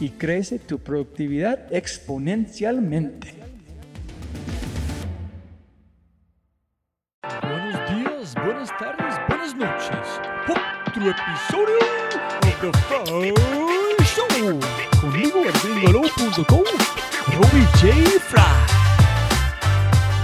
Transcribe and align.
y 0.00 0.10
crece 0.10 0.58
tu 0.58 0.78
productividad 0.78 1.72
exponencialmente. 1.72 3.34
Buenos 7.42 7.90
días, 7.90 8.34
buenas 8.34 8.70
tardes, 8.78 9.14
buenas 9.28 9.56
noches. 9.56 10.20
Otro 10.48 11.10
episodio 11.10 11.78
de 12.42 12.50
The 12.60 12.72
Fry 12.78 14.04
Show. 14.04 14.60
Conmigo, 15.00 15.42
gringolo.com, 15.62 16.64
Robbie 17.34 17.66
J. 17.80 18.20
Fry 18.20 18.86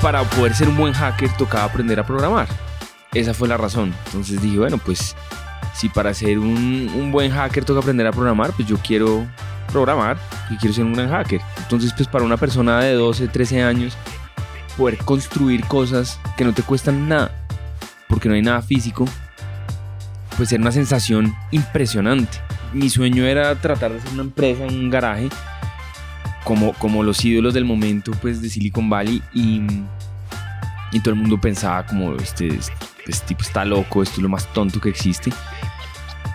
para 0.03 0.25
poder 0.25 0.53
ser 0.53 0.69
un 0.69 0.77
buen 0.77 0.93
hacker 0.93 1.31
tocaba 1.37 1.65
aprender 1.65 2.01
a 2.01 2.05
programar. 2.05 2.49
Esa 3.15 3.33
fue 3.35 3.47
la 3.47 3.57
razón. 3.57 3.95
Entonces 4.07 4.43
dije, 4.43 4.59
bueno, 4.59 4.79
pues 4.79 5.15
si 5.75 5.89
para 5.89 6.13
ser 6.15 6.39
un, 6.39 7.11
buen 7.13 7.31
hacker 7.31 7.65
toca 7.65 7.81
aprender 7.81 8.07
a 8.07 8.13
programar, 8.13 8.53
pues 8.53 8.69
yo 8.69 8.77
quiero 8.79 9.27
programar 9.71 10.19
y 10.51 10.57
quiero 10.57 10.75
ser 10.75 10.85
un 10.85 10.93
buen 10.93 11.09
hacker. 11.09 11.41
Entonces, 11.59 11.93
pues 11.95 12.09
para 12.09 12.25
una 12.25 12.37
persona 12.37 12.81
de 12.81 12.95
12, 12.95 13.29
13 13.29 13.63
años, 13.63 13.97
poder 14.77 14.99
construir 14.99 15.65
cosas 15.67 16.19
que 16.37 16.45
no 16.45 16.53
te 16.53 16.63
cuestan 16.63 17.09
nada, 17.09 17.31
porque 18.09 18.29
no 18.29 18.35
hay 18.35 18.43
nada 18.43 18.63
físico, 18.63 19.07
pues 20.37 20.53
era 20.53 20.61
una 20.61 20.73
sensación 20.73 21.35
impresionante. 21.51 22.39
Mi 22.73 22.89
sueño 22.89 23.25
era 23.25 23.55
tratar 23.55 23.93
de 23.93 23.99
hacer 23.99 24.13
una 24.13 24.23
empresa 24.23 24.65
en 24.65 24.75
un 24.75 24.91
garaje 24.91 25.29
como, 26.45 26.73
como 26.75 27.03
los 27.03 27.25
ídolos 27.25 27.55
del 27.55 27.65
momento 27.65 28.13
pues 28.21 28.41
de 28.43 28.49
Silicon 28.49 28.89
Valley 28.89 29.23
y, 29.35 29.63
y 30.91 31.01
todo 31.01 31.15
el 31.15 31.21
mundo 31.21 31.41
pensaba 31.41 31.87
como 31.87 32.15
este, 32.15 32.49
este, 32.49 32.73
tipo 33.27 33.43
está 33.43 33.65
loco, 33.65 34.03
esto 34.03 34.17
es 34.17 34.23
lo 34.23 34.29
más 34.29 34.53
tonto 34.53 34.81
que 34.81 34.89
existe. 34.89 35.33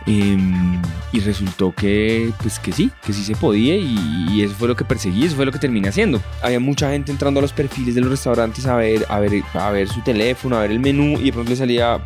Em, 0.07 0.81
y 1.11 1.19
resultó 1.19 1.73
que, 1.75 2.31
pues 2.41 2.59
que 2.59 2.71
sí, 2.71 2.89
que 3.05 3.11
sí 3.11 3.25
se 3.25 3.35
podía 3.35 3.75
y, 3.75 4.41
eso 4.41 4.55
fue 4.55 4.69
lo 4.69 4.75
que 4.75 4.85
perseguí, 4.85 5.25
eso 5.25 5.35
fue 5.35 5.45
lo 5.45 5.51
que 5.51 5.59
terminé 5.59 5.89
haciendo. 5.89 6.21
Había 6.41 6.61
mucha 6.61 6.91
gente 6.91 7.11
entrando 7.11 7.39
a 7.39 7.41
los 7.41 7.51
perfiles 7.51 7.93
de 7.93 8.01
los 8.01 8.09
restaurantes 8.09 8.65
a 8.67 8.75
ver, 8.77 9.05
a 9.09 9.19
ver, 9.19 9.43
a 9.53 9.69
ver 9.69 9.89
su 9.89 10.01
teléfono, 10.01 10.55
a 10.55 10.61
ver 10.61 10.71
el 10.71 10.79
menú 10.79 11.19
y 11.19 11.25
de 11.25 11.33
pronto 11.33 11.49
le 11.49 11.57
salía, 11.57 11.99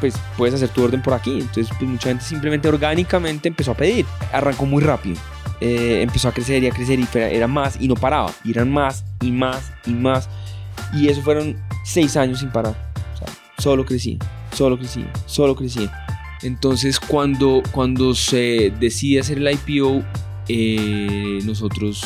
pues 0.00 0.14
puedes 0.38 0.54
hacer 0.54 0.70
tu 0.70 0.82
orden 0.82 1.02
por 1.02 1.12
aquí. 1.12 1.40
Entonces, 1.40 1.68
pues 1.78 1.90
mucha 1.90 2.08
gente 2.08 2.24
simplemente 2.24 2.68
orgánicamente 2.68 3.48
empezó 3.48 3.72
a 3.72 3.76
pedir. 3.76 4.06
Arrancó 4.32 4.64
muy 4.64 4.82
rápido. 4.82 5.20
Eh, 5.60 6.00
empezó 6.00 6.28
a 6.28 6.32
crecer 6.32 6.62
y 6.62 6.68
a 6.68 6.70
crecer 6.70 7.00
y 7.00 7.08
era 7.14 7.46
más 7.46 7.76
y 7.78 7.88
no 7.88 7.96
paraba. 7.96 8.32
Y 8.44 8.52
eran 8.52 8.72
más 8.72 9.04
y 9.20 9.30
más 9.30 9.72
y 9.84 9.92
más. 9.92 10.30
Y 10.94 11.08
eso 11.08 11.20
fueron 11.20 11.54
seis 11.84 12.16
años 12.16 12.38
sin 12.38 12.50
parar. 12.50 12.87
Solo 13.58 13.84
crecía, 13.84 14.18
solo 14.52 14.78
crecía, 14.78 15.12
solo 15.26 15.54
crecía. 15.54 15.92
Entonces 16.42 17.00
cuando, 17.00 17.62
cuando 17.72 18.14
se 18.14 18.72
decide 18.78 19.20
hacer 19.20 19.38
el 19.38 19.50
IPO, 19.50 20.02
eh, 20.48 21.40
nosotros 21.44 22.02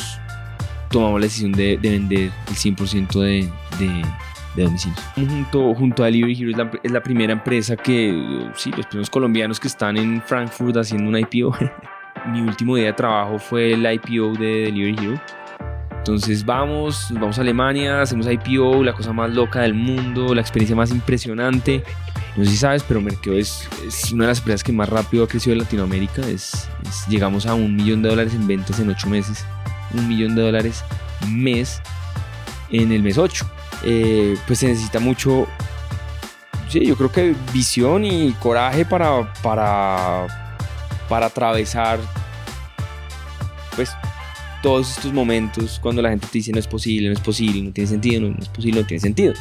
tomamos 0.89 1.19
la 1.19 1.25
decisión 1.25 1.51
de, 1.51 1.77
vender 1.77 2.31
el 2.47 2.55
100% 2.55 3.19
de, 3.19 3.49
de, 3.79 4.03
de. 4.55 4.69
Junto, 5.15 5.73
junto 5.73 6.03
a 6.03 6.07
Delivery 6.07 6.39
Hero 6.39 6.51
es 6.51 6.57
la, 6.57 6.71
es 6.83 6.91
la, 6.91 7.01
primera 7.01 7.33
empresa 7.33 7.75
que, 7.75 8.11
sí, 8.55 8.71
los 8.71 8.85
primeros 8.85 9.09
colombianos 9.09 9.59
que 9.59 9.67
están 9.67 9.97
en 9.97 10.21
Frankfurt 10.21 10.77
haciendo 10.77 11.09
un 11.09 11.17
IPO. 11.17 11.55
mi 12.27 12.41
último 12.41 12.75
día 12.75 12.87
de 12.87 12.93
trabajo 12.93 13.39
fue 13.39 13.73
el 13.73 13.91
IPO 13.91 14.33
de 14.33 14.65
Delivery 14.65 14.95
Hero. 14.99 15.21
Entonces 16.03 16.45
vamos, 16.45 17.07
vamos 17.11 17.37
a 17.37 17.41
Alemania, 17.41 18.01
hacemos 18.01 18.27
IPO, 18.27 18.83
la 18.83 18.91
cosa 18.91 19.13
más 19.13 19.31
loca 19.31 19.61
del 19.61 19.73
mundo, 19.73 20.35
la 20.35 20.41
experiencia 20.41 20.75
más 20.75 20.91
impresionante. 20.91 21.81
No 22.35 22.43
sé 22.43 22.51
si 22.51 22.57
sabes, 22.57 22.83
pero 22.83 22.99
Merkeo 22.99 23.33
es, 23.33 23.69
una 24.11 24.25
de 24.25 24.31
las 24.31 24.39
empresas 24.39 24.63
que 24.63 24.73
más 24.73 24.89
rápido 24.89 25.23
ha 25.23 25.27
crecido 25.27 25.53
en 25.53 25.59
Latinoamérica. 25.59 26.27
Es, 26.27 26.67
llegamos 27.07 27.45
a 27.45 27.53
un 27.53 27.75
millón 27.75 28.01
de 28.01 28.09
dólares 28.09 28.33
en 28.33 28.45
ventas 28.45 28.79
en 28.79 28.89
ocho 28.89 29.07
meses. 29.07 29.45
Un 29.93 30.07
millón 30.07 30.35
de 30.35 30.41
dólares 30.41 30.83
mes 31.29 31.81
en 32.69 32.91
el 32.91 33.01
mes 33.01 33.17
8. 33.17 33.49
Eh, 33.83 34.37
pues 34.45 34.59
se 34.59 34.67
necesita 34.67 34.99
mucho, 34.99 35.47
sí, 36.67 36.85
yo 36.85 36.97
creo 36.97 37.11
que 37.11 37.35
visión 37.53 38.03
y 38.03 38.33
coraje 38.33 38.85
para, 38.85 39.31
para 39.41 40.27
para 41.09 41.27
atravesar 41.27 41.99
pues 43.75 43.91
todos 44.63 44.97
estos 44.97 45.11
momentos 45.13 45.77
cuando 45.79 46.01
la 46.01 46.09
gente 46.09 46.25
te 46.25 46.39
dice 46.39 46.53
no 46.53 46.57
es 46.57 46.67
posible, 46.67 47.09
no 47.09 47.13
es 47.13 47.19
posible, 47.19 47.61
no 47.61 47.73
tiene 47.73 47.89
sentido, 47.89 48.21
no, 48.21 48.35
es 48.39 48.47
posible, 48.47 48.81
no 48.81 48.87
tiene 48.87 49.01
sentido. 49.01 49.33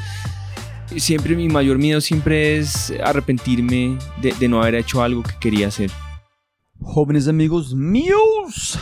Siempre 0.97 1.37
mi 1.37 1.49
mayor 1.49 1.78
miedo 1.78 2.00
siempre 2.00 2.59
es 2.59 2.93
arrepentirme 3.03 3.97
de, 4.20 4.32
de 4.32 4.49
no 4.49 4.61
haber 4.61 4.75
hecho 4.75 5.00
algo 5.00 5.23
que 5.23 5.32
quería 5.41 5.69
hacer. 5.69 5.91
Jóvenes 6.81 7.29
amigos 7.29 7.75
míos, 7.75 8.79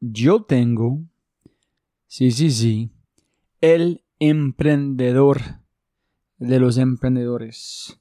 yo 0.00 0.42
tengo, 0.42 1.02
sí, 2.06 2.30
sí, 2.30 2.50
sí, 2.50 2.90
el 3.62 4.04
emprendedor 4.18 5.40
de 6.36 6.60
los 6.60 6.76
emprendedores. 6.76 7.98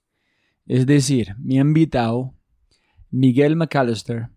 Es 0.66 0.86
decir, 0.86 1.36
mi 1.40 1.56
invitado 1.58 2.36
Miguel 3.10 3.56
McAllister 3.56 4.30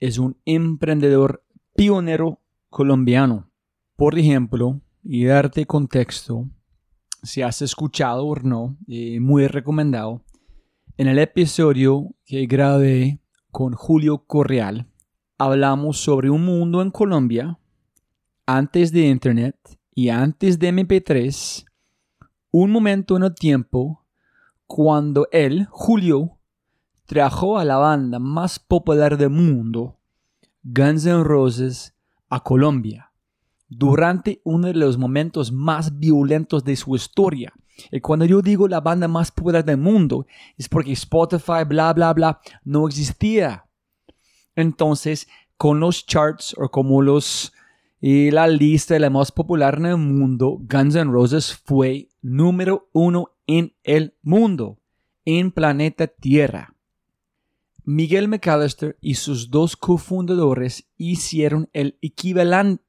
es 0.00 0.18
un 0.18 0.36
emprendedor 0.44 1.42
pionero 1.74 2.43
colombiano. 2.74 3.48
Por 3.94 4.18
ejemplo, 4.18 4.80
y 5.04 5.26
darte 5.26 5.64
contexto, 5.64 6.50
si 7.22 7.40
has 7.40 7.62
escuchado 7.62 8.26
o 8.26 8.34
no, 8.34 8.76
eh, 8.88 9.20
muy 9.20 9.46
recomendado, 9.46 10.24
en 10.96 11.06
el 11.06 11.20
episodio 11.20 12.10
que 12.26 12.46
grabé 12.46 13.20
con 13.52 13.74
Julio 13.74 14.24
Correal, 14.26 14.88
hablamos 15.38 15.98
sobre 15.98 16.30
un 16.30 16.44
mundo 16.44 16.82
en 16.82 16.90
Colombia 16.90 17.60
antes 18.44 18.90
de 18.90 19.06
Internet 19.06 19.56
y 19.94 20.08
antes 20.08 20.58
de 20.58 20.72
MP3, 20.72 21.64
un 22.50 22.72
momento 22.72 23.16
en 23.16 23.22
el 23.22 23.34
tiempo 23.36 24.04
cuando 24.66 25.28
él, 25.30 25.68
Julio, 25.70 26.38
trajo 27.06 27.56
a 27.56 27.64
la 27.64 27.76
banda 27.76 28.18
más 28.18 28.58
popular 28.58 29.16
del 29.16 29.30
mundo, 29.30 30.00
Guns 30.64 31.06
N' 31.06 31.22
Roses, 31.22 31.94
a 32.28 32.42
Colombia 32.42 33.10
durante 33.68 34.40
uno 34.44 34.68
de 34.68 34.74
los 34.74 34.98
momentos 34.98 35.52
más 35.52 35.98
violentos 35.98 36.64
de 36.64 36.76
su 36.76 36.94
historia. 36.94 37.52
Y 37.90 38.00
cuando 38.00 38.24
yo 38.24 38.40
digo 38.40 38.68
la 38.68 38.80
banda 38.80 39.08
más 39.08 39.32
popular 39.32 39.64
del 39.64 39.78
mundo, 39.78 40.26
es 40.56 40.68
porque 40.68 40.92
Spotify, 40.92 41.64
bla, 41.66 41.92
bla, 41.92 42.12
bla, 42.12 42.40
no 42.62 42.86
existía. 42.86 43.66
Entonces, 44.54 45.26
con 45.56 45.80
los 45.80 46.06
charts 46.06 46.54
o 46.56 46.68
como 46.68 47.02
los 47.02 47.52
y 48.06 48.30
la 48.30 48.46
lista 48.46 48.92
de 48.92 49.00
la 49.00 49.08
más 49.08 49.32
popular 49.32 49.78
en 49.78 49.86
el 49.86 49.96
mundo, 49.96 50.58
Guns 50.60 50.94
N' 50.94 51.10
Roses 51.10 51.54
fue 51.64 52.10
número 52.20 52.90
uno 52.92 53.30
en 53.46 53.72
el 53.82 54.14
mundo, 54.20 54.78
en 55.24 55.50
planeta 55.50 56.06
Tierra. 56.06 56.73
Miguel 57.86 58.28
McAllister 58.28 58.96
y 59.02 59.14
sus 59.14 59.50
dos 59.50 59.76
cofundadores 59.76 60.88
hicieron 60.96 61.68
el 61.74 61.98
equivalente 62.00 62.82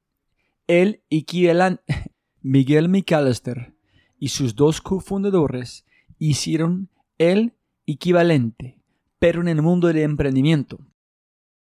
el 0.66 1.02
equivalente 1.10 1.82
Miguel 2.42 2.88
McAllister 2.88 3.74
y 4.18 4.28
sus 4.28 4.56
dos 4.56 4.80
cofundadores 4.80 5.84
hicieron 6.18 6.88
el 7.18 7.54
equivalente, 7.86 8.80
pero 9.18 9.40
en 9.40 9.48
el 9.48 9.62
mundo 9.62 9.88
del 9.88 9.98
emprendimiento. 9.98 10.78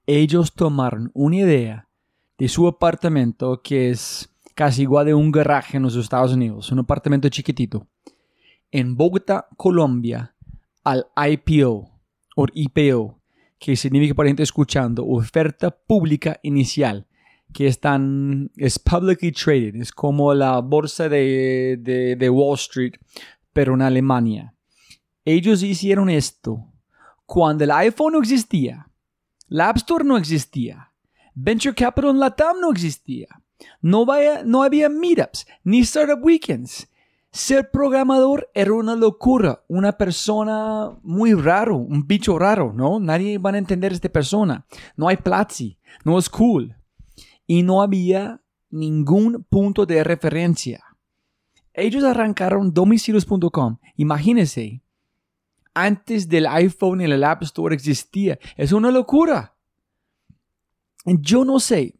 Ellos 0.08 0.54
tomaron 0.54 1.12
una 1.14 1.38
idea 1.38 1.90
de 2.38 2.50
su 2.50 2.68
apartamento 2.68 3.62
que 3.62 3.92
es 3.92 4.30
casi 4.56 4.82
igual 4.82 5.06
de 5.06 5.14
un 5.14 5.32
garaje 5.32 5.78
en 5.78 5.84
los 5.84 5.96
Estados 5.96 6.34
Unidos, 6.34 6.72
un 6.72 6.80
apartamento 6.80 7.30
chiquitito, 7.30 7.88
en 8.72 8.98
Bogotá, 8.98 9.48
Colombia, 9.58 10.36
al 10.84 11.08
IPO 11.16 11.91
o 12.36 12.46
IPO, 12.54 13.20
que 13.60 13.76
significa 13.76 14.16
para 14.16 14.30
gente 14.30 14.44
escuchando, 14.44 15.06
oferta 15.08 15.70
pública 15.72 16.40
inicial 16.44 17.08
que 17.54 17.68
están, 17.68 18.50
es 18.56 18.80
publicly 18.80 19.32
traded, 19.32 19.76
es 19.76 19.92
como 19.92 20.34
la 20.34 20.60
bolsa 20.60 21.10
de, 21.10 21.78
de, 22.18 22.30
Wall 22.30 22.56
Street, 22.56 22.94
pero 23.54 23.74
en 23.74 23.82
Alemania. 23.82 24.54
Ellos 25.26 25.62
hicieron 25.62 26.10
esto 26.10 26.66
cuando 27.26 27.64
el 27.64 27.72
iPhone 27.72 28.14
no 28.14 28.20
existía, 28.20 28.88
la 29.48 29.70
App 29.70 29.78
Store 29.78 30.04
no 30.04 30.18
existía, 30.18 30.92
Venture 31.36 31.76
Capital 31.76 32.12
en 32.12 32.20
Latam 32.20 32.60
no 32.60 32.72
existía, 32.72 33.28
no, 33.82 34.06
no 34.46 34.64
había 34.64 34.90
meetups 34.90 35.46
ni 35.64 35.80
startup 35.80 36.24
weekends. 36.24 36.88
Ser 37.34 37.72
programador 37.72 38.50
era 38.54 38.74
una 38.74 38.94
locura, 38.94 39.64
una 39.70 39.94
persona 39.94 40.98
muy 41.02 41.34
raro, 41.34 41.78
un 41.78 42.06
bicho 42.06 42.38
raro, 42.38 42.74
¿no? 42.74 43.00
Nadie 43.00 43.38
va 43.38 43.52
a 43.52 43.58
entender 43.58 43.94
a 43.94 43.96
esta 43.96 44.10
persona. 44.10 44.66
No 44.98 45.08
hay 45.08 45.16
Platzi, 45.16 45.78
no 46.04 46.20
es 46.20 46.30
cool 46.30 46.76
y 47.48 47.64
no 47.64 47.82
había 47.82 48.42
ningún 48.70 49.46
punto 49.50 49.86
de 49.86 50.04
referencia. 50.04 50.84
Ellos 51.74 52.04
arrancaron 52.04 52.74
domicilios.com. 52.74 53.78
Imagínense, 53.96 54.84
antes 55.74 56.28
del 56.28 56.48
iPhone 56.48 57.00
y 57.00 57.06
el 57.06 57.24
App 57.24 57.44
Store 57.44 57.74
existía. 57.74 58.40
Es 58.58 58.74
una 58.74 58.92
locura. 58.92 59.56
Yo 61.06 61.46
no 61.46 61.62
sé, 61.62 61.96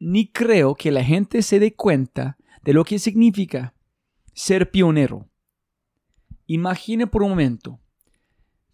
ni 0.00 0.30
creo 0.30 0.74
que 0.74 0.90
la 0.90 1.04
gente 1.04 1.42
se 1.42 1.60
dé 1.60 1.74
cuenta 1.74 2.36
de 2.62 2.72
lo 2.72 2.84
que 2.84 2.98
significa 2.98 3.74
ser 4.32 4.70
pionero. 4.70 5.28
Imagine 6.46 7.06
por 7.06 7.22
un 7.22 7.30
momento 7.30 7.80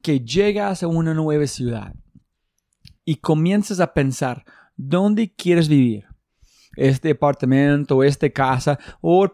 que 0.03 0.20
llegas 0.20 0.82
a 0.82 0.87
una 0.87 1.14
nueva 1.14 1.47
ciudad 1.47 1.94
y 3.05 3.17
comienzas 3.17 3.81
a 3.81 3.93
pensar, 3.93 4.44
dónde 4.76 5.32
quieres 5.35 5.69
vivir. 5.69 6.06
Este 6.76 7.08
departamento, 7.08 8.03
esta 8.03 8.29
casa, 8.31 8.79
o 9.00 9.29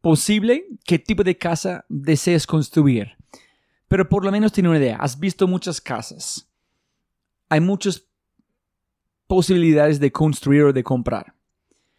posible 0.00 0.66
qué 0.84 0.98
tipo 0.98 1.22
de 1.22 1.36
casa 1.36 1.84
deseas 1.88 2.46
construir. 2.46 3.12
Pero 3.86 4.08
por 4.08 4.24
lo 4.24 4.32
menos 4.32 4.52
tiene 4.52 4.70
una 4.70 4.78
idea. 4.78 4.96
Has 4.96 5.18
visto 5.20 5.46
muchas 5.46 5.80
casas. 5.80 6.48
Hay 7.50 7.60
muchas 7.60 8.06
posibilidades 9.26 10.00
de 10.00 10.10
construir 10.10 10.62
o 10.62 10.72
de 10.72 10.82
comprar. 10.82 11.34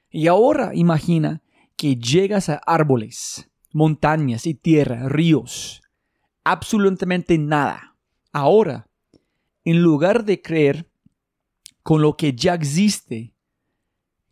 Y 0.10 0.26
ahora 0.26 0.72
imagina 0.74 1.43
que 1.76 1.96
llegas 1.96 2.50
a 2.50 2.62
árboles, 2.66 3.50
montañas 3.72 4.46
y 4.46 4.54
tierra, 4.54 5.10
ríos. 5.10 5.82
Absolutamente 6.44 7.38
nada. 7.38 7.96
Ahora, 8.32 8.90
en 9.64 9.82
lugar 9.82 10.26
de 10.26 10.42
creer 10.42 10.90
con 11.84 12.02
lo 12.02 12.16
que 12.16 12.34
ya 12.34 12.54
existe, 12.54 13.34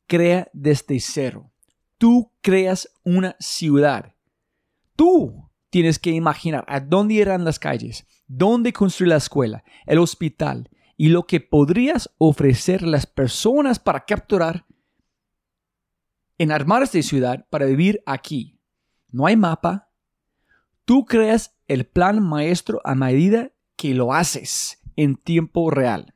crea 0.08 0.50
desde 0.54 1.00
cero. 1.00 1.52
Tú 1.98 2.32
creas 2.42 2.90
una 3.04 3.36
ciudad. 3.40 4.16
Tú 4.96 5.50
tienes 5.70 6.00
que 6.00 6.12
imaginar 6.12 6.66
a 6.68 6.80
dónde 6.80 7.16
irán 7.16 7.46
las 7.46 7.60
calles, 7.60 8.06
dónde 8.28 8.74
construir 8.74 9.10
la 9.10 9.18
escuela, 9.18 9.64
el 9.86 10.00
hospital 10.00 10.70
y 10.98 11.10
lo 11.10 11.26
que 11.26 11.40
podrías 11.40 12.10
ofrecer 12.18 12.84
a 12.84 12.88
las 12.88 13.06
personas 13.06 13.80
para 13.80 14.06
capturar 14.06 14.66
en 16.42 16.52
armar 16.52 16.82
esta 16.82 17.00
ciudad 17.04 17.46
para 17.52 17.68
vivir 17.68 18.02
aquí. 18.08 18.58
No 19.12 19.28
hay 19.28 19.36
mapa. 19.38 19.92
Tú 20.86 21.06
creas 21.06 21.56
el 21.68 21.86
plan 21.86 22.20
maestro 22.20 22.82
a 22.84 22.96
medida 22.96 23.52
que 23.76 23.94
lo 23.94 24.12
haces 24.12 24.82
en 24.96 25.18
tiempo 25.18 25.70
real. 25.70 26.16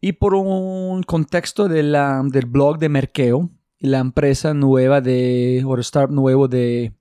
Y 0.00 0.12
por 0.12 0.34
un 0.34 1.02
contexto 1.02 1.68
de 1.68 1.82
del 1.82 2.46
blog 2.46 2.78
de 2.78 2.88
Merkeo, 2.88 3.50
la 3.80 3.98
empresa 3.98 4.54
nueva 4.54 5.02
de, 5.02 5.62
o 5.66 5.76
startup 5.76 6.14
nuevo 6.14 6.48
de, 6.48 6.94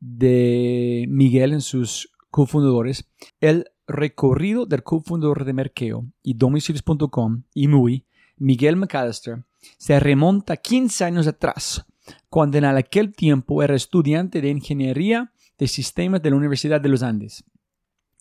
de 0.00 1.04
Miguel 1.06 1.52
en 1.52 1.60
sus 1.60 2.10
cofundadores, 2.30 3.10
el 3.42 3.66
recorrido 3.86 4.64
del 4.64 4.84
cofundador 4.84 5.44
de 5.44 5.52
Merkeo 5.52 6.06
y 6.22 6.32
domicilios.com 6.32 7.42
y 7.52 7.68
MUI, 7.68 8.06
Miguel 8.36 8.76
McAllister, 8.76 9.44
se 9.78 9.98
remonta 10.00 10.56
15 10.56 11.04
años 11.04 11.26
atrás, 11.26 11.84
cuando 12.28 12.58
en 12.58 12.64
aquel 12.64 13.14
tiempo 13.14 13.62
era 13.62 13.74
estudiante 13.74 14.40
de 14.40 14.50
ingeniería 14.50 15.32
de 15.58 15.68
sistemas 15.68 16.22
de 16.22 16.30
la 16.30 16.36
Universidad 16.36 16.80
de 16.80 16.88
los 16.88 17.02
Andes. 17.02 17.44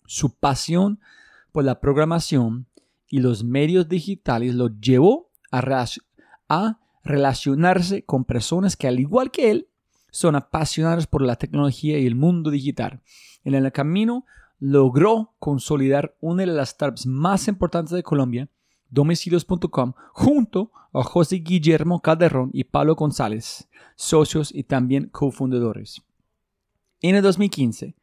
Su 0.05 0.35
pasión 0.35 0.99
por 1.51 1.63
la 1.63 1.79
programación 1.79 2.67
y 3.07 3.19
los 3.19 3.43
medios 3.43 3.87
digitales 3.87 4.55
lo 4.55 4.69
llevó 4.79 5.29
a, 5.51 6.79
relacionarse 7.03 8.05
con 8.05 8.23
personas 8.23 8.77
que 8.77 8.87
al 8.87 8.99
igual 8.99 9.29
que 9.29 9.51
él 9.51 9.67
son 10.09 10.35
apasionadas 10.35 11.05
por 11.05 11.21
la 11.21 11.35
tecnología 11.35 11.99
y 11.99 12.07
el 12.07 12.15
mundo 12.15 12.49
digital. 12.49 13.01
En 13.43 13.55
el 13.55 13.71
camino 13.71 14.25
logró 14.59 15.33
consolidar 15.39 16.15
una 16.21 16.43
de 16.43 16.47
las 16.47 16.69
startups 16.69 17.05
más 17.05 17.47
importantes 17.47 17.91
de 17.91 18.03
Colombia, 18.03 18.47
domicilios.com, 18.93 19.93
junto 20.11 20.71
a 20.93 21.03
José 21.03 21.37
Guillermo 21.37 22.01
Calderón 22.01 22.49
y 22.53 22.63
Pablo 22.63 22.95
González, 22.95 23.67
socios 23.95 24.53
y 24.53 24.63
también 24.63 25.09
cofundadores. 25.09 26.01
En 27.01 27.15
el 27.15 27.21
2015, 27.21 27.95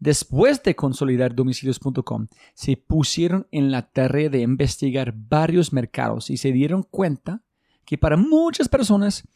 Después 0.00 0.62
de 0.62 0.76
consolidar 0.76 1.34
domicilios.com, 1.34 2.26
se 2.52 2.76
pusieron 2.76 3.46
en 3.50 3.70
la 3.70 3.90
tarea 3.90 4.28
de 4.28 4.40
investigar 4.40 5.14
varios 5.16 5.72
mercados 5.72 6.28
y 6.28 6.36
se 6.36 6.52
dieron 6.52 6.82
cuenta 6.82 7.42
que 7.86 7.96
para 7.96 8.16
muchas 8.16 8.68
personas 8.68 9.26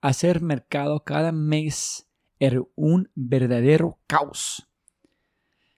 hacer 0.00 0.40
mercado 0.40 1.02
cada 1.04 1.32
mes 1.32 2.06
era 2.38 2.62
un 2.74 3.10
verdadero 3.14 3.98
caos. 4.06 4.66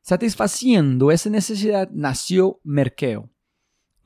Satisfaciendo 0.00 1.11
esa 1.11 1.30
necesidad 1.30 1.90
nació 1.90 2.61
Merkeo, 2.62 3.30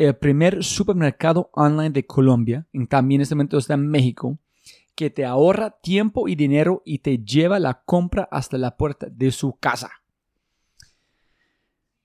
el 0.01 0.17
primer 0.17 0.65
supermercado 0.65 1.51
online 1.53 1.91
de 1.91 2.07
Colombia, 2.07 2.67
también 2.89 3.21
en 3.21 3.23
este 3.25 3.35
momento 3.35 3.59
está 3.59 3.75
en 3.75 3.87
México, 3.87 4.39
que 4.95 5.11
te 5.11 5.27
ahorra 5.27 5.79
tiempo 5.83 6.27
y 6.27 6.37
dinero 6.37 6.81
y 6.87 7.01
te 7.01 7.19
lleva 7.19 7.59
la 7.59 7.83
compra 7.85 8.27
hasta 8.31 8.57
la 8.57 8.79
puerta 8.79 9.09
de 9.11 9.31
su 9.31 9.59
casa. 9.59 9.91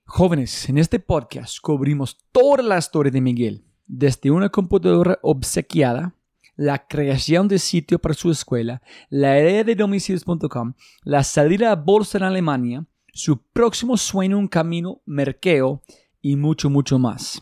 Jóvenes, 0.03 0.67
en 0.67 0.77
este 0.77 0.99
podcast 0.99 1.57
cubrimos 1.61 2.17
toda 2.33 2.61
la 2.63 2.77
historia 2.77 3.13
de 3.13 3.21
Miguel, 3.21 3.63
desde 3.87 4.29
una 4.29 4.49
computadora 4.49 5.17
obsequiada, 5.21 6.13
la 6.57 6.87
creación 6.87 7.47
de 7.47 7.59
sitio 7.59 7.97
para 7.99 8.13
su 8.13 8.29
escuela, 8.29 8.81
la 9.09 9.39
idea 9.39 9.63
de 9.63 9.73
domicilios.com, 9.73 10.73
la 11.05 11.23
salida 11.23 11.71
a 11.71 11.75
bolsa 11.75 12.17
en 12.17 12.25
Alemania, 12.25 12.85
su 13.13 13.41
próximo 13.41 13.95
sueño, 13.95 14.37
un 14.37 14.49
camino, 14.49 15.01
merqueo 15.05 15.81
y 16.21 16.35
mucho, 16.35 16.69
mucho 16.69 16.99
más. 16.99 17.41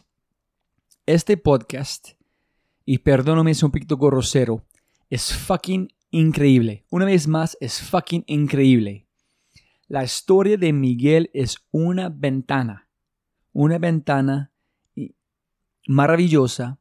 Este 1.05 1.35
podcast, 1.35 2.11
y 2.85 2.99
perdóname 2.99 3.51
es 3.51 3.61
un 3.61 3.71
poquito 3.71 3.97
grosero, 3.97 4.63
es 5.09 5.33
fucking 5.33 5.91
increíble. 6.11 6.85
Una 6.89 7.03
vez 7.03 7.27
más, 7.27 7.57
es 7.59 7.81
fucking 7.81 8.23
increíble. 8.25 9.05
La 9.89 10.05
historia 10.05 10.55
de 10.55 10.71
Miguel 10.71 11.29
es 11.33 11.57
una 11.71 12.07
ventana, 12.07 12.87
una 13.51 13.79
ventana 13.79 14.53
maravillosa 15.87 16.79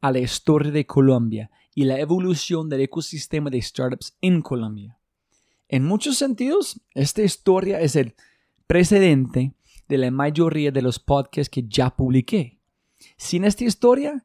a 0.00 0.12
la 0.12 0.20
historia 0.20 0.70
de 0.70 0.86
Colombia 0.86 1.50
y 1.74 1.82
la 1.82 1.98
evolución 1.98 2.68
del 2.68 2.82
ecosistema 2.82 3.50
de 3.50 3.60
startups 3.60 4.16
en 4.20 4.40
Colombia. 4.40 5.00
En 5.66 5.82
muchos 5.84 6.16
sentidos, 6.16 6.80
esta 6.94 7.22
historia 7.22 7.80
es 7.80 7.96
el 7.96 8.14
precedente 8.68 9.52
de 9.88 9.98
la 9.98 10.12
mayoría 10.12 10.70
de 10.70 10.82
los 10.82 11.00
podcasts 11.00 11.50
que 11.50 11.66
ya 11.66 11.90
publiqué. 11.90 12.53
Sin 13.16 13.44
esta 13.44 13.64
historia, 13.64 14.24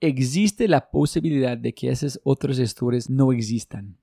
existe 0.00 0.68
la 0.68 0.90
posibilidad 0.90 1.56
de 1.56 1.72
que 1.72 1.90
esas 1.90 2.20
otras 2.24 2.58
historias 2.58 3.10
no 3.10 3.32
existan. 3.32 3.96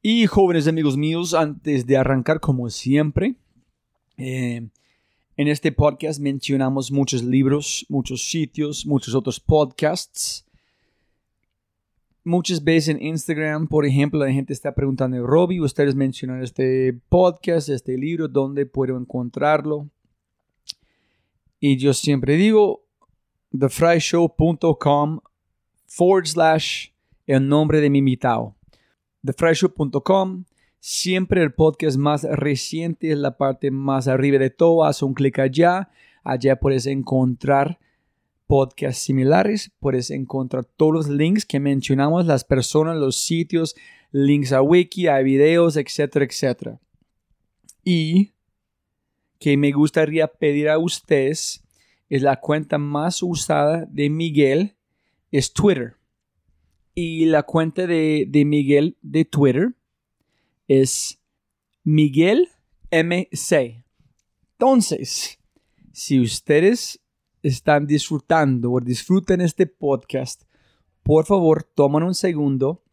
Y 0.00 0.26
jóvenes 0.26 0.66
amigos 0.66 0.96
míos, 0.96 1.34
antes 1.34 1.86
de 1.86 1.96
arrancar 1.96 2.40
como 2.40 2.68
siempre, 2.70 3.36
eh, 4.16 4.68
en 5.36 5.48
este 5.48 5.72
podcast 5.72 6.20
mencionamos 6.20 6.90
muchos 6.90 7.22
libros, 7.22 7.86
muchos 7.88 8.22
sitios, 8.22 8.84
muchos 8.84 9.14
otros 9.14 9.40
podcasts. 9.40 10.44
Muchas 12.24 12.62
veces 12.62 12.90
en 12.90 13.02
Instagram, 13.02 13.66
por 13.66 13.86
ejemplo, 13.86 14.20
la 14.20 14.30
gente 14.30 14.52
está 14.52 14.74
preguntando, 14.74 15.26
Robbie, 15.26 15.60
ustedes 15.60 15.94
mencionan 15.94 16.42
este 16.42 16.92
podcast, 17.08 17.68
este 17.68 17.96
libro, 17.96 18.28
¿dónde 18.28 18.66
puedo 18.66 18.96
encontrarlo? 18.96 19.88
Y 21.58 21.76
yo 21.78 21.94
siempre 21.94 22.36
digo, 22.36 22.81
thefryshow.com 23.52 25.20
forward 25.86 26.26
slash 26.26 26.88
el 27.26 27.48
nombre 27.48 27.80
de 27.80 27.90
mi 27.90 27.98
invitado 27.98 28.56
thefreshshow.com. 29.24 30.44
Siempre 30.80 31.42
el 31.42 31.54
podcast 31.54 31.96
más 31.96 32.24
reciente 32.24 33.12
es 33.12 33.18
la 33.18 33.36
parte 33.36 33.70
más 33.70 34.08
arriba 34.08 34.38
de 34.38 34.50
todo. 34.50 34.84
Haz 34.84 35.02
un 35.02 35.14
clic 35.14 35.38
allá. 35.38 35.90
Allá 36.24 36.56
puedes 36.56 36.86
encontrar 36.86 37.78
podcasts 38.48 39.02
similares. 39.02 39.70
Puedes 39.78 40.10
encontrar 40.10 40.64
todos 40.64 40.92
los 40.92 41.08
links 41.08 41.46
que 41.46 41.60
mencionamos, 41.60 42.26
las 42.26 42.44
personas, 42.44 42.96
los 42.96 43.16
sitios, 43.16 43.76
links 44.10 44.52
a 44.52 44.60
wiki, 44.60 45.06
a 45.06 45.18
videos, 45.18 45.76
etcétera, 45.76 46.24
etcétera. 46.24 46.80
Y 47.84 48.32
que 49.38 49.56
me 49.56 49.70
gustaría 49.70 50.26
pedir 50.26 50.68
a 50.68 50.78
ustedes 50.78 51.61
es 52.12 52.20
la 52.20 52.40
cuenta 52.40 52.76
más 52.76 53.22
usada 53.22 53.86
de 53.86 54.10
Miguel 54.10 54.76
es 55.30 55.54
Twitter. 55.54 55.96
Y 56.94 57.24
la 57.24 57.42
cuenta 57.42 57.86
de, 57.86 58.28
Miguel 58.44 58.98
de 59.00 59.24
Twitter 59.24 59.74
es 60.68 61.18
Miguel 61.84 62.50
MC. 62.90 63.82
Entonces, 64.58 65.38
si 65.94 66.20
ustedes 66.20 67.00
están 67.42 67.86
disfrutando 67.86 68.72
o 68.72 68.80
disfrutan 68.80 69.40
este 69.40 69.66
podcast, 69.66 70.42
por 71.02 71.24
favor, 71.24 71.62
tomen 71.62 72.02
un 72.02 72.14
segundo 72.14 72.84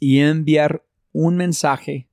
y 0.00 0.18
enviar 0.18 0.84
un 1.12 1.36
mensaje 1.36 2.08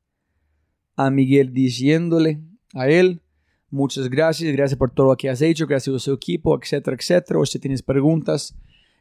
a 0.95 1.09
Miguel 1.09 1.55
diciéndole 1.55 2.43
a 2.75 2.87
él, 2.87 3.23
muchas 3.69 4.09
gracias, 4.09 4.51
gracias 4.53 4.77
por 4.77 4.91
todo 4.91 5.07
lo 5.07 5.17
que 5.17 5.29
has 5.29 5.41
hecho, 5.41 5.67
gracias 5.67 5.95
a 5.95 5.99
su 5.99 6.13
equipo, 6.13 6.57
etcétera, 6.61 6.97
etcétera. 6.99 7.39
O 7.39 7.45
si 7.45 7.59
tienes 7.59 7.81
preguntas, 7.81 8.55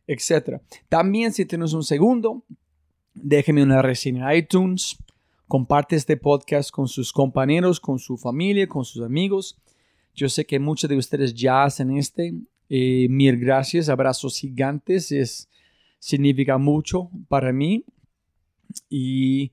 etc. 0.07 0.61
También 0.89 1.33
si 1.33 1.45
tienes 1.47 1.73
un 1.73 1.83
segundo, 1.83 2.45
déjeme 3.15 3.63
una 3.63 3.83
reseña 3.83 4.33
en 4.33 4.39
iTunes, 4.39 4.97
comparte 5.47 5.97
este 5.97 6.17
podcast 6.17 6.71
con 6.71 6.89
sus 6.89 7.13
compañeros, 7.13 7.81
con 7.81 7.99
su 7.99 8.17
familia, 8.17 8.69
con 8.69 8.85
sus 8.85 9.05
amigos. 9.05 9.59
Yo 10.15 10.29
sé 10.29 10.45
que 10.45 10.59
muchos 10.59 10.89
de 10.89 10.97
ustedes 10.97 11.35
ya 11.35 11.65
hacen 11.65 11.97
este. 11.97 12.35
Eh, 12.69 13.09
mil 13.11 13.39
gracias, 13.39 13.89
abrazos 13.89 14.39
gigantes, 14.39 15.13
es, 15.13 15.49
significa 15.99 16.59
mucho 16.59 17.11
para 17.29 17.53
mí. 17.53 17.85
Y 18.89 19.53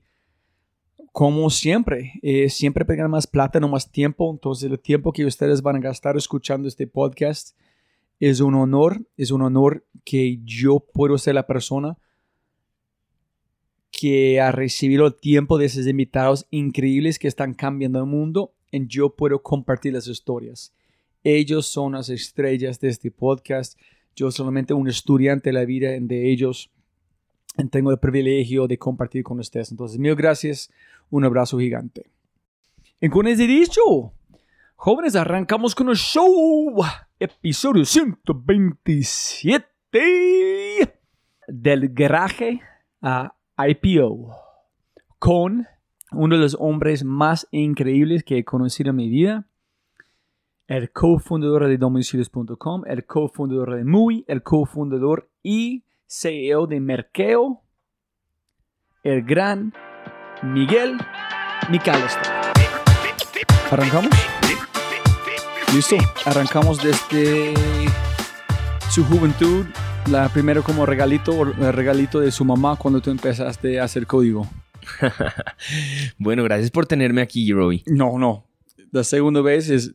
como 1.12 1.50
siempre, 1.50 2.14
eh, 2.22 2.48
siempre 2.48 2.86
pegan 2.86 3.10
más 3.10 3.26
plata, 3.26 3.60
no 3.60 3.68
más 3.68 3.92
tiempo. 3.92 4.30
Entonces, 4.30 4.70
el 4.70 4.80
tiempo 4.80 5.12
que 5.12 5.26
ustedes 5.26 5.60
van 5.62 5.76
a 5.76 5.80
gastar 5.80 6.16
escuchando 6.16 6.66
este 6.66 6.86
podcast 6.86 7.56
es 8.18 8.40
un 8.40 8.54
honor, 8.54 9.06
es 9.16 9.30
un 9.30 9.42
honor 9.42 9.84
que 10.04 10.40
yo 10.44 10.80
puedo 10.80 11.18
ser 11.18 11.34
la 11.34 11.46
persona 11.46 11.98
que 13.90 14.40
ha 14.40 14.50
recibido 14.50 15.06
el 15.06 15.14
tiempo 15.14 15.58
de 15.58 15.66
esos 15.66 15.86
invitados 15.86 16.46
increíbles 16.50 17.18
que 17.18 17.28
están 17.28 17.52
cambiando 17.52 17.98
el 17.98 18.06
mundo 18.06 18.54
y 18.70 18.86
yo 18.86 19.14
puedo 19.14 19.42
compartir 19.42 19.92
las 19.92 20.08
historias. 20.08 20.72
Ellos 21.22 21.66
son 21.66 21.92
las 21.92 22.08
estrellas 22.08 22.80
de 22.80 22.88
este 22.88 23.10
podcast. 23.10 23.78
Yo 24.16 24.30
solamente 24.30 24.72
un 24.72 24.88
estudiante 24.88 25.50
de 25.50 25.52
la 25.52 25.64
vida 25.66 25.90
de 26.00 26.30
ellos. 26.30 26.70
Tengo 27.70 27.90
el 27.90 27.98
privilegio 27.98 28.66
de 28.66 28.78
compartir 28.78 29.22
con 29.22 29.38
ustedes. 29.38 29.70
Entonces, 29.70 29.98
mil 29.98 30.14
gracias. 30.14 30.72
Un 31.10 31.24
abrazo 31.24 31.58
gigante. 31.58 32.06
Y 33.00 33.08
con 33.08 33.26
ese 33.26 33.46
dicho, 33.46 34.12
jóvenes, 34.76 35.16
arrancamos 35.16 35.74
con 35.74 35.88
el 35.88 35.96
show 35.96 36.82
episodio 37.18 37.84
127 37.84 39.66
del 41.48 41.88
garaje 41.88 42.60
a 43.00 43.34
IPO 43.58 44.34
con 45.18 45.66
uno 46.12 46.34
de 46.34 46.40
los 46.42 46.56
hombres 46.58 47.04
más 47.04 47.46
increíbles 47.50 48.24
que 48.24 48.38
he 48.38 48.44
conocido 48.44 48.90
en 48.90 48.96
mi 48.96 49.08
vida, 49.08 49.46
el 50.66 50.90
cofundador 50.90 51.68
de 51.68 51.78
domicilios.com, 51.78 52.82
el 52.86 53.04
cofundador 53.06 53.76
de 53.76 53.84
MUI, 53.84 54.24
el 54.26 54.42
cofundador 54.42 55.30
y 55.42 55.84
CEO 56.14 56.66
de 56.66 56.78
Merkeo, 56.78 57.62
el 59.02 59.22
gran 59.22 59.72
Miguel 60.42 60.98
Micalester. 61.70 62.30
¿Arrancamos? 63.70 64.10
Listo, 65.74 65.96
arrancamos 66.26 66.82
desde 66.82 67.54
su 68.90 69.06
juventud, 69.06 69.64
la 70.10 70.28
primero 70.28 70.62
como 70.62 70.84
regalito, 70.84 71.44
regalito 71.44 72.20
de 72.20 72.30
su 72.30 72.44
mamá 72.44 72.76
cuando 72.76 73.00
tú 73.00 73.10
empezaste 73.10 73.80
a 73.80 73.84
hacer 73.84 74.06
código. 74.06 74.46
bueno, 76.18 76.44
gracias 76.44 76.70
por 76.70 76.84
tenerme 76.84 77.22
aquí, 77.22 77.50
Robbie. 77.50 77.84
No, 77.86 78.18
no. 78.18 78.46
La 78.90 79.02
segunda 79.02 79.40
vez 79.40 79.70
es 79.70 79.90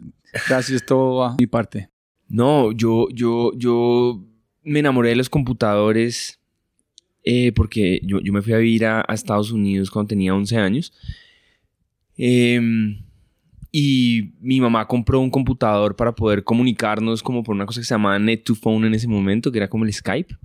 gracias 0.49 0.83
todo 0.83 1.23
a 1.23 1.35
mi 1.37 1.45
parte. 1.45 1.91
No, 2.27 2.71
yo, 2.71 3.07
yo, 3.13 3.51
yo 3.55 4.26
me 4.67 4.79
enamoré 4.79 5.09
de 5.09 5.15
los 5.15 5.29
computadores 5.29 6.39
eh, 7.23 7.51
porque 7.53 7.99
yo, 8.03 8.19
me 8.31 8.41
fui 8.41 8.53
a 8.53 8.57
vivir 8.57 8.85
a, 8.85 9.05
Estados 9.09 9.51
Unidos 9.51 9.89
cuando 9.89 10.09
tenía 10.09 10.33
11 10.33 10.57
años. 10.57 10.93
Eh, 12.17 12.59
y 13.71 14.31
mi 14.39 14.61
mamá 14.61 14.87
compró 14.87 15.19
un 15.19 15.29
computador 15.29 15.95
para 15.95 16.15
poder 16.15 16.43
comunicarnos 16.43 17.21
como 17.21 17.43
por 17.43 17.53
una 17.53 17.65
cosa 17.65 17.81
que 17.81 17.85
se 17.85 17.93
llamaba 17.93 18.17
Net 18.17 18.43
to 18.43 18.55
Phone 18.55 18.85
en 18.87 18.93
ese 18.93 19.07
momento, 19.07 19.51
que 19.51 19.57
era 19.57 19.69
como 19.69 19.85
el 19.85 19.93
Skype. 19.93 20.35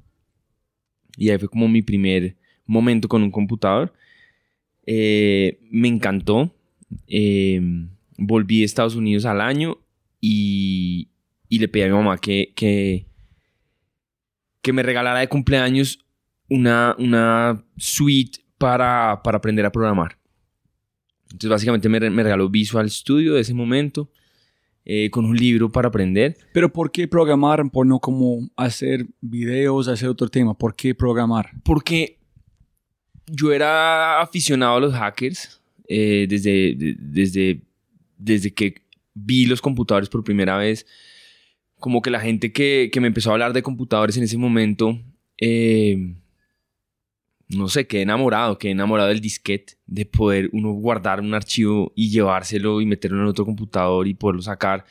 Y 1.16 1.30
ahí 1.30 1.38
fue 1.38 1.48
como 1.48 1.68
mi 1.68 1.82
primer 1.82 2.36
momento 2.66 3.08
con 3.08 3.22
un 3.22 3.30
computador. 3.30 3.92
Eh, 4.86 5.58
me 5.70 5.88
encantó. 5.88 6.54
Em, 7.06 7.90
volví 8.18 8.62
a 8.62 8.64
Estados 8.64 8.96
Unidos 8.96 9.24
al 9.24 9.40
año 9.40 9.78
y, 10.20 11.08
le 11.48 11.68
pedí 11.68 11.82
a 11.82 11.86
mi 11.86 11.92
mamá 11.92 12.18
que, 12.18 13.06
que 14.62 14.72
me 14.72 14.82
regalara 14.82 15.20
de 15.20 15.28
cumpleaños 15.28 15.98
una, 16.48 16.94
una 16.98 17.64
suite 17.76 18.40
para, 18.58 19.20
para 19.22 19.38
aprender 19.38 19.66
a 19.66 19.72
programar. 19.72 20.18
Entonces 21.24 21.50
básicamente 21.50 21.88
me, 21.88 21.98
regaló 21.98 22.48
Visual 22.48 22.88
Studio 22.90 23.34
de 23.34 23.40
ese 23.40 23.54
momento. 23.54 24.10
Eh, 24.84 25.10
con 25.10 25.24
un 25.24 25.36
libro 25.36 25.70
para 25.70 25.86
aprender. 25.86 26.36
Pero 26.52 26.72
¿por 26.72 26.90
qué 26.90 27.06
programar? 27.06 27.70
Por 27.70 27.86
no 27.86 28.00
como 28.00 28.50
hacer 28.56 29.06
videos, 29.20 29.86
hacer 29.86 30.08
otro 30.08 30.26
tema. 30.26 30.58
¿Por 30.58 30.74
qué 30.74 30.92
programar? 30.92 31.50
Porque 31.62 32.18
yo 33.28 33.52
era 33.52 34.20
aficionado 34.20 34.74
a 34.74 34.80
los 34.80 34.92
hackers 34.92 35.60
eh, 35.86 36.26
desde, 36.28 36.96
desde, 36.98 37.62
desde 38.18 38.52
que 38.52 38.82
vi 39.14 39.46
los 39.46 39.60
computadores 39.60 40.08
por 40.08 40.24
primera 40.24 40.56
vez. 40.56 40.84
Como 41.82 42.00
que 42.00 42.10
la 42.10 42.20
gente 42.20 42.50
que, 42.52 42.88
que 42.90 43.00
me 43.00 43.08
empezó 43.08 43.28
a 43.28 43.32
hablar 43.34 43.52
de 43.52 43.62
computadores 43.62 44.16
en 44.16 44.22
ese 44.22 44.38
momento 44.38 44.98
eh, 45.44 46.14
no 47.48 47.68
sé, 47.68 47.86
quedé 47.86 48.02
enamorado, 48.02 48.58
quedé 48.58 48.70
enamorado 48.70 49.08
del 49.08 49.20
disquete, 49.20 49.74
de 49.86 50.06
poder 50.06 50.48
uno 50.52 50.72
guardar 50.72 51.20
un 51.20 51.34
archivo 51.34 51.92
y 51.96 52.10
llevárselo 52.10 52.80
y 52.80 52.86
meterlo 52.86 53.20
en 53.20 53.26
otro 53.26 53.44
computador 53.44 54.06
y 54.06 54.14
poderlo 54.14 54.40
sacar 54.40 54.84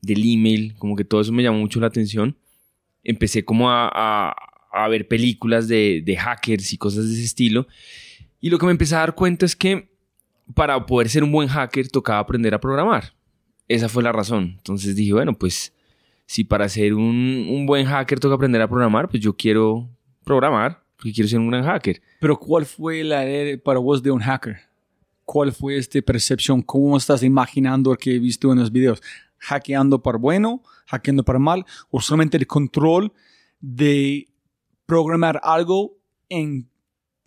del 0.00 0.22
email, 0.24 0.74
como 0.78 0.96
que 0.96 1.04
todo 1.04 1.20
eso 1.20 1.32
me 1.32 1.42
llamó 1.42 1.58
mucho 1.58 1.80
la 1.80 1.88
atención. 1.88 2.36
Empecé 3.02 3.44
como 3.44 3.70
a, 3.70 4.34
ver 4.88 5.08
películas 5.08 5.66
de, 5.66 6.00
de, 6.04 6.16
hackers 6.16 6.72
y 6.72 6.78
cosas 6.78 7.08
de 7.08 7.14
ese 7.14 7.24
estilo. 7.24 7.66
Y 8.40 8.50
lo 8.50 8.58
que 8.58 8.66
me 8.66 8.72
empecé 8.72 8.94
a 8.94 8.98
dar 8.98 9.14
cuenta 9.14 9.44
es 9.46 9.56
que 9.56 9.90
para 10.54 10.86
poder 10.86 11.08
ser 11.08 11.24
un 11.24 11.32
buen 11.32 11.48
hacker 11.48 11.88
tocaba 11.88 12.20
aprender 12.20 12.54
a 12.54 12.60
programar. 12.60 13.14
Esa 13.68 13.88
fue 13.88 14.02
la 14.04 14.12
razón. 14.12 14.54
Entonces 14.58 14.94
dije, 14.96 15.12
bueno, 15.12 15.34
pues 15.34 15.72
si 16.32 16.44
para 16.44 16.66
ser 16.66 16.94
un, 16.94 17.46
un 17.50 17.66
buen 17.66 17.84
hacker 17.84 18.18
toca 18.18 18.36
aprender 18.36 18.62
a 18.62 18.66
programar, 18.66 19.06
pues 19.06 19.22
yo 19.22 19.36
quiero 19.36 19.86
programar, 20.24 20.82
porque 20.96 21.12
quiero 21.12 21.28
ser 21.28 21.38
un 21.38 21.50
gran 21.50 21.62
hacker. 21.62 22.00
Pero 22.20 22.38
¿cuál 22.38 22.64
fue 22.64 23.04
la 23.04 23.22
idea 23.22 23.58
para 23.62 23.78
vos 23.80 24.02
de 24.02 24.10
un 24.10 24.20
hacker? 24.20 24.56
¿Cuál 25.26 25.52
fue 25.52 25.76
esta 25.76 26.00
percepción? 26.00 26.62
¿Cómo 26.62 26.96
estás 26.96 27.22
imaginando 27.22 27.90
lo 27.90 27.98
que 27.98 28.16
he 28.16 28.18
visto 28.18 28.50
en 28.50 28.60
los 28.60 28.72
videos? 28.72 29.02
¿Hackeando 29.40 30.02
para 30.02 30.16
bueno? 30.16 30.62
¿Hackeando 30.86 31.22
para 31.22 31.38
mal? 31.38 31.66
¿O 31.90 32.00
solamente 32.00 32.38
el 32.38 32.46
control 32.46 33.12
de 33.60 34.26
programar 34.86 35.38
algo 35.42 35.98
en 36.30 36.66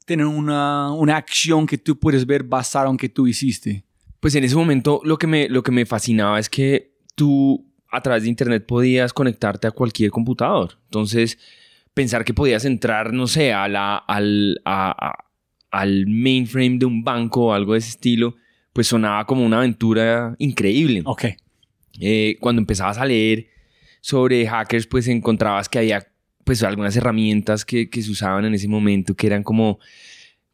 tener 0.08 0.26
una, 0.26 0.92
una 0.94 1.18
acción 1.18 1.68
que 1.68 1.78
tú 1.78 2.00
puedes 2.00 2.26
ver 2.26 2.44
basada 2.44 2.90
en 2.90 2.98
que 2.98 3.10
tú 3.10 3.28
hiciste? 3.28 3.86
Pues 4.20 4.34
en 4.34 4.46
ese 4.46 4.56
momento 4.56 5.00
lo 5.04 5.20
que 5.20 5.28
me, 5.28 5.48
lo 5.48 5.62
que 5.62 5.72
me 5.72 5.86
fascinaba 5.86 6.40
es 6.40 6.50
que 6.50 6.96
tú 7.14 7.64
a 7.96 8.02
través 8.02 8.24
de 8.24 8.30
internet 8.30 8.66
podías 8.66 9.14
conectarte 9.14 9.68
a 9.68 9.72
cualquier 9.72 10.12
computador. 10.12 10.78
Entonces, 10.86 11.38
pensar 11.94 12.25
que 12.25 12.34
podías 12.34 12.66
entrar, 12.66 13.14
no 13.14 13.28
sé, 13.28 13.54
a 13.54 13.68
la, 13.68 13.98
al, 13.98 14.62
al 15.72 16.08
mainframe 16.08 16.78
de 16.78 16.86
un 16.86 17.04
banco 17.04 17.48
o 17.48 17.54
algo 17.54 17.74
de 17.74 17.80
ese 17.80 17.90
estilo, 17.90 18.36
pues 18.74 18.88
sonaba 18.88 19.25
como 19.25 19.46
una 19.46 19.60
aventura 19.60 20.36
increíble. 20.38 21.02
Ok. 21.06 21.25
Eh, 22.00 22.38
cuando 22.42 22.62
empezabas 22.62 22.98
a 22.98 23.06
leer 23.06 23.48
sobre 24.02 24.46
hackers, 24.46 24.86
pues 24.88 25.08
encontrabas 25.08 25.70
que 25.70 25.80
había 25.80 26.06
pues 26.44 26.62
algunas 26.62 26.96
herramientas 26.96 27.66
que, 27.66 27.90
que 27.90 28.02
se 28.02 28.12
usaban 28.12 28.46
en 28.46 28.54
ese 28.54 28.68
momento 28.68 29.16
que 29.16 29.28
eran 29.28 29.44
como, 29.44 29.80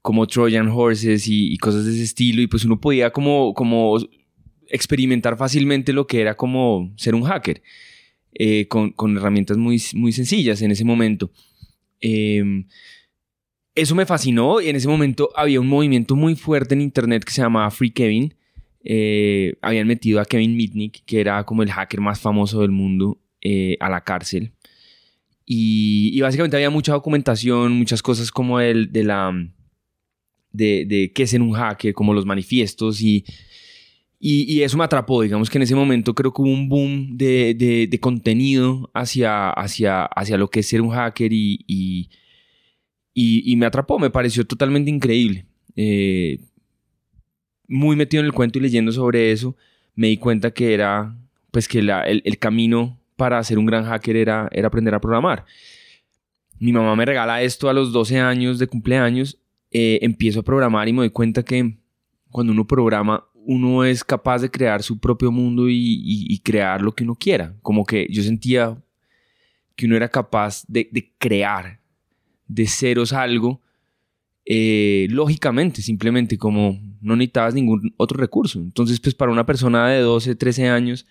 como 0.01 0.25
Trojan 0.25 0.69
Horses 0.69 1.27
y, 1.27 1.57
cosas 1.57 1.86
de 1.86 1.91
ese 1.91 2.03
estilo 2.03 2.41
y 2.41 2.48
pues 2.48 2.63
uno 2.63 2.79
podía 2.79 3.12
como, 3.12 3.53
como 3.53 4.00
experimentar 4.71 5.37
fácilmente 5.37 5.93
lo 5.93 6.07
que 6.07 6.21
era 6.21 6.35
como 6.35 6.91
ser 6.95 7.13
un 7.13 7.23
hacker 7.23 7.61
eh, 8.33 8.67
con, 8.67 8.91
con, 8.91 9.17
herramientas 9.17 9.57
muy, 9.57 9.81
muy 9.93 10.13
sencillas 10.13 10.61
en 10.61 10.71
ese 10.71 10.85
momento. 10.85 11.31
Em, 11.99 12.65
eso 13.75 13.93
me 13.93 14.05
fascinó 14.05 14.61
y 14.61 14.69
en 14.69 14.75
ese 14.75 14.87
momento 14.87 15.29
había 15.35 15.59
un 15.59 15.67
movimiento 15.67 16.15
muy 16.15 16.35
fuerte 16.35 16.73
en 16.73 16.81
internet 16.81 17.23
que 17.23 17.31
se 17.31 17.41
llamaba 17.41 17.69
Free 17.71 17.91
Kevin. 17.91 18.33
Eh, 18.83 19.53
habían 19.61 19.87
metido 19.87 20.19
a 20.19 20.25
Kevin 20.25 20.55
Mitnick, 20.55 21.03
que 21.05 21.19
era 21.19 21.43
como 21.43 21.61
el 21.63 21.71
hacker 21.71 22.01
más 22.01 22.19
famoso 22.19 22.61
del 22.61 22.71
mundo, 22.71 23.19
eh, 23.41 23.77
a 23.79 23.89
la 23.89 24.01
cárcel. 24.01 24.53
Y, 25.45 26.19
básicamente 26.21 26.55
había 26.55 26.69
mucha 26.69 26.93
documentación, 26.93 27.73
muchas 27.73 28.01
cosas 28.01 28.31
como 28.31 28.61
el 28.61 28.91
de 28.93 29.03
la 29.03 29.33
de, 30.53 30.85
de 30.85 31.11
qué 31.13 31.23
es 31.23 31.29
ser 31.31 31.41
un 31.41 31.51
hacker, 31.51 31.93
como 31.93 32.13
los 32.13 32.25
manifiestos 32.25 33.01
y, 33.01 33.25
y, 34.23 34.61
eso 34.61 34.77
me 34.77 34.83
atrapó, 34.83 35.23
digamos 35.23 35.49
que 35.49 35.57
en 35.57 35.63
ese 35.63 35.73
momento 35.73 36.13
creo 36.13 36.31
que 36.31 36.43
hubo 36.43 36.51
un 36.51 36.69
boom 36.69 37.17
de, 37.17 37.55
de, 37.89 37.99
contenido 37.99 38.91
hacia, 38.93 39.49
hacia, 39.49 40.05
hacia 40.05 40.37
lo 40.37 40.47
que 40.47 40.59
es 40.59 40.67
ser 40.67 40.81
un 40.81 40.91
hacker 40.91 41.33
y, 41.33 42.07
y, 43.15 43.55
me 43.55 43.65
atrapó, 43.65 43.97
me 43.97 44.11
pareció 44.11 44.45
totalmente 44.45 44.91
increíble. 44.91 45.47
Eh, 45.75 46.39
muy 47.67 47.95
metido 47.95 48.21
en 48.21 48.27
el 48.27 48.33
cuento 48.33 48.59
y 48.59 48.61
leyendo 48.61 48.91
sobre 48.91 49.31
eso, 49.31 49.55
me 49.95 50.07
di 50.07 50.17
cuenta 50.17 50.51
que 50.51 50.75
era, 50.75 51.17
pues 51.49 51.67
que 51.67 51.81
la, 51.81 52.03
el, 52.03 52.21
el, 52.23 52.37
camino 52.37 52.99
para 53.15 53.43
ser 53.43 53.57
un 53.57 53.65
gran 53.65 53.85
hacker 53.85 54.15
era, 54.17 54.49
era 54.51 54.67
aprender 54.67 54.93
a 54.93 55.01
programar. 55.01 55.45
Mi 56.59 56.71
mamá 56.71 56.95
me 56.95 57.05
regala 57.05 57.41
esto 57.41 57.69
a 57.69 57.73
los 57.73 57.91
12 57.91 58.19
años 58.19 58.59
de 58.59 58.67
cumpleaños, 58.67 59.39
eh, 59.71 59.97
empiezo 60.03 60.41
a 60.41 60.43
programar 60.43 60.87
y 60.87 60.93
me 60.93 60.99
doy 60.99 61.09
cuenta 61.09 61.41
que 61.41 61.75
cuando 62.29 62.53
uno 62.53 62.67
programa, 62.67 63.25
uno 63.45 63.83
es 63.83 64.03
capaz 64.03 64.39
de 64.39 64.51
crear 64.51 64.83
su 64.83 65.00
propio 65.00 65.31
mundo 65.31 65.65
y, 65.67 66.39
crear 66.43 66.81
lo 66.81 66.93
que 66.93 67.03
uno 67.03 67.15
quiera. 67.15 67.55
Como 67.62 67.86
que 67.86 68.07
yo 68.10 68.24
sentía 68.24 68.81
que 69.75 69.85
uno 69.85 69.96
era 69.96 70.09
capaz 70.09 70.63
de, 70.68 71.13
crear 71.18 71.79
de 72.48 72.68
ceros 72.68 73.13
algo, 73.13 73.61
eh, 74.46 75.07
lógicamente, 75.09 75.81
simplemente 75.81 76.37
como 76.37 76.79
no 77.00 77.15
necesitabas 77.15 77.53
ningún 77.53 77.94
otro 77.98 78.20
recurso. 78.20 78.59
Entonces, 78.59 79.00
pues 79.00 79.15
para 79.15 79.31
una 79.31 79.46
persona 79.46 79.89
de 79.89 80.01
12, 80.01 80.35
13 80.35 80.70
años, 80.70 81.05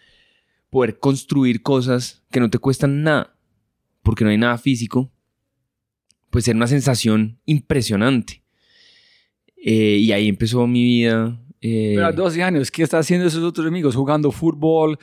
poder 0.71 0.99
construir 0.99 1.63
cosas 1.63 2.23
que 2.31 2.41
no 2.41 2.51
te 2.51 2.59
cuestan 2.59 3.03
nada, 3.03 3.37
porque 4.03 4.25
no 4.25 4.31
hay 4.31 4.39
nada 4.39 4.59
físico, 4.59 5.11
pues 6.31 6.47
era 6.47 6.57
una 6.57 6.69
sensación 6.69 7.39
impresionante. 7.45 8.43
Eh, 9.57 9.99
y 10.01 10.13
ahí 10.13 10.29
empezó 10.29 10.67
mi 10.67 10.83
vida. 10.83 11.39
Eh, 11.61 11.93
Pero 11.95 12.07
a 12.07 12.13
12 12.13 12.43
años, 12.43 12.71
¿qué 12.71 12.83
están 12.83 13.01
haciendo 13.01 13.27
esos 13.27 13.43
otros 13.43 13.67
amigos? 13.67 13.95
¿Jugando 13.95 14.31
fútbol? 14.31 14.99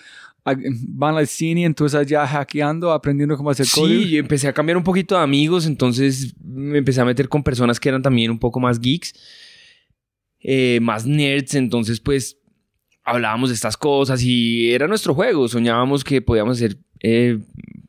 van 0.56 1.18
al 1.18 1.28
cine, 1.28 1.66
entonces 1.66 2.00
allá 2.00 2.26
hackeando, 2.26 2.92
aprendiendo 2.92 3.36
cómo 3.36 3.50
hacer 3.50 3.66
código. 3.74 4.04
Sí, 4.04 4.18
empecé 4.18 4.48
a 4.48 4.54
cambiar 4.54 4.78
un 4.78 4.84
poquito 4.84 5.16
de 5.16 5.22
amigos, 5.22 5.66
entonces 5.66 6.34
me 6.42 6.78
empecé 6.78 7.02
a 7.02 7.06
meter 7.06 7.28
con 7.28 7.44
personas 7.44 7.80
que 7.80 7.90
eran 7.90 8.02
también 8.02 8.32
un 8.32 8.40
poco 8.40 8.60
más 8.60 8.80
geeks, 8.80 9.14
eh, 10.40 10.80
más 10.82 11.06
nerds, 11.06 11.56
entonces 11.56 12.00
pues 12.00 12.38
hablábamos 13.04 13.50
de 13.50 13.56
estas 13.56 13.76
cosas 13.76 14.22
y 14.24 14.72
era 14.72 14.88
nuestro 14.88 15.14
juego, 15.14 15.48
soñábamos 15.48 16.04
que 16.04 16.22
podíamos 16.22 16.58
hacer, 16.58 16.78
eh, 17.02 17.40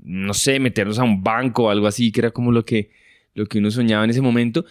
no 0.03 0.35
sé, 0.35 0.59
meternos 0.59 0.99
a 0.99 1.05
un 1.05 1.23
banco 1.23 1.65
o 1.65 1.71
algo 1.71 1.87
así, 1.87 2.11
que 2.11 2.21
era 2.21 2.31
como 2.31 2.51
lo 2.51 2.65
que, 2.65 2.91
lo 3.35 3.47
que 3.47 3.59
uno 3.59 3.71
soñaba 3.71 4.05
en 4.05 4.11
ese 4.11 4.21
momento. 4.21 4.65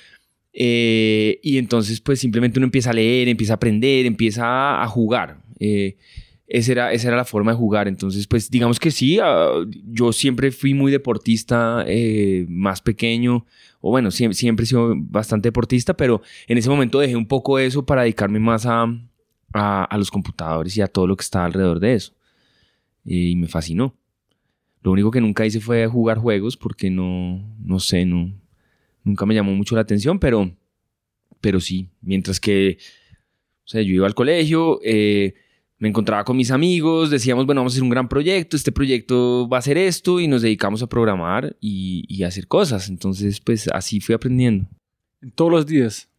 Eh, 0.60 1.39
y 1.43 1.60
entonces 1.60 2.02
pues 2.02 2.20
simplemente 2.20 2.58
uno 2.58 2.65
empieza 2.65 2.89
a 2.89 2.93
leer, 2.93 3.28
empieza 3.28 3.54
a 3.54 3.58
aprender, 3.58 4.08
empieza 4.08 4.82
a, 4.82 4.88
jugar. 4.88 5.43
Esa 6.48 6.72
era, 6.72 6.93
esa 6.93 7.10
era 7.10 7.17
la 7.17 7.26
forma 7.26 7.52
de 7.52 7.58
jugar. 7.58 7.88
Entonces, 7.88 8.26
pues 8.26 8.50
digamos 8.50 8.80
que 8.80 8.89
sí, 8.89 9.20
ah, 9.22 9.52
yo 9.86 10.12
siempre 10.12 10.52
fui 10.52 10.74
muy 10.74 10.91
deportista, 10.91 11.84
eh, 11.86 12.46
más 12.50 12.82
pequeño, 12.82 13.46
o 13.82 13.91
bueno, 13.91 14.10
siempre, 14.10 14.36
siempre 14.36 14.63
he 14.63 14.67
sido 14.67 14.93
bastante 14.98 15.50
deportista, 15.50 15.96
pero 15.96 16.22
en 16.48 16.58
ese 16.58 16.70
momento 16.70 17.00
dejé 17.00 17.15
un 17.15 17.28
poco 17.28 17.60
eso 17.60 17.86
para 17.86 18.02
dedicarme 18.02 18.39
más 18.39 18.65
a, 18.65 18.88
a, 19.54 19.98
los 19.98 20.10
computadores 20.10 20.76
y 20.76 20.82
a 20.82 20.88
todo 20.88 21.06
lo 21.06 21.15
que 21.15 21.24
estaba 21.24 21.46
alrededor 21.46 21.80
de 21.80 21.93
eso. 21.93 22.13
Y 23.06 23.36
me 23.36 23.48
fascinó. 23.48 23.93
Lo 24.82 24.91
único 24.91 25.12
que 25.12 25.22
nunca 25.22 25.46
hice 25.46 25.60
fue 25.60 25.86
jugar 25.86 26.17
juegos 26.17 26.58
porque 26.58 26.89
no, 26.89 27.43
no 27.60 27.80
sé, 27.80 28.06
no, 28.06 28.34
nunca 29.08 29.26
me 29.26 29.34
llamó 29.34 29.54
mucho 29.54 29.76
la 29.76 29.82
atención, 29.82 30.20
pero, 30.20 30.52
pero 31.41 31.60
sí, 31.60 31.89
mientras 32.02 32.39
que, 32.39 32.78
o 33.65 33.67
sea, 33.67 33.82
yo 33.82 33.93
iba 33.93 34.08
al 34.08 34.15
colegio, 34.15 34.80
eh, 34.84 35.34
me 35.80 35.88
encontraba 35.88 36.24
con 36.24 36.36
mis 36.36 36.52
amigos, 36.52 37.10
decíamos, 37.10 37.46
bueno, 37.46 37.62
vamos 37.62 37.74
a 37.74 37.76
hacer 37.76 37.84
un 37.84 37.89
gran 37.89 38.10
proyecto, 38.10 38.58
este 38.58 38.72
proyecto 38.72 39.48
va 39.48 39.60
a 39.60 39.62
ser 39.62 39.78
esto 39.78 40.20
y 40.20 40.28
nos 40.28 40.41
dedicamos 40.41 40.82
a 40.82 40.88
programar 40.88 41.56
y, 41.62 42.06
y 42.08 42.24
hacer 42.24 42.48
cosas. 42.48 42.89
Entonces, 42.89 43.39
pues 43.39 43.67
así 43.70 44.00
fui 44.00 44.15
aprendiendo. 44.15 44.67
Todos 45.36 45.52
los 45.52 45.65
días. 45.65 46.10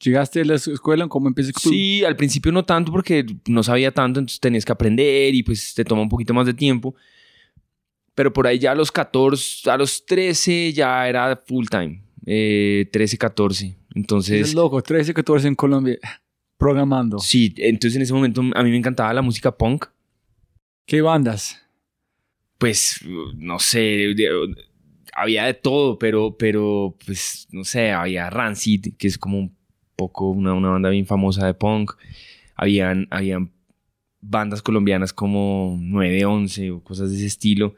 ¿Llegaste 0.00 0.42
a 0.42 0.44
la 0.44 0.54
escuela? 0.54 1.08
¿Cómo 1.08 1.26
empezaste? 1.26 1.68
Sí, 1.68 2.04
al 2.04 2.16
principio 2.16 2.52
no 2.52 2.64
tanto 2.64 2.92
porque 2.92 3.26
no 3.48 3.64
sabía 3.64 3.92
tanto, 3.92 4.20
entonces 4.20 4.38
tenías 4.38 4.64
que 4.64 4.70
aprender 4.70 5.34
y 5.34 5.42
pues 5.42 5.74
te 5.74 5.84
toma 5.84 6.02
un 6.02 6.08
poquito 6.08 6.34
más 6.34 6.46
de 6.46 6.54
tiempo. 6.54 6.94
Pero 8.14 8.32
por 8.32 8.46
ahí 8.46 8.58
ya 8.58 8.72
a 8.72 8.74
los 8.74 8.92
14, 8.92 9.70
a 9.70 9.76
los 9.76 10.04
13 10.06 10.72
ya 10.72 11.08
era 11.08 11.40
full 11.46 11.66
time. 11.66 12.02
Eh, 12.30 12.90
13, 12.92 13.16
14. 13.16 13.76
Entonces... 13.94 14.48
Es 14.48 14.54
loco, 14.54 14.82
13, 14.82 15.14
14 15.14 15.48
en 15.48 15.54
Colombia 15.54 15.98
programando. 16.58 17.18
Sí, 17.20 17.54
entonces 17.56 17.96
en 17.96 18.02
ese 18.02 18.12
momento 18.12 18.42
a 18.54 18.62
mí 18.62 18.70
me 18.70 18.76
encantaba 18.76 19.14
la 19.14 19.22
música 19.22 19.56
punk. 19.56 19.86
¿Qué 20.84 21.00
bandas? 21.00 21.64
Pues, 22.58 23.00
no 23.36 23.58
sé, 23.58 24.14
había 25.14 25.44
de 25.44 25.54
todo, 25.54 25.98
pero, 25.98 26.36
pero, 26.36 26.96
pues, 27.06 27.46
no 27.52 27.64
sé, 27.64 27.92
había 27.92 28.28
Rancid, 28.28 28.96
que 28.98 29.06
es 29.06 29.16
como 29.16 29.38
un 29.38 29.56
poco 29.96 30.28
una, 30.28 30.52
una 30.52 30.70
banda 30.70 30.90
bien 30.90 31.06
famosa 31.06 31.46
de 31.46 31.54
punk. 31.54 31.92
Habían, 32.56 33.06
habían 33.10 33.52
bandas 34.20 34.60
colombianas 34.60 35.12
como 35.12 35.78
911 35.80 36.72
o 36.72 36.82
cosas 36.82 37.10
de 37.10 37.16
ese 37.16 37.26
estilo. 37.26 37.76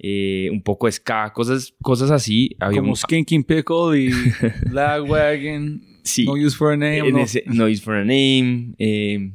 Eh, 0.00 0.48
un 0.52 0.62
poco 0.62 0.86
de 0.86 0.92
ska, 0.92 1.32
cosas, 1.32 1.74
cosas 1.82 2.10
así. 2.10 2.54
Había 2.60 2.80
como 2.80 2.94
Skinking 2.94 3.42
Pickle 3.42 3.98
y 3.98 4.10
Lagwagon. 4.72 5.82
No 6.24 6.32
Use 6.34 6.56
for 6.56 6.72
a 6.72 6.76
Name. 6.76 7.10
no. 7.46 7.66
Use 7.68 7.82
for 7.82 7.94
a 7.94 8.04
Name. 8.04 8.74
Eh, 8.78 9.32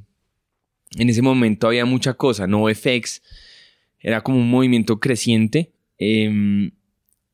en 0.95 1.10
ese 1.10 1.21
momento 1.21 1.67
había 1.67 1.86
mucha 1.86 2.13
cosa. 2.13 2.47
No 2.47 2.73
FX. 2.73 3.21
Era 3.99 4.21
como 4.21 4.38
un 4.39 4.49
movimiento 4.49 4.99
creciente. 4.99 5.73
Em, 5.97 6.71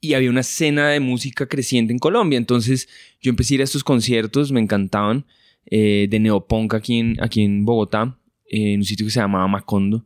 y 0.02 0.13
había 0.13 0.30
una 0.30 0.42
escena 0.42 0.89
de 0.89 1.00
música 1.00 1.46
creciente 1.46 1.94
en 1.94 2.00
Colombia. 2.00 2.38
Entonces 2.38 2.89
yo 3.22 3.30
empecé 3.30 3.54
a 3.54 3.56
ir 3.56 3.62
a 3.62 3.65
estos 3.65 3.84
conciertos, 3.84 4.52
me 4.52 4.60
encantaban, 4.60 5.26
eh, 5.65 6.08
de 6.10 6.20
neopunk 6.20 6.74
aquí 6.74 7.00
en, 7.00 7.18
aquí 7.22 7.44
en 7.44 7.65
Bogotá, 7.65 8.18
en 8.48 8.80
un 8.80 8.86
sitio 8.86 9.06
que 9.06 9.12
se 9.12 9.20
llamaba 9.20 9.48
Macondo, 9.48 10.06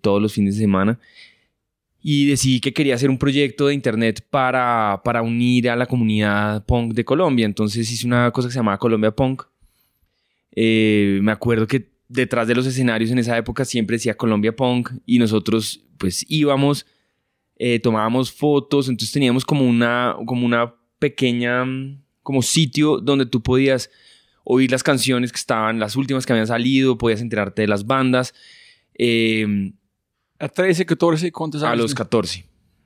todos 0.00 0.20
los 0.20 0.32
fines 0.32 0.56
de 0.56 0.60
semana 0.62 0.98
y 2.02 2.26
decidí 2.26 2.60
que 2.60 2.72
quería 2.72 2.96
hacer 2.96 3.08
un 3.08 3.18
proyecto 3.18 3.68
de 3.68 3.74
internet 3.74 4.26
para, 4.28 5.00
para 5.04 5.22
unir 5.22 5.70
a 5.70 5.76
la 5.76 5.86
comunidad 5.86 6.64
punk 6.66 6.94
de 6.94 7.04
Colombia. 7.04 7.46
Entonces 7.46 7.90
hice 7.90 8.06
una 8.06 8.30
cosa 8.32 8.48
que 8.48 8.52
se 8.52 8.58
llamaba 8.58 8.78
Colombia 8.78 9.12
Punk. 9.12 9.44
Eh, 10.54 11.20
me 11.22 11.30
acuerdo 11.30 11.66
que 11.68 11.92
detrás 12.08 12.48
de 12.48 12.56
los 12.56 12.66
escenarios 12.66 13.10
en 13.12 13.18
esa 13.18 13.38
época 13.38 13.64
siempre 13.64 13.96
decía 13.96 14.16
Colombia 14.16 14.54
Punk 14.54 14.90
y 15.06 15.18
nosotros 15.18 15.84
pues 15.96 16.26
íbamos, 16.28 16.86
eh, 17.56 17.78
tomábamos 17.78 18.32
fotos, 18.32 18.88
entonces 18.88 19.12
teníamos 19.12 19.44
como 19.44 19.64
una, 19.64 20.16
como 20.26 20.44
una 20.44 20.74
pequeña 20.98 21.64
como 22.24 22.42
sitio 22.42 22.98
donde 22.98 23.26
tú 23.26 23.42
podías 23.42 23.90
oír 24.44 24.72
las 24.72 24.82
canciones 24.82 25.30
que 25.30 25.38
estaban, 25.38 25.78
las 25.78 25.94
últimas 25.94 26.26
que 26.26 26.32
habían 26.32 26.48
salido, 26.48 26.98
podías 26.98 27.20
enterarte 27.20 27.62
de 27.62 27.68
las 27.68 27.86
bandas. 27.86 28.34
Eh, 28.98 29.72
A 30.42 30.48
13, 30.48 30.84
14, 30.86 31.30
¿cuántos 31.32 31.62
años? 31.62 31.72
a 31.72 31.76
los 31.76 31.94
14. 31.94 32.44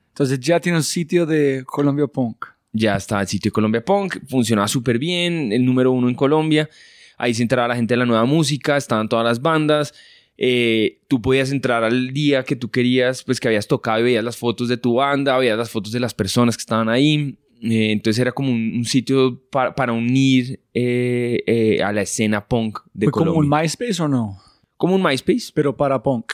Entonces 0.09 0.39
ya 0.39 0.59
tiene 0.59 0.77
un 0.77 0.83
sitio 0.83 1.25
de 1.25 1.63
Colombia 1.65 2.07
Punk. 2.07 2.45
Ya 2.71 2.95
está 2.95 3.19
el 3.21 3.27
sitio 3.27 3.49
de 3.49 3.53
Colombia 3.53 3.83
Punk, 3.83 4.17
funcionaba 4.27 4.67
súper 4.67 4.99
bien, 4.99 5.51
el 5.51 5.65
número 5.65 5.91
uno 5.91 6.09
en 6.09 6.15
Colombia. 6.15 6.69
Ahí 7.17 7.33
se 7.33 7.41
entraba 7.41 7.67
la 7.67 7.75
gente 7.75 7.93
de 7.93 7.97
la 7.97 8.05
nueva 8.05 8.25
música, 8.25 8.77
estaban 8.77 9.09
todas 9.09 9.25
las 9.25 9.41
bandas. 9.41 9.93
Eh, 10.37 11.01
tú 11.07 11.19
podías 11.19 11.51
entrar 11.51 11.83
al 11.83 12.13
día 12.13 12.43
que 12.43 12.55
tú 12.55 12.69
querías, 12.69 13.23
pues 13.23 13.39
que 13.39 13.47
habías 13.47 13.67
tocado 13.67 13.99
y 14.01 14.03
veías 14.03 14.23
las 14.23 14.37
fotos 14.37 14.67
de 14.69 14.77
tu 14.77 14.95
banda, 14.95 15.35
veías 15.37 15.57
las 15.57 15.71
fotos 15.71 15.91
de 15.91 15.99
las 15.99 16.13
personas 16.13 16.55
que 16.55 16.61
estaban 16.61 16.89
ahí. 16.89 17.39
Eh, 17.63 17.91
entonces 17.91 18.19
era 18.19 18.31
como 18.31 18.51
un, 18.51 18.73
un 18.77 18.85
sitio 18.85 19.41
pa- 19.49 19.73
para 19.73 19.93
unir 19.93 20.59
eh, 20.75 21.41
eh, 21.47 21.81
a 21.81 21.91
la 21.91 22.03
escena 22.03 22.45
punk 22.47 22.79
de 22.93 23.07
¿Fue 23.07 23.13
Colombia. 23.13 23.33
como 23.33 23.39
un 23.55 23.61
MySpace 23.61 24.03
o 24.03 24.07
no? 24.07 24.37
como 24.77 24.93
un 24.93 25.01
MySpace. 25.01 25.49
Pero 25.55 25.75
para 25.75 26.03
punk. 26.03 26.33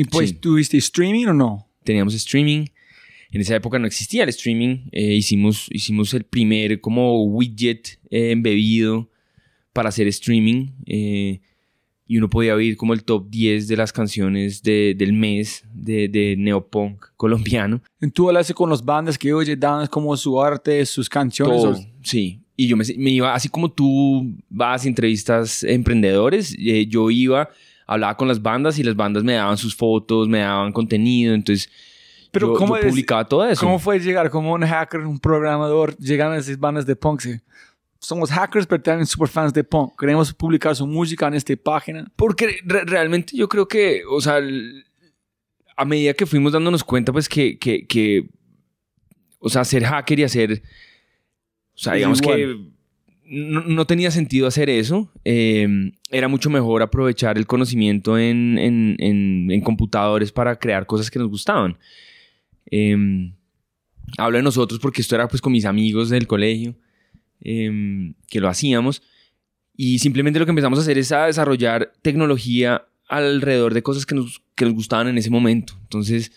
¿Y 0.00 0.04
pues 0.04 0.30
Sí. 0.30 0.36
tuviste 0.36 0.76
streaming 0.78 1.26
o 1.26 1.32
no? 1.34 1.64
teníamos 1.84 2.12
streaming. 2.14 2.66
En 3.30 3.40
esa 3.40 3.56
época 3.56 3.78
no 3.78 3.86
existía 3.86 4.22
el 4.24 4.28
streaming. 4.28 4.88
Eh, 4.92 5.14
hicimos, 5.14 5.68
hicimos 5.70 6.12
el 6.14 6.24
primer 6.24 6.80
como 6.82 7.24
widget 7.24 7.98
eh, 8.10 8.30
embebido 8.32 9.08
para 9.72 9.88
hacer 9.88 10.06
streaming. 10.08 10.66
eh, 10.86 11.40
y 12.10 12.16
uno 12.16 12.28
podía 12.30 12.54
oír 12.54 12.76
como 12.78 12.94
el 12.94 13.04
top 13.04 13.28
10 13.28 13.68
de 13.68 13.76
las 13.76 13.92
canciones 13.92 14.62
de- 14.62 14.94
del 14.96 15.12
mes 15.12 15.62
de, 15.74 16.08
de 16.08 16.36
neopunk 16.38 17.04
colombiano. 17.18 17.82
Tú 18.14 18.28
hablaste 18.28 18.54
con 18.54 18.70
los 18.70 18.82
bandas 18.82 19.18
que 19.18 19.32
oye, 19.34 19.56
dan 19.56 19.86
como 19.88 20.16
su 20.16 20.40
arte, 20.42 20.84
sus 20.86 21.06
canciones. 21.08 21.60
Todo, 21.62 21.76
sí. 22.02 22.40
Y 22.56 22.66
yo 22.66 22.76
me, 22.78 22.84
me 22.96 23.10
iba, 23.10 23.34
así 23.34 23.48
como 23.50 23.70
tú 23.70 24.34
vas 24.48 24.84
a 24.84 24.88
entrevistas 24.88 25.62
emprendedores, 25.64 26.56
eh, 26.58 26.86
yo 26.86 27.10
iba, 27.10 27.50
hablaba 27.88 28.16
con 28.16 28.28
las 28.28 28.40
bandas 28.40 28.78
y 28.78 28.84
las 28.84 28.94
bandas 28.94 29.24
me 29.24 29.32
daban 29.32 29.56
sus 29.58 29.74
fotos, 29.74 30.28
me 30.28 30.38
daban 30.40 30.72
contenido. 30.72 31.34
Entonces, 31.34 31.68
Pero 32.30 32.48
yo, 32.48 32.54
¿cómo 32.54 32.76
yo 32.76 32.82
es- 32.82 32.88
publicaba 32.90 33.24
todo 33.26 33.44
eso. 33.48 33.60
¿Cómo 33.64 33.78
fue 33.80 33.98
llegar 33.98 34.30
como 34.30 34.52
un 34.52 34.62
hacker, 34.64 35.00
un 35.00 35.18
programador, 35.18 35.96
llegaron 35.96 36.34
a 36.34 36.36
esas 36.38 36.58
bandas 36.60 36.86
de 36.86 36.94
punk? 36.94 37.20
Sí. 37.22 37.34
Somos 38.00 38.30
hackers, 38.30 38.66
pero 38.66 38.80
también 38.80 39.06
super 39.06 39.26
fans 39.28 39.52
de 39.52 39.64
punk. 39.64 39.98
Queremos 39.98 40.32
publicar 40.32 40.76
su 40.76 40.86
música 40.86 41.26
en 41.26 41.34
esta 41.34 41.56
página. 41.56 42.06
Porque 42.14 42.58
re- 42.64 42.84
realmente 42.84 43.36
yo 43.36 43.48
creo 43.48 43.66
que, 43.66 44.02
o 44.08 44.20
sea, 44.20 44.36
el- 44.38 44.84
a 45.76 45.84
medida 45.84 46.12
que 46.14 46.26
fuimos 46.26 46.52
dándonos 46.52 46.84
cuenta, 46.84 47.12
pues 47.12 47.28
que, 47.28 47.58
que, 47.58 47.86
que, 47.86 48.28
o 49.40 49.48
sea, 49.48 49.64
ser 49.64 49.84
hacker 49.84 50.18
y 50.20 50.24
hacer, 50.24 50.62
o 51.74 51.78
sea, 51.78 51.94
Es 51.94 51.98
digamos 51.98 52.20
igual. 52.20 52.36
que 52.36 52.77
no, 53.28 53.86
tenía 53.86 54.10
sentido 54.10 54.46
hacer 54.46 54.70
eso. 54.70 55.10
Eh, 55.24 55.92
era 56.10 56.28
mucho 56.28 56.50
mejor 56.50 56.82
aprovechar 56.82 57.36
el 57.36 57.46
conocimiento 57.46 58.18
en, 58.18 58.58
en, 58.58 58.96
en, 59.50 59.60
computadores 59.60 60.32
para 60.32 60.58
crear 60.58 60.86
cosas 60.86 61.10
que 61.10 61.18
nos 61.18 61.28
gustaban. 61.28 61.78
Eh, 62.70 63.32
hablo 64.16 64.38
de 64.38 64.42
nosotros 64.42 64.80
porque 64.80 65.02
esto 65.02 65.14
era 65.14 65.28
pues 65.28 65.42
con 65.42 65.52
mis 65.52 65.64
amigos 65.64 66.08
del 66.10 66.26
colegio 66.26 66.74
eh, 67.42 68.14
que 68.28 68.40
lo 68.40 68.48
hacíamos. 68.48 69.02
Y 69.76 69.98
simplemente 69.98 70.38
lo 70.38 70.46
que 70.46 70.50
empezamos 70.50 70.78
a 70.78 70.82
hacer 70.82 70.98
es 70.98 71.12
a 71.12 71.26
desarrollar 71.26 71.92
tecnología 72.02 72.86
alrededor 73.08 73.74
de 73.74 73.82
cosas 73.82 74.06
que 74.06 74.14
nos, 74.14 74.42
que 74.54 74.64
nos 74.64 74.74
gustaban 74.74 75.08
en 75.08 75.18
ese 75.18 75.30
momento. 75.30 75.74
Entonces, 75.82 76.32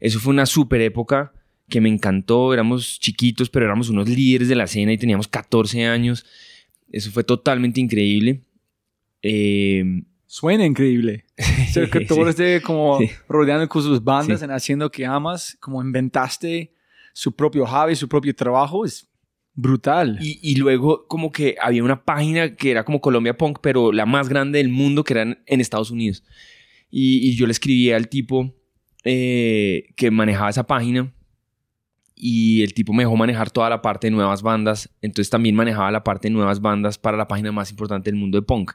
eso 0.00 0.20
fue 0.20 0.32
una 0.32 0.46
super 0.46 0.80
época 0.80 1.32
que 1.68 1.80
me 1.80 1.88
encantó. 1.88 2.52
Éramos 2.54 2.98
chiquitos, 3.00 3.50
pero 3.50 3.66
éramos 3.66 3.88
unos 3.88 4.08
líderes 4.08 4.48
de 4.48 4.54
la 4.54 4.64
escena 4.64 4.92
y 4.92 4.98
teníamos 4.98 5.28
14 5.28 5.84
años. 5.86 6.24
Eso 6.90 7.10
fue 7.10 7.24
totalmente 7.24 7.80
increíble. 7.80 8.42
Eh, 9.22 10.02
Suena 10.28 10.66
increíble. 10.66 11.24
Ser 11.72 11.88
que 11.88 12.00
todo 12.00 12.24
Sí. 12.24 12.30
esté 12.30 12.60
como 12.60 12.98
Sí. 12.98 13.08
rodeando 13.28 13.68
con 13.68 13.82
sus 13.82 14.02
bandas 14.02 14.40
Sí. 14.40 14.44
en 14.44 14.50
haciendo 14.50 14.90
que 14.90 15.06
amas, 15.06 15.56
como 15.60 15.80
inventaste 15.80 16.72
su 17.12 17.32
propio 17.34 17.64
hobby, 17.64 17.94
su 17.94 18.08
propio 18.08 18.34
trabajo, 18.34 18.84
es 18.84 19.08
brutal. 19.54 20.18
Y, 20.20 20.38
y 20.42 20.56
luego 20.56 21.06
como 21.06 21.30
que 21.32 21.56
había 21.62 21.82
una 21.84 22.04
página 22.04 22.54
que 22.56 22.70
era 22.72 22.84
como 22.84 23.00
Colombia 23.00 23.36
Punk, 23.36 23.60
pero 23.62 23.92
la 23.92 24.04
más 24.04 24.28
grande 24.28 24.58
del 24.58 24.68
mundo, 24.68 25.04
que 25.04 25.14
era 25.14 25.22
en, 25.22 25.38
en 25.46 25.60
Estados 25.60 25.90
Unidos. 25.92 26.24
Y, 26.90 27.28
y 27.28 27.36
yo 27.36 27.46
le 27.46 27.52
escribí 27.52 27.90
al 27.92 28.08
tipo 28.08 28.52
eh, 29.04 29.88
que 29.96 30.10
manejaba 30.10 30.50
esa 30.50 30.66
página 30.66 31.12
y 32.18 32.62
el 32.62 32.72
tipo 32.72 32.94
me 32.94 33.02
dejó 33.02 33.14
manejar 33.14 33.50
toda 33.50 33.68
la 33.68 33.82
parte 33.82 34.06
de 34.06 34.10
nuevas 34.10 34.40
bandas. 34.40 34.88
Entonces 35.02 35.28
también 35.28 35.54
manejaba 35.54 35.90
la 35.90 36.02
parte 36.02 36.28
de 36.28 36.34
nuevas 36.34 36.60
bandas 36.60 36.96
para 36.96 37.16
la 37.16 37.28
página 37.28 37.52
más 37.52 37.70
importante 37.70 38.10
del 38.10 38.18
mundo 38.18 38.40
de 38.40 38.42
punk. 38.42 38.72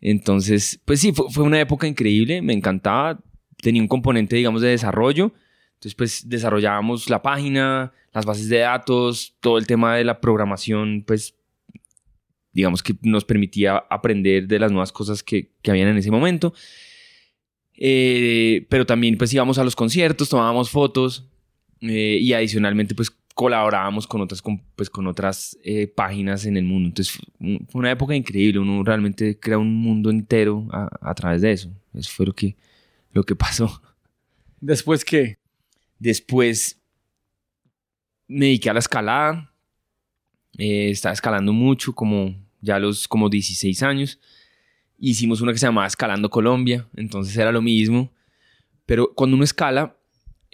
Entonces, 0.00 0.80
pues 0.84 1.00
sí, 1.00 1.12
fue, 1.12 1.42
una 1.42 1.60
época 1.60 1.88
increíble, 1.88 2.40
me 2.42 2.52
encantaba. 2.52 3.20
Tenía 3.60 3.82
un 3.82 3.88
componente, 3.88 4.36
digamos, 4.36 4.62
de 4.62 4.68
desarrollo. 4.68 5.32
Entonces, 5.74 5.94
pues 5.96 6.28
desarrollábamos 6.28 7.10
la 7.10 7.20
página, 7.20 7.92
las 8.12 8.24
bases 8.24 8.48
de 8.48 8.58
datos, 8.58 9.34
todo 9.40 9.58
el 9.58 9.66
tema 9.66 9.96
de 9.96 10.04
la 10.04 10.20
programación, 10.20 11.02
pues 11.04 11.34
digamos 12.52 12.82
que 12.82 12.94
nos 13.02 13.24
permitía 13.24 13.76
aprender 13.90 14.46
de 14.46 14.58
las 14.58 14.70
nuevas 14.70 14.92
cosas 14.92 15.22
que, 15.22 15.50
que 15.60 15.70
habían 15.70 15.88
en 15.88 15.96
ese 15.98 16.10
momento. 16.10 16.54
Eh, 17.74 18.66
pero 18.70 18.86
también 18.86 19.18
pues 19.18 19.34
íbamos 19.34 19.58
a 19.58 19.64
los 19.64 19.76
conciertos, 19.76 20.30
tomábamos 20.30 20.70
fotos 20.70 21.28
eh, 21.88 22.18
y 22.20 22.32
adicionalmente 22.32 22.94
pues 22.94 23.10
colaborábamos 23.34 24.06
con 24.06 24.22
otras, 24.22 24.40
con, 24.40 24.62
pues, 24.76 24.88
con 24.88 25.06
otras 25.06 25.58
eh, 25.62 25.86
páginas 25.86 26.46
en 26.46 26.56
el 26.56 26.64
mundo. 26.64 26.88
Entonces 26.88 27.18
fue 27.68 27.78
una 27.78 27.90
época 27.90 28.14
increíble, 28.14 28.60
uno 28.60 28.82
realmente 28.82 29.38
crea 29.38 29.58
un 29.58 29.74
mundo 29.74 30.10
entero 30.10 30.66
a, 30.70 30.88
a 31.00 31.14
través 31.14 31.42
de 31.42 31.52
eso. 31.52 31.70
Eso 31.94 32.10
fue 32.10 32.26
lo 32.26 32.32
que, 32.32 32.56
lo 33.12 33.24
que 33.24 33.36
pasó. 33.36 33.82
Después 34.60 35.04
que 35.04 35.38
Después 35.98 36.80
me 38.28 38.46
dediqué 38.46 38.70
a 38.70 38.74
la 38.74 38.80
escalada. 38.80 39.52
Eh, 40.58 40.90
estaba 40.90 41.12
escalando 41.12 41.52
mucho, 41.52 41.94
como 41.94 42.34
ya 42.60 42.76
a 42.76 42.78
los 42.78 43.08
como 43.08 43.28
16 43.28 43.82
años. 43.82 44.20
Hicimos 44.98 45.40
una 45.40 45.52
que 45.52 45.58
se 45.58 45.66
llamaba 45.66 45.86
Escalando 45.86 46.30
Colombia, 46.30 46.88
entonces 46.96 47.36
era 47.36 47.52
lo 47.52 47.62
mismo. 47.62 48.12
Pero 48.86 49.12
cuando 49.14 49.36
uno 49.36 49.44
escala, 49.44 49.95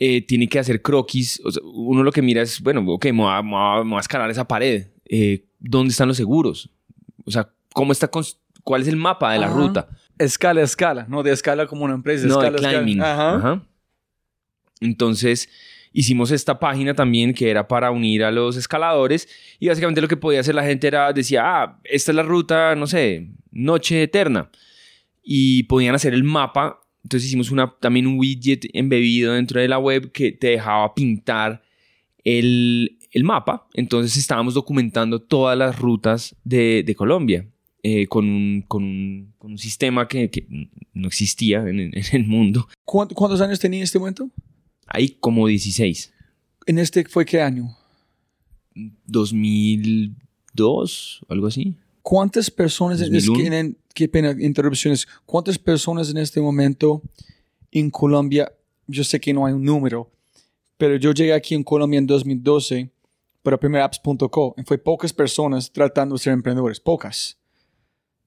eh, 0.04 0.20
tiene 0.22 0.48
que 0.48 0.58
hacer 0.58 0.82
croquis. 0.82 1.40
O 1.44 1.50
sea, 1.52 1.62
uno 1.64 2.02
lo 2.02 2.10
que 2.10 2.22
mira 2.22 2.42
es, 2.42 2.60
bueno, 2.60 2.82
ok, 2.86 3.04
me 3.06 3.12
voy 3.22 3.30
a, 3.32 3.40
me 3.42 3.50
voy 3.90 3.96
a- 3.98 4.00
escalar 4.00 4.28
esa 4.30 4.48
pared. 4.48 4.86
Eh, 5.08 5.44
¿Dónde 5.60 5.90
están 5.92 6.08
los 6.08 6.16
seguros? 6.16 6.70
O 7.24 7.30
sea, 7.30 7.48
¿cómo 7.72 7.92
está 7.92 8.10
¿cuál 8.64 8.82
es 8.82 8.88
el 8.88 8.96
mapa 8.96 9.32
de 9.32 9.38
la 9.38 9.46
Ajá. 9.46 9.54
ruta? 9.56 9.88
escala, 10.18 10.62
escala, 10.62 11.06
no 11.08 11.22
de 11.22 11.32
escala 11.32 11.66
como 11.66 11.84
una 11.84 11.94
empresa, 11.94 12.26
No, 12.26 12.38
de 12.40 12.46
escala, 12.48 12.56
escala. 12.56 12.78
climbing. 12.84 13.00
Ajá. 13.02 13.36
Ajá. 13.36 13.62
Entonces 14.80 15.48
hicimos 15.92 16.30
esta 16.30 16.58
página 16.58 16.94
también 16.94 17.34
que 17.34 17.50
era 17.50 17.68
para 17.68 17.90
unir 17.90 18.24
a 18.24 18.30
los 18.30 18.56
escaladores 18.56 19.28
y 19.60 19.68
básicamente 19.68 20.00
lo 20.00 20.08
que 20.08 20.16
podía 20.16 20.40
hacer 20.40 20.54
la 20.54 20.64
gente 20.64 20.86
era, 20.86 21.12
decía, 21.12 21.42
ah, 21.44 21.80
esta 21.84 22.12
es 22.12 22.16
la 22.16 22.22
ruta, 22.22 22.74
no 22.74 22.86
sé, 22.86 23.28
noche 23.50 24.02
eterna. 24.02 24.50
Y 25.22 25.64
podían 25.64 25.94
hacer 25.94 26.14
el 26.14 26.24
mapa. 26.24 26.80
Entonces 27.04 27.28
hicimos 27.28 27.50
una, 27.50 27.74
también 27.80 28.06
un 28.06 28.18
widget 28.18 28.66
embebido 28.72 29.34
dentro 29.34 29.60
de 29.60 29.68
la 29.68 29.78
web 29.78 30.12
que 30.12 30.32
te 30.32 30.48
dejaba 30.48 30.94
pintar 30.94 31.62
el, 32.24 32.98
el 33.10 33.24
mapa. 33.24 33.68
Entonces 33.74 34.16
estábamos 34.16 34.54
documentando 34.54 35.20
todas 35.20 35.58
las 35.58 35.78
rutas 35.78 36.36
de, 36.44 36.82
de 36.84 36.94
Colombia 36.94 37.46
eh, 37.82 38.06
con, 38.06 38.28
un, 38.28 38.62
con, 38.68 38.84
un, 38.84 39.32
con 39.38 39.52
un 39.52 39.58
sistema 39.58 40.06
que, 40.06 40.30
que 40.30 40.46
no 40.94 41.08
existía 41.08 41.58
en, 41.68 41.80
el- 41.80 41.96
en 41.96 42.04
el 42.12 42.24
mundo. 42.26 42.68
¿Cuánto- 42.84 43.14
¿Cuántos 43.16 43.40
años 43.40 43.58
tenía 43.58 43.80
en 43.80 43.84
este 43.84 43.98
momento? 43.98 44.30
Hay 44.86 45.16
como 45.20 45.48
16. 45.48 46.12
¿En 46.66 46.78
este 46.78 47.04
fue 47.06 47.24
qué 47.26 47.40
año? 47.42 47.76
2002, 49.06 51.20
algo 51.28 51.46
así. 51.46 51.76
¿Cuántas 52.02 52.50
personas, 52.50 53.00
es 53.00 53.10
2001? 53.10 53.38
que, 53.50 53.58
en- 53.58 53.78
qué 53.94 54.08
pena, 54.08 54.34
interrupciones, 54.38 55.06
cuántas 55.26 55.58
personas 55.58 56.10
en 56.10 56.18
este 56.18 56.40
momento 56.40 57.02
en 57.70 57.90
Colombia, 57.90 58.52
yo 58.86 59.04
sé 59.04 59.20
que 59.20 59.32
no 59.32 59.46
hay 59.46 59.52
un 59.54 59.64
número, 59.64 60.10
pero 60.76 60.96
yo 60.96 61.12
llegué 61.12 61.32
aquí 61.32 61.54
en 61.54 61.62
Colombia 61.62 61.98
en 61.98 62.06
2012 62.06 62.90
para 63.42 63.58
primerapps.co 63.58 64.54
y 64.58 64.62
fue 64.62 64.78
pocas 64.78 65.12
personas 65.12 65.70
tratando 65.72 66.14
de 66.16 66.18
ser 66.20 66.32
emprendedores, 66.32 66.80
pocas. 66.80 67.38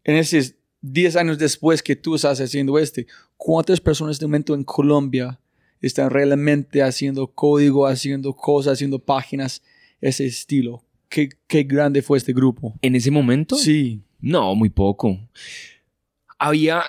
En 0.04 0.16
esos 0.16 0.54
10 0.82 1.16
años 1.16 1.38
después 1.38 1.82
que 1.82 1.96
tú 1.96 2.16
estás 2.16 2.40
haciendo 2.40 2.78
este, 2.80 3.08
¿cuántas 3.38 3.82
personas 3.82 4.20
de 4.20 4.26
momento 4.28 4.54
en 4.54 4.64
Colombia 4.64 5.40
están 5.82 6.10
realmente 6.10 6.82
haciendo 6.82 7.28
código, 7.28 7.86
haciendo 7.88 8.34
cosas, 8.34 8.74
haciendo 8.74 9.00
páginas, 9.00 9.62
ese 10.00 10.26
estilo? 10.26 10.84
¿Qué, 11.16 11.30
qué 11.48 11.64
grande 11.64 12.02
fue 12.02 12.18
este 12.18 12.34
grupo? 12.34 12.78
En 12.82 12.94
ese 12.94 13.10
momento, 13.10 13.56
Sí. 13.56 14.02
No, 14.20 14.54
muy 14.54 14.70
poco. 14.70 15.18
Había, 16.38 16.84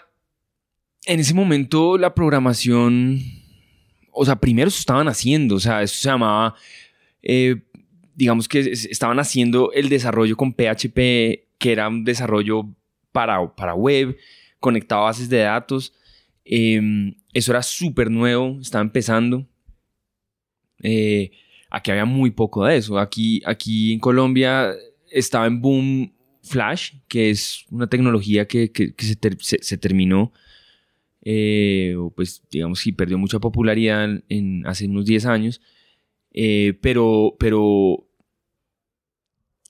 en 1.04 1.20
ese 1.20 1.32
momento 1.32 1.96
la 1.96 2.12
programación, 2.12 3.20
o 4.10 4.24
sea, 4.24 4.34
primero 4.34 4.68
se 4.68 4.80
estaban 4.80 5.06
haciendo, 5.06 5.54
o 5.54 5.60
sea, 5.60 5.80
eso 5.80 5.94
se 5.94 6.08
llamaba, 6.08 6.56
eh, 7.22 7.62
digamos 8.16 8.48
que 8.48 8.58
estaban 8.58 9.20
haciendo 9.20 9.70
el 9.70 9.88
desarrollo 9.88 10.36
con 10.36 10.52
PHP, 10.52 11.46
que 11.58 11.70
era 11.72 11.86
un 11.86 12.02
desarrollo 12.02 12.64
para, 13.12 13.54
para 13.54 13.74
web, 13.76 14.16
conectado 14.58 15.02
a 15.02 15.04
bases 15.04 15.28
de 15.28 15.38
datos. 15.38 15.92
Em, 16.44 17.14
eso 17.32 17.52
era 17.52 17.62
súper 17.62 18.10
nuevo, 18.10 18.58
estaba 18.60 18.82
empezando. 18.82 19.46
Eh, 20.82 21.30
aquí 21.70 21.90
había 21.90 22.04
muy 22.04 22.30
poco 22.30 22.64
de 22.64 22.76
eso. 22.76 22.98
Aquí, 22.98 23.42
aquí 23.44 23.92
en 23.92 24.00
Colombia 24.00 24.74
estaba 25.10 25.46
en 25.46 25.60
boom 25.60 26.12
Flash, 26.46 26.94
que 27.08 27.30
es 27.30 27.64
una 27.70 27.88
tecnología 27.88 28.46
que, 28.46 28.70
se, 28.98 29.78
terminó, 29.78 30.32
eh, 31.22 31.94
o 31.98 32.10
pues 32.10 32.42
digamos 32.50 32.82
que 32.82 32.92
perdió 32.92 33.18
mucha 33.18 33.40
popularidad 33.40 34.22
en, 34.28 34.66
hace 34.66 34.86
unos 34.86 35.04
10 35.06 35.26
años, 35.26 35.60
eh, 36.32 36.78
pero, 36.80 37.36
pero 37.38 38.08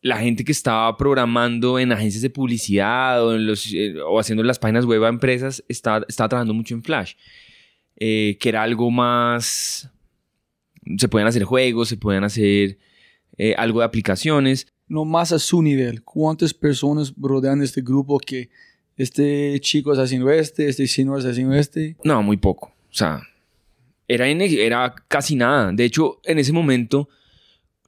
la 0.03 0.19
gente 0.19 0.45
que 0.45 0.53
estaba 0.53 0.97
programando 0.97 1.79
en 1.79 1.93
agencias 1.93 2.23
de 2.23 2.31
publicidad 2.31 3.25
o, 3.25 3.35
eh, 3.35 3.95
haciendo 4.19 4.43
las 4.43 4.59
páginas 4.59 4.85
web 4.85 5.03
a 5.05 5.09
empresas 5.09 5.65
estaba, 5.69 6.05
estaba 6.09 6.29
trabajando 6.29 6.55
mucho 6.55 6.75
en 6.75 6.83
Flash, 6.83 7.15
que 7.97 8.39
era 8.43 8.63
algo 8.63 8.91
más... 8.91 9.91
Se 10.97 11.09
pueden 11.09 11.29
hacer 11.29 11.45
juegos, 11.45 11.89
se 11.89 11.97
pueden 11.97 12.25
hacer 12.25 12.79
algo 13.57 13.81
de 13.81 13.87
aplicaciones 13.87 14.67
no 14.89 15.05
más 15.05 15.33
a 15.33 15.39
su 15.39 15.63
nivel. 15.63 16.03
¿Cuántas 16.03 16.55
personas 16.55 17.13
rodean 17.17 17.63
este 17.63 17.83
grupo 17.83 18.19
que 18.19 18.49
este 18.97 19.59
chico 19.61 19.93
está 19.93 20.05
haciendo 20.05 20.31
este, 20.31 20.69
este 20.69 20.87
señor 20.87 21.19
está 21.19 21.31
haciendo 21.31 21.55
este? 21.55 21.97
No, 22.05 22.23
muy 22.23 22.37
poco. 22.37 22.69
O 22.91 22.95
sea, 22.95 23.21
era, 24.09 24.29
era 24.29 24.95
casi 25.09 25.37
nada. 25.37 25.73
De 25.73 25.85
hecho, 25.85 26.21
en 26.25 26.39
ese 26.39 26.53
momento 26.53 27.09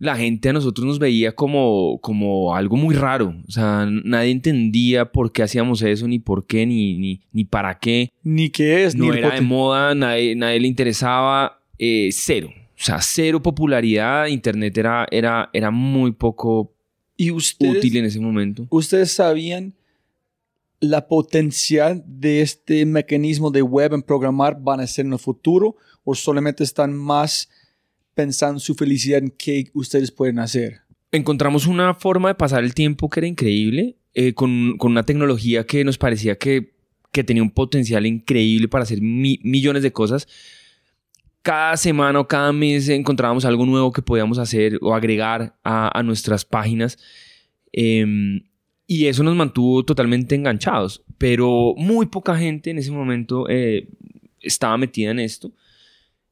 la 0.00 0.16
gente 0.16 0.48
a 0.48 0.52
nosotros 0.52 0.87
nos 0.87 0.98
veía 1.00 1.34
como, 1.34 1.98
como 2.00 2.54
algo 2.54 2.76
muy 2.76 2.94
raro. 2.94 3.34
O 3.46 3.50
sea, 3.50 3.87
nadie 3.87 4.30
entendía 4.30 5.11
por 5.11 5.32
qué 5.32 5.42
hacíamos 5.42 5.82
eso, 5.82 6.06
ni 6.06 6.18
por 6.18 6.46
qué, 6.46 6.66
ni, 6.66 6.96
ni, 6.98 7.20
ni 7.32 7.44
para 7.44 7.78
qué. 7.78 8.11
Ni 8.22 8.50
qué 8.50 8.84
es, 8.84 8.94
no 8.94 9.11
ni 9.11 9.18
era 9.18 9.34
de 9.34 9.40
moda, 9.40 9.94
nadie, 9.94 10.37
nadie 10.37 10.61
le 10.61 10.68
interesaba. 10.68 11.61
Eh, 11.78 12.11
cero. 12.12 12.50
O 12.78 12.84
sea, 12.84 13.00
cero 13.00 13.42
popularidad. 13.42 14.26
Internet 14.26 14.78
era, 14.78 15.06
era, 15.10 15.50
era 15.52 15.70
muy 15.70 16.12
poco 16.12 16.72
¿Y 17.16 17.32
ustedes, 17.32 17.78
útil 17.78 17.96
en 17.96 18.04
ese 18.04 18.20
momento. 18.20 18.66
¿Ustedes 18.70 19.10
sabían 19.10 19.74
la 20.80 21.08
potencial 21.08 22.04
de 22.06 22.40
este 22.40 22.86
mecanismo 22.86 23.50
de 23.50 23.62
web 23.62 23.94
en 23.94 24.02
programar 24.02 24.62
van 24.62 24.78
a 24.78 24.86
ser 24.86 25.06
en 25.06 25.12
el 25.12 25.18
futuro 25.18 25.76
o 26.04 26.14
solamente 26.14 26.62
están 26.62 26.94
más 26.94 27.50
pensando 28.14 28.60
su 28.60 28.76
felicidad 28.76 29.18
en 29.18 29.30
qué 29.30 29.70
ustedes 29.74 30.12
pueden 30.12 30.38
hacer? 30.38 30.82
Encontramos 31.10 31.66
una 31.66 31.94
forma 31.94 32.28
de 32.28 32.34
pasar 32.36 32.62
el 32.62 32.74
tiempo 32.74 33.08
que 33.08 33.20
era 33.20 33.26
increíble, 33.26 33.96
eh, 34.14 34.34
con, 34.34 34.76
con, 34.78 34.92
una 34.92 35.02
tecnología 35.02 35.64
que 35.64 35.82
nos 35.82 35.98
parecía 35.98 36.36
que, 36.36 36.74
que 37.10 37.24
tenía 37.24 37.42
un 37.42 37.50
potencial 37.50 38.06
increíble 38.06 38.68
para 38.68 38.84
hacer 38.84 39.00
millones 39.00 39.82
de 39.82 39.92
cosas. 39.92 40.28
Cada 41.42 41.77
semana 41.77 42.20
o 42.20 42.29
cada 42.29 42.53
mes 42.53 42.88
encontrábamos 42.88 43.44
algo 43.44 43.64
nuevo 43.64 43.92
que 43.92 44.03
podíamos 44.03 44.38
hacer 44.38 44.79
o 44.83 44.94
agregar 44.94 45.57
a, 45.64 45.98
a 45.98 46.03
nuestras 46.03 46.44
páginas. 46.44 46.98
Eh, 47.72 48.42
y 48.90 49.07
eso 49.07 49.22
nos 49.22 49.37
mantuvo 49.37 49.85
totalmente 49.85 50.35
enganchados. 50.35 51.05
Pero 51.18 51.74
muy 51.77 52.07
poca 52.07 52.37
gente 52.37 52.70
en 52.70 52.79
ese 52.79 52.90
momento 52.90 53.46
eh, 53.48 53.87
estaba 54.40 54.79
metida 54.79 55.11
en 55.11 55.20
esto. 55.20 55.53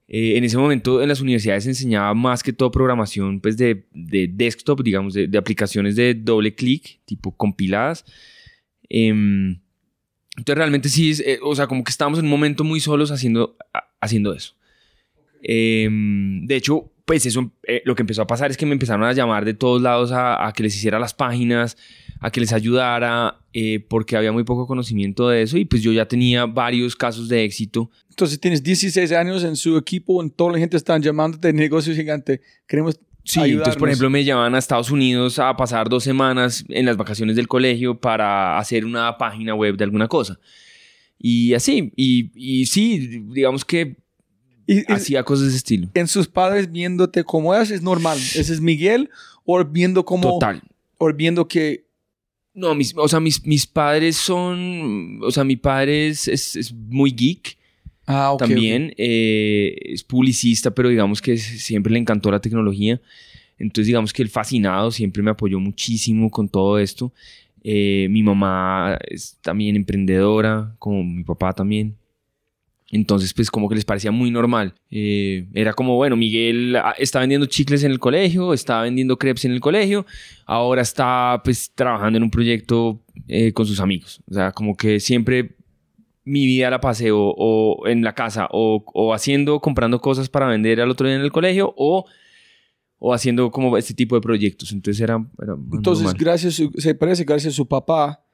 Eh, 0.08 0.38
en 0.38 0.44
ese 0.44 0.56
momento 0.56 1.02
en 1.02 1.08
las 1.08 1.20
universidades 1.20 1.64
se 1.64 1.70
enseñaba 1.70 2.14
más 2.14 2.42
que 2.42 2.52
todo 2.52 2.70
programación 2.70 3.40
pues 3.40 3.56
de, 3.58 3.84
de 3.92 4.28
desktop, 4.32 4.82
digamos, 4.82 5.12
de, 5.12 5.26
de, 5.26 5.36
aplicaciones 5.36 5.96
de 5.96 6.14
doble 6.14 6.54
clic, 6.54 7.00
tipo 7.04 7.36
compiladas. 7.36 8.06
Em, 8.88 9.60
entonces 10.36 10.56
realmente 10.56 10.88
sí, 10.88 11.10
es, 11.10 11.20
eh, 11.20 11.38
o 11.42 11.54
sea, 11.54 11.66
como 11.66 11.84
que 11.84 11.90
estábamos 11.90 12.18
en 12.20 12.24
un 12.24 12.30
momento 12.30 12.64
muy 12.64 12.80
solos 12.80 13.10
haciendo, 13.10 13.56
haciendo 14.00 14.32
eso. 14.32 14.54
Em, 15.42 16.46
de 16.46 16.56
hecho, 16.56 16.92
pues 17.04 17.24
eso, 17.24 17.52
lo 17.84 17.94
que 17.94 18.02
empezó 18.02 18.22
a 18.22 18.26
pasar 18.26 18.50
es 18.50 18.56
que 18.56 18.66
me 18.66 18.72
empezaron 18.72 19.04
a 19.04 19.12
llamar 19.12 19.44
de 19.44 19.54
todos 19.54 19.80
lados 19.80 20.10
a, 20.10 20.46
a 20.46 20.52
que 20.52 20.64
les 20.64 20.74
hiciera 20.74 20.98
las 20.98 21.14
páginas, 21.14 21.76
a 22.20 22.30
que 22.30 22.40
les 22.40 22.52
ayudara, 22.52 23.40
eh, 23.52 23.80
porque 23.88 24.16
había 24.16 24.32
muy 24.32 24.44
poco 24.44 24.66
conocimiento 24.66 25.28
de 25.28 25.42
eso 25.42 25.56
y 25.56 25.64
pues 25.64 25.82
yo 25.82 25.92
ya 25.92 26.06
tenía 26.06 26.46
varios 26.46 26.96
casos 26.96 27.28
de 27.28 27.44
éxito. 27.44 27.90
Entonces 28.10 28.40
tienes 28.40 28.62
16 28.62 29.12
años 29.12 29.44
en 29.44 29.54
su 29.54 29.76
equipo, 29.76 30.20
en 30.20 30.30
toda 30.30 30.52
la 30.52 30.58
gente 30.58 30.76
están 30.76 31.00
llamándote 31.00 31.48
de 31.48 31.54
negocio 31.54 31.94
gigante. 31.94 32.40
Queremos 32.66 32.98
Sí, 33.22 33.40
entonces 33.40 33.76
por 33.76 33.88
ejemplo 33.88 34.08
me 34.08 34.24
llamaban 34.24 34.54
a 34.54 34.58
Estados 34.58 34.90
Unidos 34.92 35.40
a 35.40 35.56
pasar 35.56 35.88
dos 35.88 36.04
semanas 36.04 36.64
en 36.68 36.86
las 36.86 36.96
vacaciones 36.96 37.34
del 37.34 37.48
colegio 37.48 38.00
para 38.00 38.56
hacer 38.56 38.84
una 38.84 39.18
página 39.18 39.52
web 39.52 39.76
de 39.76 39.82
alguna 39.82 40.06
cosa. 40.06 40.38
Y 41.18 41.52
así, 41.54 41.92
y, 41.96 42.30
y 42.36 42.66
sí, 42.66 43.24
digamos 43.32 43.64
que 43.64 43.96
y, 44.66 44.90
hacía 44.92 45.22
cosas 45.22 45.44
de 45.44 45.48
ese 45.48 45.56
estilo. 45.58 45.88
En 45.94 46.08
sus 46.08 46.28
padres 46.28 46.70
viéndote 46.70 47.24
como 47.24 47.54
es, 47.54 47.70
es 47.70 47.82
normal. 47.82 48.18
Ese 48.18 48.52
es 48.52 48.60
Miguel, 48.60 49.10
o 49.44 49.64
viendo 49.64 50.04
como... 50.04 50.34
Total. 50.34 50.62
O 50.98 51.12
viendo 51.12 51.46
que 51.46 51.86
no, 52.56 52.74
mis, 52.74 52.94
o 52.96 53.06
sea, 53.06 53.20
mis, 53.20 53.44
mis 53.44 53.66
padres 53.66 54.16
son, 54.16 55.20
o 55.22 55.30
sea, 55.30 55.44
mi 55.44 55.56
padre 55.56 56.08
es, 56.08 56.26
es, 56.26 56.72
muy 56.72 57.12
geek. 57.12 57.56
Ah, 58.06 58.34
También 58.38 58.94
eh, 58.96 59.76
es 59.82 60.02
publicista, 60.02 60.70
pero 60.70 60.88
digamos 60.88 61.20
que 61.20 61.36
siempre 61.36 61.92
le 61.92 61.98
encantó 61.98 62.30
la 62.30 62.40
tecnología. 62.40 63.00
Entonces, 63.58 63.88
digamos 63.88 64.12
que 64.12 64.22
el 64.22 64.30
fascinado 64.30 64.90
siempre 64.90 65.22
me 65.22 65.30
apoyó 65.30 65.60
muchísimo 65.60 66.30
con 66.30 66.48
todo 66.48 66.78
esto. 66.78 67.12
Eh, 67.62 68.06
mi 68.10 68.22
mamá 68.22 68.98
es 69.06 69.36
también 69.42 69.76
emprendedora, 69.76 70.74
como 70.78 71.04
mi 71.04 71.24
papá 71.24 71.52
también. 71.52 71.94
Entonces, 72.90 73.34
pues 73.34 73.50
como 73.50 73.68
que 73.68 73.74
les 73.74 73.84
parecía 73.84 74.12
muy 74.12 74.30
normal. 74.30 74.74
Eh, 74.90 75.48
era 75.54 75.72
como, 75.72 75.96
bueno, 75.96 76.16
Miguel 76.16 76.76
ah, 76.76 76.94
está 76.98 77.18
vendiendo 77.18 77.46
chicles 77.46 77.82
en 77.82 77.90
el 77.90 77.98
colegio, 77.98 78.52
está 78.52 78.82
vendiendo 78.82 79.18
crepes 79.18 79.44
en 79.44 79.52
el 79.52 79.60
colegio, 79.60 80.06
ahora 80.44 80.82
está 80.82 81.40
pues 81.44 81.72
trabajando 81.74 82.16
en 82.18 82.22
un 82.22 82.30
proyecto 82.30 83.00
eh, 83.26 83.52
con 83.52 83.66
sus 83.66 83.80
amigos. 83.80 84.22
O 84.30 84.34
sea, 84.34 84.52
como 84.52 84.76
que 84.76 85.00
siempre 85.00 85.56
mi 86.24 86.46
vida 86.46 86.70
la 86.70 86.80
pasé 86.80 87.10
o, 87.12 87.82
en 87.86 88.02
la 88.02 88.14
casa 88.14 88.48
o, 88.52 89.12
haciendo, 89.12 89.60
comprando 89.60 90.00
cosas 90.00 90.28
para 90.28 90.46
vender 90.46 90.80
al 90.80 90.90
otro 90.90 91.08
día 91.08 91.16
en 91.16 91.22
el 91.22 91.32
colegio 91.32 91.74
o, 91.76 92.04
o 92.98 93.14
haciendo 93.14 93.50
como 93.50 93.76
este 93.76 93.94
tipo 93.94 94.14
de 94.14 94.20
proyectos. 94.20 94.70
Entonces 94.70 95.00
era... 95.00 95.24
Entonces, 95.72 96.14
gracias, 96.14 96.62
se 96.76 96.94
parece, 96.94 97.24
gracias 97.24 97.54
a 97.54 97.56
su 97.56 97.66
papá, 97.66 98.24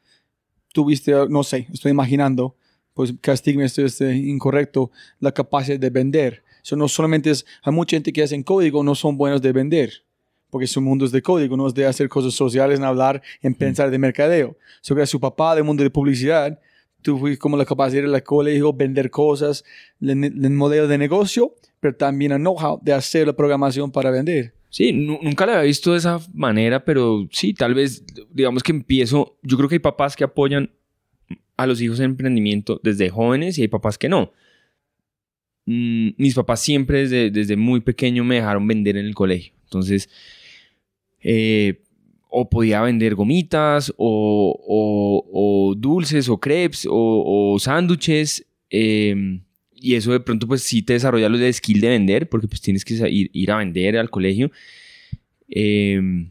tuviste, 0.75 1.13
no 1.31 1.43
sé, 1.43 1.69
estoy 1.73 1.91
imaginando 1.91 2.57
pues 2.95 3.15
castigme 3.21 3.65
esto 3.65 3.85
es 3.85 4.01
incorrecto, 4.01 4.91
la 5.21 5.33
capacidad 5.33 5.79
de 5.79 5.91
vender. 5.91 6.43
Eso 6.63 6.77
no 6.77 6.89
solamente 6.89 7.31
es, 7.31 7.45
hay 7.63 7.73
mucha 7.73 7.97
gente 7.97 8.13
que 8.13 8.23
hace 8.23 8.43
código, 8.45 8.83
no 8.85 8.95
son 8.95 9.17
buenos 9.17 9.43
de 9.43 9.53
vender, 9.53 10.05
porque 10.51 10.67
su 10.67 10.81
mundo 10.81 11.05
es 11.05 11.13
de 11.13 11.23
código, 11.23 11.57
no 11.57 11.67
es 11.67 11.75
de 11.75 11.87
hacer 11.87 12.09
cosas 12.09 12.35
sociales, 12.35 12.79
en 12.79 12.85
hablar, 12.85 13.23
en 13.41 13.55
pensar 13.55 13.91
de 13.91 13.99
mercadeo. 13.99 14.57
Sobre 14.81 15.07
su 15.07 15.19
papá 15.19 15.55
del 15.55 15.65
mundo 15.65 15.83
de 15.83 15.91
publicidad, 15.91 16.61
tú 17.03 17.19
fuiste 17.19 17.39
como 17.39 17.57
la 17.57 17.65
capacidad 17.65 18.03
de 18.03 18.09
la 18.09 18.21
colegio, 18.21 18.73
vender 18.73 19.11
cosas, 19.11 19.65
el, 20.01 20.51
modelo 20.51 20.87
de 20.87 20.99
negocio, 20.99 21.55
pero 21.81 21.97
también 21.97 22.33
el 22.33 22.39
know-how 22.39 22.81
de 22.83 22.93
hacer 22.93 23.27
la 23.27 23.33
programación 23.33 23.91
para 23.91 24.11
vender. 24.11 24.55
Sí, 24.71 24.93
nunca 24.93 25.45
la 25.45 25.53
había 25.53 25.65
visto 25.65 25.93
de 25.93 25.99
esa 25.99 26.21
manera, 26.33 26.83
pero 26.85 27.27
sí, 27.31 27.53
tal 27.53 27.75
vez, 27.75 28.05
digamos 28.31 28.63
que 28.63 28.73
empiezo, 28.73 29.37
yo 29.43 29.59
creo 29.59 29.69
que 29.69 29.75
hay 29.75 29.81
papás 29.81 30.17
que 30.17 30.25
apoyan 30.25 30.71
a 31.57 31.67
los 31.67 31.81
hijos 31.81 31.99
en 32.01 32.07
emprendimiento 32.07 32.81
desde 32.83 33.11
jóvenes 33.11 33.59
y 33.59 33.63
hay 33.63 33.69
papás 33.69 33.99
que 33.99 34.09
no. 34.09 34.33
Mm, 35.67 36.11
mis 36.17 36.35
papás 36.35 36.61
siempre 36.61 37.03
desde, 37.03 37.31
desde, 37.31 37.57
muy 37.57 37.81
pequeño 37.81 38.25
me 38.25 38.37
dejaron 38.37 38.67
vender 38.67 38.97
en 38.97 39.07
el 39.07 39.15
colegio. 39.15 39.53
Entonces, 39.65 40.09
eh, 41.21 41.83
o 42.29 42.49
podía 42.49 42.81
vender 42.81 43.15
gomitas, 43.15 43.93
o, 43.97 45.75
dulces, 45.77 46.29
o 46.29 46.39
crepes, 46.39 46.87
o, 46.89 47.57
sándwiches. 47.61 48.47
Em, 48.71 49.43
y 49.75 49.95
eso 49.95 50.13
de 50.13 50.21
pronto 50.21 50.47
pues 50.47 50.63
sí 50.63 50.83
te 50.83 50.95
desarrolla 50.95 51.29
lo 51.29 51.37
de 51.39 51.53
skill 51.53 51.81
de 51.81 51.89
vender, 51.89 52.29
porque 52.29 52.49
pues 52.49 52.61
tienes 52.61 52.85
que 52.85 52.95
ir, 53.11 53.31
ir 53.33 53.51
a 53.51 53.59
vender 53.59 53.99
al 53.99 54.11
colegio. 54.11 54.51
Em, 55.49 56.31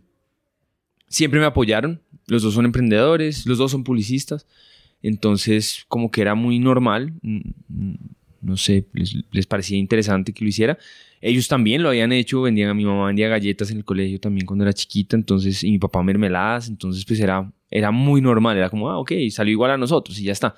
siempre 1.08 1.40
me 1.40 1.46
apoyaron. 1.46 2.02
Los 2.28 2.42
dos 2.44 2.54
son 2.54 2.66
emprendedores, 2.66 3.46
los 3.46 3.58
dos 3.58 3.72
son 3.72 3.84
publicistas. 3.84 4.48
Entonces, 5.02 5.86
como 5.88 6.12
que 6.12 6.22
era 6.22 6.36
muy 6.36 6.60
normal, 6.60 7.14
no 8.42 8.58
sé, 8.58 8.88
les, 8.94 9.46
parecía 9.46 9.78
interesante 9.78 10.34
que 10.34 10.44
lo 10.44 10.50
hiciera. 10.50 10.78
Ellos 11.22 11.48
también 11.48 11.84
lo 11.84 11.90
habían 11.90 12.12
hecho, 12.12 12.42
vendían 12.42 12.70
a 12.70 12.74
mi 12.74 12.86
mamá 12.86 13.08
vendía 13.08 13.28
galletas 13.30 13.72
en 13.72 13.78
el 13.78 13.86
colegio 13.86 14.20
también 14.20 14.46
cuando 14.46 14.64
era 14.66 14.74
chiquita, 14.74 15.16
entonces, 15.16 15.64
y 15.64 15.72
mi 15.72 15.80
papá 15.80 16.02
mermeladas, 16.04 16.68
entonces 16.68 17.06
pues 17.06 17.20
era, 17.20 17.52
Era 17.70 17.92
muy 17.92 18.22
normal, 18.22 18.58
era 18.58 18.70
como, 18.70 18.90
ah, 18.90 18.98
ok, 19.00 19.12
salió 19.30 19.52
igual 19.52 19.72
a 19.72 19.78
nosotros 19.78 20.20
y 20.20 20.24
ya 20.24 20.32
está. 20.32 20.56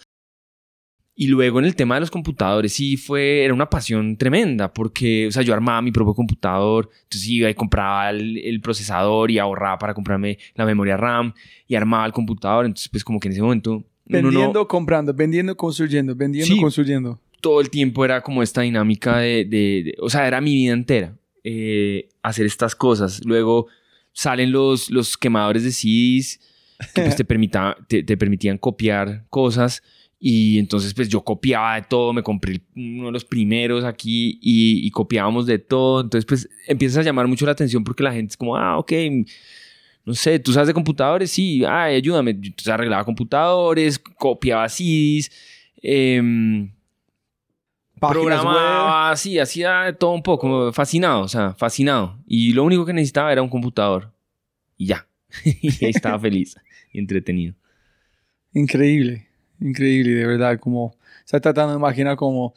Y 1.16 1.28
luego 1.28 1.60
en 1.60 1.66
el 1.66 1.76
tema 1.76 1.96
de 1.96 2.02
los 2.02 2.10
computadores 2.10 2.74
sí 2.74 2.98
fue, 2.98 3.44
era 3.44 3.54
una 3.54 3.70
pasión 3.70 4.18
tremenda 4.18 4.74
porque, 4.74 5.28
o 5.28 5.32
sea, 5.32 5.44
yo 5.44 5.54
armaba 5.54 5.80
mi 5.82 5.92
propio 5.92 6.16
computador, 6.16 6.90
entonces 7.04 7.30
iba 7.30 7.50
y 7.50 7.54
compraba 7.54 8.10
el, 8.10 8.60
procesador 8.62 9.30
y 9.30 9.38
ahorraba 9.38 9.78
para 9.78 9.94
comprarme 9.94 10.40
la 10.56 10.66
memoria 10.66 10.98
RAM 10.98 11.34
y 11.68 11.76
armaba 11.76 12.06
el 12.08 12.14
computador, 12.14 12.66
entonces 12.66 12.90
pues 12.90 13.04
como 13.04 13.20
que 13.20 13.28
en 13.28 13.34
ese 13.34 13.42
momento... 13.42 13.86
Vendiendo, 14.06 14.68
comprando, 14.68 15.14
vendiendo, 15.14 15.56
construyendo, 15.56 16.16
vendiendo, 16.16 16.56
construyendo. 16.58 17.20
Todo 17.42 17.62
el 17.62 17.70
tiempo 17.70 18.04
era 18.06 18.22
como 18.22 18.44
esta 18.44 18.62
dinámica 18.62 19.18
de, 19.18 19.46
de, 19.46 19.96
o 20.00 20.10
sea, 20.10 20.28
era 20.28 20.42
mi 20.42 20.54
vida 20.54 20.74
entera 20.74 21.16
eh, 21.44 22.10
hacer 22.22 22.46
estas 22.46 22.76
cosas. 22.76 23.24
Luego 23.26 23.68
salen 24.12 24.52
los, 24.52 24.90
los 24.90 25.18
quemadores 25.18 25.64
de 25.64 25.72
CDs 25.72 26.40
que 26.94 27.02
pues, 27.02 27.16
te, 27.16 27.24
te, 27.88 28.04
te 28.04 28.18
permitían 28.18 28.58
copiar 28.58 29.26
cosas 29.30 29.82
y 30.26 30.58
entonces 30.58 30.94
pues 30.94 31.10
yo 31.10 31.22
copiaba 31.22 31.76
de 31.76 31.82
todo, 31.82 32.14
me 32.14 32.24
compré 32.24 32.62
uno 32.78 33.08
de 33.08 33.12
los 33.12 33.26
primeros 33.26 33.84
aquí 33.84 34.40
y, 34.42 34.90
copiábamos 34.92 35.46
de 35.46 35.60
todo. 35.60 36.00
Entonces 36.00 36.26
pues 36.26 36.50
empiezas 36.66 37.00
a 37.00 37.02
llamar 37.02 37.28
mucho 37.28 37.46
la 37.46 37.52
atención 37.52 37.84
porque 37.84 38.04
la 38.04 38.14
gente 38.14 38.32
es 38.32 38.38
como, 38.38 38.56
ah, 38.56 38.78
ok, 38.78 38.94
no 40.06 40.14
sé, 40.14 40.40
¿tú 40.40 40.52
sabes 40.52 40.68
de 40.68 40.74
computadores? 40.74 41.32
Sí, 41.32 41.64
ay, 41.66 41.96
ayúdame. 41.96 42.32
Entonces 42.32 42.68
arreglaba 42.68 43.06
computadores, 43.06 44.00
copiaba 44.00 44.68
CDs, 44.68 45.32
eh, 45.82 46.70
programaba, 48.00 49.16
sí, 49.16 49.40
hacía 49.40 49.96
todo 49.98 50.12
un 50.12 50.24
poco, 50.24 50.74
fascinado, 50.74 51.22
o 51.22 51.28
sea, 51.28 51.54
fascinado. 51.54 52.20
Y 52.28 52.54
lo 52.54 52.64
único 52.64 52.86
que 52.86 52.94
necesitaba 52.94 53.32
era 53.32 53.42
un 53.42 53.50
computador. 53.50 54.12
Y 54.78 54.88
ya. 54.88 55.08
y 55.46 55.86
ahí 55.86 55.92
estaba 55.92 56.20
feliz 56.20 56.56
y 56.92 57.00
entretenido. 57.00 57.56
Increíble 58.54 59.28
increíble, 59.64 60.12
de 60.12 60.26
verdad, 60.26 60.60
como 60.60 60.96
está 61.26 61.40
tratando 61.40 61.74
de 61.74 61.80
imaginar 61.80 62.16
como 62.16 62.54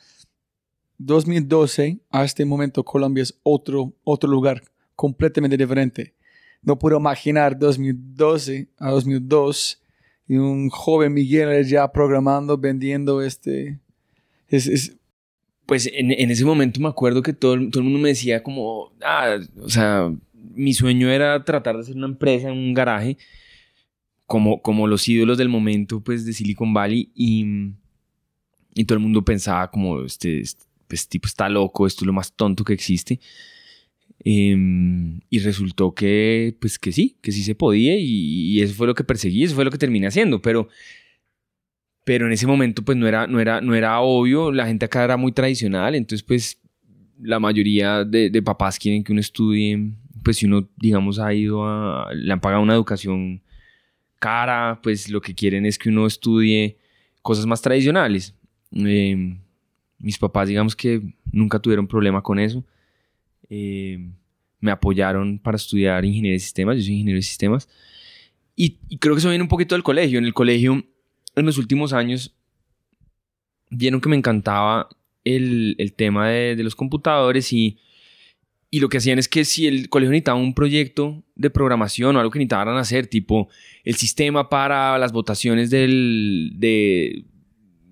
2012 0.99 1.99
a 2.11 2.25
este 2.25 2.45
momento 2.45 2.85
Colombia 2.85 3.23
es 3.23 3.39
otro, 3.43 3.93
otro 4.05 4.29
lugar 4.29 4.63
completamente 4.95 5.57
diferente. 5.57 6.15
No 6.67 6.79
puedo 6.79 6.99
imaginar 6.99 7.59
2012 7.59 8.69
a 8.79 8.91
2002 8.91 9.81
y 10.29 10.37
un 10.37 10.69
joven 10.69 11.15
Miguel 11.15 11.67
ya 11.67 11.91
programando, 11.91 12.59
vendiendo 12.59 13.23
este... 13.23 13.79
Es, 14.49 14.95
Pues 15.65 15.87
en, 15.93 16.13
en, 16.13 16.31
ese 16.31 16.45
momento 16.45 16.81
me 16.81 16.89
acuerdo 16.89 17.23
que 17.23 17.33
todo, 17.33 17.55
todo 17.71 17.79
el 17.81 17.85
mundo 17.85 18.01
me 18.01 18.11
decía 18.11 18.43
como, 18.43 18.93
ah, 19.03 19.39
o 19.63 19.71
sea, 19.71 20.13
mi 20.33 20.75
sueño 20.75 21.09
era 21.09 21.43
tratar 21.45 21.77
de 21.77 21.83
hacer 21.83 21.97
una 21.97 22.07
empresa 22.07 22.49
en 22.49 22.59
un 22.59 22.75
garaje 22.75 23.17
como, 24.27 24.61
como 24.61 24.87
los 24.87 25.09
ídolos 25.09 25.39
del 25.39 25.49
momento 25.49 26.01
pues 26.01 26.27
de 26.27 26.33
Silicon 26.33 26.75
Valley 26.75 27.11
y, 27.15 27.47
y 28.75 28.85
todo 28.85 28.99
el 28.99 29.03
mundo 29.03 29.25
pensaba 29.25 29.71
como 29.71 30.03
este, 30.03 30.41
este, 30.41 30.65
este, 30.89 31.11
tipo 31.11 31.29
está 31.29 31.49
loco, 31.49 31.87
esto 31.87 32.05
es 32.05 32.07
lo 32.07 32.13
más 32.13 32.33
tonto 32.33 32.65
que 32.65 32.73
existe. 32.73 33.21
Em, 34.25 35.21
y 35.31 35.39
resultó 35.41 35.95
que, 35.95 36.57
pues 36.61 36.79
que 36.79 36.91
sí, 36.93 37.17
que 37.21 37.33
sí 37.33 37.43
se 37.43 37.55
podía 37.55 37.97
y, 37.99 38.61
eso 38.61 38.75
fue 38.75 38.87
lo 38.87 38.95
que 38.95 39.05
perseguí, 39.05 39.45
eso 39.45 39.55
fue 39.55 39.65
lo 39.65 39.71
que 39.71 39.79
terminé 39.79 40.07
haciendo, 40.07 40.41
pero, 40.41 40.69
pero 42.05 42.27
en 42.27 42.33
ese 42.33 42.47
momento 42.47 42.83
pues 42.83 42.97
no 42.97 43.07
era, 43.07 43.27
no, 43.27 43.41
era, 43.41 43.61
no 43.61 43.75
era 43.75 44.01
obvio, 44.01 44.51
la 44.51 44.67
gente 44.67 44.87
acá 44.87 45.05
era 45.05 45.17
muy 45.17 45.33
tradicional, 45.33 45.95
entonces 45.95 46.23
pues 46.23 46.59
la 47.21 47.39
mayoría 47.39 48.05
de, 48.05 48.31
de 48.31 48.43
papás 48.43 48.79
quieren 48.79 49.05
que 49.05 49.13
uno 49.13 49.21
estudie, 49.21 49.93
pues 50.25 50.39
si 50.39 50.47
uno 50.47 50.69
digamos 50.77 51.19
ha 51.19 51.33
ido 51.33 51.65
a, 51.67 52.13
le 52.15 52.33
han 52.33 52.41
pagado 52.41 52.63
una 52.63 52.75
educación 52.75 53.43
cara, 54.19 54.81
pues 54.83 55.09
lo 55.09 55.21
que 55.21 55.35
quieren 55.35 55.67
es 55.67 55.79
que 55.79 55.89
uno 55.89 56.07
estudie 56.07 56.79
cosas 57.23 57.47
más 57.47 57.63
tradicionales. 57.63 58.35
Em, 58.73 59.39
mis 59.99 60.19
papás, 60.19 60.49
digamos 60.49 60.75
que 60.75 61.03
nunca 61.31 61.59
tuvieron 61.59 61.87
problema 61.87 62.23
con 62.23 62.39
eso. 62.39 62.65
Em, 63.49 64.13
me 64.61 64.71
apoyaron 64.71 65.39
para 65.39 65.57
estudiar 65.57 66.05
ingeniería 66.05 66.35
de 66.35 66.41
sistemas, 66.41 66.77
yo 66.77 66.83
soy 66.83 66.95
ingeniero 66.95 67.19
de 67.19 67.23
sistemas. 67.23 67.69
Y, 68.55 68.79
creo 68.99 69.15
que 69.15 69.19
eso 69.19 69.29
viene 69.29 69.43
un 69.43 69.49
poquito 69.49 69.75
del 69.75 69.83
colegio. 69.83 70.19
En 70.19 70.25
el 70.25 70.35
colegio, 70.35 70.85
en 71.35 71.47
los 71.47 71.59
últimos 71.59 71.93
años, 71.93 72.35
vieron 73.71 74.01
que 74.01 74.09
me 74.09 74.17
encantaba 74.17 74.89
el, 75.25 75.77
el 75.79 75.93
tema 75.93 76.31
de, 76.31 76.63
los 76.63 76.75
computadores 76.75 77.53
y 77.53 77.79
y 78.71 78.81
lo 78.81 78.89
que 78.89 78.99
hacían 78.99 79.19
es 79.19 79.29
que 79.29 79.45
si 79.45 79.67
el 79.67 79.89
colegio 79.89 80.11
necesitaba 80.11 80.39
un 80.39 80.55
proyecto 80.55 81.23
de 81.35 81.51
programación 81.51 82.17
o 82.17 82.19
algo 82.19 82.31
que 82.31 82.41
necesitaban 82.41 82.77
hacer, 82.77 83.07
tipo 83.07 83.49
el 83.85 83.95
sistema 83.95 84.49
para 84.49 84.99
las 84.99 85.13
votaciones 85.13 85.71
del, 85.71 86.53
de 86.57 87.25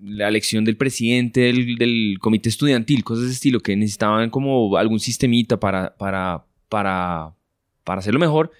la 0.01 0.27
elección 0.27 0.65
del 0.65 0.77
presidente 0.77 1.41
del, 1.41 2.17
comité 2.19 2.49
estudiantil, 2.49 3.03
cosas 3.03 3.25
de 3.25 3.31
estilo, 3.31 3.59
que 3.59 3.75
necesitaban 3.75 4.29
como 4.29 4.77
algún 4.77 4.99
sistemita 4.99 5.59
para, 5.59 5.95
para, 5.95 6.45
para, 6.69 7.33
para 7.83 7.99
hacerlo 7.99 8.19
mejor, 8.19 8.51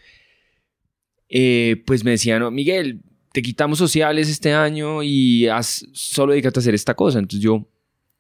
eh, 1.30 1.84
pues 1.86 2.04
me 2.04 2.12
decían, 2.12 2.54
Miguel, 2.54 3.02
te 3.32 3.42
quitamos 3.42 3.78
sociales 3.78 4.30
este 4.30 4.54
año 4.54 5.04
y 5.04 5.48
haz, 5.48 5.86
solo 5.92 6.32
dedícate 6.32 6.60
a 6.60 6.62
hacer 6.62 6.74
esta 6.74 6.94
cosa. 6.94 7.20
Entonces 7.20 7.42
yo 7.42 7.68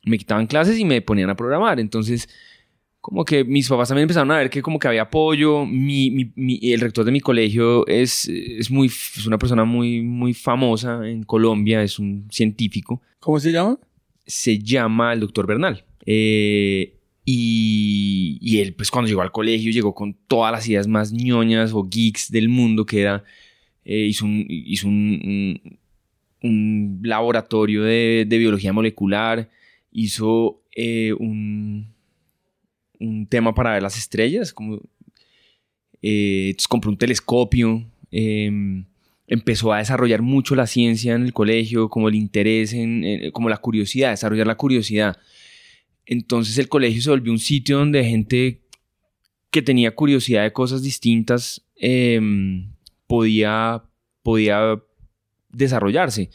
me 0.04 0.18
quitaban 0.18 0.48
clases 0.48 0.78
y 0.78 0.86
me 0.86 1.02
ponían 1.02 1.30
a 1.30 1.36
programar. 1.36 1.80
Entonces 1.80 2.28
como 3.06 3.24
que 3.24 3.44
mis 3.44 3.70
papás 3.70 3.90
también 3.90 4.06
empezaron 4.06 4.32
a 4.32 4.38
ver 4.38 4.50
que 4.50 4.64
como 4.64 4.80
que 4.80 4.88
había 4.88 5.04
apoyo. 5.04 5.64
Mi, 5.64 6.10
mi, 6.10 6.60
el 6.64 6.80
rector 6.80 7.06
de 7.06 7.12
mi 7.12 7.20
colegio 7.20 7.86
es, 7.86 8.28
es, 8.28 8.72
muy, 8.72 8.88
es 8.88 9.28
una 9.28 9.38
persona 9.38 9.64
muy, 9.64 10.02
muy 10.02 10.34
famosa 10.34 11.08
en 11.08 11.22
Colombia, 11.22 11.84
es 11.84 12.00
un 12.00 12.28
científico. 12.32 13.04
¿Cómo 13.20 13.40
se 13.40 13.52
llama? 13.52 13.78
Se 14.26 14.58
llama 14.58 15.14
el 15.14 15.20
doctor 15.20 15.46
Bernal. 15.46 15.86
Eh, 16.04 16.98
y, 17.24 18.40
y, 18.42 18.58
él, 18.62 18.74
pues 18.74 18.90
cuando 18.90 19.08
llegó 19.08 19.22
al 19.22 19.32
colegio, 19.32 19.72
llegó 19.72 19.94
con 19.94 20.16
todas 20.28 20.52
las 20.52 20.68
ideas 20.68 20.88
más 20.88 21.12
ñoñas 21.14 21.74
o 21.74 21.84
geeks 21.88 22.32
del 22.32 22.50
mundo, 22.50 22.88
que 22.88 23.02
era, 23.02 23.24
eh, 23.84 24.08
hizo, 24.10 24.26
un, 24.26 24.48
hizo 24.50 24.88
un, 24.88 25.78
un, 26.42 27.02
laboratorio 27.04 27.84
de, 27.84 28.26
de, 28.28 28.38
biología 28.40 28.74
molecular, 28.74 29.48
hizo 29.92 30.64
eh, 30.76 31.14
un 31.14 31.95
un 33.00 33.28
tema 33.28 33.54
para 33.54 33.74
ver 33.74 33.84
las 33.84 33.98
estrellas, 33.98 34.54
como, 34.54 34.82
eh, 36.02 36.56
compró 36.70 36.92
un 36.92 36.98
telescopio, 36.98 37.86
em, 38.12 38.86
empezó 39.28 39.74
a 39.74 39.80
desarrollar 39.80 40.22
mucho 40.22 40.56
la 40.56 40.68
ciencia 40.68 41.16
en 41.16 41.24
el 41.24 41.34
colegio, 41.34 41.90
como 41.90 42.10
el 42.10 42.16
interés, 42.16 42.74
en, 42.74 43.32
como 43.32 43.50
la 43.50 43.58
curiosidad, 43.58 44.12
desarrollar 44.12 44.48
la 44.48 44.56
curiosidad. 44.56 45.18
Entonces 46.06 46.58
el 46.58 46.70
colegio 46.70 47.02
se 47.02 47.10
volvió 47.10 47.32
un 47.32 47.40
sitio 47.40 47.80
donde 47.80 48.04
gente 48.04 48.62
que 49.50 49.62
tenía 49.62 49.96
curiosidad 49.96 50.44
de 50.44 50.54
cosas 50.54 50.84
distintas 50.84 51.66
em, 51.78 52.72
podía, 53.08 53.84
podía 54.22 54.80
desarrollarse. 55.50 56.30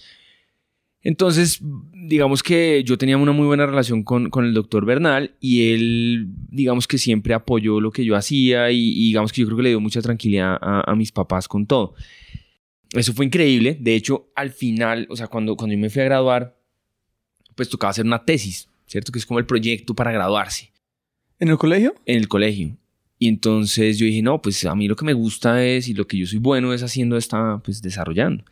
Entonces, 1.02 1.60
digamos 1.94 2.42
que 2.42 2.84
yo 2.84 2.98
tenía 2.98 3.16
una 3.16 3.32
muy 3.32 3.46
buena 3.46 3.66
relación 3.66 4.02
con, 4.02 4.30
el 4.44 4.52
doctor 4.52 4.84
Bernal 4.84 5.34
y 5.40 5.72
él, 5.72 6.26
digamos 6.50 6.86
que 6.86 6.98
siempre 6.98 7.32
apoyó 7.32 7.80
lo 7.80 7.90
que 7.90 8.04
yo 8.04 8.16
hacía 8.16 8.70
y, 8.70 8.94
digamos 8.94 9.32
que 9.32 9.40
yo 9.40 9.46
creo 9.46 9.56
que 9.56 9.62
le 9.62 9.68
dio 9.70 9.80
mucha 9.80 10.02
tranquilidad 10.02 10.58
a, 10.60 10.94
mis 10.94 11.10
papás 11.10 11.48
con 11.48 11.66
todo. 11.66 11.94
Eso 12.92 13.14
fue 13.14 13.24
increíble. 13.24 13.78
De 13.80 13.94
hecho, 13.94 14.30
al 14.34 14.50
final, 14.50 15.06
o 15.08 15.16
sea, 15.16 15.28
cuando, 15.28 15.56
cuando 15.56 15.74
yo 15.74 15.80
me 15.80 15.88
fui 15.88 16.02
a 16.02 16.06
graduar, 16.06 16.58
pues 17.54 17.68
tocaba 17.68 17.92
hacer 17.92 18.04
una 18.04 18.24
tesis, 18.24 18.68
¿cierto? 18.86 19.12
Que 19.12 19.20
es 19.20 19.26
como 19.26 19.38
el 19.38 19.46
proyecto 19.46 19.94
para 19.94 20.12
graduarse. 20.12 20.72
¿En 21.38 21.48
el 21.48 21.56
colegio? 21.56 21.94
En 22.04 22.18
el 22.18 22.28
colegio. 22.28 22.76
Y 23.18 23.28
entonces 23.28 23.98
yo 23.98 24.06
dije, 24.06 24.22
no, 24.22 24.42
pues 24.42 24.64
a 24.64 24.74
mí 24.74 24.88
lo 24.88 24.96
que 24.96 25.04
me 25.04 25.12
gusta 25.12 25.64
es 25.64 25.88
y 25.88 25.94
lo 25.94 26.06
que 26.06 26.18
yo 26.18 26.26
soy 26.26 26.38
bueno 26.38 26.74
es 26.74 26.82
haciendo, 26.82 27.16
está 27.16 27.59
pues 27.64 27.80
desarrollando. 27.80 28.44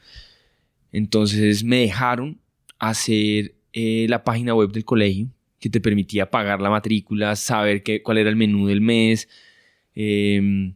Entonces 0.93 1.65
me 1.65 1.81
dejaron 1.81 2.41
hacer 2.79 3.55
eh, 3.73 4.07
la 4.09 4.25
página 4.25 4.55
web 4.55 4.71
del 4.73 4.85
colegio 4.85 5.29
que 5.59 5.69
te 5.69 5.81
permitía 5.81 6.31
pagar 6.31 6.61
la 6.61 6.71
matrícula, 6.71 7.35
saber 7.37 7.83
qué, 7.83 8.03
cuál 8.03 8.19
era 8.19 8.31
el 8.31 8.37
menú 8.37 8.67
del 8.69 8.81
mes, 8.81 9.29
eh, 9.95 10.73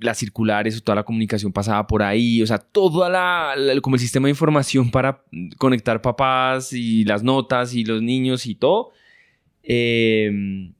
las 0.00 0.18
circulares 0.18 0.76
o 0.76 0.80
toda 0.80 0.96
la 0.96 1.02
comunicación 1.02 1.52
pasaba 1.52 1.86
por 1.86 2.02
ahí, 2.02 2.40
o 2.40 2.46
sea, 2.46 2.58
todo 2.58 3.08
la, 3.08 3.54
como 3.82 3.96
el 3.96 4.00
sistema 4.00 4.26
de 4.26 4.30
información 4.30 4.90
para 4.90 5.24
conectar 5.58 6.00
papás 6.00 6.72
y 6.72 7.04
las 7.04 7.24
notas 7.24 7.74
y 7.74 7.84
los 7.84 8.00
niños 8.00 8.46
y 8.46 8.54
todo. 8.54 8.92
Eh, 9.62 10.70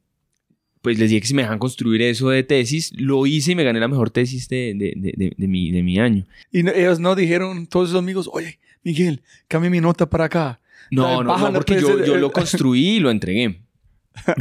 pues 0.88 0.98
les 0.98 1.10
dije 1.10 1.20
que 1.20 1.26
si 1.26 1.34
me 1.34 1.42
dejan 1.42 1.58
construir 1.58 2.00
eso 2.00 2.30
de 2.30 2.42
tesis, 2.42 2.92
lo 2.96 3.26
hice 3.26 3.52
y 3.52 3.54
me 3.54 3.62
gané 3.62 3.78
la 3.78 3.88
mejor 3.88 4.08
tesis 4.08 4.48
de, 4.48 4.72
de, 4.74 5.34
de, 5.36 5.46
mi, 5.46 5.70
de 5.70 5.82
mi 5.82 5.98
año. 5.98 6.24
Y 6.50 6.66
ellos 6.66 6.98
no 6.98 7.14
dijeron, 7.14 7.66
todos 7.66 7.90
sus 7.90 7.98
amigos, 7.98 8.26
oye, 8.32 8.58
Miguel, 8.82 9.20
cambie 9.48 9.68
mi 9.68 9.82
nota 9.82 10.08
para 10.08 10.24
acá. 10.24 10.60
No, 10.90 11.22
no, 11.22 11.36
no, 11.36 11.52
porque 11.52 11.78
yo, 11.78 12.02
yo 12.02 12.16
lo 12.16 12.32
construí 12.32 12.96
y 12.96 13.00
lo 13.00 13.10
entregué. 13.10 13.60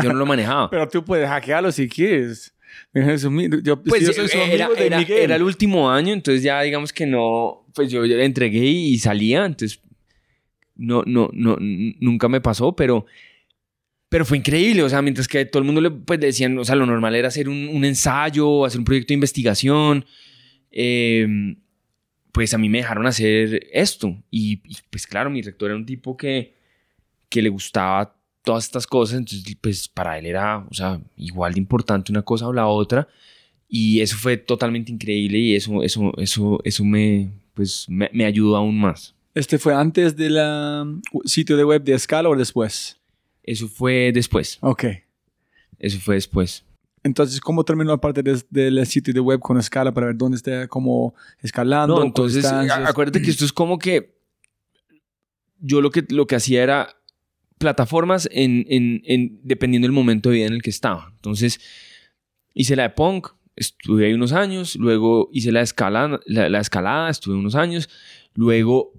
Yo 0.01 0.13
no 0.13 0.19
lo 0.19 0.25
manejaba. 0.25 0.69
Pero 0.71 0.87
tú 0.87 1.03
puedes 1.03 1.27
hackearlo 1.27 1.69
si 1.69 1.89
quieres. 1.89 2.53
Yo, 2.93 3.83
pues 3.83 4.07
era, 4.33 4.69
era, 4.77 5.01
era, 5.01 5.35
el 5.35 5.43
último 5.43 5.91
año, 5.91 6.13
entonces 6.13 6.43
ya 6.43 6.61
digamos 6.61 6.93
que 6.93 7.05
no, 7.05 7.65
pues 7.75 7.91
yo, 7.91 8.05
yo 8.05 8.15
le 8.15 8.23
entregué 8.23 8.63
y 8.63 8.97
salía, 8.99 9.45
entonces 9.45 9.81
no, 10.77 11.03
no, 11.05 11.29
no, 11.33 11.57
nunca 11.59 12.29
me 12.29 12.39
pasó, 12.39 12.73
pero, 12.73 13.05
pero 14.09 14.25
fue 14.25 14.37
increíble, 14.37 14.83
o 14.83 14.89
sea, 14.89 15.01
mientras 15.01 15.27
que 15.27 15.45
todo 15.45 15.59
el 15.59 15.65
mundo 15.65 15.81
le 15.81 15.91
pues, 15.91 16.19
decían, 16.19 16.57
o 16.57 16.63
sea, 16.63 16.75
lo 16.75 16.85
normal 16.85 17.15
era 17.15 17.27
hacer 17.27 17.49
un, 17.49 17.67
un 17.67 17.83
ensayo, 17.83 18.65
hacer 18.65 18.79
un 18.79 18.85
proyecto 18.85 19.09
de 19.09 19.15
investigación, 19.15 20.05
eh, 20.71 21.27
pues 22.31 22.53
a 22.53 22.57
mí 22.57 22.69
me 22.69 22.77
dejaron 22.77 23.05
hacer 23.05 23.67
esto. 23.71 24.15
Y, 24.31 24.61
y, 24.63 24.77
pues 24.89 25.07
claro, 25.07 25.29
mi 25.29 25.41
rector 25.41 25.71
era 25.71 25.77
un 25.77 25.85
tipo 25.85 26.15
que, 26.15 26.55
que 27.29 27.41
le 27.41 27.49
gustaba 27.49 28.15
todas 28.43 28.63
estas 28.63 28.87
cosas, 28.87 29.17
entonces 29.17 29.57
pues 29.59 29.89
para 29.89 30.17
él 30.17 30.25
era, 30.25 30.59
o 30.69 30.73
sea, 30.73 31.01
igual 31.17 31.53
de 31.53 31.59
importante 31.59 32.11
una 32.11 32.21
cosa 32.21 32.47
o 32.47 32.53
la 32.53 32.67
otra. 32.67 33.07
Y 33.67 33.99
eso 33.99 34.15
fue 34.15 34.37
totalmente 34.37 34.91
increíble 34.91 35.37
y 35.37 35.55
eso, 35.55 35.83
eso, 35.83 36.13
eso, 36.17 36.59
eso 36.63 36.85
me, 36.85 37.29
pues, 37.53 37.85
me, 37.89 38.09
me 38.13 38.23
ayudó 38.23 38.55
aún 38.55 38.79
más. 38.79 39.13
¿Este 39.35 39.57
fue 39.59 39.75
antes 39.75 40.15
del 40.15 40.39
sitio 41.25 41.57
de 41.57 41.65
web 41.65 41.83
de 41.83 41.99
Scala 41.99 42.29
o 42.29 42.35
después? 42.35 42.97
Eso 43.47 43.67
fue 43.67 44.11
después. 44.13 44.59
Ok. 44.61 44.83
Eso 45.79 45.99
fue 45.99 46.15
después. 46.15 46.63
Entonces, 47.03 47.39
¿cómo 47.39 47.63
terminó 47.63 47.91
la 47.91 47.97
parte 48.01 48.21
de- 48.21 48.43
del 48.49 48.85
sitio 48.85 49.13
de 49.13 49.19
web 49.21 49.39
con 49.39 49.61
Scala 49.63 49.93
para 49.93 50.07
ver 50.07 50.17
dónde 50.17 50.35
está 50.37 50.67
como 50.67 51.15
escalando? 51.41 51.95
No, 51.95 52.03
entonces, 52.05 52.43
acuérdate 52.89 53.21
que 53.21 53.31
esto 53.31 53.45
es 53.45 53.53
como 53.53 53.79
que 53.79 54.17
yo 55.59 55.81
lo 55.81 55.89
que, 55.91 56.03
lo 56.09 56.27
que 56.27 56.35
hacía 56.35 56.61
era 56.63 56.89
plataformas 57.57 58.27
en, 58.31 58.65
en, 58.67 59.01
en- 59.05 59.39
dependiendo 59.43 59.85
del 59.85 59.93
momento 59.93 60.29
de 60.29 60.35
vida 60.35 60.47
en 60.47 60.53
el 60.53 60.61
que 60.61 60.69
estaba. 60.69 61.11
Entonces, 61.15 61.59
hice 62.53 62.75
la 62.75 62.83
de 62.83 62.89
punk, 62.89 63.29
estuve 63.55 64.05
ahí 64.07 64.13
unos 64.13 64.33
años, 64.33 64.75
luego 64.75 65.29
hice 65.31 65.51
la, 65.51 65.59
de 65.59 65.63
escala, 65.65 66.19
la, 66.25 66.49
la 66.49 66.59
escalada, 66.59 67.09
estuve 67.09 67.35
unos 67.35 67.55
años, 67.55 67.89
luego 68.35 68.91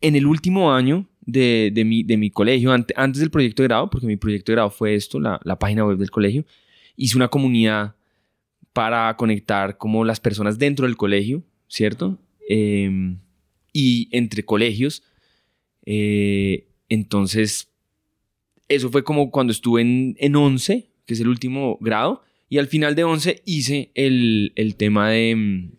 en 0.00 0.16
el 0.16 0.26
último 0.26 0.72
año 0.72 1.06
de, 1.22 1.70
de 1.72 1.84
mi, 1.84 2.02
de 2.02 2.16
mi 2.16 2.30
colegio, 2.30 2.72
ante- 2.72 2.94
antes 2.96 3.20
del 3.20 3.30
proyecto 3.30 3.62
de 3.62 3.68
grado, 3.68 3.90
porque 3.90 4.06
mi 4.06 4.16
proyecto 4.16 4.52
de 4.52 4.56
grado 4.56 4.70
fue 4.70 4.94
esto, 4.94 5.20
la, 5.20 5.40
la 5.44 5.58
página 5.58 5.84
web 5.84 5.98
del 5.98 6.10
colegio, 6.10 6.44
hice 6.96 7.16
una 7.16 7.28
comunidad 7.28 7.94
para 8.72 9.16
conectar 9.16 9.76
como 9.78 10.04
las 10.04 10.20
personas 10.20 10.58
dentro 10.58 10.86
del 10.86 10.96
colegio, 10.96 11.42
¿cierto? 11.68 12.18
Eh, 12.48 13.16
y 13.72 14.08
entre 14.12 14.44
colegios. 14.44 15.02
Eh, 15.86 16.66
entonces, 16.88 17.68
eso 18.68 18.90
fue 18.90 19.02
como 19.04 19.30
cuando 19.30 19.52
estuve 19.52 19.82
en, 19.82 20.16
en 20.18 20.36
11, 20.36 20.90
que 21.06 21.14
es 21.14 21.20
el 21.20 21.28
último 21.28 21.78
grado, 21.80 22.22
y 22.48 22.58
al 22.58 22.66
final 22.66 22.94
de 22.94 23.04
11 23.04 23.42
hice 23.44 23.90
el, 23.94 24.52
el 24.56 24.74
tema 24.76 25.10
de, 25.10 25.70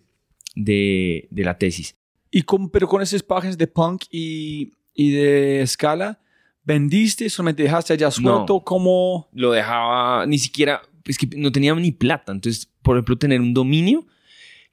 de, 0.55 1.27
de 1.29 1.43
la 1.43 1.57
tesis. 1.57 1.95
Y 2.29 2.43
con, 2.43 2.69
pero 2.69 2.87
con 2.87 3.01
esas 3.01 3.23
páginas 3.23 3.57
de 3.57 3.67
punk 3.67 4.03
y, 4.11 4.71
y 4.93 5.11
de 5.11 5.63
Scala, 5.67 6.19
¿vendiste? 6.63 7.29
¿Solamente 7.29 7.63
dejaste 7.63 7.93
allá 7.93 8.11
suelto? 8.11 8.61
como 8.61 9.29
Lo 9.33 9.51
dejaba, 9.51 10.25
ni 10.25 10.37
siquiera, 10.37 10.81
es 11.05 11.17
que 11.17 11.27
no 11.37 11.51
tenía 11.51 11.73
ni 11.75 11.91
plata. 11.91 12.31
Entonces, 12.31 12.69
por 12.81 12.97
ejemplo, 12.97 13.17
tener 13.17 13.41
un 13.41 13.53
dominio, 13.53 14.05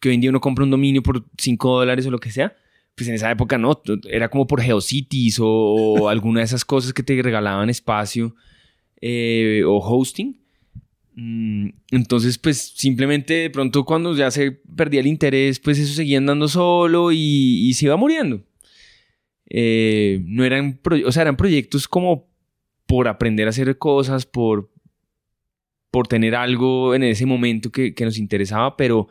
que 0.01 0.09
hoy 0.09 0.15
en 0.17 0.21
día 0.21 0.31
uno 0.31 0.41
compra 0.41 0.65
un 0.65 0.71
dominio 0.71 1.03
por 1.03 1.25
5 1.39 1.79
dólares 1.79 2.07
o 2.07 2.11
lo 2.11 2.19
que 2.19 2.31
sea, 2.31 2.57
pues 2.95 3.09
en 3.09 3.15
esa 3.15 3.31
época 3.31 3.59
no, 3.59 3.81
era 4.09 4.29
como 4.29 4.47
por 4.47 4.61
Geocities 4.61 5.39
o, 5.41 5.47
o 5.47 6.09
alguna 6.09 6.41
de 6.41 6.45
esas 6.45 6.65
cosas 6.65 6.93
que 6.93 7.03
te 7.03 7.21
regalaban 7.23 7.71
espacio 7.71 8.35
eh, 9.01 9.63
o 9.65 9.79
hosting. 9.79 10.37
Mm, 11.15 11.71
Entonces, 11.91 12.39
pues 12.39 12.75
simplemente 12.77 13.35
de 13.35 13.51
pronto 13.51 13.85
cuando 13.85 14.15
ya 14.15 14.31
se 14.31 14.53
perdía 14.53 15.01
el 15.01 15.07
interés, 15.07 15.59
pues 15.59 15.79
eso 15.79 15.95
seguía 15.95 16.19
andando 16.19 16.49
solo 16.49 17.13
y, 17.13 17.69
y 17.69 17.75
se 17.75 17.87
iba 17.87 17.97
muriendo. 17.97 18.43
Eh, 19.51 20.21
no 20.25 20.45
eran, 20.45 20.81
o 21.05 21.13
sea, 21.13 21.23
eran 21.23 21.37
proyectos 21.37 21.89
como 21.89 22.29
por 22.87 23.09
aprender 23.09 23.47
a 23.47 23.51
hacer 23.51 23.77
cosas, 23.79 24.27
por, 24.27 24.71
por 25.91 26.07
tener 26.07 26.35
algo 26.35 26.95
en 26.95 27.03
ese 27.03 27.27
momento 27.27 27.71
que, 27.71 27.95
que 27.95 28.05
nos 28.05 28.19
interesaba, 28.19 28.77
pero, 28.77 29.09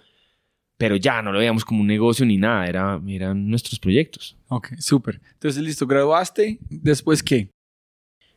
pero 0.77 0.95
ya 0.95 1.21
no 1.21 1.31
lo 1.31 1.39
veíamos 1.39 1.65
como 1.65 1.81
un 1.81 1.87
negocio 1.87 2.25
ni 2.25 2.37
nada, 2.37 2.67
era, 2.67 3.01
eran 3.07 3.49
nuestros 3.49 3.79
proyectos. 3.79 4.37
Ok, 4.47 4.73
súper. 4.79 5.21
Entonces, 5.33 5.61
listo, 5.63 5.85
graduaste. 5.85 6.59
¿Después 6.69 7.23
qué? 7.23 7.49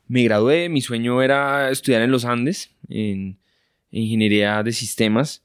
Me 0.09 0.25
gradué, 0.25 0.69
mi 0.69 0.81
sueño 0.81 1.23
era 1.23 1.71
estudiar 1.71 2.03
en 2.03 2.11
los 2.11 2.25
Andes, 2.25 2.75
en 2.89 3.39
ingeniería 3.91 4.63
de 4.63 4.73
sistemas. 4.73 5.43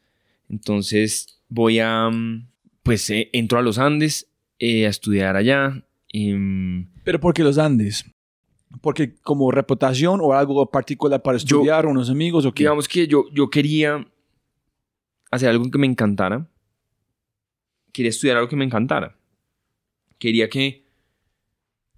Entonces 0.49 1.39
voy 1.49 1.79
a, 1.79 2.09
mm, 2.09 2.47
pues 2.83 3.09
eh, 3.09 3.29
entro 3.33 3.59
a 3.59 3.61
los 3.61 3.77
Andes 3.77 4.27
eh, 4.59 4.85
a 4.85 4.89
estudiar 4.89 5.35
allá. 5.35 5.85
Em, 6.23 6.87
¿Pero 7.03 7.19
por 7.19 7.33
qué 7.33 7.43
los 7.43 7.57
Andes? 7.57 8.05
¿Porque 8.81 9.15
como 9.21 9.51
reputación 9.51 10.19
o 10.21 10.33
algo 10.33 10.65
particular 10.69 11.21
para 11.21 11.37
Yo- 11.37 11.57
estudiar, 11.57 11.85
unos 11.85 12.09
amigos 12.09 12.45
o 12.45 12.51
qué? 12.53 12.63
digamos 12.63 12.87
que 12.87 13.07
yo, 13.07 13.25
yo 13.33 13.49
quería 13.49 14.05
hacer 15.31 15.49
algo 15.49 15.69
que 15.71 15.77
me 15.77 15.87
encantara. 15.87 16.47
Quería 17.93 18.09
estudiar 18.09 18.37
algo 18.37 18.49
que 18.49 18.55
me 18.55 18.65
encantara. 18.65 19.15
Quería 20.19 20.49
que... 20.49 20.83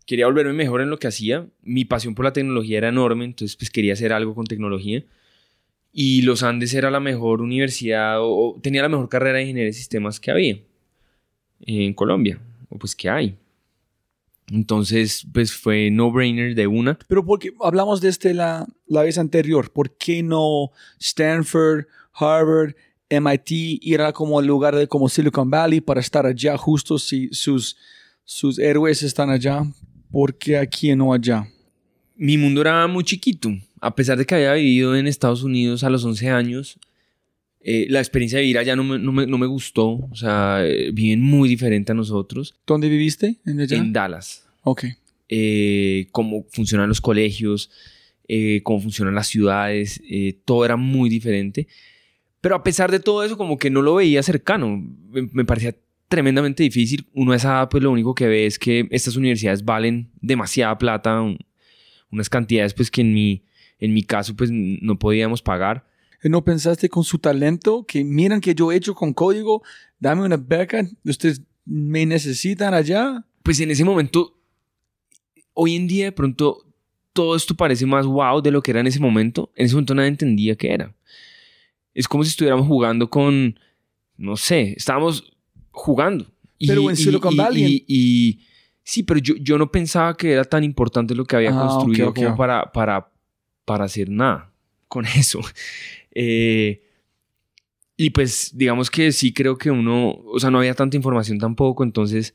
Quería 0.06 0.26
volverme 0.28 0.54
mejor 0.54 0.82
en 0.82 0.90
lo 0.90 0.98
que 1.00 1.08
hacía. 1.08 1.48
Mi 1.64 1.84
pasión 1.84 2.16
por 2.16 2.24
la 2.26 2.32
tecnología 2.34 2.78
era 2.78 2.90
enorme, 2.90 3.26
entonces 3.26 3.58
pues 3.58 3.70
quería 3.70 3.94
hacer 3.94 4.14
algo 4.14 4.34
con 4.36 4.46
tecnología. 4.46 5.04
Y 5.92 6.22
Los 6.22 6.44
Andes 6.44 6.74
era 6.74 6.92
la 6.92 7.00
mejor 7.00 7.42
universidad 7.42 8.22
o, 8.22 8.30
o 8.56 8.60
tenía 8.62 8.84
la 8.84 8.90
mejor 8.90 9.10
carrera 9.10 9.38
de 9.38 9.44
ingeniería 9.44 9.68
de 9.70 9.74
sistemas 9.74 10.20
que 10.20 10.32
había 10.32 10.60
en 11.62 11.94
Colombia, 11.94 12.40
o 12.70 12.78
pues 12.78 12.96
que 12.96 13.10
hay. 13.10 13.36
Entonces 14.52 15.26
pues 15.34 15.54
fue 15.54 15.92
no-brainer 15.92 16.56
de 16.56 16.68
una. 16.68 16.98
Pero 17.08 17.26
porque 17.26 17.54
hablamos 17.62 18.02
de 18.02 18.10
este 18.10 18.34
la, 18.34 18.66
la 18.86 19.04
vez 19.04 19.18
anterior, 19.18 19.72
¿por 19.72 19.96
qué 19.98 20.24
no 20.24 20.72
Stanford, 21.00 21.86
Harvard, 22.14 22.76
MIT 23.10 23.82
era 23.84 24.12
como 24.12 24.40
el 24.40 24.48
lugar 24.48 24.76
de 24.76 24.88
como 24.88 25.10
Silicon 25.10 25.50
Valley 25.50 25.82
para 25.82 26.02
estar 26.02 26.26
allá 26.26 26.58
justo 26.58 26.98
si 27.00 27.30
sus, 27.32 27.78
sus 28.24 28.60
héroes 28.60 29.04
están 29.04 29.30
allá? 29.30 29.64
¿Por 30.12 30.38
qué 30.38 30.58
aquí 30.58 30.92
y 30.92 30.96
no 30.96 31.14
allá? 31.14 31.48
mi 32.18 32.38
mundo 32.38 32.62
era 32.62 32.86
muy 32.88 33.04
chiquito. 33.04 33.50
A 33.80 33.96
pesar 33.96 34.18
de 34.18 34.26
que 34.26 34.36
había 34.36 34.54
vivido 34.54 34.96
en 34.96 35.08
Estados 35.08 35.44
Unidos 35.44 35.84
a 35.84 35.90
los 35.90 36.04
11 36.04 36.30
años, 36.30 36.80
eh, 37.70 37.86
la 37.90 38.00
experiencia 38.00 38.38
de 38.40 38.44
vivir 38.44 38.58
allá 38.60 38.76
no 38.78 38.84
me, 38.86 38.98
no 38.98 39.12
me- 39.12 39.28
no 39.28 39.38
me 39.38 39.46
gustó. 39.46 39.90
O 40.10 40.16
sea, 40.16 40.60
eh, 40.66 40.92
viven 40.94 41.22
muy 41.22 41.50
diferente 41.50 41.92
a 41.92 41.96
nosotros. 41.96 42.56
¿Dónde 42.66 42.88
viviste? 42.88 43.36
¿En 43.46 43.60
allá? 43.60 43.76
En 43.78 43.92
Dallas. 43.92 44.48
Ok. 44.64 44.86
Eh, 45.30 46.08
cómo 46.12 46.46
funcionan 46.52 46.88
los 46.88 47.02
colegios, 47.02 47.70
eh, 48.30 48.62
cómo 48.64 48.80
funcionan 48.80 49.14
las 49.16 49.28
ciudades, 49.28 50.02
eh, 50.10 50.38
todo 50.46 50.64
era 50.64 50.78
muy 50.78 51.10
diferente. 51.10 51.68
Pero 52.40 52.56
a 52.56 52.64
pesar 52.64 52.90
de 52.92 53.00
todo 53.02 53.24
eso, 53.26 53.38
como 53.38 53.58
que 53.58 53.70
no 53.70 53.82
lo 53.82 53.96
veía 53.96 54.24
cercano. 54.24 54.78
Me, 55.12 55.24
me 55.34 55.44
parecía 55.44 55.76
tremendamente 56.08 56.64
difícil. 56.64 57.06
Uno 57.14 57.34
a 57.34 57.36
esa 57.36 57.50
edad, 57.50 57.70
pues 57.70 57.84
lo 57.84 57.92
único 57.92 58.16
que 58.16 58.28
ve 58.28 58.46
es 58.46 58.58
que 58.58 58.88
estas 58.92 59.18
universidades 59.18 59.66
valen 59.66 60.10
demasiada 60.22 60.78
plata, 60.78 61.20
un- 61.22 61.38
unas 62.12 62.30
cantidades 62.30 62.74
pues 62.74 62.90
que 62.90 63.02
en 63.02 63.14
mi, 63.14 63.44
en 63.80 63.94
mi 63.94 64.04
caso 64.04 64.34
pues 64.36 64.50
no 64.54 64.98
podíamos 64.98 65.42
pagar. 65.42 65.86
¿Y 66.24 66.30
¿No 66.30 66.44
pensaste 66.44 66.90
con 66.90 67.04
su 67.04 67.20
talento 67.20 67.86
que 67.86 68.04
miran 68.04 68.42
que 68.42 68.56
yo 68.56 68.72
he 68.72 68.76
hecho 68.76 68.96
con 68.96 69.14
código? 69.14 69.62
Dame 70.00 70.24
una 70.24 70.38
beca, 70.38 70.84
ustedes 71.04 71.42
me 71.66 72.06
necesitan 72.06 72.74
allá. 72.74 73.24
Pues 73.44 73.60
en 73.60 73.72
ese 73.72 73.84
momento, 73.86 74.38
hoy 75.54 75.76
en 75.76 75.88
día 75.88 76.06
de 76.06 76.12
pronto 76.12 76.66
todo 77.14 77.36
esto 77.36 77.56
parece 77.56 77.86
más 77.86 78.06
wow 78.06 78.42
de 78.42 78.52
lo 78.52 78.62
que 78.62 78.72
era 78.72 78.80
en 78.80 78.88
ese 78.88 79.00
momento. 79.00 79.52
En 79.56 79.66
ese 79.66 79.76
momento 79.76 79.96
nadie 79.96 80.10
entendía 80.10 80.56
qué 80.56 80.72
era. 80.74 80.94
Es 81.94 82.08
como 82.08 82.24
si 82.24 82.30
estuviéramos 82.30 82.68
jugando 82.68 83.10
con, 83.10 83.60
no 84.18 84.38
sé, 84.38 84.74
estábamos 84.78 85.32
jugando. 85.72 86.28
Y- 86.60 86.68
Pero 86.68 86.90
en 86.90 86.96
Silicon 86.96 87.34
y- 87.34 87.38
Valley, 87.38 87.86
Y, 87.88 88.40
sí, 88.84 89.04
pero 89.04 89.20
yo, 89.20 89.36
yo 89.38 89.58
no 89.58 89.72
pensaba 89.72 90.16
que 90.16 90.32
era 90.32 90.44
tan 90.44 90.64
importante 90.64 91.16
lo 91.16 91.26
que 91.26 91.36
había 91.36 91.52
Ah, 91.52 91.60
construido 91.68 92.14
como 92.14 92.36
para, 92.36 92.72
para, 92.72 93.10
para 93.66 93.86
hacer 93.86 94.10
nada 94.10 94.52
con 94.88 95.06
eso. 95.16 95.40
Eh, 96.20 96.82
y 97.96 98.10
pues 98.10 98.52
digamos 98.56 98.90
que 98.90 99.12
sí 99.12 99.34
creo 99.34 99.58
que 99.58 99.70
uno, 99.70 100.10
o 100.10 100.40
sea, 100.40 100.50
no 100.50 100.58
había 100.58 100.74
tanta 100.74 100.98
información 100.98 101.38
tampoco, 101.38 101.84
entonces 101.84 102.34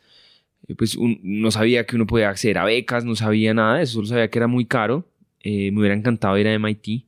eh, 0.68 0.74
pues 0.76 0.97
no 1.01 1.51
sabía 1.51 1.85
que 1.87 1.97
uno 1.97 2.07
podía 2.07 2.30
acceder 2.30 2.59
a 2.59 2.64
becas, 2.64 3.05
no 3.05 3.16
sabía 3.16 3.55
nada 3.55 3.78
de 3.78 3.85
eso, 3.85 3.95
solo 3.95 4.07
sabía 4.07 4.30
que 4.30 4.39
era 4.39 4.47
muy 4.47 4.66
caro. 4.66 5.05
Eh, 5.41 5.72
me 5.72 5.80
hubiera 5.80 5.97
encantado 5.97 6.39
ir 6.39 6.47
a 6.47 6.53
MIT. 6.55 7.07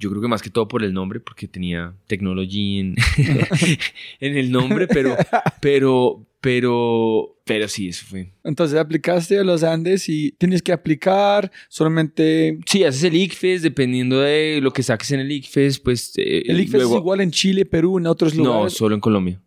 Yo 0.00 0.10
creo 0.10 0.20
que 0.22 0.28
más 0.28 0.42
que 0.42 0.50
todo 0.50 0.66
por 0.66 0.82
el 0.82 0.92
nombre, 0.92 1.20
porque 1.20 1.46
tenía 1.46 1.94
technology 2.08 2.78
en, 2.80 2.96
en 4.20 4.36
el 4.36 4.50
nombre, 4.50 4.88
pero, 4.88 5.14
pero, 5.60 6.26
pero, 6.40 7.36
pero 7.44 7.68
sí, 7.68 7.88
eso 7.88 8.06
fue. 8.08 8.32
Entonces 8.42 8.78
aplicaste 8.78 9.38
a 9.38 9.44
los 9.44 9.62
Andes 9.62 10.08
y 10.08 10.32
tienes 10.32 10.62
que 10.62 10.72
aplicar 10.72 11.52
solamente... 11.68 12.58
Sí, 12.66 12.82
haces 12.84 13.04
el 13.04 13.14
ICFES, 13.14 13.62
dependiendo 13.62 14.20
de 14.20 14.60
lo 14.62 14.72
que 14.72 14.82
saques 14.82 15.10
en 15.12 15.20
el 15.20 15.30
ICFES, 15.30 15.78
pues... 15.80 16.12
eh, 16.16 16.42
El 16.46 16.60
ICFES 16.60 16.72
luego- 16.80 16.94
es 16.94 17.00
igual 17.00 17.20
en 17.20 17.30
Chile, 17.30 17.64
Perú, 17.66 17.98
en 17.98 18.06
otros 18.06 18.34
No, 18.34 18.44
lugares. 18.44 18.72
solo 18.72 18.94
en 18.94 19.00
Colombia. 19.00 19.40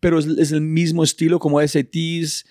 pero 0.00 0.18
es, 0.18 0.26
es 0.26 0.52
el 0.52 0.60
mismo 0.60 1.02
estilo 1.02 1.38
como 1.38 1.60
SATs, 1.60 1.94
es 1.94 2.44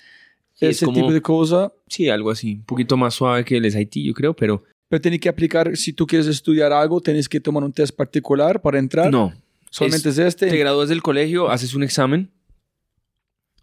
ese 0.60 0.86
como- 0.86 0.98
tipo 0.98 1.14
de 1.14 1.22
cosa. 1.22 1.72
Sí, 1.88 2.10
algo 2.10 2.32
así. 2.32 2.56
Un 2.56 2.64
poquito 2.66 2.98
más 2.98 3.14
suave 3.14 3.46
que 3.46 3.58
el 3.58 3.72
SIT, 3.72 3.98
yo 3.98 4.14
creo, 4.14 4.36
pero 4.36 4.64
Pero 4.90 5.02
tienes 5.02 5.20
que 5.20 5.28
aplicar, 5.30 5.76
si 5.76 5.92
tú 5.94 6.08
quieres 6.08 6.28
estudiar 6.28 6.72
algo, 6.72 7.02
tienes 7.02 7.28
que 7.28 7.40
tomar 7.40 7.64
un 7.64 7.74
test 7.74 7.96
particular 7.96 8.62
para 8.62 8.80
entrar. 8.80 9.12
no. 9.12 9.34
Solamente 9.70 10.10
es, 10.10 10.18
este. 10.18 10.48
Te 10.48 10.58
gradúas 10.58 10.88
del 10.90 11.02
colegio, 11.04 11.50
haces 11.50 11.74
un 11.74 11.84
examen. 11.84 12.32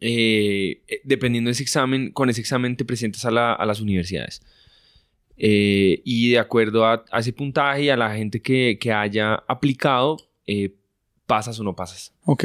eh, 0.00 0.82
eh, 0.88 1.00
dependiendo 1.04 1.48
de 1.48 1.52
ese 1.52 1.62
examen, 1.62 2.10
con 2.12 2.28
ese 2.28 2.40
examen 2.40 2.76
te 2.76 2.84
presentas 2.84 3.24
a, 3.24 3.30
la- 3.30 3.54
a 3.54 3.64
las 3.64 3.80
universidades. 3.80 4.42
Eh, 5.36 6.02
y 6.04 6.30
de 6.30 6.38
acuerdo 6.38 6.84
a, 6.86 7.04
a 7.10 7.20
ese 7.20 7.32
puntaje 7.32 7.84
y 7.84 7.88
a 7.88 7.96
la 7.96 8.14
gente 8.14 8.40
que, 8.42 8.76
que 8.80 8.92
haya 8.92 9.34
aplicado, 9.48 10.18
eh, 10.46 10.74
pasas 11.26 11.58
o 11.58 11.64
no 11.64 11.74
pasas. 11.74 12.12
Ok. 12.24 12.44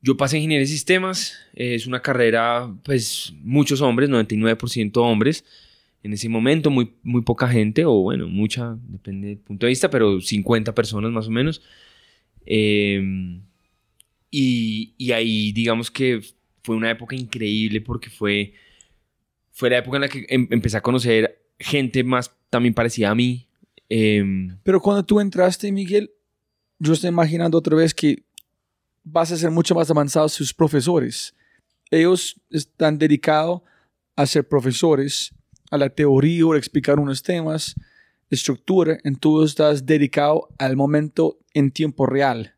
Yo 0.00 0.16
pasé 0.16 0.38
ingeniería 0.38 0.62
de 0.62 0.66
sistemas, 0.72 1.34
eh, 1.54 1.74
es 1.74 1.86
una 1.86 2.00
carrera, 2.00 2.74
pues 2.84 3.34
muchos 3.42 3.82
hombres, 3.82 4.08
99% 4.08 4.96
hombres. 5.02 5.44
En 6.02 6.12
ese 6.12 6.28
momento 6.28 6.70
muy, 6.70 6.94
muy 7.02 7.22
poca 7.22 7.46
gente, 7.48 7.84
o 7.84 7.92
bueno, 8.02 8.26
mucha, 8.26 8.76
depende 8.88 9.28
del 9.28 9.38
punto 9.38 9.66
de 9.66 9.70
vista, 9.70 9.90
pero 9.90 10.20
50 10.20 10.74
personas 10.74 11.10
más 11.12 11.26
o 11.26 11.30
menos. 11.30 11.62
Eh, 12.46 13.00
y, 14.30 14.94
y 14.96 15.12
ahí 15.12 15.52
digamos 15.52 15.90
que 15.90 16.20
fue 16.62 16.76
una 16.76 16.90
época 16.90 17.16
increíble 17.16 17.80
porque 17.80 18.10
fue, 18.10 18.54
fue 19.50 19.70
la 19.70 19.78
época 19.78 19.96
en 19.96 20.00
la 20.02 20.08
que 20.08 20.24
em- 20.28 20.48
empecé 20.50 20.76
a 20.76 20.82
conocer 20.82 21.42
gente 21.58 22.02
más 22.04 22.34
también 22.48 22.74
parecida 22.74 23.10
a 23.10 23.14
mí. 23.14 23.46
Em, 23.88 24.56
Pero 24.62 24.80
cuando 24.80 25.04
tú 25.04 25.20
entraste, 25.20 25.70
Miguel, 25.72 26.10
yo 26.78 26.92
estoy 26.92 27.08
imaginando 27.08 27.58
otra 27.58 27.76
vez 27.76 27.92
que 27.92 28.22
vas 29.02 29.32
a 29.32 29.36
ser 29.36 29.50
mucho 29.50 29.74
más 29.74 29.90
avanzados 29.90 30.32
sus 30.32 30.54
profesores. 30.54 31.34
Ellos 31.90 32.40
están 32.50 32.98
dedicados 32.98 33.62
a 34.16 34.26
ser 34.26 34.46
profesores, 34.48 35.34
a 35.70 35.78
la 35.78 35.88
teoría 35.88 36.46
o 36.46 36.54
explicar 36.54 36.98
unos 36.98 37.22
temas, 37.22 37.74
estructura, 38.28 38.98
entonces 39.04 39.50
estás 39.50 39.86
dedicado 39.86 40.48
al 40.58 40.76
momento 40.76 41.38
en 41.54 41.70
tiempo 41.70 42.06
real. 42.06 42.54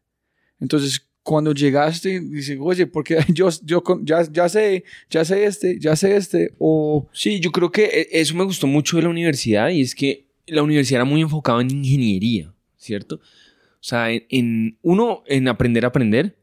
Entonces, 0.60 1.08
cuando 1.22 1.52
llegaste, 1.52 2.20
dices, 2.20 2.58
oye, 2.60 2.86
porque 2.86 3.18
yo, 3.28 3.48
yo 3.62 3.82
ya, 4.02 4.22
ya 4.30 4.48
sé, 4.48 4.84
ya 5.08 5.24
sé 5.24 5.44
este, 5.44 5.78
ya 5.78 5.94
sé 5.96 6.16
este, 6.16 6.54
o... 6.58 7.08
Sí, 7.12 7.40
yo 7.40 7.52
creo 7.52 7.70
que 7.70 7.84
e- 7.84 8.08
eso 8.20 8.34
me 8.34 8.44
gustó 8.44 8.66
mucho 8.66 8.96
de 8.96 9.04
la 9.04 9.08
universidad 9.08 9.68
y 9.70 9.80
es 9.82 9.94
que 9.94 10.26
la 10.46 10.62
universidad 10.62 11.02
era 11.02 11.04
muy 11.04 11.20
enfocada 11.20 11.60
en 11.60 11.70
ingeniería, 11.70 12.52
¿cierto? 12.76 13.16
O 13.16 13.84
sea, 13.84 14.08
en, 14.10 14.78
uno, 14.82 15.22
en 15.26 15.48
aprender 15.48 15.84
a 15.84 15.88
aprender, 15.88 16.36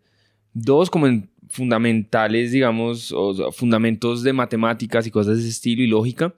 dos, 0.54 0.90
como 0.90 1.08
en 1.08 1.30
fundamentales, 1.50 2.52
digamos, 2.52 3.14
fundamentos 3.54 4.24
de 4.24 4.34
matemáticas 4.34 5.08
y 5.08 5.12
cosas 5.12 5.38
de 5.38 5.42
ese 5.42 5.50
estilo 5.50 5.82
y 5.82 5.88
lógica. 5.88 6.34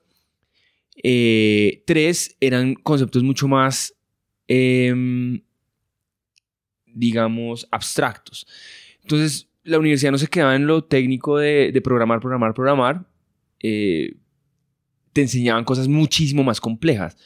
Eh, 1.03 1.83
tres, 1.85 2.35
eran 2.39 2.75
conceptos 2.75 3.23
mucho 3.23 3.47
más, 3.47 3.95
em, 4.47 5.41
digamos, 6.85 7.67
abstractos. 7.71 8.45
Entonces, 9.01 9.47
la 9.63 9.79
universidad 9.79 10.11
no 10.11 10.17
se 10.17 10.27
quedaba 10.27 10.55
en 10.55 10.67
lo 10.67 10.83
técnico 10.83 11.37
de, 11.37 11.79
programar, 11.83 12.19
programar, 12.19 12.53
programar, 12.53 13.05
eh, 13.59 14.15
te 15.13 15.21
enseñaban 15.21 15.63
cosas 15.63 15.87
muchísimo 15.87 16.43
más 16.43 16.61
complejas. 16.61 17.17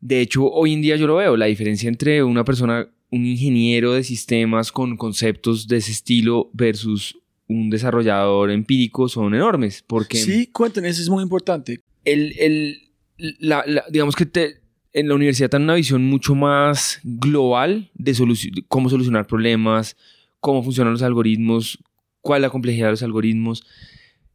De 0.00 0.20
hecho, 0.20 0.50
hoy 0.50 0.72
en 0.72 0.82
día 0.82 0.96
yo 0.96 1.06
lo 1.06 1.16
veo, 1.16 1.36
la 1.36 1.46
diferencia 1.46 1.88
entre 1.88 2.22
una 2.22 2.44
persona, 2.44 2.88
un 3.10 3.26
ingeniero 3.26 3.92
de 3.92 4.02
sistemas 4.02 4.72
con 4.72 4.96
conceptos 4.96 5.68
de 5.68 5.76
ese 5.76 5.92
estilo 5.92 6.50
versus 6.52 7.18
un 7.46 7.68
desarrollador 7.68 8.50
empírico 8.50 9.08
son 9.08 9.34
enormes, 9.34 9.84
porque 9.86 10.18
Sí, 10.18 10.46
cuéntenme, 10.46 10.88
eso 10.88 11.02
es 11.02 11.10
muy 11.10 11.22
importante. 11.22 11.80
El, 12.12 12.34
el- 12.38 13.36
la- 13.38 13.64
digamos 13.90 14.16
que 14.16 14.26
te- 14.26 14.60
en 14.92 15.08
la 15.08 15.14
universidad 15.14 15.48
te 15.50 15.56
dan 15.56 15.64
una 15.64 15.74
visión 15.74 16.04
mucho 16.04 16.34
más 16.34 17.00
global 17.04 17.90
de 17.94 18.12
de 18.12 18.64
cómo 18.68 18.88
solucionar 18.88 19.26
problemas, 19.26 19.96
cómo 20.40 20.62
funcionan 20.62 20.92
los 20.92 21.02
algoritmos, 21.02 21.78
cuál 22.22 22.38
es 22.40 22.42
la 22.42 22.50
complejidad 22.50 22.86
de 22.86 22.92
los 22.92 23.02
algoritmos, 23.02 23.64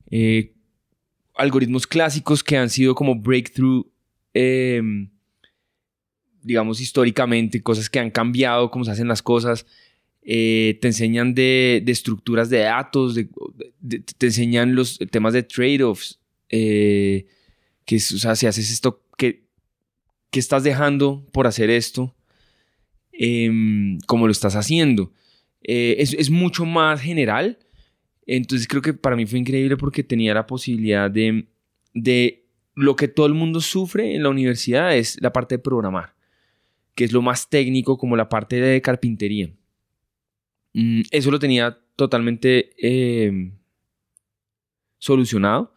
eh, 0.10 0.54
algoritmos 1.36 1.88
clásicos 1.88 2.44
que 2.44 2.58
han 2.58 2.70
sido 2.70 2.96
como 2.96 3.16
breakthrough, 3.16 3.86
eh, 4.34 4.82
digamos 6.42 6.80
históricamente, 6.80 7.62
cosas 7.62 7.90
que 7.90 8.00
han 8.00 8.12
cambiado 8.12 8.70
cómo 8.70 8.86
se 8.86 8.92
hacen 8.92 9.08
las 9.08 9.22
cosas. 9.22 9.66
eh, 10.28 10.80
te 10.82 10.88
enseñan 10.88 11.36
de, 11.36 11.84
de 11.86 11.92
estructuras 11.92 12.50
de 12.50 12.58
datos, 12.60 13.14
te 14.18 14.26
enseñan 14.26 14.74
los 14.74 14.98
temas 15.12 15.34
de 15.34 15.44
trade-offs, 15.44 16.20
eh, 16.50 17.28
que 17.86 17.98
o 17.98 18.00
sea, 18.00 18.36
si 18.36 18.48
haces 18.48 18.72
esto, 18.72 19.04
¿qué, 19.18 19.46
qué 20.32 20.40
estás 20.40 20.64
dejando 20.64 21.26
por 21.32 21.48
hacer 21.48 21.70
esto? 21.70 22.16
Em, 23.12 24.00
como 24.08 24.26
lo 24.26 24.32
estás 24.32 24.56
haciendo. 24.56 25.14
Eh, 25.62 25.96
es, 26.00 26.14
es 26.14 26.30
mucho 26.30 26.66
más 26.66 27.02
general. 27.02 27.60
Entonces 28.28 28.68
creo 28.68 28.82
que 28.82 28.94
para 28.94 29.16
mí 29.16 29.26
fue 29.26 29.40
increíble 29.40 29.78
porque 29.78 30.04
tenía 30.04 30.34
la 30.34 30.48
posibilidad 30.48 31.10
de, 31.10 31.48
de 31.94 32.46
lo 32.74 32.96
que 32.96 33.08
todo 33.08 33.28
el 33.28 33.34
mundo 33.34 33.62
sufre 33.62 34.16
en 34.16 34.24
la 34.24 34.30
universidad 34.30 34.96
es 34.96 35.22
la 35.22 35.32
parte 35.32 35.56
de 35.56 35.60
programar, 35.60 36.16
que 36.96 37.06
es 37.06 37.12
lo 37.12 37.22
más 37.22 37.50
técnico 37.50 37.98
como 37.98 38.16
la 38.16 38.28
parte 38.30 38.60
de 38.60 38.82
carpintería. 38.82 39.52
Mm, 40.74 41.02
eso 41.12 41.32
lo 41.32 41.40
tenía 41.40 41.80
totalmente 41.96 42.72
em, 42.80 43.54
solucionado 44.98 45.75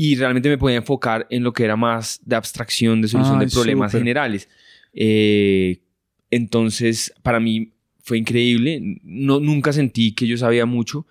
y 0.00 0.14
realmente 0.14 0.48
me 0.48 0.58
podía 0.58 0.76
enfocar 0.76 1.26
en 1.28 1.42
lo 1.42 1.52
que 1.52 1.64
era 1.64 1.74
más 1.74 2.20
de 2.24 2.36
abstracción, 2.36 3.02
de 3.02 3.08
solución 3.08 3.40
de 3.40 3.48
problemas 3.48 3.90
generales. 3.90 4.48
Eh, 4.92 5.82
entonces, 6.30 7.12
para 7.24 7.40
mí 7.40 7.72
fue 8.04 8.16
increíble. 8.16 8.80
No, 9.02 9.40
nunca 9.40 9.72
sentí 9.72 10.12
que 10.12 10.28
yo 10.28 10.38
sabía 10.38 10.66
mucho. 10.66 11.04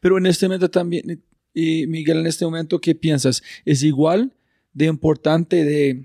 Pero 0.00 0.16
en 0.16 0.24
este 0.24 0.46
momento 0.46 0.70
también, 0.70 1.22
y 1.52 1.86
Miguel, 1.88 2.20
en 2.20 2.26
este 2.26 2.46
momento, 2.46 2.80
¿qué 2.80 2.94
piensas? 2.94 3.42
¿Es 3.66 3.82
igual 3.82 4.32
de 4.72 4.86
importante 4.86 5.62
de 5.62 6.02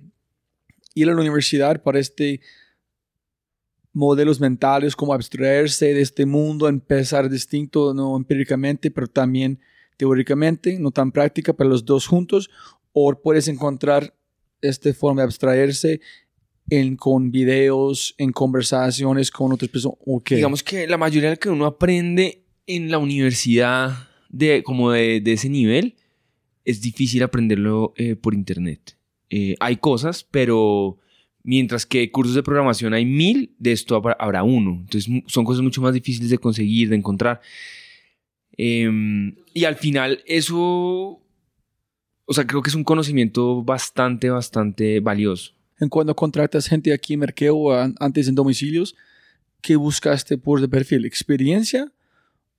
ir 0.96 1.10
a 1.10 1.14
la 1.14 1.22
universidad 1.22 1.82
para 1.82 1.98
este 1.98 2.42
modelos 3.94 4.42
mentales, 4.42 4.98
como 4.98 5.14
abstraerse 5.14 5.94
de 5.94 6.02
este 6.02 6.26
mundo, 6.26 6.68
empezar 6.68 7.30
distinto, 7.30 7.94
no 7.94 8.18
empíricamente, 8.18 8.92
pero 8.92 9.08
también 9.08 9.60
teóricamente, 9.98 10.80
no 10.80 10.92
tan 10.92 11.12
práctica, 11.12 11.54
pero 11.54 11.70
los 11.70 11.86
dos 11.86 12.08
juntos? 12.08 12.50
¿O 12.94 13.14
puedes 13.22 13.48
encontrar 13.48 14.14
esta 14.62 14.94
forma 14.94 15.22
de 15.22 15.26
abstraerse 15.26 16.02
en, 16.70 16.96
con 16.96 17.32
videos, 17.32 18.16
en 18.18 18.32
conversaciones 18.32 19.32
con 19.32 19.52
otras 19.52 19.70
personas? 19.70 19.98
¿O 20.06 20.24
qué? 20.24 20.36
Digamos 20.36 20.64
que 20.64 20.88
la 20.88 20.98
mayoría 20.98 21.30
de 21.30 21.36
lo 21.36 21.40
que 21.40 21.50
uno 21.50 21.66
aprende 21.66 22.44
en 22.66 22.90
la 22.90 22.98
universidad 22.98 24.08
de, 24.30 24.64
como 24.64 24.92
de, 24.92 25.22
de 25.22 25.34
ese 25.34 25.50
nivel 25.50 25.96
es 26.68 26.82
difícil 26.82 27.24
aprenderlo 27.24 27.94
eh, 27.96 28.18
por 28.18 28.34
internet. 28.34 28.98
Eh, 29.30 29.56
hay 29.62 29.78
cosas, 29.78 30.28
pero 30.30 30.98
mientras 31.42 31.86
que 31.86 32.12
cursos 32.12 32.36
de 32.36 32.44
programación 32.44 32.94
hay 32.94 33.06
mil, 33.06 33.56
de 33.58 33.72
esto 33.72 33.96
habrá, 33.96 34.44
uno. 34.44 34.82
Entonces 34.82 35.10
son 35.28 35.46
cosas 35.46 35.64
mucho 35.64 35.82
más 35.82 35.94
difíciles 35.94 36.30
de 36.30 36.38
conseguir, 36.38 36.90
de 36.90 36.98
encontrar. 36.98 37.40
Em, 38.58 39.36
y 39.54 39.66
al 39.66 39.76
final 39.76 40.24
eso, 40.26 40.58
o 42.26 42.34
sea, 42.34 42.46
creo 42.48 42.62
que 42.62 42.70
es 42.70 42.76
un 42.76 42.84
conocimiento 42.84 43.64
bastante, 43.64 44.30
bastante 44.30 45.00
valioso. 45.00 45.54
en 45.80 45.90
cuando 45.90 46.16
contratas 46.16 46.68
gente 46.68 46.92
aquí 46.92 47.14
en 47.14 47.20
Merkeo 47.20 47.72
an- 47.72 47.96
antes 48.00 48.28
en 48.28 48.34
domicilios, 48.34 48.96
¿qué 49.62 49.76
buscaste 49.76 50.38
por 50.40 50.60
de 50.60 50.68
perfil? 50.68 51.06
¿Experiencia 51.06 51.92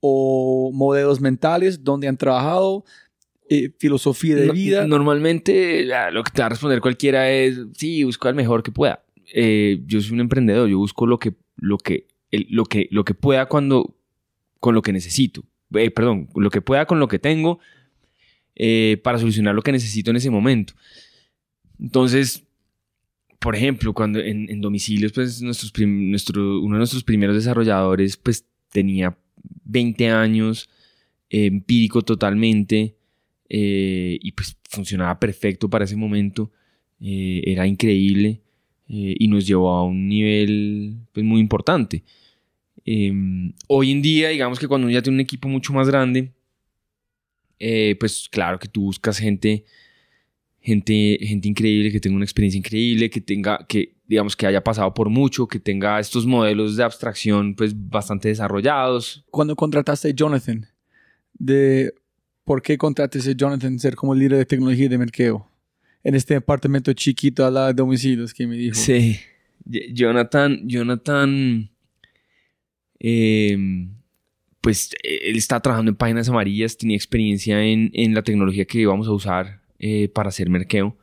o 0.00 0.70
modelos 0.72 1.20
mentales 1.20 1.82
donde 1.82 2.06
han 2.06 2.16
trabajado? 2.16 2.84
Eh, 3.50 3.72
¿Filosofía 3.78 4.36
de 4.36 4.46
No- 4.46 4.52
vida? 4.52 4.86
Normalmente 4.86 5.92
ah, 5.92 6.10
lo 6.12 6.22
que 6.22 6.30
te 6.30 6.42
va 6.42 6.46
a 6.46 6.50
responder 6.50 6.80
cualquiera 6.80 7.28
es, 7.32 7.58
sí, 7.76 8.04
busco 8.04 8.28
al 8.28 8.36
mejor 8.36 8.62
que 8.62 8.70
pueda. 8.70 9.02
Eh, 9.34 9.82
yo 9.86 10.00
soy 10.00 10.12
un 10.12 10.20
emprendedor, 10.20 10.68
yo 10.68 10.78
busco 10.78 11.04
lo 11.06 11.18
que, 11.18 11.34
lo 11.56 11.76
que, 11.78 12.06
el- 12.30 12.46
lo 12.50 12.66
que, 12.66 12.86
lo 12.92 13.04
que 13.04 13.14
pueda 13.14 13.46
cuando, 13.46 13.96
con 14.60 14.74
lo 14.76 14.82
que 14.82 14.92
necesito. 14.92 15.42
Eh, 15.74 15.90
perdón, 15.90 16.28
lo 16.34 16.50
que 16.50 16.60
pueda 16.60 16.86
con 16.86 16.98
lo 16.98 17.08
que 17.08 17.18
tengo 17.18 17.58
eh, 18.54 18.98
para 19.04 19.18
solucionar 19.18 19.54
lo 19.54 19.62
que 19.62 19.72
necesito 19.72 20.10
en 20.10 20.16
ese 20.16 20.30
momento. 20.30 20.74
Entonces, 21.78 22.44
por 23.38 23.54
ejemplo, 23.54 23.92
cuando 23.92 24.18
en, 24.18 24.60
domicilios, 24.60 25.12
pues 25.12 25.40
nuestros 25.42 25.72
uno 25.78 26.74
de 26.74 26.78
nuestros 26.78 27.04
primeros 27.04 27.36
desarrolladores, 27.36 28.16
pues 28.16 28.44
tenía 28.72 29.16
20 29.64 30.08
años, 30.08 30.68
eh, 31.30 31.46
empírico 31.46 32.02
totalmente, 32.02 32.96
y 33.50 34.32
pues 34.32 34.58
funcionaba 34.68 35.18
perfecto 35.18 35.70
para 35.70 35.84
ese 35.84 35.96
momento, 35.96 36.50
era 37.00 37.66
increíble 37.66 38.42
y 38.88 39.28
nos 39.28 39.46
llevó 39.46 39.70
a 39.70 39.84
un 39.84 40.08
nivel 40.08 40.96
pues, 41.12 41.24
muy 41.24 41.40
importante. 41.40 42.02
Em, 42.90 43.52
hoy 43.66 43.90
en 43.90 44.00
día, 44.00 44.30
digamos 44.30 44.58
que 44.58 44.66
cuando 44.66 44.86
uno 44.86 44.94
ya 44.94 45.02
tiene 45.02 45.16
un 45.16 45.20
equipo 45.20 45.46
mucho 45.46 45.74
más 45.74 45.88
grande, 45.88 46.32
eh, 47.58 47.94
pues 48.00 48.30
claro 48.30 48.58
que 48.58 48.66
tú 48.66 48.84
buscas 48.84 49.18
gente, 49.18 49.66
gente, 50.58 51.18
gente 51.20 51.48
increíble, 51.48 51.92
que 51.92 52.00
tenga 52.00 52.16
una 52.16 52.24
experiencia 52.24 52.56
increíble, 52.56 53.10
que 53.10 53.20
tenga, 53.20 53.66
que 53.68 53.94
digamos 54.06 54.34
que 54.34 54.46
haya 54.46 54.64
pasado 54.64 54.94
por 54.94 55.10
mucho, 55.10 55.46
que 55.46 55.60
tenga 55.60 56.00
estos 56.00 56.24
modelos 56.24 56.76
de 56.76 56.84
abstracción 56.84 57.54
pues 57.54 57.74
bastante 57.76 58.28
desarrollados. 58.28 59.22
Cuando 59.30 59.54
contrataste 59.54 60.08
a 60.08 60.12
Jonathan, 60.12 60.66
de 61.34 61.92
por 62.44 62.62
qué 62.62 62.78
contrataste 62.78 63.32
a 63.32 63.34
Jonathan 63.34 63.78
ser 63.78 63.96
como 63.96 64.14
líder 64.14 64.38
de 64.38 64.46
tecnología 64.46 64.88
de 64.88 64.96
mercado 64.96 65.46
en 66.02 66.14
este 66.14 66.36
apartamento 66.36 66.90
chiquito 66.94 67.44
a 67.44 67.50
la 67.50 67.66
de 67.66 67.74
domicilios 67.74 68.32
que 68.32 68.46
me 68.46 68.56
dijo. 68.56 68.76
Sí, 68.76 69.18
Jonathan, 69.66 70.66
Jonathan, 70.66 71.70
em, 73.00 73.90
pues 74.60 74.90
él 75.02 75.36
está 75.36 75.60
trabajando 75.60 75.90
en 75.90 75.96
páginas 75.96 76.28
amarillas, 76.28 76.76
tenía 76.76 76.96
experiencia 76.96 77.62
en, 77.62 77.90
en 77.94 78.14
la 78.14 78.22
tecnología 78.22 78.64
que 78.64 78.80
íbamos 78.80 79.08
a 79.08 79.12
usar 79.12 79.60
eh, 79.78 80.08
para 80.08 80.30
hacer 80.30 80.50
mercado. 80.50 80.96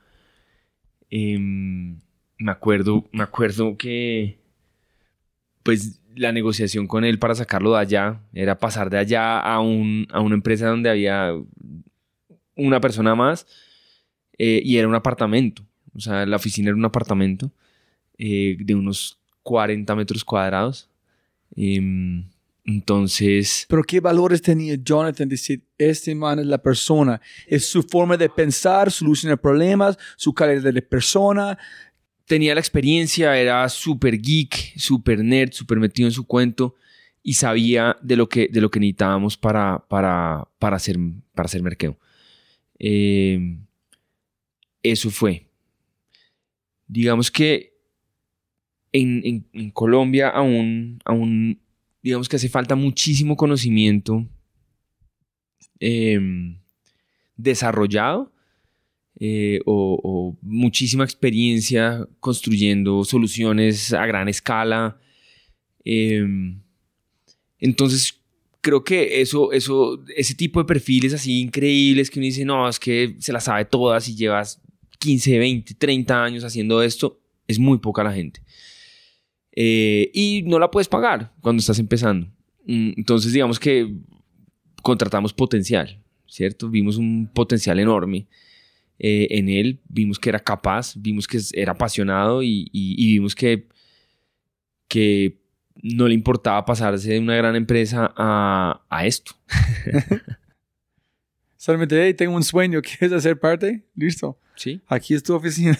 Em, 1.10 2.00
me 2.38 2.52
acuerdo, 2.52 3.08
me 3.12 3.24
acuerdo 3.24 3.78
que 3.78 4.39
pues 5.64 6.02
la 6.16 6.32
negociación 6.32 6.88
con 6.88 7.04
él 7.06 7.20
para 7.20 7.36
sacarlo 7.36 7.74
de 7.74 7.80
allá 7.80 8.22
era 8.34 8.60
pasar 8.60 8.89
de 8.89 8.98
allá 8.98 9.39
a, 9.39 9.60
un, 9.60 10.08
a 10.12 10.22
una 10.22 10.36
empresa 10.36 10.68
donde 10.68 10.89
había 10.89 11.34
una 12.56 12.80
persona 12.80 13.16
más 13.16 13.48
eh, 14.38 14.62
y 14.64 14.78
era 14.78 14.88
un 14.88 14.96
apartamento. 14.96 15.64
O 15.93 16.00
sea, 16.00 16.26
la 16.26 16.36
oficina 16.36 16.70
era 16.70 16.78
un 16.78 16.86
apartamento 16.86 17.52
eh, 18.18 18.58
de 18.60 18.76
unos 18.76 19.20
40 19.43 19.96
metros 19.96 20.24
cuadrados. 20.24 20.89
Em, 21.56 22.30
entonces... 22.64 23.66
Pero 23.70 23.84
¿qué 23.84 23.99
valores 23.99 24.41
tenía 24.41 24.76
Jonathan? 24.76 25.30
Decir, 25.30 25.64
este 25.78 26.16
man 26.16 26.39
es 26.39 26.45
la 26.47 26.58
persona. 26.58 27.22
Es 27.47 27.66
su 27.66 27.84
forma 27.84 28.18
de 28.18 28.30
pensar, 28.30 28.91
solucionar 28.91 29.39
problemas, 29.39 29.97
su 30.18 30.34
calidad 30.34 30.74
de 30.74 30.82
persona, 30.82 31.58
tenía 32.26 32.53
la 32.53 32.60
experiencia, 32.60 33.38
era 33.38 33.68
súper 33.70 34.20
geek, 34.20 34.78
súper 34.78 35.24
nerd, 35.24 35.51
súper 35.51 35.80
metido 35.80 36.08
en 36.08 36.14
su 36.14 36.26
cuento 36.26 36.76
y 37.22 37.34
sabía 37.34 37.97
de 38.01 38.16
lo 38.16 38.30
que, 38.30 38.47
de 38.47 38.62
lo 38.62 38.70
que 38.70 38.80
necesitábamos 38.80 39.38
para, 39.38 39.84
para, 39.88 40.47
para, 40.60 40.76
hacer, 40.76 40.97
para 41.34 41.45
hacer 41.45 41.62
mercado. 41.62 41.97
Eh, 42.78 43.58
eso 44.84 45.10
fue. 45.10 45.47
Digamos 46.88 47.32
que 47.32 47.74
en, 49.02 49.72
Colombia 49.72 50.30
aún, 50.30 51.00
aún, 51.06 51.60
digamos 52.02 52.30
que 52.30 52.36
hace 52.36 52.50
falta 52.50 52.76
muchísimo 52.76 53.36
conocimiento 53.36 54.26
eh, 55.80 56.20
desarrollado 57.36 58.32
eh, 59.20 59.62
o, 59.66 60.38
muchísima 60.41 61.04
experiencia 61.04 62.06
construyendo 62.20 63.04
soluciones 63.06 63.93
a 63.93 64.06
gran 64.06 64.28
escala. 64.28 65.00
Em, 65.84 66.62
entonces, 67.60 68.22
creo 68.62 68.84
que 68.84 69.22
eso, 69.22 69.52
eso, 69.54 70.04
ese 70.16 70.36
tipo 70.36 70.60
de 70.60 70.66
perfiles 70.66 71.14
así 71.14 71.41
increíbles 71.41 72.10
que 72.10 72.20
uno 72.20 72.26
dice, 72.26 72.43
no, 72.46 72.68
es 72.68 72.80
que 72.80 73.16
se 73.20 73.32
las 73.32 73.46
sabe 73.46 73.66
todas 73.66 74.10
y 74.10 74.16
llevas 74.16 74.62
15, 75.00 75.39
20, 75.39 75.74
30 75.76 76.24
años 76.24 76.43
haciendo 76.43 76.82
esto, 76.82 77.20
es 77.48 77.60
muy 77.60 77.78
poca 77.78 78.04
la 78.04 78.12
gente. 78.14 78.41
Eh, 79.56 80.12
y 80.14 80.43
no 80.45 80.60
la 80.60 80.70
puedes 80.70 80.88
pagar 80.88 81.32
cuando 81.41 81.60
estás 81.60 81.80
empezando. 81.80 82.28
Mm, 82.66 82.91
entonces, 82.97 83.32
digamos 83.32 83.60
que 83.60 83.93
contratamos 84.82 85.34
potencial, 85.34 85.99
¿cierto? 86.28 86.70
Vimos 86.70 86.97
un 86.97 87.30
potencial 87.34 87.80
enorme. 87.80 88.28
Eh, 88.97 89.28
en 89.32 89.49
él, 89.49 89.82
vimos 89.89 90.20
que 90.20 90.30
era 90.30 90.39
capaz, 90.39 90.93
vimos 90.95 91.28
que 91.28 91.39
era 91.53 91.74
apasionado 91.74 92.41
y, 92.43 92.70
vimos 92.72 93.36
que, 93.36 93.68
que 94.88 95.38
no 95.82 96.08
le 96.08 96.14
importaba 96.14 96.64
pasarse 96.64 97.12
de 97.12 97.20
una 97.20 97.36
gran 97.36 97.56
empresa 97.56 98.14
a, 98.16 98.86
a 98.89 99.06
esto. 99.06 99.34
Solamente, 101.58 102.14
tengo 102.14 102.36
un 102.36 102.43
sueño, 102.43 102.82
¿quieres 102.82 103.12
hacer 103.12 103.39
parte? 103.39 103.84
Listo. 103.95 104.38
Sí. 104.56 104.82
Aquí 104.88 105.14
es 105.14 105.24
tu 105.24 105.34
oficina. 105.34 105.78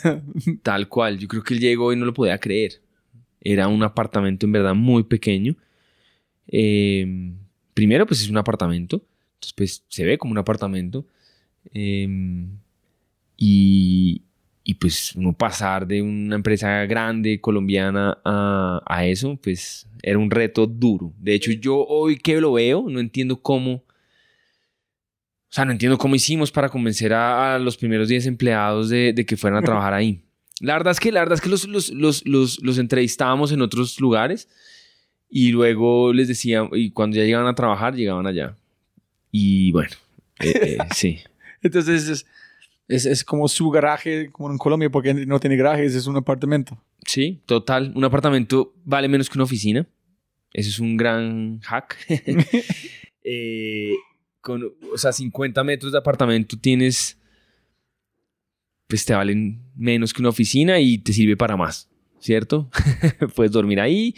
Tal 0.64 0.90
cual, 0.90 1.18
yo 1.18 1.28
creo 1.28 1.44
que 1.44 1.54
él 1.54 1.60
llegó 1.60 1.94
y 1.94 1.96
no 1.96 2.06
lo 2.06 2.14
podía 2.14 2.38
creer. 2.40 2.82
Era 3.46 3.70
un 3.70 3.82
apartamento 3.84 4.46
en 4.46 4.52
verdad 4.52 4.76
muy 4.76 5.04
pequeño. 5.04 5.56
Eh, 6.48 7.32
primero, 7.74 8.06
pues 8.06 8.22
es 8.22 8.30
un 8.30 8.38
apartamento. 8.38 9.04
Entonces, 9.36 9.54
pues 9.54 9.86
se 9.88 10.04
ve 10.04 10.18
como 10.18 10.34
un 10.34 10.40
apartamento. 10.40 11.06
Eh, 11.74 12.48
y, 13.38 14.24
y 14.64 14.74
pues 14.76 15.16
uno 15.16 15.34
pasar 15.34 15.86
de 15.86 16.02
una 16.02 16.36
empresa 16.36 16.86
grande 16.86 17.40
colombiana 17.40 18.18
a, 18.26 18.82
a, 18.86 19.06
eso, 19.06 19.38
pues 19.42 19.88
era 20.02 20.18
un 20.18 20.32
reto 20.32 20.66
duro. 20.66 21.14
De 21.20 21.34
hecho, 21.34 21.52
yo 21.52 21.86
hoy 21.86 22.18
que 22.18 22.40
lo 22.42 22.54
veo, 22.54 22.86
no 22.90 23.00
entiendo 23.00 23.42
cómo, 23.42 23.74
o 23.74 23.84
sea, 25.50 25.66
no 25.66 25.72
entiendo 25.72 25.98
cómo 25.98 26.16
hicimos 26.16 26.52
para 26.52 26.70
convencer 26.70 27.14
a, 27.14 27.60
los 27.60 27.78
primeros 27.78 28.08
10 28.08 28.26
empleados 28.26 28.90
de, 28.90 29.14
de, 29.14 29.26
que 29.26 29.38
fueran 29.38 29.60
a 29.60 29.62
trabajar 29.66 29.94
ahí. 29.94 30.22
La 30.62 30.74
verdad 30.74 30.92
es 30.92 31.00
que, 31.00 31.12
la 31.12 31.22
verdad 31.22 31.36
es 31.36 31.42
que 31.42 31.50
los, 31.50 31.68
los, 31.68 31.90
los, 31.90 32.26
los, 32.26 32.62
los 32.62 32.78
entrevistábamos 32.78 33.52
en 33.52 33.62
otros 33.62 34.00
lugares 34.00 34.48
y 35.30 35.52
luego 35.52 36.14
les 36.14 36.28
decía, 36.28 36.68
y 36.72 36.92
cuando 36.92 37.18
ya 37.18 37.24
llegaban 37.24 37.48
a 37.48 37.56
trabajar, 37.56 37.96
llegaban 37.96 38.26
allá. 38.26 38.56
Y 39.32 39.72
bueno, 39.72 39.92
eh, 40.40 40.54
eh, 40.62 40.78
sí. 40.96 41.20
Entonces, 41.62 42.26
es, 42.88 43.06
es, 43.06 43.24
como 43.24 43.48
su 43.48 43.70
garaje, 43.70 44.30
como 44.32 44.52
en 44.52 44.58
Colombia, 44.58 44.90
porque 44.90 45.14
no 45.14 45.40
tiene 45.40 45.58
garajes, 45.58 45.96
es 45.96 46.08
un 46.08 46.18
apartamento. 46.18 46.78
Sí, 47.06 47.42
total. 47.46 47.92
Un 47.96 48.04
apartamento 48.04 48.74
vale 48.84 49.08
menos 49.08 49.30
que 49.30 49.38
una 49.38 49.44
oficina. 49.44 49.86
Eso 50.54 50.70
es 50.70 50.80
un 50.80 50.96
gran 50.96 51.60
hack. 51.62 51.98
eh, 53.24 53.94
con, 54.42 54.64
o 54.94 54.98
sea, 54.98 55.12
50 55.12 55.64
metros 55.64 55.92
de 55.92 55.98
apartamento 55.98 56.58
tienes, 56.58 57.18
pues 58.88 59.06
te 59.06 59.14
valen 59.14 59.62
menos 59.76 60.14
que 60.14 60.22
una 60.22 60.30
oficina 60.30 60.80
y 60.80 60.98
te 60.98 61.14
sirve 61.14 61.38
para 61.38 61.58
más, 61.58 61.90
¿cierto? 62.20 62.70
Puedes 63.36 63.52
dormir 63.52 63.80
ahí. 63.80 64.16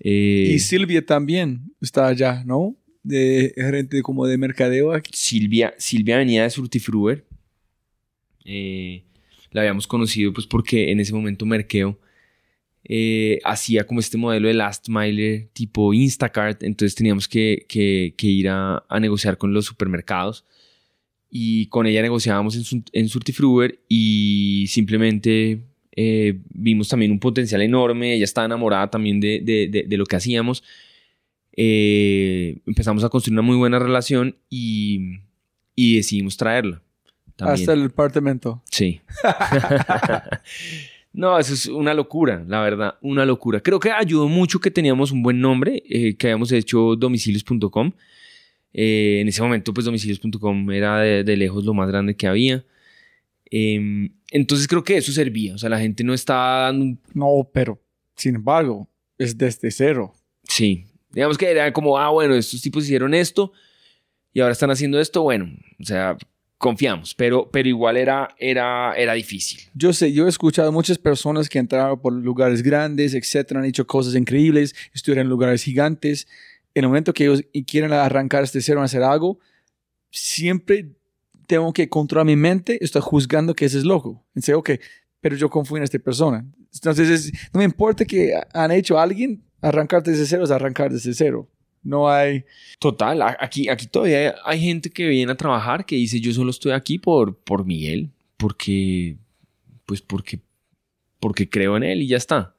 Eh, 0.00 0.52
y 0.54 0.58
Silvia 0.58 1.04
también 1.04 1.72
está 1.80 2.06
allá, 2.06 2.42
¿no? 2.44 2.76
De 3.02 3.52
gerente 3.56 4.02
como 4.02 4.26
de 4.26 4.38
mercadeo 4.38 4.92
aquí. 4.92 5.10
Silvia, 5.14 5.74
Silvia 5.78 6.18
venía 6.18 6.44
de 6.44 6.50
Surtifruber 6.50 7.24
eh, 8.44 9.04
la 9.50 9.60
habíamos 9.60 9.86
conocido 9.86 10.32
pues 10.32 10.46
porque 10.46 10.90
en 10.90 11.00
ese 11.00 11.12
momento 11.12 11.46
Merkeo 11.46 11.98
eh, 12.84 13.38
hacía 13.44 13.86
como 13.86 14.00
este 14.00 14.16
modelo 14.16 14.48
de 14.48 14.54
last 14.54 14.88
mile 14.88 15.50
tipo 15.52 15.94
Instacart, 15.94 16.62
entonces 16.64 16.96
teníamos 16.96 17.28
que, 17.28 17.66
que, 17.68 18.26
ir 18.26 18.48
a, 18.48 18.84
a, 18.88 18.98
negociar 18.98 19.38
con 19.38 19.52
los 19.52 19.66
supermercados 19.66 20.44
y 21.34 21.66
con 21.66 21.86
ella 21.86 22.02
negociábamos 22.02 22.72
en, 22.72 22.84
en 22.92 23.08
Surtifruber 23.08 23.80
y 23.88 24.66
simplemente 24.68 25.64
eh, 25.96 26.38
vimos 26.50 26.88
también 26.88 27.10
un 27.10 27.18
potencial 27.18 27.62
enorme, 27.62 28.14
ella 28.14 28.24
estaba 28.24 28.44
enamorada 28.44 28.90
también 28.90 29.18
de, 29.18 29.40
de, 29.40 29.84
de, 29.88 29.96
lo 29.96 30.04
que 30.04 30.16
hacíamos, 30.16 30.62
empezamos 31.56 33.02
a 33.02 33.08
construir 33.08 33.32
una 33.34 33.42
muy 33.42 33.56
buena 33.56 33.78
relación 33.78 34.36
y, 34.50 35.20
y 35.74 35.96
decidimos 35.96 36.36
traerla. 36.36 36.82
Hasta 37.38 37.72
el 37.72 37.86
apartamento. 37.86 38.62
Sí. 38.70 39.00
no, 41.12 41.38
eso 41.38 41.54
es 41.54 41.66
una 41.66 41.94
locura, 41.94 42.44
la 42.46 42.60
verdad, 42.60 42.98
una 43.00 43.24
locura. 43.24 43.60
Creo 43.60 43.80
que 43.80 43.90
ayudó 43.90 44.28
mucho 44.28 44.60
que 44.60 44.70
teníamos 44.70 45.12
un 45.12 45.22
buen 45.22 45.40
nombre, 45.40 45.82
eh, 45.88 46.14
que 46.16 46.28
habíamos 46.28 46.52
hecho 46.52 46.94
domicilios.com. 46.96 47.92
Eh, 48.74 49.18
en 49.20 49.28
ese 49.28 49.42
momento, 49.42 49.74
pues 49.74 49.84
domicilios.com 49.84 50.70
era 50.70 51.00
de, 51.00 51.36
lejos 51.36 51.64
lo 51.64 51.74
más 51.74 51.88
grande 51.88 52.16
que 52.16 52.26
había. 52.26 52.64
Em, 53.50 54.10
entonces 54.30 54.66
creo 54.66 54.82
que 54.82 54.96
eso 54.96 55.12
servía. 55.12 55.54
O 55.54 55.58
sea, 55.58 55.68
la 55.68 55.78
gente 55.78 56.04
no 56.04 56.14
estaba 56.14 56.62
dando... 56.62 56.98
No, 57.14 57.50
pero 57.52 57.80
sin 58.16 58.36
embargo, 58.36 58.88
es 59.18 59.36
desde 59.36 59.70
cero. 59.70 60.14
Sí. 60.44 60.86
Digamos 61.10 61.36
que 61.36 61.50
era 61.50 61.72
como, 61.72 61.98
ah, 61.98 62.10
bueno, 62.10 62.34
estos 62.34 62.62
tipos 62.62 62.84
hicieron 62.84 63.14
esto 63.14 63.52
y 64.32 64.40
ahora 64.40 64.52
están 64.52 64.70
haciendo 64.70 64.98
esto. 65.00 65.22
Bueno, 65.22 65.52
o 65.78 65.84
sea, 65.84 66.16
confiamos, 66.62 67.14
pero, 67.14 67.50
pero 67.50 67.68
igual 67.68 67.96
era, 67.96 68.28
era, 68.38 68.94
era 68.94 69.12
difícil. 69.14 69.60
Yo 69.74 69.92
sé, 69.92 70.12
yo 70.12 70.26
he 70.26 70.28
escuchado 70.28 70.72
muchas 70.72 70.96
personas 70.96 71.48
que 71.48 71.58
entraron 71.58 72.00
por 72.00 72.12
lugares 72.12 72.62
grandes, 72.62 73.14
etcétera, 73.14 73.60
han 73.60 73.66
hecho 73.66 73.86
cosas 73.86 74.14
increíbles, 74.14 74.74
estuvieron 74.94 75.26
en 75.26 75.30
lugares 75.30 75.64
gigantes. 75.64 76.28
En 76.74 76.84
el 76.84 76.88
momento 76.88 77.12
que 77.12 77.24
ellos 77.24 77.44
quieren 77.66 77.92
arrancar 77.92 78.42
este 78.44 78.60
cero, 78.60 78.82
hacer 78.82 79.02
algo, 79.02 79.38
siempre 80.10 80.90
tengo 81.46 81.72
que 81.72 81.88
controlar 81.88 82.26
mi 82.26 82.36
mente, 82.36 82.82
estoy 82.82 83.02
juzgando 83.02 83.54
que 83.54 83.66
ese 83.66 83.78
es 83.78 83.84
loco. 83.84 84.24
Dice, 84.34 84.54
ok, 84.54 84.70
pero 85.20 85.36
yo 85.36 85.50
confío 85.50 85.76
en 85.76 85.82
esta 85.82 85.98
persona. 85.98 86.44
Entonces, 86.72 87.32
no 87.52 87.58
me 87.58 87.64
importa 87.64 88.04
que 88.04 88.32
han 88.52 88.70
hecho 88.70 88.98
a 88.98 89.02
alguien, 89.02 89.42
arrancar 89.60 90.02
desde 90.02 90.26
cero 90.26 90.44
es 90.44 90.50
arrancar 90.50 90.90
desde 90.90 91.14
cero. 91.14 91.48
No 91.82 92.08
hay... 92.08 92.44
Total, 92.78 93.20
aquí, 93.22 93.68
aquí 93.68 93.86
todavía 93.86 94.34
hay 94.44 94.60
gente 94.60 94.90
que 94.90 95.06
viene 95.08 95.32
a 95.32 95.36
trabajar 95.36 95.84
que 95.84 95.96
dice 95.96 96.20
yo 96.20 96.32
solo 96.32 96.50
estoy 96.50 96.72
aquí 96.72 96.98
por, 96.98 97.36
por 97.36 97.64
Miguel, 97.64 98.10
porque, 98.36 99.16
pues 99.84 100.00
porque, 100.00 100.40
porque 101.20 101.48
creo 101.48 101.76
en 101.76 101.82
él 101.82 102.02
y 102.02 102.08
ya 102.08 102.16
está. 102.16 102.54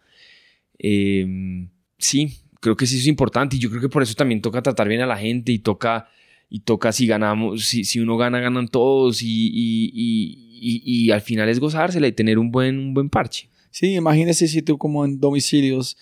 Eh, 0.77 1.67
sí, 1.97 2.42
creo 2.63 2.77
que 2.77 2.87
sí 2.87 2.97
es 2.97 3.07
importante 3.07 3.57
y 3.57 3.59
yo 3.59 3.69
creo 3.69 3.81
que 3.81 3.89
por 3.89 4.01
eso 4.01 4.15
también 4.15 4.41
toca 4.41 4.61
tratar 4.61 4.87
bien 4.87 5.01
a 5.01 5.05
la 5.05 5.17
gente 5.17 5.51
y 5.51 5.59
toca, 5.59 6.07
y 6.49 6.61
toca 6.61 6.93
si 6.93 7.05
ganamos, 7.05 7.65
si, 7.65 7.83
si 7.83 7.99
uno 7.99 8.15
gana, 8.15 8.39
ganan 8.39 8.69
todos 8.69 9.21
y, 9.21 9.27
y, 9.27 10.79
y, 10.85 11.11
al 11.11 11.19
final 11.19 11.49
es 11.49 11.59
gozársela 11.59 12.07
y 12.07 12.13
tener 12.13 12.39
un 12.39 12.51
buen, 12.51 12.79
un 12.79 12.93
buen 12.93 13.09
parche. 13.09 13.49
Sí, 13.69 13.95
imagínese 13.95 14.47
si 14.47 14.61
tú 14.61 14.77
como 14.77 15.03
en 15.03 15.19
domicilios 15.19 15.97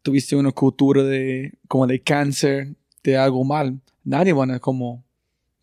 tuviste 0.00 0.34
una 0.34 0.50
cultura 0.50 1.02
de 1.02 1.52
como 1.68 1.86
de 1.86 2.00
cáncer, 2.00 2.74
de 3.04 3.18
algo 3.18 3.44
mal. 3.44 3.78
Nadie 4.02 4.32
van 4.32 4.50
a 4.50 4.58
como... 4.58 5.04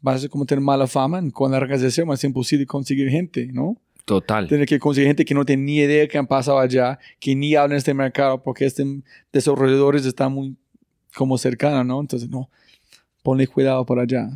Vas 0.02 0.24
a 0.24 0.30
como 0.30 0.46
tener 0.46 0.64
mala 0.64 0.88
fama 0.88 1.22
con 1.32 1.52
la 1.52 1.58
organización, 1.58 2.10
es 2.14 2.24
imposible 2.24 2.66
conseguir 2.66 3.10
gente, 3.10 3.48
¿no? 3.52 3.76
Total. 4.10 4.48
Tener 4.48 4.66
que 4.66 4.80
conseguir 4.80 5.08
gente 5.10 5.24
que 5.24 5.36
no 5.36 5.46
tiene 5.46 5.62
ni 5.62 5.78
idea 5.78 6.08
que 6.08 6.18
han 6.18 6.26
pasado 6.26 6.58
allá, 6.58 6.98
que 7.20 7.36
ni 7.36 7.54
hablan 7.54 7.78
este 7.78 7.94
mercado 7.94 8.42
porque 8.42 8.66
este 8.66 8.84
desarrolladores 9.32 10.04
están 10.04 10.34
muy 10.34 10.56
como 11.14 11.38
cercanos, 11.38 11.86
¿no? 11.86 12.02
Entonces, 12.02 12.28
no, 12.28 12.50
ponle 13.22 13.46
cuidado 13.46 13.86
por 13.86 14.00
allá. 14.00 14.28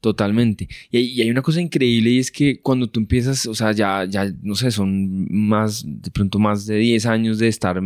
Totalmente. 0.00 0.68
Y 0.90 0.96
hay, 0.96 1.04
y 1.12 1.22
hay 1.22 1.30
una 1.30 1.42
cosa 1.42 1.60
increíble 1.60 2.10
y 2.10 2.18
es 2.18 2.32
que 2.32 2.60
cuando 2.60 2.88
tú 2.88 2.98
empiezas, 2.98 3.46
o 3.46 3.54
sea, 3.54 3.70
ya, 3.70 4.04
ya, 4.04 4.32
no 4.42 4.56
sé, 4.56 4.72
son 4.72 5.28
más, 5.30 5.84
de 5.86 6.10
pronto 6.10 6.40
más 6.40 6.66
de 6.66 6.78
10 6.78 7.06
años 7.06 7.38
de 7.38 7.46
estar 7.46 7.80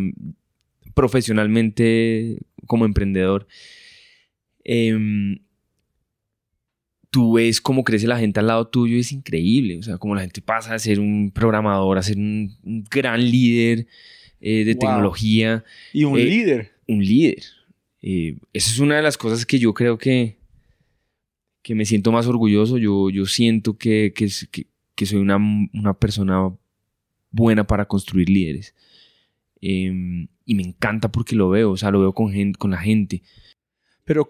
profesionalmente 0.95 2.39
como 2.67 2.87
emprendedor, 2.87 3.47
em, 4.65 5.41
tú 7.15 7.35
ves 7.35 7.61
cómo 7.61 7.85
crece 7.85 8.09
la 8.09 8.19
gente 8.19 8.41
al 8.41 8.49
lado 8.49 8.67
tuyo 8.67 8.97
es 8.99 9.12
increíble. 9.12 9.79
O 9.79 9.83
sea, 9.85 9.99
como 9.99 10.17
la 10.17 10.23
gente 10.23 10.43
pasa 10.43 10.75
a 10.75 10.79
ser 10.81 10.99
un 10.99 11.31
programador, 11.33 11.97
a 11.97 12.03
ser 12.03 12.17
un, 12.17 12.53
un 12.65 12.83
gran 12.91 13.23
líder 13.31 13.87
eh, 14.41 14.65
de 14.65 14.73
Wow. 14.75 14.81
tecnología 14.81 15.62
Y 15.93 16.03
un 16.03 16.19
Eh, 16.19 16.25
líder. 16.25 16.73
un 16.89 17.05
líder. 17.05 17.43
Eh, 18.03 18.37
esa 18.53 18.71
es 18.73 18.81
una 18.81 18.97
de 18.97 19.03
las 19.03 19.17
cosas 19.17 19.47
que 19.47 19.61
yo 19.61 19.73
creo 19.75 19.97
que, 19.97 20.39
que 21.62 21.77
me 21.77 21.85
siento 21.85 22.11
más 22.11 22.27
orgulloso. 22.27 22.79
Yo, 22.79 23.11
yo 23.11 23.27
siento 23.27 23.79
que, 23.79 24.12
que, 24.15 24.29
que- 24.97 25.07
soy 25.07 25.21
una, 25.21 25.37
una 25.73 25.95
persona 25.95 26.51
buena 27.31 27.65
para 27.65 27.85
construir 27.87 28.29
líderes. 28.29 28.75
Eh, 29.61 30.27
y 30.47 30.55
me 30.57 30.62
encanta 30.65 31.12
porque 31.12 31.37
lo 31.37 31.49
veo, 31.49 31.71
o 31.71 31.77
sea, 31.77 31.91
lo 31.93 32.01
veo 32.01 32.12
con, 32.12 32.33
gen- 32.33 32.55
con 32.55 32.73
la 32.73 32.79
gente. 32.79 33.23
Pero 34.05 34.29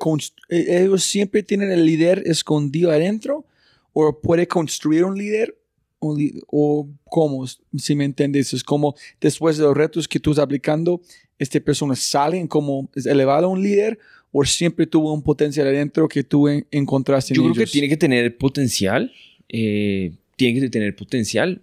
eh, 0.48 0.66
ellos 0.82 1.02
siempre 1.04 1.42
tienen 1.42 1.70
el 1.72 1.84
líder 1.84 2.22
escondido 2.26 2.90
adentro 2.90 3.44
o 3.92 4.20
puede 4.20 4.46
construir 4.46 5.04
un 5.04 5.16
líder 5.18 5.56
o, 5.98 6.16
o 6.48 6.88
cómo, 7.04 7.46
si 7.46 7.94
me 7.94 8.04
entiendes, 8.04 8.52
es 8.52 8.62
como 8.62 8.94
después 9.20 9.56
de 9.56 9.64
los 9.64 9.76
retos 9.76 10.06
que 10.06 10.20
tú 10.20 10.30
estás 10.30 10.44
aplicando, 10.44 11.00
esta 11.38 11.58
persona 11.60 11.96
sale 11.96 12.46
como 12.46 12.88
es 12.94 13.06
elevado 13.06 13.46
a 13.46 13.48
un 13.48 13.62
líder 13.62 13.98
o 14.30 14.44
siempre 14.44 14.86
tuvo 14.86 15.12
un 15.14 15.22
potencial 15.22 15.66
adentro 15.66 16.06
que 16.08 16.22
tú 16.24 16.48
en- 16.48 16.66
encontraste 16.70 17.32
en 17.34 17.36
Yo 17.36 17.42
creo 17.44 17.54
que 17.54 17.60
ellos? 17.62 17.72
tiene 17.72 17.88
que 17.88 17.96
tener 17.96 18.36
potencial, 18.36 19.12
eh, 19.48 20.12
tiene 20.36 20.60
que 20.60 20.68
tener 20.68 20.94
potencial, 20.96 21.62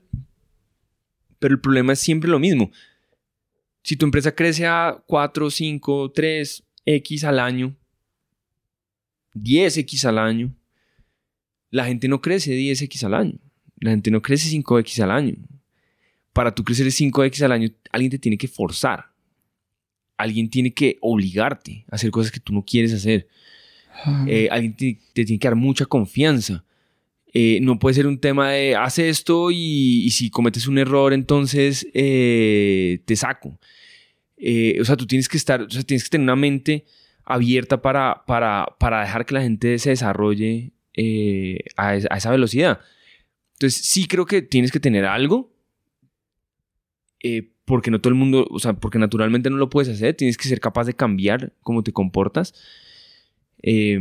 pero 1.39 1.53
el 1.53 1.61
problema 1.61 1.93
es 1.93 1.99
siempre 1.99 2.29
lo 2.29 2.39
mismo. 2.39 2.71
Si 3.83 3.95
tu 3.95 4.05
empresa 4.05 4.33
crece 4.33 4.65
a 4.67 5.03
4, 5.07 5.49
5, 5.49 6.11
3, 6.11 6.63
X 6.85 7.23
al 7.23 7.39
año, 7.39 7.75
10X 9.33 10.05
al 10.05 10.17
año, 10.17 10.53
la 11.69 11.85
gente 11.85 12.07
no 12.07 12.21
crece 12.21 12.51
10X 12.57 13.03
al 13.03 13.13
año, 13.13 13.33
la 13.79 13.91
gente 13.91 14.11
no 14.11 14.21
crece 14.21 14.49
5X 14.49 15.01
al 15.03 15.11
año. 15.11 15.35
Para 16.33 16.53
tú 16.55 16.63
crecer 16.63 16.87
5X 16.87 17.41
al 17.43 17.51
año, 17.51 17.69
alguien 17.91 18.11
te 18.11 18.19
tiene 18.19 18.37
que 18.37 18.47
forzar, 18.47 19.11
alguien 20.17 20.49
tiene 20.49 20.73
que 20.73 20.97
obligarte 21.01 21.85
a 21.91 21.95
hacer 21.95 22.11
cosas 22.11 22.31
que 22.31 22.39
tú 22.39 22.53
no 22.53 22.63
quieres 22.63 22.93
hacer. 22.93 23.27
Ah, 24.05 24.25
Eh, 24.27 24.47
alguien 24.49 24.75
te, 24.75 24.97
te 25.13 25.25
tiene 25.25 25.39
que 25.39 25.47
dar 25.47 25.55
mucha 25.55 25.85
confianza. 25.85 26.63
Eh, 27.33 27.59
no 27.61 27.79
puede 27.79 27.95
ser 27.95 28.07
un 28.07 28.19
tema 28.19 28.51
de 28.51 28.75
haz 28.75 28.99
esto 28.99 29.51
y, 29.51 30.03
y 30.05 30.09
si 30.11 30.29
cometes 30.29 30.67
un 30.67 30.77
error, 30.77 31.13
entonces 31.13 31.87
eh, 31.93 33.01
te 33.05 33.15
saco. 33.15 33.57
Eh, 34.37 34.77
o 34.81 34.85
sea, 34.85 34.97
tú 34.97 35.05
tienes 35.05 35.29
que 35.29 35.37
estar, 35.37 35.61
o 35.61 35.69
sea, 35.69 35.83
tienes 35.83 36.03
que 36.03 36.09
tener 36.09 36.23
una 36.23 36.35
mente 36.35 36.85
abierta 37.25 37.81
para, 37.81 38.23
para, 38.25 38.75
para 38.79 39.01
dejar 39.01 39.25
que 39.25 39.33
la 39.35 39.41
gente 39.41 39.77
se 39.79 39.91
desarrolle 39.91 40.71
eh, 40.93 41.59
a, 41.77 41.95
es- 41.95 42.07
a 42.09 42.17
esa 42.17 42.31
velocidad. 42.31 42.79
Entonces, 43.53 43.81
sí 43.85 44.07
creo 44.07 44.25
que 44.25 44.41
tienes 44.41 44.71
que 44.71 44.79
tener 44.79 45.05
algo, 45.05 45.53
eh, 47.23 47.51
porque 47.65 47.91
no 47.91 48.01
todo 48.01 48.09
el 48.09 48.19
mundo, 48.19 48.47
o 48.49 48.59
sea, 48.59 48.73
porque 48.73 48.99
naturalmente 48.99 49.49
no 49.49 49.57
lo 49.57 49.69
puedes 49.69 49.93
hacer, 49.93 50.15
tienes 50.15 50.37
que 50.37 50.47
ser 50.49 50.59
capaz 50.59 50.85
de 50.85 50.93
cambiar 50.95 51.53
cómo 51.61 51.83
te 51.83 51.93
comportas 51.93 52.53
eh, 53.61 53.99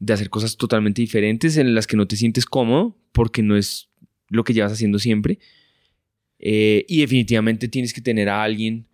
de 0.00 0.12
hacer 0.12 0.30
cosas 0.30 0.56
totalmente 0.56 1.02
diferentes 1.02 1.56
en 1.58 1.74
las 1.74 1.86
que 1.86 1.96
no 1.96 2.08
te 2.08 2.16
sientes 2.16 2.46
cómodo 2.46 2.96
porque 3.12 3.42
no 3.42 3.56
es 3.56 3.88
lo 4.28 4.42
que 4.44 4.54
llevas 4.54 4.72
haciendo 4.72 4.98
siempre. 4.98 5.38
Eh, 6.40 6.84
y 6.88 7.00
definitivamente 7.00 7.68
tienes 7.68 7.92
que 7.92 8.00
tener 8.00 8.28
a 8.28 8.42
alguien 8.42 8.86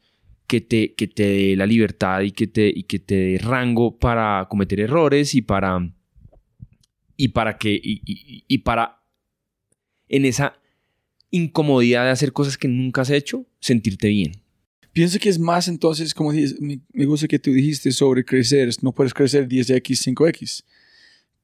que 0.47 0.61
te, 0.61 0.95
que 0.95 1.07
te 1.09 1.22
dé 1.24 1.57
la 1.57 1.66
libertad 1.66 2.20
y 2.20 2.30
que 2.32 2.47
te, 2.47 2.68
y 2.74 2.82
que 2.84 2.99
te 2.99 3.14
dé 3.14 3.38
rango 3.38 3.99
para 3.99 4.47
cometer 4.51 4.80
errores 4.80 5.34
y 5.34 5.42
para, 5.42 5.90
y 7.16 7.28
para 7.28 7.57
que, 7.59 7.72
y, 7.74 8.03
y- 8.05 8.45
y 8.47 8.59
para 8.59 9.01
en 10.09 10.24
esa 10.26 10.59
incomodidad 11.30 12.05
de 12.05 12.11
hacer 12.11 12.32
cosas 12.32 12.57
que 12.57 12.68
nunca 12.68 13.01
has 13.03 13.11
hecho, 13.11 13.47
sentirte 13.59 14.09
bien. 14.09 14.32
Pienso 14.92 15.18
que 15.18 15.28
es 15.28 15.38
más 15.40 15.66
entonces, 15.66 16.14
como 16.14 16.30
dices, 16.30 16.61
me, 16.61 16.80
gusta 17.07 17.26
que 17.26 17.40
tú 17.40 17.51
dijiste 17.53 17.90
sobre 17.90 18.24
crecer, 18.24 18.70
no 18.82 18.92
puedes 18.92 19.12
crecer 19.12 19.49
10x, 19.49 20.14
5x, 20.14 20.64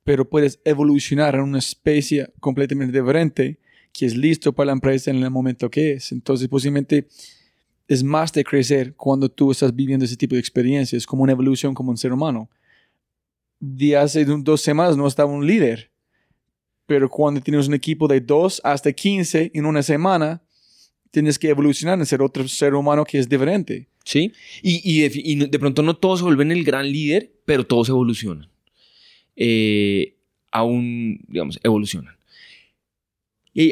pero 0.04 0.28
puedes 0.28 0.60
evolucionar 0.64 1.34
en 1.34 1.40
una 1.40 1.58
especie 1.58 2.28
completamente 2.38 2.96
diferente 3.00 3.58
que 3.92 4.06
es 4.06 4.16
listo 4.16 4.52
para 4.52 4.66
la 4.66 4.72
empresa 4.74 5.10
en 5.10 5.16
el 5.20 5.30
momento 5.30 5.68
que 5.68 5.94
es. 5.94 6.12
Entonces, 6.12 6.46
posiblemente 6.46 7.08
es 7.90 8.04
más 8.04 8.32
de 8.32 8.44
crecer 8.44 8.94
cuando 8.94 9.28
tú 9.28 9.50
estás 9.50 9.74
viviendo 9.74 10.04
ese 10.04 10.16
tipo 10.16 10.36
de 10.36 10.40
experiencias, 10.40 11.04
como 11.04 11.24
una 11.24 11.32
evolución 11.32 11.74
como 11.74 11.90
un 11.90 11.96
ser 11.96 12.12
humano. 12.12 12.48
De 13.58 13.96
hace 13.96 14.24
dos 14.24 14.60
semanas 14.60 14.96
no 14.96 15.08
estaba 15.08 15.32
un 15.32 15.44
líder, 15.44 15.90
pero 16.86 17.08
cuando 17.08 17.40
tienes 17.40 17.66
un 17.66 17.74
equipo 17.74 18.06
de 18.06 18.20
2 18.20 18.60
hasta 18.62 18.92
15 18.92 19.50
en 19.52 19.66
una 19.66 19.82
semana, 19.82 20.40
tienes 21.10 21.36
que 21.36 21.48
evolucionar 21.48 21.98
en 21.98 22.06
ser 22.06 22.22
otro 22.22 22.46
ser 22.46 22.74
humano 22.74 23.04
que 23.04 23.18
es 23.18 23.28
diferente. 23.28 23.88
¿Sí? 24.04 24.32
Y, 24.62 25.02
y 25.02 25.34
de 25.48 25.58
pronto 25.58 25.82
no 25.82 25.96
todos 25.96 26.20
se 26.20 26.24
vuelven 26.24 26.52
el 26.52 26.62
gran 26.62 26.88
líder, 26.90 27.32
pero 27.44 27.66
todos 27.66 27.88
evolucionan. 27.88 28.48
Eh, 29.34 30.14
aún, 30.52 31.24
digamos, 31.26 31.58
evolucionan. 31.64 32.14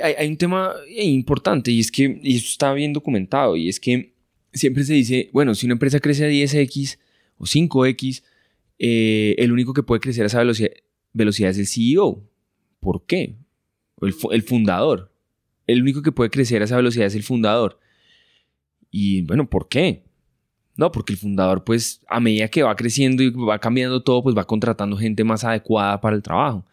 Hay, 0.02 0.28
un 0.28 0.36
tema 0.36 0.74
importante 0.96 1.70
y 1.70 1.80
es 1.80 1.90
que, 1.90 2.20
y 2.22 2.36
esto 2.36 2.48
está 2.48 2.72
bien 2.74 2.92
documentado, 2.92 3.56
y 3.56 3.68
es 3.68 3.80
que 3.80 4.12
siempre 4.52 4.84
se 4.84 4.94
dice, 4.94 5.30
bueno, 5.32 5.54
si 5.54 5.66
una 5.66 5.74
empresa 5.74 6.00
crece 6.00 6.24
a 6.24 6.28
10x 6.28 6.98
o 7.38 7.44
5x, 7.44 8.22
eh, 8.78 9.34
el 9.38 9.52
único 9.52 9.72
que 9.72 9.82
puede 9.82 10.00
crecer 10.00 10.24
a 10.24 10.26
esa 10.26 10.38
velocidad, 10.38 10.70
velocidad 11.12 11.50
es 11.50 11.58
el 11.58 11.66
CEO. 11.66 12.22
¿Por 12.80 13.06
qué? 13.06 13.36
El, 14.00 14.14
el 14.30 14.42
fundador. 14.42 15.12
El 15.66 15.82
único 15.82 16.02
que 16.02 16.12
puede 16.12 16.30
crecer 16.30 16.62
a 16.62 16.64
esa 16.64 16.76
velocidad 16.76 17.06
es 17.06 17.14
el 17.14 17.22
fundador. 17.22 17.78
Y 18.90 19.22
bueno, 19.22 19.48
¿por 19.48 19.68
qué? 19.68 20.04
No, 20.76 20.92
porque 20.92 21.12
el 21.12 21.18
fundador, 21.18 21.64
pues, 21.64 22.00
a 22.08 22.20
medida 22.20 22.48
que 22.48 22.62
va 22.62 22.76
creciendo 22.76 23.22
y 23.22 23.30
va 23.30 23.58
cambiando 23.58 24.02
todo, 24.02 24.22
pues 24.22 24.36
va 24.36 24.46
contratando 24.46 24.96
gente 24.96 25.24
más 25.24 25.44
adecuada 25.44 26.00
para 26.00 26.14
el 26.14 26.22
trabajo. 26.22 26.64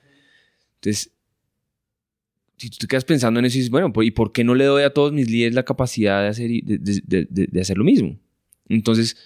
Entonces, 0.75 1.11
si 2.57 2.69
tú 2.69 2.77
te 2.79 2.87
quedas 2.87 3.05
pensando 3.05 3.39
en 3.39 3.45
eso 3.45 3.57
y 3.57 3.59
dices, 3.59 3.71
bueno, 3.71 3.91
¿y 4.01 4.11
por 4.11 4.31
qué 4.31 4.43
no 4.43 4.55
le 4.55 4.65
doy 4.65 4.83
a 4.83 4.91
todos 4.93 5.11
mis 5.13 5.29
líderes 5.29 5.53
la 5.55 5.63
capacidad 5.63 6.21
de 6.21 6.27
hacer, 6.29 6.49
de, 6.49 6.77
de- 6.79 7.27
de- 7.29 7.61
hacer 7.61 7.77
lo 7.77 7.83
mismo? 7.83 8.17
Entonces, 8.69 9.17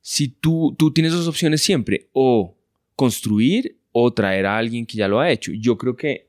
si 0.00 0.28
tú, 0.28 0.74
tú 0.78 0.92
tienes 0.92 1.12
dos 1.12 1.26
opciones 1.28 1.62
siempre, 1.62 2.08
o 2.12 2.56
construir 2.96 3.78
o 3.92 4.12
traer 4.12 4.46
a 4.46 4.58
alguien 4.58 4.86
que 4.86 4.96
ya 4.96 5.08
lo 5.08 5.20
ha 5.20 5.30
hecho. 5.30 5.52
Yo 5.52 5.76
creo 5.78 5.96
que 5.96 6.28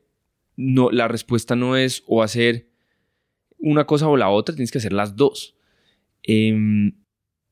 no, 0.55 0.91
la 0.91 1.07
respuesta 1.07 1.55
no 1.55 1.75
es 1.77 2.03
o 2.07 2.21
hacer 2.23 2.67
una 3.57 3.85
cosa 3.85 4.07
o 4.07 4.17
la 4.17 4.29
otra, 4.29 4.53
tienes 4.55 4.71
que 4.71 4.77
hacer 4.79 4.93
las 4.93 5.15
dos. 5.15 5.55
Em, 6.23 6.93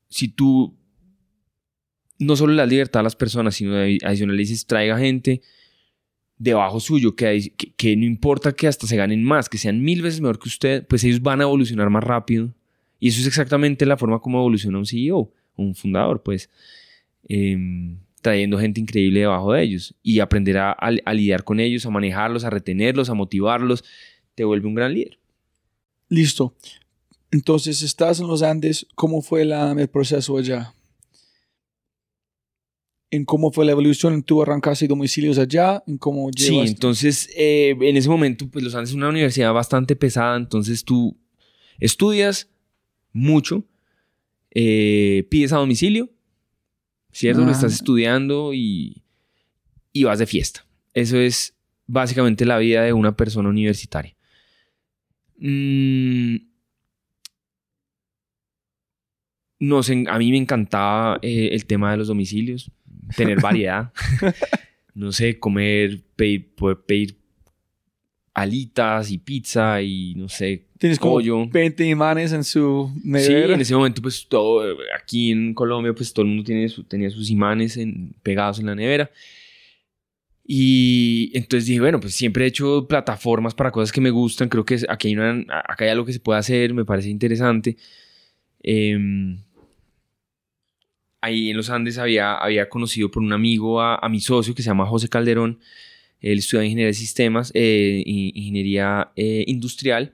si 0.08 0.28
tú 0.28 0.76
no 2.18 2.36
solo 2.36 2.52
le 2.52 2.66
libertad 2.66 3.00
a 3.00 3.04
las 3.04 3.16
personas, 3.16 3.54
sino 3.56 3.74
adi- 3.74 3.98
adicional 4.04 4.36
le 4.36 4.42
dices 4.42 4.66
traiga 4.66 4.98
gente 4.98 5.42
debajo 6.42 6.80
suyo, 6.80 7.14
que, 7.14 7.52
que, 7.76 7.96
no 7.96 8.04
importa 8.04 8.52
que 8.52 8.66
hasta 8.66 8.88
se 8.88 8.96
ganen 8.96 9.22
más, 9.22 9.48
que 9.48 9.58
sean 9.58 9.80
mil 9.80 10.02
veces 10.02 10.20
mejor 10.20 10.40
que 10.40 10.48
usted, 10.48 10.84
pues 10.88 11.04
ellos 11.04 11.22
van 11.22 11.40
a 11.40 11.44
evolucionar 11.44 11.88
más 11.88 12.02
rápido. 12.02 12.52
Y 12.98 13.08
eso 13.08 13.20
es 13.20 13.28
exactamente 13.28 13.86
la 13.86 13.96
forma 13.96 14.18
como 14.18 14.38
evoluciona 14.38 14.78
un 14.78 14.86
CEO. 14.86 15.30
un 15.54 15.74
fundador, 15.74 16.22
pues, 16.22 16.50
em, 17.28 17.98
trayendo 18.22 18.58
gente 18.58 18.80
increíble 18.80 19.20
debajo 19.20 19.52
de 19.52 19.62
ellos 19.62 19.94
y 20.02 20.18
aprender 20.18 20.58
a, 20.58 20.72
a 20.72 21.14
lidiar 21.14 21.44
con 21.44 21.60
ellos, 21.60 21.84
a 21.86 21.90
manejarlos, 21.90 22.44
a 22.44 22.50
retenerlos, 22.50 23.10
a 23.10 23.14
motivarlos, 23.14 23.84
te 24.34 24.44
vuelve 24.44 24.66
un 24.66 24.74
gran 24.74 24.94
líder. 24.94 25.18
Listo. 26.08 26.54
Entonces, 27.30 27.82
estás 27.82 28.18
en 28.18 28.26
los 28.26 28.42
Andes, 28.42 28.86
¿cómo 28.94 29.22
fue 29.22 29.42
el 29.42 29.88
proceso 29.88 30.38
allá? 30.38 30.74
En 33.12 33.26
cómo 33.26 33.52
fue 33.52 33.66
la 33.66 33.72
evolución, 33.72 34.22
tú 34.22 34.40
arrancaste 34.40 34.88
domicilios 34.88 35.38
allá, 35.38 35.84
en 35.86 35.98
cómo 35.98 36.30
Sí, 36.34 36.58
entonces 36.58 37.28
eh, 37.36 37.76
en 37.78 37.96
ese 37.98 38.08
momento, 38.08 38.48
pues 38.48 38.64
Los 38.64 38.74
Andes 38.74 38.88
es 38.88 38.96
una 38.96 39.10
universidad 39.10 39.52
bastante 39.52 39.94
pesada, 39.94 40.34
entonces 40.34 40.82
tú 40.82 41.14
estudias 41.78 42.48
mucho, 43.12 43.66
eh, 44.50 45.26
pides 45.28 45.52
a 45.52 45.58
domicilio, 45.58 46.08
¿cierto? 47.12 47.44
Ah. 47.44 47.50
Estás 47.50 47.74
estudiando 47.74 48.54
y, 48.54 49.02
y 49.92 50.04
vas 50.04 50.18
de 50.18 50.26
fiesta. 50.26 50.66
Eso 50.94 51.18
es 51.18 51.54
básicamente 51.86 52.46
la 52.46 52.56
vida 52.56 52.82
de 52.82 52.94
una 52.94 53.14
persona 53.14 53.50
universitaria. 53.50 54.16
Mm, 55.36 56.36
no 59.60 59.82
sé, 59.82 60.02
a 60.08 60.18
mí 60.18 60.30
me 60.30 60.38
encantaba 60.38 61.18
eh, 61.20 61.50
el 61.52 61.66
tema 61.66 61.90
de 61.90 61.98
los 61.98 62.08
domicilios 62.08 62.70
tener 63.16 63.40
variedad. 63.42 63.92
no 64.94 65.12
sé, 65.12 65.38
comer, 65.38 66.00
pedir, 66.16 66.54
poder 66.54 66.78
pedir 66.86 67.16
alitas 68.34 69.10
y 69.10 69.18
pizza 69.18 69.82
y 69.82 70.14
no 70.14 70.28
sé, 70.28 70.66
Tienes 70.78 70.98
pollo. 70.98 71.34
como 71.34 71.50
20 71.50 71.84
imanes 71.84 72.32
en 72.32 72.44
su 72.44 72.90
nevera. 73.04 73.46
Sí, 73.46 73.52
en 73.52 73.60
ese 73.60 73.74
momento 73.74 74.00
pues 74.00 74.26
todo, 74.26 74.76
aquí 74.98 75.30
en 75.30 75.54
Colombia 75.54 75.92
pues 75.92 76.12
todo 76.12 76.22
el 76.24 76.28
mundo 76.28 76.44
tiene 76.44 76.66
tenía 76.88 77.10
sus 77.10 77.30
imanes 77.30 77.78
pegados 78.22 78.58
en 78.58 78.66
la 78.66 78.74
nevera. 78.74 79.10
Y 80.44 81.30
entonces 81.34 81.66
dije, 81.66 81.80
bueno, 81.80 82.00
pues 82.00 82.14
siempre 82.14 82.44
he 82.44 82.48
hecho 82.48 82.86
plataformas 82.88 83.54
para 83.54 83.70
cosas 83.70 83.92
que 83.92 84.00
me 84.00 84.10
gustan. 84.10 84.48
Creo 84.48 84.64
que 84.64 84.80
aquí 84.88 85.08
hay, 85.08 85.14
una, 85.14 85.44
acá 85.68 85.84
hay 85.84 85.90
algo 85.90 86.04
que 86.04 86.12
se 86.12 86.20
puede 86.20 86.40
hacer, 86.40 86.74
me 86.74 86.84
parece 86.84 87.10
interesante. 87.10 87.76
Eh, 88.62 88.98
ahí 91.22 91.50
en 91.50 91.56
los 91.56 91.70
Andes 91.70 91.96
había, 91.96 92.34
había 92.34 92.68
conocido 92.68 93.10
por 93.10 93.22
un 93.22 93.32
amigo 93.32 93.80
a, 93.80 94.06
mi 94.10 94.20
socio 94.20 94.54
que 94.54 94.62
se 94.62 94.68
llama 94.68 94.84
José 94.84 95.08
Calderón. 95.08 95.60
Él 96.20 96.38
estudia 96.38 96.64
ingeniería 96.64 96.88
de 96.88 96.94
sistemas, 96.94 97.50
eh, 97.54 98.02
ingeniería 98.04 99.10
eh, 99.16 99.44
industrial. 99.46 100.12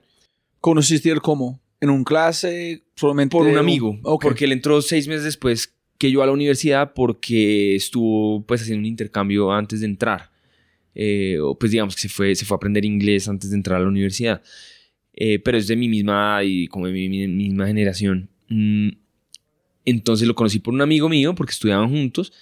¿Conociste 0.61 1.09
él 1.09 1.21
cómo? 1.21 1.59
¿En 1.81 1.89
un 1.89 2.03
clase? 2.03 2.83
Solamente 2.95 3.35
por 3.35 3.47
un 3.47 3.57
amigo. 3.57 3.99
Porque 4.21 4.45
él 4.45 4.51
entró 4.51 4.81
seis 4.81 5.07
meses 5.07 5.23
después 5.23 5.75
que 5.97 6.11
yo 6.11 6.23
a 6.23 6.25
la 6.25 6.31
universidad 6.31 6.93
porque 6.93 7.75
estuvo 7.75 8.45
pues 8.45 8.61
haciendo 8.61 8.79
un 8.79 8.85
intercambio 8.85 9.51
antes 9.51 9.81
de 9.81 9.87
entrar. 9.87 10.31
Eh, 10.95 11.39
o 11.41 11.57
pues 11.57 11.71
digamos 11.71 11.95
que 11.95 12.01
se 12.01 12.09
fue, 12.09 12.35
se 12.35 12.45
fue 12.45 12.55
a 12.55 12.57
aprender 12.57 12.85
inglés 12.85 13.27
antes 13.27 13.49
de 13.49 13.55
entrar 13.55 13.79
a 13.79 13.83
la 13.83 13.89
universidad. 13.89 14.41
pero 15.43 15.57
es 15.57 15.67
de 15.67 15.75
mi 15.75 15.89
misma 15.89 16.43
y 16.43 16.67
como 16.67 16.87
de 16.87 16.93
mi, 16.93 17.27
misma 17.27 17.67
generación. 17.67 18.29
Mm, 18.47 18.89
entonces 19.85 20.27
lo 20.27 20.35
conocí 20.35 20.59
por 20.59 20.73
un 20.73 20.81
amigo 20.81 21.09
mío 21.09 21.35
porque 21.35 21.51
estudiaban 21.51 21.89
juntos. 21.89 22.33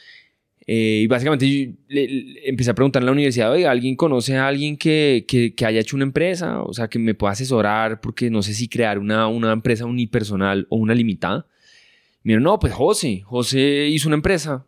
Eh, 0.69 1.01
y 1.03 1.07
básicamente 1.07 1.49
yo 1.49 1.71
empecé 2.43 2.71
a 2.71 2.75
preguntar 2.75 3.01
en 3.01 3.05
la 3.05 3.13
universidad, 3.13 3.51
oye, 3.53 3.65
¿alguien 3.65 3.95
conoce 3.95 4.35
a 4.35 4.47
alguien 4.47 4.75
que, 4.75 5.25
que, 5.25 5.65
haya 5.65 5.79
hecho 5.79 5.95
una 5.95 6.03
empresa? 6.03 6.61
O 6.63 6.73
sea, 6.73 6.89
que 6.89 6.99
me 6.99 7.13
pueda 7.13 7.31
asesorar 7.31 8.01
porque 8.01 8.29
no 8.29 8.41
sé 8.41 8.53
si 8.53 8.67
crear 8.67 8.99
una, 8.99 9.27
una 9.27 9.53
empresa 9.53 9.85
unipersonal 9.85 10.67
o 10.69 10.75
una 10.75 10.93
limitada. 10.93 11.47
Y 12.21 12.27
me 12.29 12.39
no, 12.41 12.59
pues 12.59 12.73
José, 12.73 13.21
José 13.21 13.88
hizo 13.88 14.09
una 14.09 14.17
empresa. 14.17 14.65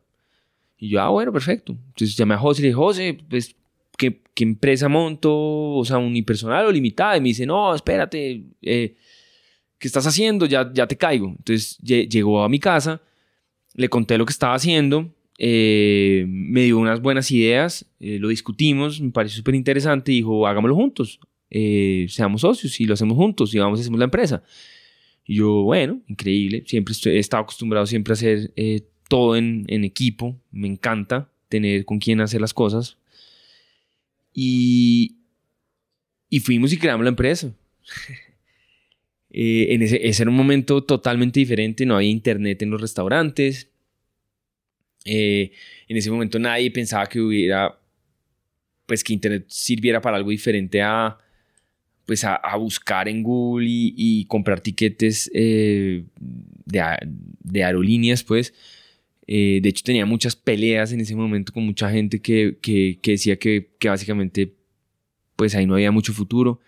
Y 0.77 0.89
yo, 0.89 1.01
ah, 1.01 1.09
bueno, 1.09 1.33
perfecto. 1.33 1.73
Entonces 1.87 2.15
llamé 2.15 2.35
a 2.35 2.37
José 2.37 2.61
y 2.61 2.63
le 2.63 2.67
dije, 2.69 2.77
José, 2.77 3.17
pues, 3.29 3.55
¿qué, 3.97 4.21
qué 4.33 4.45
empresa 4.45 4.87
monto? 4.87 5.33
O 5.33 5.83
sea, 5.83 5.97
unipersonal 5.97 6.65
o 6.65 6.71
limitada. 6.71 7.17
Y 7.17 7.21
me 7.21 7.27
dice, 7.27 7.45
no, 7.45 7.75
espérate, 7.75 8.43
eh, 8.61 8.95
¿qué 9.79 9.87
estás 9.87 10.05
haciendo? 10.05 10.45
Ya, 10.45 10.69
ya 10.71 10.87
te 10.87 10.97
caigo. 10.97 11.29
Entonces 11.29 11.77
llegó 11.79 12.43
a 12.43 12.49
mi 12.49 12.59
casa, 12.59 13.01
le 13.73 13.89
conté 13.89 14.17
lo 14.17 14.25
que 14.25 14.31
estaba 14.31 14.53
haciendo, 14.53 15.11
eh, 15.37 16.25
me 16.27 16.63
dio 16.63 16.77
unas 16.77 17.01
buenas 17.01 17.31
ideas, 17.31 17.85
eh, 17.99 18.19
lo 18.19 18.27
discutimos, 18.27 18.99
me 18.99 19.11
pareció 19.11 19.37
súper 19.37 19.55
interesante 19.55 20.11
y 20.11 20.15
dijo, 20.15 20.45
hagámoslo 20.45 20.75
juntos, 20.75 21.19
eh, 21.49 22.05
seamos 22.09 22.41
socios 22.41 22.79
y 22.79 22.85
lo 22.85 22.93
hacemos 22.93 23.15
juntos 23.15 23.55
y 23.55 23.59
vamos 23.59 23.79
a 23.79 23.81
hacer 23.81 23.93
la 23.93 24.03
empresa. 24.03 24.43
Y 25.25 25.35
yo, 25.35 25.63
bueno, 25.63 26.01
increíble, 26.07 26.63
siempre 26.67 26.93
he 27.05 27.19
estado 27.19 27.43
acostumbrado 27.43 27.85
siempre 27.85 28.11
a 28.11 28.15
hacer 28.15 28.51
todo 29.07 29.35
en, 29.35 29.65
en, 29.67 29.83
equipo, 29.85 30.37
me 30.51 30.67
encanta 30.67 31.31
tener 31.47 31.85
con 31.85 31.99
quién 31.99 32.19
hacer 32.19 32.41
las 32.41 32.53
cosas. 32.53 32.97
Y, 34.33 35.15
y 36.29 36.39
fuimos 36.41 36.73
y 36.73 36.77
creamos 36.77 37.03
la 37.05 37.09
empresa. 37.09 37.53
Eh, 39.31 39.67
en 39.73 39.81
ese, 39.83 40.07
ese, 40.07 40.23
era 40.23 40.31
un 40.31 40.37
momento 40.37 40.83
totalmente 40.83 41.39
diferente, 41.39 41.85
no 41.85 41.95
había 41.95 42.09
internet 42.09 42.61
en 42.61 42.71
los 42.71 42.81
restaurantes. 42.81 43.69
Eh, 45.05 45.51
en 45.87 45.97
ese 45.97 46.11
momento 46.11 46.39
nadie 46.39 46.71
pensaba 46.71 47.07
que 47.07 47.19
hubiera, 47.21 47.79
pues 48.85 49.03
que 49.03 49.13
internet 49.13 49.45
sirviera 49.47 50.01
para 50.01 50.17
algo 50.17 50.31
diferente 50.31 50.81
a, 50.81 51.17
pues 52.05 52.23
a, 52.23 52.39
buscar 52.57 53.07
en 53.07 53.23
Google 53.23 53.67
y, 53.69 54.25
comprar 54.25 54.61
tiquetes 54.61 55.29
eh, 55.33 56.05
de, 56.65 56.83
de, 57.43 57.63
aerolíneas, 57.63 58.23
pues. 58.23 58.53
de 59.27 59.61
hecho, 59.63 59.83
tenía 59.83 60.05
muchas 60.07 60.35
peleas 60.35 60.91
en 60.91 61.01
ese 61.01 61.15
momento 61.15 61.53
con 61.53 61.65
mucha 61.65 61.89
gente 61.91 62.19
que, 62.19 62.57
que, 62.61 62.99
que 63.01 63.11
decía 63.11 63.37
que, 63.37 63.69
que 63.79 63.89
básicamente, 63.89 64.55
pues 65.35 65.55
ahí 65.55 65.67
no 65.67 65.75
había 65.75 65.91
mucho 65.91 66.13
futuro. 66.13 66.59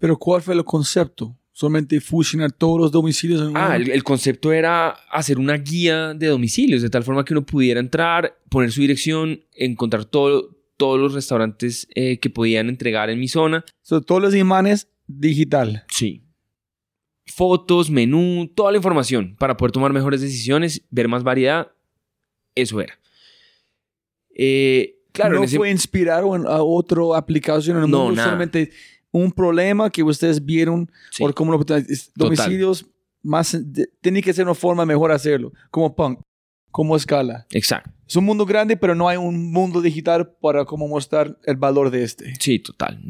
Pero 0.00 0.18
¿cuál 0.18 0.42
fue 0.42 0.54
el 0.54 0.64
concepto? 0.64 1.36
Solamente 1.52 2.00
fusionar 2.00 2.50
todos 2.52 2.80
los 2.80 2.90
domicilios 2.90 3.42
en 3.42 3.56
Ah, 3.56 3.76
el, 3.76 4.02
concepto 4.02 4.52
era 4.52 4.90
hacer 5.10 5.38
una 5.38 5.58
guía 5.58 6.14
de 6.14 6.26
domicilios, 6.28 6.82
de 6.82 6.90
tal 6.90 7.04
forma 7.04 7.24
que 7.24 7.34
uno 7.34 7.44
pudiera 7.44 7.78
entrar, 7.78 8.38
poner 8.48 8.72
su 8.72 8.80
dirección, 8.80 9.44
encontrar 9.54 10.06
todo, 10.06 10.56
todos 10.78 10.98
los 10.98 11.12
restaurantes 11.12 11.86
eh, 11.94 12.18
que 12.18 12.30
podían 12.30 12.68
entregar 12.68 13.10
en 13.10 13.20
mi 13.20 13.28
zona. 13.28 13.64
So, 13.82 14.00
todos 14.00 14.22
los 14.22 14.34
imanes 14.34 14.88
digital. 15.06 15.84
Sí. 15.88 16.24
Fotos, 17.26 17.90
menú, 17.90 18.50
toda 18.54 18.72
la 18.72 18.78
información 18.78 19.36
para 19.38 19.56
poder 19.56 19.72
tomar 19.72 19.92
mejores 19.92 20.20
decisiones, 20.22 20.82
ver 20.90 21.08
más 21.08 21.22
variedad. 21.22 21.70
Eso 22.54 22.80
era. 22.80 22.98
Eh, 24.34 25.02
claro, 25.12 25.40
no 25.40 25.46
fue 25.46 25.70
inspirar 25.70 26.24
a 26.24 26.62
otra 26.62 27.16
aplicación 27.16 27.76
en 27.76 27.84
el 27.84 27.90
no, 27.90 28.06
mundo, 28.06 28.22
solamente 28.22 28.70
un 29.12 29.30
problema 29.30 29.90
que 29.90 30.02
ustedes 30.02 30.44
vieron 30.44 30.90
por 31.18 31.34
cómo 31.34 31.52
los 31.52 31.64
domicilios 32.14 32.86
más 33.22 33.56
tiene 34.00 34.22
que 34.22 34.32
ser 34.32 34.44
una 34.44 34.54
forma 34.54 34.84
mejor 34.84 35.12
hacerlo, 35.12 35.52
como 35.70 35.94
punk, 35.94 36.20
como 36.70 36.96
escala. 36.96 37.46
Exacto. 37.52 37.90
Es 38.08 38.16
un 38.16 38.24
mundo 38.24 38.44
grande, 38.44 38.76
pero 38.76 38.94
no 38.94 39.08
hay 39.08 39.16
un 39.16 39.52
mundo 39.52 39.80
digital 39.80 40.34
para 40.40 40.64
cómo 40.64 40.88
mostrar 40.88 41.38
el 41.44 41.56
valor 41.56 41.90
de 41.90 42.02
este. 42.02 42.34
Sí, 42.40 42.58
total. 42.58 43.00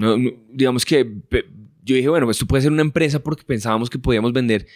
digamos 0.50 0.84
que 0.84 1.07
yo 1.82 1.96
dije, 1.96 2.09
bueno, 2.09 2.30
esto 2.30 2.46
puede 2.46 2.62
ser 2.62 2.72
una 2.72 2.82
empresa 2.82 3.22
porque 3.22 3.44
pensábamos 3.44 3.88
que 3.88 3.98
podíamos 3.98 4.32
vender 4.32 4.66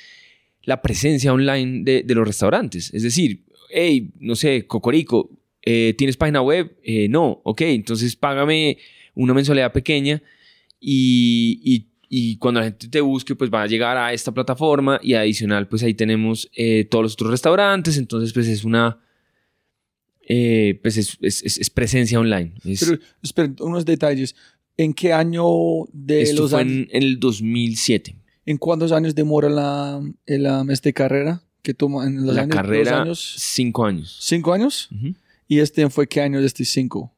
la 0.62 0.82
presencia 0.82 1.32
online 1.32 1.82
de, 1.84 2.14
los 2.14 2.26
restaurantes. 2.26 2.92
Es 2.94 3.02
decir, 3.02 3.44
hey, 3.70 4.12
no 4.18 4.34
sé, 4.34 4.66
Cocorico, 4.66 5.30
eh, 5.62 5.94
¿tienes 5.96 6.16
página 6.16 6.42
web? 6.42 6.76
Eh, 6.82 7.08
no, 7.08 7.40
ok, 7.44 7.60
entonces 7.62 8.16
págame 8.16 8.78
una 9.14 9.32
mensualidad 9.32 9.72
pequeña 9.72 10.22
y, 10.80 12.36
cuando 12.38 12.60
la 12.60 12.66
gente 12.66 12.88
te 12.88 13.00
busque, 13.00 13.34
pues 13.34 13.50
va 13.52 13.62
a 13.62 13.66
llegar 13.66 13.96
a 13.96 14.12
esta 14.12 14.32
plataforma 14.32 15.00
y 15.02 15.14
adicional, 15.14 15.68
pues 15.68 15.82
ahí 15.82 15.94
tenemos 15.94 16.48
eh, 16.56 16.86
todos 16.90 17.02
los 17.02 17.12
otros 17.14 17.30
restaurantes, 17.30 17.96
entonces 17.98 18.32
pues 18.32 18.48
es 18.48 18.64
una... 18.64 19.00
Eh, 20.28 20.80
pues 20.82 20.96
es, 20.96 21.70
presencia 21.70 22.18
online. 22.18 22.52
Pero, 22.62 22.98
espera, 23.22 23.52
unos 23.60 23.84
detalles. 23.84 24.34
¿En 24.76 24.92
qué 24.92 25.12
año 25.12 25.44
de 25.92 26.22
Esto 26.22 26.42
los 26.42 26.50
fue 26.50 26.62
En, 26.62 26.88
el 26.90 27.20
2007. 27.20 28.16
¿En 28.44 28.58
cuántos 28.58 28.90
años 28.90 29.14
demora 29.14 29.48
la, 29.48 30.02
la 30.26 30.66
este 30.70 30.92
carrera? 30.92 31.42
que 31.66 31.74
toma 31.74 32.06
en 32.06 32.24
los 32.24 32.36
la 32.36 32.46
carrera, 32.48 33.02
años? 33.02 33.34
cinco 33.38 33.84
años. 33.84 34.18
¿Cinco 34.20 34.52
años? 34.52 34.88
¿Y 35.48 35.58
este 35.58 35.90
fue 35.90 36.06
qué 36.06 36.20
año 36.20 36.40
de 36.40 36.46
este 36.46 36.64
cinco? 36.64 37.12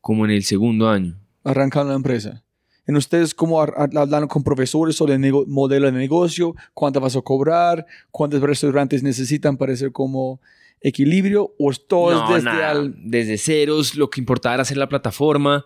Como 0.00 0.24
en 0.24 0.30
el 0.30 0.42
segundo 0.42 0.88
año. 0.88 1.20
Arrancando 1.44 1.90
la 1.90 1.96
empresa 1.96 2.42
en 2.90 2.96
ustedes 2.96 3.34
cómo 3.34 3.60
hablan 3.60 4.26
con 4.26 4.42
profesores 4.42 4.96
sobre 4.96 5.14
el 5.14 5.32
modelo 5.46 5.86
de 5.86 5.92
negocio, 5.92 6.56
cuánto 6.74 7.00
vas 7.00 7.14
a 7.14 7.20
cobrar, 7.20 7.86
cuántos 8.10 8.40
restaurantes 8.40 9.04
necesitan 9.04 9.56
para 9.56 9.76
ser 9.76 9.92
como 9.92 10.40
equilibrio 10.80 11.54
o 11.56 11.72
todo 11.72 12.34
desde 12.34 12.50
desde 12.96 13.38
ceros, 13.38 13.94
lo 13.94 14.10
que 14.10 14.20
importaba 14.20 14.54
era 14.54 14.62
hacer 14.62 14.76
la 14.76 14.88
plataforma. 14.88 15.64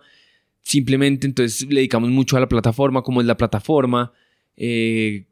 Simplemente 0.61 1.25
entonces 1.25 1.67
le 1.67 1.77
dedicamos 1.77 2.11
mucho 2.11 2.37
a 2.37 2.39
la 2.39 2.47
plataforma, 2.47 3.01
cómo 3.01 3.21
es 3.21 3.27
la 3.27 3.37
plataforma, 3.37 4.13
eh, 4.55 5.25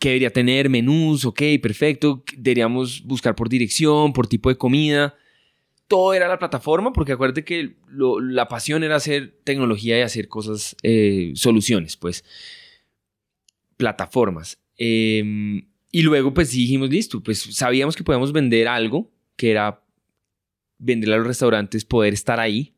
qué 0.00 0.08
debería 0.08 0.32
tener, 0.32 0.70
menús, 0.70 1.26
ok, 1.26 1.42
perfecto, 1.60 2.24
deberíamos 2.38 3.02
buscar 3.04 3.34
por 3.34 3.50
dirección, 3.50 4.14
por 4.14 4.26
tipo 4.26 4.48
de 4.48 4.56
comida. 4.56 5.14
Todo 5.88 6.14
era 6.14 6.28
la 6.28 6.38
plataforma, 6.38 6.92
porque 6.92 7.12
acuérdate 7.12 7.44
que 7.44 7.76
la 7.88 8.48
pasión 8.48 8.82
era 8.84 8.96
hacer 8.96 9.38
tecnología 9.44 9.98
y 9.98 10.02
hacer 10.02 10.28
cosas, 10.28 10.76
eh, 10.82 11.32
soluciones, 11.34 11.96
pues, 11.96 12.24
plataformas. 13.76 14.58
Eh, 14.78 15.62
y 15.94 16.02
luego, 16.02 16.34
pues 16.34 16.50
dijimos, 16.50 16.90
listo, 16.90 17.22
pues 17.22 17.40
sabíamos 17.52 17.94
que 17.94 18.02
podíamos 18.02 18.32
vender 18.32 18.66
algo, 18.66 19.12
que 19.36 19.52
era 19.52 19.80
venderle 20.76 21.14
a 21.14 21.18
los 21.18 21.26
restaurantes, 21.28 21.84
poder 21.84 22.12
estar 22.12 22.40
ahí. 22.40 22.74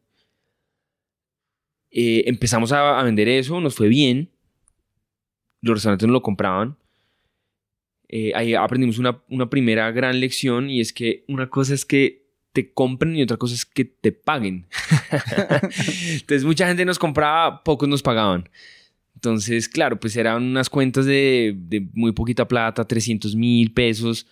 Eh, 1.90 2.24
empezamos 2.26 2.72
a, 2.72 3.02
vender 3.02 3.26
eso, 3.26 3.58
nos 3.62 3.74
fue 3.74 3.88
bien. 3.88 4.30
Los 5.62 5.76
restaurantes 5.76 6.06
nos 6.06 6.12
lo 6.12 6.20
compraban. 6.20 6.76
Eh, 8.08 8.32
ahí 8.34 8.54
aprendimos 8.54 8.98
una, 8.98 9.22
una 9.30 9.48
primera 9.48 9.90
gran 9.92 10.20
lección 10.20 10.68
y 10.68 10.82
es 10.82 10.92
que 10.92 11.24
una 11.26 11.48
cosa 11.48 11.72
es 11.72 11.86
que 11.86 12.25
te 12.56 12.72
compren 12.72 13.14
y 13.14 13.20
otra 13.22 13.36
cosa 13.36 13.54
es 13.54 13.66
que 13.66 13.84
te 13.84 14.12
paguen. 14.12 14.66
Entonces 16.12 16.42
mucha 16.42 16.66
gente 16.66 16.86
nos 16.86 16.98
compraba, 16.98 17.62
pocos 17.62 17.86
nos 17.86 18.00
pagaban. 18.00 18.48
Entonces, 19.14 19.68
claro, 19.68 20.00
pues 20.00 20.16
eran 20.16 20.42
unas 20.42 20.70
cuentas 20.70 21.04
de, 21.04 21.54
de 21.54 21.86
muy 21.92 22.12
poquita 22.12 22.48
plata, 22.48 22.88
300 22.88 23.36
mil 23.36 23.74
pesos, 23.74 24.26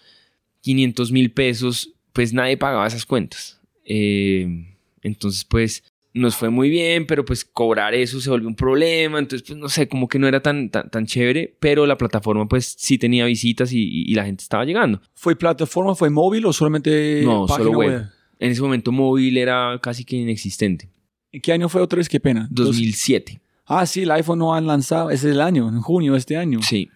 500 0.62 1.12
mil 1.12 1.32
pesos, 1.32 1.90
pues 2.14 2.32
nadie 2.32 2.56
pagaba 2.56 2.86
esas 2.86 3.04
cuentas. 3.04 3.60
Eh, 3.84 4.74
entonces, 5.02 5.44
pues 5.44 5.84
nos 6.14 6.36
fue 6.36 6.48
muy 6.48 6.70
bien, 6.70 7.06
pero 7.06 7.24
pues 7.24 7.44
cobrar 7.44 7.92
eso 7.92 8.20
se 8.20 8.30
volvió 8.30 8.46
un 8.48 8.54
problema, 8.54 9.18
entonces 9.18 9.46
pues 9.46 9.58
no 9.58 9.68
sé, 9.68 9.88
como 9.88 10.06
que 10.08 10.18
no 10.20 10.28
era 10.28 10.40
tan, 10.40 10.70
tan, 10.70 10.88
tan 10.88 11.06
chévere, 11.06 11.56
pero 11.60 11.86
la 11.86 11.98
plataforma 11.98 12.46
pues 12.46 12.74
sí 12.78 12.98
tenía 12.98 13.26
visitas 13.26 13.72
y, 13.72 13.80
y- 13.82 14.10
y 14.10 14.14
la 14.14 14.24
gente 14.24 14.42
estaba 14.42 14.64
llegando. 14.64 15.00
¿Fue 15.14 15.34
plataforma, 15.36 15.94
fue 15.96 16.10
móvil 16.10 16.46
o 16.46 16.52
solamente 16.52 17.22
No, 17.24 17.46
página 17.46 17.64
solo 17.66 17.78
web. 17.78 18.06
En 18.38 18.50
ese 18.52 18.62
momento 18.62 18.92
móvil 18.92 19.36
era 19.36 19.78
casi 19.82 20.04
que 20.04 20.16
inexistente. 20.16 20.88
¿En 21.32 21.40
qué 21.40 21.52
año 21.52 21.68
fue 21.68 21.82
otra 21.82 21.96
vez? 21.96 22.08
Qué 22.08 22.20
pena. 22.20 22.46
Dos- 22.50 22.66
2007. 22.68 23.40
Ah, 23.66 23.84
sí, 23.86 24.02
el 24.02 24.10
iPhone 24.12 24.38
no 24.38 24.54
han 24.54 24.66
lanzado, 24.68 25.10
ese 25.10 25.28
es 25.30 25.34
el 25.34 25.40
año, 25.40 25.68
en 25.68 25.80
junio 25.80 26.12
de 26.12 26.18
este 26.18 26.36
año. 26.36 26.60
Sí. 26.62 26.88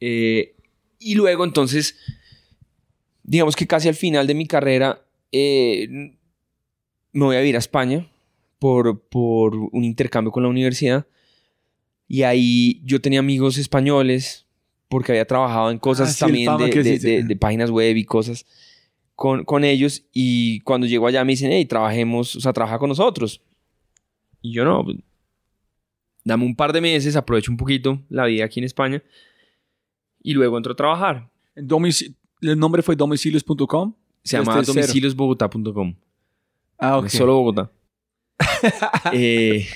Eh, 0.00 0.56
y 0.98 1.14
luego 1.14 1.44
entonces, 1.44 1.96
digamos 3.22 3.54
que 3.54 3.66
casi 3.66 3.88
al 3.88 3.94
final 3.94 4.26
de 4.26 4.34
mi 4.34 4.46
carrera, 4.46 5.04
eh, 5.30 5.86
me 7.12 7.24
voy 7.24 7.36
a 7.36 7.40
vivir 7.40 7.56
a 7.56 7.58
España 7.60 8.08
por, 8.62 9.00
por 9.08 9.56
un 9.56 9.82
intercambio 9.82 10.30
con 10.30 10.44
la 10.44 10.48
universidad. 10.48 11.04
Y 12.06 12.22
ahí 12.22 12.80
yo 12.84 13.00
tenía 13.00 13.18
amigos 13.18 13.58
españoles 13.58 14.46
porque 14.88 15.10
había 15.10 15.26
trabajado 15.26 15.72
en 15.72 15.78
cosas 15.78 16.10
Ah, 16.10 16.12
sí, 16.12 16.20
también 16.20 16.56
de, 16.58 16.82
de- 16.84 16.98
de- 17.00 17.22
de 17.24 17.36
páginas 17.36 17.70
web 17.70 17.96
y 17.96 18.04
cosas 18.04 18.46
con, 19.16 19.44
con 19.44 19.64
ellos. 19.64 20.04
Y 20.12 20.60
cuando 20.60 20.86
llego 20.86 21.08
allá 21.08 21.24
me 21.24 21.32
dicen, 21.32 21.50
hey, 21.50 21.64
trabajemos, 21.66 22.36
o 22.36 22.40
sea, 22.40 22.52
trabaja 22.52 22.78
con 22.78 22.88
nosotros. 22.90 23.40
Y 24.40 24.52
yo 24.52 24.64
no, 24.64 24.84
pues, 24.84 24.98
dame 26.24 26.44
un 26.44 26.54
par 26.54 26.72
de 26.72 26.80
meses, 26.80 27.16
aprovecho 27.16 27.50
un 27.50 27.56
poquito 27.56 28.00
la 28.08 28.26
vida 28.26 28.44
aquí 28.44 28.60
en 28.60 28.64
España 28.64 29.02
y 30.22 30.34
luego 30.34 30.56
entro 30.56 30.72
a 30.72 30.76
trabajar. 30.76 31.30
El 31.56 32.58
nombre 32.58 32.82
fue 32.82 32.94
domicilios.com. 32.94 33.94
Se 34.22 34.36
Desde 34.36 34.48
llama 34.48 34.62
cero. 34.64 34.72
domiciliosbogotá.com. 34.74 35.96
Ah, 36.78 36.98
ok. 36.98 37.08
Solo 37.08 37.34
Bogotá. 37.34 37.72
Eh, 39.12 39.66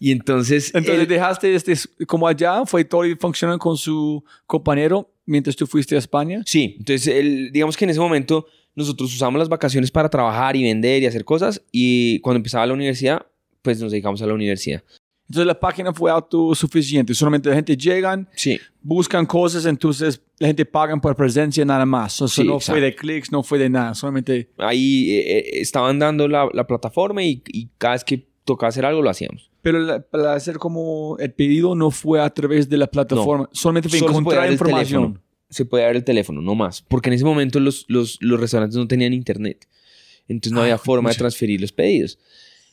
y 0.00 0.12
entonces, 0.12 0.68
Entonces 0.74 1.02
él- 1.02 1.08
dejaste 1.08 1.54
este, 1.54 1.74
como 2.06 2.26
allá, 2.26 2.64
fue 2.66 2.84
todo 2.84 3.04
y 3.04 3.14
funcionó 3.16 3.58
con 3.58 3.76
su 3.76 4.24
compañero 4.46 5.10
mientras 5.26 5.54
tú 5.56 5.66
fuiste 5.66 5.94
a 5.94 5.98
España. 5.98 6.42
sí, 6.46 6.76
entonces 6.78 7.06
él- 7.08 7.50
digamos 7.52 7.76
que 7.76 7.84
en 7.84 7.90
ese 7.90 8.00
momento 8.00 8.46
nosotros 8.74 9.12
usamos 9.14 9.38
las 9.38 9.48
vacaciones 9.48 9.90
para 9.90 10.08
trabajar 10.08 10.56
y 10.56 10.62
vender 10.62 11.02
y 11.02 11.06
hacer 11.06 11.24
cosas 11.24 11.60
y 11.72 12.20
cuando 12.20 12.36
empezaba 12.38 12.64
la 12.66 12.74
universidad, 12.74 13.26
pues 13.62 13.80
nos 13.80 13.90
dedicamos 13.90 14.22
a 14.22 14.26
la 14.26 14.34
universidad. 14.34 14.82
Entonces 15.28 15.46
la 15.46 15.60
página 15.60 15.92
fue 15.92 16.10
autosuficiente. 16.10 17.12
Solamente 17.14 17.48
la 17.50 17.54
gente 17.56 17.76
llegan, 17.76 18.28
Sí, 18.34 18.58
buscan 18.80 19.26
cosas, 19.26 19.66
entonces 19.66 20.22
la 20.38 20.46
gente 20.48 20.64
pagan 20.64 21.00
por 21.00 21.14
presencia 21.14 21.64
nada 21.64 21.84
más. 21.84 22.14
Eso 22.14 22.28
Sí, 22.28 22.44
no 22.44 22.54
exacto. 22.56 22.72
fue 22.72 22.80
de 22.80 22.94
clics, 22.94 23.30
no 23.30 23.42
fue 23.42 23.58
de 23.58 23.68
nada. 23.68 23.94
Solamente 23.94 24.48
ahí 24.56 25.10
eh, 25.10 25.38
eh, 25.38 25.50
estaban 25.60 25.98
dando 25.98 26.28
la, 26.28 26.48
la 26.54 26.66
plataforma 26.66 27.22
y, 27.22 27.42
y 27.48 27.68
cada 27.76 27.94
vez 27.94 28.04
que 28.04 28.26
tocaba 28.44 28.68
hacer 28.70 28.86
algo 28.86 29.02
lo 29.02 29.10
hacíamos. 29.10 29.50
Pero 29.60 29.80
la- 29.80 30.00
para 30.00 30.32
hacer 30.34 30.56
como 30.56 31.16
el 31.18 31.32
pedido 31.32 31.74
no 31.74 31.90
fue 31.90 32.20
a 32.22 32.30
través 32.30 32.68
de 32.70 32.78
la 32.78 32.86
plataforma, 32.86 33.50
solamente 33.52 33.90
fue 33.90 33.98
Solo 33.98 34.12
encontrar 34.12 34.50
información. 34.50 35.02
teléfono. 35.02 35.24
Se 35.50 35.64
podía 35.66 35.86
ver 35.86 35.96
el 35.96 36.04
teléfono, 36.04 36.40
no 36.40 36.54
más. 36.54 36.82
Porque 36.82 37.08
en 37.10 37.14
ese 37.14 37.24
momento 37.24 37.58
los, 37.60 37.84
los, 37.88 38.16
los 38.22 38.38
restaurantes 38.40 38.76
no 38.78 38.86
tenían 38.86 39.12
internet. 39.12 39.66
Entonces 40.28 40.52
no 40.52 40.60
Ah, 40.60 40.64
había 40.64 40.78
forma 40.78 41.08
de 41.10 41.14
pucha. 41.14 41.18
transferir 41.20 41.60
los 41.60 41.72
pedidos. 41.72 42.18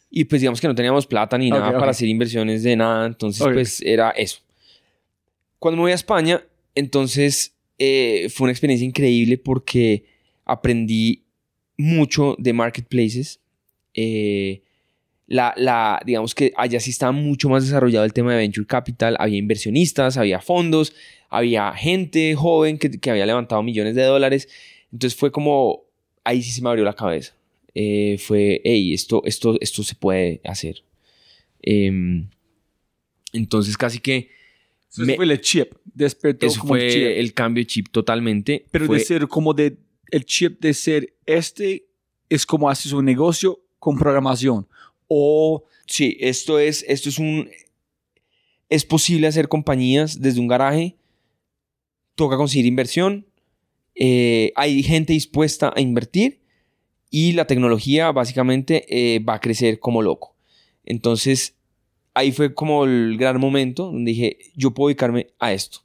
Y 0.10 0.26
pues 0.26 0.42
digamos 0.42 0.62
que 0.62 0.68
no 0.68 0.76
teníamos 0.76 1.08
plata 1.08 1.38
ni 1.38 1.50
nada 1.50 1.78
para 1.78 1.92
hacer 1.92 2.08
inversiones 2.08 2.64
de 2.64 2.76
nada. 2.76 3.06
Entonces 3.06 3.46
pues 3.52 3.82
era 3.82 4.12
eso. 4.12 4.40
Cuando 5.60 5.78
me 5.78 5.82
voy 5.84 5.92
a 5.92 5.96
España, 5.96 6.44
entonces 6.74 7.54
eh, 7.78 8.30
fue 8.34 8.46
una 8.46 8.52
experiencia 8.52 8.86
increíble 8.86 9.38
porque 9.38 10.06
aprendí 10.46 11.24
mucho 11.78 12.36
de 12.38 12.54
marketplaces. 12.54 13.40
Eh, 13.94 14.62
la, 15.28 15.54
la, 15.58 16.00
digamos 16.06 16.36
que 16.36 16.54
allá 16.56 16.80
sí 16.80 16.92
estaba 16.92 17.12
mucho 17.12 17.50
más 17.50 17.64
desarrollado 17.64 18.06
el 18.06 18.14
tema 18.14 18.32
de 18.32 18.38
venture 18.38 18.68
capital. 18.68 19.16
Había 19.20 19.38
inversionistas, 19.38 20.18
había 20.18 20.40
fondos, 20.40 20.94
había 21.30 21.74
gente 21.74 22.36
joven 22.36 22.78
que, 22.78 22.92
que 22.92 23.12
había 23.12 23.26
levantado 23.26 23.64
millones 23.64 23.96
de 23.96 24.04
dólares. 24.04 24.48
Entonces 24.92 25.18
fue 25.18 25.32
como, 25.32 25.84
ahí 26.24 26.42
sí 26.42 26.52
se 26.52 26.62
me 26.62 26.70
abrió 26.70 26.86
la 26.86 26.94
cabeza. 26.94 27.34
Eh, 27.76 28.18
fue, 28.20 28.62
hey, 28.64 28.94
esto, 28.94 29.22
esto, 29.26 29.58
esto 29.60 29.84
se 29.84 29.96
puede 29.96 30.40
hacer. 30.46 30.84
Em, 31.62 32.30
entonces 33.34 33.76
casi 33.78 34.00
que 34.00 34.30
Eso 34.92 35.02
Me- 35.06 35.16
fue 35.18 35.26
el 35.26 35.42
chip, 35.42 35.74
despertó 35.94 36.46
eso 36.46 36.60
como 36.62 36.70
fue 36.76 36.86
el 36.88 36.92
chip. 36.94 37.04
el 37.04 37.34
cambio 37.34 37.62
de 37.62 37.68
chip 37.68 37.88
totalmente. 37.92 38.66
Pero 38.72 38.86
Fue- 38.86 39.00
de 39.00 39.04
ser 39.04 39.28
como 39.28 39.54
de 39.54 39.78
el 40.10 40.24
chip 40.26 40.62
de 40.62 40.74
ser 40.74 41.14
este 41.26 41.86
es 42.30 42.46
como 42.46 42.70
haces 42.70 42.94
un 42.94 43.04
negocio 43.04 43.60
con 43.78 43.98
programación 43.98 44.68
o 45.08 45.66
Sí, 45.88 46.18
esto 46.20 46.58
es, 46.58 46.84
esto 46.88 47.10
es 47.10 47.20
un... 47.20 47.48
Es 48.70 48.84
posible 48.86 49.28
hacer 49.28 49.48
compañías 49.48 50.20
desde 50.20 50.40
un 50.40 50.48
garaje. 50.48 50.96
Toca 52.16 52.38
conseguir 52.38 52.66
inversión. 52.66 53.26
eh, 53.94 54.52
hay 54.56 54.82
gente 54.82 55.14
dispuesta 55.14 55.72
a 55.76 55.80
invertir. 55.82 56.40
Y 57.18 57.32
la 57.32 57.46
tecnología 57.48 58.12
básicamente 58.12 58.84
eh, 58.90 59.20
va 59.20 59.36
a 59.36 59.40
crecer 59.40 59.80
como 59.80 60.02
loco. 60.02 60.36
Entonces, 60.84 61.56
ahí 62.14 62.32
fue 62.34 62.54
como 62.54 62.84
el 62.84 63.16
gran 63.18 63.40
momento 63.40 63.86
donde 63.86 64.12
dije, 64.12 64.38
yo 64.56 64.72
puedo 64.72 64.90
dedicarme 64.90 65.28
a 65.40 65.54
esto. 65.54 65.80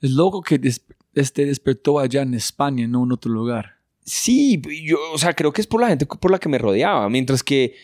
es 0.00 0.10
loco 0.12 0.40
que 0.40 0.58
des- 0.58 0.84
este 1.14 1.44
despertó 1.46 1.98
allá 1.98 2.22
en 2.22 2.34
España, 2.34 2.86
no 2.86 3.02
en 3.02 3.10
otro 3.10 3.32
lugar. 3.32 3.78
Sí, 4.04 4.62
yo, 4.84 4.98
o 5.12 5.18
sea, 5.18 5.32
creo 5.34 5.52
que 5.52 5.60
es 5.60 5.66
por 5.66 5.80
la 5.80 5.88
gente 5.88 6.06
por 6.06 6.30
la 6.30 6.38
que 6.38 6.48
me 6.48 6.58
rodeaba. 6.58 7.08
Mientras 7.10 7.42
que 7.42 7.74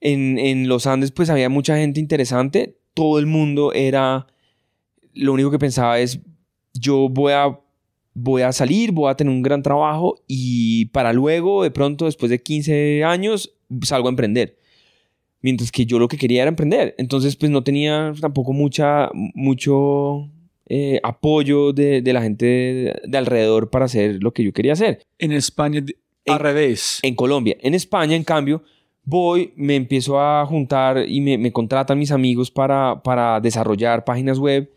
en, 0.00 0.38
en 0.38 0.68
los 0.68 0.86
Andes, 0.86 1.10
pues 1.10 1.30
había 1.30 1.48
mucha 1.48 1.76
gente 1.78 2.00
interesante. 2.00 2.76
Todo 2.92 3.18
el 3.18 3.26
mundo 3.26 3.72
era. 3.72 4.26
Lo 5.14 5.32
único 5.32 5.50
que 5.50 5.58
pensaba 5.58 5.98
es: 6.00 6.20
yo 6.74 7.08
voy 7.08 7.32
a, 7.32 7.58
voy 8.14 8.42
a 8.42 8.52
salir, 8.52 8.92
voy 8.92 9.10
a 9.10 9.14
tener 9.14 9.32
un 9.32 9.42
gran 9.42 9.62
trabajo 9.62 10.18
y 10.26 10.86
para 10.86 11.12
luego, 11.12 11.62
de 11.62 11.70
pronto, 11.70 12.04
después 12.06 12.30
de 12.30 12.42
15 12.42 13.04
años, 13.04 13.54
salgo 13.82 14.08
a 14.08 14.10
emprender. 14.10 14.56
Mientras 15.40 15.72
que 15.72 15.86
yo 15.86 15.98
lo 15.98 16.06
que 16.08 16.18
quería 16.18 16.42
era 16.42 16.48
emprender. 16.50 16.94
Entonces, 16.98 17.34
pues 17.36 17.50
no 17.50 17.64
tenía 17.64 18.12
tampoco 18.20 18.52
mucha, 18.52 19.10
mucho 19.34 20.28
eh, 20.66 21.00
apoyo 21.02 21.72
de, 21.72 22.00
de 22.00 22.12
la 22.12 22.22
gente 22.22 22.44
de, 22.46 23.00
de 23.04 23.18
alrededor 23.18 23.68
para 23.70 23.86
hacer 23.86 24.22
lo 24.22 24.32
que 24.32 24.44
yo 24.44 24.52
quería 24.52 24.74
hacer 24.74 25.02
En 25.18 25.32
España, 25.32 25.80
de- 25.80 25.96
En- 26.24 26.34
al 26.34 26.40
revés. 26.40 27.00
en 27.02 27.14
Colombia. 27.16 27.56
En 27.60 27.74
España, 27.74 28.14
en 28.14 28.22
cambio, 28.22 28.62
voy, 29.04 29.52
me 29.56 29.74
empiezo 29.74 30.20
a 30.20 30.46
juntar 30.46 31.04
y 31.08 31.20
me, 31.20 31.36
me 31.38 31.50
contratan 31.52 31.98
mis 31.98 32.12
amigos 32.12 32.50
para, 32.52 33.02
para 33.02 33.40
desarrollar 33.40 34.04
páginas 34.04 34.38
web 34.38 34.70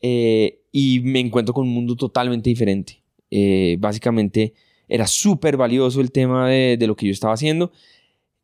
eh, 0.00 0.60
y 0.72 1.00
me 1.00 1.20
encuentro 1.20 1.54
con 1.54 1.66
un 1.66 1.74
mundo 1.74 1.96
totalmente 1.96 2.50
diferente. 2.50 3.02
Eh, 3.30 3.76
básicamente 3.80 4.54
era 4.88 5.06
súper 5.06 5.56
valioso 5.56 6.00
el 6.00 6.10
tema 6.12 6.48
de, 6.48 6.76
de 6.78 6.86
lo 6.86 6.96
que 6.96 7.06
yo 7.06 7.12
estaba 7.12 7.34
haciendo. 7.34 7.72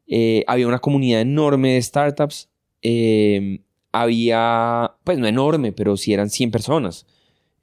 Eh, 0.06 0.44
había 0.46 0.66
una 0.68 0.78
comunidad 0.80 1.20
enorme 1.20 1.74
de 1.74 1.82
startups. 1.82 2.48
Eh, 2.82 3.60
había, 3.92 4.92
pues 5.04 5.18
no 5.18 5.26
enorme, 5.26 5.72
pero 5.72 5.96
sí 5.96 6.12
eran 6.12 6.28
100 6.30 6.50
personas. 6.50 7.06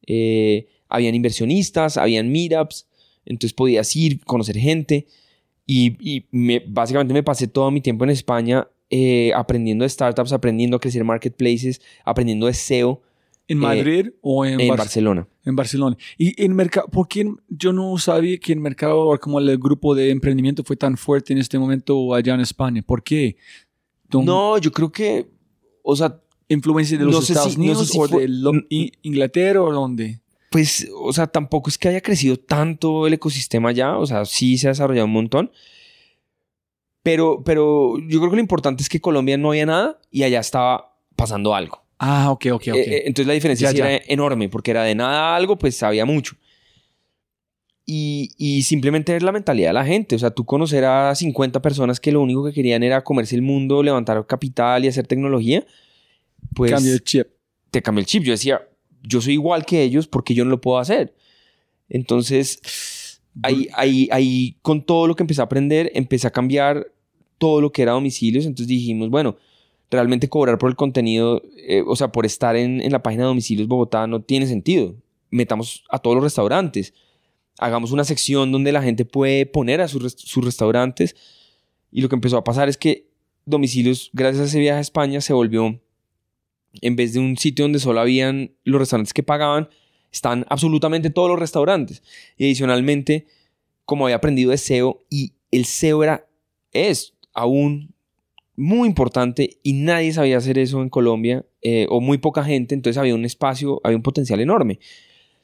Eh, 0.07 0.67
habían 0.89 1.15
inversionistas, 1.15 1.97
habían 1.97 2.31
meetups, 2.31 2.87
entonces 3.25 3.53
podías 3.53 3.95
ir, 3.95 4.23
conocer 4.25 4.57
gente. 4.57 5.07
Y, 5.67 5.95
y 5.99 6.25
me- 6.31 6.63
básicamente 6.65 7.13
me 7.13 7.23
pasé 7.23 7.47
todo 7.47 7.69
mi 7.71 7.81
tiempo 7.81 8.03
en 8.03 8.09
España 8.09 8.67
eh, 8.89 9.31
aprendiendo 9.35 9.83
de 9.83 9.89
startups, 9.89 10.33
aprendiendo 10.33 10.77
a 10.77 10.79
crecer 10.79 11.03
marketplaces, 11.03 11.81
aprendiendo 12.03 12.47
de 12.47 12.53
SEO. 12.53 13.01
¿En 13.51 13.57
Madrid 13.59 14.09
o 14.21 14.45
en, 14.45 14.59
en 14.59 14.67
Bar- 14.69 14.77
Barcelona. 14.79 15.27
En 15.45 15.55
Barcelona. 15.55 15.97
Y 16.17 16.41
en 16.43 16.53
mercado, 16.55 16.87
¿por 16.87 17.07
qué 17.07 17.29
yo 17.49 17.73
no 17.73 17.97
sabía 17.97 18.37
que 18.37 18.53
el 18.53 18.59
mercado, 18.59 19.17
como 19.19 19.39
el 19.39 19.57
grupo 19.57 19.93
de 19.95 20.09
emprendimiento 20.11 20.63
fue 20.63 20.75
tan 20.75 20.95
fuerte 20.97 21.33
en 21.33 21.39
este 21.39 21.57
momento 21.59 22.13
allá 22.13 22.33
en 22.35 22.41
España? 22.41 22.81
¿Por 22.81 23.03
qué? 23.03 23.35
Don- 24.09 24.25
No, 24.25 24.57
yo 24.57 24.71
creo 24.71 24.91
que, 24.91 25.29
o 25.83 25.95
sea, 25.95 26.17
¿Influencia 26.47 26.97
de 26.97 27.05
los 27.05 27.13
no 27.13 27.19
Estados 27.21 27.53
si- 27.53 27.57
no 27.59 27.63
sé 27.63 27.69
Unidos 27.69 27.87
si 27.87 27.97
o 27.97 28.07
fue- 28.09 28.21
de 28.23 28.27
lo- 28.27 28.51
Inglaterra 29.03 29.61
o 29.63 29.71
dónde? 29.71 30.19
pues, 30.49 30.85
o 31.01 31.13
sea, 31.13 31.27
tampoco 31.27 31.69
es 31.69 31.77
que 31.77 31.87
haya 31.87 32.01
crecido 32.01 32.35
tanto 32.35 33.07
el 33.07 33.13
ecosistema 33.13 33.69
allá, 33.69 33.97
o 33.97 34.05
sea, 34.05 34.25
sí 34.25 34.57
se 34.57 34.67
ha 34.67 34.71
desarrollado 34.71 35.05
un 35.07 35.13
montón. 35.13 35.49
Pero, 37.03 37.41
pero 37.43 37.97
yo 37.99 38.19
creo 38.19 38.29
que 38.29 38.35
lo 38.35 38.41
importante 38.41 38.83
es 38.83 38.89
que 38.89 38.99
Colombia 39.01 39.37
no 39.37 39.49
había 39.49 39.65
nada 39.65 39.99
y 40.11 40.23
allá 40.23 40.39
estaba 40.39 40.93
pasando 41.15 41.55
algo. 41.55 41.81
Ah, 42.03 42.31
ok, 42.31 42.47
ok, 42.53 42.67
ok. 42.69 42.75
Eh, 42.77 42.95
eh, 42.97 43.03
entonces 43.05 43.27
la 43.27 43.33
diferencia 43.33 43.67
Ya, 43.67 43.71
sí 43.71 43.77
ya. 43.77 43.91
era 43.91 44.03
enorme, 44.07 44.49
porque 44.49 44.71
era 44.71 44.83
de 44.83 44.95
nada 44.95 45.35
algo, 45.35 45.57
pues 45.59 45.81
había 45.83 46.03
mucho. 46.05 46.35
Y, 47.85 48.31
y 48.37 48.63
simplemente 48.63 49.11
ver 49.13 49.21
la 49.23 49.31
mentalidad 49.31 49.69
de 49.69 49.73
la 49.73 49.85
gente. 49.85 50.15
O 50.15 50.19
sea, 50.19 50.31
tú 50.31 50.45
conocer 50.45 50.83
a 50.85 51.13
50 51.13 51.61
personas 51.61 51.99
que 51.99 52.11
lo 52.11 52.21
único 52.21 52.43
que 52.45 52.53
querían 52.53 52.83
era 52.83 53.03
comerse 53.03 53.35
el 53.35 53.41
mundo, 53.41 53.83
levantar 53.83 54.25
capital 54.25 54.83
y 54.83 54.87
hacer 54.87 55.05
tecnología, 55.07 55.65
pues 56.55 56.71
Cambio 56.71 56.93
de 56.93 56.99
chip. 57.01 57.27
te 57.69 57.81
cambió 57.81 57.99
el 57.99 58.05
chip. 58.07 58.23
Yo 58.23 58.31
decía, 58.31 58.61
yo 59.03 59.21
soy 59.21 59.33
igual 59.33 59.65
que 59.65 59.83
ellos, 59.83 60.07
porque 60.07 60.33
yo 60.33 60.43
no 60.43 60.51
lo 60.51 60.61
puedo 60.61 60.79
hacer? 60.79 61.13
Entonces, 61.89 63.19
ahí, 63.43 63.67
ahí, 63.75 64.07
ahí 64.11 64.57
con 64.61 64.83
todo 64.85 65.07
lo 65.07 65.15
que 65.15 65.23
empecé 65.23 65.41
a 65.41 65.45
aprender, 65.45 65.91
empecé 65.93 66.27
a 66.27 66.31
cambiar 66.31 66.87
todo 67.37 67.61
lo 67.61 67.71
que 67.71 67.81
era 67.81 67.91
domicilios. 67.91 68.45
Entonces 68.45 68.67
dijimos, 68.67 69.09
bueno, 69.09 69.37
realmente 69.91 70.29
cobrar 70.29 70.57
por 70.57 70.69
el 70.69 70.75
contenido, 70.75 71.43
eh, 71.57 71.83
o 71.85 71.95
sea, 71.95 72.11
por 72.11 72.25
estar 72.25 72.55
en, 72.55 72.81
en 72.81 72.91
la 72.91 73.03
página 73.03 73.23
de 73.23 73.27
domicilios 73.27 73.67
Bogotá 73.67 74.07
no 74.07 74.21
tiene 74.21 74.47
sentido. 74.47 74.95
Metamos 75.29 75.83
a 75.89 75.99
todos 75.99 76.15
los 76.15 76.23
restaurantes. 76.23 76.93
Hagamos 77.59 77.91
una 77.91 78.05
sección 78.05 78.51
donde 78.51 78.71
la 78.71 78.81
gente 78.81 79.05
puede 79.05 79.45
poner 79.45 79.81
a 79.81 79.87
sus, 79.87 80.13
sus 80.13 80.43
restaurantes. 80.43 81.15
Y 81.91 82.01
lo 82.01 82.09
que 82.09 82.15
empezó 82.15 82.37
a 82.37 82.43
pasar 82.43 82.69
es 82.69 82.77
que 82.77 83.09
domicilios, 83.45 84.09
gracias 84.13 84.43
a 84.43 84.45
ese 84.45 84.59
viaje 84.59 84.77
a 84.77 84.81
España, 84.81 85.19
se 85.19 85.33
volvió, 85.33 85.79
en 86.81 86.95
vez 86.95 87.13
de 87.13 87.19
un 87.19 87.37
sitio 87.37 87.65
donde 87.65 87.79
solo 87.79 87.99
habían 87.99 88.53
los 88.63 88.79
restaurantes 88.79 89.13
que 89.13 89.23
pagaban, 89.23 89.69
están 90.11 90.45
absolutamente 90.49 91.09
todos 91.09 91.29
los 91.29 91.39
restaurantes. 91.39 92.01
Y 92.37 92.45
adicionalmente, 92.45 93.27
como 93.83 94.05
había 94.05 94.15
aprendido 94.15 94.51
de 94.51 94.57
SEO, 94.57 95.03
y 95.09 95.33
el 95.51 95.65
SEO 95.65 96.03
era, 96.03 96.27
es 96.71 97.13
aún 97.33 97.93
muy 98.61 98.87
importante 98.87 99.57
y 99.63 99.73
nadie 99.73 100.13
sabía 100.13 100.37
hacer 100.37 100.57
eso 100.57 100.81
en 100.81 100.89
Colombia, 100.89 101.45
eh, 101.61 101.87
o 101.89 101.99
muy 101.99 102.17
poca 102.17 102.43
gente, 102.43 102.75
entonces 102.75 102.97
había 102.97 103.15
un 103.15 103.25
espacio, 103.25 103.81
había 103.83 103.97
un 103.97 104.03
potencial 104.03 104.39
enorme. 104.39 104.79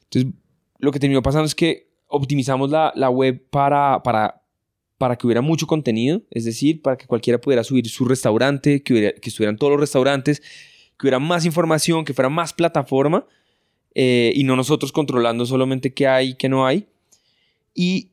Entonces, 0.04 0.32
lo 0.78 0.92
que 0.92 0.98
terminó 1.00 1.22
pasando 1.22 1.46
es 1.46 1.54
que 1.54 1.88
optimizamos 2.06 2.70
la, 2.70 2.92
la 2.94 3.10
web 3.10 3.42
para, 3.50 4.02
para, 4.02 4.42
para 4.96 5.16
que 5.16 5.26
hubiera 5.26 5.42
mucho 5.42 5.66
contenido, 5.66 6.22
es 6.30 6.44
decir, 6.44 6.80
para 6.80 6.96
que 6.96 7.06
cualquiera 7.06 7.40
pudiera 7.40 7.62
subir 7.64 7.88
su 7.88 8.04
restaurante, 8.04 8.82
que, 8.82 8.92
hubiera- 8.92 9.12
que 9.20 9.28
estuvieran 9.28 9.56
todos 9.56 9.72
los 9.72 9.80
restaurantes, 9.80 10.40
que 10.40 11.06
hubiera 11.06 11.18
más 11.18 11.44
información, 11.44 12.04
que 12.04 12.14
fuera 12.14 12.28
más 12.28 12.52
plataforma, 12.52 13.26
eh, 13.94 14.32
y 14.34 14.44
no 14.44 14.54
nosotros 14.56 14.92
controlando 14.92 15.44
solamente 15.44 15.92
qué 15.92 16.06
hay 16.06 16.30
y 16.30 16.34
qué 16.34 16.48
no 16.48 16.66
hay. 16.66 16.86
Y 17.74 18.10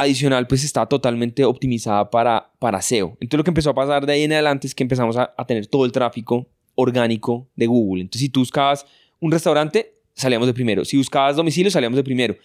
adicional, 0.00 0.46
pues 0.46 0.64
está 0.64 0.86
totalmente 0.86 1.44
optimizada 1.44 2.10
para, 2.10 2.50
para 2.58 2.80
SEO. 2.82 3.16
Entonces 3.20 3.38
lo 3.38 3.44
que 3.44 3.50
empezó 3.50 3.70
a 3.70 3.74
pasar 3.74 4.06
de 4.06 4.12
ahí 4.12 4.22
en 4.22 4.32
adelante 4.32 4.66
es 4.66 4.74
que 4.74 4.82
empezamos 4.82 5.16
a, 5.16 5.34
a 5.36 5.46
tener 5.46 5.66
todo 5.66 5.84
el 5.84 5.92
tráfico 5.92 6.48
orgánico 6.74 7.48
de 7.56 7.66
Google. 7.66 8.02
Entonces 8.02 8.22
si 8.22 8.28
tú 8.28 8.40
buscabas 8.40 8.86
un 9.20 9.32
restaurante, 9.32 9.94
salíamos 10.14 10.46
de 10.46 10.54
primero. 10.54 10.84
Si 10.84 10.96
buscabas 10.96 11.36
domicilio, 11.36 11.70
salíamos 11.70 11.96
de 11.96 12.04
primero. 12.04 12.36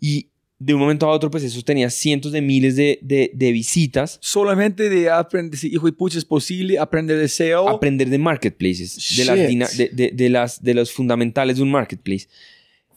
Y 0.00 0.28
de 0.58 0.72
un 0.74 0.80
momento 0.80 1.06
a 1.06 1.10
otro, 1.10 1.30
pues 1.30 1.44
eso 1.44 1.60
tenía 1.62 1.90
cientos 1.90 2.32
de 2.32 2.40
miles 2.40 2.76
de, 2.76 2.98
de- 3.02 3.30
de 3.34 3.52
visitas. 3.52 4.18
Solamente 4.22 4.88
de 4.88 5.10
aprender, 5.10 5.58
si 5.58 5.68
hijo 5.68 5.86
y 5.86 5.92
pucha 5.92 6.16
es 6.18 6.24
posible, 6.24 6.78
aprender 6.78 7.18
de 7.18 7.28
SEO. 7.28 7.68
Aprender 7.68 8.08
de 8.08 8.16
marketplaces, 8.18 9.16
de 9.16 9.24
las, 9.26 9.36
de 9.76 10.28
las, 10.30 10.62
de 10.62 10.74
los 10.74 10.92
fundamentales 10.92 11.56
de 11.58 11.62
un 11.62 11.70
marketplace. 11.70 12.26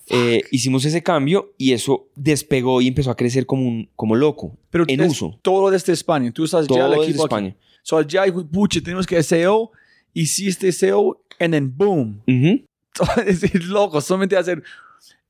Eh, 0.09 0.41
hicimos 0.51 0.85
ese 0.85 1.03
cambio 1.03 1.53
y 1.57 1.73
eso 1.73 2.07
despegó 2.15 2.81
y 2.81 2.87
empezó 2.87 3.11
a 3.11 3.15
crecer 3.15 3.45
como, 3.45 3.67
un, 3.67 3.89
como 3.95 4.15
loco, 4.15 4.57
pero 4.71 4.85
en 4.87 5.01
es 5.01 5.11
uso. 5.11 5.39
Todo 5.41 5.69
desde 5.69 5.93
España. 5.93 6.31
Tú 6.31 6.45
estás 6.45 6.67
ya 6.67 6.75
Todo 6.75 6.85
el 6.85 6.91
desde 6.91 7.03
equipo 7.11 7.25
aquí. 7.25 7.35
España. 7.35 7.55
So, 7.83 8.01
ya, 8.01 8.23
pucha, 8.51 8.81
tenemos 8.81 9.05
que 9.05 9.21
SEO. 9.21 9.71
Hiciste 10.13 10.71
SEO, 10.71 11.21
and 11.39 11.53
then 11.53 11.71
boom. 11.75 12.21
Ujú. 12.27 12.65
es 13.25 13.41
decir, 13.41 13.63
loco, 13.65 14.01
solamente 14.01 14.35
hacer 14.35 14.63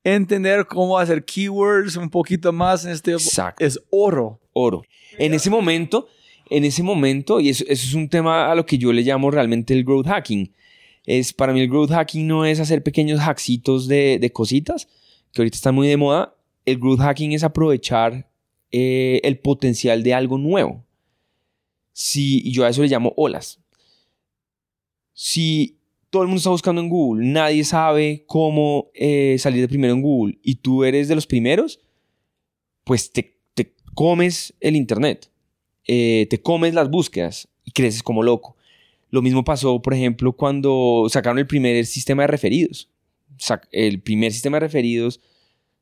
entender 0.03 0.65
cómo 0.65 0.97
hacer 0.97 1.25
keywords 1.25 1.97
un 1.97 2.09
poquito 2.09 2.51
más 2.53 2.85
en 2.85 2.91
este 2.91 3.11
Exacto. 3.11 3.63
es 3.63 3.79
oro. 3.89 4.39
oro. 4.53 4.83
En 5.17 5.33
ese 5.33 5.49
momento, 5.49 6.07
en 6.49 6.63
ese 6.65 6.83
momento, 6.83 7.39
y 7.39 7.49
eso, 7.49 7.63
eso 7.67 7.85
es 7.85 7.93
un 7.93 8.09
tema 8.09 8.51
a 8.51 8.55
lo 8.55 8.65
que 8.65 8.77
yo 8.77 8.93
le 8.93 9.01
llamo 9.01 9.29
realmente 9.29 9.73
el 9.73 9.83
growth 9.83 10.07
hacking. 10.07 10.51
Es, 11.05 11.33
para 11.33 11.53
mí 11.53 11.61
el 11.61 11.69
growth 11.69 11.91
hacking 11.91 12.27
no 12.27 12.45
es 12.45 12.59
hacer 12.59 12.83
pequeños 12.83 13.19
hacksitos 13.19 13.87
de, 13.87 14.19
de 14.19 14.31
cositas, 14.31 14.87
que 15.31 15.41
ahorita 15.41 15.55
están 15.55 15.75
muy 15.75 15.87
de 15.87 15.97
moda. 15.97 16.35
El 16.65 16.77
growth 16.79 16.99
hacking 16.99 17.33
es 17.33 17.43
aprovechar 17.43 18.29
eh, 18.71 19.19
el 19.23 19.39
potencial 19.39 20.03
de 20.03 20.13
algo 20.13 20.37
nuevo. 20.37 20.85
Si, 21.91 22.51
yo 22.51 22.65
a 22.65 22.69
eso 22.69 22.83
le 22.83 22.87
llamo 22.87 23.13
olas. 23.17 23.59
Si 25.13 25.79
todo 26.11 26.21
el 26.21 26.27
mundo 26.27 26.37
está 26.37 26.51
buscando 26.51 26.79
en 26.81 26.89
Google, 26.89 27.25
nadie 27.25 27.63
sabe 27.63 28.23
cómo 28.27 28.91
eh, 28.93 29.37
salir 29.39 29.61
de 29.61 29.67
primero 29.67 29.93
en 29.93 30.01
Google 30.01 30.37
y 30.43 30.55
tú 30.55 30.83
eres 30.83 31.07
de 31.07 31.15
los 31.15 31.25
primeros, 31.25 31.79
pues 32.83 33.11
te, 33.11 33.39
te 33.53 33.73
comes 33.95 34.53
el 34.59 34.75
Internet, 34.75 35.31
eh, 35.85 36.27
te 36.29 36.41
comes 36.41 36.73
las 36.73 36.89
búsquedas 36.89 37.47
y 37.63 37.71
creces 37.71 38.03
como 38.03 38.23
loco. 38.23 38.55
Lo 39.11 39.21
mismo 39.21 39.43
pasó, 39.43 39.81
por 39.81 39.93
ejemplo, 39.93 40.33
cuando 40.33 41.07
sacaron 41.09 41.39
el 41.39 41.47
primer 41.47 41.85
sistema 41.85 42.23
de 42.23 42.27
referidos. 42.27 42.89
El 43.71 44.01
primer 44.01 44.31
sistema 44.31 44.57
de 44.57 44.61
referidos 44.61 45.21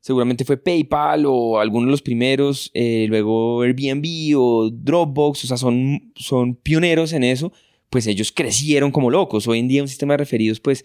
seguramente 0.00 0.44
fue 0.44 0.56
PayPal 0.56 1.26
o 1.26 1.58
alguno 1.58 1.86
de 1.86 1.90
los 1.90 2.02
primeros, 2.02 2.70
eh, 2.72 3.06
luego 3.08 3.62
Airbnb 3.62 4.38
o 4.38 4.70
Dropbox, 4.70 5.44
o 5.44 5.46
sea, 5.48 5.56
son, 5.56 6.12
son 6.14 6.54
pioneros 6.54 7.12
en 7.12 7.24
eso, 7.24 7.52
pues 7.90 8.06
ellos 8.06 8.32
crecieron 8.32 8.90
como 8.90 9.10
locos. 9.10 9.46
Hoy 9.48 9.58
en 9.58 9.68
día 9.68 9.82
un 9.82 9.88
sistema 9.88 10.14
de 10.14 10.18
referidos, 10.18 10.60
pues, 10.60 10.84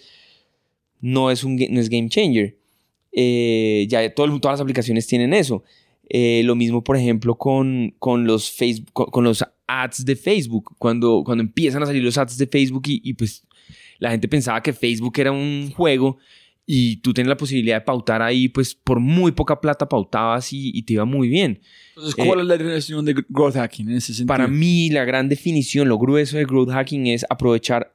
no 1.00 1.32
es, 1.32 1.44
un, 1.44 1.56
no 1.56 1.80
es 1.80 1.90
game 1.90 2.10
changer. 2.10 2.58
Eh, 3.12 3.86
ya 3.90 4.14
todo 4.14 4.40
todas 4.40 4.56
las 4.56 4.62
aplicaciones 4.62 5.06
tienen 5.06 5.34
eso. 5.34 5.64
Eh, 6.10 6.42
lo 6.44 6.56
mismo, 6.56 6.84
por 6.84 6.98
ejemplo, 6.98 7.36
con, 7.36 7.96
con 8.00 8.26
los 8.26 8.52
Facebook, 8.52 8.92
con, 8.94 9.06
con 9.08 9.24
los 9.24 9.46
ads 9.68 10.04
de 10.06 10.16
Facebook. 10.16 10.76
Cuando, 10.78 11.24
cuando 11.26 11.44
empiezan 11.44 11.84
a 11.84 11.86
salir 11.86 12.04
los 12.04 12.18
ads 12.18 12.38
de 12.38 12.48
Facebook 12.48 12.84
y, 12.88 13.02
y, 13.04 13.14
pues 13.14 13.46
la 14.00 14.12
gente 14.12 14.28
pensaba 14.28 14.62
que 14.62 14.74
Facebook 14.74 15.14
era 15.18 15.32
un 15.32 15.72
juego 15.72 16.18
y 16.66 16.98
tú 16.98 17.14
tienes 17.14 17.28
la 17.30 17.38
posibilidad 17.38 17.78
de 17.78 17.82
pautar 17.86 18.22
ahí, 18.22 18.48
pues 18.48 18.74
por 18.76 19.00
muy 19.00 19.32
poca 19.34 19.60
plata 19.60 19.88
pautabas 19.88 20.52
y, 20.54 20.72
y 20.74 20.84
te 20.84 20.94
iba 20.94 21.06
muy 21.06 21.28
bien. 21.28 21.62
Entonces, 21.90 22.16
¿cuál 22.16 22.40
Eh, 22.40 22.42
es 22.44 22.48
la 22.48 22.58
definición 22.58 23.06
de 23.06 23.16
growth 23.30 23.56
hacking 23.56 23.90
en 23.90 23.98
ese 23.98 24.08
sentido? 24.14 24.28
Para 24.28 24.48
mí, 24.48 24.90
la 24.90 25.04
gran 25.06 25.28
definición, 25.30 25.88
lo 25.90 25.98
grueso 25.98 26.38
de 26.38 26.46
growth 26.46 26.70
hacking 26.70 27.08
es 27.08 27.26
aprovechar, 27.30 27.94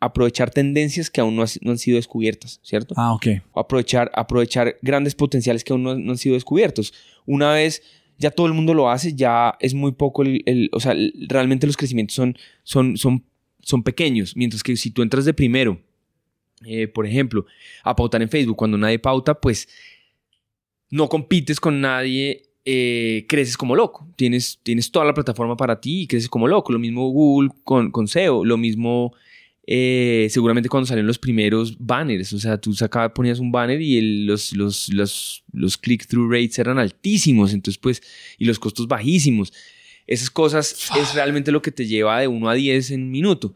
aprovechar 0.00 0.50
tendencias 0.50 1.10
que 1.10 1.20
aún 1.20 1.36
no, 1.36 1.42
has- 1.42 1.58
no 1.62 1.70
han 1.72 1.78
sido 1.78 1.96
descubiertas, 1.96 2.58
¿cierto? 2.62 2.94
Ah, 2.96 3.12
ok. 3.12 3.26
aprovechar, 3.54 4.10
aprovechar 4.14 4.76
grandes 4.80 5.14
potenciales 5.14 5.62
que 5.62 5.72
aún 5.74 5.82
no, 5.82 5.94
no 5.98 6.12
han 6.12 6.18
sido 6.18 6.34
descubiertos. 6.34 6.94
Una 7.26 7.52
vez 7.52 7.82
ya 8.20 8.30
todo 8.30 8.46
el 8.46 8.52
mundo 8.52 8.72
lo 8.74 8.88
hace, 8.90 9.14
ya 9.14 9.56
es 9.58 9.74
muy 9.74 9.90
poco 9.92 10.22
el, 10.22 10.42
el- 10.46 10.68
o 10.72 10.78
sea, 10.78 10.94
realmente 11.28 11.66
los 11.66 11.76
crecimientos 11.76 12.14
son, 12.14 12.36
son, 12.62 12.96
son, 12.96 13.24
son 13.60 13.82
pequeños, 13.82 14.36
mientras 14.36 14.62
que 14.62 14.76
si 14.76 14.90
tú 14.92 15.02
entras 15.02 15.24
de 15.24 15.34
primero, 15.34 15.80
eh, 16.64 16.86
por 16.86 17.06
ejemplo, 17.06 17.46
a 17.82 17.96
pautar 17.96 18.22
en 18.22 18.28
Facebook 18.28 18.56
cuando 18.56 18.78
nadie 18.78 18.98
pauta, 18.98 19.40
pues 19.40 19.68
no 20.90 21.08
compites 21.08 21.60
con 21.60 21.80
nadie, 21.80 22.42
eh, 22.64 23.24
creces 23.28 23.56
como 23.56 23.74
loco. 23.76 24.06
Tienes, 24.16 24.60
tienes 24.62 24.90
toda 24.90 25.06
la 25.06 25.14
plataforma 25.14 25.56
para 25.56 25.80
ti 25.80 26.02
y 26.02 26.06
creces 26.06 26.28
como 26.28 26.48
loco. 26.48 26.72
Lo 26.72 26.78
mismo 26.78 27.08
Google 27.10 27.50
con, 27.64 27.90
con 27.90 28.06
SEO, 28.08 28.44
lo 28.44 28.56
mismo 28.56 29.14
eh, 29.72 30.26
seguramente 30.30 30.68
cuando 30.68 30.86
salieron 30.88 31.06
los 31.06 31.18
primeros 31.20 31.76
banners, 31.78 32.32
o 32.32 32.40
sea, 32.40 32.58
tú 32.60 32.72
sacabas, 32.74 33.12
ponías 33.14 33.38
un 33.38 33.52
banner 33.52 33.80
y 33.80 33.98
el- 33.98 34.26
los, 34.26 34.52
los, 34.52 34.88
los, 34.88 35.44
los 35.52 35.78
click-through 35.78 36.28
rates 36.28 36.58
eran 36.58 36.80
altísimos, 36.80 37.52
entonces 37.54 37.78
pues, 37.78 38.02
y 38.36 38.46
los 38.46 38.58
costos 38.58 38.88
bajísimos. 38.88 39.52
Esas 40.08 40.28
cosas 40.28 40.90
es 41.00 41.14
realmente 41.14 41.52
lo 41.52 41.62
que 41.62 41.70
te 41.70 41.86
lleva 41.86 42.18
de 42.18 42.26
1 42.26 42.48
a 42.50 42.54
10 42.54 42.90
en 42.90 43.02
un 43.04 43.10
minuto. 43.12 43.54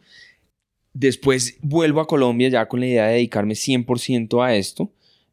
Después 0.92 1.56
vuelvo 1.62 2.00
a 2.00 2.06
Colombia 2.06 2.48
ya 2.48 2.66
con 2.68 2.78
la 2.78 2.86
idea 2.86 3.06
de 3.08 3.14
dedicarme 3.14 3.54
100% 3.54 4.40
a 4.44 4.54
esto. 4.54 4.92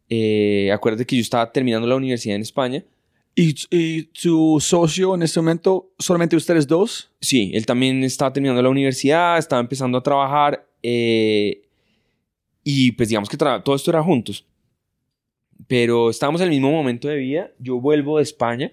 Eh, 0.10 0.72
acuérdate 0.74 1.06
que 1.06 1.16
yo 1.16 1.22
estaba 1.22 1.52
terminando 1.52 1.88
la 1.88 1.96
universidad 1.96 2.36
en 2.36 2.42
España. 2.42 2.84
¿Y, 3.36 3.56
y 3.70 4.04
tu 4.06 4.60
socio 4.60 5.14
en 5.14 5.22
este 5.22 5.40
momento, 5.40 5.94
solamente 6.00 6.36
ustedes 6.36 6.66
dos? 6.66 7.12
Sí, 7.22 7.52
él 7.54 7.66
también 7.68 8.04
estaba 8.04 8.34
terminando 8.34 8.62
la 8.64 8.70
universidad, 8.70 9.38
estaba 9.38 9.62
empezando 9.62 10.00
a 10.00 10.04
trabajar. 10.04 10.68
Eh, 10.84 11.62
Y 12.64 12.92
pues 12.94 13.10
digamos 13.10 13.30
que 13.30 13.38
todo 13.38 13.76
esto 13.76 13.92
era 13.92 14.04
juntos. 14.04 14.46
Pero 15.68 16.10
estábamos 16.10 16.42
en 16.42 16.48
el 16.48 16.54
mismo 16.54 16.72
momento 16.72 17.08
de 17.08 17.18
vida. 17.18 17.52
Yo 17.60 17.80
vuelvo 17.80 18.18
de 18.18 18.24
España 18.24 18.72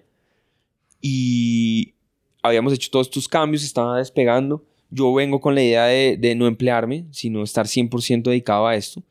y 1.01 1.94
habíamos 2.43 2.72
hecho 2.72 2.90
todos 2.90 3.06
estos 3.06 3.28
cambios, 3.28 3.62
estaba 3.64 3.98
despegando. 3.98 4.64
Yo 4.90 5.12
vengo 5.12 5.40
con 5.40 5.55
la 5.55 5.62
idea 5.62 5.85
de, 5.85 6.16
de 6.16 6.35
no 6.35 6.47
emplearme, 6.47 7.05
sino 7.10 7.43
estar 7.43 7.66
100% 7.66 8.22
dedicado 8.30 8.66
a 8.66 8.74
esto. 8.74 9.02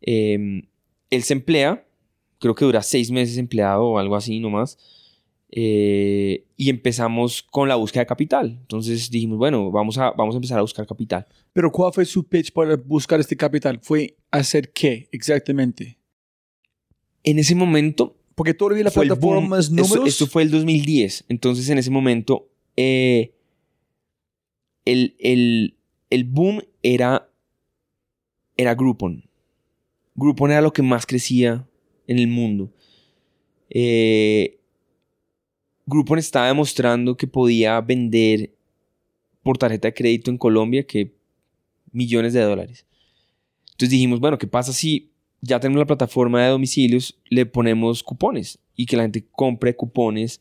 Eh, 0.00 0.62
él 1.10 1.22
se 1.22 1.34
emplea, 1.34 1.86
creo 2.38 2.54
que 2.54 2.64
dura 2.64 2.82
seis 2.82 3.10
meses 3.10 3.38
empleado 3.38 3.84
o 3.84 3.98
algo 3.98 4.16
así 4.16 4.40
nomás. 4.40 4.78
Eh, 5.50 6.44
y 6.56 6.70
empezamos 6.70 7.42
con 7.42 7.68
la 7.68 7.76
búsqueda 7.76 8.02
de 8.02 8.06
capital. 8.06 8.58
Entonces 8.60 9.10
dijimos, 9.10 9.38
bueno, 9.38 9.70
vamos 9.70 9.96
a, 9.98 10.10
vamos 10.10 10.34
a 10.34 10.38
empezar 10.38 10.58
a 10.58 10.62
buscar 10.62 10.86
capital. 10.86 11.26
Pero 11.52 11.70
¿cuál 11.70 11.92
fue 11.92 12.04
su 12.04 12.24
pitch 12.26 12.52
para 12.52 12.76
buscar 12.76 13.20
este 13.20 13.36
capital? 13.36 13.78
¿Fue 13.82 14.16
hacer 14.30 14.72
qué 14.72 15.08
exactamente? 15.12 15.98
En 17.22 17.38
ese 17.38 17.54
momento 17.54 18.16
Porque 18.34 18.54
todavía 18.54 18.84
la 18.84 18.90
plataforma 18.90 19.58
es 19.58 19.70
números. 19.70 19.90
Esto, 19.90 20.06
esto 20.06 20.26
fue 20.26 20.42
el 20.42 20.50
2010. 20.50 21.24
Entonces, 21.28 21.68
en 21.70 21.78
ese 21.78 21.90
momento, 21.90 22.48
eh, 22.76 23.32
el, 24.84 25.16
el- 25.18 25.76
el 26.10 26.24
boom 26.24 26.62
era, 26.82 27.28
era 28.56 28.74
Groupon. 28.74 29.28
Groupon 30.14 30.50
era 30.52 30.60
lo 30.60 30.72
que 30.72 30.82
más 30.82 31.04
crecía 31.06 31.68
en 32.06 32.18
el 32.18 32.28
mundo. 32.28 32.72
Eh, 33.70 34.60
Groupon 35.86 36.18
estaba 36.18 36.48
demostrando 36.48 37.16
que 37.16 37.26
podía 37.26 37.80
vender 37.80 38.50
por 39.42 39.56
tarjeta 39.58 39.88
de 39.88 39.94
crédito 39.94 40.30
en 40.30 40.38
Colombia 40.38 40.84
que 40.86 41.12
millones 41.92 42.32
de 42.32 42.40
dólares. 42.42 42.84
Entonces 43.72 43.90
dijimos, 43.90 44.20
bueno, 44.20 44.38
¿qué 44.38 44.46
pasa 44.46 44.72
si 44.72 45.10
ya 45.40 45.60
tenemos 45.60 45.78
la 45.78 45.86
plataforma 45.86 46.42
de 46.42 46.48
domicilios, 46.50 47.16
le 47.28 47.46
ponemos 47.46 48.02
cupones 48.02 48.58
y 48.74 48.86
que 48.86 48.96
la 48.96 49.04
gente 49.04 49.24
compre 49.30 49.76
cupones 49.76 50.40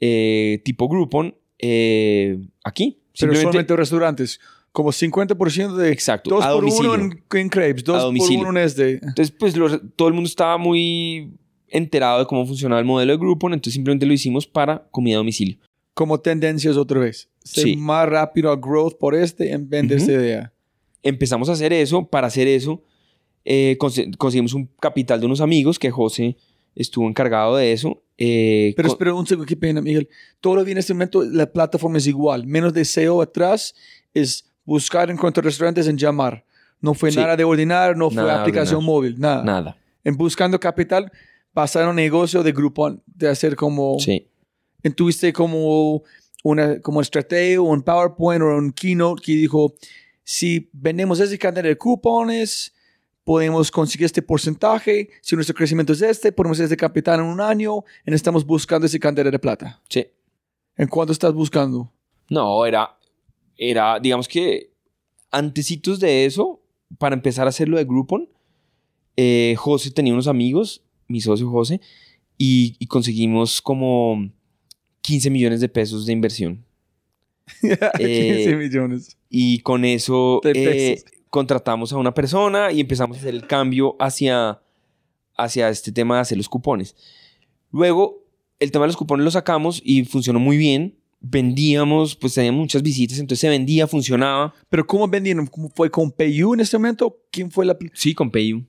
eh, 0.00 0.60
tipo 0.64 0.88
Groupon 0.88 1.34
eh, 1.58 2.38
aquí? 2.64 2.98
pero 3.18 3.34
solamente 3.34 3.76
restaurantes. 3.76 4.40
Como 4.72 4.90
50% 4.90 5.76
de 5.76 5.92
Exacto, 5.92 6.30
dos 6.30 6.44
a 6.44 6.48
por 6.52 6.62
domicilio. 6.62 6.92
uno 6.94 7.04
en, 7.04 7.38
en 7.38 7.48
crepes, 7.48 7.84
dos 7.84 7.94
por 7.98 8.06
domicilio. 8.06 8.40
uno 8.48 8.58
en 8.58 8.66
este. 8.66 8.90
Entonces, 8.94 9.30
pues 9.30 9.56
los- 9.56 9.80
todo 9.94 10.08
el 10.08 10.14
mundo 10.14 10.26
estaba 10.28 10.58
muy 10.58 11.32
enterado 11.68 12.18
de 12.20 12.26
cómo 12.26 12.46
funcionaba 12.46 12.80
el 12.80 12.86
modelo 12.86 13.12
de 13.12 13.18
Groupon, 13.18 13.52
entonces 13.54 13.74
simplemente 13.74 14.06
lo 14.06 14.12
hicimos 14.12 14.46
para 14.46 14.86
comida 14.90 15.16
a 15.16 15.18
domicilio. 15.18 15.58
Como 15.94 16.18
tendencias 16.20 16.76
otra 16.76 17.00
vez. 17.00 17.28
Ser 17.42 17.64
Sí. 17.64 17.76
más 17.76 18.08
rápido 18.08 18.50
a 18.50 18.56
growth 18.56 18.98
por 18.98 19.14
este 19.14 19.52
en 19.52 19.68
vez 19.68 19.82
de 19.88 19.94
Ujú. 19.96 20.04
esta 20.04 20.12
idea. 20.12 20.52
Empezamos 21.02 21.48
a 21.48 21.52
hacer 21.52 21.72
eso, 21.72 22.06
para 22.06 22.26
hacer 22.28 22.48
eso 22.48 22.82
eh, 23.46 23.76
conse- 23.78 24.16
conseguimos 24.16 24.54
un 24.54 24.70
capital 24.80 25.20
de 25.20 25.26
unos 25.26 25.42
amigos 25.42 25.78
que 25.78 25.90
José 25.90 26.36
estuvo 26.74 27.06
encargado 27.06 27.56
de 27.56 27.72
eso. 27.72 28.02
eh, 28.16 28.72
Pero 28.76 28.88
espera 28.88 29.12
un 29.12 29.26
segundo, 29.26 29.46
qué 29.46 29.54
pena, 29.56 29.82
Miguel. 29.82 30.08
Todavía 30.40 30.72
en 30.72 30.78
este 30.78 30.94
momento 30.94 31.22
la 31.22 31.44
plataforma 31.52 31.98
es 31.98 32.06
igual. 32.06 32.46
Menos 32.46 32.72
de 32.72 32.84
SEO 32.86 33.20
atrás 33.20 33.74
es 34.14 34.50
buscar 34.64 35.10
en 35.10 35.16
cuanto 35.18 35.40
a 35.40 35.42
restaurantes 35.42 35.86
en 35.88 35.98
llamar. 35.98 36.44
No 36.80 36.94
fue 36.94 37.10
Sí. 37.12 37.18
nada 37.18 37.36
de 37.36 37.44
ordenar, 37.44 37.96
no 37.98 38.08
fue 38.10 38.22
Nada 38.22 38.34
de 38.36 38.40
aplicación 38.40 38.76
ordenar. 38.76 38.86
móvil, 38.94 39.14
nada. 39.18 39.42
nada. 39.44 39.76
En 40.04 40.16
buscando 40.16 40.58
capital, 40.58 41.12
pasaron 41.54 41.96
negocio 41.96 42.42
de 42.42 42.52
Groupon, 42.52 43.02
de 43.06 43.28
hacer 43.28 43.56
como... 43.56 43.98
Sí. 43.98 44.28
Tuviste 44.96 45.32
como 45.32 46.02
una 46.42 46.78
como 46.80 47.00
estrategia 47.00 47.62
un 47.62 47.80
PowerPoint 47.80 48.42
o 48.42 48.56
un 48.58 48.70
keynote 48.70 49.22
que 49.22 49.32
dijo, 49.32 49.72
si 50.22 50.68
vendemos 50.74 51.18
ese 51.20 51.38
cantidad 51.38 51.64
de 51.64 51.78
cupones, 51.78 52.74
podemos 53.24 53.70
conseguir 53.70 54.04
este 54.04 54.20
porcentaje. 54.20 55.08
Si 55.22 55.34
nuestro 55.34 55.54
crecimiento 55.54 55.94
es 55.94 56.02
este, 56.02 56.32
podemos 56.32 56.56
hacer 56.56 56.64
este 56.64 56.76
capital 56.76 57.20
en 57.20 57.26
un 57.26 57.40
año 57.40 57.84
y 58.06 58.12
estamos 58.12 58.44
buscando 58.44 58.86
ese 58.86 59.00
cantidad 59.00 59.32
de 59.32 59.38
plata. 59.38 59.80
Sí. 59.88 60.06
¿En 60.76 60.88
cuánto 60.88 61.14
estás 61.14 61.32
buscando? 61.32 61.90
No, 62.28 62.66
era, 62.66 62.98
era, 63.56 63.98
digamos 63.98 64.28
que 64.28 64.70
antecitos 65.30 65.98
de 65.98 66.26
eso, 66.26 66.60
para 66.98 67.14
empezar 67.14 67.46
a 67.46 67.50
hacer 67.50 67.68
lo 67.68 67.78
de 67.78 67.84
Groupon, 67.84 68.28
eh, 69.16 69.54
José 69.56 69.90
tenía 69.90 70.12
unos 70.12 70.28
amigos, 70.28 70.83
mi 71.08 71.20
socio 71.20 71.50
José, 71.50 71.80
y, 72.38 72.76
y 72.78 72.86
conseguimos 72.86 73.62
como 73.62 74.30
15 75.02 75.30
millones 75.30 75.60
de 75.60 75.68
pesos 75.68 76.06
de 76.06 76.12
inversión. 76.12 76.64
15 77.60 78.56
millones. 78.56 79.18
Y 79.28 79.60
con 79.60 79.84
eso 79.84 80.40
eh, 80.44 81.02
contratamos 81.28 81.92
a 81.92 81.98
una 81.98 82.14
persona 82.14 82.72
y 82.72 82.80
empezamos 82.80 83.16
a 83.16 83.20
hacer 83.20 83.34
el 83.34 83.46
cambio 83.46 83.96
hacia, 83.98 84.60
hacia 85.36 85.68
este 85.68 85.92
tema 85.92 86.16
de 86.16 86.20
hacer 86.22 86.38
los 86.38 86.48
cupones. 86.48 86.96
Luego, 87.70 88.24
el 88.60 88.70
tema 88.70 88.84
de 88.84 88.88
los 88.88 88.96
cupones 88.96 89.24
lo 89.24 89.30
sacamos 89.30 89.82
y 89.84 90.04
funcionó 90.04 90.38
muy 90.38 90.56
bien. 90.56 90.96
Vendíamos, 91.20 92.16
pues 92.16 92.34
teníamos 92.34 92.60
muchas 92.60 92.82
visitas, 92.82 93.18
entonces 93.18 93.40
se 93.40 93.48
vendía, 93.48 93.86
funcionaba. 93.86 94.54
Pero 94.68 94.86
¿cómo 94.86 95.08
vendieron? 95.08 95.46
¿Cómo 95.46 95.70
¿Fue 95.74 95.90
con 95.90 96.10
PayU 96.12 96.54
en 96.54 96.60
este 96.60 96.78
momento? 96.78 97.18
¿Quién 97.30 97.50
fue 97.50 97.64
la... 97.66 97.76
Sí, 97.94 98.14
con 98.14 98.30
PayU. 98.30 98.64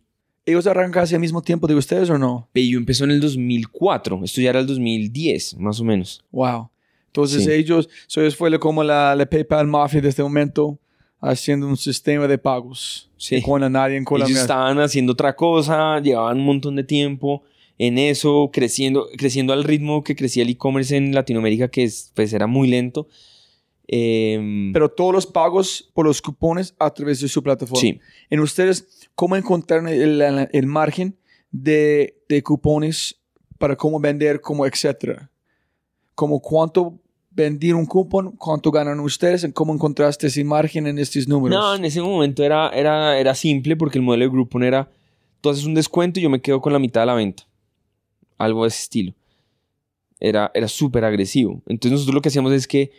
¿Ellos 0.46 0.68
arrancaron 0.68 1.04
hace 1.06 1.16
al 1.16 1.22
mismo 1.22 1.42
tiempo 1.42 1.66
de 1.68 1.76
ustedes 1.76 2.10
o 2.10 2.18
no? 2.18 2.48
PayU 2.54 2.78
empezó 2.78 3.04
en 3.04 3.12
el 3.12 3.20
2004, 3.20 4.22
esto 4.24 4.42
ya 4.42 4.52
era 4.52 4.60
el 4.60 4.68
2010, 4.68 5.58
más 5.58 5.80
o 5.80 5.84
menos. 5.84 6.24
Wow. 6.32 6.70
Entonces 7.08 7.46
Sí. 7.46 7.52
ellos, 7.52 7.90
so 8.08 8.22
ellos 8.22 8.36
fue 8.36 8.58
como 8.60 8.84
la, 8.84 9.16
la 9.16 9.26
PayPal 9.26 9.66
Mafia 9.68 10.02
de 10.02 10.10
este 10.10 10.22
momento, 10.22 10.78
haciendo 11.20 11.68
un 11.68 11.78
sistema 11.78 12.28
de 12.28 12.38
pagos. 12.38 13.10
Sí. 13.18 13.42
Con 13.42 13.64
a 13.64 13.70
nadie 13.70 13.96
en 13.96 14.02
Ellos 14.04 14.10
Colombia. 14.10 14.42
estaban 14.42 14.80
haciendo 14.80 15.14
otra 15.14 15.36
cosa, 15.36 16.00
llevaban 16.00 16.38
un 16.40 16.46
montón 16.46 16.76
de 16.76 16.84
tiempo 16.84 17.42
en 17.78 17.98
eso, 17.98 18.52
creciendo, 18.54 19.08
creciendo 19.18 19.52
al 19.54 19.64
ritmo 19.64 20.04
que 20.04 20.16
crecía 20.16 20.44
el 20.44 20.50
e-commerce 20.50 20.96
en 20.96 21.14
Latinoamérica, 21.16 21.70
que 21.70 21.84
es, 21.84 22.12
pues 22.14 22.32
era 22.34 22.46
muy 22.48 22.68
lento. 22.68 23.08
Em, 23.88 24.74
Pero 24.74 24.90
todos 24.90 25.14
los 25.14 25.28
pagos 25.28 25.90
por 25.94 26.06
los 26.06 26.22
cupones 26.22 26.74
a 26.80 26.90
través 26.92 27.22
de 27.22 27.28
su 27.28 27.44
plataforma. 27.44 27.80
sí, 27.82 28.00
En 28.30 28.40
ustedes, 28.40 29.08
¿cómo 29.16 29.36
encontraron 29.36 29.88
el, 29.88 30.22
el- 30.22 30.50
el 30.52 30.66
margen 30.66 31.16
de, 31.52 32.18
de 32.28 32.42
cupones 32.44 33.16
para 33.60 33.76
cómo 33.76 34.00
vender, 34.00 34.42
como 34.42 34.66
etcétera? 34.66 35.30
Como 36.16 36.40
cuánto 36.40 37.00
vendieron 37.32 37.82
un 37.82 37.86
cupón, 37.86 38.32
cuánto 38.38 38.72
ganan 38.72 39.00
ustedes, 39.02 39.44
y 39.44 39.52
cómo 39.52 39.74
encontraste 39.74 40.28
ese 40.28 40.44
margen 40.44 40.88
en 40.88 40.98
estos 40.98 41.28
números. 41.28 41.60
no, 41.60 41.76
en 41.76 41.84
ese 41.86 42.02
momento 42.02 42.44
era, 42.44 42.70
era, 42.70 43.20
era 43.20 43.36
simple 43.36 43.76
porque 43.76 43.98
el 44.00 44.04
modelo 44.04 44.24
de 44.26 44.32
Groupon 44.32 44.64
era, 44.64 44.90
tú 45.42 45.50
haces 45.50 45.66
un 45.66 45.74
descuento 45.74 46.20
y 46.20 46.24
yo 46.24 46.30
me 46.30 46.42
quedo 46.42 46.62
con 46.62 46.72
la 46.74 46.80
mitad 46.80 47.02
de 47.02 47.06
la 47.08 47.14
venta. 47.14 47.44
Algo 48.38 48.64
de 48.64 48.70
ese 48.70 48.82
estilo. 48.84 49.14
Era, 50.20 50.50
era 50.54 50.68
súper 50.70 51.04
agresivo. 51.04 51.62
Entonces 51.68 51.92
nosotros 51.92 52.16
lo 52.16 52.22
que 52.22 52.30
hacíamos 52.30 52.54
es 52.54 52.68
que, 52.68 52.92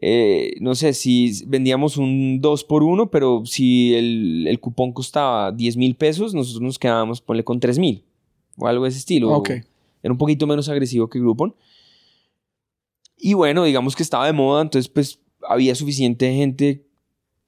eh, 0.00 0.54
no 0.60 0.74
sé, 0.74 0.92
si 0.92 1.44
vendíamos 1.46 1.96
un 1.96 2.40
2 2.40 2.64
por 2.64 2.82
1, 2.82 3.10
pero 3.10 3.44
si 3.46 3.94
el, 3.94 4.46
el 4.48 4.60
cupón 4.60 4.92
costaba 4.92 5.52
10 5.52 5.76
mil 5.76 5.94
pesos, 5.94 6.34
nosotros 6.34 6.62
nos 6.62 6.78
quedábamos, 6.78 7.20
ponle 7.20 7.44
con 7.44 7.60
3 7.60 7.78
mil. 7.78 8.04
O 8.56 8.66
algo 8.66 8.84
de 8.84 8.90
ese 8.90 8.98
estilo. 8.98 9.30
Ok. 9.32 9.50
Era 9.50 10.12
un 10.12 10.18
poquito 10.18 10.46
menos 10.46 10.68
agresivo 10.68 11.08
que 11.08 11.18
Groupon. 11.18 11.54
Y 13.16 13.34
bueno, 13.34 13.64
digamos 13.64 13.96
que 13.96 14.02
estaba 14.02 14.26
de 14.26 14.32
moda, 14.32 14.62
entonces 14.62 14.88
pues 14.88 15.18
había 15.48 15.74
suficiente 15.74 16.32
gente 16.34 16.86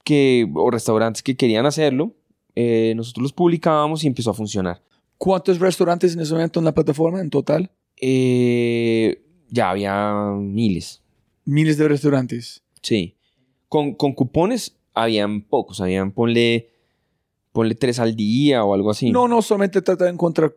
que, 0.03 0.49
o 0.55 0.71
restaurantes 0.71 1.21
que 1.21 1.35
querían 1.35 1.65
hacerlo. 1.65 2.15
Eh, 2.55 2.93
nosotros 2.95 3.21
los 3.21 3.33
publicábamos 3.33 4.03
y 4.03 4.07
empezó 4.07 4.31
a 4.31 4.33
funcionar. 4.33 4.81
¿Cuántos 5.17 5.59
restaurantes 5.59 6.13
en 6.13 6.21
ese 6.21 6.33
momento 6.33 6.59
en 6.59 6.65
la 6.65 6.73
plataforma 6.73 7.21
en 7.21 7.29
total? 7.29 7.69
Eh, 7.99 9.23
ya 9.49 9.69
había 9.69 10.31
miles, 10.39 11.03
Miles 11.47 11.77
de 11.77 11.87
restaurantes. 11.87 12.61
sí. 12.81 13.15
Con, 13.69 13.95
con 13.95 14.13
cupones 14.13 14.77
habían 14.93 15.41
pocos, 15.41 15.81
habían, 15.81 16.11
ponle, 16.13 16.69
ponle 17.51 17.75
tres 17.75 17.99
al 17.99 18.15
día 18.15 18.63
o 18.63 18.73
algo 18.73 18.91
así. 18.91 19.11
No, 19.11 19.27
no, 19.27 19.41
solamente 19.41 19.81
trata 19.81 20.05
de 20.05 20.11
encontrar 20.11 20.55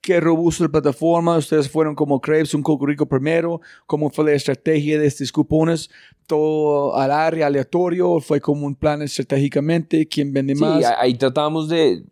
qué 0.00 0.18
robusto 0.20 0.64
la 0.64 0.70
plataforma. 0.70 1.36
Ustedes 1.36 1.70
fueron 1.70 1.94
como 1.94 2.20
Crepes, 2.20 2.54
un 2.54 2.62
Coco 2.64 2.86
Rico 2.86 3.06
primero. 3.06 3.60
¿Cómo 3.86 4.10
fue 4.10 4.24
la 4.24 4.32
estrategia 4.32 4.98
de 4.98 5.06
estos 5.06 5.30
cupones? 5.30 5.90
Todo 6.26 6.96
al 6.96 7.12
área, 7.12 7.46
aleatorio. 7.46 8.18
Fue 8.20 8.40
como 8.40 8.66
un 8.66 8.74
plan 8.74 9.00
estratégicamente. 9.00 10.08
¿Quién 10.08 10.32
vende 10.32 10.56
Sí, 10.56 10.60
más? 10.60 10.84
ahí 10.98 11.14
tratábamos 11.14 11.68
de, 11.68 12.02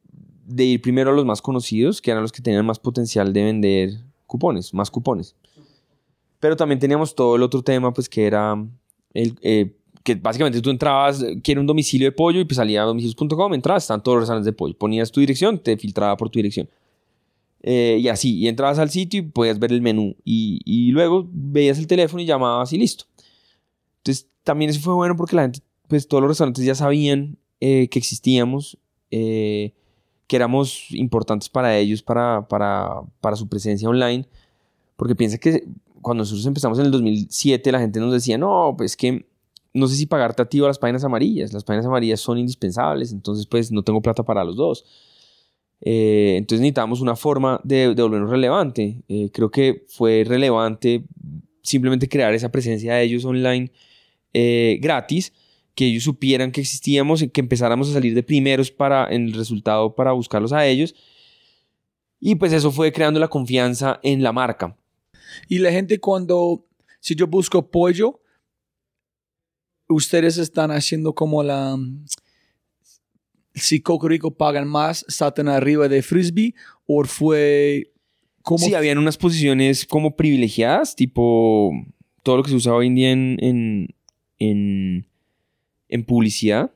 de 0.46 0.64
ir 0.64 0.80
primero 0.80 1.10
a 1.10 1.14
los 1.14 1.24
más 1.24 1.42
conocidos, 1.42 2.00
que 2.00 2.12
eran 2.12 2.22
los 2.22 2.30
que 2.30 2.42
tenían 2.42 2.64
más 2.64 2.78
potencial 2.78 3.32
de 3.32 3.42
vender 3.42 3.90
cupones, 4.28 4.72
más 4.72 4.88
cupones. 4.88 5.34
Pero 6.46 6.56
también 6.56 6.78
teníamos 6.78 7.12
todo 7.12 7.34
el 7.34 7.42
otro 7.42 7.60
tema, 7.60 7.92
pues 7.92 8.08
que 8.08 8.24
era 8.24 8.54
el, 9.12 9.36
eh, 9.42 9.74
que 10.04 10.14
básicamente 10.14 10.62
tú 10.62 10.70
entrabas, 10.70 11.24
quiero 11.42 11.60
un 11.60 11.66
domicilio 11.66 12.06
de 12.06 12.12
pollo 12.12 12.38
y 12.38 12.44
pues 12.44 12.54
salía 12.54 12.82
a 12.82 12.84
domicilios.com, 12.84 13.52
entrabas, 13.52 13.82
estaban 13.82 14.00
todos 14.00 14.14
los 14.14 14.22
restaurantes 14.22 14.46
de 14.46 14.52
pollo, 14.52 14.78
ponías 14.78 15.10
tu 15.10 15.18
dirección, 15.18 15.58
te 15.58 15.76
filtraba 15.76 16.16
por 16.16 16.30
tu 16.30 16.38
dirección. 16.38 16.68
Eh, 17.64 17.98
y 18.00 18.06
así, 18.06 18.38
y 18.38 18.46
entrabas 18.46 18.78
al 18.78 18.90
sitio 18.90 19.18
y 19.18 19.22
podías 19.22 19.58
ver 19.58 19.72
el 19.72 19.82
menú 19.82 20.14
y, 20.24 20.60
y 20.64 20.92
luego 20.92 21.28
veías 21.32 21.78
el 21.78 21.88
teléfono 21.88 22.22
y 22.22 22.26
llamabas 22.26 22.72
y 22.72 22.78
listo. 22.78 23.06
Entonces 24.04 24.28
también 24.44 24.70
eso 24.70 24.78
fue 24.78 24.94
bueno 24.94 25.16
porque 25.16 25.34
la 25.34 25.42
gente, 25.42 25.62
pues 25.88 26.06
todos 26.06 26.22
los 26.22 26.28
restaurantes 26.28 26.64
ya 26.64 26.76
sabían 26.76 27.38
eh, 27.58 27.88
que 27.88 27.98
existíamos 27.98 28.78
eh, 29.10 29.74
que 30.28 30.36
éramos 30.36 30.92
importantes 30.92 31.48
para 31.48 31.76
ellos, 31.76 32.04
para, 32.04 32.46
para, 32.46 33.00
para 33.20 33.34
su 33.34 33.48
presencia 33.48 33.88
online, 33.88 34.28
porque 34.96 35.16
piensa 35.16 35.38
que 35.38 35.66
cuando 36.06 36.22
nosotros 36.22 36.46
empezamos 36.46 36.78
en 36.78 36.84
el 36.84 36.92
2007, 36.92 37.72
la 37.72 37.80
gente 37.80 37.98
nos 37.98 38.12
decía, 38.12 38.38
no, 38.38 38.76
pues 38.78 38.96
que 38.96 39.26
no 39.74 39.88
sé 39.88 39.96
si 39.96 40.06
pagarte 40.06 40.40
a 40.40 40.48
ti 40.48 40.60
o 40.60 40.68
las 40.68 40.78
páginas 40.78 41.02
amarillas. 41.02 41.52
Las 41.52 41.64
páginas 41.64 41.84
amarillas 41.84 42.20
son 42.20 42.38
indispensables, 42.38 43.10
entonces 43.10 43.44
pues 43.48 43.72
no 43.72 43.82
tengo 43.82 44.00
plata 44.00 44.22
para 44.22 44.44
los 44.44 44.54
dos. 44.54 44.84
Eh, 45.80 46.36
entonces 46.38 46.60
necesitamos 46.60 47.00
una 47.00 47.16
forma 47.16 47.60
de, 47.64 47.92
de 47.92 48.02
volvernos 48.02 48.30
relevante. 48.30 49.02
Eh, 49.08 49.30
creo 49.32 49.50
que 49.50 49.84
fue 49.88 50.22
relevante 50.24 51.02
simplemente 51.64 52.08
crear 52.08 52.32
esa 52.34 52.52
presencia 52.52 52.94
de 52.94 53.02
ellos 53.02 53.24
online 53.24 53.72
eh, 54.32 54.78
gratis, 54.80 55.32
que 55.74 55.86
ellos 55.86 56.04
supieran 56.04 56.52
que 56.52 56.60
existíamos 56.60 57.20
y 57.20 57.30
que 57.30 57.40
empezáramos 57.40 57.90
a 57.90 57.94
salir 57.94 58.14
de 58.14 58.22
primeros 58.22 58.70
para, 58.70 59.12
en 59.12 59.26
el 59.26 59.32
resultado 59.32 59.96
para 59.96 60.12
buscarlos 60.12 60.52
a 60.52 60.68
ellos. 60.68 60.94
Y 62.20 62.36
pues 62.36 62.52
eso 62.52 62.70
fue 62.70 62.92
creando 62.92 63.18
la 63.18 63.26
confianza 63.26 63.98
en 64.04 64.22
la 64.22 64.30
marca. 64.30 64.76
Y 65.48 65.58
la 65.58 65.72
gente 65.72 65.98
cuando, 65.98 66.66
si 67.00 67.14
yo 67.14 67.26
busco 67.26 67.70
pollo, 67.70 68.20
ustedes 69.88 70.38
están 70.38 70.70
haciendo 70.70 71.14
como 71.14 71.42
la... 71.42 71.76
Si 73.54 73.80
Coco 73.80 74.08
Rico 74.08 74.36
pagan 74.36 74.68
más, 74.68 75.04
saltan 75.08 75.48
arriba 75.48 75.88
de 75.88 76.02
Frisbee, 76.02 76.54
o 76.86 77.04
fue... 77.04 77.92
¿cómo 78.42 78.64
sí, 78.64 78.74
habían 78.74 78.98
unas 78.98 79.16
posiciones 79.16 79.84
como 79.86 80.14
privilegiadas, 80.14 80.94
tipo 80.94 81.72
todo 82.22 82.36
lo 82.36 82.42
que 82.44 82.50
se 82.50 82.56
usa 82.56 82.74
hoy 82.74 82.86
en 82.86 82.94
día 82.94 83.10
en, 83.10 83.88
en, 84.38 85.06
en 85.88 86.04
publicidad, 86.04 86.70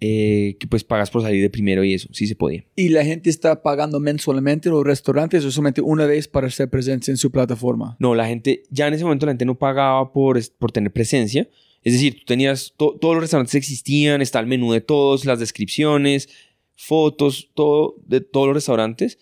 eh, 0.00 0.56
que 0.58 0.66
pues 0.66 0.82
pagas 0.82 1.10
por 1.10 1.20
salir 1.20 1.42
de 1.42 1.50
primero 1.50 1.84
y 1.84 1.92
eso, 1.92 2.08
sí 2.12 2.26
se 2.26 2.34
podía. 2.34 2.64
¿Y 2.74 2.88
la 2.88 3.04
gente 3.04 3.28
está 3.28 3.62
pagando 3.62 4.00
mensualmente 4.00 4.70
en 4.70 4.74
los 4.74 4.84
restaurantes 4.84 5.44
o 5.44 5.50
solamente 5.50 5.82
una 5.82 6.06
vez 6.06 6.26
para 6.26 6.46
hacer 6.46 6.70
presencia 6.70 7.10
en 7.10 7.18
su 7.18 7.30
plataforma? 7.30 7.96
No, 7.98 8.14
la 8.14 8.26
gente, 8.26 8.62
ya 8.70 8.88
en 8.88 8.94
ese 8.94 9.04
momento 9.04 9.26
la 9.26 9.32
gente 9.32 9.44
no 9.44 9.58
pagaba 9.58 10.10
por, 10.12 10.40
por 10.58 10.72
tener 10.72 10.90
presencia, 10.90 11.48
es 11.82 11.92
decir, 11.92 12.18
tú 12.18 12.24
tenías, 12.26 12.74
todos 12.76 12.98
los 13.02 13.20
restaurantes 13.20 13.54
existían, 13.54 14.22
está 14.22 14.40
el 14.40 14.46
menú 14.46 14.72
de 14.72 14.80
todos, 14.80 15.24
las 15.24 15.38
descripciones, 15.38 16.28
fotos, 16.74 17.50
todo 17.54 17.96
de 18.06 18.22
todos 18.22 18.46
los 18.46 18.54
restaurantes. 18.54 19.18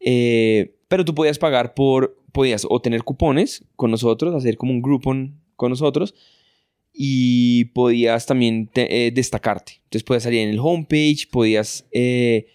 Eh, 0.00 0.74
pero 0.88 1.04
tú 1.04 1.14
podías 1.14 1.38
pagar 1.38 1.74
por, 1.74 2.18
podías 2.32 2.66
o 2.68 2.80
tener 2.80 3.04
cupones 3.04 3.64
con 3.76 3.90
nosotros, 3.90 4.34
hacer 4.34 4.56
como 4.56 4.72
un 4.72 4.80
groupon 4.80 5.40
con 5.56 5.70
nosotros 5.70 6.14
y 7.00 7.66
podías 7.66 8.26
también 8.26 8.68
eh, 8.74 9.12
destacarte. 9.14 9.74
Entonces 9.84 10.02
podías 10.02 10.24
salir 10.24 10.40
en 10.40 10.48
el 10.48 10.58
homepage, 10.58 11.28
podías 11.30 11.86
eh, 11.92 12.48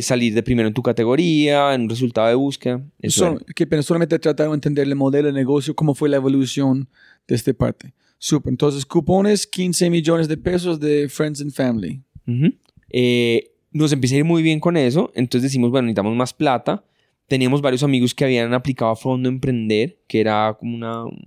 salir 0.00 0.32
de 0.32 0.42
primero 0.42 0.68
en 0.68 0.74
tu 0.74 0.82
categoría, 0.82 1.74
en 1.74 1.82
un 1.82 1.90
resultado 1.90 2.28
de 2.28 2.34
búsqueda. 2.34 2.82
Eso 3.02 3.38
que 3.54 3.66
pero 3.66 3.82
solamente 3.82 4.18
trataron 4.18 4.52
de 4.52 4.56
entender 4.56 4.86
el 4.86 4.96
modelo 4.96 5.26
de 5.26 5.34
negocio, 5.34 5.76
cómo 5.76 5.94
fue 5.94 6.08
la 6.08 6.16
evolución 6.16 6.88
de 7.28 7.34
esta 7.34 7.52
parte. 7.52 7.92
Super. 8.16 8.50
Entonces, 8.50 8.86
cupones, 8.86 9.46
15 9.46 9.90
millones 9.90 10.28
de 10.28 10.38
pesos 10.38 10.80
de 10.80 11.10
Friends 11.10 11.42
and 11.42 11.52
Family. 11.52 12.02
Eh, 12.90 13.52
nos 13.70 13.92
empieza 13.92 14.16
a 14.16 14.18
ir 14.18 14.24
muy 14.24 14.42
bien 14.42 14.60
con 14.60 14.78
eso. 14.78 15.12
Entonces 15.14 15.42
decimos, 15.42 15.70
bueno, 15.70 15.86
necesitamos 15.86 16.16
más 16.16 16.32
plata. 16.32 16.84
Teníamos 17.26 17.60
varios 17.60 17.82
amigos 17.82 18.14
que 18.14 18.24
habían 18.24 18.54
aplicado 18.54 18.90
a 18.92 18.96
Fondo 18.96 19.28
Emprender, 19.28 19.98
que 20.08 20.20
era 20.20 20.56
como 20.58 20.74
una, 20.74 21.04
un 21.04 21.20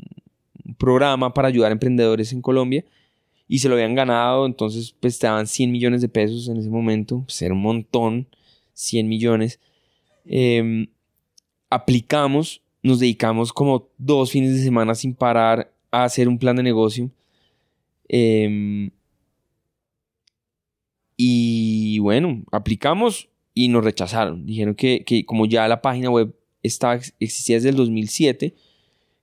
programa 0.77 1.33
para 1.33 1.47
ayudar 1.47 1.71
a 1.71 1.73
emprendedores 1.73 2.33
en 2.33 2.41
Colombia. 2.41 2.85
Y 3.47 3.59
se 3.59 3.67
lo 3.67 3.75
habían 3.75 3.95
ganado. 3.95 4.45
Entonces, 4.45 4.95
pues 4.99 5.19
te 5.19 5.27
daban 5.27 5.47
100 5.47 5.71
millones 5.71 6.01
de 6.01 6.09
pesos 6.09 6.47
en 6.47 6.57
ese 6.57 6.69
momento. 6.69 7.23
Pues 7.25 7.41
era 7.41 7.53
un 7.53 7.61
montón. 7.61 8.27
100 8.73 9.07
millones. 9.07 9.59
Em, 10.25 10.87
aplicamos. 11.69 12.61
Nos 12.83 12.99
dedicamos 12.99 13.53
como 13.53 13.89
dos 13.97 14.31
fines 14.31 14.55
de 14.55 14.63
semana 14.63 14.95
sin 14.95 15.13
parar 15.13 15.71
a 15.91 16.05
hacer 16.05 16.27
un 16.27 16.39
plan 16.39 16.55
de 16.55 16.63
negocio. 16.63 17.11
Em, 18.07 18.91
y 21.15 21.99
bueno, 21.99 22.43
aplicamos 22.51 23.29
y 23.53 23.67
nos 23.67 23.83
rechazaron. 23.83 24.45
Dijeron 24.45 24.75
que, 24.75 25.23
como 25.25 25.45
ya 25.45 25.67
la 25.67 25.81
página 25.81 26.09
web 26.09 26.35
estaba, 26.63 26.95
existía 26.95 27.57
desde 27.57 27.69
el 27.69 27.75
2007, 27.75 28.55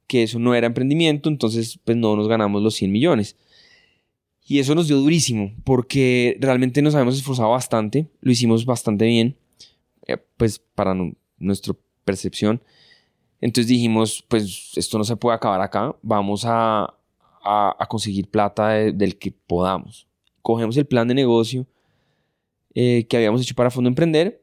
que 0.08 0.24
eso 0.24 0.40
no 0.40 0.54
era 0.54 0.66
emprendimiento, 0.66 1.28
entonces 1.28 1.78
pues 1.84 1.96
no 1.96 2.16
nos 2.16 2.26
ganamos 2.26 2.62
los 2.62 2.74
100 2.74 2.90
millones. 2.90 3.36
Y 4.44 4.58
eso 4.58 4.74
nos 4.74 4.88
dio 4.88 4.96
durísimo, 4.96 5.52
porque 5.62 6.36
realmente 6.40 6.80
nos 6.80 6.94
habíamos 6.94 7.18
esforzado 7.18 7.50
bastante, 7.50 8.08
lo 8.22 8.32
hicimos 8.32 8.64
bastante 8.64 9.04
bien, 9.04 9.36
eh, 10.06 10.16
pues 10.38 10.58
para 10.58 10.96
nuestra 11.36 11.74
percepción. 12.04 12.62
Entonces 13.42 13.68
dijimos, 13.68 14.24
pues 14.26 14.72
esto 14.76 14.96
no 14.96 15.04
se 15.04 15.16
puede 15.16 15.36
acabar 15.36 15.60
acá, 15.60 15.94
vamos 16.02 16.44
a, 16.46 16.94
conseguir 17.88 18.28
plata 18.28 18.68
del 18.70 19.18
que 19.18 19.32
podamos. 19.32 20.06
Cogemos 20.42 20.76
el 20.76 20.86
plan 20.86 21.08
de 21.08 21.14
negocio 21.14 21.66
eh, 22.74 23.06
que 23.08 23.16
habíamos 23.16 23.40
hecho 23.40 23.54
para 23.54 23.70
Fondo 23.70 23.88
Emprender 23.88 24.42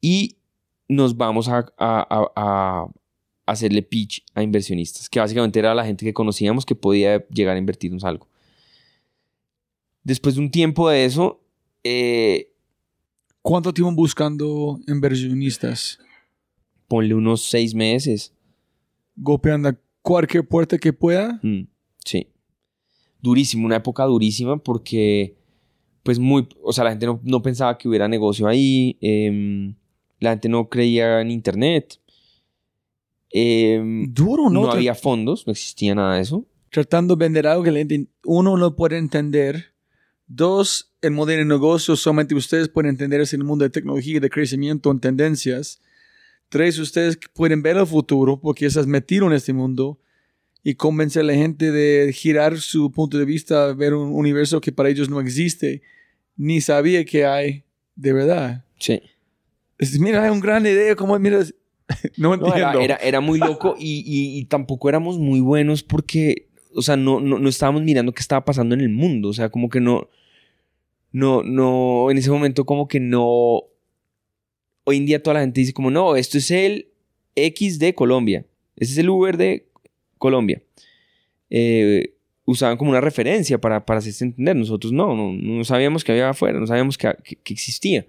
y 0.00 0.36
nos 0.88 1.16
vamos 1.16 1.48
a, 1.48 1.72
a, 1.78 2.86
hacerle 3.46 3.82
pitch 3.82 4.24
a 4.34 4.42
inversionistas, 4.42 5.08
que 5.08 5.20
básicamente 5.20 5.58
era 5.58 5.74
la 5.74 5.84
gente 5.84 6.04
que 6.04 6.14
conocíamos 6.14 6.64
que 6.64 6.74
podía 6.74 7.26
llegar 7.28 7.56
a 7.56 7.58
invertirnos 7.58 8.04
algo. 8.04 8.28
Después 10.04 10.34
de 10.34 10.40
un 10.40 10.50
tiempo 10.50 10.88
de 10.88 11.04
eso... 11.04 11.40
Eh, 11.84 12.48
¿Cuánto 13.44 13.74
tiempo 13.74 13.92
buscando 13.92 14.78
inversionistas? 14.86 15.98
ponle 16.92 17.14
unos 17.14 17.40
seis 17.40 17.74
meses. 17.74 18.34
Golpeando 19.16 19.74
cualquier 20.02 20.46
puerta 20.46 20.76
que 20.76 20.92
pueda. 20.92 21.40
Mm, 21.42 21.62
sí. 22.04 22.26
Durísimo, 23.22 23.64
una 23.64 23.76
época 23.76 24.04
durísima 24.04 24.58
porque, 24.58 25.34
pues 26.02 26.18
muy, 26.18 26.46
o 26.62 26.70
sea, 26.70 26.84
la 26.84 26.90
gente 26.90 27.06
no, 27.06 27.40
pensaba 27.40 27.78
que 27.78 27.88
hubiera 27.88 28.08
negocio 28.08 28.46
ahí, 28.46 28.98
em, 29.00 29.74
la 30.20 30.30
gente 30.30 30.50
no 30.50 30.68
creía 30.68 31.22
en 31.22 31.30
Internet. 31.30 31.98
Em, 33.32 34.12
Duro, 34.12 34.50
¿no? 34.50 34.62
No 34.62 34.72
había 34.72 34.94
fondos, 34.94 35.46
no 35.46 35.52
existía 35.52 35.94
nada 35.94 36.16
de 36.16 36.22
eso. 36.22 36.46
Tratando 36.70 37.16
de 37.16 37.24
vender 37.24 37.46
algo 37.46 37.64
que 37.64 38.06
uno 38.24 38.56
no 38.56 38.76
puede 38.76 38.98
entender. 38.98 39.72
Dos, 40.26 40.94
el 41.02 41.10
modelo 41.10 41.40
de 41.40 41.44
negocio 41.46 41.96
solamente 41.96 42.34
ustedes 42.34 42.68
pueden 42.68 42.90
entender 42.90 43.20
es 43.20 43.34
el 43.34 43.44
mundo 43.44 43.64
de 43.64 43.70
tecnología, 43.70 44.20
de 44.20 44.30
crecimiento, 44.30 44.90
en 44.90 45.00
tendencias. 45.00 45.80
Tres, 46.48 46.78
ustedes 46.78 47.18
pueden 47.34 47.62
ver 47.62 47.76
el 47.78 47.86
futuro 47.86 48.38
porque 48.40 48.66
estás 48.66 48.86
metido 48.86 49.26
en 49.26 49.32
este 49.32 49.52
mundo 49.52 49.98
y 50.62 50.74
convencer 50.74 51.22
a 51.22 51.26
la 51.26 51.34
gente 51.34 51.72
de 51.72 52.12
girar 52.12 52.58
su 52.58 52.92
punto 52.92 53.18
de 53.18 53.24
vista, 53.24 53.72
ver 53.72 53.94
un 53.94 54.14
universo 54.14 54.60
que 54.60 54.72
para 54.72 54.88
ellos 54.88 55.10
no 55.10 55.20
existe, 55.20 55.82
ni 56.36 56.60
sabía 56.60 57.04
que 57.04 57.24
hay 57.24 57.64
de 57.96 58.12
verdad. 58.12 58.64
Sí. 58.78 59.00
mira, 59.98 60.24
hay 60.24 60.30
un 60.30 60.40
gran 60.40 60.64
idea, 60.64 60.94
como 60.94 61.18
miras, 61.18 61.54
no 62.16 62.34
entiendo. 62.34 62.80
era, 62.80 63.20
muy 63.20 63.38
loco 63.38 63.76
y, 63.78 64.44
tampoco 64.46 64.88
éramos 64.88 65.18
muy 65.18 65.40
buenos 65.40 65.82
porque, 65.82 66.48
o 66.74 66.82
sea, 66.82 66.96
no, 66.96 67.20
no, 67.20 67.38
no 67.38 67.48
estábamos 67.48 67.82
mirando 67.82 68.12
qué 68.12 68.20
estaba 68.20 68.44
pasando 68.44 68.74
en 68.74 68.80
el 68.80 68.90
mundo, 68.90 69.28
o 69.28 69.32
sea, 69.32 69.48
como 69.50 69.68
que 69.68 69.80
no, 69.80 70.08
no, 71.12 71.42
no, 71.42 72.10
en 72.10 72.18
ese 72.18 72.30
momento 72.30 72.64
como 72.64 72.88
que 72.88 73.00
no 73.00 73.64
hoy 74.84 74.96
en 74.96 75.06
día 75.06 75.22
toda 75.22 75.34
la 75.34 75.40
gente 75.40 75.60
dice 75.60 75.72
como, 75.72 75.90
no, 75.90 76.16
esto 76.16 76.38
es 76.38 76.50
el 76.50 76.88
X 77.36 77.78
de 77.78 77.94
Colombia. 77.94 78.44
Ese 78.76 78.92
es 78.92 78.98
el 78.98 79.10
Uber 79.10 79.36
de 79.36 79.66
Colombia. 80.18 80.62
Eh, 81.50 82.14
usaban 82.44 82.76
como 82.76 82.90
una 82.90 83.00
referencia 83.00 83.60
para, 83.60 83.84
para 83.84 83.98
hacerse 83.98 84.24
entender. 84.24 84.56
Nosotros 84.56 84.92
no, 84.92 85.32
no, 85.32 85.64
sabíamos 85.64 86.04
que 86.04 86.12
había 86.12 86.30
afuera, 86.30 86.58
no 86.58 86.66
sabíamos 86.66 86.98
que, 86.98 87.14
existía. 87.46 88.06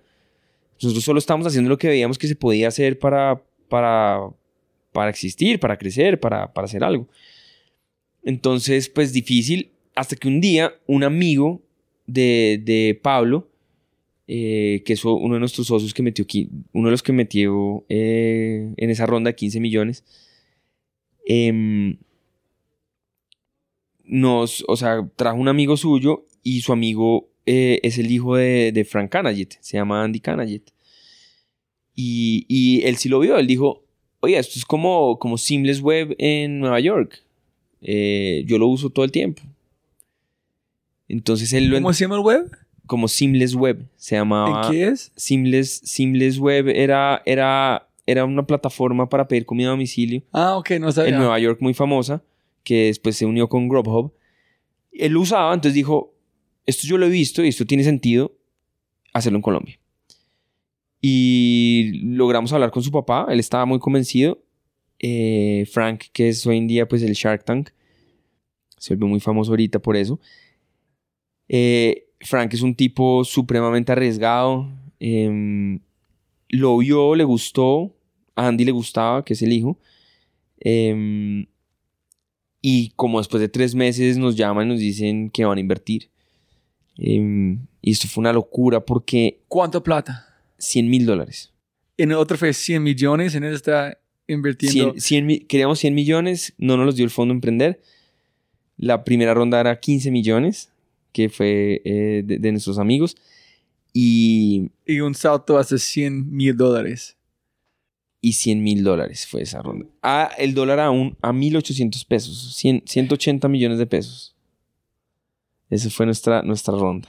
Nosotros 0.82 1.04
solo 1.04 1.20
estábamos 1.20 1.48
haciendo 1.48 1.70
lo 1.70 1.78
que 1.78 1.88
veíamos 1.88 2.18
que 2.18 2.28
se 2.28 2.36
podía 2.36 2.68
hacer 2.68 3.00
para, 3.00 3.42
para, 3.74 4.30
para 4.92 5.10
existir, 5.10 5.60
para 5.60 5.80
crecer, 5.80 6.20
para, 6.20 6.54
para 6.54 6.66
hacer 6.66 6.84
algo. 6.84 7.08
Entonces, 8.24 8.88
pues 8.88 9.14
difícil, 9.14 9.72
hasta 9.96 10.16
que 10.16 10.28
un 10.28 10.40
día 10.40 10.76
un 10.86 11.04
amigo 11.04 11.64
de, 12.06 12.62
de 12.64 13.00
Pablo 13.02 13.50
eh, 14.28 14.84
que 14.86 14.94
es 14.94 15.04
uno 15.04 15.34
de 15.34 15.40
nuestros 15.40 15.66
socios 15.66 15.92
que 15.92 16.04
metió, 16.04 16.24
uno 16.72 16.88
de 16.88 16.92
los 16.92 17.02
que 17.02 17.14
metió 17.14 17.84
eh, 17.90 18.72
en 18.78 18.90
esa 18.92 19.08
ronda 19.08 19.34
15 19.34 19.60
millones, 19.60 20.04
em, 21.26 21.98
nos, 24.04 24.64
o 24.68 24.76
sea, 24.76 25.10
trajo 25.16 25.38
un 25.38 25.48
amigo 25.48 25.78
suyo 25.78 26.26
y 26.44 26.62
su 26.62 26.74
amigo 26.74 27.28
eh, 27.48 27.80
es 27.82 27.98
el 27.98 28.12
hijo 28.12 28.36
de, 28.36 28.88
Frank 28.88 29.10
Canaget, 29.10 29.58
se 29.62 29.78
llama 29.78 30.04
Andy 30.04 30.20
Canaget. 30.20 30.72
Y, 31.96 32.46
y, 32.48 32.82
él 32.86 32.98
sí 32.98 33.10
lo 33.10 33.20
vio, 33.20 33.38
él 33.38 33.48
dijo, 33.48 33.84
oye, 34.20 34.38
esto 34.38 34.58
es 34.58 34.66
como, 34.66 35.20
como 35.20 35.38
Seamless 35.38 35.82
Web 35.82 36.16
en 36.18 36.60
Nueva 36.60 36.80
York. 36.80 37.24
yo 37.82 38.58
lo 38.58 38.68
uso 38.68 38.90
todo 38.90 39.06
el 39.06 39.12
tiempo. 39.12 39.42
Entonces 41.08 41.54
él 41.54 41.72
¿Cómo 41.72 41.94
se 41.94 42.06
llama 42.06 42.16
el 42.16 42.22
web? 42.22 42.50
como 42.86 43.08
Seamless 43.08 43.56
Web, 43.56 43.88
se 43.96 44.16
llamaba. 44.16 44.66
¿En 44.68 44.72
qué 44.72 44.88
es? 44.88 45.12
Seamless, 45.16 45.82
Seamless 45.84 46.38
Web 46.38 46.68
era, 46.70 47.22
era, 47.26 47.88
era 48.06 48.26
una 48.26 48.46
plataforma 48.46 49.08
para 49.10 49.28
pedir 49.28 49.46
comida 49.46 49.68
a 49.68 49.72
domicilio 49.72 50.22
Ah, 50.32 50.58
ok, 50.58 50.72
no 50.80 50.92
sabía. 50.92 51.14
en 51.14 51.18
Nueva 51.18 51.40
York 51.40 51.60
muy 51.62 51.74
famosa, 51.74 52.24
que 52.64 52.86
después 52.86 53.16
se 53.16 53.26
unió 53.26 53.48
con 53.48 53.70
Grubhub. 53.70 54.14
Él 54.92 55.14
lo 55.14 55.22
usaba, 55.22 55.54
entonces 55.54 55.76
dijo, 55.76 56.14
esto 56.66 56.86
yo 56.88 56.98
lo 56.98 57.06
he 57.06 57.10
visto 57.10 57.44
y 57.44 57.48
esto 57.48 57.66
tiene 57.66 57.84
sentido 57.84 58.34
hacerlo 59.14 59.38
en 59.38 59.44
Colombia. 59.44 59.80
Y 61.06 62.00
logramos 62.02 62.54
hablar 62.54 62.72
con 62.72 62.82
su 62.82 62.90
papá, 62.90 63.28
él 63.30 63.38
estaba 63.38 63.66
muy 63.66 63.78
convencido. 63.78 64.42
Eh, 65.00 65.66
Frank, 65.70 66.06
que 66.14 66.30
es 66.30 66.48
hoy 66.48 66.58
en 66.58 66.66
día 66.66 66.88
pues 66.88 67.04
el 67.04 67.12
Shark 67.12 67.44
Tank, 67.44 67.72
se 68.78 68.94
volvió 68.94 69.08
muy 69.08 69.20
famoso 69.20 69.52
ahorita 69.52 69.80
por 69.80 69.98
eso. 69.98 70.22
Eh, 71.50 72.08
Frank 72.22 72.54
es 72.54 72.62
un 72.62 72.74
tipo 72.74 73.26
supremamente 73.26 73.92
arriesgado. 73.92 74.70
em, 75.02 75.82
lo 76.48 76.78
vio, 76.78 77.16
le 77.16 77.26
gustó. 77.26 77.94
A 78.36 78.48
Andy 78.48 78.64
le 78.64 78.72
gustaba, 78.72 79.26
que 79.26 79.34
es 79.34 79.42
el 79.42 79.52
hijo. 79.52 79.78
Em, 80.62 81.48
y 82.62 82.92
como 82.96 83.18
después 83.18 83.42
de 83.42 83.50
tres 83.50 83.76
meses 83.76 84.18
nos 84.18 84.38
llaman 84.38 84.68
y 84.68 84.70
nos 84.70 84.80
dicen 84.80 85.30
que 85.30 85.44
van 85.44 85.58
a 85.58 85.62
invertir. 85.62 86.10
Em, 86.98 87.68
y 87.82 87.92
esto 87.92 88.08
fue 88.08 88.22
una 88.22 88.32
locura 88.32 88.86
porque 88.86 89.42
¿Cuánto 89.50 89.84
plata? 89.84 90.33
100 90.64 90.90
mil 90.90 91.06
dólares. 91.06 91.52
En 91.98 92.12
otro 92.14 92.38
fue 92.38 92.54
100 92.54 92.82
millones, 92.82 93.36
en 93.36 93.44
él 93.44 93.54
está 93.54 93.98
invirtiendo. 94.28 94.92
100, 94.94 95.02
100 95.02 95.26
mi- 95.26 95.40
queríamos 95.42 95.80
100 95.80 95.94
millones, 95.94 96.54
no 96.58 96.76
nos 96.78 96.86
los 96.86 96.96
dio 96.96 97.06
el 97.06 97.12
fondo 97.12 97.34
Emprender. 97.34 97.82
La 98.78 99.04
primera 99.04 99.34
ronda 99.34 99.60
era 99.60 99.80
15 99.80 100.10
millones, 100.12 100.70
que 101.12 101.30
fue 101.30 101.82
eh, 101.86 102.24
de, 102.26 102.40
de 102.40 102.52
nuestros 102.52 102.80
amigos. 102.80 103.16
Y, 103.94 104.72
Y 104.88 105.00
un 105.02 105.14
salto 105.14 105.58
hasta 105.58 105.78
100 105.78 106.32
mil 106.36 106.58
dólares. 106.58 107.16
y 108.22 108.34
100 108.34 108.64
mil 108.64 108.84
dólares 108.84 109.28
fue 109.28 109.44
esa 109.44 109.62
ronda. 109.62 109.86
Ah, 110.02 110.32
el 110.40 110.54
dólar 110.56 110.80
a, 110.80 110.90
un, 110.90 111.16
a 111.22 111.32
1.800 111.32 112.08
pesos, 112.08 112.56
100 112.56 112.84
180 112.88 113.48
millones 113.50 113.78
de 113.78 113.86
pesos. 113.86 114.36
Esa 115.70 115.90
fue 115.92 116.06
nuestra, 116.08 116.42
nuestra 116.42 116.74
ronda. 116.74 117.08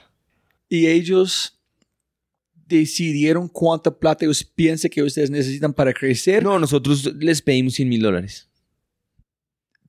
Y 0.68 0.86
ellos 0.88 1.58
decidieron 2.66 3.48
cuánta 3.48 3.96
plata 3.96 4.24
ellos 4.24 4.44
piensan 4.44 4.90
que 4.90 5.02
ustedes 5.02 5.30
necesitan 5.30 5.72
para 5.72 5.92
crecer. 5.92 6.42
No, 6.42 6.58
nosotros 6.58 7.14
les 7.16 7.42
pedimos 7.42 7.74
100 7.74 7.88
mil 7.88 8.02
dólares. 8.02 8.48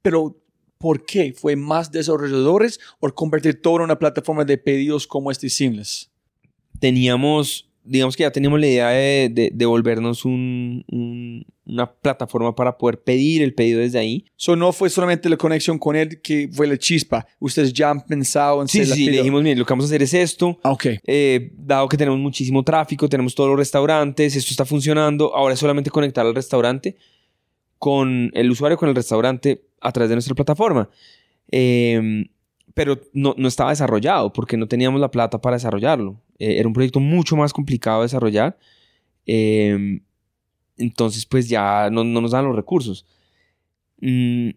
Pero, 0.01 0.41
¿por 0.77 1.05
qué? 1.05 1.33
¿Fue 1.33 1.55
más 1.55 1.91
desarrolladores 1.91 2.79
o 2.99 3.09
convertir 3.13 3.61
todo 3.61 3.77
en 3.77 3.83
una 3.83 3.99
plataforma 3.99 4.45
de 4.45 4.57
pedidos 4.57 5.07
como 5.07 5.31
este 5.31 5.49
Seamless? 5.49 6.11
teníamos, 6.79 7.69
digamos 7.85 8.15
que 8.17 8.23
ya 8.23 8.31
teníamos 8.31 8.59
la 8.59 8.67
idea 8.67 8.89
de, 8.89 9.29
de, 9.31 9.51
de 9.53 9.65
volvernos 9.65 10.25
un- 10.25 10.83
un- 10.91 11.45
una 11.67 11.91
plataforma 11.91 12.53
para 12.55 12.77
poder 12.77 13.01
pedir 13.01 13.41
el 13.41 13.53
pedido 13.53 13.79
desde 13.79 13.97
ahí. 13.99 14.25
So, 14.35 14.55
no 14.55 14.71
fue 14.73 14.89
solamente 14.89 15.29
la 15.29 15.37
conexión 15.37 15.79
con 15.79 15.95
él 15.95 16.21
que 16.21 16.49
fue 16.51 16.67
la 16.67 16.77
chispa. 16.77 17.25
Ustedes 17.39 17.73
ya 17.73 17.89
han 17.91 18.01
pensado 18.05 18.61
en 18.61 18.67
Sí, 18.67 18.85
sí, 18.85 18.91
sí, 18.93 19.05
le 19.05 19.17
dijimos, 19.17 19.41
mire, 19.43 19.55
lo 19.55 19.65
que 19.65 19.71
vamos 19.73 19.85
a 19.85 19.87
hacer 19.87 20.03
es 20.03 20.13
esto. 20.13 20.59
Ah, 20.63 20.71
Ok. 20.71 20.85
Eh, 21.07 21.51
dado 21.57 21.87
que 21.87 21.97
tenemos 21.97 22.19
muchísimo 22.19 22.61
tráfico, 22.63 23.07
tenemos 23.09 23.33
todos 23.33 23.49
los 23.49 23.57
restaurantes, 23.57 24.35
esto 24.35 24.51
está 24.51 24.65
funcionando, 24.65 25.35
ahora 25.35 25.53
es 25.53 25.59
solamente 25.59 25.89
conectar 25.89 26.25
al 26.25 26.35
restaurante 26.35 26.97
con 27.79 28.31
el 28.33 28.49
usuario, 28.51 28.77
con 28.77 28.89
el 28.89 28.95
restaurante 28.95 29.61
a 29.81 29.91
través 29.91 30.09
de 30.09 30.15
nuestra 30.15 30.35
plataforma. 30.35 30.89
Eh, 31.51 32.25
pero 32.73 32.99
no, 33.13 33.33
no 33.37 33.47
estaba 33.47 33.69
desarrollado 33.69 34.33
porque 34.33 34.57
no 34.57 34.67
teníamos 34.67 34.99
la 34.99 35.09
plata 35.11 35.39
para 35.39 35.55
desarrollarlo. 35.55 36.19
Eh, 36.39 36.57
era 36.57 36.67
un 36.67 36.73
proyecto 36.73 36.99
mucho 36.99 37.35
más 37.35 37.53
complicado 37.53 38.01
de 38.01 38.05
desarrollar. 38.05 38.57
Eh, 39.25 40.01
entonces, 40.77 41.25
pues 41.25 41.47
ya 41.47 41.89
no, 41.89 42.03
no 42.03 42.21
nos 42.21 42.31
dan 42.31 42.45
los 42.45 42.55
recursos. 42.55 43.05
Mm, 44.01 44.49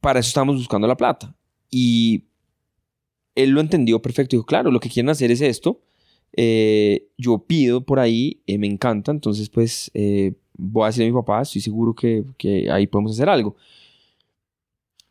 para 0.00 0.20
eso 0.20 0.28
estábamos 0.28 0.56
buscando 0.56 0.86
la 0.86 0.96
plata. 0.96 1.34
Y 1.70 2.24
él 3.34 3.50
lo 3.50 3.60
entendió 3.60 4.00
perfecto. 4.02 4.36
Dijo, 4.36 4.46
claro, 4.46 4.70
lo 4.70 4.80
que 4.80 4.90
quieren 4.90 5.10
hacer 5.10 5.30
es 5.30 5.40
esto. 5.40 5.80
Eh, 6.36 7.08
yo 7.16 7.38
pido 7.38 7.84
por 7.84 8.00
ahí, 8.00 8.42
eh, 8.46 8.58
me 8.58 8.66
encanta. 8.66 9.12
Entonces, 9.12 9.48
pues, 9.48 9.90
voy 10.56 10.84
a 10.84 10.86
decirle 10.86 11.08
a 11.08 11.12
mi 11.12 11.18
papá, 11.18 11.42
estoy 11.42 11.60
seguro 11.60 11.94
que, 11.94 12.24
que 12.36 12.70
ahí 12.70 12.86
podemos 12.86 13.12
hacer 13.12 13.28
algo. 13.28 13.56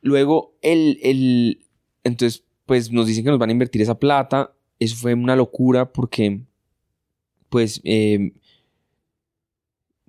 Luego, 0.02 0.54
el, 0.62 1.00
el, 1.02 1.66
entonces, 2.04 2.44
pues 2.66 2.92
nos 2.92 3.08
dicen 3.08 3.24
que 3.24 3.30
nos 3.30 3.40
van 3.40 3.50
a 3.50 3.54
invertir 3.54 3.82
esa 3.82 3.98
plata. 3.98 4.54
Eso 4.84 4.96
fue 4.98 5.14
una 5.14 5.36
locura 5.36 5.92
porque, 5.92 6.42
pues, 7.50 7.80
eh, 7.84 8.34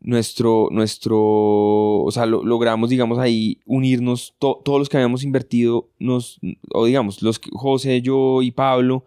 nuestro, 0.01 0.69
nuestro, 0.71 1.17
o 2.03 2.11
sea, 2.11 2.27
lo- 2.27 2.45
logramos, 2.45 2.91
digamos, 2.91 3.19
ahí 3.19 3.59
unirnos, 3.65 4.35
to- 4.39 4.61
todos 4.65 4.79
los 4.79 4.89
que 4.89 4.99
habíamos 4.99 5.25
invertido, 5.25 5.89
nos, 5.99 6.39
o 6.73 6.85
digamos, 6.85 7.23
los 7.23 7.41
José, 7.53 8.03
yo 8.03 8.43
y 8.43 8.51
Pablo, 8.51 9.05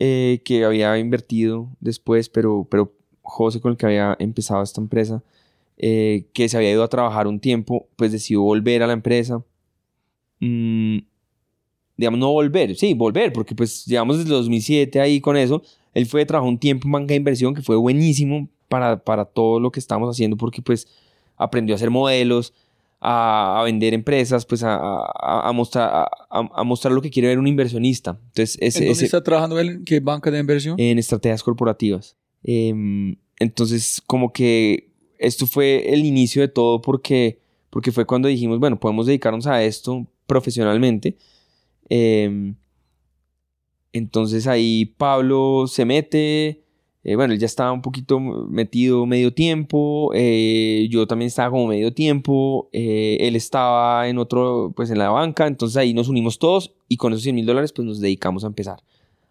eh, 0.00 0.42
que 0.44 0.64
había 0.64 0.98
invertido 0.98 1.68
después, 1.80 2.28
pero, 2.28 2.66
pero 2.70 2.92
José 3.22 3.60
con 3.60 3.72
el 3.72 3.78
que 3.78 3.86
había 3.86 4.16
empezado 4.20 4.62
esta 4.62 4.80
empresa, 4.80 5.22
eh, 5.78 6.26
que 6.34 6.48
se 6.48 6.56
había 6.58 6.72
ido 6.72 6.84
a 6.84 6.88
trabajar 6.88 7.26
un 7.28 7.40
tiempo, 7.40 7.88
pues 7.96 8.12
decidió 8.12 8.42
volver 8.42 8.82
a 8.82 8.86
la 8.88 8.94
empresa. 8.94 9.44
Mm, 10.40 10.98
digamos, 11.96 12.18
no 12.20 12.30
volver, 12.32 12.74
sí, 12.76 12.94
volver, 12.94 13.32
porque 13.32 13.54
pues 13.54 13.84
llevamos 13.86 14.18
desde 14.18 14.30
2007 14.30 15.00
ahí 15.00 15.20
con 15.20 15.36
eso. 15.36 15.62
Él 15.94 16.06
fue, 16.06 16.24
trabajó 16.26 16.48
un 16.48 16.58
tiempo 16.58 16.86
en 16.88 16.92
banca 16.92 17.08
de 17.08 17.16
inversión 17.16 17.54
que 17.54 17.62
fue 17.62 17.76
buenísimo 17.76 18.48
para, 18.68 19.02
para 19.04 19.24
todo 19.26 19.60
lo 19.60 19.70
que 19.70 19.78
estamos 19.80 20.08
haciendo, 20.08 20.36
porque 20.36 20.62
pues 20.62 20.88
aprendió 21.36 21.74
a 21.74 21.76
hacer 21.76 21.90
modelos, 21.90 22.54
a, 23.00 23.60
a 23.60 23.64
vender 23.64 23.92
empresas, 23.94 24.46
pues 24.46 24.62
a, 24.62 24.76
a- 24.76 25.48
a 25.48 25.52
mostrar, 25.52 26.08
a, 26.30 26.64
mostrar 26.64 26.92
lo 26.94 27.02
que 27.02 27.10
quiere 27.10 27.28
ver 27.28 27.38
un 27.38 27.46
inversionista. 27.48 28.18
Entonces, 28.28 28.56
ese, 28.60 28.78
¿En 28.78 28.84
dónde 28.86 28.92
ese- 28.92 29.04
está 29.06 29.22
trabajando 29.22 29.58
él? 29.58 29.68
¿En 29.68 29.84
¿Qué 29.84 30.00
banca 30.00 30.30
de 30.30 30.38
inversión? 30.38 30.76
en 30.78 30.98
estrategias 30.98 31.42
corporativas. 31.42 32.16
Em, 32.44 33.16
entonces, 33.38 34.00
como 34.06 34.32
que 34.32 34.88
esto 35.18 35.46
fue 35.46 35.92
el 35.92 36.04
inicio 36.04 36.42
de 36.42 36.48
todo 36.48 36.80
porque, 36.80 37.38
porque 37.70 37.92
fue 37.92 38.06
cuando 38.06 38.28
dijimos, 38.28 38.58
bueno, 38.60 38.78
podemos 38.80 39.06
dedicarnos 39.06 39.46
a 39.46 39.62
esto 39.64 40.06
profesionalmente. 40.26 41.16
Em, 41.94 42.54
entonces 43.92 44.46
ahí 44.46 44.86
Pablo 44.96 45.66
se 45.66 45.84
mete, 45.84 46.64
eh, 47.04 47.16
bueno, 47.16 47.34
él 47.34 47.38
ya 47.38 47.44
estaba 47.44 47.70
un 47.70 47.82
poquito 47.82 48.18
metido 48.18 49.04
medio 49.04 49.34
tiempo, 49.34 50.10
eh, 50.14 50.88
yo 50.90 51.06
también 51.06 51.26
estaba 51.26 51.50
como 51.50 51.66
medio 51.66 51.92
tiempo, 51.92 52.70
eh, 52.72 53.18
él 53.20 53.36
estaba 53.36 54.08
en 54.08 54.16
otro, 54.16 54.72
pues 54.74 54.90
en 54.90 55.00
la 55.00 55.10
banca, 55.10 55.46
entonces 55.46 55.76
ahí 55.76 55.92
nos 55.92 56.08
unimos 56.08 56.38
todos 56.38 56.72
y 56.88 56.96
con 56.96 57.12
esos 57.12 57.24
100 57.24 57.34
mil 57.34 57.44
dólares 57.44 57.74
pues 57.74 57.84
nos 57.84 58.00
dedicamos 58.00 58.44
a 58.44 58.46
empezar 58.46 58.78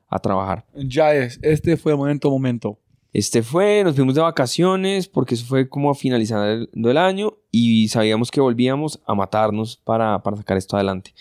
a 0.07 0.19
trabajar. 0.19 0.63
Ya 0.75 1.15
es. 1.15 1.39
Este 1.41 1.77
fue 1.77 1.93
el 1.93 1.97
momento, 1.97 2.29
momento. 2.29 2.77
Este 3.11 3.41
fue, 3.41 3.83
nos 3.83 3.95
fuimos 3.95 4.13
de 4.13 4.21
vacaciones 4.21 5.07
porque 5.07 5.33
eso 5.33 5.45
fue 5.47 5.67
como 5.67 5.89
a 5.89 5.95
finalizando 5.95 6.91
el 6.91 6.97
año 6.97 7.33
y 7.49 7.87
sabíamos 7.87 8.29
que 8.29 8.39
volvíamos 8.39 9.01
a 9.07 9.15
matarnos 9.15 9.77
para, 9.77 10.21
para 10.21 10.37
sacar 10.37 10.57
esto 10.57 10.75
adelante. 10.75 11.11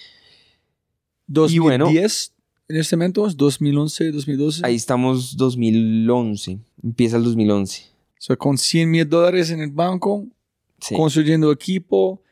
2010, 1.32 1.62
bueno, 1.62 1.88
en 2.68 2.76
este 2.76 2.96
momento, 2.96 3.26
es 3.26 3.36
2011, 3.36 4.10
2012. 4.12 4.66
Ahí 4.66 4.74
estamos 4.74 5.36
2011, 5.36 6.58
empieza 6.82 7.16
el 7.16 7.24
2011. 7.24 7.84
So, 8.18 8.36
con 8.36 8.58
100 8.58 8.90
mil 8.90 9.08
dólares 9.08 9.50
en 9.50 9.60
el 9.60 9.70
banco, 9.70 10.26
Sí. 10.80 10.94
construyendo 10.94 11.52
equipo. 11.52 12.22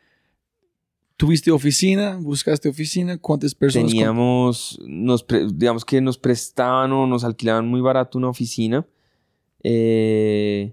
¿Tuviste 1.16 1.51
oficina? 1.51 2.16
¿Buscaste 2.20 2.69
oficina? 2.69 3.19
¿Cuántas 3.19 3.55
personas? 3.55 3.91
Teníamos, 3.91 4.79
nos 4.87 5.25
digamos 5.53 5.85
que 5.85 6.01
nos 6.01 6.16
prestaban 6.16 6.93
o 6.93 7.07
nos 7.07 7.25
alquilaban 7.25 7.66
muy 7.69 7.81
barato 7.81 8.19
una 8.19 8.29
oficina. 8.29 8.87
Eh, 9.62 10.73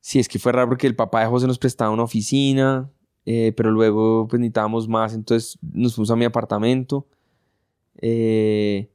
sí, 0.00 0.18
es 0.18 0.28
que 0.28 0.38
fue 0.38 0.52
raro 0.52 0.68
porque 0.70 0.86
el 0.86 0.96
papá 0.96 1.20
de 1.20 1.26
José 1.26 1.46
nos 1.46 1.58
prestaba 1.58 1.90
una 1.90 2.02
oficina, 2.04 2.90
eh, 3.26 3.52
pero 3.56 3.70
luego 3.70 4.26
pues 4.28 4.40
necesitábamos 4.40 4.88
más, 4.88 5.14
entonces 5.14 5.58
nos 5.62 5.94
fuimos 5.94 6.10
a 6.10 6.16
mi 6.16 6.24
apartamento. 6.24 7.06
eh, 8.00 8.90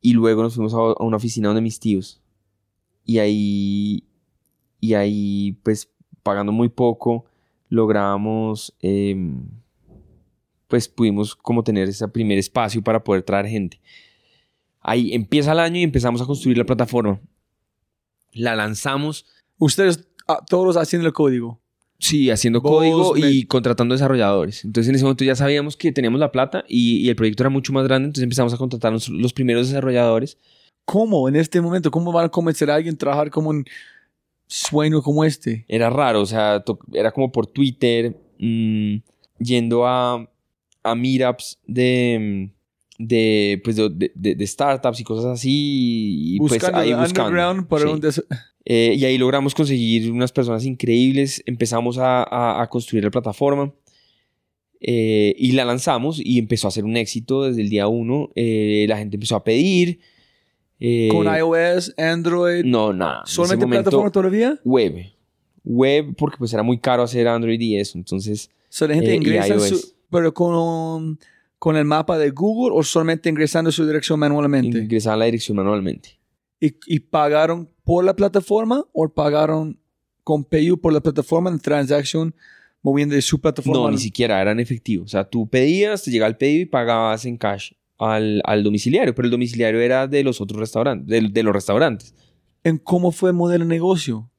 y 0.00 0.12
luego 0.12 0.42
nos 0.42 0.54
fuimos 0.54 0.74
a, 0.74 1.02
una 1.02 1.16
oficina 1.16 1.48
donde 1.48 1.60
mis 1.60 1.80
tíos. 1.80 2.20
Y 3.04 3.18
ahí, 3.18 4.04
y 4.80 4.94
ahí 4.94 5.58
pues 5.62 5.90
pagando 6.22 6.52
muy 6.52 6.68
poco, 6.68 7.24
logramos, 7.68 8.74
em, 8.80 9.48
pues 10.68 10.88
pudimos 10.88 11.34
como 11.34 11.64
tener 11.64 11.88
ese 11.88 12.06
primer 12.08 12.38
espacio 12.38 12.82
para 12.82 13.02
poder 13.02 13.22
traer 13.22 13.46
gente. 13.46 13.80
Ahí 14.80 15.12
empieza 15.14 15.52
el 15.52 15.58
año 15.58 15.78
y 15.78 15.82
empezamos 15.82 16.20
a 16.22 16.26
construir 16.26 16.58
la 16.58 16.64
plataforma. 16.64 17.20
La 18.32 18.54
lanzamos. 18.54 19.26
Ustedes 19.58 20.08
ah, 20.28 20.44
todos 20.48 20.76
haciendo 20.76 21.08
el 21.08 21.14
código. 21.14 21.60
Sí, 21.98 22.30
haciendo 22.30 22.60
Vos 22.60 22.72
código 22.78 23.14
me- 23.14 23.30
y 23.30 23.44
contratando 23.44 23.94
desarrolladores. 23.94 24.64
Entonces 24.64 24.88
en 24.88 24.94
ese 24.94 25.04
momento 25.04 25.24
ya 25.24 25.34
sabíamos 25.34 25.76
que 25.76 25.90
teníamos 25.92 26.20
la 26.20 26.30
plata 26.30 26.64
y, 26.68 26.98
y 26.98 27.08
el 27.08 27.16
proyecto 27.16 27.42
era 27.42 27.50
mucho 27.50 27.72
más 27.72 27.84
grande, 27.84 28.06
entonces 28.06 28.22
empezamos 28.22 28.54
a 28.54 28.56
contratar 28.56 28.92
los, 28.92 29.08
los 29.08 29.32
primeros 29.32 29.66
desarrolladores. 29.68 30.38
¿Cómo 30.84 31.28
en 31.28 31.36
este 31.36 31.60
momento? 31.60 31.90
¿Cómo 31.90 32.12
van 32.12 32.26
a 32.26 32.28
convencer 32.30 32.70
a 32.70 32.76
alguien 32.76 32.94
a 32.94 32.98
trabajar 32.98 33.30
como 33.30 33.50
un 33.50 33.64
sueño 34.46 35.02
como 35.02 35.24
este? 35.24 35.64
Era 35.68 35.90
raro, 35.90 36.22
o 36.22 36.26
sea, 36.26 36.64
era 36.92 37.10
como 37.10 37.30
por 37.32 37.46
Twitter, 37.46 38.16
mm, 38.38 38.96
yendo 39.40 39.86
a, 39.86 40.26
a 40.82 40.94
meetups 40.94 41.58
de, 41.66 42.50
de, 42.98 43.60
pues 43.64 43.76
de, 43.76 44.10
de- 44.14 44.34
de 44.34 44.46
startups 44.46 45.00
y 45.00 45.04
cosas 45.04 45.26
así. 45.26 46.34
Y 46.34 46.38
pues 46.38 46.54
buscando 46.54 46.78
ahí 46.80 46.90
el 46.90 46.96
buscando. 46.96 47.68
para 47.68 47.84
sí. 47.84 47.88
un 47.92 48.00
Eh, 48.64 48.94
y 48.98 49.04
ahí 49.04 49.16
logramos 49.16 49.54
conseguir 49.54 50.10
unas 50.12 50.30
personas 50.32 50.64
increíbles. 50.66 51.42
Empezamos 51.46 51.96
a, 51.98 52.22
a- 52.24 52.60
a 52.62 52.68
construir 52.68 53.04
la 53.04 53.10
plataforma 53.10 53.72
eh, 54.80 55.34
y 55.38 55.52
la 55.52 55.64
lanzamos 55.64 56.20
y 56.22 56.38
empezó 56.38 56.68
a 56.68 56.70
ser 56.70 56.84
un 56.84 56.96
éxito 56.96 57.44
desde 57.44 57.62
el 57.62 57.68
día 57.70 57.88
uno. 57.88 58.30
Eh, 58.34 58.86
la 58.88 58.98
gente 58.98 59.16
empezó 59.16 59.36
a 59.36 59.44
pedir. 59.44 60.00
eh, 60.80 61.08
con 61.10 61.26
iOS, 61.26 61.94
Android, 61.98 62.64
No, 62.64 62.92
nada. 62.92 63.22
solamente 63.26 63.66
plataforma 63.66 64.10
todavía. 64.12 64.60
Web. 64.64 65.06
Web 65.64 66.14
porque 66.16 66.36
pues 66.38 66.52
era 66.52 66.62
muy 66.62 66.78
caro 66.78 67.02
hacer 67.02 67.26
Android 67.26 67.60
y 67.60 67.76
eso. 67.76 67.98
Entonces, 67.98 68.50
O 68.64 68.66
sea, 68.70 68.88
la 68.88 68.94
gente 68.94 69.12
Eh, 69.12 69.16
ingresa 69.16 69.58
su- 69.58 69.92
pero 70.10 70.32
con, 70.32 71.18
con 71.58 71.76
el 71.76 71.84
mapa 71.84 72.18
de 72.18 72.30
Google 72.30 72.76
o 72.76 72.82
solamente 72.82 73.28
ingresando 73.28 73.72
su 73.72 73.86
dirección 73.86 74.18
manualmente. 74.20 74.78
ingresaba 74.78 75.16
la 75.16 75.24
dirección 75.26 75.56
manualmente. 75.56 76.18
¿Y, 76.60 76.74
y 76.86 77.00
pagaron 77.00 77.68
por 77.84 78.04
la 78.04 78.14
plataforma 78.14 78.84
o 78.92 79.08
pagaron 79.08 79.78
con 80.24 80.44
PayU 80.44 80.78
por 80.80 80.92
la 80.92 81.00
plataforma 81.00 81.50
en 81.50 81.58
transacción 81.58 82.34
moviendo 82.82 83.14
de 83.14 83.22
su 83.22 83.40
plataforma? 83.40 83.80
No, 83.80 83.90
ni 83.90 83.98
siquiera 83.98 84.40
era 84.40 84.52
en 84.52 84.60
efectivo. 84.60 85.04
O 85.04 85.08
sea, 85.08 85.24
tú 85.24 85.48
pedías, 85.48 86.02
te 86.02 86.10
llegaba 86.10 86.28
el 86.28 86.36
pedido 86.36 86.62
y 86.62 86.66
pagabas 86.66 87.24
en 87.24 87.36
cash 87.36 87.72
al, 87.98 88.40
al 88.44 88.62
domiciliario, 88.62 89.14
pero 89.14 89.26
el 89.26 89.32
domiciliario 89.32 89.80
era 89.80 90.06
de 90.06 90.22
los 90.22 90.40
otros 90.40 90.60
restaurantes, 90.60 91.06
de, 91.08 91.28
de 91.28 91.42
los 91.42 91.52
restaurantes. 91.52 92.14
¿En 92.64 92.78
cómo 92.78 93.12
fue 93.12 93.30
el 93.30 93.36
modelo 93.36 93.64
de 93.64 93.68
negocio? 93.68 94.30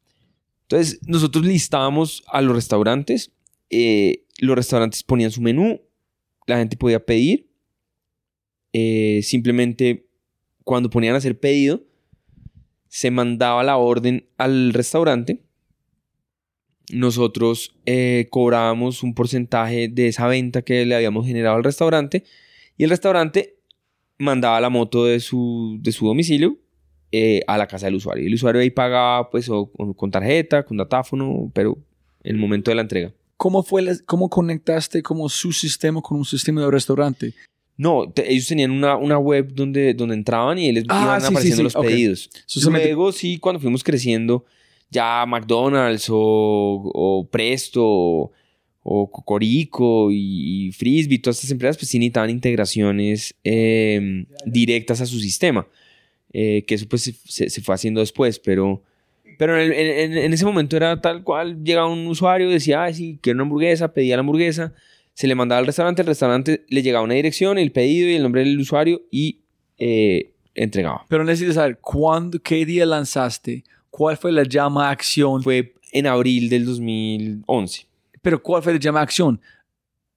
Entonces, 0.64 1.00
nosotros 1.08 1.46
listábamos 1.46 2.24
a 2.28 2.42
los 2.42 2.56
restaurantes, 2.56 3.32
eh, 3.70 4.26
los 4.38 4.56
restaurantes 4.56 5.04
ponían 5.04 5.32
su 5.32 5.42
menú, 5.42 5.82
la 6.50 6.58
gente 6.58 6.78
podía 6.78 7.06
pedir, 7.06 7.50
eh, 8.74 9.22
simplemente 9.24 10.08
cuando 10.64 10.90
ponían 10.90 11.16
a 11.16 11.18
hacer 11.18 11.40
pedido, 11.40 11.84
se 12.88 13.12
mandaba 13.12 13.64
la 13.64 13.78
orden 13.78 14.28
al 14.38 14.74
restaurante, 14.74 15.42
nosotros 16.92 17.76
eh, 17.86 18.28
cobrábamos 18.32 19.04
un 19.04 19.14
porcentaje 19.14 19.88
de 19.88 20.08
esa 20.08 20.28
venta 20.28 20.64
que 20.64 20.86
le 20.86 20.96
habíamos 20.96 21.26
generado 21.26 21.56
al 21.56 21.64
restaurante 21.64 22.24
y 22.78 22.84
el 22.84 22.90
restaurante 22.90 23.58
mandaba 24.18 24.60
la 24.60 24.70
moto 24.70 25.06
de 25.06 25.20
su, 25.20 25.78
de 25.82 25.92
su 25.92 26.08
domicilio 26.08 26.58
eh, 27.12 27.42
a 27.48 27.58
la 27.58 27.68
casa 27.68 27.86
del 27.88 27.96
usuario. 27.96 28.24
Y 28.24 28.28
el 28.28 28.34
usuario 28.34 28.62
ahí 28.62 28.70
pagaba 28.70 29.30
pues 29.30 29.50
o, 29.50 29.72
con 29.96 30.12
tarjeta, 30.12 30.64
con 30.64 30.78
datáfono, 30.78 31.52
pero 31.54 31.78
en 32.24 32.36
el 32.36 32.42
momento 32.42 32.72
de 32.72 32.76
la 32.76 32.82
entrega. 32.82 33.14
¿Cómo, 33.40 33.64
fue 33.64 33.82
la- 33.82 33.98
¿Cómo 34.06 34.30
conectaste 34.30 35.02
como 35.02 35.30
su 35.30 35.54
sistema 35.54 36.02
con 36.02 36.18
un 36.18 36.26
sistema 36.26 36.60
de 36.62 36.70
restaurante? 36.72 37.34
No, 37.78 38.12
te- 38.12 38.30
ellos 38.30 38.48
tenían 38.48 38.70
una, 38.72 38.98
una 38.98 39.18
web 39.18 39.54
donde, 39.54 39.94
donde 39.94 40.16
entraban 40.16 40.58
y 40.60 40.70
les 40.74 40.84
Ah, 40.90 41.00
iban 41.02 41.22
sí, 41.22 41.28
sí, 41.28 41.32
apareciendo 41.32 41.58
sí, 41.62 41.64
los 41.64 41.76
ok. 41.78 41.86
pedidos. 41.86 42.30
So, 42.46 42.70
Luego 42.70 43.14
sí, 43.14 43.38
cuando 43.40 43.62
fuimos 43.62 43.82
creciendo, 43.82 44.44
ya 44.92 45.26
McDonald's 45.26 46.10
o, 46.10 46.18
o 46.94 47.28
Presto 47.32 47.82
o, 47.82 48.32
o 48.84 49.10
Cocorico 49.10 50.12
y, 50.12 50.68
y 50.68 50.72
Frisbee, 50.74 51.20
todas 51.20 51.38
estas 51.38 51.52
empresas, 51.52 51.78
pues 51.78 51.88
sí 51.88 51.98
necesitaban 51.98 52.30
integraciones 52.32 53.34
eh, 53.46 54.26
directas 54.46 55.00
a 55.00 55.06
su 55.06 55.18
sistema. 55.18 55.66
Eh, 56.34 56.66
que 56.68 56.76
eso 56.76 56.88
pues 56.90 57.04
se- 57.26 57.50
se 57.50 57.62
fue 57.62 57.74
haciendo 57.74 58.02
después, 58.02 58.38
pero, 58.38 58.84
pero 59.40 59.58
en, 59.58 59.72
en- 59.72 60.18
en 60.18 60.34
ese 60.34 60.44
momento 60.44 60.76
era 60.76 61.00
tal 61.00 61.24
cual, 61.24 61.64
llegaba 61.64 61.88
un 61.88 62.06
usuario, 62.08 62.50
decía, 62.50 62.84
ay, 62.84 62.94
sí, 62.94 63.20
quiero 63.22 63.38
una 63.38 63.44
hamburguesa, 63.44 63.94
pedía 63.94 64.18
la 64.18 64.20
hamburguesa, 64.20 64.74
se 65.14 65.28
le 65.28 65.34
mandaba 65.36 65.60
al 65.60 65.66
restaurante, 65.66 66.02
el 66.02 66.08
restaurante 66.10 66.66
le 66.68 66.82
llegaba 66.82 67.06
una 67.06 67.14
dirección, 67.14 67.58
el 67.58 67.72
pedido 67.72 68.10
y 68.10 68.16
el 68.16 68.22
nombre 68.24 68.44
del 68.44 68.60
usuario 68.60 69.02
y 69.10 69.40
eh, 69.78 70.34
entregaba. 70.56 71.06
Pero 71.08 71.24
necesito 71.24 71.54
saber, 71.54 71.78
¿cuándo, 71.80 72.38
qué 72.42 72.66
día 72.66 72.86
lanzaste? 72.86 73.64
¿Cuál 73.90 74.18
fue 74.18 74.34
la 74.34 74.44
llama 74.44 74.90
a 74.90 74.92
acción? 74.92 75.42
Fue 75.42 75.74
en 75.94 76.06
abril 76.08 76.50
del 76.50 76.66
2011. 76.66 77.86
Pero 78.22 78.44
¿cuál 78.44 78.62
fue 78.62 78.74
la 78.74 78.80
llama 78.80 79.00
a 79.00 79.04
acción? 79.04 79.40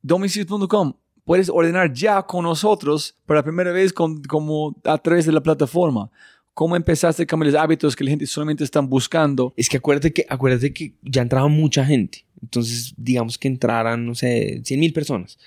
Domicilios.com. 0.02 0.94
Puedes 1.24 1.48
ordenar 1.48 1.92
ya 1.92 2.22
con 2.22 2.42
nosotros 2.44 3.14
por 3.24 3.36
la 3.36 3.44
primera 3.44 3.70
vez 3.70 3.92
con, 3.92 4.20
como 4.24 4.74
a 4.84 4.98
través 4.98 5.24
de 5.26 5.32
la 5.32 5.40
plataforma. 5.42 6.10
¿Cómo 6.54 6.76
empezaste 6.76 7.22
a 7.22 7.26
cambiar 7.26 7.52
los 7.52 7.60
hábitos 7.60 7.96
que 7.96 8.04
la 8.04 8.10
gente 8.10 8.26
solamente 8.26 8.62
están 8.62 8.88
buscando? 8.88 9.54
Es 9.56 9.68
que 9.68 9.78
acuérdate 9.78 10.12
que, 10.12 10.26
acuérdate 10.28 10.72
que 10.72 10.94
ya 11.02 11.22
entraba 11.22 11.48
mucha 11.48 11.84
gente. 11.84 12.26
Entonces, 12.42 12.92
digamos 12.96 13.38
que 13.38 13.48
entraran, 13.48 14.04
no 14.04 14.14
sé, 14.14 14.60
100 14.62 14.80
mil 14.80 14.92
personas. 14.92 15.38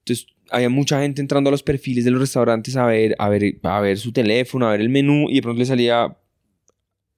Entonces, 0.00 0.26
había 0.50 0.68
mucha 0.68 1.00
gente 1.00 1.20
entrando 1.20 1.48
a 1.48 1.50
los 1.50 1.62
perfiles 1.62 2.04
de 2.04 2.10
los 2.10 2.20
restaurantes 2.20 2.76
a 2.76 2.86
ver, 2.86 3.16
a 3.18 3.28
ver, 3.28 3.58
a 3.62 3.80
ver 3.80 3.98
su 3.98 4.12
teléfono, 4.12 4.68
a 4.68 4.72
ver 4.72 4.80
el 4.80 4.88
menú 4.88 5.28
y 5.28 5.36
de 5.36 5.42
pronto 5.42 5.58
le 5.58 5.66
salía, 5.66 6.16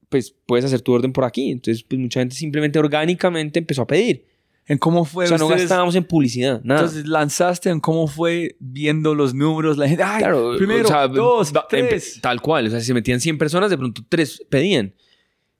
pues, 0.08 0.34
puedes 0.46 0.64
hacer 0.64 0.80
tu 0.80 0.92
orden 0.92 1.12
por 1.12 1.24
aquí. 1.24 1.50
Entonces, 1.50 1.82
pues, 1.82 2.00
mucha 2.00 2.20
gente 2.20 2.34
simplemente 2.34 2.78
orgánicamente 2.78 3.58
empezó 3.58 3.82
a 3.82 3.86
pedir. 3.86 4.31
¿En 4.66 4.78
cómo 4.78 5.04
fue? 5.04 5.24
O 5.24 5.28
sea, 5.28 5.38
no 5.38 5.46
ustedes- 5.46 5.62
gastábamos 5.62 5.94
en 5.96 6.04
publicidad, 6.04 6.60
nada. 6.62 6.82
Entonces 6.82 7.06
lanzaste 7.06 7.68
en 7.70 7.80
cómo 7.80 8.06
fue 8.06 8.56
viendo 8.60 9.14
los 9.14 9.34
números, 9.34 9.76
la 9.76 9.88
gente, 9.88 10.02
ay, 10.04 10.20
Claro, 10.20 10.54
primero, 10.56 10.84
o 10.84 10.88
sea, 10.88 11.08
dos, 11.08 11.52
da- 11.52 11.66
empe- 11.70 11.88
tres. 11.88 12.18
Tal 12.22 12.40
cual, 12.40 12.66
o 12.68 12.70
sea, 12.70 12.78
si 12.80 12.86
se 12.86 12.94
metían 12.94 13.20
100 13.20 13.38
personas, 13.38 13.70
de 13.70 13.76
pronto 13.78 14.02
3 14.08 14.44
pedían. 14.48 14.94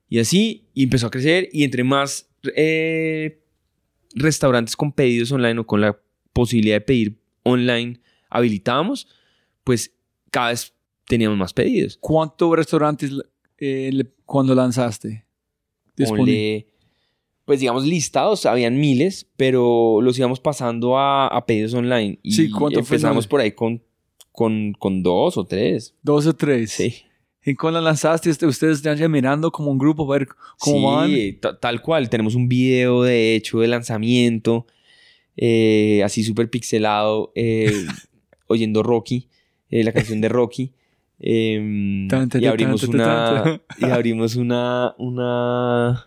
Y 0.09 0.19
así, 0.21 0.69
y 0.73 0.85
empezó 0.85 1.09
a 1.09 1.11
crecer, 1.11 1.49
y 1.53 1.65
entre 1.65 1.83
más 1.85 2.29
eh, 2.57 3.41
restaurantes 4.15 4.77
con 4.77 4.93
pedidos 4.93 5.31
online 5.33 5.61
o 5.61 5.67
con 5.67 5.81
la 5.81 5.99
posibilidad 6.33 6.77
de 6.77 6.81
pedir 6.81 7.19
online 7.45 8.01
habilitábamos, 8.31 9.09
pues 9.65 9.95
cada 10.31 10.49
vez 10.51 10.73
teníamos 11.07 11.37
más 11.39 11.53
pedidos. 11.53 11.99
¿Cuántos 12.01 12.55
restaurantes 12.57 13.11
eh, 13.59 13.91
le- 13.93 14.13
cuando 14.25 14.55
lanzaste? 14.55 15.25
Disponible. 15.97 16.67
Pues 17.53 17.61
digamos, 17.61 17.85
listados, 17.85 18.47
habían 18.47 18.81
miles, 18.81 19.27
pero 19.37 20.01
los 20.01 20.19
íbamos 20.19 20.41
pasando 20.41 20.97
a, 20.97 21.27
a 21.27 21.45
pedidos 21.45 21.75
online. 21.75 22.19
Y 22.23 22.33
Sí, 22.33 22.49
¿cuánto 22.51 22.79
empezamos 22.79 23.27
por 23.27 23.43
ahí 23.43 23.53
con, 23.53 23.83
con, 24.33 24.73
con 24.79 25.03
dos 25.03 25.37
o 25.37 25.45
tres. 25.45 25.95
Dos 26.03 26.27
o 26.27 26.35
tres. 26.35 26.73
Sí. 26.73 26.95
¿Y 27.45 27.55
cuando 27.55 27.79
lanzaste, 27.83 28.31
ustedes 28.31 28.79
están 28.79 28.97
ya 28.97 29.07
mirando 29.07 29.53
como 29.53 29.71
un 29.71 29.77
grupo 29.77 30.11
a 30.11 30.17
ver 30.19 30.29
cómo 30.59 30.93
van? 30.93 31.11
Sí, 31.11 31.35
ta- 31.43 31.61
tal 31.61 31.83
cual. 31.83 32.09
Tenemos 32.09 32.35
un 32.35 32.49
video, 32.49 33.03
de 33.03 33.35
hecho, 33.35 33.61
de 33.61 33.69
lanzamiento, 33.69 34.67
eh, 35.37 36.01
así 36.03 36.25
súper 36.25 36.49
pixelado, 36.49 37.33
eh, 37.35 37.71
oyendo 38.47 38.83
Rocky, 38.83 39.29
eh, 39.69 39.85
la 39.85 39.93
canción 39.93 40.23
de 40.23 40.31
Rocky. 40.31 40.73
tan, 42.09 42.31
y 42.41 42.47
abrimos 42.47 42.83
una, 42.85 43.61
y 43.79 43.85
abrimos 43.85 44.37
una, 44.37 44.95
una, 44.97 46.07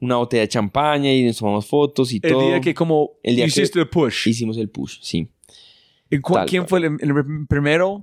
una 0.00 0.16
botella 0.16 0.42
de 0.42 0.48
champaña 0.48 1.12
y 1.12 1.22
nos 1.24 1.38
tomamos 1.38 1.66
fotos 1.66 2.12
y 2.12 2.20
El 2.22 2.32
todo. 2.32 2.46
día 2.48 2.60
que 2.60 2.74
como 2.74 3.12
El 3.22 3.36
día 3.36 3.44
que- 3.44 3.48
hiciste 3.48 3.78
el 3.80 3.88
push. 3.88 4.28
Hicimos 4.28 4.56
el 4.58 4.68
push, 4.68 4.98
sí. 5.02 5.28
¿Y 6.10 6.20
tal 6.20 6.46
¿Quién 6.46 6.68
fue 6.68 6.80
el, 6.80 6.84
el 7.00 7.46
primero? 7.48 8.02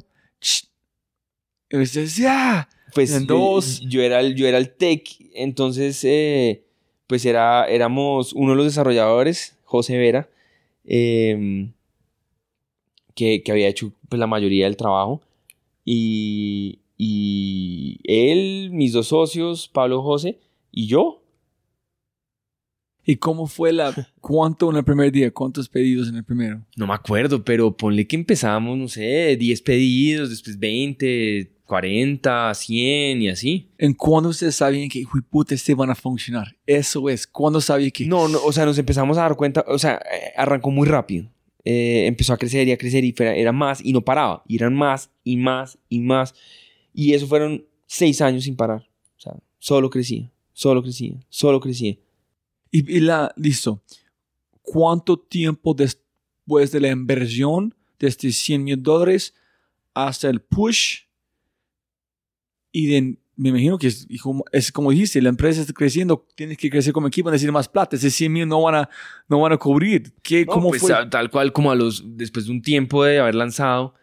Y 1.70 1.78
ustedes, 1.78 2.18
ya. 2.18 2.68
Pues 2.94 3.14
En 3.14 3.26
dos. 3.26 3.80
yo 3.88 4.02
era 4.02 4.20
el, 4.20 4.36
yo 4.36 4.48
era 4.48 4.58
el 4.58 4.72
tech, 4.76 5.08
entonces 5.34 6.04
eh, 6.04 6.66
pues 7.08 7.26
era, 7.26 7.66
éramos 7.70 8.34
uno 8.34 8.52
de 8.52 8.58
los 8.58 8.66
desarrolladores, 8.66 9.58
José 9.64 9.98
Vera, 9.98 10.30
eh, 10.84 11.70
que, 13.16 13.44
que 13.44 13.52
había 13.52 13.70
hecho 13.70 13.94
pues, 14.10 14.20
la 14.20 14.28
mayoría 14.28 14.66
del 14.66 14.76
trabajo. 14.76 15.22
Y, 15.86 16.80
y 16.98 18.00
él, 18.04 18.72
mis 18.74 18.92
dos 18.92 19.08
socios, 19.08 19.70
Pablo 19.70 20.02
José 20.02 20.40
y 20.72 20.88
yo. 20.88 21.21
¿Y 23.06 23.16
cómo 23.16 23.48
fue 23.48 23.74
la... 23.74 23.94
¿Cuánto 24.22 24.70
en 24.70 24.78
el 24.78 24.84
primer 24.84 25.12
día? 25.12 25.32
¿Cuántos 25.32 25.68
pedidos 25.68 26.10
en 26.10 26.16
el 26.16 26.24
primero? 26.24 26.62
No 26.76 26.88
me 26.88 26.94
acuerdo, 26.94 27.44
pero 27.44 27.76
ponle 27.76 28.06
que 28.08 28.16
empezamos, 28.16 28.78
no 28.78 28.88
sé, 28.88 29.36
10 29.38 29.62
pedidos, 29.62 30.30
después 30.30 30.60
20, 30.60 31.52
40, 31.66 32.54
100 32.54 33.22
y 33.22 33.30
así. 33.30 33.70
¿En 33.78 33.94
cuándo 33.94 34.30
ustedes 34.30 34.56
sabían 34.56 34.90
que, 34.90 35.00
hijo 35.00 35.18
puta, 35.30 35.56
este 35.56 35.74
van 35.74 35.90
a 35.90 35.96
funcionar? 35.96 36.56
Eso 36.66 37.10
es. 37.10 37.26
¿Cuándo 37.26 37.62
sabía 37.62 37.90
que...? 37.92 38.06
No, 38.06 38.28
no, 38.28 38.40
o 38.44 38.52
sea, 38.52 38.66
nos 38.66 38.78
empezamos 38.78 39.18
a 39.18 39.22
dar 39.22 39.36
cuenta, 39.36 39.66
o 39.68 39.80
sea, 39.80 39.96
eh, 39.96 40.34
arrancó 40.38 40.70
muy 40.70 40.88
rápido. 40.88 41.30
Eh, 41.64 42.08
empezó 42.08 42.34
a 42.34 42.38
crecer 42.38 42.68
y 42.68 42.72
a 42.72 42.78
crecer 42.78 43.04
y 43.04 43.14
era 43.18 43.52
más 43.52 43.84
y 43.84 43.94
no 43.94 44.02
paraba. 44.02 44.44
Y 44.48 44.56
eran 44.56 44.74
más 44.76 45.12
y 45.24 45.38
más 45.38 45.78
y 45.90 46.00
más. 46.00 46.34
Y 46.94 47.14
eso 47.14 47.28
fueron 47.28 47.66
seis 47.86 48.22
años 48.22 48.44
sin 48.46 48.56
parar. 48.56 48.88
O 49.18 49.22
sea, 49.22 49.34
solo 49.60 49.90
crecía, 49.90 50.32
solo 50.54 50.82
crecía, 50.82 51.20
solo 51.30 51.60
crecía. 51.60 51.98
Y, 52.72 52.98
y 52.98 53.00
la, 53.02 53.34
listo. 53.36 53.84
¿Cuánto 54.62 55.20
tiempo 55.20 55.74
después 55.74 56.72
de 56.72 56.80
la 56.80 56.90
inversión 56.90 57.76
de 58.00 58.08
estos 58.08 58.36
100 58.36 58.64
mil 58.64 58.82
dólares 58.82 59.34
hasta 59.94 60.30
el 60.30 60.42
push? 60.42 61.02
Y 62.72 62.88
de, 62.88 63.18
me 63.36 63.50
imagino 63.50 63.78
que 63.78 63.88
es, 63.88 64.08
como, 64.22 64.46
es 64.52 64.72
como 64.72 64.92
dijiste, 64.92 65.22
la 65.22 65.30
empresa 65.30 65.60
está 65.62 65.74
creciendo, 65.74 66.26
tienes 66.36 66.58
que 66.58 66.70
crecer 66.70 66.94
como 66.94 67.08
equipo, 67.08 67.30
necesitas 67.30 67.54
más 67.54 67.68
plata, 67.68 67.96
ese 67.98 68.10
100 68.10 68.32
mil 68.32 68.48
no 68.48 68.62
van 68.62 68.76
a, 68.76 68.90
no 69.28 69.42
van 69.42 69.52
a 69.52 69.58
cubrir. 69.58 70.14
¿Qué, 70.24 70.46
No, 70.46 70.54
¿Cómo 70.54 70.70
pues, 70.70 70.82
fue? 70.82 70.94
a- 70.94 71.10
tal 71.10 71.30
cual 71.30 71.52
como 71.52 71.72
a 71.72 71.76
los, 71.76 72.04
después 72.16 72.46
de 72.46 72.52
un 72.52 72.62
tiempo 72.62 73.04
de 73.04 73.20
haber 73.20 73.36
lanzado, 73.36 73.94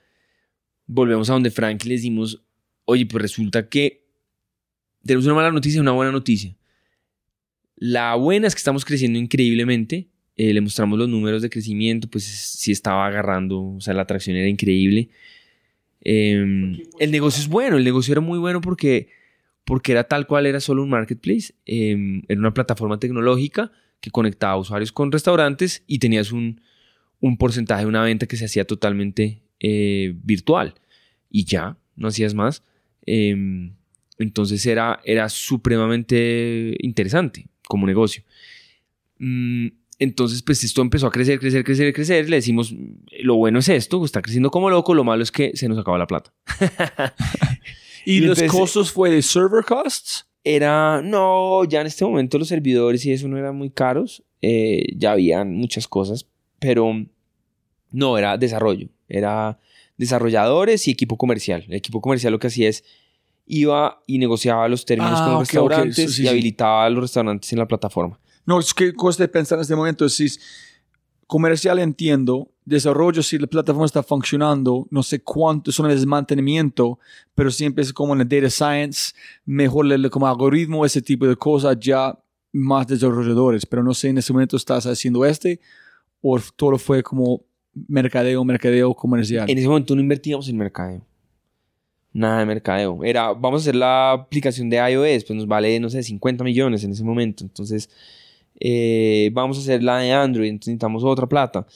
volvemos 0.86 1.30
a 1.30 1.34
donde 1.34 1.50
Frank 1.50 1.82
y 1.84 1.88
le 1.88 1.94
decimos, 1.94 2.42
oye, 2.84 3.06
pues 3.06 3.22
resulta 3.22 3.68
que 3.68 4.06
tenemos 5.04 5.24
una 5.24 5.34
mala 5.36 5.50
noticia 5.50 5.78
y 5.78 5.80
una 5.80 5.92
buena 5.92 6.12
noticia. 6.12 6.54
La 7.80 8.16
buena 8.16 8.48
es 8.48 8.54
que 8.54 8.58
estamos 8.58 8.84
creciendo 8.84 9.18
increíblemente. 9.18 10.08
eh, 10.36 10.52
le 10.52 10.60
mostramos 10.60 10.98
los 10.98 11.08
números 11.08 11.42
de 11.42 11.50
crecimiento, 11.50 12.08
pues 12.08 12.24
sí 12.24 12.70
estaba 12.70 13.06
agarrando, 13.06 13.60
o 13.60 13.80
sea, 13.80 13.94
la 13.94 14.02
atracción 14.02 14.36
era 14.36 14.48
increíble. 14.48 15.08
Eh, 16.02 16.78
el 16.98 17.10
negocio 17.10 17.40
es 17.42 17.48
bueno, 17.48 17.76
el 17.76 17.84
negocio 17.84 18.12
era 18.12 18.20
muy 18.20 18.38
bueno 18.38 18.60
porque, 18.60 19.08
porque 19.64 19.92
era 19.92 20.04
tal 20.04 20.26
cual, 20.26 20.46
era 20.46 20.60
solo 20.60 20.82
un 20.82 20.90
marketplace, 20.90 21.54
eh, 21.66 22.22
era 22.28 22.40
una 22.40 22.54
plataforma 22.54 22.98
tecnológica 22.98 23.72
que 24.00 24.10
conectaba 24.10 24.56
usuarios 24.56 24.92
con 24.92 25.10
restaurantes 25.10 25.82
y 25.86 25.98
tenías 25.98 26.30
un, 26.32 26.60
un 27.20 27.36
porcentaje 27.36 27.82
de 27.82 27.88
una 27.88 28.02
venta 28.02 28.26
que 28.26 28.36
se 28.36 28.44
hacía 28.44 28.64
totalmente 28.64 29.42
eh, 29.60 30.14
virtual 30.22 30.74
y 31.30 31.44
ya, 31.44 31.76
no 31.96 32.08
hacías 32.08 32.34
más. 32.34 32.62
Eh, 33.06 33.72
entonces 34.18 34.64
era, 34.66 35.00
era 35.04 35.28
supremamente 35.28 36.76
interesante 36.80 37.48
como 37.68 37.86
negocio. 37.86 38.22
Mm, 39.18 39.68
entonces, 40.00 40.42
pues 40.42 40.62
esto 40.62 40.80
empezó 40.80 41.06
a 41.06 41.10
crecer, 41.10 41.38
crecer, 41.40 41.64
crecer, 41.64 41.92
crecer. 41.92 42.28
Le 42.28 42.36
decimos, 42.36 42.74
lo 43.20 43.36
bueno 43.36 43.58
es 43.58 43.68
esto, 43.68 44.04
está 44.04 44.22
creciendo 44.22 44.50
como 44.50 44.70
loco, 44.70 44.94
lo 44.94 45.04
malo 45.04 45.22
es 45.22 45.32
que 45.32 45.56
se 45.56 45.68
nos 45.68 45.78
acaba 45.78 45.98
la 45.98 46.06
plata. 46.06 46.32
¿Y, 48.04 48.18
y 48.18 48.20
los 48.20 48.42
costos 48.44 48.92
fue 48.92 49.10
de 49.10 49.22
server 49.22 49.64
costs? 49.64 50.26
Era, 50.44 51.02
no, 51.02 51.64
ya 51.64 51.80
en 51.80 51.88
este 51.88 52.04
momento 52.04 52.38
los 52.38 52.48
servidores 52.48 53.04
y 53.04 53.12
eso 53.12 53.28
no 53.28 53.36
eran 53.36 53.56
muy 53.56 53.70
caros, 53.70 54.22
eh, 54.40 54.86
ya 54.96 55.12
habían 55.12 55.52
muchas 55.52 55.88
cosas, 55.88 56.26
pero 56.58 57.04
no, 57.90 58.18
era 58.18 58.38
desarrollo, 58.38 58.88
era 59.08 59.58
desarrolladores 59.96 60.86
y 60.86 60.92
equipo 60.92 61.16
comercial. 61.16 61.64
El 61.68 61.74
equipo 61.74 62.00
comercial 62.00 62.32
lo 62.32 62.38
que 62.38 62.46
hacía 62.46 62.68
es, 62.68 62.84
iba 63.48 64.02
y 64.06 64.18
negociaba 64.18 64.68
los 64.68 64.84
términos 64.84 65.18
Ah, 65.20 65.24
con 65.24 65.32
los 65.32 65.40
ok, 65.42 65.46
restaurantes 65.48 65.98
eso 65.98 66.12
sí, 66.12 66.22
y 66.24 66.28
habilitaba 66.28 66.84
a 66.84 66.90
los 66.90 67.02
restaurantes 67.02 67.52
en 67.52 67.58
la 67.58 67.66
plataforma. 67.66 68.18
No, 68.46 68.60
es 68.60 68.72
que 68.72 68.92
cosa 68.94 69.22
de 69.24 69.28
pensar 69.28 69.58
en 69.58 69.62
este 69.62 69.74
momento 69.76 70.04
es 70.04 70.14
si 70.14 70.24
es 70.26 70.40
comercial 71.26 71.78
entiendo, 71.78 72.50
desarrollo 72.64 73.22
si 73.22 73.38
la 73.38 73.46
plataforma 73.46 73.84
está 73.86 74.02
funcionando, 74.02 74.86
no 74.90 75.02
sé 75.02 75.20
cuánto 75.22 75.70
son 75.72 75.90
el 75.90 76.06
mantenimiento, 76.06 76.98
pero 77.34 77.50
siempre 77.50 77.82
es 77.82 77.92
como 77.92 78.14
en 78.14 78.22
el 78.22 78.28
data 78.28 78.48
science, 78.50 79.12
mejor 79.44 79.90
el- 79.92 80.10
como 80.10 80.26
algoritmo, 80.26 80.86
ese 80.86 81.02
tipo 81.02 81.26
de 81.26 81.36
cosas, 81.36 81.76
ya 81.80 82.18
más 82.52 82.86
desarrolladores, 82.86 83.66
pero 83.66 83.82
no 83.82 83.92
sé 83.92 84.08
en 84.08 84.18
ese 84.18 84.32
momento 84.32 84.56
estás 84.56 84.86
haciendo 84.86 85.24
este 85.26 85.60
o 86.22 86.38
todo 86.56 86.78
fue 86.78 87.02
como 87.02 87.42
mercadeo, 87.86 88.42
mercadeo 88.44 88.94
comercial. 88.94 89.48
En 89.50 89.58
ese 89.58 89.68
momento 89.68 89.94
no 89.94 90.00
invertíamos 90.00 90.48
en 90.48 90.56
mercadeo. 90.56 91.02
Nada 92.12 92.40
de 92.40 92.46
mercadeo. 92.46 93.04
Era, 93.04 93.32
vamos 93.32 93.60
a 93.60 93.64
hacer 93.64 93.74
la 93.74 94.12
aplicación 94.12 94.70
de 94.70 94.76
iOS, 94.76 95.24
pues 95.24 95.36
nos 95.36 95.46
vale, 95.46 95.78
no 95.78 95.90
sé, 95.90 96.02
50 96.02 96.42
millones 96.42 96.82
en 96.84 96.92
ese 96.92 97.04
momento. 97.04 97.44
Entonces, 97.44 97.90
eh, 98.60 99.30
vamos 99.32 99.58
a 99.58 99.60
hacer 99.60 99.82
la 99.82 99.98
de 99.98 100.12
Android, 100.12 100.48
entonces 100.48 100.68
necesitamos 100.72 101.04
otra 101.04 101.26
plata. 101.26 101.66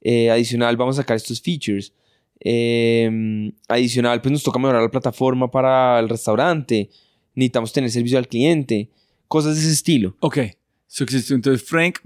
Eh, 0.00 0.30
adicional, 0.30 0.76
vamos 0.76 0.98
a 0.98 1.02
sacar 1.02 1.16
estos 1.16 1.40
features. 1.40 1.92
Eh, 2.40 3.52
adicional, 3.68 4.20
pues 4.20 4.32
nos 4.32 4.42
toca 4.42 4.58
mejorar 4.58 4.82
la 4.82 4.90
plataforma 4.90 5.50
para 5.50 6.00
el 6.00 6.08
restaurante. 6.08 6.90
Necesitamos 7.34 7.72
tener 7.72 7.90
servicio 7.90 8.18
al 8.18 8.28
cliente. 8.28 8.88
Cosas 9.28 9.54
de 9.54 9.60
ese 9.60 9.72
estilo. 9.72 10.16
Ok, 10.20 10.38
so 10.86 11.04
existe 11.04 11.32
entonces 11.34 11.66
Frank, 11.66 12.00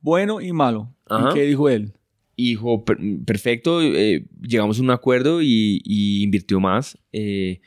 bueno 0.00 0.40
y 0.40 0.52
malo. 0.52 0.88
¿Y 1.10 1.34
qué 1.34 1.42
dijo 1.42 1.68
él? 1.68 1.92
Y 2.36 2.50
dijo, 2.50 2.84
"Per- 2.84 2.98
perfecto, 3.26 3.82
eh, 3.82 4.24
llegamos 4.40 4.78
a 4.78 4.82
un 4.82 4.90
acuerdo 4.90 5.42
y, 5.42 5.80
y 5.84 6.22
invirtió 6.22 6.60
más. 6.60 6.98
Eh, 7.12 7.60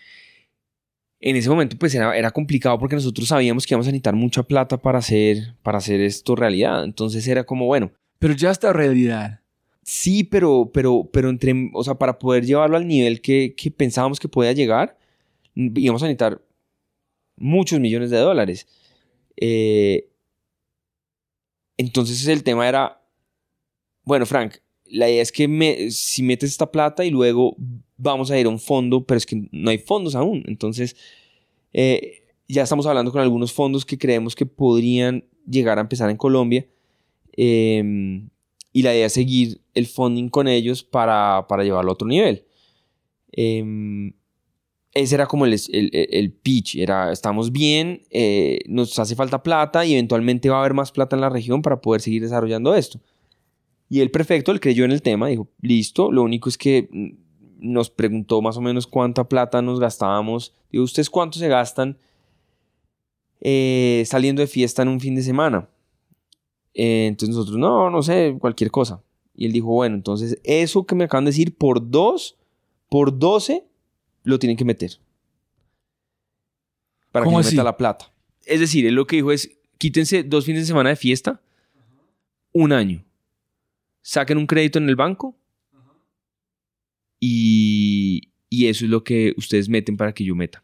en 1.19 1.35
ese 1.35 1.49
momento 1.49 1.75
pues 1.77 1.95
era, 1.95 2.15
era 2.17 2.31
complicado 2.31 2.77
porque 2.77 2.95
nosotros 2.95 3.27
sabíamos 3.27 3.65
que 3.65 3.73
íbamos 3.73 3.87
a 3.87 3.91
necesitar 3.91 4.15
mucha 4.15 4.43
plata 4.43 4.77
para 4.81 4.99
hacer, 4.99 5.55
para 5.63 5.77
hacer 5.79 5.99
esto 6.01 6.35
realidad. 6.35 6.83
Entonces 6.83 7.27
era 7.27 7.43
como, 7.45 7.65
bueno, 7.65 7.91
Pero 8.19 8.33
ya 8.33 8.51
está 8.51 8.73
realidad. 8.73 9.41
sí, 9.83 10.23
pero, 10.23 10.69
pero, 10.73 11.09
pero 11.11 11.29
entre, 11.29 11.69
o 11.73 11.83
sea, 11.83 11.95
para 11.95 12.19
poder 12.19 12.45
llevarlo 12.45 12.77
al 12.77 12.87
nivel 12.87 13.21
que, 13.21 13.53
que 13.55 13.71
pensábamos 13.71 14.19
que 14.19 14.27
podía 14.27 14.51
llegar, 14.51 14.97
íbamos 15.55 16.01
a 16.03 16.05
necesitar 16.07 16.41
muchos 17.37 17.79
millones 17.79 18.09
de 18.11 18.17
dólares. 18.17 18.67
Eh, 19.37 20.09
entonces 21.77 22.25
el 22.27 22.43
tema 22.43 22.67
era, 22.67 23.01
bueno, 24.05 24.25
Frank, 24.25 24.55
la 24.85 25.09
idea 25.09 25.21
es 25.21 25.31
que 25.31 25.47
me- 25.47 25.89
si 25.91 26.23
metes 26.23 26.51
esta 26.51 26.71
plata 26.71 27.03
y 27.03 27.09
luego 27.11 27.55
vamos 27.97 28.31
a 28.31 28.39
ir 28.39 28.45
a 28.45 28.49
un 28.49 28.59
fondo, 28.59 29.03
pero 29.05 29.17
es 29.17 29.25
que 29.25 29.47
no 29.51 29.69
hay 29.69 29.77
fondos 29.79 30.15
aún. 30.15 30.43
Entonces, 30.47 30.95
eh, 31.73 32.23
ya 32.47 32.63
estamos 32.63 32.85
hablando 32.85 33.11
con 33.11 33.21
algunos 33.21 33.51
fondos 33.51 33.85
que 33.85 33.97
creemos 33.97 34.35
que 34.35 34.45
podrían 34.45 35.25
llegar 35.49 35.77
a 35.77 35.81
empezar 35.81 36.09
en 36.09 36.17
Colombia. 36.17 36.65
eh, 37.37 38.21
y 38.73 38.81
la 38.81 38.93
idea 38.93 39.05
es 39.05 39.13
seguir 39.13 39.61
el 39.73 39.87
funding 39.87 40.27
con 40.29 40.47
ellos 40.49 40.83
para, 40.83 41.45
para 41.47 41.63
llevarlo 41.63 41.91
a 41.91 41.93
otro 41.93 42.07
nivel. 42.07 42.43
Eh, 43.31 44.11
ese 44.93 45.15
era 45.15 45.27
como 45.27 45.45
el, 45.45 45.53
el, 45.53 45.89
el 45.93 46.31
pitch, 46.31 46.75
era 46.77 47.11
estamos 47.11 47.51
bien, 47.51 48.01
eh, 48.11 48.59
nos 48.67 48.97
hace 48.97 49.15
falta 49.15 49.43
plata 49.43 49.85
y 49.85 49.93
eventualmente 49.93 50.49
va 50.49 50.57
a 50.57 50.59
haber 50.61 50.73
más 50.73 50.91
plata 50.91 51.15
en 51.17 51.21
la 51.21 51.29
región 51.29 51.61
para 51.61 51.81
poder 51.81 52.01
seguir 52.01 52.21
desarrollando 52.21 52.73
esto. 52.75 52.99
Y 53.89 54.01
el 54.01 54.11
prefecto, 54.11 54.51
él 54.51 54.59
creyó 54.59 54.85
en 54.85 54.91
el 54.91 55.01
tema, 55.01 55.27
dijo, 55.27 55.47
listo, 55.61 56.11
lo 56.11 56.23
único 56.23 56.49
es 56.49 56.57
que 56.57 56.89
nos 57.57 57.89
preguntó 57.89 58.41
más 58.41 58.57
o 58.57 58.61
menos 58.61 58.87
cuánta 58.87 59.27
plata 59.27 59.61
nos 59.61 59.79
gastábamos. 59.79 60.53
Digo, 60.71 60.83
¿ustedes 60.83 61.09
cuánto 61.09 61.39
se 61.39 61.47
gastan 61.47 61.97
eh, 63.41 64.03
saliendo 64.05 64.41
de 64.41 64.47
fiesta 64.47 64.81
en 64.81 64.89
un 64.89 64.99
fin 64.99 65.15
de 65.15 65.21
semana? 65.21 65.69
Eh, 66.73 67.07
entonces 67.07 67.35
nosotros, 67.35 67.57
no, 67.57 67.89
no 67.89 68.01
sé, 68.01 68.35
cualquier 68.39 68.71
cosa. 68.71 69.01
Y 69.35 69.45
él 69.45 69.51
dijo, 69.51 69.67
bueno, 69.67 69.95
entonces 69.95 70.39
eso 70.43 70.85
que 70.85 70.95
me 70.95 71.05
acaban 71.05 71.25
de 71.25 71.31
decir 71.31 71.55
por 71.55 71.89
dos, 71.89 72.37
por 72.89 73.17
12, 73.17 73.65
lo 74.23 74.39
tienen 74.39 74.57
que 74.57 74.65
meter. 74.65 74.99
Para 77.11 77.23
que 77.23 77.27
¿Cómo 77.29 77.43
se 77.43 77.51
meta 77.51 77.63
la 77.63 77.77
plata. 77.77 78.11
Es 78.45 78.59
decir, 78.59 78.85
él 78.85 78.95
lo 78.95 79.07
que 79.07 79.17
dijo 79.17 79.31
es, 79.31 79.49
quítense 79.77 80.23
dos 80.23 80.45
fines 80.45 80.63
de 80.63 80.67
semana 80.67 80.89
de 80.89 80.95
fiesta, 80.95 81.41
un 82.51 82.71
año. 82.71 83.03
Saquen 84.07 84.37
un 84.37 84.45
crédito 84.45 84.77
en 84.77 84.87
el 84.87 84.95
banco 84.95 85.35
y, 87.19 88.21
y 88.51 88.67
eso 88.67 88.85
es 88.85 88.91
lo 88.91 89.03
que 89.03 89.33
ustedes 89.35 89.67
meten 89.67 89.97
para 89.97 90.13
que 90.13 90.23
yo 90.23 90.35
meta. 90.35 90.63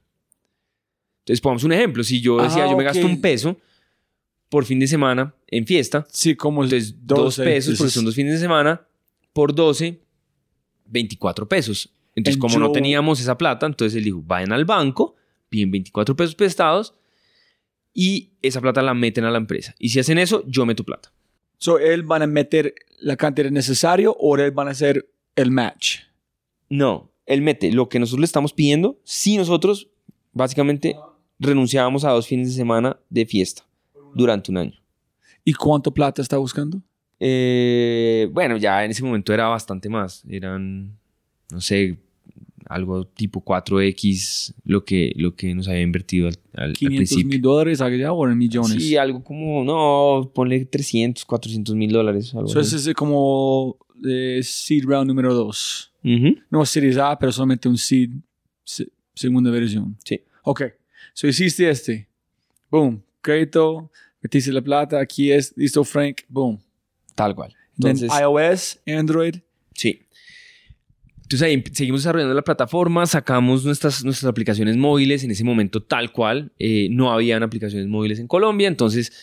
Entonces, 1.22 1.41
pongamos 1.41 1.63
un 1.63 1.72
ejemplo. 1.73 2.03
Si 2.03 2.22
yo 2.22 2.38
decía, 2.38 2.65
Ah, 2.65 2.69
yo 2.69 2.77
me 2.77 2.84
gasto 2.84 3.03
un 3.03 3.19
peso 3.19 3.57
por 4.47 4.63
fin 4.65 4.77
de 4.80 4.85
semana 4.85 5.34
en 5.47 5.65
fiesta, 5.65 6.05
Sí, 6.11 6.35
como 6.35 6.63
entonces 6.63 6.95
dos 7.01 7.38
12, 7.38 7.43
pesos, 7.43 7.77
porque 7.80 7.91
son 7.91 8.05
dos 8.05 8.13
fines 8.13 8.34
de 8.34 8.39
semana, 8.39 8.85
por 9.34 9.55
12, 9.55 9.99
24 10.85 11.47
pesos. 11.47 11.91
Entonces, 12.15 12.35
En 12.35 12.41
como 12.41 12.59
no 12.59 12.72
teníamos 12.72 13.19
esa 13.19 13.39
plata, 13.39 13.65
entonces 13.65 13.97
él 13.97 14.03
dijo, 14.03 14.22
vayan 14.22 14.51
al 14.51 14.65
banco, 14.65 15.15
piden 15.49 15.72
24 15.72 16.15
pesos 16.15 16.35
prestados 16.35 16.93
y 17.91 18.34
esa 18.43 18.61
plata 18.61 18.84
la 18.84 18.93
meten 18.93 19.23
a 19.23 19.31
la 19.31 19.39
empresa. 19.39 19.73
Y 19.80 19.89
si 19.89 19.99
hacen 19.99 20.19
eso, 20.19 20.43
yo 20.45 20.63
meto 20.68 20.84
plata. 20.84 21.11
So, 21.61 21.77
él 21.77 22.01
van 22.01 22.23
a 22.23 22.27
meter 22.27 22.73
la 23.01 23.15
cantidad 23.15 23.51
necesaria 23.51 24.09
o 24.09 24.35
él 24.35 24.49
van 24.49 24.67
a 24.67 24.71
hacer 24.71 25.07
el 25.35 25.51
match. 25.51 25.99
No, 26.69 27.11
él 27.27 27.43
mete 27.43 27.71
lo 27.71 27.88
que 27.88 27.99
nosotros 27.99 28.19
le 28.19 28.25
estamos 28.25 28.51
pidiendo 28.51 28.99
si 29.03 29.38
nosotros 29.38 29.88
básicamente 30.33 30.95
renunciábamos 31.38 32.03
a 32.03 32.09
dos 32.09 32.25
fines 32.25 32.47
de 32.47 32.55
semana 32.55 32.97
de 33.11 33.27
fiesta 33.27 33.63
durante 34.15 34.49
un 34.49 34.57
año. 34.57 34.81
¿Y 35.45 35.53
cuánto 35.53 35.93
plata 35.93 36.23
está 36.23 36.38
buscando? 36.38 36.81
Eh, 37.19 38.27
bueno, 38.31 38.57
ya 38.57 38.83
en 38.83 38.89
ese 38.89 39.03
momento 39.03 39.31
era 39.31 39.47
bastante 39.47 39.88
más. 39.88 40.23
Eran, 40.27 40.97
no 41.51 41.61
sé, 41.61 41.95
algo 42.73 43.06
tipo 43.06 43.43
4X 43.43 44.53
lo 44.64 44.84
que, 44.85 45.14
lo 45.15 45.35
que 45.35 45.53
nos 45.53 45.68
había 45.68 45.81
invertido 45.81 46.27
al, 46.27 46.35
al- 46.53 46.64
al 46.69 46.73
500 46.73 46.98
principio. 46.98 47.27
mil 47.27 47.41
dólares 47.41 47.81
allá 47.81 48.11
o 48.14 48.27
en 48.27 48.38
millones. 48.38 48.81
Sí, 48.84 48.95
algo 48.98 49.23
como, 49.23 49.64
no, 49.64 50.31
ponle 50.34 50.65
300, 50.65 51.26
400 51.26 51.76
mil 51.76 51.91
dólares. 51.91 52.34
algo 52.34 52.48
So, 52.48 52.60
así. 52.60 52.76
ese 52.76 52.91
es 52.91 52.95
como 52.95 53.77
eh, 54.06 54.39
seed 54.43 54.84
round 54.85 55.07
número 55.07 55.34
2. 55.34 55.93
Ujú. 56.03 56.35
No 56.49 56.65
Series 56.65 56.98
A, 56.98 57.18
pero 57.19 57.31
solamente 57.31 57.68
un 57.69 57.77
seed 57.77 58.10
se- 58.64 58.88
segunda 59.14 59.52
versión. 59.52 59.95
Sí. 60.03 60.19
Ok. 60.43 60.64
So 61.14 61.27
hiciste 61.27 61.69
este. 61.69 62.07
Boom. 62.69 63.02
Crédito 63.22 63.91
metiste 64.22 64.52
la 64.52 64.61
plata, 64.61 64.99
aquí 64.99 65.31
es, 65.31 65.53
listo 65.57 65.84
Frank, 65.84 66.22
boom. 66.30 66.60
Tal 67.15 67.35
cual. 67.35 67.53
Then 67.77 67.91
Entonces, 67.98 68.11
iOS, 68.19 68.80
Android. 68.88 69.35
Entonces 71.32 71.48
ahí 71.48 71.64
seguimos 71.72 72.02
desarrollando 72.02 72.34
la 72.34 72.41
plataforma, 72.41 73.06
sacamos 73.06 73.64
nuestras, 73.64 74.03
nuestras 74.03 74.30
aplicaciones 74.30 74.76
móviles 74.76 75.24
en 75.24 75.32
ese 75.32 75.45
momento 75.45 75.82
tal 75.82 76.12
cual. 76.12 76.52
eh, 76.60 76.90
no 76.91 77.10
habían 77.14 77.41
aplicaciones 77.41 77.88
móviles 77.88 78.20
en 78.20 78.28
Colombia, 78.28 78.68
entonces 78.68 79.14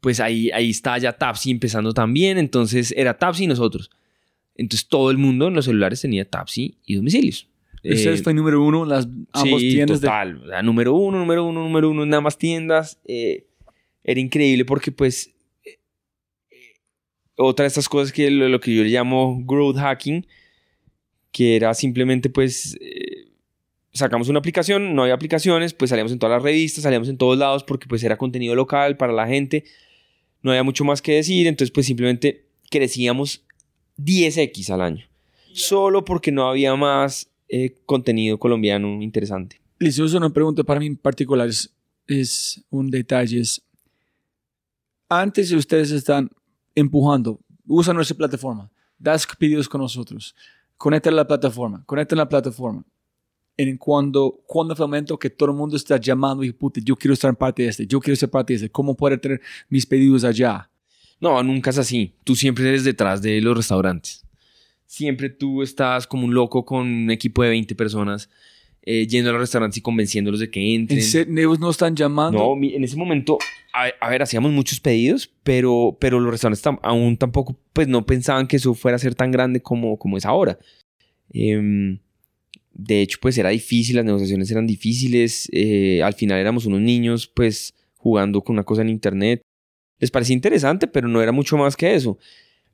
pues 0.00 0.18
ahí, 0.20 0.50
ahí 0.52 0.70
está 0.70 0.96
ya 0.96 1.12
Tapsi 1.12 1.50
empezando 1.50 1.92
también. 1.92 2.38
Entonces 2.38 2.94
era 2.96 3.18
Tapsi 3.18 3.44
y 3.44 3.46
nosotros. 3.48 3.90
Entonces 4.54 4.88
todo 4.88 5.10
el 5.10 5.18
mundo 5.18 5.48
en 5.48 5.54
los 5.54 5.66
celulares 5.66 6.00
tenía 6.00 6.24
Tapsi 6.24 6.78
y 6.86 6.94
domicilios. 6.94 7.48
Ustedes 7.84 8.20
Eh, 8.20 8.22
fue 8.22 8.32
número 8.32 8.62
uno 8.64 8.86
las 8.86 9.06
ambas 9.32 9.60
sí, 9.60 9.70
tiendas 9.72 10.00
de 10.00 10.06
total. 10.06 10.42
O 10.42 10.48
sea, 10.48 10.62
número 10.62 10.94
uno, 10.94 11.18
número 11.18 11.44
uno, 11.44 11.60
número 11.62 11.90
uno 11.90 12.04
en 12.04 12.14
ambas 12.14 12.38
tiendas. 12.38 12.98
eh, 13.04 13.44
era 14.04 14.20
increíble 14.20 14.64
porque, 14.64 14.90
pues, 14.90 15.34
eh, 15.64 15.80
eh, 16.50 16.74
otra 17.36 17.64
de 17.64 17.68
estas 17.68 17.88
cosas 17.90 18.10
que 18.10 18.30
lo, 18.30 18.48
lo 18.48 18.58
que 18.58 18.74
yo 18.74 18.82
le 18.82 18.88
llamo 18.88 19.38
growth 19.44 19.76
hacking, 19.76 20.26
que 21.36 21.54
era 21.54 21.74
simplemente, 21.74 22.30
pues, 22.30 22.78
eh, 22.80 23.28
sacamos 23.92 24.30
una 24.30 24.38
aplicación, 24.38 24.94
no 24.94 25.02
había 25.02 25.12
aplicaciones, 25.12 25.74
pues 25.74 25.90
salíamos 25.90 26.10
en 26.12 26.18
todas 26.18 26.34
las 26.34 26.42
revistas, 26.42 26.84
salíamos 26.84 27.10
en 27.10 27.18
todos 27.18 27.36
lados 27.36 27.62
porque, 27.62 27.86
pues, 27.86 28.02
era 28.02 28.16
contenido 28.16 28.54
local 28.54 28.96
para 28.96 29.12
la 29.12 29.26
gente. 29.26 29.64
No 30.40 30.50
había 30.50 30.62
mucho 30.62 30.82
más 30.86 31.02
que 31.02 31.12
decir, 31.12 31.46
entonces, 31.46 31.70
pues, 31.70 31.84
simplemente 31.84 32.46
crecíamos 32.70 33.44
10x 33.98 34.70
al 34.70 34.80
año. 34.80 35.04
Solo 35.52 36.06
porque 36.06 36.32
no 36.32 36.48
había 36.48 36.74
más 36.74 37.28
eh, 37.50 37.74
contenido 37.84 38.38
colombiano 38.38 39.02
interesante. 39.02 39.60
Les 39.78 39.98
uso 39.98 40.16
una 40.16 40.30
pregunta 40.30 40.64
para 40.64 40.80
mí 40.80 40.86
en 40.86 40.96
particular, 40.96 41.48
es, 41.48 41.70
es 42.06 42.64
un 42.70 42.90
detalle. 42.90 43.40
Es, 43.40 43.60
antes 45.10 45.50
de 45.50 45.56
ustedes 45.56 45.90
están 45.90 46.30
empujando, 46.74 47.38
usa 47.66 47.92
nuestra 47.92 48.16
plataforma, 48.16 48.70
das 48.98 49.26
pedidos 49.38 49.68
con 49.68 49.82
nosotros, 49.82 50.34
conecta 50.76 51.10
la 51.10 51.26
plataforma, 51.26 51.84
conecta 51.84 52.16
la 52.16 52.28
plataforma. 52.28 52.84
En 53.58 53.78
cuando, 53.78 54.42
cuando 54.46 54.74
el 54.74 54.80
momento 54.80 55.18
que 55.18 55.30
todo 55.30 55.50
el 55.50 55.56
mundo 55.56 55.76
está 55.76 55.96
llamando 55.98 56.44
y 56.44 56.52
puta, 56.52 56.80
yo 56.84 56.94
quiero 56.94 57.14
estar 57.14 57.30
en 57.30 57.36
parte 57.36 57.62
de 57.62 57.68
este, 57.68 57.86
yo 57.86 58.00
quiero 58.00 58.16
ser 58.16 58.30
parte 58.30 58.52
de 58.52 58.56
este, 58.56 58.70
¿cómo 58.70 58.94
puedo 58.94 59.18
tener 59.18 59.40
mis 59.68 59.86
pedidos 59.86 60.24
allá? 60.24 60.70
No, 61.18 61.42
nunca 61.42 61.70
es 61.70 61.78
así. 61.78 62.14
Tú 62.24 62.34
siempre 62.34 62.68
eres 62.68 62.84
detrás 62.84 63.22
de 63.22 63.40
los 63.40 63.56
restaurantes. 63.56 64.26
Siempre 64.84 65.30
tú 65.30 65.62
estás 65.62 66.06
como 66.06 66.26
un 66.26 66.34
loco 66.34 66.64
con 66.64 66.86
un 66.86 67.10
equipo 67.10 67.42
de 67.42 67.48
20 67.48 67.74
personas 67.74 68.28
eh, 68.86 69.06
yendo 69.06 69.28
a 69.30 69.32
los 69.34 69.40
restaurantes 69.42 69.76
y 69.78 69.80
convenciéndolos 69.82 70.40
de 70.40 70.50
que 70.50 70.74
entren. 70.74 71.00
¿En? 71.00 71.36
¿Ellos 71.38 71.58
no 71.60 71.68
están 71.70 71.94
llamando? 71.96 72.38
No, 72.38 72.64
en 72.66 72.82
ese 72.84 72.96
momento, 72.96 73.36
a, 73.74 73.88
a 74.00 74.08
ver, 74.10 74.22
hacíamos 74.22 74.52
muchos 74.52 74.80
pedidos, 74.80 75.30
pero, 75.42 75.96
pero 76.00 76.18
los 76.20 76.30
restaurantes 76.30 76.64
tam- 76.64 76.78
aún 76.82 77.16
tampoco, 77.16 77.56
pues 77.72 77.88
no 77.88 78.06
pensaban 78.06 78.46
que 78.46 78.56
eso 78.56 78.72
fuera 78.74 78.96
a 78.96 78.98
ser 79.00 79.14
tan 79.14 79.30
grande 79.32 79.60
como, 79.60 79.98
como 79.98 80.16
es 80.16 80.24
ahora. 80.24 80.58
Em, 81.32 81.98
de 82.72 83.00
hecho, 83.02 83.18
pues 83.20 83.36
era 83.38 83.50
difícil, 83.50 83.96
las 83.96 84.04
negociaciones 84.04 84.50
eran 84.50 84.66
difíciles. 84.66 85.48
eh, 85.52 86.02
al 86.02 86.14
final 86.14 86.38
éramos 86.38 86.66
unos 86.66 86.80
niños, 86.80 87.26
pues 87.26 87.74
jugando 87.96 88.42
con 88.42 88.54
una 88.54 88.64
cosa 88.64 88.82
en 88.82 88.88
internet. 88.90 89.42
Les 89.98 90.10
parecía 90.10 90.34
interesante, 90.34 90.86
pero 90.86 91.08
no 91.08 91.22
era 91.22 91.32
mucho 91.32 91.56
más 91.56 91.74
que 91.76 91.94
eso. 91.94 92.18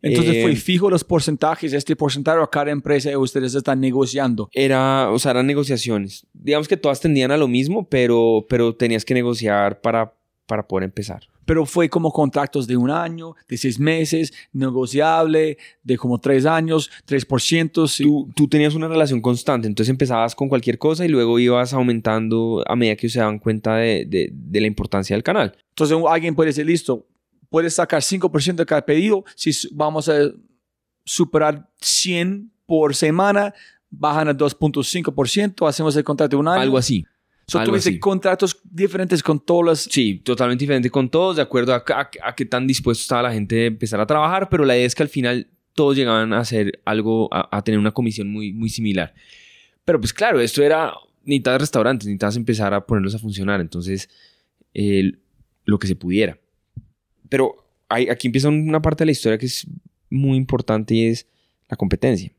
Entonces 0.02 0.34
Eh, 0.34 0.42
fue 0.42 0.56
fijo 0.56 0.90
los 0.90 1.04
porcentajes, 1.04 1.72
este 1.72 1.94
porcentaje 1.96 2.42
a 2.42 2.46
cada 2.48 2.70
empresa 2.72 3.10
y 3.10 3.16
ustedes 3.16 3.54
están 3.54 3.80
negociando. 3.80 4.48
Era, 4.52 5.10
o 5.10 5.18
sea, 5.18 5.30
eran 5.30 5.46
negociaciones. 5.46 6.26
Digamos 6.32 6.66
que 6.68 6.76
todas 6.76 7.00
tendían 7.00 7.30
a 7.30 7.36
lo 7.36 7.46
mismo, 7.48 7.88
pero, 7.88 8.44
pero 8.48 8.74
tenías 8.74 9.04
que 9.04 9.14
negociar 9.14 9.80
para, 9.80 10.12
para 10.46 10.66
poder 10.66 10.84
empezar. 10.84 11.22
pero 11.44 11.66
fue 11.66 11.88
como 11.88 12.10
contratos 12.12 12.66
de 12.66 12.76
un 12.76 12.90
año, 12.90 13.34
de 13.48 13.56
seis 13.58 13.78
meses, 13.78 14.32
negociable, 14.52 15.58
de 15.82 15.96
como 15.98 16.18
tres 16.18 16.46
años, 16.46 16.90
3%. 17.06 17.86
Sí. 17.88 18.04
Tú, 18.04 18.28
tú 18.34 18.48
tenías 18.48 18.74
una 18.74 18.88
relación 18.88 19.20
constante, 19.20 19.66
entonces 19.68 19.90
empezabas 19.90 20.34
con 20.34 20.48
cualquier 20.48 20.78
cosa 20.78 21.04
y 21.04 21.08
luego 21.08 21.38
ibas 21.38 21.72
aumentando 21.74 22.62
a 22.66 22.74
medida 22.76 22.96
que 22.96 23.08
se 23.08 23.18
daban 23.20 23.38
cuenta 23.38 23.76
de, 23.76 24.04
de- 24.06 24.30
de 24.32 24.60
la 24.60 24.66
importancia 24.66 25.14
del 25.16 25.22
canal. 25.22 25.56
Entonces 25.70 25.96
alguien 26.08 26.34
puede 26.34 26.48
decir, 26.48 26.66
listo, 26.66 27.06
puedes 27.52 27.74
sacar 27.74 28.02
5% 28.02 28.56
de 28.56 28.66
cada 28.66 28.84
pedido, 28.84 29.24
si 29.36 29.52
vamos 29.72 30.08
a 30.08 30.14
superar 31.04 31.70
100 31.80 32.50
por 32.66 32.94
semana, 32.96 33.54
bajan 33.90 34.28
a 34.28 34.34
2.5%, 34.36 35.68
hacemos 35.68 35.94
el 35.96 36.04
contrato 36.04 36.36
de 36.36 36.40
un 36.40 36.48
año. 36.48 36.60
Algo 36.62 36.78
así. 36.78 37.04
So, 37.46 37.58
algo 37.58 37.72
tuviste 37.72 37.90
así. 37.90 37.98
contratos 37.98 38.58
diferentes 38.64 39.22
con 39.22 39.38
todas 39.40 39.66
las... 39.66 39.78
Sí, 39.92 40.20
totalmente 40.24 40.62
diferente 40.62 40.90
con 40.90 41.10
todos, 41.10 41.36
de 41.36 41.42
acuerdo 41.42 41.74
a, 41.74 41.84
a- 41.86 42.10
a 42.22 42.34
qué 42.34 42.44
tan 42.46 42.66
dispuesto 42.66 43.02
estaba 43.02 43.22
la 43.22 43.32
gente 43.32 43.54
de 43.56 43.66
empezar 43.66 44.00
a 44.00 44.06
trabajar, 44.06 44.48
pero 44.48 44.64
la 44.64 44.76
idea 44.76 44.86
es 44.86 44.94
que 44.94 45.02
al 45.02 45.08
final 45.08 45.48
todos 45.74 45.96
llegaban 45.96 46.32
a 46.32 46.38
hacer 46.38 46.80
algo, 46.84 47.28
a, 47.34 47.48
a 47.56 47.62
tener 47.62 47.78
una 47.78 47.92
comisión 47.92 48.30
muy, 48.30 48.52
muy 48.52 48.68
similar. 48.70 49.12
Pero 49.84 50.00
pues 50.00 50.12
claro, 50.14 50.40
esto 50.40 50.62
era, 50.62 50.92
necesitas 51.24 51.60
restaurantes, 51.60 52.06
necesitas 52.06 52.36
empezar 52.36 52.72
a 52.72 52.86
ponerlos 52.86 53.14
a 53.14 53.18
funcionar, 53.18 53.60
entonces 53.60 54.08
eh, 54.72 55.12
lo 55.64 55.78
que 55.78 55.88
se 55.88 55.96
pudiera. 55.96 56.38
Pero 57.32 57.56
hay- 57.88 58.10
aquí 58.10 58.26
empieza 58.28 58.50
una 58.50 58.82
parte 58.82 59.04
de 59.04 59.06
la 59.06 59.12
historia 59.12 59.38
que 59.38 59.46
es 59.46 59.66
muy 60.10 60.36
importante 60.36 60.94
y 60.94 61.06
es 61.06 61.26
la 61.66 61.78
competencia. 61.78 62.30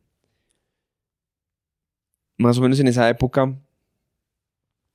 Más 2.38 2.60
o 2.60 2.62
menos 2.62 2.80
en 2.80 2.88
esa 2.88 3.10
época 3.10 3.58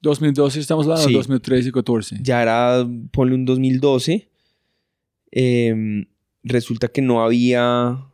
2012 0.00 0.60
estamos 0.60 0.86
hablando, 0.86 1.08
Sí. 1.08 1.14
2013 1.14 1.70
y 1.70 1.72
14. 1.72 2.16
ya 2.22 2.40
era, 2.42 2.86
ponle 3.10 3.34
un 3.34 3.44
2012, 3.44 4.28
em, 5.32 6.06
resulta 6.44 6.86
que 6.86 7.02
no 7.02 7.20
había, 7.24 8.04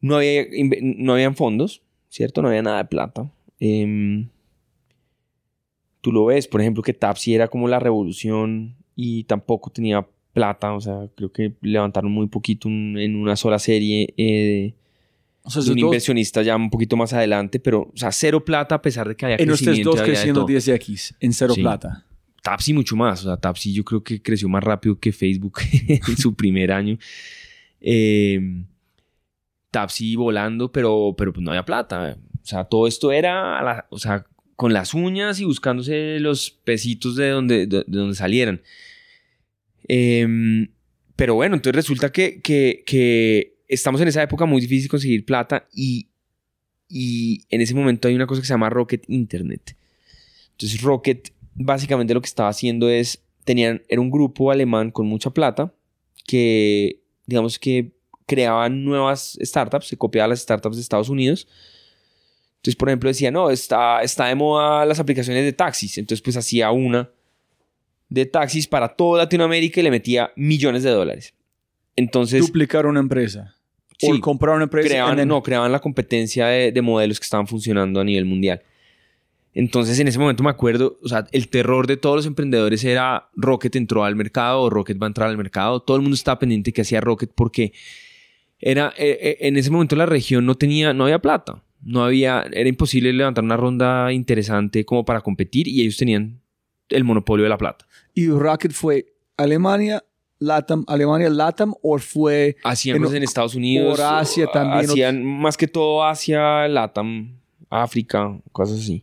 no 0.00 0.16
había, 0.18 0.44
no 0.82 1.14
habían 1.14 1.34
fondos, 1.34 1.82
¿cierto? 2.10 2.42
No 2.42 2.48
había 2.48 2.62
nada 2.62 2.78
de 2.78 2.84
plata. 2.84 3.28
Em, 3.58 4.28
tú 6.00 6.12
lo 6.12 6.26
ves, 6.26 6.46
por 6.46 6.60
ejemplo, 6.60 6.84
que 6.84 6.94
Tapsi 6.94 7.34
era 7.34 7.48
como 7.48 7.66
la 7.66 7.80
revolución 7.80 8.76
y 8.96 9.24
tampoco 9.24 9.70
tenía 9.70 10.06
plata, 10.32 10.72
o 10.72 10.80
sea, 10.80 11.08
creo 11.14 11.30
que 11.32 11.52
levantaron 11.60 12.10
muy 12.10 12.26
poquito 12.26 12.68
un- 12.68 12.96
en 12.98 13.16
una 13.16 13.36
sola 13.36 13.58
serie 13.58 14.14
eh, 14.16 14.74
O 15.44 15.50
sea, 15.50 15.62
de 15.62 15.70
un 15.72 15.76
dos- 15.78 15.84
inversionista 15.86 16.42
ya 16.42 16.56
un 16.56 16.70
poquito 16.70 16.96
más 16.96 17.12
adelante, 17.12 17.58
pero, 17.60 17.82
o 17.82 17.96
sea, 17.96 18.10
cero 18.12 18.44
plata 18.44 18.76
a 18.76 18.82
pesar 18.82 19.08
de 19.08 19.14
que 19.16 19.24
había 19.26 19.36
en 19.36 19.50
ustedes 19.50 19.60
crecimiento. 19.66 19.90
dos 19.90 19.96
y 19.96 20.00
había 20.00 20.10
de 20.12 20.16
creciendo 20.16 20.40
todo. 20.40 20.48
10x 20.48 21.14
en 21.20 21.32
cero 21.32 21.54
Sí. 21.54 21.60
plata. 21.60 22.06
Tapsi 22.42 22.72
mucho 22.72 22.96
más. 22.96 23.20
O 23.20 23.24
sea, 23.28 23.36
Tapsi 23.36 23.72
yo 23.72 23.84
creo 23.84 24.02
que 24.02 24.20
creció 24.22 24.48
más 24.48 24.64
rápido 24.64 24.98
que 24.98 25.12
Facebook 25.12 25.58
en 26.10 26.16
su 26.16 26.34
primer 26.34 26.72
año. 26.72 26.98
Eh, 27.80 28.64
Tapsi 29.70 30.16
volando, 30.16 30.70
pero, 30.70 31.14
pero 31.16 31.32
pues 31.32 31.42
no 31.44 31.50
había 31.50 31.64
plata. 31.64 32.16
O 32.42 32.44
sea, 32.46 32.64
todo 32.64 32.86
esto 32.86 33.10
era, 33.12 33.58
a 33.58 33.62
la- 33.62 33.86
o 33.90 33.98
sea, 33.98 34.26
con 34.62 34.72
las 34.72 34.94
uñas 34.94 35.40
y 35.40 35.44
buscándose 35.44 36.20
los 36.20 36.52
pesitos 36.52 37.16
de 37.16 37.30
donde, 37.30 37.66
de, 37.66 37.78
de 37.84 37.98
donde 37.98 38.14
salieran. 38.14 38.62
Eh, 39.88 40.68
pero 41.16 41.34
bueno, 41.34 41.56
entonces 41.56 41.74
resulta 41.74 42.12
que, 42.12 42.40
que, 42.40 42.84
que 42.86 43.56
estamos 43.66 44.00
en 44.00 44.06
esa 44.06 44.22
época 44.22 44.46
muy 44.46 44.60
difícil 44.60 44.88
conseguir 44.88 45.24
plata 45.24 45.66
y, 45.74 46.10
y 46.88 47.44
en 47.50 47.60
ese 47.60 47.74
momento 47.74 48.06
hay 48.06 48.14
una 48.14 48.28
cosa 48.28 48.40
que 48.40 48.46
se 48.46 48.52
llama 48.54 48.70
Rocket 48.70 49.02
Internet. 49.08 49.76
Entonces 50.52 50.80
Rocket 50.80 51.32
básicamente 51.56 52.14
lo 52.14 52.20
que 52.20 52.28
estaba 52.28 52.48
haciendo 52.48 52.88
es, 52.88 53.20
tenían, 53.42 53.82
era 53.88 54.00
un 54.00 54.12
grupo 54.12 54.52
alemán 54.52 54.92
con 54.92 55.08
mucha 55.08 55.30
plata 55.30 55.74
que, 56.24 57.00
digamos 57.26 57.58
que 57.58 57.90
creaban 58.26 58.84
nuevas 58.84 59.36
startups, 59.42 59.88
se 59.88 59.96
copiaban 59.96 60.30
las 60.30 60.38
startups 60.38 60.76
de 60.76 60.82
Estados 60.82 61.08
Unidos. 61.08 61.48
Entonces, 62.62 62.76
por 62.76 62.88
ejemplo, 62.88 63.08
decía, 63.08 63.32
no, 63.32 63.50
está, 63.50 64.02
está 64.02 64.26
de 64.26 64.36
moda 64.36 64.86
las 64.86 65.00
aplicaciones 65.00 65.44
de 65.44 65.52
taxis. 65.52 65.98
Entonces, 65.98 66.22
pues 66.22 66.36
hacía 66.36 66.70
una 66.70 67.10
de 68.08 68.24
taxis 68.24 68.68
para 68.68 68.88
toda 68.88 69.24
Latinoamérica 69.24 69.80
y 69.80 69.82
le 69.82 69.90
metía 69.90 70.32
millones 70.36 70.84
de 70.84 70.90
dólares. 70.90 71.34
Entonces, 71.96 72.40
Duplicar 72.40 72.86
una 72.86 73.00
empresa. 73.00 73.56
Sí. 73.98 74.12
o 74.12 74.20
comprar 74.20 74.54
una 74.54 74.64
empresa. 74.64 74.88
creaban, 74.88 75.26
no, 75.26 75.42
creaban 75.42 75.72
la 75.72 75.80
competencia 75.80 76.46
de, 76.46 76.70
de 76.70 76.82
modelos 76.82 77.18
que 77.18 77.24
estaban 77.24 77.48
funcionando 77.48 78.00
a 78.00 78.04
nivel 78.04 78.26
mundial. 78.26 78.62
Entonces, 79.54 79.98
en 79.98 80.06
ese 80.06 80.20
momento 80.20 80.44
me 80.44 80.50
acuerdo, 80.50 81.00
o 81.02 81.08
sea, 81.08 81.26
el 81.32 81.48
terror 81.48 81.88
de 81.88 81.96
todos 81.96 82.14
los 82.14 82.26
emprendedores 82.26 82.84
era 82.84 83.28
Rocket 83.34 83.74
entró 83.74 84.04
al 84.04 84.14
mercado 84.14 84.62
o 84.62 84.70
Rocket 84.70 85.02
va 85.02 85.06
a 85.06 85.08
entrar 85.08 85.28
al 85.28 85.36
mercado. 85.36 85.80
Todo 85.80 85.96
el 85.96 86.02
mundo 86.02 86.14
estaba 86.14 86.38
pendiente 86.38 86.72
que 86.72 86.82
hacía 86.82 87.00
Rocket 87.00 87.32
porque 87.34 87.72
era, 88.60 88.94
eh, 88.96 89.18
eh, 89.20 89.36
en 89.40 89.56
ese 89.56 89.72
momento 89.72 89.96
la 89.96 90.06
región 90.06 90.46
no 90.46 90.54
tenía, 90.54 90.94
no 90.94 91.04
había 91.04 91.18
plata. 91.18 91.60
No 91.84 92.04
había, 92.04 92.44
era 92.52 92.68
imposible 92.68 93.12
levantar 93.12 93.42
una 93.44 93.56
ronda 93.56 94.12
interesante 94.12 94.84
como 94.84 95.04
para 95.04 95.20
competir 95.20 95.66
y 95.68 95.80
ellos 95.82 95.96
tenían 95.96 96.40
el 96.88 97.04
monopolio 97.04 97.42
de 97.44 97.48
la 97.48 97.58
plata. 97.58 97.86
Y 98.14 98.28
Rocket 98.28 98.72
fue 98.72 99.06
Alemania, 99.36 100.04
Latam, 100.38 100.84
Alemania, 100.86 101.28
Latam, 101.30 101.74
o 101.82 101.98
fue 101.98 102.56
Hacían 102.64 102.96
En- 103.04 103.16
en 103.16 103.22
Estados 103.22 103.54
Unidos. 103.54 103.96
por 103.96 104.00
Asia 104.06 104.46
también, 104.46 104.90
Hacían 104.90 105.24
más 105.24 105.56
que 105.56 105.66
todo 105.68 106.04
Asia, 106.04 106.68
Latam, 106.68 107.38
África, 107.70 108.38
cosas 108.52 108.80
así. 108.80 109.02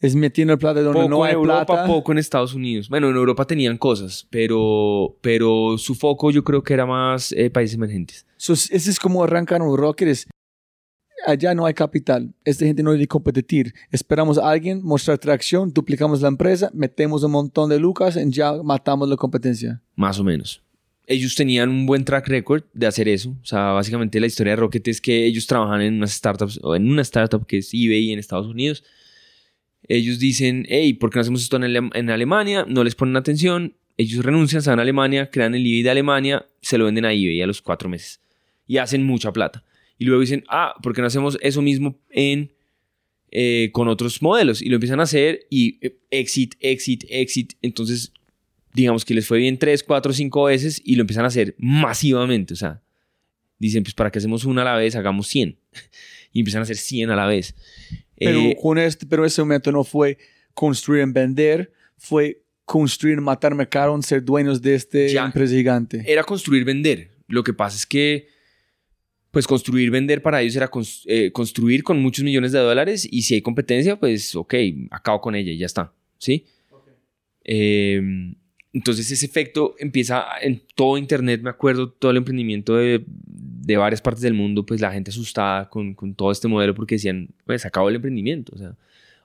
Es 0.00 0.14
metiendo 0.14 0.52
el 0.52 0.58
plata 0.60 0.80
donde 0.80 1.00
Poco 1.00 1.08
no 1.10 1.24
hay 1.24 1.32
en 1.32 1.38
Europa, 1.38 1.66
plata. 1.66 1.86
poco 1.86 2.12
en 2.12 2.18
Estados 2.18 2.54
Unidos. 2.54 2.88
Bueno, 2.88 3.08
en 3.10 3.16
Europa 3.16 3.44
tenían 3.46 3.76
cosas, 3.78 4.26
pero, 4.30 5.16
pero 5.20 5.76
su 5.76 5.94
foco 5.96 6.30
yo 6.30 6.44
creo 6.44 6.62
que 6.62 6.72
era 6.74 6.86
más 6.86 7.32
eh, 7.32 7.50
países 7.50 7.74
emergentes. 7.76 8.24
So, 8.36 8.52
ese 8.52 8.76
es 8.76 9.00
como 9.00 9.24
arrancan 9.24 9.60
un 9.62 9.76
rocket. 9.76 10.08
Es, 10.08 10.28
allá 11.26 11.54
no 11.54 11.66
hay 11.66 11.74
capital. 11.74 12.32
Esta 12.44 12.64
gente 12.64 12.82
no 12.82 12.92
debe 12.92 13.06
competir. 13.06 13.74
Esperamos 13.90 14.38
a 14.38 14.50
alguien, 14.50 14.82
mostrar 14.82 15.18
tracción, 15.18 15.72
duplicamos 15.72 16.20
la 16.20 16.28
empresa, 16.28 16.70
metemos 16.74 17.22
un 17.24 17.32
montón 17.32 17.70
de 17.70 17.78
lucas 17.78 18.16
y 18.16 18.30
ya 18.30 18.52
matamos 18.62 19.08
la 19.08 19.16
competencia. 19.16 19.80
Más 19.96 20.18
o 20.18 20.24
menos. 20.24 20.62
Ellos 21.06 21.34
tenían 21.34 21.70
un 21.70 21.86
buen 21.86 22.04
track 22.04 22.28
record 22.28 22.64
de 22.74 22.86
hacer 22.86 23.08
eso. 23.08 23.30
O 23.42 23.46
sea, 23.46 23.72
básicamente 23.72 24.20
la 24.20 24.26
historia 24.26 24.52
de 24.52 24.56
Rocket 24.56 24.86
es 24.88 25.00
que 25.00 25.24
ellos 25.24 25.46
trabajan 25.46 25.80
en 25.80 25.94
unas 25.94 26.12
startups, 26.12 26.60
o 26.62 26.76
en 26.76 26.90
una 26.90 27.02
startup 27.02 27.46
que 27.46 27.58
es 27.58 27.72
eBay 27.72 28.12
en 28.12 28.18
Estados 28.18 28.46
Unidos. 28.46 28.84
Ellos 29.88 30.18
dicen, 30.18 30.66
hey, 30.68 30.92
¿por 30.92 31.08
qué 31.08 31.16
no 31.16 31.20
hacemos 31.22 31.42
esto 31.42 31.56
en, 31.56 31.64
Ale- 31.64 31.90
en 31.94 32.10
Alemania? 32.10 32.66
No 32.68 32.84
les 32.84 32.94
ponen 32.94 33.16
atención. 33.16 33.74
Ellos 33.96 34.22
renuncian, 34.24 34.60
se 34.60 34.70
a 34.70 34.74
Alemania, 34.74 35.30
crean 35.30 35.54
el 35.54 35.62
eBay 35.66 35.82
de 35.82 35.90
Alemania, 35.90 36.46
se 36.60 36.76
lo 36.76 36.84
venden 36.84 37.06
a 37.06 37.12
eBay 37.12 37.40
a 37.40 37.46
los 37.46 37.62
cuatro 37.62 37.88
meses. 37.88 38.20
Y 38.66 38.76
hacen 38.76 39.02
mucha 39.02 39.32
plata. 39.32 39.64
Y 39.98 40.04
luego 40.04 40.20
dicen, 40.20 40.44
ah, 40.48 40.74
¿por 40.82 40.94
qué 40.94 41.00
no 41.00 41.06
hacemos 41.08 41.36
eso 41.40 41.60
mismo 41.60 41.98
en, 42.10 42.52
eh, 43.30 43.70
con 43.72 43.88
otros 43.88 44.22
modelos? 44.22 44.62
Y 44.62 44.68
lo 44.68 44.76
empiezan 44.76 45.00
a 45.00 45.04
hacer 45.04 45.40
y 45.50 45.78
eh, 45.84 45.98
exit, 46.10 46.54
exit, 46.60 47.04
exit. 47.08 47.54
Entonces 47.62 48.12
digamos 48.74 49.04
que 49.04 49.14
les 49.14 49.26
fue 49.26 49.38
bien 49.38 49.58
tres, 49.58 49.82
cuatro, 49.82 50.12
cinco 50.12 50.44
veces 50.44 50.80
y 50.84 50.94
lo 50.94 51.00
empiezan 51.00 51.24
a 51.24 51.28
hacer 51.28 51.54
masivamente. 51.58 52.54
O 52.54 52.56
sea, 52.56 52.80
dicen, 53.58 53.82
pues 53.82 53.94
para 53.94 54.10
que 54.12 54.18
hacemos 54.18 54.44
una 54.44 54.62
a 54.62 54.64
la 54.66 54.76
vez, 54.76 54.94
hagamos 54.96 55.26
100. 55.28 55.58
Y 56.30 56.40
empiezan 56.40 56.60
a 56.60 56.64
hacer 56.64 56.76
100 56.76 57.08
a 57.10 57.16
la 57.16 57.26
vez. 57.26 57.54
Pero, 58.16 58.38
Eh, 58.40 58.56
con 58.60 58.76
este, 58.76 59.06
pero 59.06 59.24
ese 59.24 59.40
momento 59.40 59.72
no 59.72 59.82
fue 59.82 60.18
construir 60.52 61.00
en 61.00 61.14
vender, 61.14 61.72
fue 61.96 62.42
construir, 62.66 63.18
matar 63.22 63.54
mercado, 63.54 64.00
ser 64.02 64.22
dueños 64.22 64.60
de 64.60 64.74
este 64.74 65.08
Ya. 65.08 65.24
empresa 65.24 65.54
gigante. 65.54 66.04
era 66.06 66.22
construir, 66.22 66.64
vender. 66.66 67.10
Lo 67.28 67.42
que 67.42 67.54
pasa 67.54 67.76
es 67.78 67.86
que, 67.86 68.28
pues 69.30 69.46
construir, 69.46 69.90
vender 69.90 70.22
para 70.22 70.40
ellos 70.40 70.56
era 70.56 70.70
cons- 70.70 71.04
eh, 71.06 71.30
construir 71.32 71.82
con 71.82 72.00
muchos 72.00 72.24
millones 72.24 72.52
de 72.52 72.58
dólares 72.60 73.06
y 73.10 73.22
si 73.22 73.34
hay 73.34 73.42
competencia, 73.42 73.96
pues 73.98 74.34
ok, 74.34 74.54
acabo 74.90 75.20
con 75.20 75.34
ella 75.34 75.52
y 75.52 75.58
ya 75.58 75.66
está. 75.66 75.92
¿Sí? 76.18 76.44
Eh, 77.44 78.00
entonces 78.72 79.10
ese 79.10 79.24
efecto 79.26 79.74
empieza 79.78 80.24
en 80.42 80.62
todo 80.74 80.98
Internet, 80.98 81.40
me 81.42 81.50
acuerdo, 81.50 81.90
todo 81.90 82.10
el 82.10 82.18
emprendimiento 82.18 82.76
de, 82.76 83.02
de 83.06 83.76
varias 83.76 84.00
partes 84.02 84.22
del 84.22 84.34
mundo, 84.34 84.64
pues 84.66 84.80
la 84.80 84.92
gente 84.92 85.10
asustada 85.10 85.68
con, 85.68 85.94
con 85.94 86.14
todo 86.14 86.30
este 86.30 86.48
modelo 86.48 86.74
porque 86.74 86.96
decían, 86.96 87.30
pues 87.46 87.64
acabó 87.64 87.88
el 87.88 87.96
emprendimiento. 87.96 88.52
O 88.54 88.58
sea, 88.58 88.76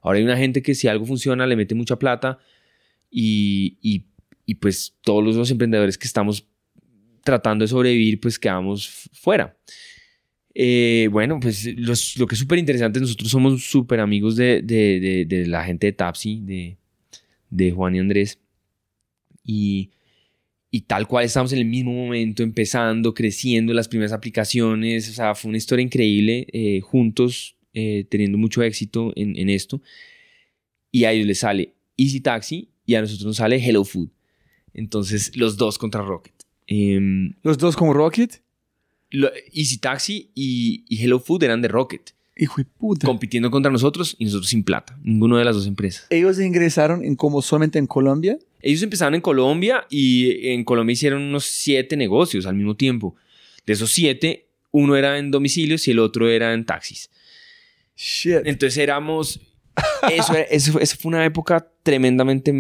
ahora 0.02 0.18
hay 0.18 0.24
una 0.24 0.38
gente 0.38 0.62
que 0.62 0.76
si 0.76 0.88
algo 0.88 1.06
funciona 1.06 1.46
le 1.46 1.56
mete 1.56 1.76
mucha 1.76 1.98
plata 1.98 2.40
y, 3.12 3.78
y, 3.82 4.06
y 4.46 4.56
pues 4.56 4.96
todos 5.02 5.24
los, 5.24 5.36
los 5.36 5.52
emprendedores 5.52 5.98
que 5.98 6.08
estamos 6.08 6.48
tratando 7.24 7.64
de 7.64 7.68
sobrevivir, 7.70 8.20
pues 8.20 8.40
quedamos 8.40 9.10
fuera. 9.14 9.58
Eh, 10.56 11.10
bueno, 11.12 11.40
pues 11.40 11.66
lo 11.66 12.28
que 12.28 12.36
es 12.36 12.40
súper 12.40 12.60
interesante, 12.60 13.00
nosotros 13.00 13.30
somos 13.30 13.64
súper 13.64 14.00
amigos 14.00 14.36
de, 14.36 15.46
la 15.48 15.64
gente 15.66 15.88
de 15.88 15.94
Tapsi, 15.94 16.42
de, 17.50 17.72
Juan 17.72 17.96
y 17.96 18.00
Andrés. 18.00 18.40
Y, 19.44 19.92
tal 20.88 21.08
cual 21.08 21.26
estamos 21.26 21.54
en 21.54 21.60
el 21.60 21.66
mismo 21.66 21.94
momento, 21.94 22.44
empezando, 22.44 23.14
creciendo 23.14 23.74
las 23.74 23.88
primeras 23.88 24.12
aplicaciones. 24.12 25.10
O 25.10 25.14
sea, 25.14 25.36
fue 25.36 25.50
una 25.50 25.58
historia 25.58 25.84
increíble, 25.84 26.48
eh, 26.52 26.82
juntos, 26.82 27.56
eh, 27.74 28.06
teniendo 28.10 28.38
mucho 28.38 28.64
éxito 28.64 29.14
en, 29.16 29.50
esto. 29.50 29.82
Y 30.92 31.06
a 31.06 31.12
ellos 31.12 31.28
les 31.28 31.40
sale 31.40 31.74
Easy 31.98 32.22
Taxi 32.22 32.70
y 32.86 32.96
a 32.96 33.02
nosotros 33.02 33.26
nos 33.26 33.38
sale 33.38 33.58
Hello 33.58 33.84
Food. 33.84 34.10
Entonces, 34.74 35.36
los 35.36 35.58
dos 35.58 35.78
contra 35.78 36.02
Rocket. 36.02 36.34
Em, 36.68 37.34
Los 37.44 37.58
dos 37.58 37.76
como 37.76 37.94
Rocket. 37.94 38.43
Lo- 39.14 39.31
Easy 39.53 39.77
Taxi 39.77 40.30
y, 40.35 40.84
y 40.90 41.02
Hello 41.03 41.19
Food 41.19 41.44
eran 41.44 41.61
de 41.61 41.69
Rocket, 41.69 42.11
Hijo 42.38 42.56
de 42.61 42.65
puta. 42.65 43.06
compitiendo 43.07 43.49
contra 43.52 43.72
nosotros 43.72 44.15
y 44.19 44.26
nosotros 44.26 44.49
sin 44.49 44.64
plata. 44.64 44.99
Ninguna 45.03 45.40
de 45.40 45.45
las 45.45 45.56
dos 45.56 45.68
empresas. 45.68 46.07
Ellos 46.10 46.40
ingresaron 46.40 47.03
en 47.06 47.15
como 47.15 47.41
solamente 47.41 47.80
en 47.80 47.88
Colombia. 47.88 48.38
Ellos 48.61 48.81
empezaron 48.84 49.14
en 49.15 49.22
Colombia 49.22 49.85
y 49.90 50.48
en 50.49 50.64
Colombia 50.64 50.94
hicieron 50.94 51.22
unos 51.22 51.45
siete 51.45 51.95
negocios 51.98 52.45
al 52.45 52.56
mismo 52.56 52.76
tiempo. 52.76 53.15
De 53.65 53.73
esos 53.73 53.91
siete, 53.91 54.48
uno 54.72 54.95
era 54.95 55.18
en 55.19 55.31
domicilios 55.31 55.88
y 55.88 55.91
el 55.91 55.99
otro 55.99 56.30
era 56.30 56.53
en 56.53 56.65
taxis. 56.65 57.10
Shit. 57.95 58.41
Entonces 58.45 58.77
éramos... 58.77 59.40
Eso, 60.11 60.34
era- 60.34 60.44
eso, 60.44 60.80
eso 60.80 60.95
fue 60.99 61.10
una 61.10 61.26
época 61.26 61.68
tremendamente 61.84 62.52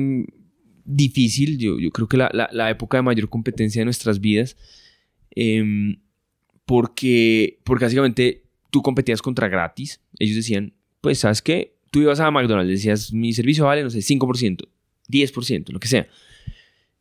difícil. 0.85 1.57
Yo, 1.57 1.79
yo 1.79 1.91
creo 1.91 2.07
que 2.07 2.17
la, 2.17 2.29
la- 2.33 2.49
la 2.51 2.69
época 2.69 2.97
de 2.97 3.03
mayor 3.03 3.29
competencia 3.29 3.81
de 3.81 3.85
nuestras 3.85 4.19
vidas. 4.19 4.55
Em, 5.35 5.97
porque, 6.65 7.59
porque 7.63 7.85
básicamente 7.85 8.43
tú 8.71 8.81
competías 8.81 9.21
contra 9.21 9.47
gratis. 9.47 9.99
Ellos 10.19 10.35
decían, 10.35 10.73
pues, 11.01 11.19
¿sabes 11.19 11.41
qué? 11.41 11.75
Tú 11.91 12.01
ibas 12.01 12.19
a 12.19 12.31
McDonald's, 12.31 12.69
decías, 12.71 13.13
mi 13.13 13.33
servicio 13.33 13.65
vale, 13.65 13.83
no 13.83 13.89
sé, 13.89 13.99
5%, 14.01 14.67
10%, 15.07 15.71
lo 15.71 15.79
que 15.79 15.87
sea. 15.87 16.07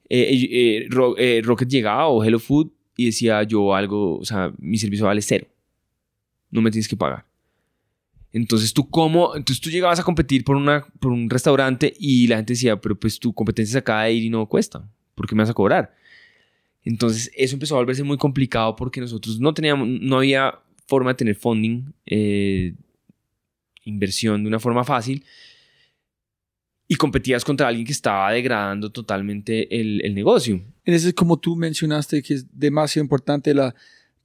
Eh, 0.08 0.48
eh, 0.50 0.86
Ro- 0.90 1.16
eh, 1.16 1.40
Rocket 1.42 1.68
llegaba 1.68 2.08
o 2.08 2.22
Hello 2.22 2.38
Food 2.38 2.70
y 2.96 3.06
decía 3.06 3.42
yo 3.44 3.74
algo, 3.74 4.18
o 4.18 4.24
sea, 4.24 4.52
mi 4.58 4.76
servicio 4.76 5.06
vale 5.06 5.22
cero. 5.22 5.46
No 6.50 6.60
me 6.60 6.70
tienes 6.70 6.88
que 6.88 6.96
pagar. 6.96 7.24
Entonces 8.34 8.72
tú 8.72 8.88
cómo, 8.90 9.36
entonces 9.36 9.60
tú 9.62 9.70
llegabas 9.70 10.00
a 10.00 10.02
competir 10.04 10.44
por, 10.44 10.56
una, 10.56 10.86
por 11.00 11.12
un 11.12 11.28
restaurante 11.30 11.92
y 11.98 12.26
la 12.26 12.36
gente 12.36 12.54
decía, 12.54 12.80
pero 12.80 12.98
pues 12.98 13.18
tu 13.18 13.32
competencia 13.32 13.72
se 13.72 13.78
acaba 13.78 14.04
de 14.04 14.12
ir 14.14 14.24
y 14.24 14.30
no 14.30 14.46
cuesta, 14.46 14.86
¿por 15.14 15.26
qué 15.26 15.34
me 15.34 15.42
vas 15.42 15.50
a 15.50 15.54
cobrar? 15.54 15.94
Entonces 16.84 17.30
eso 17.36 17.54
empezó 17.54 17.76
a 17.76 17.78
volverse 17.78 18.02
muy 18.02 18.16
complicado 18.16 18.74
porque 18.76 19.00
nosotros 19.00 19.38
no 19.40 19.54
teníamos, 19.54 19.86
no 19.88 20.18
había 20.18 20.58
forma 20.86 21.10
de 21.10 21.14
tener 21.14 21.34
funding, 21.34 21.92
eh, 22.06 22.74
inversión 23.84 24.42
de 24.42 24.48
una 24.48 24.58
forma 24.58 24.84
fácil 24.84 25.24
y 26.92 26.96
competías 26.96 27.44
contra 27.44 27.68
alguien 27.68 27.86
que 27.86 27.92
estaba 27.92 28.30
degradando 28.32 28.90
totalmente 28.90 29.80
el, 29.80 30.04
el 30.04 30.14
negocio. 30.14 30.60
En 30.84 30.94
ese 30.94 31.08
es 31.08 31.14
como 31.14 31.38
tú 31.38 31.56
mencionaste 31.56 32.22
que 32.22 32.34
es 32.34 32.46
demasiado 32.52 33.04
importante 33.04 33.54
la 33.54 33.74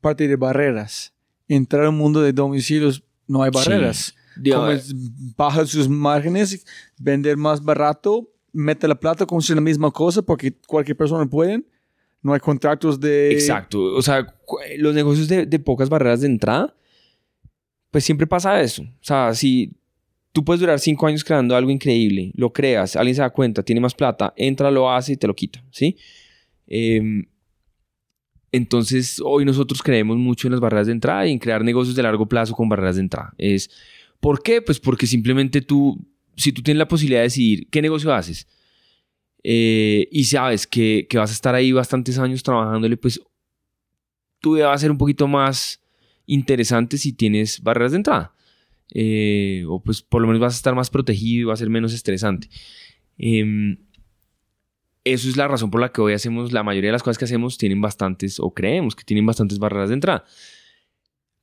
parte 0.01 0.27
de 0.27 0.35
barreras. 0.35 1.13
Entrar 1.47 1.85
al 1.85 1.93
mundo 1.93 2.21
de 2.21 2.34
domicilios 2.34 3.03
no 3.27 3.43
hay 3.43 3.51
barreras. 3.51 4.15
Como 4.51 4.67
es, 4.67 4.93
baja 5.38 5.65
sus 5.65 5.88
márgenes, 5.88 6.65
vender 6.97 7.38
más 7.38 7.63
barato, 7.63 8.29
mete 8.51 8.88
la 8.88 8.99
plata, 8.99 9.25
construir 9.25 9.57
la 9.57 9.61
misma 9.61 9.89
cosa 9.91 10.21
porque 10.21 10.53
cualquier 10.67 10.97
persona 10.97 11.25
puede. 11.25 11.63
No 12.27 12.33
hay 12.33 12.41
contratos 12.41 12.99
de... 12.99 13.31
Exacto. 13.31 13.81
O 13.95 14.01
sea, 14.01 14.35
los 14.79 14.93
negocios 14.93 15.29
de, 15.29 15.45
de 15.45 15.59
pocas 15.59 15.87
barreras 15.87 16.19
de 16.19 16.27
entrada, 16.27 16.75
pues 17.89 18.03
siempre 18.03 18.27
pasa 18.27 18.59
eso. 18.59 18.81
O 18.81 19.03
sea, 19.03 19.33
si 19.33 19.71
tú 20.33 20.43
puedes 20.43 20.59
durar 20.59 20.77
cinco 20.81 21.07
años 21.07 21.23
creando 21.23 21.55
algo 21.55 21.71
increíble, 21.71 22.33
lo 22.35 22.51
creas, 22.51 22.97
alguien 22.97 23.15
se 23.15 23.21
da 23.21 23.29
cuenta, 23.29 23.63
tiene 23.63 23.79
más 23.79 23.95
plata, 23.95 24.33
entra, 24.35 24.69
lo 24.69 24.91
hace 24.91 25.13
y 25.13 25.15
te 25.15 25.25
lo 25.25 25.33
quita, 25.33 25.63
¿sí? 25.71 25.95
Em, 26.67 27.25
entonces, 28.51 29.21
hoy 29.23 29.45
nosotros 29.45 29.81
creemos 29.81 30.17
mucho 30.17 30.49
en 30.49 30.51
las 30.51 30.59
barreras 30.59 30.87
de 30.87 30.91
entrada 30.91 31.25
y 31.27 31.31
en 31.31 31.39
crear 31.39 31.63
negocios 31.63 31.95
de 31.95 32.03
largo 32.03 32.27
plazo 32.27 32.53
con 32.55 32.67
barreras 32.67 32.97
de 32.97 33.03
entrada. 33.03 33.33
Es, 33.37 33.69
¿Por 34.19 34.43
qué? 34.43 34.61
Pues 34.61 34.81
porque 34.81 35.07
simplemente 35.07 35.61
tú, 35.61 35.97
si 36.35 36.51
tú 36.51 36.61
tienes 36.61 36.79
la 36.79 36.89
posibilidad 36.89 37.21
de 37.21 37.27
decidir 37.27 37.69
qué 37.69 37.81
negocio 37.81 38.13
haces, 38.13 38.47
eh, 39.49 40.09
y 40.11 40.25
sabes 40.25 40.67
que, 40.67 41.07
vas 41.13 41.29
a 41.29 41.33
estar 41.33 41.55
ahí 41.55 41.71
bastantes 41.71 42.19
años 42.19 42.43
trabajándole, 42.43 42.97
pues 42.97 43.21
tu 44.41 44.55
vida 44.55 44.67
va 44.67 44.73
a 44.73 44.77
ser 44.77 44.91
un 44.91 44.97
poquito 44.97 45.25
más 45.25 45.81
interesante 46.25 46.97
si 46.97 47.13
tienes 47.13 47.61
barreras 47.63 47.93
de 47.93 47.97
entrada. 47.97 48.33
Eh, 48.93 49.63
o 49.69 49.81
pues 49.81 50.01
por 50.01 50.21
lo 50.21 50.27
menos 50.27 50.41
vas 50.41 50.55
a 50.55 50.57
estar 50.57 50.75
más 50.75 50.89
protegido 50.89 51.41
y 51.41 51.45
va 51.45 51.53
a 51.53 51.57
ser 51.57 51.69
menos 51.69 51.93
estresante. 51.93 52.49
Em, 53.17 53.77
eso 55.05 55.29
es 55.29 55.37
la 55.37 55.47
razón 55.47 55.71
por 55.71 55.79
la 55.79 55.93
que 55.93 56.01
hoy 56.01 56.11
hacemos, 56.11 56.51
la 56.51 56.63
mayoría 56.63 56.89
de 56.89 56.93
las 56.93 57.03
cosas 57.03 57.17
que 57.17 57.23
hacemos 57.23 57.57
tienen 57.57 57.79
bastantes, 57.79 58.41
o 58.41 58.53
creemos 58.53 58.97
que 58.97 59.05
tienen 59.05 59.25
bastantes 59.25 59.59
barreras 59.59 59.87
de 59.87 59.95
entrada. 59.95 60.25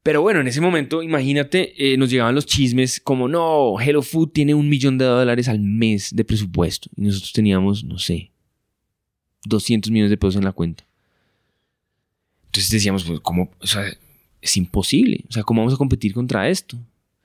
Pero 0.05 0.21
bueno, 0.21 0.41
en 0.41 0.47
ese 0.47 0.61
momento, 0.61 1.03
imagínate, 1.03 1.73
eh, 1.79 1.97
nos 1.97 2.11
llegaban 2.11 2.35
los 2.35 2.45
chismes 2.45 3.01
como, 3.01 3.27
no, 3.27 3.81
Hello 3.81 4.03
Food 4.03 4.33
tiene 4.33 4.53
un 4.53 4.69
millón 4.69 4.99
de 4.99 5.07
dólares 5.07 5.49
al 5.49 5.61
mes 5.61 6.15
de 6.15 6.27
presupuesto. 6.27 6.91
Y 6.95 7.07
nosotros 7.07 7.33
teníamos, 7.33 7.83
no 7.85 7.99
sé, 7.99 8.31
200 9.47 9.91
millones 9.91 10.11
de 10.11 10.19
pesos 10.19 10.37
en 10.37 10.45
la 10.45 10.53
cuenta. 10.53 10.85
Entonces 12.49 12.71
decíamos, 12.71 13.03
pues, 13.05 13.19
¿cómo? 13.21 13.51
O 13.61 13.67
sea, 13.67 13.83
es 14.43 14.57
imposible. 14.59 15.25
O 15.27 15.33
sea, 15.33 15.43
¿cómo 15.43 15.63
vamos 15.63 15.73
a 15.73 15.79
competir 15.79 16.13
contra 16.13 16.51
esto? 16.51 16.77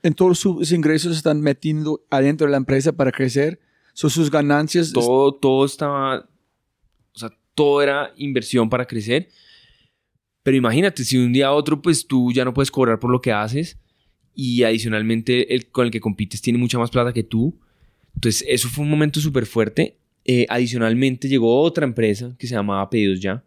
En 0.02 0.14
todos 0.14 0.40
sus 0.40 0.72
ingresos 0.72 1.18
están 1.18 1.42
metiendo 1.42 2.06
adentro 2.10 2.48
de 2.48 2.52
la 2.52 2.58
empresa 2.58 2.94
para 2.94 3.12
crecer. 3.12 3.60
Son 3.92 4.10
sus 4.10 4.32
ganancias. 4.32 4.94
Todo, 4.94 5.34
todo 5.34 5.66
estaba, 5.66 6.30
o 7.14 7.20
sea, 7.20 7.30
todo 7.56 7.82
era 7.82 8.14
inversión 8.16 8.70
para 8.70 8.86
crecer. 8.86 9.28
Pero 10.50 10.58
imagínate, 10.58 11.04
si 11.04 11.16
un 11.16 11.32
día 11.32 11.46
a 11.46 11.52
otro, 11.52 11.80
pues 11.80 12.08
tú 12.08 12.32
ya 12.32 12.44
no 12.44 12.56
puedes 12.56 12.72
cobrar 12.72 12.98
por 12.98 13.12
lo 13.12 13.22
que 13.22 13.32
haces 13.32 13.78
y 14.34 14.64
adicionalmente 14.64 15.54
el 15.54 15.68
con 15.68 15.86
el 15.86 15.92
que 15.92 16.00
compites 16.00 16.42
tiene 16.42 16.58
mucha 16.58 16.80
más 16.80 16.90
plata 16.90 17.14
que 17.14 17.22
tú, 17.22 17.60
Entonces, 18.16 18.44
eso 18.48 18.68
fue 18.68 18.84
un 18.84 18.90
momento 18.90 19.20
súper 19.20 19.46
fuerte. 19.46 19.98
Eh, 20.26 20.48
adicionalmente, 20.50 21.30
llegó 21.30 21.62
otra 21.62 21.86
empresa 21.86 22.36
que 22.40 22.48
se 22.48 22.56
llamaba 22.56 22.90
Pedidos 22.90 23.20
Ya, 23.20 23.44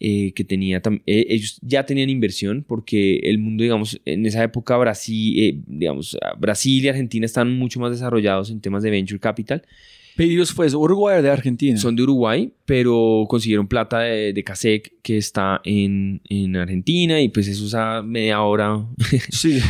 eh, 0.00 0.32
que 0.32 0.42
tenía 0.42 0.80
eh, 1.04 1.26
ellos 1.28 1.58
ya 1.60 1.84
tenían 1.84 2.08
inversión 2.08 2.64
porque 2.66 3.18
el 3.24 3.38
mundo, 3.38 3.62
digamos, 3.62 4.00
en 4.06 4.24
esa 4.24 4.42
época 4.42 4.78
Brasil, 4.78 5.62
digamos, 5.66 6.16
Brasil 6.38 6.82
y 6.82 6.88
Argentina 6.88 7.26
están 7.26 7.52
mucho 7.58 7.78
más 7.78 7.90
desarrollados 7.90 8.50
en 8.50 8.62
temas 8.62 8.82
de 8.82 8.90
venture 8.90 9.20
capital. 9.20 9.66
¿Pedidos 10.16 10.52
fue 10.52 10.68
de 10.68 10.76
Uruguay 10.76 11.18
o 11.18 11.22
de 11.22 11.30
Argentina? 11.30 11.78
Son 11.78 11.96
de 11.96 12.02
Uruguay, 12.02 12.52
pero 12.66 13.24
consiguieron 13.28 13.66
plata 13.66 14.00
de, 14.00 14.32
de 14.32 14.44
CASEC 14.44 15.00
que 15.02 15.16
está 15.16 15.60
en, 15.64 16.20
en, 16.28 16.56
Argentina 16.56 17.20
y 17.20 17.28
pues 17.28 17.48
eso 17.48 17.64
es 17.64 17.74
a 17.74 18.02
media 18.02 18.42
hora. 18.42 18.84
Sí, 19.30 19.60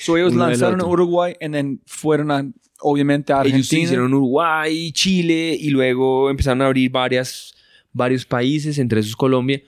so 0.00 0.16
ellos 0.16 0.34
lanzaron 0.34 0.80
a 0.80 0.86
Uruguay 0.86 1.34
y 1.40 1.78
fueron 1.86 2.30
a 2.30 2.46
obviamente 2.80 3.32
Argentina. 3.32 3.56
Ellos 3.56 3.72
hicieron 3.72 4.14
Uruguay, 4.14 4.92
Chile 4.92 5.56
y 5.58 5.70
luego 5.70 6.30
empezaron 6.30 6.62
a 6.62 6.66
abrir 6.66 6.90
varias, 6.90 7.54
varios 7.92 8.24
países, 8.24 8.78
entre 8.78 9.00
esos 9.00 9.16
Colombia. 9.16 9.62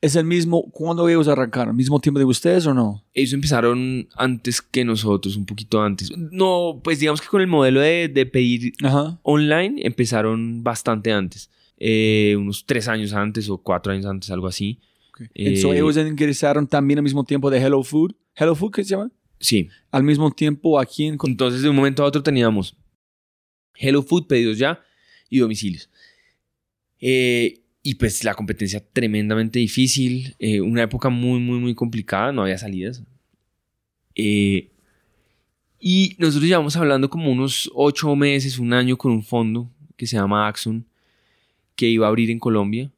¿Es 0.00 0.14
el 0.14 0.24
mismo, 0.24 0.70
cuándo 0.70 1.08
ellos 1.08 1.26
arrancaron? 1.26 1.74
¿Mismo 1.74 2.00
tiempo 2.00 2.20
de 2.20 2.24
ustedes 2.24 2.66
o 2.66 2.74
no? 2.74 3.04
Ellos 3.14 3.32
empezaron 3.32 4.08
antes 4.14 4.62
que 4.62 4.84
nosotros, 4.84 5.36
un 5.36 5.44
poquito 5.44 5.82
antes. 5.82 6.12
No, 6.16 6.80
pues 6.84 7.00
digamos 7.00 7.20
que 7.20 7.26
con 7.26 7.40
el 7.40 7.48
modelo 7.48 7.80
de, 7.80 8.08
de 8.08 8.26
pedir 8.26 8.74
online 9.22 9.84
empezaron 9.84 10.62
bastante 10.62 11.10
antes. 11.10 11.50
Eh, 11.78 12.36
unos 12.38 12.64
tres 12.64 12.86
años 12.86 13.12
antes 13.12 13.48
o 13.48 13.58
cuatro 13.58 13.92
años 13.92 14.06
antes, 14.06 14.30
algo 14.30 14.46
así. 14.46 14.80
Entonces 15.34 15.64
eh, 15.64 15.78
ellos 15.78 15.96
ingresaron 15.96 16.68
también 16.68 16.98
al 16.98 17.04
mismo 17.04 17.24
tiempo 17.24 17.50
de 17.50 17.58
Hello 17.58 17.82
Food. 17.82 18.14
¿Hello 18.36 18.54
Food 18.54 18.72
qué 18.72 18.84
se 18.84 18.90
llama? 18.90 19.10
Sí. 19.40 19.68
Al 19.90 20.04
mismo 20.04 20.30
tiempo 20.30 20.78
aquí 20.78 21.06
en... 21.06 21.18
Entonces 21.24 21.62
de 21.62 21.68
un 21.68 21.76
momento 21.76 22.04
a 22.04 22.06
otro 22.06 22.22
teníamos 22.22 22.76
Hello 23.74 24.02
Food, 24.02 24.28
pedidos 24.28 24.58
ya 24.58 24.80
y 25.28 25.38
domicilios. 25.38 25.90
Eh, 27.00 27.62
y 27.88 27.94
pues 27.94 28.24
la 28.24 28.34
competencia 28.34 28.84
tremendamente 28.92 29.58
difícil, 29.58 30.34
eh, 30.38 30.60
una 30.60 30.82
época 30.82 31.08
muy, 31.08 31.40
muy, 31.40 31.58
muy 31.58 31.74
complicada, 31.74 32.32
no 32.32 32.42
había 32.42 32.58
salidas. 32.58 33.02
Eh, 34.14 34.70
y 35.80 36.16
nosotros 36.18 36.48
llevamos 36.48 36.76
hablando 36.76 37.08
como 37.08 37.30
unos 37.30 37.70
ocho 37.74 38.14
meses, 38.16 38.58
un 38.58 38.72
año 38.72 38.96
con 38.96 39.12
un 39.12 39.22
fondo 39.22 39.70
que 39.96 40.06
se 40.06 40.16
llama 40.16 40.48
Axon, 40.48 40.84
que 41.76 41.88
iba 41.88 42.06
a 42.06 42.08
abrir 42.08 42.30
en 42.30 42.38
Colombia 42.38 42.90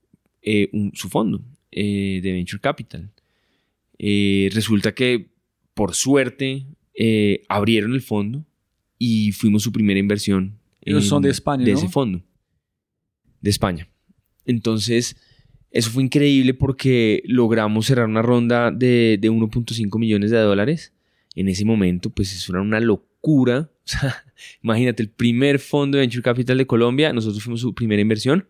su 0.95 1.09
fondo 1.11 1.43
de 1.71 2.21
Venture 2.23 2.61
Capital. 2.61 3.11
resulta 3.99 4.95
que 4.95 5.31
por 5.81 5.95
suerte, 5.95 6.67
eh, 6.95 7.45
abrieron 7.49 7.95
el 7.95 8.03
fondo 8.03 8.45
y 8.99 9.33
fuimos 9.33 9.63
su 9.63 9.73
primera 9.73 9.99
inversión. 9.99 10.59
Ellos 10.83 11.07
son 11.07 11.23
de 11.23 11.31
España. 11.31 11.65
De 11.65 11.73
ese 11.73 11.89
fondo. 11.89 12.23
De 13.41 13.49
España. 13.49 13.89
Entonces, 14.45 15.17
eso 15.71 15.91
fue 15.91 16.03
increíble 16.03 16.55
porque 16.55 17.23
logramos 17.27 17.87
cerrar 17.87 18.07
una 18.07 18.23
ronda 18.23 18.71
de, 18.71 19.19
1.5 19.23 19.99
millones 19.99 20.31
de 20.31 20.39
dólares. 20.39 20.93
En 21.35 21.49
ese 21.49 21.65
momento, 21.65 22.11
pues 22.11 22.33
eso 22.33 22.53
era 22.53 22.63
una 22.63 22.81
locura. 22.81 23.71
imagínate, 24.63 25.03
el 25.03 25.11
primer 25.11 25.59
fondo 25.59 25.97
de 25.97 26.03
Venture 26.03 26.23
Capital 26.23 26.59
de 26.59 26.67
Colombia, 26.67 27.13
nosotros 27.13 27.43
fuimos 27.43 27.61
su 27.61 27.75
primera 27.75 28.03
inversión. 28.03 28.49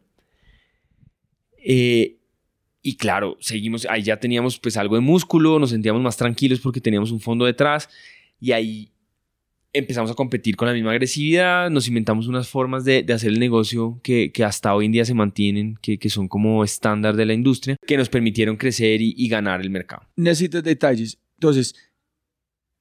Eh, 1.63 2.17
y 2.83 2.97
claro, 2.97 3.37
seguimos, 3.41 3.87
ahí 3.91 4.03
ya 4.03 4.19
teníamos 4.19 4.59
pues 4.59 4.79
algo 4.79 4.95
de 4.95 5.03
músculo, 5.03 5.59
nos 5.59 5.71
sentíamos 5.71 6.01
más 6.01 6.17
tranquilos 6.17 6.61
porque 6.61 6.81
teníamos 6.81 7.11
un 7.11 7.21
fondo 7.21 7.45
detrás 7.45 7.91
y 8.41 8.53
ahí 8.53 8.91
empezamos 9.73 10.11
a 10.11 10.15
competir 10.15 10.57
con 10.57 10.69
la 10.69 10.75
misma 10.75 10.91
agresividad, 10.91 11.71
nos 11.71 11.87
inventamos 11.89 12.27
unas 12.27 12.49
formas 12.49 12.85
de, 12.85 13.05
hacer 13.13 13.31
el 13.31 13.39
negocio 13.39 14.01
que, 14.03 14.33
hasta 14.45 14.75
hoy 14.75 14.87
en 14.87 14.93
día 14.93 15.05
se 15.05 15.15
mantienen, 15.15 15.79
que, 15.81 15.99
son 16.11 16.29
como 16.29 16.65
estándar 16.65 17.17
de 17.17 17.27
la 17.27 17.35
industria, 17.35 17.77
que 17.87 17.97
nos 17.97 18.09
permitieron 18.09 18.57
crecer 18.57 19.01
y, 19.01 19.29
ganar 19.29 19.61
el 19.61 19.71
mercado. 19.71 20.03
Necesito 20.17 20.61
detalles. 20.61 21.19
Entonces, 21.37 21.75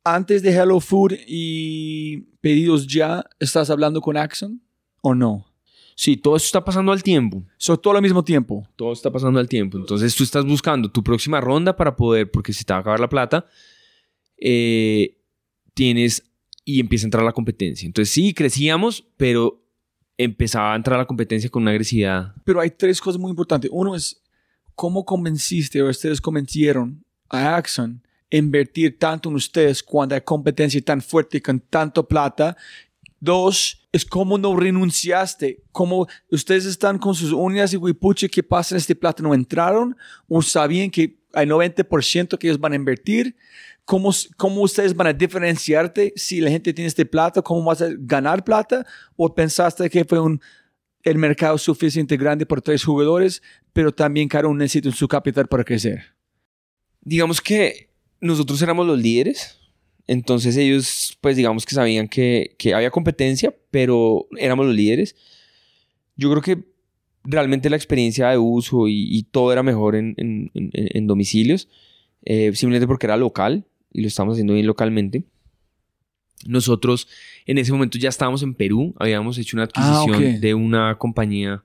antes 0.03 0.41
de 0.41 0.51
Hello 0.51 0.79
Food 0.79 1.13
y 1.27 2.21
pedidos 2.41 2.87
ya, 2.87 3.23
¿estás 3.39 3.69
hablando 3.69 4.01
con 4.01 4.17
Axon 4.17 4.61
o 5.01 5.13
no? 5.13 5.45
Sí, 5.95 6.15
todo 6.15 6.37
eso 6.37 6.45
está 6.45 6.63
pasando 6.63 6.93
al 6.93 7.03
tiempo. 7.03 7.43
So, 7.57 7.77
todo 7.77 7.95
al 7.97 8.01
mismo 8.01 8.23
tiempo. 8.23 8.65
Todo 8.77 8.93
está 8.93 9.11
pasando 9.11 9.37
al 9.37 9.49
tiempo. 9.49 9.77
Entonces 9.77 10.15
tú 10.15 10.23
estás 10.23 10.45
buscando 10.45 10.89
tu 10.89 11.03
próxima 11.03 11.41
ronda 11.41 11.75
para 11.75 11.97
poder, 11.97 12.31
porque 12.31 12.53
si 12.53 12.63
te 12.63 12.71
va 12.71 12.77
a 12.77 12.79
acabar 12.79 12.99
la 13.01 13.09
plata, 13.09 13.45
eh, 14.37 15.17
tienes 15.73 16.28
y 16.75 16.79
empieza 16.79 17.05
a 17.05 17.07
entrar 17.07 17.23
la 17.23 17.33
competencia. 17.33 17.85
Entonces 17.85 18.13
sí, 18.13 18.33
crecíamos, 18.33 19.05
pero 19.17 19.63
empezaba 20.17 20.73
a 20.73 20.75
entrar 20.75 20.97
la 20.99 21.05
competencia 21.05 21.49
con 21.49 21.63
una 21.63 21.71
agresividad. 21.71 22.33
Pero 22.43 22.59
hay 22.61 22.69
tres 22.69 23.01
cosas 23.01 23.19
muy 23.19 23.29
importantes. 23.29 23.69
Uno 23.73 23.95
es, 23.95 24.21
¿cómo 24.75 25.05
convenciste 25.05 25.81
o 25.81 25.89
ustedes 25.89 26.21
convencieron 26.21 27.03
a 27.29 27.55
Axon 27.55 28.03
invertir 28.29 28.99
tanto 28.99 29.29
en 29.29 29.35
ustedes 29.35 29.81
cuando 29.81 30.13
hay 30.13 30.21
competencia 30.21 30.79
tan 30.81 31.01
fuerte 31.01 31.37
y 31.37 31.41
con 31.41 31.59
tanto 31.59 32.07
plata 32.07 32.55
Dos, 33.19 33.85
es 33.91 34.05
cómo 34.05 34.37
no 34.37 34.55
renunciaste, 34.55 35.61
cómo 35.73 36.07
ustedes 36.31 36.65
están 36.65 36.97
con 36.97 37.15
sus 37.15 37.33
uñas 37.33 37.73
y 37.73 37.77
huipuche 37.77 38.29
que 38.29 38.43
pasan 38.43 38.77
este 38.77 38.95
plata 38.95 39.21
no 39.21 39.33
entraron 39.33 39.97
o 40.27 40.41
sabían 40.41 40.89
que 40.89 41.19
hay 41.33 41.45
90% 41.45 42.37
que 42.37 42.47
ellos 42.47 42.59
van 42.59 42.73
a 42.73 42.77
invertir. 42.77 43.35
¿Cómo, 43.89 44.11
¿Cómo 44.37 44.61
ustedes 44.61 44.95
van 44.95 45.07
a 45.07 45.13
diferenciarte 45.13 46.13
si 46.15 46.41
la 46.41 46.51
gente 46.51 46.73
tiene 46.73 46.87
este 46.87 47.07
plata? 47.07 47.41
¿Cómo 47.41 47.63
vas 47.63 47.81
a 47.81 47.87
ganar 47.97 48.43
plata? 48.43 48.85
¿O 49.15 49.33
pensaste 49.33 49.89
que 49.89 50.05
fue 50.05 50.19
un, 50.19 50.39
el 51.01 51.17
mercado 51.17 51.57
suficiente 51.57 52.15
grande 52.15 52.45
por 52.45 52.61
tres 52.61 52.83
jugadores, 52.83 53.41
pero 53.73 53.91
también 53.91 54.27
cada 54.27 54.47
uno 54.47 54.59
necesita 54.59 54.91
su 54.91 55.07
capital 55.07 55.47
para 55.47 55.63
crecer? 55.63 56.03
Digamos 57.01 57.41
que 57.41 57.89
nosotros 58.21 58.61
éramos 58.61 58.85
los 58.85 58.99
líderes 58.99 59.59
entonces 60.09 60.57
ellos, 60.57 61.15
pues 61.21 61.37
digamos 61.37 61.67
que 61.67 61.75
sabían 61.75 62.07
que, 62.07 62.55
había 62.73 62.89
competencia, 62.89 63.55
pero 63.69 64.25
éramos 64.37 64.65
los 64.65 64.73
líderes. 64.73 65.15
Yo 66.15 66.31
creo 66.31 66.41
que 66.41 66.63
realmente 67.23 67.69
la 67.69 67.75
experiencia 67.75 68.29
de 68.31 68.39
uso 68.39 68.87
y, 68.87 69.21
todo 69.29 69.53
era 69.53 69.61
mejor 69.61 69.95
en, 69.95 70.49
domicilios, 71.05 71.69
eh, 72.25 72.51
simplemente 72.55 72.87
porque 72.87 73.05
era 73.05 73.17
local 73.17 73.67
y 73.91 74.01
lo 74.01 74.07
estamos 74.07 74.33
haciendo 74.33 74.53
bien 74.53 74.67
localmente. 74.67 75.23
Nosotros 76.45 77.07
en 77.45 77.57
ese 77.57 77.71
momento 77.71 77.97
ya 77.97 78.09
estábamos 78.09 78.43
en 78.43 78.53
Perú, 78.53 78.93
habíamos 78.97 79.37
hecho 79.37 79.57
una 79.57 79.63
ah, 79.73 80.01
adquisición 80.01 80.39
de 80.39 80.53
una 80.53 80.97
compañía 80.97 81.63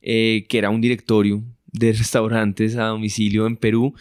eh, 0.00 0.46
que 0.48 0.58
era 0.58 0.70
un 0.70 0.80
directorio 0.80 1.42
de 1.72 1.92
restaurantes 1.94 2.76
a 2.76 2.86
domicilio 2.86 3.46
en 3.46 3.56
Perú 3.56 3.94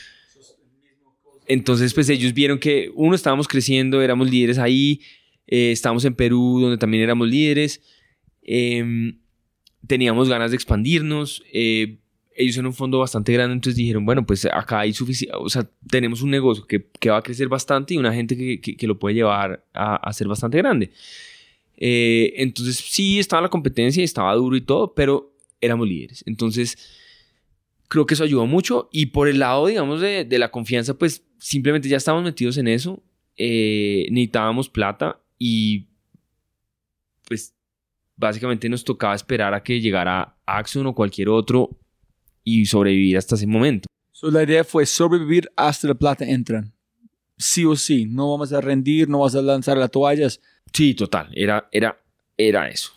entonces, 1.47 1.93
pues 1.93 2.09
ellos 2.09 2.34
vieron 2.34 2.59
que, 2.59 2.91
uno, 2.93 3.15
estábamos 3.15 3.47
creciendo, 3.47 4.01
éramos 4.01 4.29
líderes 4.29 4.57
ahí, 4.57 5.01
eh, 5.47 5.71
estábamos 5.71 6.03
en 6.03 6.13
Perú, 6.13 6.59
donde 6.61 6.77
también 6.77 7.03
éramos 7.03 7.29
líderes, 7.29 7.81
em, 8.41 9.19
teníamos 9.88 10.27
ganas 10.27 10.51
de 10.51 10.55
expandirnos, 10.55 11.43
eh, 11.53 11.99
ellos 12.38 12.55
eran 12.55 12.68
un 12.68 12.73
fondo 12.73 12.99
bastante 12.99 13.34
grande, 13.34 13.53
entonces 13.53 13.76
dijeron, 13.76 14.05
bueno, 14.05 14.26
pues 14.26 14.45
acá 14.45 14.81
hay 14.81 14.93
suficiente, 14.93 15.35
o 15.38 15.49
sea, 15.49 15.69
tenemos 15.89 16.22
un 16.22 16.30
negocio 16.30 16.65
que, 16.65 16.88
que, 16.99 17.09
va 17.09 17.18
a 17.18 17.22
crecer 17.22 17.47
bastante 17.47 17.95
y 17.95 17.97
una 17.97 18.14
gente 18.14 18.38
que, 18.38 18.61
que, 18.61 18.88
lo 18.88 18.99
puede 18.99 19.15
llevar 19.15 19.65
a, 19.73 19.95
a, 19.95 20.14
ser 20.14 20.27
bastante 20.27 20.57
grande. 20.57 20.91
Eh, 21.77 22.34
entonces, 22.38 22.77
sí, 22.77 23.19
estaba 23.19 23.41
la 23.41 23.49
competencia, 23.49 24.03
estaba 24.03 24.34
duro 24.35 24.55
y 24.55 24.61
todo, 24.61 24.93
pero 24.93 25.34
éramos 25.61 25.88
líderes. 25.88 26.23
Entonces, 26.27 26.77
creo 27.88 28.05
que 28.05 28.14
eso 28.14 28.23
ayudó 28.23 28.45
mucho. 28.45 28.89
Y 28.91 29.07
por 29.07 29.27
el 29.27 29.39
lado, 29.39 29.68
digamos, 29.68 30.01
de, 30.01 30.26
de 30.26 30.39
la 30.39 30.51
confianza, 30.51 30.97
pues 30.97 31.23
simplemente 31.39 31.89
ya 31.89 31.97
estábamos 31.97 32.26
metidos 32.26 32.57
en 32.57 32.68
eso, 32.68 33.03
eh, 33.35 34.07
necesitábamos 34.09 34.69
plata 34.69 35.19
y 35.38 35.88
pues 37.27 37.55
básicamente 38.15 38.68
nos 38.69 38.84
tocaba 38.84 39.14
esperar 39.14 39.53
a 39.53 39.61
que 39.61 39.80
llegara 39.80 40.38
Axon 40.45 40.88
o 40.88 40.95
cualquier 40.95 41.30
otro 41.30 41.77
y 42.48 42.65
sobrevivir 42.65 43.18
hasta 43.18 43.36
ese 43.36 43.45
momento. 43.45 43.90
la 44.22 44.41
idea 44.41 44.64
fue 44.64 44.86
sobrevivir 44.86 45.52
hasta 45.57 45.90
la 45.90 45.95
plata 45.95 46.24
entran. 46.24 46.72
Sí 47.38 47.65
o 47.65 47.76
sí, 47.76 48.06
no 48.06 48.32
vamos 48.32 48.53
a 48.53 48.61
rendir, 48.61 49.10
no 49.10 49.19
vamos 49.19 49.36
a 49.36 49.41
lanzar 49.41 49.78
las 49.78 49.91
toallas. 49.91 50.40
Sí, 50.72 50.94
total, 50.94 51.30
era, 51.34 51.68
era, 51.74 51.99
era 52.38 52.69
eso. 52.69 52.91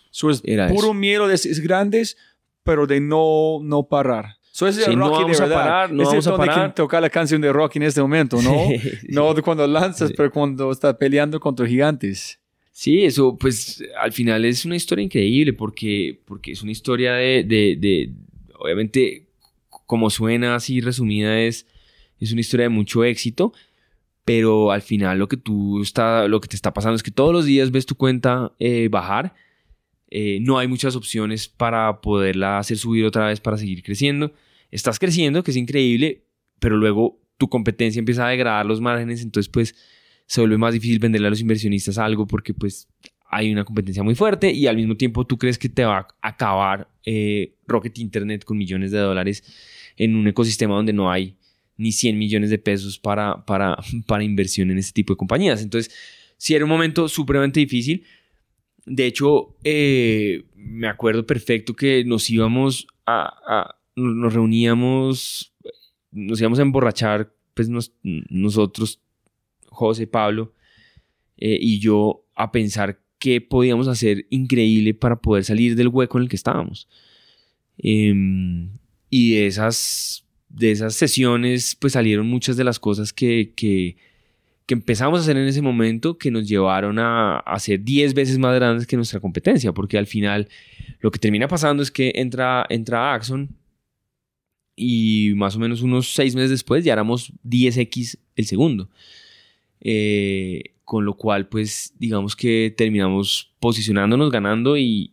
era 0.44 0.68
puro 0.68 0.94
miedo 0.94 1.26
de 1.26 1.34
es 1.34 1.58
grandes, 1.58 2.16
pero 2.62 2.86
de 2.86 3.00
no, 3.00 3.58
no 3.60 3.82
parar. 3.88 4.36
So 4.52 4.68
es 4.68 4.78
Rocky 4.86 4.96
no 4.96 5.10
vamos 5.10 5.40
a 5.40 5.48
parar, 5.48 5.92
no 5.92 6.04
vamos 6.04 6.26
a 6.28 6.36
parar. 6.36 6.74
toca 6.74 7.00
la 7.00 7.10
canción 7.10 7.40
de 7.40 7.52
Rocky 7.52 7.80
en 7.80 7.84
este 7.84 8.00
momento, 8.00 8.40
¿no? 8.40 8.68
no 9.08 9.34
de 9.34 9.42
cuando 9.42 9.66
lanzas, 9.66 10.12
pero 10.16 10.30
cuando 10.30 10.70
está 10.70 10.96
peleando 10.96 11.40
contra 11.40 11.66
gigantes. 11.66 12.38
Sí, 12.70 13.04
eso 13.04 13.36
pues 13.36 13.82
al 14.00 14.12
final 14.12 14.44
es 14.44 14.64
una 14.64 14.76
historia 14.76 15.04
increíble 15.04 15.52
porque, 15.54 16.20
porque 16.24 16.52
es 16.52 16.62
una 16.62 16.70
historia 16.70 17.14
de, 17.14 17.44
de, 17.44 17.76
de 17.78 18.12
obviamente, 18.60 19.29
como 19.90 20.08
suena 20.08 20.54
así 20.54 20.80
resumida, 20.80 21.40
es, 21.40 21.66
es 22.20 22.30
una 22.30 22.42
historia 22.42 22.66
de 22.66 22.70
mucho 22.70 23.02
éxito, 23.02 23.52
pero 24.24 24.70
al 24.70 24.82
final 24.82 25.18
lo 25.18 25.26
que 25.26 25.36
tú 25.36 25.82
está, 25.82 26.28
lo 26.28 26.40
que 26.40 26.46
te 26.46 26.54
está 26.54 26.72
pasando 26.72 26.94
es 26.94 27.02
que 27.02 27.10
todos 27.10 27.32
los 27.32 27.44
días 27.44 27.72
ves 27.72 27.86
tu 27.86 27.96
cuenta 27.96 28.52
eh, 28.60 28.86
bajar 28.88 29.34
eh, 30.12 30.38
no 30.42 30.58
hay 30.58 30.68
muchas 30.68 30.94
opciones 30.94 31.48
para 31.48 32.00
poderla 32.00 32.58
hacer 32.58 32.76
subir 32.76 33.04
otra 33.04 33.26
vez 33.26 33.40
para 33.40 33.56
seguir 33.56 33.82
creciendo. 33.82 34.32
Estás 34.70 35.00
creciendo, 35.00 35.42
que 35.42 35.52
es 35.52 35.56
increíble, 35.56 36.24
pero 36.60 36.76
luego 36.76 37.20
tu 37.36 37.48
competencia 37.48 37.98
empieza 37.98 38.26
a 38.26 38.30
degradar 38.30 38.66
los 38.66 38.80
márgenes, 38.80 39.22
entonces 39.22 39.48
pues 39.48 39.74
se 40.26 40.40
vuelve 40.40 40.58
más 40.58 40.72
difícil 40.72 41.00
venderle 41.00 41.26
a 41.26 41.30
los 41.30 41.40
inversionistas 41.40 41.98
algo 41.98 42.28
porque 42.28 42.54
pues 42.54 42.88
hay 43.32 43.52
una 43.52 43.64
competencia 43.64 44.02
muy 44.02 44.14
fuerte 44.14 44.52
y 44.52 44.66
al 44.66 44.76
mismo 44.76 44.96
tiempo 44.96 45.26
tú 45.26 45.38
crees 45.38 45.58
que 45.58 45.68
te 45.68 45.84
va 45.84 45.98
a 45.98 46.28
acabar 46.28 46.88
eh, 47.04 47.54
Rocket 47.66 47.98
Internet 47.98 48.44
con 48.44 48.58
millones 48.58 48.90
de 48.90 48.98
dólares 48.98 49.44
en 50.00 50.16
un 50.16 50.26
ecosistema 50.26 50.74
donde 50.74 50.94
no 50.94 51.10
hay 51.10 51.36
ni 51.76 51.92
100 51.92 52.18
millones 52.18 52.48
de 52.48 52.56
pesos 52.56 52.98
para, 52.98 53.44
para, 53.44 53.76
para 54.06 54.24
inversión 54.24 54.70
en 54.70 54.78
este 54.78 54.92
tipo 54.92 55.12
de 55.12 55.18
compañías. 55.18 55.62
Entonces, 55.62 55.94
sí 56.38 56.54
era 56.54 56.64
un 56.64 56.70
momento 56.70 57.06
supremamente 57.06 57.60
difícil. 57.60 58.04
De 58.86 59.04
hecho, 59.04 59.56
eh, 59.62 60.44
me 60.56 60.88
acuerdo 60.88 61.26
perfecto 61.26 61.76
que 61.76 62.02
nos 62.04 62.30
íbamos 62.30 62.86
a, 63.06 63.76
nos 63.94 64.32
reuníamos, 64.32 65.52
nos 66.10 66.40
íbamos 66.40 66.58
a 66.58 66.62
emborrachar, 66.62 67.34
pues 67.52 67.68
nosotros, 68.02 69.02
José, 69.66 70.06
Pablo 70.06 70.54
eh, 71.36 71.58
y 71.60 71.78
yo, 71.78 72.24
a 72.34 72.52
pensar 72.52 73.02
qué 73.18 73.42
podíamos 73.42 73.86
hacer 73.86 74.26
increíble 74.30 74.94
para 74.94 75.16
poder 75.16 75.44
salir 75.44 75.76
del 75.76 75.88
hueco 75.88 76.16
en 76.16 76.22
el 76.22 76.30
que 76.30 76.36
estábamos. 76.36 76.88
Em, 77.76 78.70
y 79.10 79.34
de 79.34 79.46
esas, 79.46 80.24
de 80.48 80.70
esas 80.70 80.94
sesiones, 80.94 81.76
pues 81.78 81.92
salieron 81.94 82.26
muchas 82.26 82.56
de 82.56 82.64
las 82.64 82.78
cosas 82.78 83.12
que, 83.12 83.52
que, 83.54 83.96
empezamos 84.68 85.18
a 85.18 85.22
hacer 85.22 85.36
en 85.36 85.48
ese 85.48 85.62
momento 85.62 86.16
que 86.16 86.30
nos 86.30 86.48
llevaron 86.48 87.00
a, 87.00 87.38
a 87.38 87.58
ser 87.58 87.82
10 87.82 88.14
veces 88.14 88.38
más 88.38 88.54
grandes 88.54 88.86
que 88.86 88.94
nuestra 88.94 89.18
competencia, 89.18 89.72
porque 89.72 89.98
al 89.98 90.06
final 90.06 90.48
lo 91.00 91.10
que 91.10 91.18
termina 91.18 91.48
pasando 91.48 91.82
es 91.82 91.90
que 91.90 92.12
entra, 92.14 92.66
entra 92.68 93.12
Axon 93.12 93.48
y 94.76 95.32
más 95.34 95.56
o 95.56 95.58
menos 95.58 95.82
unos 95.82 96.14
6 96.14 96.36
meses 96.36 96.50
después 96.50 96.84
ya 96.84 96.92
éramos 96.92 97.32
10x 97.44 98.16
el 98.36 98.46
segundo. 98.46 98.88
Eh, 99.80 100.74
con 100.90 101.04
lo 101.04 101.14
cual 101.14 101.46
pues 101.46 101.94
digamos 101.98 102.34
que 102.34 102.74
terminamos 102.76 103.52
posicionándonos, 103.60 104.32
ganando 104.32 104.76
y, 104.76 105.12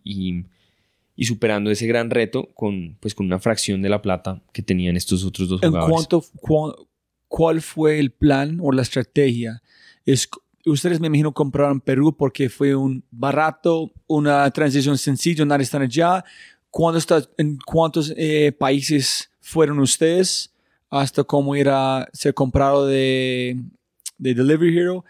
superando 1.25 1.71
ese 1.71 1.87
gran 1.87 2.09
reto 2.09 2.49
con, 2.53 2.97
pues, 2.99 3.15
con 3.15 3.25
una 3.25 3.39
fracción 3.39 3.81
de 3.81 3.89
la 3.89 4.01
plata 4.01 4.41
que 4.53 4.61
tenían 4.61 4.95
estos 4.95 5.25
otros 5.25 5.49
dos 5.49 5.61
jugadores. 5.61 5.85
¿En 5.85 6.19
cuánto, 6.39 6.87
¿Cuál 7.27 7.61
fue 7.61 7.99
el 7.99 8.11
plan 8.11 8.59
o 8.61 8.71
la 8.71 8.83
estrategia? 8.83 9.61
Es, 10.05 10.29
ustedes 10.65 10.99
me 10.99 11.07
imagino 11.07 11.33
compraron 11.33 11.81
Perú 11.81 12.15
porque 12.15 12.49
fue 12.49 12.75
un 12.75 13.03
barato, 13.11 13.91
una 14.07 14.49
transición 14.51 14.97
sencilla, 14.97 15.43
nadie 15.43 15.63
está 15.63 15.79
allá. 15.79 16.23
¿Cuándo 16.69 16.99
está, 16.99 17.23
¿En 17.37 17.57
cuántos 17.57 18.13
eh, 18.15 18.51
países 18.51 19.29
fueron 19.41 19.79
ustedes? 19.79 20.53
Hasta 20.89 21.23
cómo 21.23 21.55
era 21.55 22.07
ser 22.13 22.33
comprado 22.33 22.87
de, 22.87 23.57
de 24.17 24.33
Delivery 24.33 24.77
Hero 24.77 25.03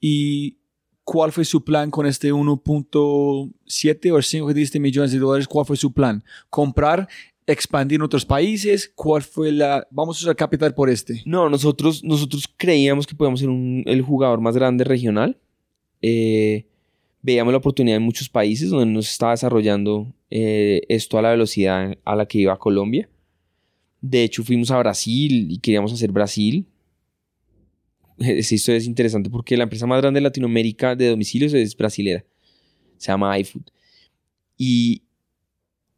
y 0.00 0.56
cuál 1.04 1.32
fue 1.32 1.44
su 1.44 1.64
plan 1.64 1.90
con 1.90 2.06
este 2.06 2.32
1.7 2.32 4.12
o 4.12 4.22
5 4.22 4.46
que 4.46 4.54
diste 4.54 4.80
millones 4.80 5.12
de 5.12 5.18
dólares, 5.18 5.48
cuál 5.48 5.66
fue 5.66 5.76
su 5.76 5.92
plan. 5.92 6.24
Comprar, 6.50 7.08
expandir 7.46 7.96
en 7.96 8.02
otros 8.02 8.24
países, 8.24 8.92
cuál 8.94 9.22
fue 9.22 9.52
la, 9.52 9.86
vamos 9.90 10.18
a 10.18 10.20
usar 10.24 10.36
capital 10.36 10.74
por 10.74 10.88
este. 10.88 11.22
No, 11.26 11.48
nosotros, 11.48 12.04
nosotros 12.04 12.48
creíamos 12.56 13.06
que 13.06 13.14
podíamos 13.14 13.40
ser 13.40 13.50
el 13.50 14.02
jugador 14.02 14.40
más 14.40 14.56
grande 14.56 14.84
regional. 14.84 15.38
Eh, 16.00 16.66
veíamos 17.20 17.52
la 17.52 17.58
oportunidad 17.58 17.96
en 17.96 18.02
muchos 18.02 18.28
países 18.28 18.70
donde 18.70 18.86
nos 18.86 19.10
estaba 19.10 19.32
desarrollando 19.32 20.12
eh, 20.30 20.82
esto 20.88 21.18
a 21.18 21.22
la 21.22 21.30
velocidad 21.30 21.96
a 22.04 22.16
la 22.16 22.26
que 22.26 22.38
iba 22.38 22.58
Colombia. 22.58 23.08
De 24.00 24.24
hecho, 24.24 24.42
fuimos 24.42 24.70
a 24.70 24.78
Brasil 24.78 25.46
y 25.50 25.58
queríamos 25.58 25.92
hacer 25.92 26.10
Brasil. 26.10 26.66
Historia 28.50 28.78
es 28.78 28.86
interesante 28.86 29.30
porque 29.30 29.56
la 29.56 29.64
empresa 29.64 29.86
más 29.86 30.00
grande 30.00 30.18
de 30.18 30.24
Latinoamérica 30.24 30.96
de 30.96 31.08
domicilios 31.08 31.52
es 31.54 31.76
brasilera. 31.76 32.24
Se 32.98 33.08
llama 33.08 33.38
iFood. 33.38 33.62
Y, 34.56 35.02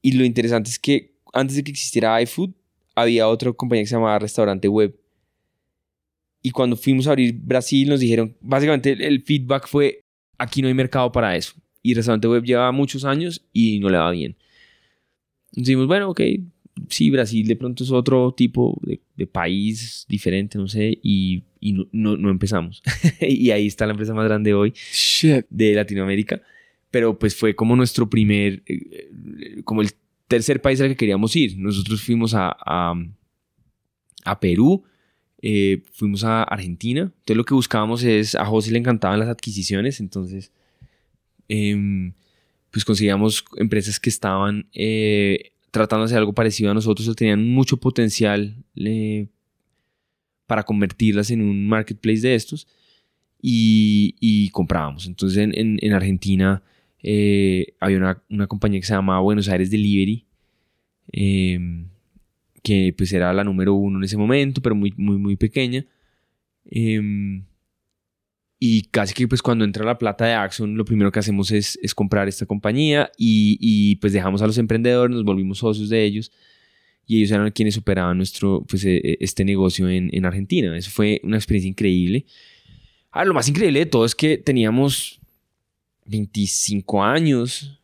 y 0.02 0.12
lo 0.12 0.24
interesante 0.24 0.70
es 0.70 0.78
que 0.78 1.14
antes 1.32 1.56
de 1.56 1.64
que 1.64 1.70
existiera 1.70 2.20
iFood, 2.22 2.50
había 2.94 3.28
otra 3.28 3.52
compañía 3.52 3.82
que 3.82 3.88
se 3.88 3.94
llamaba 3.94 4.18
Restaurante 4.18 4.68
Web. 4.68 4.96
Y 6.42 6.50
cuando 6.50 6.76
fuimos 6.76 7.06
a 7.06 7.10
abrir 7.10 7.34
Brasil, 7.34 7.88
nos 7.88 8.00
dijeron, 8.00 8.36
básicamente 8.40 8.92
el, 8.92 9.22
feedback 9.22 9.66
fue, 9.66 10.00
aquí 10.38 10.62
no 10.62 10.68
hay 10.68 10.74
mercado 10.74 11.10
para 11.10 11.36
eso. 11.36 11.54
Y 11.82 11.94
Restaurante 11.94 12.28
Web 12.28 12.44
lleva 12.44 12.70
muchos 12.72 13.04
años 13.04 13.44
y 13.52 13.80
no 13.80 13.88
le 13.90 13.98
va 13.98 14.10
bien. 14.10 14.36
Decimos, 15.52 15.86
bueno, 15.86 16.10
ok, 16.10 16.20
sí, 16.88 17.10
Brasil 17.10 17.46
de 17.46 17.56
pronto 17.56 17.84
es 17.84 17.90
otro 17.90 18.32
tipo 18.32 18.78
de, 18.82 19.00
país 19.30 20.04
diferente, 20.08 20.58
no 20.58 20.68
sé, 20.68 20.98
y, 21.02 21.44
no, 21.92 22.30
empezamos. 22.30 22.82
y 23.20 23.50
ahí 23.50 23.66
está 23.66 23.86
la 23.86 23.92
empresa 23.92 24.14
más 24.14 24.24
grande 24.24 24.54
hoy 24.54 24.74
de 25.50 25.74
Latinoamérica. 25.74 26.42
Pero 26.90 27.18
pues 27.18 27.34
fue 27.34 27.56
como 27.56 27.74
nuestro 27.74 28.08
primer, 28.08 28.62
eh, 28.66 29.62
como 29.64 29.82
el 29.82 29.90
tercer 30.28 30.60
país 30.60 30.80
al 30.80 30.88
que 30.88 30.96
queríamos 30.96 31.34
ir. 31.36 31.58
Nosotros 31.58 32.02
fuimos 32.02 32.34
a, 32.34 32.56
a, 34.24 34.40
Perú, 34.40 34.84
eh, 35.42 35.82
fuimos 35.92 36.24
a 36.24 36.42
Argentina. 36.42 37.02
Entonces 37.02 37.36
lo 37.36 37.44
que 37.44 37.54
buscábamos 37.54 38.02
es, 38.02 38.34
a 38.34 38.44
José 38.44 38.72
le 38.72 38.78
encantaban 38.78 39.18
las 39.18 39.28
adquisiciones, 39.28 40.00
entonces 40.00 40.52
em, 41.48 42.12
pues 42.70 42.84
conseguíamos 42.84 43.44
empresas 43.56 44.00
que 44.00 44.10
estaban 44.10 44.66
eh, 44.72 45.53
tratando 45.74 46.04
de 46.04 46.06
hacer 46.06 46.18
algo 46.18 46.32
parecido 46.32 46.70
a 46.70 46.74
nosotros 46.74 47.16
tenían 47.16 47.44
mucho 47.50 47.78
potencial 47.78 48.54
eh, 48.76 49.26
para 50.46 50.62
convertirlas 50.62 51.32
en 51.32 51.42
un 51.42 51.66
marketplace 51.66 52.20
de 52.20 52.36
estos 52.36 52.68
y, 53.42 54.48
comprábamos. 54.50 55.06
Entonces 55.06 55.50
en, 55.52 55.92
Argentina 55.92 56.62
eh, 57.02 57.74
había 57.80 57.98
una, 58.28 58.46
compañía 58.46 58.78
que 58.78 58.86
se 58.86 58.94
llamaba 58.94 59.20
Buenos 59.20 59.48
Aires 59.48 59.68
Delivery, 59.68 60.24
em, 61.10 61.88
que 62.62 62.94
pues 62.96 63.12
era 63.12 63.32
la 63.32 63.42
número 63.42 63.74
uno 63.74 63.98
en 63.98 64.04
ese 64.04 64.16
momento, 64.16 64.62
pero 64.62 64.76
muy, 64.76 64.94
muy, 64.96 65.18
muy 65.18 65.34
pequeña. 65.34 65.84
Y 68.66 68.80
casi 68.84 69.12
que 69.12 69.28
pues 69.28 69.42
cuando 69.42 69.62
entra 69.62 69.84
la 69.84 69.98
plata 69.98 70.24
de 70.24 70.32
Axon, 70.32 70.74
lo 70.74 70.86
primero 70.86 71.12
que 71.12 71.18
hacemos 71.18 71.50
es, 71.50 71.78
es 71.82 71.94
comprar 71.94 72.28
esta 72.28 72.46
compañía 72.46 73.12
y, 73.18 73.58
y, 73.60 73.96
pues 73.96 74.14
dejamos 74.14 74.40
a 74.40 74.46
los 74.46 74.56
emprendedores, 74.56 75.14
nos 75.14 75.22
volvimos 75.22 75.58
socios 75.58 75.90
de 75.90 76.02
ellos 76.02 76.32
y 77.06 77.18
ellos 77.18 77.30
eran 77.32 77.50
quienes 77.50 77.76
operaban 77.76 78.16
nuestro, 78.16 78.64
pues, 78.66 78.86
e, 78.86 78.96
e, 78.96 79.18
este 79.20 79.44
negocio 79.44 79.86
en, 79.90 80.08
en 80.14 80.24
Argentina. 80.24 80.74
Eso 80.78 80.90
fue 80.90 81.20
una 81.24 81.36
experiencia 81.36 81.68
increíble. 81.68 82.24
Ahora, 83.10 83.26
lo 83.26 83.34
más 83.34 83.50
increíble 83.50 83.80
de 83.80 83.84
todo 83.84 84.06
es 84.06 84.14
que 84.14 84.38
teníamos 84.38 85.20
25 86.06 87.04
años, 87.04 87.78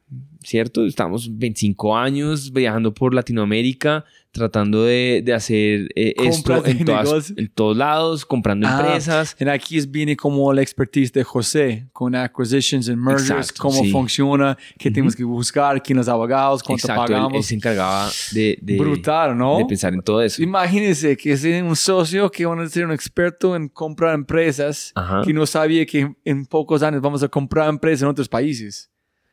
¿cierto? 0.50 0.84
Estamos 0.84 1.38
25 1.38 1.96
años 1.96 2.52
viajando 2.52 2.92
por 2.92 3.14
Latinoamérica, 3.14 4.04
tratando 4.32 4.82
de, 4.82 5.22
de 5.24 5.32
hacer 5.32 5.88
eh, 5.94 6.12
esto 6.16 6.66
en, 6.66 6.78
en, 6.88 7.48
todos 7.54 7.76
lados, 7.76 8.26
comprando 8.26 8.66
ah, 8.66 8.80
empresas. 8.80 9.36
Y 9.38 9.48
aquí 9.48 9.80
viene 9.86 10.16
como 10.16 10.52
la 10.52 10.60
expertise 10.62 11.12
de 11.12 11.22
José 11.22 11.88
con 11.92 12.16
acquisitions 12.16 12.88
and 12.88 12.98
mergers, 12.98 13.52
cómo 13.52 13.84
funciona, 13.84 14.58
qué 14.76 14.90
tenemos 14.90 15.14
que 15.14 15.22
buscar, 15.22 15.80
quién 15.80 15.98
los 15.98 16.08
abogados, 16.08 16.64
cuánto 16.64 16.88
pagamos. 16.88 17.34
Él, 17.34 17.44
se 17.44 17.54
encargaba 17.54 18.10
de, 18.32 18.58
de, 18.60 18.76
Brutal, 18.76 19.38
¿no? 19.38 19.58
de 19.58 19.66
pensar 19.66 19.94
en 19.94 20.02
todo 20.02 20.20
eso. 20.20 20.42
Imagínense 20.42 21.16
que 21.16 21.30
es 21.30 21.44
un 21.44 21.76
socio 21.76 22.28
que 22.28 22.44
va 22.44 22.60
a 22.60 22.68
ser 22.68 22.86
un 22.86 22.92
experto 22.92 23.54
en 23.54 23.68
comprar 23.68 24.16
empresas 24.16 24.92
que 25.24 25.32
no 25.32 25.46
sabía 25.46 25.86
que 25.86 26.12
en 26.24 26.44
pocos 26.44 26.82
años 26.82 27.00
vamos 27.00 27.22
a 27.22 27.28
comprar 27.28 27.68
empresas 27.68 28.02
en 28.02 28.08
otros 28.08 28.28
países. 28.28 28.90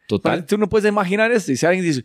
Total. 0.07 0.45
Tú 0.45 0.57
no 0.57 0.69
puedes 0.69 0.89
imaginar 0.89 1.31
esto. 1.31 1.53
Si 1.53 1.65
alguien 1.65 1.85
dice, 1.85 2.03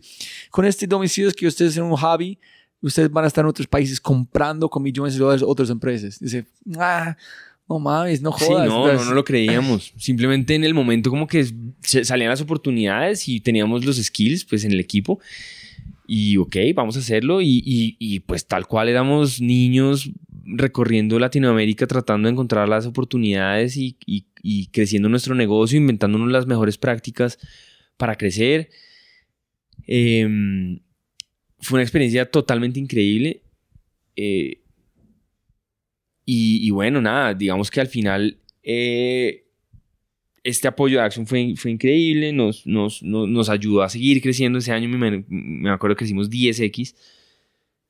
con 0.51 0.65
este 0.65 0.85
domicilio 0.85 1.29
es 1.29 1.35
que 1.35 1.47
ustedes 1.47 1.77
en 1.77 1.83
un 1.83 1.95
hobby, 1.95 2.37
ustedes 2.81 3.09
van 3.09 3.23
a 3.23 3.27
estar 3.27 3.43
en 3.43 3.49
otros 3.49 3.65
países 3.65 3.99
comprando 3.99 4.69
con 4.69 4.83
millones 4.83 5.13
de 5.13 5.21
dólares 5.21 5.41
otras 5.41 5.69
empresas. 5.69 6.19
Dice, 6.19 6.45
ah, 6.77 7.15
no 7.67 7.79
mames, 7.79 8.21
no 8.21 8.33
jodas. 8.33 8.67
Sí, 8.67 8.69
no, 8.69 8.91
no, 8.91 9.05
no 9.05 9.13
lo 9.13 9.23
creíamos. 9.23 9.93
Simplemente 9.97 10.53
en 10.53 10.65
el 10.65 10.73
momento 10.73 11.09
como 11.09 11.27
que 11.27 11.47
salían 11.81 12.29
las 12.29 12.41
oportunidades 12.41 13.27
y 13.29 13.39
teníamos 13.39 13.85
los 13.85 13.95
skills 13.95 14.43
pues 14.43 14.65
en 14.65 14.73
el 14.73 14.81
equipo. 14.81 15.19
Y 16.05 16.35
ok, 16.35 16.57
vamos 16.75 16.97
a 16.97 16.99
hacerlo. 16.99 17.41
Y, 17.41 17.63
y, 17.97 18.19
pues 18.19 18.45
tal 18.45 18.67
cual 18.67 18.89
éramos 18.89 19.39
niños 19.39 20.11
recorriendo 20.45 21.17
Latinoamérica 21.19 21.87
tratando 21.87 22.27
de 22.27 22.33
encontrar 22.33 22.67
las 22.67 22.85
oportunidades 22.85 23.77
y, 23.77 23.95
y 24.05 24.67
creciendo 24.67 25.07
nuestro 25.07 25.35
negocio, 25.35 25.77
inventándonos 25.77 26.29
las 26.29 26.45
mejores 26.45 26.77
prácticas 26.77 27.39
para 27.97 28.15
crecer. 28.15 28.69
Em, 29.85 30.79
fue 31.59 31.77
una 31.77 31.83
experiencia 31.83 32.25
totalmente 32.29 32.79
increíble. 32.79 33.41
Eh, 34.15 34.59
y, 36.25 36.69
bueno, 36.71 37.01
nada, 37.01 37.33
digamos 37.33 37.69
que 37.69 37.81
al 37.81 37.87
final 37.87 38.37
eh, 38.63 39.43
este 40.43 40.67
apoyo 40.69 40.99
de 40.99 41.03
Action 41.05 41.27
fue, 41.27 41.53
fue 41.57 41.71
increíble, 41.71 42.31
nos, 42.31 42.65
nos, 42.65 43.03
nos, 43.03 43.27
nos 43.27 43.49
ayudó 43.49 43.81
a 43.81 43.89
seguir 43.89 44.21
creciendo. 44.21 44.59
Ese 44.59 44.71
año 44.71 44.87
me, 44.87 45.25
me 45.27 45.69
acuerdo 45.69 45.95
que 45.97 46.05
hicimos 46.05 46.29
10X. 46.29 46.95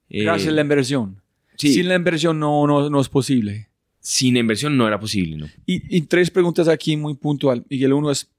Gracias 0.09 0.47
a 0.47 0.51
Eh, 0.51 0.53
la 0.55 0.61
inversión. 0.61 1.21
sí. 1.57 1.73
Sin 1.73 1.88
la 1.88 1.95
inversión 1.95 2.39
no, 2.39 2.65
no, 2.65 2.89
no 2.89 2.99
es 3.01 3.09
posible. 3.09 3.69
sin 3.99 4.35
inversión 4.35 4.75
no 4.77 4.88
era 4.88 4.99
posible, 4.99 5.38
¿no? 5.38 5.45
Y, 5.67 5.95
y 5.95 6.01
tres 6.01 6.30
preguntas 6.31 6.67
aquí 6.67 6.97
muy 6.97 7.13
puntual. 7.13 7.63
Y 7.69 7.84
el 7.84 7.93
uno 7.93 8.09
es, 8.11 8.30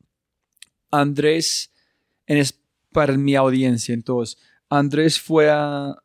Andrés, 1.00 1.72
en 2.26 2.38
es 2.38 2.58
para 2.92 3.16
mi 3.16 3.34
audiencia, 3.34 3.92
entonces, 3.94 4.38
Andrés 4.68 5.18
fue 5.18 5.50
a 5.50 5.96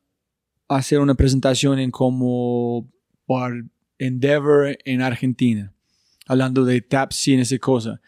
hacer 0.68 1.00
una 1.00 1.16
presentación 1.16 1.80
en 1.80 1.92
como 1.92 2.88
por 3.26 3.66
Endeavor 3.98 4.78
en 4.86 5.02
Argentina, 5.02 5.74
hablando 6.26 6.64
de 6.64 6.82
Tapsi 6.82 7.34
en 7.34 7.42
esa 7.42 7.58
cosa. 7.58 8.00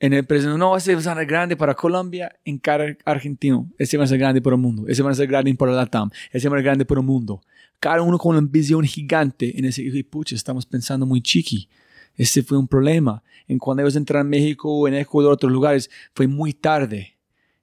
En 0.00 0.12
el 0.12 0.24
presente, 0.24 0.58
no, 0.58 0.76
ese 0.76 0.94
va 0.94 1.00
a 1.00 1.14
ser 1.14 1.26
grande 1.26 1.56
para 1.56 1.74
Colombia, 1.74 2.34
en 2.44 2.58
cada 2.58 2.96
argentino. 3.04 3.70
Ese 3.78 3.96
va 3.96 4.02
a 4.02 4.08
ser 4.08 4.18
grande 4.18 4.42
para 4.42 4.56
el 4.56 4.62
mundo. 4.62 4.88
Ese 4.88 5.00
va 5.00 5.12
a 5.12 5.14
ser 5.14 5.28
grande 5.28 5.54
para 5.54 5.70
la 5.70 5.86
TAM. 5.86 6.10
Ese 6.32 6.48
va 6.48 6.56
a 6.56 6.58
ser 6.58 6.64
grande 6.64 6.84
para 6.84 7.00
el 7.00 7.06
mundo. 7.06 7.40
Cada 7.78 8.02
uno 8.02 8.18
con 8.18 8.36
una 8.36 8.48
visión 8.50 8.82
gigante. 8.82 9.56
En 9.56 9.64
ese, 9.64 9.82
y 9.82 10.02
pucha, 10.02 10.34
estamos 10.34 10.66
pensando 10.66 11.06
muy 11.06 11.22
chiqui. 11.22 11.68
Ese 12.16 12.42
fue 12.42 12.58
un 12.58 12.68
problema. 12.68 13.22
En 13.48 13.58
cuando 13.58 13.82
ellos 13.82 13.96
entraron 13.96 14.26
a 14.26 14.30
México, 14.30 14.86
en 14.88 14.94
Ecuador, 14.94 15.32
otros 15.32 15.50
lugares, 15.52 15.90
fue 16.14 16.26
muy 16.26 16.52
tarde. 16.52 17.16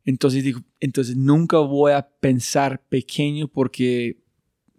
Entonces 0.05 0.43
digo, 0.43 0.59
entonces 0.79 1.15
nunca 1.15 1.57
voy 1.59 1.91
a 1.91 2.01
pensar 2.01 2.81
pequeño 2.89 3.47
porque 3.47 4.17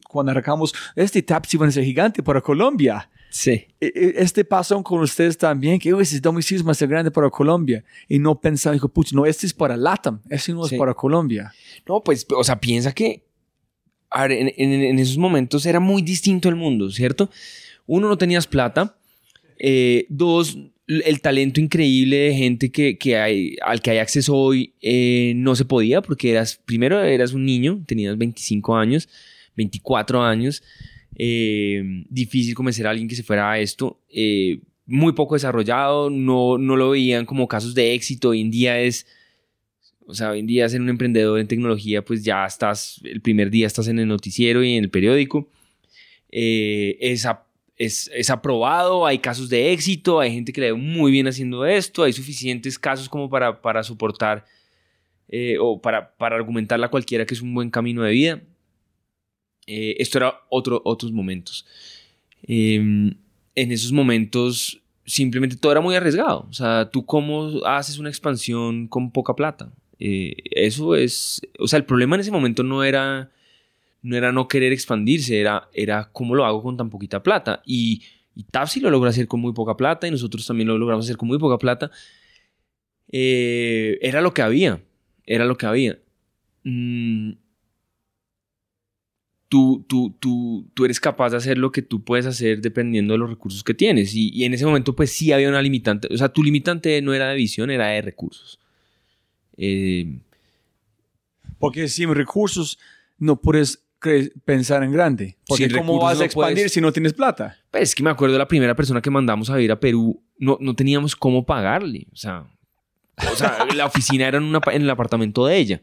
cuando 0.09 0.33
arrancamos, 0.33 0.75
este 0.97 1.23
Tapsi 1.23 1.57
va 1.57 1.67
a 1.67 1.71
ser 1.71 1.85
gigante 1.85 2.23
para 2.23 2.41
Colombia. 2.41 3.09
Sí. 3.31 3.51
E- 3.81 3.93
e- 3.95 4.15
Este 4.17 4.45
pasó 4.45 4.83
con 4.83 5.01
ustedes 5.01 5.39
también, 5.39 5.79
que 5.79 5.95
"Uy, 5.95 6.03
ese 6.03 6.19
domicilio 6.19 6.65
va 6.65 6.73
a 6.73 6.75
ser 6.75 6.89
grande 6.89 7.13
para 7.13 7.31
Colombia. 7.31 7.85
Y 8.09 8.19
no 8.19 8.41
pensaban, 8.41 8.75
dijo, 8.75 8.89
pucha, 8.89 9.15
no, 9.15 9.25
este 9.25 9.47
es 9.47 9.55
para 9.55 9.77
LATAM, 9.77 10.21
este 10.29 10.53
no 10.53 10.65
es 10.65 10.71
Sí. 10.71 10.77
para 10.77 10.95
Colombia. 10.95 11.53
No, 11.87 12.03
pues, 12.03 12.27
o 12.37 12.43
sea, 12.43 12.59
piensa 12.61 12.93
que 12.93 13.25
a 14.13 14.23
ver, 14.27 14.33
en, 14.33 14.53
en- 14.57 14.83
en 14.83 14.99
esos 14.99 15.17
momentos 15.19 15.65
era 15.65 15.79
muy 15.79 16.03
distinto 16.03 16.49
el 16.49 16.57
mundo, 16.57 16.91
¿cierto? 16.91 17.31
Uno, 17.87 18.09
no 18.09 18.19
tenías 18.19 18.49
plata. 18.49 18.97
Eh, 19.63 20.07
dos, 20.09 20.59
el 20.87 21.21
talento 21.21 21.61
increíble 21.61 22.17
de 22.17 22.35
gente 22.35 22.73
que, 22.73 22.97
que 22.99 23.17
hay, 23.19 23.57
al 23.63 23.83
que 23.83 23.91
hay 23.91 23.99
acceso 23.99 24.35
hoy 24.35 24.73
eh, 24.81 25.35
no 25.37 25.55
se 25.55 25.67
podía 25.67 26.01
porque 26.01 26.31
eras, 26.31 26.61
primero 26.65 27.01
eras 27.03 27.35
un 27.35 27.45
niño, 27.45 27.83
tenías 27.87 28.17
25 28.17 28.77
años, 28.77 29.09
24 29.57 30.23
años. 30.23 30.63
eh, 31.17 32.05
difícil 32.09 32.55
convencer 32.55 32.87
a 32.87 32.91
alguien 32.91 33.09
que 33.09 33.17
se 33.17 33.23
fuera 33.23 33.53
a 33.53 33.59
esto. 33.61 34.01
eh, 34.09 34.61
muy 34.87 35.13
poco 35.13 35.35
desarrollado, 35.37 36.11
no, 36.11 36.59
no 36.59 36.75
lo 36.75 36.91
veían 36.91 37.25
como 37.25 37.47
casos 37.47 37.75
de 37.75 37.95
éxito. 37.95 38.31
Hoy 38.31 38.41
en 38.41 38.51
día 38.51 38.81
es 38.81 39.07
o 40.11 40.15
sea, 40.15 40.31
hoy 40.31 40.41
en 40.41 40.47
día 40.47 40.69
ser 40.69 40.81
un 40.81 40.89
emprendedor 40.89 41.39
en 41.39 41.47
tecnología, 41.47 42.05
pues 42.05 42.25
ya 42.25 42.45
estás, 42.45 43.01
el 43.05 43.21
primer 43.21 43.49
día 43.49 43.69
estás 43.69 43.87
en 43.87 44.01
el 44.01 44.09
noticiero 44.09 44.65
y 44.65 44.75
en 44.75 44.85
el 44.85 44.91
periódico. 44.91 45.49
Eh, 46.33 46.99
es, 47.81 48.11
es, 48.15 48.29
aprobado, 48.29 49.07
hay 49.07 49.19
casos 49.19 49.49
de 49.49 49.73
éxito, 49.73 50.21
hay 50.21 50.33
gente 50.33 50.53
que 50.53 50.61
le 50.61 50.73
va 50.73 50.79
muy 50.79 51.11
bien 51.11 51.27
haciendo 51.27 51.65
esto, 51.65 52.03
hay 52.03 52.13
suficientes 52.13 52.79
casos 52.79 53.09
como 53.09 53.31
para, 53.31 53.63
para 53.63 53.83
soportar 53.83 54.45
eh, 55.29 55.57
o 55.59 55.81
para, 55.81 56.15
para 56.17 56.37
argumentarle 56.37 56.87
a 56.87 56.91
cualquiera 56.91 57.25
que 57.25 57.35
es 57.35 57.41
un 57.41 57.55
buen 57.55 57.71
camino 57.71 58.03
de 58.03 58.11
vida. 58.11 58.43
Eh, 59.67 59.97
esto 59.99 60.19
era 60.19 60.41
otro, 60.51 60.83
otros 60.85 61.11
momentos. 61.11 61.67
Eh, 62.43 62.77
en 63.55 63.73
esos 63.73 63.93
momentos 63.93 64.81
simplemente 65.07 65.57
todo 65.57 65.73
era 65.73 65.81
muy 65.81 65.95
arriesgado. 65.95 66.47
O 66.51 66.53
sea, 66.53 66.91
tú 66.91 67.05
cómo 67.05 67.65
haces 67.65 67.99
una 67.99 68.09
expansión 68.09 68.89
con 68.89 69.11
poca 69.11 69.35
plata. 69.35 69.73
Eh, 69.99 70.37
eso 70.51 70.97
es, 70.97 71.41
o 71.59 71.67
sea, 71.67 71.79
el 71.79 71.85
problema 71.85 72.17
en 72.17 72.21
ese 72.21 72.31
momento 72.31 72.63
no 72.63 72.85
era 72.85 73.31
no 74.03 74.17
era 74.17 74.33
no 74.33 74.49
querer 74.49 74.73
expandirse, 74.73 75.41
era, 75.41 75.69
era 75.73 76.11
cómo 76.13 76.35
lo 76.35 76.45
hago 76.45 76.63
con 76.63 76.77
tan 76.77 76.91
poquita 76.91 77.23
plata. 77.23 77.63
Y, 77.67 78.03
y 78.35 78.45
Tapsi 78.45 78.81
lo 78.81 78.91
logra 78.91 79.11
hacer 79.11 79.27
con 79.27 79.41
muy 79.41 79.53
poca 79.53 79.77
plata 79.77 80.07
y 80.07 80.11
nosotros 80.11 80.47
también 80.47 80.69
lo 80.69 80.79
logramos 80.79 81.07
hacer 81.07 81.17
con 81.17 81.29
muy 81.29 81.39
poca 81.39 81.59
plata. 81.59 81.91
Eh, 83.13 83.99
era 84.01 84.21
lo 84.21 84.33
que 84.33 84.43
había, 84.43 84.83
era 85.27 85.45
lo 85.45 85.57
que 85.57 85.67
había. 85.67 85.99
Mm, 86.65 87.33
tú, 89.49 89.85
tú, 89.89 90.15
tú, 90.21 90.71
tú 90.75 90.85
eres 90.85 91.01
capaz 91.01 91.31
de 91.31 91.37
hacer 91.39 91.59
lo 91.59 91.73
que 91.73 91.83
tú 91.83 92.05
puedes 92.05 92.25
hacer 92.25 92.61
dependiendo 92.61 93.13
de 93.15 93.19
los 93.19 93.29
recursos 93.29 93.65
que 93.65 93.75
tienes. 93.75 94.15
Y, 94.15 94.45
en 94.45 94.55
ese 94.55 94.65
momento, 94.65 94.95
pues 94.95 95.11
sí 95.13 95.33
había 95.33 95.49
una 95.49 95.61
limitante. 95.61 96.09
O 96.13 96.17
sea, 96.17 96.29
tu 96.31 96.43
limitante 96.43 97.03
no 97.03 97.13
era 97.13 97.29
de 97.29 97.37
visión, 97.37 97.71
era 97.71 97.89
de 97.89 98.01
recursos. 98.01 98.61
Eh, 99.57 100.19
Porque 101.59 101.89
sin 101.89 102.15
recursos 102.15 102.79
no 103.19 103.41
puedes 103.41 103.83
pensar 104.45 104.83
en 104.83 104.93
grande. 104.93 105.37
Porque 105.47 105.69
Sin 105.69 105.77
¿cómo 105.77 105.99
vas 106.01 106.17
a 106.17 106.21
no 106.21 106.25
expandir 106.25 106.57
puedes- 106.57 106.73
si 106.73 106.81
no 106.81 106.93
tienes 106.93 107.13
plata? 107.13 107.57
Pues 107.71 107.85
es 107.91 107.95
que 107.95 108.03
me 108.03 108.11
acuerdo 108.11 108.33
de 108.35 108.39
la 108.39 108.49
primera 108.49 108.75
persona 108.75 109.01
que 109.01 109.11
mandamos 109.11 109.51
a 109.51 109.61
ir 109.61 109.71
a 109.73 109.79
Perú, 109.79 110.23
no, 110.39 110.57
no 110.61 110.75
teníamos 110.75 111.15
cómo 111.15 111.45
pagarle. 111.45 112.07
O 112.13 112.17
sea, 112.17 112.47
o 113.31 113.37
sea 113.37 113.59
la 113.77 113.87
oficina 113.87 114.27
era 114.27 114.39
en, 114.39 114.45
una 114.45 114.61
en 114.73 114.83
el 114.83 114.91
apartamento 114.91 115.47
de 115.47 115.57
ella. 115.59 115.83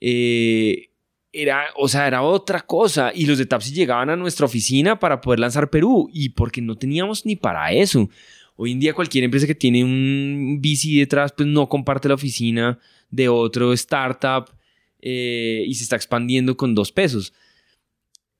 Eh, 0.00 0.90
era, 1.32 1.66
o 1.76 1.88
sea, 1.88 2.06
era 2.06 2.22
otra 2.22 2.60
cosa. 2.60 3.12
Y 3.14 3.26
los 3.26 3.38
de 3.38 3.46
Tapsi 3.46 3.72
llegaban 3.72 4.10
a 4.10 4.16
nuestra 4.16 4.46
oficina 4.46 4.98
para 4.98 5.20
poder 5.20 5.40
lanzar 5.40 5.70
Perú. 5.70 6.08
Y 6.12 6.30
porque 6.30 6.60
no 6.60 6.76
teníamos 6.76 7.26
ni 7.26 7.36
para 7.36 7.72
eso. 7.72 8.08
Hoy 8.56 8.72
en 8.72 8.80
día 8.80 8.92
cualquier 8.94 9.24
empresa 9.24 9.46
que 9.46 9.54
tiene 9.54 9.84
un 9.84 10.58
VC 10.60 10.98
detrás, 10.98 11.32
pues 11.36 11.48
no 11.48 11.68
comparte 11.68 12.08
la 12.08 12.14
oficina 12.14 12.78
de 13.10 13.28
otro 13.28 13.72
startup 13.72 14.50
eh, 15.00 15.64
y 15.66 15.74
se 15.74 15.84
está 15.84 15.96
expandiendo 15.96 16.56
con 16.56 16.74
dos 16.74 16.92
pesos. 16.92 17.32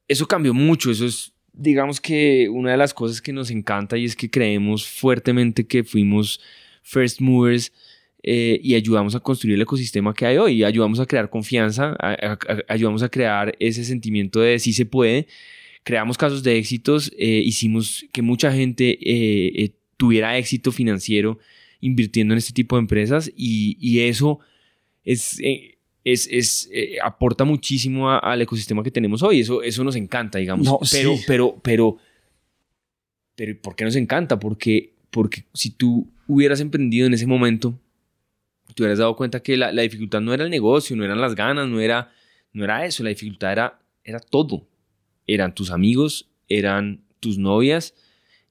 Eso 0.06 0.26
cambió 0.26 0.54
mucho. 0.54 0.90
Eso 0.90 1.06
es, 1.06 1.32
digamos 1.52 2.00
que 2.00 2.48
una 2.48 2.70
de 2.72 2.76
las 2.76 2.94
cosas 2.94 3.20
que 3.20 3.32
nos 3.32 3.50
encanta 3.50 3.96
y 3.98 4.04
es 4.04 4.16
que 4.16 4.30
creemos 4.30 4.86
fuertemente 4.86 5.66
que 5.66 5.84
fuimos 5.84 6.40
first 6.82 7.20
movers 7.20 7.72
eh, 8.22 8.58
y 8.62 8.74
ayudamos 8.74 9.14
a 9.14 9.20
construir 9.20 9.54
el 9.56 9.62
ecosistema 9.62 10.14
que 10.14 10.26
hay 10.26 10.38
hoy. 10.38 10.64
Ayudamos 10.64 10.98
a 11.00 11.06
crear 11.06 11.28
confianza, 11.30 11.94
a- 11.98 12.12
a- 12.12 12.32
a- 12.32 12.64
ayudamos 12.68 13.02
a 13.02 13.08
crear 13.08 13.54
ese 13.60 13.84
sentimiento 13.84 14.40
de 14.40 14.58
sí 14.58 14.72
se 14.72 14.86
puede. 14.86 15.26
Creamos 15.84 16.18
casos 16.18 16.42
de 16.42 16.58
éxitos, 16.58 17.12
eh, 17.18 17.42
hicimos 17.44 18.04
que 18.12 18.20
mucha 18.22 18.52
gente 18.52 18.90
eh, 19.00 19.52
eh, 19.64 19.70
tuviera 19.96 20.36
éxito 20.36 20.70
financiero 20.72 21.38
invirtiendo 21.80 22.34
en 22.34 22.38
este 22.38 22.52
tipo 22.52 22.76
de 22.76 22.80
empresas 22.80 23.30
y, 23.36 23.76
y 23.80 24.00
eso 24.00 24.40
es, 25.04 25.38
eh, 25.40 25.77
es, 26.12 26.28
es, 26.30 26.68
eh, 26.72 26.96
aporta 27.02 27.44
muchísimo 27.44 28.10
a- 28.10 28.18
al 28.18 28.42
ecosistema 28.42 28.82
que 28.82 28.90
tenemos 28.90 29.22
hoy. 29.22 29.40
Eso, 29.40 29.62
eso 29.62 29.82
nos 29.84 29.96
encanta, 29.96 30.38
digamos. 30.38 30.66
No, 30.66 30.78
pero, 30.90 31.16
sí. 31.16 31.24
pero, 31.26 31.58
pero, 31.62 31.96
pero, 33.34 33.60
¿por 33.60 33.76
qué 33.76 33.84
nos 33.84 33.96
encanta? 33.96 34.38
Porque, 34.38 34.92
porque 35.10 35.44
si 35.54 35.70
tú 35.70 36.08
hubieras 36.26 36.60
emprendido 36.60 37.06
en 37.06 37.14
ese 37.14 37.26
momento, 37.26 37.78
te 38.74 38.82
hubieras 38.82 38.98
dado 38.98 39.16
cuenta 39.16 39.40
que 39.40 39.56
la, 39.56 39.72
la 39.72 39.82
dificultad 39.82 40.20
no 40.20 40.34
era 40.34 40.44
el 40.44 40.50
negocio, 40.50 40.96
no 40.96 41.04
eran 41.04 41.20
las 41.20 41.34
ganas, 41.34 41.68
no 41.68 41.80
era, 41.80 42.12
no 42.52 42.64
era 42.64 42.84
eso. 42.84 43.02
La 43.02 43.10
dificultad 43.10 43.52
era, 43.52 43.78
era 44.04 44.20
todo. 44.20 44.66
Eran 45.26 45.54
tus 45.54 45.70
amigos, 45.70 46.28
eran 46.48 47.02
tus 47.20 47.38
novias, 47.38 47.94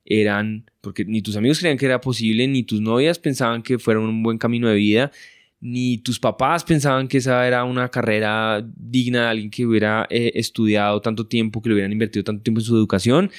eran, 0.06 0.70
porque 0.82 1.04
ni 1.06 1.22
tus 1.22 1.36
amigos 1.36 1.60
creían 1.60 1.78
que 1.78 1.86
era 1.86 2.00
posible, 2.02 2.48
ni 2.48 2.64
tus 2.64 2.80
novias 2.82 3.20
pensaban 3.20 3.62
que 3.64 3.80
fuera 3.80 4.00
un 4.00 4.24
buen 4.24 4.38
camino 4.38 4.68
de 4.70 4.76
vida, 4.76 5.12
ni 5.60 5.98
tus 5.98 6.20
papás 6.20 6.64
pensaban 6.64 7.08
que 7.08 7.18
esa 7.18 7.48
era 7.48 7.64
una 7.64 7.90
carrera 7.90 8.64
digna 8.76 9.24
de 9.24 9.28
alguien 9.28 9.50
que 9.50 9.66
hubiera 9.66 10.08
eh, 10.10 10.32
estudiado 10.36 11.02
tanto 11.02 11.26
tiempo, 11.26 11.62
que 11.62 11.70
le 11.70 11.76
hubieran 11.76 11.92
invertido 11.92 12.24
tanto 12.24 12.44
tiempo 12.44 12.62
en 12.62 12.66
su 12.66 12.76
educación, 12.76 13.32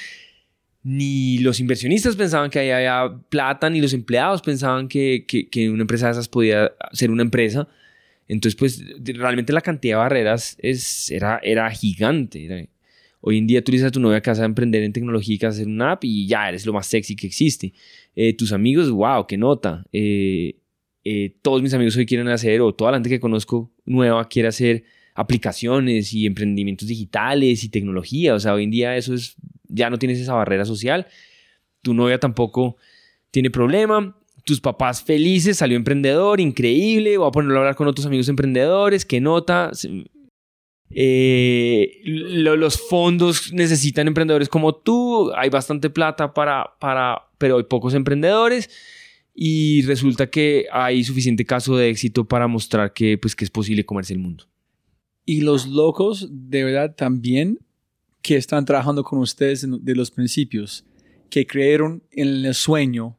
ni 0.82 1.38
los 1.38 1.60
inversionistas 1.60 2.16
pensaban 2.16 2.50
que 2.50 2.58
ahí 2.58 2.70
había 2.70 3.20
plata, 3.28 3.68
ni 3.70 3.80
los 3.80 3.92
empleados 3.92 4.42
pensaban 4.42 4.88
que, 4.88 5.26
que, 5.26 5.70
una 5.70 5.82
empresa 5.82 6.06
de 6.06 6.12
esas 6.12 6.28
podía 6.28 6.72
ser 6.92 7.10
una 7.10 7.22
empresa. 7.22 7.68
Entonces, 8.26 8.56
pues 8.58 8.84
realmente 9.04 9.52
la 9.52 9.60
cantidad 9.60 9.96
de 9.96 9.98
barreras 9.98 10.56
es, 10.60 11.10
era, 11.10 11.40
era 11.42 11.70
gigante. 11.70 12.68
Hoy 13.20 13.38
en 13.38 13.46
día 13.46 13.62
tú 13.62 13.72
le 13.72 13.84
a 13.84 13.90
tu 13.90 14.00
novia 14.00 14.20
que 14.20 14.30
vas 14.30 14.40
a 14.40 14.44
emprender 14.44 14.82
en 14.82 14.92
tecnología 14.92 15.34
y 15.34 15.38
que 15.38 15.46
vas 15.46 15.56
a 15.56 15.58
hacer 15.58 15.66
una 15.68 15.92
app 15.92 16.04
y 16.04 16.26
ya 16.26 16.48
eres 16.48 16.64
lo 16.64 16.72
más 16.72 16.86
sexy 16.86 17.16
que 17.16 17.26
existe. 17.26 17.72
Eh, 18.14 18.34
tus 18.34 18.52
amigos, 18.52 18.90
wow, 18.90 19.26
qué 19.26 19.36
nota. 19.36 19.84
Eh, 19.92 20.56
eh, 21.10 21.36
todos 21.42 21.62
mis 21.62 21.72
amigos 21.74 21.96
hoy 21.96 22.06
quieren 22.06 22.28
hacer, 22.28 22.60
o 22.60 22.74
toda 22.74 22.90
la 22.92 22.96
gente 22.98 23.08
que 23.10 23.20
conozco 23.20 23.70
nueva 23.86 24.28
quiere 24.28 24.48
hacer 24.48 24.84
aplicaciones 25.14 26.12
y 26.12 26.26
emprendimientos 26.26 26.86
digitales 26.88 27.64
y 27.64 27.68
tecnología. 27.70 28.34
O 28.34 28.40
sea, 28.40 28.54
hoy 28.54 28.64
en 28.64 28.70
día 28.70 28.96
eso 28.96 29.14
es, 29.14 29.36
ya 29.68 29.90
no 29.90 29.98
tienes 29.98 30.18
esa 30.20 30.34
barrera 30.34 30.64
social. 30.64 31.06
Tu 31.82 31.94
novia 31.94 32.18
tampoco 32.18 32.76
tiene 33.30 33.50
problema. 33.50 34.16
Tus 34.44 34.60
papás 34.60 35.02
felices, 35.02 35.58
salió 35.58 35.76
emprendedor, 35.76 36.40
increíble. 36.40 37.16
Voy 37.18 37.28
a 37.28 37.32
ponerlo 37.32 37.56
a 37.56 37.60
hablar 37.60 37.74
con 37.76 37.88
otros 37.88 38.06
amigos 38.06 38.28
emprendedores. 38.28 39.04
¿Qué 39.04 39.20
nota? 39.20 39.70
Eh, 40.90 42.00
lo- 42.04 42.56
los 42.56 42.80
fondos 42.88 43.52
necesitan 43.52 44.06
emprendedores 44.08 44.48
como 44.48 44.74
tú. 44.74 45.30
Hay 45.36 45.50
bastante 45.50 45.90
plata 45.90 46.32
para, 46.32 46.70
para, 46.80 47.22
pero 47.38 47.58
hay 47.58 47.64
pocos 47.64 47.94
emprendedores. 47.94 48.70
Y 49.40 49.82
resulta 49.82 50.28
que 50.28 50.66
hay 50.72 51.04
suficiente 51.04 51.44
caso 51.44 51.76
de 51.76 51.90
éxito 51.90 52.24
para 52.24 52.48
mostrar 52.48 52.92
que, 52.92 53.16
pues, 53.16 53.36
que 53.36 53.44
es 53.44 53.50
posible 53.52 53.86
comerse 53.86 54.12
el 54.12 54.18
mundo. 54.18 54.46
Y 55.24 55.42
los 55.42 55.68
locos, 55.68 56.28
de 56.28 56.64
verdad, 56.64 56.96
también 56.96 57.60
que 58.20 58.34
están 58.34 58.64
trabajando 58.64 59.04
con 59.04 59.20
ustedes 59.20 59.64
de 59.64 59.94
los 59.94 60.10
principios, 60.10 60.84
que 61.30 61.46
creyeron 61.46 62.02
en 62.10 62.46
el 62.46 62.52
sueño. 62.52 63.16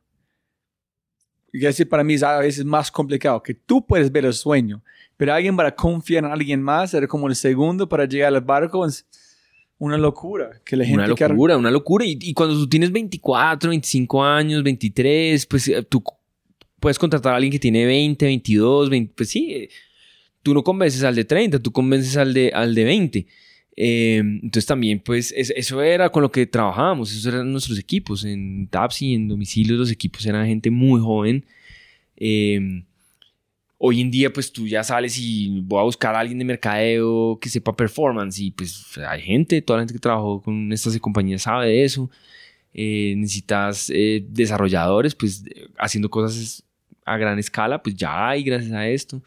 Y 1.54 1.60
decir, 1.60 1.88
para 1.88 2.04
mí 2.04 2.16
es 2.16 2.24
a 2.24 2.38
veces 2.40 2.66
más 2.66 2.92
complicado, 2.92 3.42
que 3.42 3.54
tú 3.54 3.88
puedes 3.88 4.12
ver 4.12 4.26
el 4.26 4.34
sueño, 4.34 4.84
pero 5.16 5.34
alguien 5.34 5.56
para 5.56 5.74
confiar 5.74 6.26
en 6.26 6.32
alguien 6.32 6.62
más, 6.62 6.94
era 6.94 7.08
como 7.08 7.30
el 7.30 7.36
segundo 7.38 7.88
para 7.88 8.04
llegar 8.04 8.36
al 8.36 8.42
barco, 8.42 8.86
una 9.80 9.98
locura. 9.98 10.62
Que 10.64 10.76
la 10.76 10.86
gente 10.86 11.04
una 11.04 11.08
locura, 11.08 11.58
una 11.58 11.72
locura. 11.72 12.06
Y, 12.06 12.18
y, 12.22 12.34
cuando 12.34 12.56
tú 12.56 12.68
tienes 12.70 12.92
24, 12.92 13.70
25 13.70 14.24
años, 14.24 14.62
23, 14.64 15.46
pues 15.48 15.68
eh, 15.68 15.84
tú 15.84 16.04
puedes 16.80 17.00
contratar 17.00 17.34
a 17.34 17.36
alguien 17.38 17.52
que 17.52 17.60
tiene 17.60 17.86
20, 17.86 18.26
22, 18.26 18.90
20, 18.90 19.14
pues 19.16 19.30
sí, 19.30 19.54
eh, 19.54 19.70
tú 20.44 20.54
no 20.54 20.64
convences 20.64 21.04
al 21.04 21.16
de 21.16 21.26
30, 21.26 21.60
tú 21.60 21.72
convences 21.72 22.16
al 22.18 22.34
de, 22.34 22.52
al 22.54 22.76
de 22.76 22.84
20. 22.84 23.28
Eh, 23.82 24.18
entonces 24.18 24.66
también, 24.66 25.00
pues, 25.00 25.34
eso 25.36 25.82
era 25.82 26.10
con 26.10 26.22
lo 26.22 26.32
que 26.32 26.46
trabajábamos, 26.46 27.12
esos 27.12 27.26
eran 27.34 27.52
nuestros 27.52 27.80
equipos. 27.80 28.26
En 28.26 28.68
Tapsi, 28.68 29.14
en 29.14 29.30
domicilio, 29.30 29.78
los 29.78 29.92
equipos 29.92 30.26
eran 30.26 30.46
gente 30.46 30.70
muy 30.70 31.00
joven. 31.00 31.46
Eh, 32.18 32.84
hoy 33.80 34.02
en 34.02 34.12
día, 34.12 34.32
pues 34.32 34.52
tú 34.52 34.68
ya 34.68 34.84
sales 34.84 35.18
y 35.18 35.62
voy 35.62 35.80
a 35.80 35.84
buscar 35.84 36.14
a 36.14 36.20
alguien 36.20 36.38
de 36.38 36.46
mercadeo 36.46 37.40
que 37.42 37.50
sepa 37.50 37.76
performance. 37.76 38.40
Y 38.40 38.52
pues 38.52 38.98
hay 38.98 39.22
gente, 39.22 39.62
toda 39.64 39.78
la 39.78 39.82
gente 39.82 39.94
que 39.94 40.00
trabajó 40.00 40.42
con 40.42 40.72
estas 40.72 41.00
compañías 41.00 41.42
sabe 41.42 41.68
de 41.68 41.84
eso. 41.84 42.10
necesitas 42.74 43.92
desarrolladores, 44.30 45.16
pues 45.16 45.44
haciendo 45.78 46.10
cosas 46.10 46.64
a 47.06 47.18
gran 47.18 47.40
escala, 47.40 47.82
pues 47.82 47.96
ya 47.96 48.30
hay 48.30 48.44
gracias 48.44 48.74
a 48.74 48.88
esto. 48.88 49.24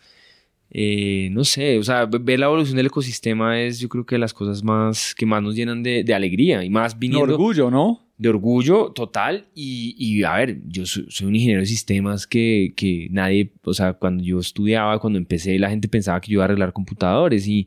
Eh, 0.75 1.29
no 1.33 1.45
sé, 1.45 1.79
o 1.79 1.83
sea, 1.83 2.07
ver 2.07 2.39
la 2.39 2.47
evolución 2.47 2.79
del 2.79 2.87
ecosistema 2.87 3.61
es 3.61 3.79
yo 3.79 3.91
creo 3.91 4.07
que 4.07 4.17
las 4.17 4.33
cosas 4.33 4.63
más 4.65 5.15
que 5.15 5.27
más 5.27 5.43
nos 5.43 5.55
llenan 5.55 5.83
de, 5.83 6.15
alegría 6.15 6.65
y 6.65 6.71
más 6.71 6.99
viniendo... 6.99 7.27
De 7.27 7.35
orgullo, 7.35 7.71
¿no? 7.71 8.01
De 8.23 8.29
orgullo 8.29 8.93
total 8.93 9.49
y, 9.53 10.23
a 10.23 10.37
ver, 10.37 10.61
yo 10.69 10.87
soy, 10.87 11.07
un 11.23 11.35
ingeniero 11.35 11.61
de 11.61 11.67
sistemas 11.67 12.29
que, 12.29 12.73
que, 12.77 13.09
nadie, 13.11 13.53
o 13.65 13.75
sea, 13.75 13.95
cuando 13.95 14.23
yo 14.23 14.39
estudiaba, 14.39 15.01
cuando 15.01 15.19
empecé, 15.19 15.59
la 15.59 15.71
gente 15.71 15.89
pensaba 15.89 16.21
que 16.21 16.31
yo 16.31 16.35
iba 16.35 16.45
a 16.45 16.47
arreglar 16.47 16.73
computadores 16.73 17.49
y, 17.49 17.67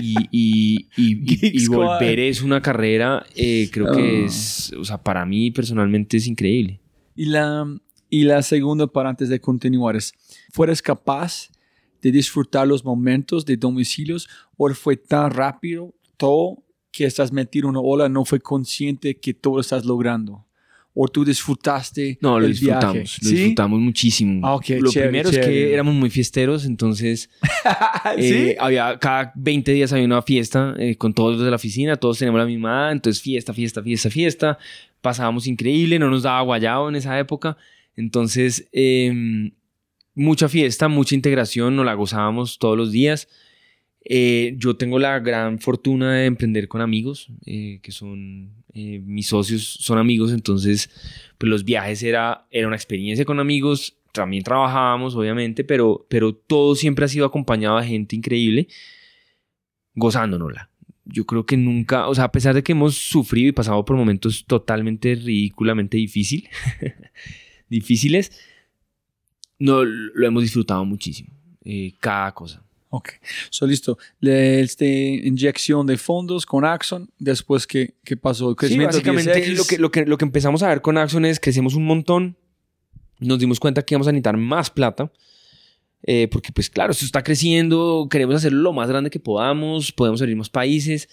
y, 0.00 0.88
y 0.96 1.66
volver 1.68 2.20
es 2.20 2.40
una 2.40 2.62
carrera, 2.62 3.26
eh, 3.36 3.68
creo 3.70 3.92
que 3.92 4.22
ah. 4.22 4.26
es, 4.26 4.72
o 4.78 4.84
sea, 4.84 4.96
para 4.96 5.26
mí 5.26 5.50
personalmente 5.50 6.16
es 6.16 6.26
increíble. 6.26 6.80
Y 7.14 7.26
la, 7.26 7.66
y 8.08 8.24
la 8.24 8.40
segunda, 8.40 8.86
para 8.86 9.10
antes 9.10 9.28
de 9.28 9.40
continuar, 9.40 9.94
es, 9.94 10.14
¿fueres 10.52 10.80
capaz 10.80 11.50
de 12.00 12.12
disfrutar 12.12 12.66
los 12.66 12.82
momentos 12.82 13.44
de 13.44 13.58
domicilios 13.58 14.26
o 14.56 14.70
fue 14.70 14.96
tan 14.96 15.30
rápido 15.30 15.94
todo 16.16 16.62
que 16.96 17.04
estás 17.04 17.30
metido 17.30 17.66
en 17.66 17.76
una 17.76 17.80
ola, 17.80 18.08
no 18.08 18.24
fue 18.24 18.40
consciente 18.40 19.16
que 19.18 19.34
todo 19.34 19.60
estás 19.60 19.84
logrando? 19.84 20.46
¿O 20.94 21.08
tú 21.08 21.26
disfrutaste 21.26 22.16
No, 22.22 22.40
lo 22.40 22.46
disfrutamos, 22.46 23.18
lo 23.22 23.28
disfrutamos 23.28 23.80
muchísimo. 23.80 24.40
Ah, 24.46 24.58
lo 24.80 24.90
primero 24.90 25.28
es 25.28 25.38
que 25.38 25.74
éramos 25.74 25.94
muy 25.94 26.08
fiesteros, 26.08 26.64
entonces 26.64 27.28
eh, 28.16 28.56
había, 28.58 28.98
cada 28.98 29.30
20 29.36 29.72
días 29.72 29.92
había 29.92 30.06
una 30.06 30.22
fiesta 30.22 30.74
eh, 30.78 30.96
con 30.96 31.12
todos 31.12 31.34
los 31.36 31.44
de 31.44 31.50
la 31.50 31.56
oficina, 31.56 31.96
todos 31.96 32.18
teníamos 32.18 32.38
la 32.38 32.46
misma 32.46 32.70
edad, 32.70 32.92
entonces 32.92 33.22
fiesta, 33.22 33.52
fiesta, 33.52 33.82
fiesta, 33.82 34.08
fiesta. 34.08 34.58
Pasábamos 35.02 35.46
increíble, 35.46 35.98
no 35.98 36.08
nos 36.08 36.22
daba 36.22 36.40
guayado 36.40 36.88
en 36.88 36.96
esa 36.96 37.18
época. 37.18 37.58
Entonces, 37.94 38.66
eh, 38.72 39.52
mucha 40.14 40.48
fiesta, 40.48 40.88
mucha 40.88 41.14
integración, 41.14 41.76
nos 41.76 41.84
la 41.84 41.92
gozábamos 41.92 42.58
todos 42.58 42.78
los 42.78 42.90
días. 42.90 43.28
Eh, 44.08 44.54
yo 44.56 44.76
tengo 44.76 45.00
la 45.00 45.18
gran 45.18 45.58
fortuna 45.58 46.14
de 46.14 46.26
emprender 46.26 46.68
con 46.68 46.80
amigos, 46.80 47.26
eh, 47.44 47.80
que 47.82 47.90
son 47.90 48.52
eh, 48.72 49.00
mis 49.04 49.26
socios, 49.26 49.64
son 49.64 49.98
amigos, 49.98 50.32
entonces 50.32 50.88
pues 51.36 51.50
los 51.50 51.64
viajes 51.64 52.04
era, 52.04 52.46
era 52.52 52.68
una 52.68 52.76
experiencia 52.76 53.24
con 53.24 53.40
amigos, 53.40 53.96
también 54.12 54.44
trabajábamos 54.44 55.16
obviamente, 55.16 55.64
pero, 55.64 56.06
pero 56.08 56.32
todo 56.32 56.76
siempre 56.76 57.04
ha 57.04 57.08
sido 57.08 57.26
acompañado 57.26 57.80
de 57.80 57.86
gente 57.86 58.14
increíble, 58.14 58.68
gozándonosla. 59.96 60.70
Yo 61.04 61.26
creo 61.26 61.44
que 61.44 61.56
nunca, 61.56 62.06
o 62.08 62.14
sea, 62.14 62.24
a 62.24 62.32
pesar 62.32 62.54
de 62.54 62.62
que 62.62 62.72
hemos 62.72 62.96
sufrido 62.96 63.48
y 63.48 63.52
pasado 63.52 63.84
por 63.84 63.96
momentos 63.96 64.44
totalmente 64.46 65.16
ridículamente 65.16 65.96
difícil, 65.96 66.48
difíciles, 67.68 68.30
no, 69.58 69.82
lo 69.84 70.26
hemos 70.26 70.44
disfrutado 70.44 70.84
muchísimo, 70.84 71.30
eh, 71.64 71.92
cada 71.98 72.32
cosa. 72.32 72.65
Ok, 72.96 73.10
so 73.50 73.66
listo. 73.66 73.98
Este, 74.22 74.86
inyección 74.86 75.86
de 75.86 75.98
fondos 75.98 76.46
con 76.46 76.64
Axon, 76.64 77.10
después 77.18 77.66
que, 77.66 77.92
pasó 78.22 78.48
el 78.48 78.56
crecimiento. 78.56 78.92
Sí, 78.92 78.98
básicamente 79.00 79.48
lo 79.54 79.64
que, 79.64 79.76
lo, 79.76 79.90
que, 79.90 80.06
lo 80.06 80.16
que 80.16 80.24
empezamos 80.24 80.62
a 80.62 80.68
ver 80.68 80.80
con 80.80 80.96
Axon 80.96 81.26
es 81.26 81.38
crecemos 81.38 81.74
un 81.74 81.84
montón, 81.84 82.38
nos 83.18 83.38
dimos 83.38 83.60
cuenta 83.60 83.82
que 83.82 83.92
íbamos 83.92 84.08
a 84.08 84.12
necesitar 84.12 84.38
más 84.38 84.70
plata, 84.70 85.12
eh, 86.04 86.26
porque 86.32 86.52
pues 86.52 86.70
claro, 86.70 86.92
esto 86.92 87.04
está 87.04 87.22
creciendo, 87.22 88.08
queremos 88.10 88.36
hacerlo 88.36 88.62
lo 88.62 88.72
más 88.72 88.88
grande 88.88 89.10
que 89.10 89.20
podamos, 89.20 89.92
podemos 89.92 90.22
abrir 90.22 90.36
más 90.36 90.48
países. 90.48 91.10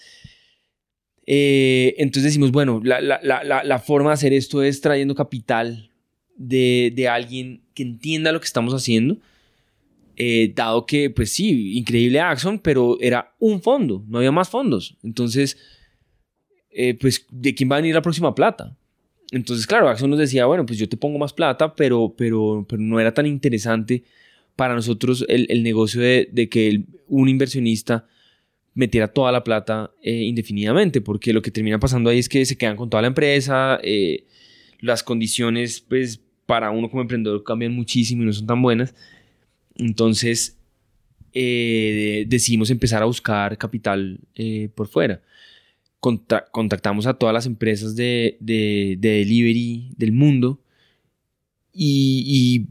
Eh, 1.26 1.94
entonces 1.98 2.30
decimos, 2.30 2.50
bueno, 2.50 2.80
la, 2.82 3.02
la, 3.02 3.20
la, 3.22 3.62
la, 3.62 3.78
forma 3.78 4.08
de 4.10 4.14
hacer 4.14 4.32
esto 4.32 4.62
es 4.62 4.80
trayendo 4.80 5.14
capital 5.14 5.90
de, 6.34 6.94
de 6.96 7.08
alguien 7.08 7.60
que 7.74 7.82
entienda 7.82 8.32
lo 8.32 8.40
que 8.40 8.46
estamos 8.46 8.72
haciendo. 8.72 9.18
Eh, 10.16 10.52
dado 10.54 10.86
que, 10.86 11.10
pues 11.10 11.32
sí, 11.32 11.76
increíble 11.76 12.20
Axon, 12.20 12.60
pero 12.60 12.98
era 13.00 13.34
un 13.40 13.60
fondo, 13.60 14.04
no 14.06 14.18
había 14.18 14.30
más 14.30 14.48
fondos. 14.48 14.96
Entonces, 15.02 15.58
eh, 16.70 16.94
pues, 16.94 17.26
¿de 17.30 17.54
quién 17.54 17.70
va 17.70 17.76
a 17.76 17.80
venir 17.80 17.94
la 17.94 18.02
próxima 18.02 18.34
plata? 18.34 18.76
Entonces, 19.32 19.66
claro, 19.66 19.88
Axon 19.88 20.10
nos 20.10 20.18
decía, 20.18 20.46
bueno, 20.46 20.64
pues 20.66 20.78
yo 20.78 20.88
te 20.88 20.96
pongo 20.96 21.18
más 21.18 21.32
plata, 21.32 21.74
pero, 21.74 22.14
pero, 22.16 22.64
no 22.78 23.00
era 23.00 23.12
tan 23.12 23.26
interesante 23.26 24.04
para 24.54 24.74
nosotros 24.74 25.24
el, 25.28 25.46
el 25.48 25.64
negocio 25.64 26.00
de, 26.00 26.28
de 26.30 26.48
que 26.48 26.84
un 27.08 27.28
inversionista 27.28 28.06
metiera 28.74 29.08
toda 29.08 29.32
la 29.32 29.42
plata 29.42 29.92
eh, 30.02 30.12
indefinidamente, 30.12 31.00
porque 31.00 31.32
lo 31.32 31.42
que 31.42 31.50
termina 31.50 31.80
pasando 31.80 32.10
ahí 32.10 32.20
es 32.20 32.28
que 32.28 32.44
se 32.44 32.56
quedan 32.56 32.76
con 32.76 32.88
toda 32.88 33.00
la 33.00 33.08
empresa, 33.08 33.80
las 34.80 35.02
condiciones, 35.02 35.80
pues, 35.80 36.20
para 36.46 36.70
uno 36.70 36.90
como 36.90 37.02
emprendedor 37.02 37.42
cambian 37.42 37.72
muchísimo 37.72 38.22
y 38.22 38.26
no 38.26 38.32
son 38.32 38.46
tan 38.46 38.62
buenas. 38.62 38.94
Entonces, 39.76 40.58
eh, 41.32 42.24
decidimos 42.28 42.70
empezar 42.70 43.02
a 43.02 43.06
buscar 43.06 43.58
capital 43.58 44.20
eh, 44.34 44.68
por 44.74 44.86
fuera. 44.86 45.20
contactamos 46.00 47.06
a 47.06 47.14
todas 47.14 47.32
las 47.32 47.46
empresas 47.46 47.96
de, 47.96 48.36
delivery 48.40 49.92
del 49.96 50.12
mundo 50.12 50.60
y, 51.72 52.66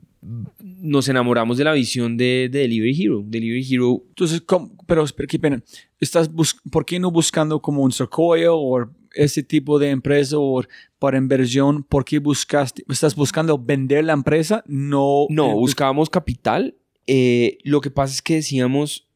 nos 0.81 1.09
enamoramos 1.09 1.57
de 1.57 1.65
la 1.65 1.73
visión 1.73 2.15
de, 2.15 2.49
Delivery 2.49 3.03
Hero. 3.03 3.23
Delivery 3.25 3.67
Hero. 3.69 4.03
Entonces, 4.07 4.41
pero, 4.85 5.05
qué 5.27 5.39
pena. 5.39 5.61
¿Estás 5.99 6.29
¿Por 6.71 6.85
qué 6.85 6.97
no 6.97 7.11
buscando 7.11 7.61
como 7.61 7.83
un 7.83 7.91
Sequoia 7.91 8.53
o 8.53 8.89
ese 9.13 9.43
tipo 9.43 9.79
de 9.79 9.89
empresa 9.89 10.37
o 10.37 10.63
para 10.99 11.17
inversión, 11.17 11.83
¿por 11.83 12.05
qué 12.05 12.19
buscaste, 12.19 12.83
estás 12.89 13.15
buscando 13.15 13.57
vender 13.57 14.05
la 14.05 14.13
empresa? 14.13 14.63
No. 14.67 15.27
No, 15.29 15.55
buscábamos 15.55 16.09
capital. 16.09 16.75
Eh, 17.07 17.57
lo 17.63 17.81
que 17.81 17.91
pasa 17.91 18.13
es 18.13 18.21
que 18.21 18.35
decíamos, 18.35 19.07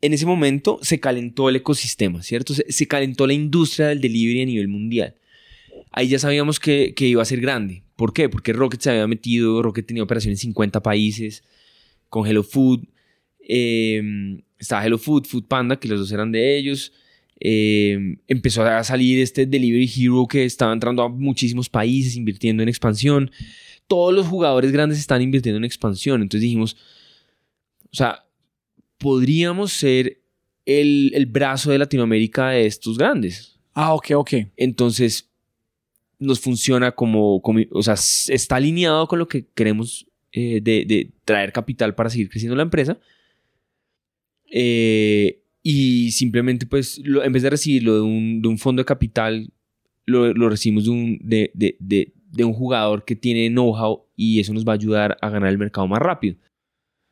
en 0.00 0.12
ese 0.12 0.26
momento 0.26 0.78
se 0.82 1.00
calentó 1.00 1.48
el 1.48 1.56
ecosistema, 1.56 2.22
¿cierto? 2.22 2.54
Se, 2.54 2.86
calentó 2.88 3.26
la 3.26 3.34
industria 3.34 3.88
del 3.88 4.00
delivery 4.00 4.42
a 4.42 4.46
nivel 4.46 4.68
mundial. 4.68 5.14
Ahí 5.90 6.08
ya 6.08 6.18
sabíamos 6.18 6.58
que, 6.58 6.94
iba 6.98 7.22
a 7.22 7.26
ser 7.26 7.40
grande. 7.40 7.82
¿Por 7.96 8.12
qué? 8.12 8.28
Porque 8.28 8.52
Rocket 8.52 8.80
se 8.80 8.90
había 8.90 9.06
metido, 9.06 9.62
Rocket 9.62 9.86
tenía 9.86 10.02
operaciones 10.02 10.38
en 10.40 10.48
50 10.48 10.82
países, 10.82 11.44
con 12.08 12.26
Hello 12.26 12.42
Food. 12.42 12.84
Eh, 13.48 14.40
estaba 14.58 14.84
Hello 14.84 14.98
Food, 14.98 15.26
Food 15.26 15.44
Panda, 15.44 15.78
que 15.78 15.88
los 15.88 16.00
dos 16.00 16.12
eran 16.12 16.32
de 16.32 16.56
ellos. 16.56 16.92
Eh, 17.44 18.18
empezó 18.28 18.62
a 18.62 18.84
salir 18.84 19.18
este 19.18 19.46
Delivery 19.46 19.90
Hero 19.96 20.28
que 20.28 20.44
estaba 20.44 20.72
entrando 20.72 21.02
a 21.02 21.08
muchísimos 21.08 21.68
países, 21.68 22.16
invirtiendo 22.16 22.62
en 22.62 22.68
expansión. 22.68 23.30
Todos 23.92 24.14
los 24.14 24.26
jugadores 24.26 24.72
grandes 24.72 24.98
están 24.98 25.20
invirtiendo 25.20 25.58
en 25.58 25.64
expansión. 25.64 26.22
Entonces 26.22 26.40
dijimos, 26.40 26.78
o 27.92 27.94
sea, 27.94 28.24
podríamos 28.96 29.70
ser 29.70 30.22
el, 30.64 31.10
el 31.14 31.26
brazo 31.26 31.70
de 31.70 31.76
Latinoamérica 31.76 32.48
de 32.48 32.64
estos 32.64 32.96
grandes. 32.96 33.58
Ah, 33.74 33.92
ok, 33.92 34.12
ok. 34.14 34.32
Entonces, 34.56 35.28
nos 36.18 36.40
funciona 36.40 36.92
como, 36.92 37.42
como 37.42 37.60
o 37.70 37.82
sea, 37.82 37.94
está 37.94 38.56
alineado 38.56 39.06
con 39.08 39.18
lo 39.18 39.28
que 39.28 39.44
queremos 39.54 40.06
eh, 40.32 40.60
de, 40.62 40.86
de, 40.86 41.10
traer 41.26 41.52
capital 41.52 41.94
para 41.94 42.08
seguir 42.08 42.30
creciendo 42.30 42.56
la 42.56 42.62
empresa. 42.62 42.98
Eh, 44.50 45.42
y 45.62 46.12
simplemente 46.12 46.66
pues 46.66 46.98
en 47.04 47.32
vez 47.32 47.42
de 47.42 47.50
recibirlo 47.50 47.96
de 47.96 48.00
un, 48.00 48.40
de 48.40 48.48
un, 48.48 48.56
fondo 48.56 48.80
de 48.80 48.86
capital, 48.86 49.52
lo, 50.06 50.32
lo 50.32 50.48
recibimos 50.48 50.84
de, 50.84 50.90
un, 50.90 51.18
de, 51.22 52.12
de, 52.32 52.44
un 52.44 52.52
jugador 52.52 53.04
que 53.04 53.14
tiene 53.16 53.48
know-how 53.48 54.06
y 54.16 54.40
eso 54.40 54.52
nos 54.52 54.64
va 54.64 54.72
a 54.72 54.74
ayudar 54.74 55.16
a 55.20 55.28
ganar 55.28 55.50
el 55.50 55.58
mercado 55.58 55.86
más 55.86 56.00
rápido. 56.00 56.36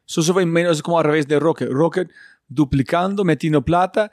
So, 0.04 0.22
eso 0.22 0.32
fue 0.32 0.44
menos 0.46 0.82
como 0.82 0.98
al 0.98 1.04
revés 1.04 1.28
de 1.28 1.38
Rocket. 1.38 1.68
Rocket 1.70 2.10
duplicando, 2.48 3.24
metiendo 3.24 3.64
plata, 3.64 4.10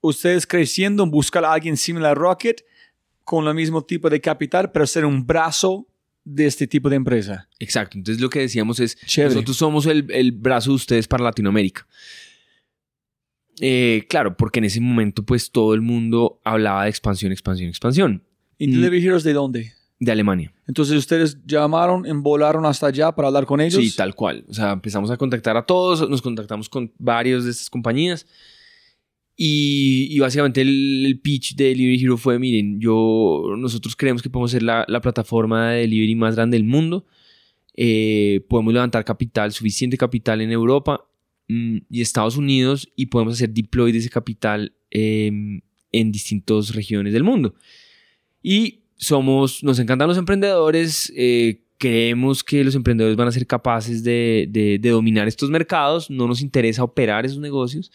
ustedes 0.00 0.46
creciendo, 0.46 1.06
buscar 1.06 1.44
a 1.44 1.52
alguien 1.52 1.76
similar 1.76 2.12
a 2.12 2.14
Rocket 2.14 2.62
con 3.24 3.46
el 3.46 3.54
mismo 3.54 3.82
tipo 3.82 4.10
de 4.10 4.20
capital, 4.20 4.70
pero 4.72 4.86
ser 4.86 5.04
un 5.04 5.26
brazo 5.26 5.86
de 6.24 6.46
este 6.46 6.66
tipo 6.66 6.90
de 6.90 6.96
empresa. 6.96 7.48
Exacto. 7.58 7.96
Entonces 7.96 8.20
lo 8.20 8.28
que 8.28 8.40
decíamos 8.40 8.78
es, 8.80 8.96
Chévere. 9.06 9.34
nosotros 9.34 9.56
somos 9.56 9.86
el, 9.86 10.06
el 10.10 10.32
brazo 10.32 10.70
de 10.70 10.76
ustedes 10.76 11.08
para 11.08 11.24
Latinoamérica. 11.24 11.86
Eh, 13.60 14.06
claro, 14.08 14.36
porque 14.36 14.58
en 14.60 14.64
ese 14.64 14.80
momento 14.80 15.24
pues 15.24 15.50
todo 15.50 15.74
el 15.74 15.82
mundo 15.82 16.40
hablaba 16.44 16.84
de 16.84 16.90
expansión, 16.90 17.32
expansión, 17.32 17.68
expansión. 17.68 18.24
¿Y. 18.58 18.70
Delivery 18.70 19.04
Heroes 19.04 19.24
de 19.24 19.32
dónde? 19.32 19.72
De 20.02 20.10
Alemania. 20.10 20.52
Entonces 20.66 20.96
ustedes 20.96 21.38
llamaron, 21.46 22.04
envolaron 22.06 22.66
hasta 22.66 22.88
allá 22.88 23.12
para 23.12 23.28
hablar 23.28 23.46
con 23.46 23.60
ellos. 23.60 23.80
Sí, 23.80 23.94
tal 23.94 24.16
cual. 24.16 24.44
O 24.48 24.52
sea, 24.52 24.72
empezamos 24.72 25.12
a 25.12 25.16
contactar 25.16 25.56
a 25.56 25.64
todos, 25.64 26.10
nos 26.10 26.20
contactamos 26.20 26.68
con 26.68 26.92
varios 26.98 27.44
de 27.44 27.52
estas 27.52 27.70
compañías. 27.70 28.26
Y, 29.36 30.08
y 30.10 30.18
básicamente 30.18 30.60
el, 30.60 31.06
el 31.06 31.20
pitch 31.20 31.54
de 31.54 31.66
Delivery 31.66 32.02
Hero 32.02 32.16
fue, 32.16 32.40
miren, 32.40 32.80
yo, 32.80 33.54
nosotros 33.56 33.94
creemos 33.94 34.22
que 34.22 34.28
podemos 34.28 34.50
ser 34.50 34.64
la, 34.64 34.84
la 34.88 35.00
plataforma 35.00 35.70
de 35.70 35.82
delivery 35.82 36.16
más 36.16 36.34
grande 36.34 36.56
del 36.56 36.64
mundo. 36.64 37.06
Eh, 37.76 38.44
podemos 38.48 38.74
levantar 38.74 39.04
capital, 39.04 39.52
suficiente 39.52 39.96
capital 39.96 40.40
en 40.40 40.50
Europa 40.50 41.06
mm, 41.46 41.78
y 41.88 42.00
Estados 42.00 42.36
Unidos 42.36 42.90
y 42.96 43.06
podemos 43.06 43.34
hacer 43.34 43.50
deploy 43.50 43.92
de 43.92 43.98
ese 43.98 44.10
capital 44.10 44.74
em, 44.90 45.60
en 45.92 46.10
distintas 46.10 46.74
regiones 46.74 47.12
del 47.12 47.22
mundo. 47.22 47.54
Y 48.42 48.81
somos, 49.02 49.62
nos 49.64 49.78
encantan 49.80 50.06
los 50.08 50.16
emprendedores, 50.18 51.12
eh, 51.16 51.60
creemos 51.76 52.44
que 52.44 52.62
los 52.62 52.74
emprendedores 52.76 53.16
van 53.16 53.26
a 53.28 53.32
ser 53.32 53.46
capaces 53.46 54.04
de, 54.04 54.46
de- 54.48 54.78
de 54.78 54.90
dominar 54.90 55.26
estos 55.26 55.50
mercados, 55.50 56.08
no 56.08 56.28
nos 56.28 56.40
interesa 56.40 56.84
operar 56.84 57.26
esos 57.26 57.38
negocios. 57.40 57.90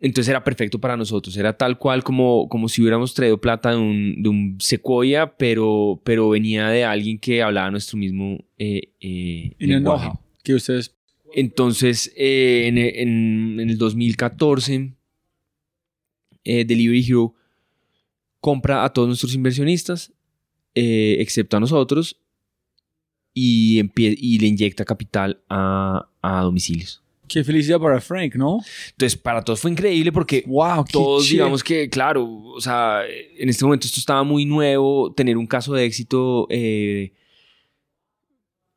Entonces 0.00 0.28
era 0.28 0.44
perfecto 0.44 0.80
para 0.80 0.96
nosotros, 0.96 1.36
era 1.36 1.56
tal 1.56 1.76
cual 1.78 2.02
como, 2.04 2.48
como 2.48 2.68
si 2.68 2.82
hubiéramos 2.82 3.14
traído 3.14 3.40
plata 3.40 3.70
de 3.72 3.76
un, 3.78 4.22
de 4.22 4.28
un 4.28 4.56
sequoia, 4.60 5.36
pero, 5.36 6.00
pero 6.04 6.28
venía 6.28 6.68
de 6.68 6.84
alguien 6.84 7.18
que 7.18 7.42
hablaba 7.42 7.70
nuestro 7.70 7.98
mismo 7.98 8.38
eh, 8.58 8.92
eh, 9.00 9.52
En 9.58 9.70
lenguaje. 9.70 10.10
que 10.44 10.54
ustedes 10.54 10.94
Entonces, 11.34 12.12
eh, 12.16 12.64
en, 12.68 12.78
en- 12.78 13.60
en 13.60 13.70
el 13.70 13.78
2014, 13.78 14.94
eh, 16.44 16.64
Delivery 16.64 17.04
Hero 17.08 17.34
compra 18.48 18.82
a 18.82 18.90
todos 18.94 19.06
nuestros 19.06 19.34
inversionistas, 19.34 20.10
eh, 20.74 21.16
excepto 21.20 21.58
a 21.58 21.60
nosotros, 21.60 22.18
y, 23.34 23.82
le 24.38 24.46
inyecta 24.46 24.86
capital 24.86 25.42
a, 25.50 26.08
a 26.22 26.40
domicilios. 26.40 27.02
Qué 27.28 27.44
felicidad 27.44 27.78
para 27.78 28.00
Frank, 28.00 28.36
¿no? 28.36 28.60
Entonces, 28.92 29.18
para 29.18 29.44
todos 29.44 29.60
fue 29.60 29.70
increíble 29.70 30.12
porque 30.12 30.44
Wow, 30.46 30.86
todos, 30.90 31.28
digamos 31.28 31.62
que, 31.62 31.90
claro, 31.90 32.24
o 32.26 32.58
sea, 32.58 33.02
en 33.06 33.50
este 33.50 33.66
momento 33.66 33.86
esto 33.86 34.00
estaba 34.00 34.22
muy 34.24 34.46
nuevo, 34.46 35.12
tener 35.12 35.36
un 35.36 35.46
caso 35.46 35.74
de 35.74 35.84
éxito, 35.84 36.46
eh, 36.48 37.12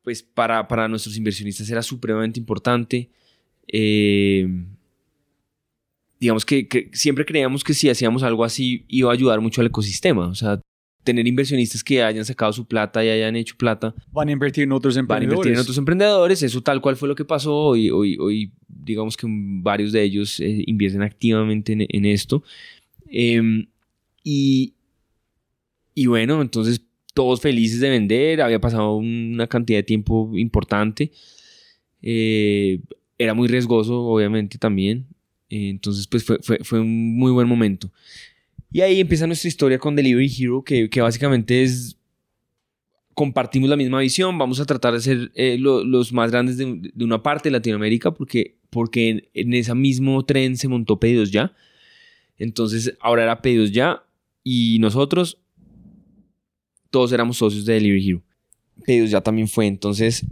pues 0.02 0.22
para, 0.22 0.68
para 0.68 0.86
nuestros 0.86 1.16
inversionistas 1.16 1.70
era 1.70 1.82
supremamente 1.82 2.38
importante. 2.38 3.10
Eh, 3.66 4.46
digamos 6.22 6.46
que, 6.46 6.68
que 6.68 6.88
siempre 6.92 7.24
creíamos 7.24 7.64
que 7.64 7.74
si 7.74 7.90
hacíamos 7.90 8.22
algo 8.22 8.44
así 8.44 8.84
iba 8.86 9.10
a 9.10 9.12
ayudar 9.12 9.40
mucho 9.40 9.60
al 9.60 9.66
ecosistema, 9.66 10.28
o 10.28 10.36
sea, 10.36 10.60
tener 11.02 11.26
inversionistas 11.26 11.82
que 11.82 12.00
hayan 12.00 12.24
sacado 12.24 12.52
su 12.52 12.64
plata 12.64 13.04
y 13.04 13.08
hayan 13.08 13.34
hecho 13.34 13.56
plata 13.58 13.92
van 14.12 14.28
a 14.28 14.30
invertir 14.30 14.62
en 14.62 14.70
otros 14.70 14.94
van 14.94 15.00
a 15.00 15.02
emprendedores. 15.02 15.34
invertir 15.34 15.52
en 15.54 15.60
otros 15.60 15.78
emprendedores. 15.78 16.42
Eso 16.44 16.62
tal 16.62 16.80
cual 16.80 16.94
fue 16.94 17.08
lo 17.08 17.16
que 17.16 17.24
pasó. 17.24 17.52
Hoy, 17.52 17.90
hoy, 17.90 18.16
hoy 18.20 18.52
digamos 18.68 19.16
que 19.16 19.26
varios 19.28 19.90
de 19.90 20.00
ellos 20.00 20.38
eh, 20.38 20.62
invierten 20.64 21.02
activamente 21.02 21.72
en, 21.72 21.86
en 21.88 22.04
esto. 22.04 22.44
Em, 23.08 23.66
y, 24.22 24.74
y 25.92 26.06
bueno, 26.06 26.40
entonces 26.40 26.82
todos 27.14 27.40
felices 27.40 27.80
de 27.80 27.90
vender. 27.90 28.42
Había 28.42 28.60
pasado 28.60 28.94
una 28.94 29.48
cantidad 29.48 29.80
de 29.80 29.82
tiempo 29.82 30.30
importante. 30.36 31.10
Eh, 32.00 32.78
era 33.18 33.34
muy 33.34 33.48
riesgoso, 33.48 34.04
obviamente, 34.04 34.56
también. 34.56 35.08
Eh, 35.54 35.68
entonces, 35.68 36.06
pues 36.06 36.24
fue, 36.24 36.38
fue, 36.42 36.58
fue 36.62 36.80
un 36.80 37.14
muy 37.18 37.30
buen 37.30 37.46
momento. 37.46 37.90
Y 38.72 38.80
ahí 38.80 39.00
empieza 39.00 39.26
nuestra 39.26 39.48
historia 39.48 39.78
con 39.78 39.94
Delivery 39.94 40.32
Hero, 40.38 40.62
que, 40.64 40.88
que 40.88 41.00
básicamente 41.02 41.62
es 41.62 41.98
compartimos 43.14 43.68
la 43.68 43.76
misma 43.76 44.00
visión, 44.00 44.38
vamos 44.38 44.58
a 44.60 44.64
tratar 44.64 44.94
de 44.94 45.00
ser 45.00 45.30
eh, 45.34 45.58
lo- 45.58 45.84
los 45.84 46.14
más 46.14 46.30
grandes 46.30 46.56
de, 46.56 46.90
de 46.94 47.04
una 47.04 47.22
parte 47.22 47.50
de 47.50 47.52
Latinoamérica 47.52 48.10
porque, 48.14 48.56
porque 48.70 49.10
en, 49.10 49.28
en 49.34 49.52
ese 49.52 49.74
mismo 49.74 50.24
tren 50.24 50.56
se 50.56 50.66
montó 50.68 50.98
Pedidos 50.98 51.30
Ya. 51.30 51.52
Entonces 52.38 52.96
ahora 53.00 53.24
era 53.24 53.42
Pedidos 53.42 53.70
Ya 53.72 54.02
y 54.42 54.78
nosotros 54.78 55.36
todos 56.90 57.12
éramos 57.12 57.36
socios 57.36 57.66
de 57.66 57.74
Delivery 57.74 58.08
Hero. 58.08 58.22
Pedidos 58.86 59.10
Ya 59.10 59.20
también 59.20 59.48
fue, 59.48 59.66
entonces 59.66 60.24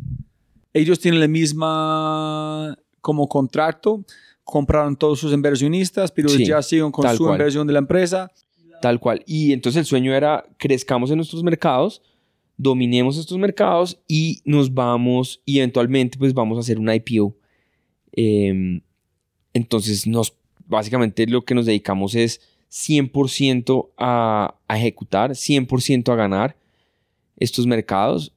Ellos 0.73 0.99
tienen 1.01 1.21
la 1.21 1.29
misma 1.29 2.79
como 3.03 3.29
contrato, 3.29 4.05
compraron 4.51 4.97
todos 4.97 5.19
sus 5.21 5.33
inversionistas, 5.33 6.11
pero 6.13 6.29
Sí, 6.29 6.45
ya 6.45 6.61
siguen 6.63 6.91
con 6.91 7.09
su 7.17 7.25
cual. 7.25 7.35
inversión 7.37 7.67
de 7.67 7.73
la 7.73 7.79
empresa. 7.79 8.31
Tal 8.83 8.99
cual. 8.99 9.23
Y 9.27 9.53
entonces 9.53 9.81
el 9.81 9.87
sueño 9.87 10.15
era 10.15 10.45
crezcamos 10.59 11.11
en 11.11 11.17
nuestros 11.17 11.43
mercados, 11.43 12.03
dominemos 12.57 13.17
estos 13.19 13.39
mercados 13.39 13.99
y 14.09 14.41
nos 14.45 14.73
vamos 14.73 15.41
y 15.45 15.59
eventualmente 15.59 16.19
pues 16.19 16.33
vamos 16.35 16.57
a 16.59 16.61
hacer 16.61 16.79
una 16.79 16.95
IPO. 16.97 17.37
Eh, 18.13 18.81
entonces 19.53 20.07
nos 20.07 20.35
básicamente 20.67 21.27
lo 21.27 21.45
que 21.45 21.55
nos 21.55 21.67
dedicamos 21.67 22.15
es 22.15 22.41
100% 22.71 23.91
a, 23.99 24.55
a 24.69 24.79
ejecutar, 24.79 25.33
100% 25.33 26.13
a 26.13 26.17
ganar 26.17 26.57
estos 27.37 27.67
mercados. 27.67 28.33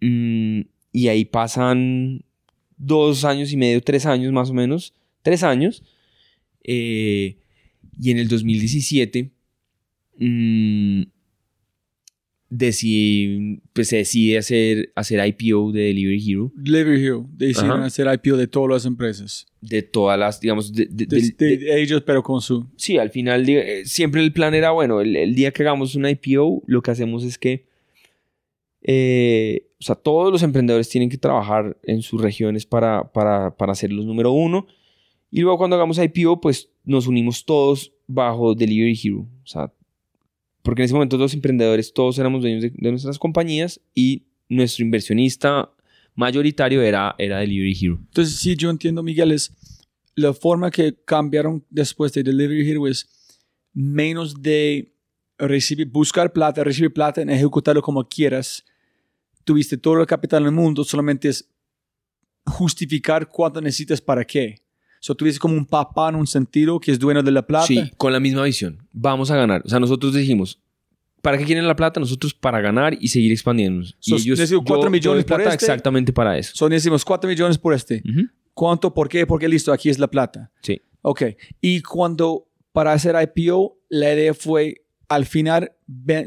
Mm, 0.00 0.60
y 0.92 1.08
ahí 1.08 1.24
pasan 1.24 2.22
dos 2.76 3.24
años 3.24 3.52
y 3.52 3.56
medio, 3.56 3.80
tres 3.82 4.04
años 4.06 4.32
más 4.32 4.50
o 4.50 4.54
menos, 4.54 4.92
tres 5.24 5.42
años. 5.42 5.82
Eh, 6.62 7.38
y 8.00 8.10
en 8.12 8.18
el 8.18 8.28
2017 8.28 9.30
mm, 10.18 11.02
decidí- 12.50 13.60
pues 13.72 13.88
se 13.88 13.96
decide 13.96 14.38
hacer, 14.38 14.92
hacer 14.94 15.26
IPO 15.26 15.72
de 15.72 15.82
Delivery 15.82 16.30
Hero 16.30 16.52
Delivery 16.54 17.04
Hero 17.04 17.26
decidieron 17.32 17.78
Ajá. 17.78 17.86
hacer 17.86 18.06
IPO 18.12 18.36
de 18.36 18.46
todas 18.46 18.70
las 18.70 18.84
empresas. 18.86 19.46
de 19.60 19.82
todas 19.82 20.18
las, 20.18 20.40
digamos, 20.40 20.72
de- 20.72 20.88
ellos, 21.82 22.02
pero 22.06 22.22
con 22.22 22.40
su... 22.40 22.66
sí, 22.76 22.98
al 22.98 23.10
final 23.10 23.48
eh, 23.48 23.82
siempre 23.86 24.22
el 24.22 24.32
plan 24.32 24.54
era, 24.54 24.70
bueno, 24.72 25.00
el, 25.00 25.16
el 25.16 25.34
día 25.34 25.50
que 25.52 25.62
hagamos 25.62 25.94
una 25.94 26.10
IPO, 26.10 26.62
lo 26.66 26.82
que 26.82 26.90
hacemos 26.90 27.24
es 27.24 27.38
que, 27.38 27.64
eh, 28.82 29.66
o 29.80 29.82
sea, 29.84 29.94
todos 29.94 30.30
los 30.30 30.42
emprendedores 30.42 30.88
tienen 30.88 31.08
que 31.08 31.16
trabajar 31.18 31.76
en 31.82 32.02
sus 32.02 32.20
regiones 32.20 32.66
para, 32.66 33.10
para, 33.12 33.56
para 33.56 33.74
ser 33.74 33.90
los 33.92 34.04
número 34.04 34.32
uno. 34.32 34.66
Y 35.34 35.40
luego 35.40 35.58
cuando 35.58 35.74
hagamos 35.74 35.98
IPO, 35.98 36.40
pues 36.40 36.70
nos 36.84 37.08
unimos 37.08 37.44
todos 37.44 37.92
bajo 38.06 38.54
Delivery 38.54 38.96
Hero. 39.02 39.26
O 39.42 39.46
sea, 39.46 39.72
porque 40.62 40.82
en 40.82 40.84
ese 40.84 40.94
momento 40.94 41.18
los 41.18 41.34
emprendedores 41.34 41.92
todos 41.92 42.16
éramos 42.20 42.42
dueños 42.42 42.62
de, 42.62 42.72
nuestras 42.92 43.18
compañías 43.18 43.80
y 43.96 44.22
nuestro 44.48 44.84
inversionista 44.84 45.72
mayoritario 46.14 46.82
era, 46.82 47.16
era 47.18 47.40
Delivery 47.40 47.76
Hero. 47.82 47.98
Entonces, 48.00 48.36
sí, 48.36 48.54
yo 48.54 48.70
entiendo, 48.70 49.02
Miguel, 49.02 49.32
es 49.32 49.52
la 50.14 50.32
forma 50.32 50.70
que 50.70 50.94
cambiaron 51.04 51.64
después 51.68 52.12
de 52.12 52.22
Delivery 52.22 52.70
Hero 52.70 52.86
es 52.86 53.36
menos 53.72 54.40
de 54.40 54.94
buscar 55.88 56.32
plata, 56.32 56.62
recibir 56.62 56.92
plata, 56.92 57.22
en 57.22 57.30
ejecutarlo 57.30 57.82
como 57.82 58.08
quieras. 58.08 58.64
Tuviste 59.42 59.78
todo 59.78 60.00
el 60.00 60.06
capital 60.06 60.44
del 60.44 60.52
mundo, 60.52 60.84
solamente 60.84 61.28
es 61.28 61.50
justificar 62.46 63.28
cuánto 63.28 63.60
necesitas 63.60 64.00
para 64.00 64.24
qué. 64.24 64.63
So, 65.04 65.14
tuviste 65.14 65.38
como 65.38 65.54
un 65.54 65.66
papá 65.66 66.08
en 66.08 66.14
un 66.14 66.26
sentido 66.26 66.80
que 66.80 66.90
es 66.90 66.98
dueño 66.98 67.22
de 67.22 67.30
la 67.30 67.46
plata. 67.46 67.66
Sí, 67.66 67.90
con 67.98 68.10
la 68.10 68.20
misma 68.20 68.42
visión. 68.44 68.78
Vamos 68.90 69.30
a 69.30 69.36
ganar. 69.36 69.60
O 69.62 69.68
sea, 69.68 69.78
nosotros 69.78 70.14
dijimos, 70.14 70.62
¿para 71.20 71.36
qué 71.36 71.44
quieren 71.44 71.66
la 71.66 71.76
plata? 71.76 72.00
Nosotros 72.00 72.32
para 72.32 72.58
ganar 72.62 72.96
y 72.98 73.08
seguir 73.08 73.30
expandiéndonos. 73.30 73.94
So, 74.00 74.16
y 74.16 74.20
ellos, 74.22 74.48
digo, 74.48 74.62
cuatro 74.64 74.84
yo- 74.84 74.86
yo 74.86 74.90
millones 74.90 75.24
plata 75.26 75.42
por 75.44 75.52
este. 75.52 75.64
exactamente 75.66 76.10
para 76.10 76.38
eso. 76.38 76.52
So, 76.54 76.70
necesitamos 76.70 77.04
4 77.04 77.28
millones 77.28 77.58
por 77.58 77.74
este. 77.74 78.02
Ujú. 78.02 78.22
¿Cuánto? 78.54 78.94
¿Por 78.94 79.10
qué? 79.10 79.26
Porque 79.26 79.46
listo, 79.46 79.74
aquí 79.74 79.90
es 79.90 79.98
la 79.98 80.06
plata. 80.08 80.50
Sí. 80.62 80.80
Ok. 81.02 81.22
Y 81.60 81.82
cuando 81.82 82.48
para 82.72 82.94
hacer 82.94 83.14
IPO, 83.14 83.76
la 83.90 84.14
idea 84.14 84.32
fue 84.32 84.86
al 85.08 85.26
final 85.26 85.70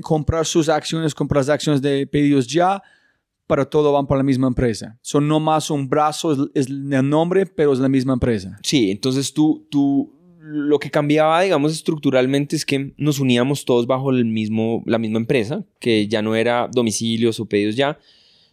comprar 0.04 0.46
sus 0.46 0.70
acciones, 0.70 1.16
comprar 1.16 1.40
las 1.40 1.50
acciones 1.50 1.82
de 1.82 2.06
pedidos 2.06 2.46
ya, 2.46 2.84
pero 3.48 3.68
todo 3.68 3.94
van 3.94 4.08
para 4.08 4.20
la 4.20 4.24
misma 4.24 4.48
empresa. 4.48 5.00
Son 5.02 5.28
no 5.28 5.40
más 5.40 5.72
un 5.72 5.90
brazo, 5.90 6.50
es, 6.54 6.68
el 6.68 7.10
nombre, 7.10 7.46
pero 7.46 7.74
es 7.74 7.80
la 7.80 7.90
misma 7.90 8.14
empresa. 8.14 8.60
Sí, 8.62 8.92
entonces 8.92 9.34
tú, 9.34 9.66
tú 9.72 10.14
lo 10.42 10.80
que 10.80 10.92
cambiaba, 10.92 11.42
digamos, 11.42 11.72
estructuralmente 11.72 12.56
es 12.56 12.66
que 12.66 12.94
nos 12.98 13.20
uníamos 13.20 13.66
todos 13.66 13.88
bajo 13.88 14.12
el 14.12 14.26
mismo, 14.26 14.84
la 14.86 14.98
misma 14.98 15.20
empresa, 15.20 15.66
que 15.80 16.08
ya 16.08 16.22
no 16.22 16.36
era 16.36 16.70
domicilios 16.72 17.40
o 17.40 17.46
pedidos 17.46 17.76
ya, 17.76 17.98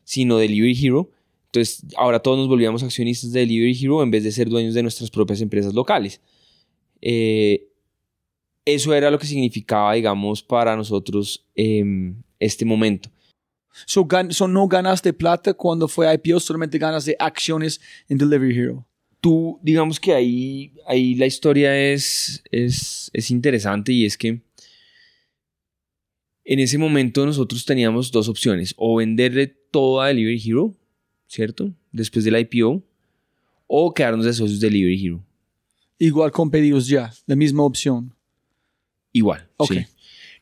sino 0.05 0.39
Delivery 0.39 0.79
Hero. 0.81 1.11
Entonces, 1.47 1.85
ahora 1.97 2.21
todos 2.21 2.39
nos 2.39 2.49
volvíamos 2.49 2.83
accionistas 2.83 3.33
de 3.33 3.41
Delivery 3.41 3.79
Hero 3.81 4.03
en 4.03 4.11
vez 4.11 4.25
de 4.25 4.33
ser 4.33 4.49
dueños 4.49 4.75
de 4.75 4.83
nuestras 4.83 5.11
propias 5.11 5.41
empresas 5.41 5.75
locales. 5.75 6.21
Eh, 7.01 7.69
eso 8.65 8.95
era 8.95 9.11
lo 9.11 9.19
que 9.19 9.27
significaba, 9.27 9.93
digamos, 9.95 10.43
para 10.43 10.77
nosotros 10.77 11.45
em, 11.55 12.23
este 12.39 12.65
momento. 12.65 13.11
So, 13.87 14.07
no 14.49 14.69
ganaste 14.69 15.13
plata 15.13 15.55
cuando 15.55 15.89
fue 15.89 16.13
IPO, 16.15 16.41
solamente 16.41 16.79
ganas 16.79 17.05
de 17.05 17.17
acciones 17.19 17.81
en 18.09 18.19
Delivery 18.19 18.57
Hero. 18.57 18.87
Tú, 19.21 19.59
digamos 19.63 19.99
que 19.99 20.13
ahí, 20.13 20.73
ahí 20.87 21.15
la 21.15 21.27
historia 21.27 21.77
es, 21.77 22.43
es, 22.51 23.11
es 23.13 23.31
interesante 23.31 23.93
y 23.93 24.05
es 24.05 24.19
que 24.19 24.43
en 26.45 26.61
ese 26.61 26.77
momento 26.77 27.25
nosotros 27.25 27.65
teníamos 27.65 28.13
dos 28.13 28.29
opciones, 28.29 28.75
o 28.77 28.97
venderle 28.97 29.47
todo 29.47 30.03
a 30.03 30.09
Delivery 30.09 30.43
Hero, 30.45 30.75
¿cierto? 31.27 31.73
Después 31.91 32.25
del 32.25 32.39
IPO, 32.39 32.83
o 33.67 33.95
quedarnos 33.95 34.27
de 34.27 34.35
socios 34.35 34.61
de 34.61 34.69
Delivery 34.69 35.07
Hero. 35.07 35.25
Igual 35.99 36.31
con 36.33 36.51
pedidos 36.51 36.87
ya, 36.87 37.13
la 37.27 37.35
misma 37.35 37.63
opción. 37.63 38.15
Igual, 39.13 39.49
sí. 39.67 39.87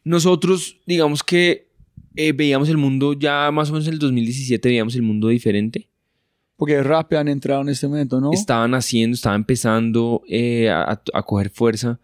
Nosotros, 0.02 0.78
digamos 0.86 1.22
que 1.22 1.68
eh, 2.16 2.32
veíamos 2.32 2.68
el 2.68 2.76
mundo 2.76 3.14
ya 3.14 3.50
más 3.50 3.70
o 3.70 3.72
menos 3.72 3.86
en 3.86 3.94
el 3.94 3.98
2017, 3.98 4.68
veíamos 4.68 4.94
el 4.94 5.02
mundo 5.02 5.28
diferente. 5.28 5.88
Porque 6.56 6.82
Rappi 6.82 7.16
han 7.16 7.28
entrado 7.28 7.62
en 7.62 7.70
este 7.70 7.88
momento, 7.88 8.20
¿no? 8.20 8.32
Estaban 8.32 8.74
haciendo, 8.74 9.14
estaban 9.14 9.40
empezando 9.40 10.22
eh, 10.28 10.70
a, 10.70 11.22
coger 11.24 11.50
fuerza 11.50 11.98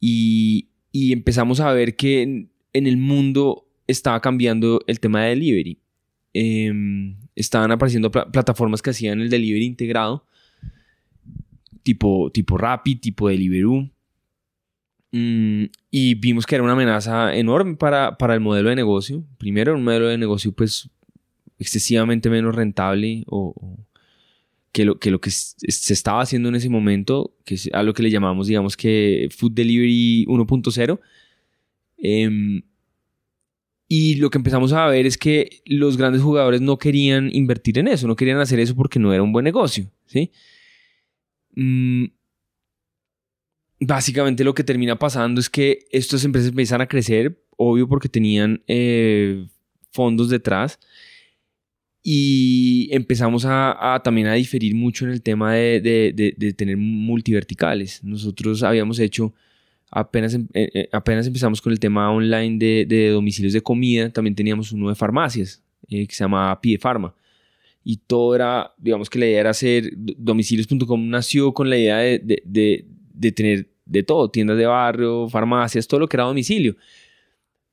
y, 0.00 0.68
empezamos 0.92 1.60
a 1.60 1.72
ver 1.72 1.94
que 1.94 2.22
en, 2.22 2.50
el 2.72 2.96
mundo 2.96 3.68
estaba 3.86 4.20
cambiando 4.20 4.80
el 4.86 4.98
tema 4.98 5.22
de 5.22 5.28
delivery. 5.30 5.78
Em, 6.34 7.16
estaban 7.36 7.70
apareciendo 7.70 8.10
plataformas 8.10 8.82
que 8.82 8.90
hacían 8.90 9.20
el 9.20 9.30
delivery 9.30 9.64
integrado, 9.64 10.24
tipo, 11.82 12.30
tipo 12.32 12.58
Rappi, 12.58 12.96
tipo 12.96 13.28
Deliveroo. 13.28 13.88
Mm, 15.12 15.64
y 15.90 16.14
vimos 16.16 16.46
que 16.46 16.54
era 16.54 16.64
una 16.64 16.74
amenaza 16.74 17.34
enorme 17.34 17.76
para, 17.76 18.18
para 18.18 18.34
el 18.34 18.40
modelo 18.40 18.68
de 18.68 18.76
negocio. 18.76 19.24
Primero, 19.38 19.74
un 19.74 19.84
modelo 19.84 20.08
de 20.08 20.18
negocio 20.18 20.52
pues 20.52 20.90
excesivamente 21.58 22.30
menos 22.30 22.54
rentable 22.54 23.24
o, 23.26 23.54
que, 24.72 24.84
lo, 24.84 24.98
que 24.98 25.10
lo 25.10 25.20
que 25.20 25.30
se 25.30 25.92
estaba 25.92 26.20
haciendo 26.22 26.48
en 26.48 26.54
ese 26.54 26.68
momento, 26.68 27.34
que 27.44 27.54
es 27.54 27.70
a 27.72 27.82
lo 27.82 27.94
que 27.94 28.02
le 28.02 28.10
llamamos, 28.10 28.46
digamos 28.46 28.76
que 28.76 29.28
Food 29.36 29.52
Delivery 29.52 30.26
1.0. 30.26 31.00
Em, 31.98 32.62
y 33.88 34.16
lo 34.16 34.30
que 34.30 34.38
empezamos 34.38 34.72
a 34.72 34.86
ver 34.86 35.06
es 35.06 35.16
que 35.16 35.62
los 35.64 35.96
grandes 35.96 36.22
jugadores 36.22 36.60
no 36.60 36.78
querían 36.78 37.34
invertir 37.34 37.78
en 37.78 37.88
eso, 37.88 38.06
no 38.06 38.16
querían 38.16 38.38
hacer 38.38 38.60
eso 38.60 38.76
porque 38.76 38.98
no 38.98 39.12
era 39.12 39.22
un 39.22 39.32
buen 39.32 39.44
negocio, 39.44 39.90
¿sí? 40.06 40.30
Mm, 41.56 42.04
básicamente 43.80 44.44
lo 44.44 44.54
que 44.54 44.64
termina 44.64 44.98
pasando 44.98 45.40
es 45.40 45.48
que 45.48 45.86
estas 45.90 46.24
empresas 46.24 46.50
empiezan 46.50 46.80
a 46.80 46.86
crecer, 46.86 47.40
obvio 47.56 47.88
porque 47.88 48.08
tenían 48.08 48.62
eh, 48.66 49.46
fondos 49.90 50.28
detrás, 50.28 50.78
y 52.02 52.88
empezamos 52.92 53.44
a, 53.46 54.00
también 54.02 54.28
a 54.28 54.34
diferir 54.34 54.74
mucho 54.74 55.04
en 55.04 55.10
el 55.10 55.20
tema 55.20 55.54
de, 55.54 56.54
tener 56.56 56.76
multiverticales. 56.76 58.02
Nosotros 58.02 58.62
habíamos 58.62 58.98
hecho, 58.98 59.34
apenas, 59.90 60.32
em, 60.34 60.48
eh, 60.54 60.70
eh, 60.72 60.88
apenas 60.92 61.26
empezamos 61.26 61.60
con 61.60 61.72
el 61.72 61.78
tema 61.78 62.10
online 62.10 62.56
de, 62.58 63.10
domicilios 63.10 63.52
de 63.52 63.60
comida, 63.60 64.10
también 64.10 64.34
teníamos 64.34 64.72
uno 64.72 64.88
de 64.88 64.94
farmacias, 64.94 65.62
que 65.88 66.06
se 66.10 66.24
llama 66.24 66.58
Pie 66.60 66.78
Pharma. 66.78 67.14
Y 67.84 67.98
todo 67.98 68.34
era, 68.34 68.72
digamos 68.78 69.10
que 69.10 69.18
la 69.18 69.26
idea 69.26 69.40
era 69.40 69.50
hacer, 69.50 69.92
domicilios.com 69.96 71.08
nació 71.08 71.52
con 71.52 71.70
la 71.70 71.76
idea 71.76 71.98
de, 71.98 72.42
de 72.44 72.86
tener 73.32 73.68
de 73.84 74.02
todo, 74.02 74.30
tiendas 74.30 74.58
de 74.58 74.66
barrio, 74.66 75.28
farmacias, 75.28 75.86
todo 75.88 76.00
lo 76.00 76.08
que 76.08 76.16
era 76.16 76.24
domicilio. 76.24 76.76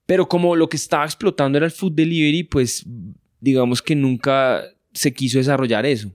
Pero 0.05 0.27
como 0.27 0.55
lo 0.55 0.69
que 0.69 0.77
estaba 0.77 1.05
explotando 1.05 1.57
era 1.57 1.65
el 1.65 1.71
food 1.71 1.93
delivery, 1.93 2.43
pues 2.43 2.85
digamos 3.39 3.81
que 3.81 3.95
nunca 3.95 4.63
se 4.93 5.13
quiso 5.13 5.37
desarrollar 5.37 5.85
eso. 5.85 6.13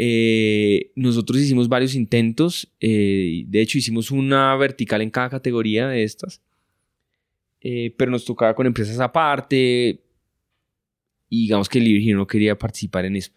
Eh, 0.00 0.92
nosotros 0.94 1.40
hicimos 1.40 1.68
varios 1.68 1.94
intentos, 1.94 2.72
eh, 2.80 3.44
de 3.46 3.60
hecho 3.60 3.78
hicimos 3.78 4.10
una 4.10 4.54
vertical 4.56 5.02
en 5.02 5.10
cada 5.10 5.28
categoría 5.28 5.88
de 5.88 6.04
estas, 6.04 6.40
eh, 7.60 7.92
pero 7.96 8.12
nos 8.12 8.24
tocaba 8.24 8.54
con 8.54 8.66
empresas 8.66 9.00
aparte 9.00 10.00
y 11.28 11.42
digamos 11.42 11.68
que 11.68 11.80
Delivery 11.80 12.12
no 12.12 12.26
quería 12.26 12.56
participar 12.56 13.06
en 13.06 13.16
eso. 13.16 13.32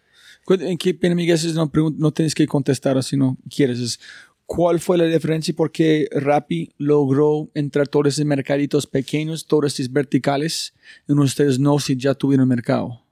¿En 0.48 0.78
qué 0.78 0.94
pena, 0.94 1.14
no, 1.54 1.70
no 1.96 2.12
tienes 2.12 2.34
que 2.34 2.46
contestar 2.46 3.00
si 3.02 3.16
no 3.16 3.38
quieres? 3.54 4.00
¿Cuál 4.46 4.80
fue 4.80 4.98
la 4.98 5.06
diferencia 5.06 5.52
y 5.52 5.54
por 5.54 5.72
qué 5.72 6.08
Rappi 6.12 6.70
logró 6.76 7.50
entrar 7.54 7.88
todos 7.88 8.08
esos 8.08 8.24
mercaditos 8.24 8.86
pequeños, 8.86 9.46
todos 9.46 9.66
estos 9.72 9.92
verticales, 9.92 10.74
y 11.08 11.12
ustedes 11.12 11.58
no 11.58 11.78
si 11.78 11.96
ya 11.96 12.14
tuvieron 12.14 12.48
mercado? 12.48 13.02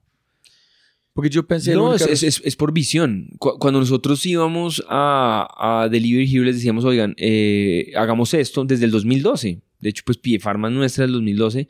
Porque 1.13 1.31
yo 1.31 1.47
pensé... 1.47 1.75
No, 1.75 1.95
es, 1.95 2.23
es, 2.23 2.57
por 2.57 2.73
visión. 2.73 3.31
Cuando 3.39 3.81
nosotros 3.81 4.25
íbamos 4.27 4.85
a, 4.89 5.83
a 5.83 5.89
Delivery 5.89 6.33
Hero 6.33 6.45
les 6.45 6.57
decíamos, 6.57 6.85
oigan, 6.85 7.15
eh, 7.19 7.93
hagamos 7.97 8.33
esto 8.35 8.65
desde 8.65 8.85
el 8.85 8.91
2012. 8.91 9.61
De 9.81 9.89
hecho, 9.89 10.03
pues 10.05 10.19
Pie 10.19 10.39
Pharma 10.39 10.71
nuestra 10.71 11.05
del 11.05 11.13
2012. 11.13 11.69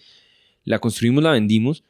La 0.65 0.79
construimos, 0.79 1.23
la 1.25 1.33
vendimos. 1.33 1.85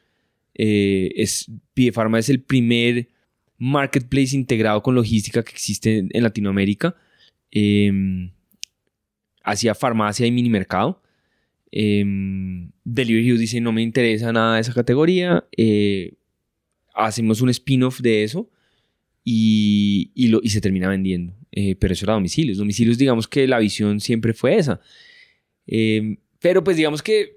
Eh, 0.53 1.11
es, 1.15 1.51
Pie 1.73 1.91
Pharma 1.91 2.19
es 2.19 2.29
el 2.29 2.41
primer 2.41 3.09
marketplace 3.57 4.35
integrado 4.35 4.81
con 4.81 4.95
logística 4.95 5.43
que 5.43 5.51
existe 5.51 6.07
en 6.09 6.23
Latinoamérica 6.23 6.95
eh, 7.51 8.31
hacía 9.43 9.75
farmacia 9.75 10.25
y 10.25 10.31
mini 10.31 10.49
mercado. 10.49 11.01
Eh, 11.71 12.03
Delivery 12.83 13.29
Hero 13.29 13.37
dice, 13.37 13.61
no 13.61 13.71
me 13.71 13.81
interesa 13.81 14.31
nada 14.31 14.55
de 14.55 14.61
esa 14.61 14.73
categoría. 14.73 15.45
Eh, 15.55 16.13
hacemos 16.93 17.41
un 17.41 17.49
spin-off 17.49 18.01
de 18.01 18.23
eso 18.23 18.49
y, 19.23 20.11
y, 20.13 20.27
lo, 20.27 20.39
y, 20.43 20.49
se 20.49 20.61
termina 20.61 20.89
vendiendo. 20.89 21.33
Eh, 21.51 21.75
pero 21.75 21.93
eso 21.93 22.05
era 22.05 22.13
domicilios. 22.13 22.57
Domicilios, 22.57 22.97
digamos 22.97 23.27
que 23.27 23.47
la 23.47 23.59
visión 23.59 23.99
siempre 23.99 24.33
fue 24.33 24.57
esa. 24.57 24.79
Em, 25.67 26.17
pero 26.39 26.63
pues 26.63 26.77
digamos 26.77 27.01
que 27.01 27.35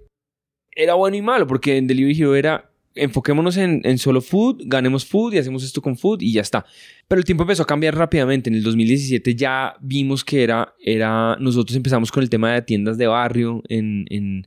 era 0.72 0.94
bueno 0.94 1.16
y 1.16 1.22
malo, 1.22 1.46
porque 1.46 1.76
en 1.76 1.86
Delivery 1.86 2.20
Hero 2.20 2.34
era 2.34 2.70
enfoquémonos 2.94 3.56
en, 3.56 3.98
solo 3.98 4.20
food, 4.20 4.62
ganemos 4.66 5.04
food 5.04 5.34
y 5.34 5.38
hacemos 5.38 5.64
esto 5.64 5.82
con 5.82 5.96
food 5.96 6.22
y 6.22 6.32
ya 6.32 6.40
está. 6.40 6.64
Pero 7.08 7.18
el 7.18 7.24
tiempo 7.24 7.42
empezó 7.42 7.62
a 7.62 7.66
cambiar 7.66 7.96
rápidamente. 7.96 8.50
En 8.50 8.56
el 8.56 8.62
2017 8.62 9.34
ya 9.34 9.74
vimos 9.80 10.24
que 10.24 10.42
era, 10.42 10.74
era 10.80 11.36
nosotros 11.40 11.76
empezamos 11.76 12.10
con 12.12 12.22
el 12.22 12.30
tema 12.30 12.52
de 12.52 12.62
tiendas 12.62 12.96
de 12.98 13.06
barrio, 13.06 13.62
en, 13.68 14.06
en 14.10 14.46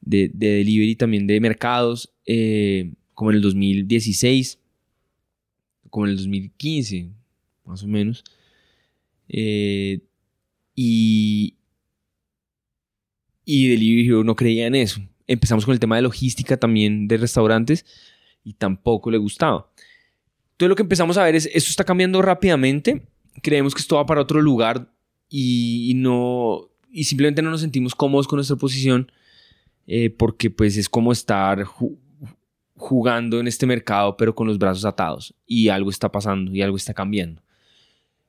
de, 0.00 0.30
de, 0.32 0.48
delivery 0.58 0.96
también 0.96 1.26
de 1.26 1.40
mercados, 1.40 2.12
eh, 2.26 2.92
como 3.14 3.30
en 3.30 3.36
el 3.36 3.42
2016, 3.42 4.58
como 5.90 6.06
en 6.06 6.10
el 6.12 6.16
2015, 6.16 7.08
más 7.64 7.82
o 7.82 7.88
menos. 7.88 8.24
Eh, 9.28 10.00
y, 10.74 11.54
y 13.44 13.68
Delivery 13.68 14.24
no 14.24 14.36
creía 14.36 14.66
en 14.66 14.74
eso 14.74 15.00
empezamos 15.26 15.64
con 15.64 15.72
el 15.72 15.80
tema 15.80 15.96
de 15.96 16.02
logística 16.02 16.56
también 16.56 17.08
de 17.08 17.16
restaurantes 17.16 17.84
y 18.44 18.54
tampoco 18.54 19.10
le 19.10 19.18
gustaba. 19.18 19.70
Entonces 20.52 20.68
lo 20.68 20.76
que 20.76 20.82
empezamos 20.82 21.18
a 21.18 21.24
ver 21.24 21.34
es, 21.34 21.46
esto 21.46 21.70
está 21.70 21.84
cambiando 21.84 22.22
rápidamente, 22.22 23.06
creemos 23.42 23.74
que 23.74 23.80
esto 23.80 23.96
va 23.96 24.06
para 24.06 24.22
otro 24.22 24.40
lugar 24.40 24.90
y, 25.28 25.92
no, 25.96 26.68
y 26.90 27.04
simplemente 27.04 27.42
no 27.42 27.50
nos 27.50 27.60
sentimos 27.60 27.94
cómodos 27.94 28.28
con 28.28 28.36
nuestra 28.38 28.56
posición 28.56 29.10
eh, 29.86 30.10
porque 30.10 30.50
pues 30.50 30.76
es 30.76 30.88
como 30.88 31.12
estar 31.12 31.64
jugando 32.76 33.40
en 33.40 33.46
este 33.46 33.66
mercado 33.66 34.16
pero 34.16 34.34
con 34.34 34.46
los 34.46 34.58
brazos 34.58 34.84
atados 34.84 35.34
y 35.46 35.68
algo 35.68 35.90
está 35.90 36.10
pasando 36.10 36.54
y 36.54 36.62
algo 36.62 36.76
está 36.76 36.94
cambiando. 36.94 37.42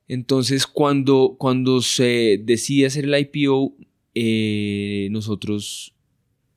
Entonces 0.08 0.66
cuando, 0.66 1.36
cuando 1.38 1.80
se 1.80 2.40
decide 2.42 2.86
hacer 2.86 3.04
el 3.04 3.18
IPO, 3.18 3.74
eh, 4.14 5.08
nosotros 5.10 5.94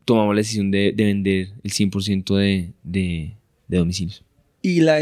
tomamos 0.05 0.35
la 0.35 0.39
decisión 0.39 0.71
de, 0.71 0.93
vender 0.95 1.49
el 1.63 1.71
100% 1.71 2.35
de, 2.35 2.73
de, 2.83 3.35
domicilios. 3.67 4.23
Y 4.61 4.81
la, 4.81 5.01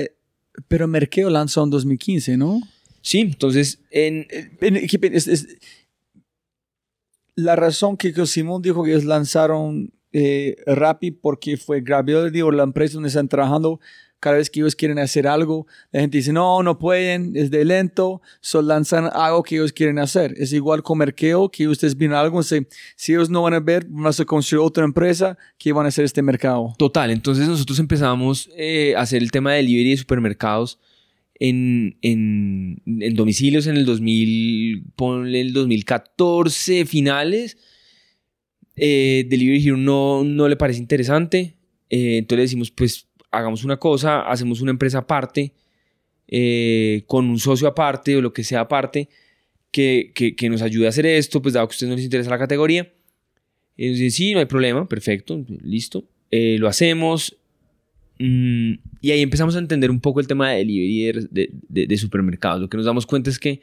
pero 0.68 0.88
Merkeo 0.88 1.30
lanzó 1.30 1.64
en 1.64 1.70
2015, 1.70 2.38
¿no? 2.38 2.62
Sí, 3.02 3.20
entonces 3.20 3.80
en, 3.92 4.28
la 7.36 7.56
razón 7.56 7.98
que 7.98 8.14
Simón 8.26 8.62
dijo 8.62 8.84
que 8.84 8.92
ellos 8.92 9.06
lanzaron 9.06 9.92
eh, 10.12 10.58
Rappi 10.66 11.12
porque 11.12 11.58
fue 11.58 11.82
Gravity 11.82 12.42
o 12.42 12.52
la 12.52 12.64
empresa 12.64 12.96
donde 12.96 13.10
están 13.10 13.30
trabajando 13.30 13.80
cada 14.20 14.38
vez 14.38 14.50
que 14.50 14.60
ellos 14.60 14.76
quieren 14.76 15.00
hacer 15.00 15.28
algo, 15.28 15.68
la 15.92 16.02
gente 16.02 16.18
dice, 16.18 16.34
no, 16.34 16.62
no 16.64 16.78
pueden, 16.78 17.36
es 17.36 17.52
de 17.52 17.64
lento, 17.66 18.22
solo 18.42 18.68
lanzan 18.70 19.10
algo 19.14 19.44
que 19.44 19.56
ellos 19.56 19.74
quieren 19.74 20.00
hacer. 20.00 20.34
Es 20.38 20.54
igual 20.54 20.84
con 20.84 20.98
mercado, 20.98 21.50
que 21.50 21.68
ustedes 21.68 21.98
vienen 21.98 22.18
algo, 22.18 22.42
si, 22.44 22.66
si 22.96 23.14
ellos 23.14 23.30
no 23.30 23.44
van 23.44 23.54
a 23.54 23.60
ver, 23.60 23.86
vamos 23.90 24.20
a 24.20 24.26
construir 24.26 24.62
otra 24.62 24.84
empresa 24.84 25.38
que 25.58 25.72
van 25.72 25.86
a 25.86 25.90
hacer 25.90 26.06
este 26.06 26.22
mercado. 26.22 26.74
Total, 26.78 27.12
entonces 27.12 27.48
nosotros 27.48 27.80
empezamos 27.80 28.50
eh, 28.56 28.94
a 28.96 29.02
hacer 29.02 29.22
el 29.22 29.32
tema 29.32 29.52
de 29.52 29.58
delivery 29.58 29.92
de 29.92 29.98
supermercados 29.98 30.80
en, 31.40 31.98
en, 32.02 32.82
en 32.86 33.16
domicilios 33.16 33.66
en 33.68 33.78
el 33.78 33.86
2000, 33.86 34.84
ponle 34.96 35.42
el 35.42 35.54
2014 35.54 36.86
finales. 36.86 37.58
Eh, 38.76 39.26
Delivery 39.28 39.72
no, 39.78 40.24
no 40.24 40.48
le 40.48 40.58
parece 40.58 40.80
interesante. 40.80 41.56
Eh, 41.90 42.18
entonces 42.18 42.46
decimos, 42.46 42.72
pues 42.72 43.08
hagamos 43.32 43.64
una 43.64 43.78
cosa, 43.78 44.22
hacemos 44.22 44.62
una 44.62 44.72
empresa 44.72 45.00
aparte, 45.00 45.54
eh, 46.28 47.04
con 47.08 47.26
un 47.26 47.40
socio 47.40 47.68
aparte 47.68 48.16
o 48.16 48.22
lo 48.22 48.34
que 48.34 48.44
sea 48.44 48.62
aparte, 48.62 49.10
que, 49.72 50.12
que, 50.14 50.50
nos 50.50 50.62
ayude 50.62 50.88
a 50.88 50.90
hacer 50.90 51.06
esto, 51.06 51.42
pues 51.42 51.54
dado 51.54 51.68
que 51.68 51.74
a 51.74 51.76
ustedes 51.76 51.90
no 51.90 51.96
les 51.96 52.06
interesa 52.06 52.30
la 52.30 52.40
categoría. 52.40 52.92
Y 53.78 53.90
dicen, 53.90 54.12
sí, 54.12 54.34
no 54.34 54.40
hay 54.40 54.46
problema, 54.46 54.88
perfecto, 54.88 55.46
listo. 55.64 56.04
Eh, 56.32 56.58
lo 56.60 56.68
hacemos. 56.68 57.38
Mm, 58.18 58.74
y 59.02 59.12
ahí 59.12 59.22
empezamos 59.22 59.56
a 59.56 59.60
entender 59.60 59.90
un 59.90 60.02
poco 60.02 60.20
el 60.20 60.28
tema 60.28 60.52
de 60.52 60.58
delivery 60.58 61.28
de, 61.32 61.50
de, 61.70 61.88
de, 61.88 61.98
supermercados. 61.98 62.62
Lo 62.62 62.70
que 62.70 62.78
nos 62.78 62.86
damos 62.86 63.06
cuenta 63.06 63.30
es 63.30 63.40
que 63.40 63.62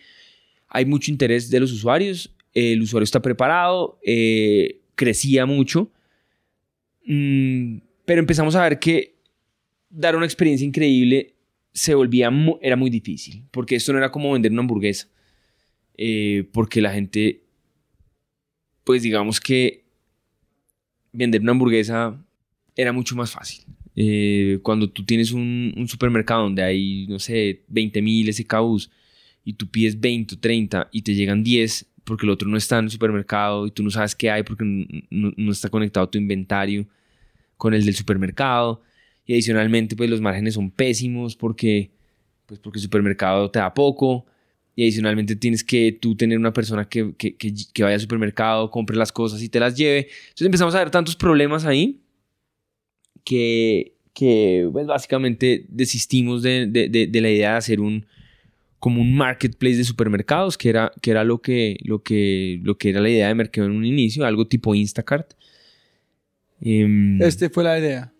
hay 0.68 0.86
mucho 0.86 1.10
interés 1.10 1.50
de 1.50 1.60
los 1.60 1.72
usuarios, 1.72 2.34
el 2.54 2.80
usuario 2.80 3.04
está 3.04 3.20
preparado, 3.20 3.98
eh, 4.02 4.80
crecía 4.94 5.44
mucho, 5.44 5.90
mm, 7.04 7.78
pero 8.06 8.20
empezamos 8.20 8.54
a 8.56 8.62
ver 8.62 8.78
que 8.78 9.15
dar 9.88 10.16
una 10.16 10.26
experiencia 10.26 10.66
increíble 10.66 11.36
se 11.72 11.94
volvía, 11.94 12.30
mu 12.30 12.56
era 12.62 12.74
muy 12.74 12.88
difícil, 12.88 13.44
porque 13.50 13.76
esto 13.76 13.92
no 13.92 13.98
era 13.98 14.10
como 14.10 14.32
vender 14.32 14.50
una 14.50 14.62
hamburguesa, 14.62 15.08
eh, 15.98 16.48
porque 16.52 16.80
la 16.80 16.90
gente, 16.90 17.42
pues 18.82 19.02
digamos 19.02 19.40
que 19.40 19.84
vender 21.12 21.42
una 21.42 21.52
hamburguesa 21.52 22.18
era 22.74 22.92
mucho 22.92 23.14
más 23.14 23.30
fácil. 23.30 23.64
Eh, 23.94 24.58
cuando 24.62 24.90
tú 24.90 25.04
tienes 25.04 25.32
un, 25.32 25.86
supermercado 25.86 26.44
donde 26.44 26.62
hay, 26.62 27.06
no 27.08 27.18
sé, 27.18 27.62
20 27.68 28.00
mil 28.00 28.32
SKUs 28.32 28.90
y 29.44 29.52
tú 29.52 29.68
pides 29.68 30.00
20 30.00 30.34
o 30.34 30.38
30 30.38 30.88
y 30.92 31.02
te 31.02 31.14
llegan 31.14 31.44
10 31.44 31.86
porque 32.04 32.24
el 32.24 32.30
otro 32.30 32.48
no 32.48 32.56
está 32.56 32.78
en 32.78 32.86
el 32.86 32.90
supermercado 32.90 33.66
y 33.66 33.70
tú 33.70 33.82
no 33.82 33.90
sabes 33.90 34.14
qué 34.14 34.30
hay 34.30 34.42
porque 34.42 34.64
no 35.10 35.52
está 35.52 35.68
conectado 35.68 36.08
tu 36.08 36.18
inventario 36.18 36.86
con 37.56 37.74
el 37.74 37.84
del 37.84 37.94
supermercado 37.94 38.82
y 39.26 39.32
adicionalmente 39.32 39.96
pues 39.96 40.08
los 40.08 40.20
márgenes 40.20 40.54
son 40.54 40.70
pésimos 40.70 41.36
porque 41.36 41.90
pues 42.46 42.60
porque 42.60 42.78
el 42.78 42.84
supermercado 42.84 43.50
te 43.50 43.58
da 43.58 43.74
poco 43.74 44.24
y 44.76 44.84
adicionalmente 44.84 45.34
tienes 45.34 45.64
que 45.64 45.90
tú 45.92 46.14
tener 46.14 46.38
una 46.38 46.52
persona 46.52 46.86
que, 46.88 47.14
que, 47.16 47.34
que, 47.34 47.82
vaya 47.82 47.94
al 47.94 48.00
supermercado, 48.00 48.70
compre 48.70 48.94
las 48.94 49.10
cosas 49.10 49.42
y 49.42 49.48
te 49.48 49.58
las 49.58 49.74
lleve. 49.74 50.08
Entonces 50.28 50.44
empezamos 50.44 50.74
a 50.74 50.80
ver 50.80 50.90
tantos 50.90 51.16
problemas 51.16 51.64
ahí 51.64 52.02
que, 53.24 53.94
que 54.12 54.68
pues, 54.70 54.86
básicamente 54.86 55.64
desistimos 55.70 56.42
de, 56.42 56.66
de, 56.66 56.88
de, 56.88 57.20
la 57.22 57.30
idea 57.30 57.52
de 57.52 57.56
hacer 57.56 57.80
un 57.80 58.04
como 58.78 59.00
un 59.00 59.16
marketplace 59.16 59.78
de 59.78 59.84
supermercados, 59.84 60.58
que 60.58 60.68
era, 60.68 60.92
que 61.00 61.10
era 61.10 61.24
lo, 61.24 61.40
que, 61.40 61.78
lo, 61.82 62.02
que, 62.02 62.60
lo 62.62 62.76
que 62.76 62.90
era 62.90 63.00
la 63.00 63.08
idea 63.08 63.28
de 63.28 63.34
mercado 63.34 63.66
en 63.66 63.72
un 63.72 63.86
inicio, 63.86 64.26
algo 64.26 64.46
tipo 64.46 64.74
Instacart. 64.74 65.32
Um, 66.60 67.20
este 67.22 67.48
fue 67.48 67.64
la 67.64 67.78
idea 67.78 68.12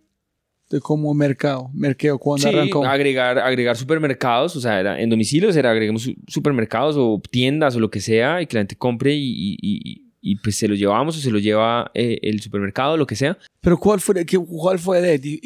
de 0.71 0.81
como 0.81 1.15
mercado, 1.15 1.71
mercado 1.73 2.19
cuando 2.19 2.49
sí, 2.49 2.55
arrancó. 2.55 2.85
agregar, 2.85 3.39
agregar 3.39 3.77
supermercados, 3.77 4.57
o 4.57 4.61
sea, 4.61 4.81
era 4.81 5.01
en 5.01 5.09
domicilios 5.09 5.57
era 5.57 5.71
agregamos 5.71 6.11
supermercados 6.27 6.97
o 6.99 7.23
tiendas 7.31 7.77
o 7.77 7.81
lo 7.81 7.91
que 7.91 8.01
sea 8.01 8.43
y 8.43 8.47
que 8.47 8.57
la 8.57 8.63
gente 8.63 8.77
compre 8.77 9.15
y, 9.15 9.57
y, 9.61 10.03
y 10.21 10.37
pues 10.37 10.57
se 10.57 10.67
lo 10.67 10.75
llevamos 10.75 11.17
o 11.17 11.21
se 11.21 11.31
lo 11.31 11.39
lleva 11.39 11.91
eh, 11.95 12.19
el 12.23 12.41
supermercado, 12.41 12.97
lo 12.97 13.07
que 13.07 13.15
sea. 13.15 13.39
Pero 13.61 13.79
¿cuál 13.79 14.01
fue, 14.01 14.27
qué, 14.27 14.37
cuál 14.39 14.81
fue 14.81 15.01
la 15.01 15.15
idea? 15.15 15.39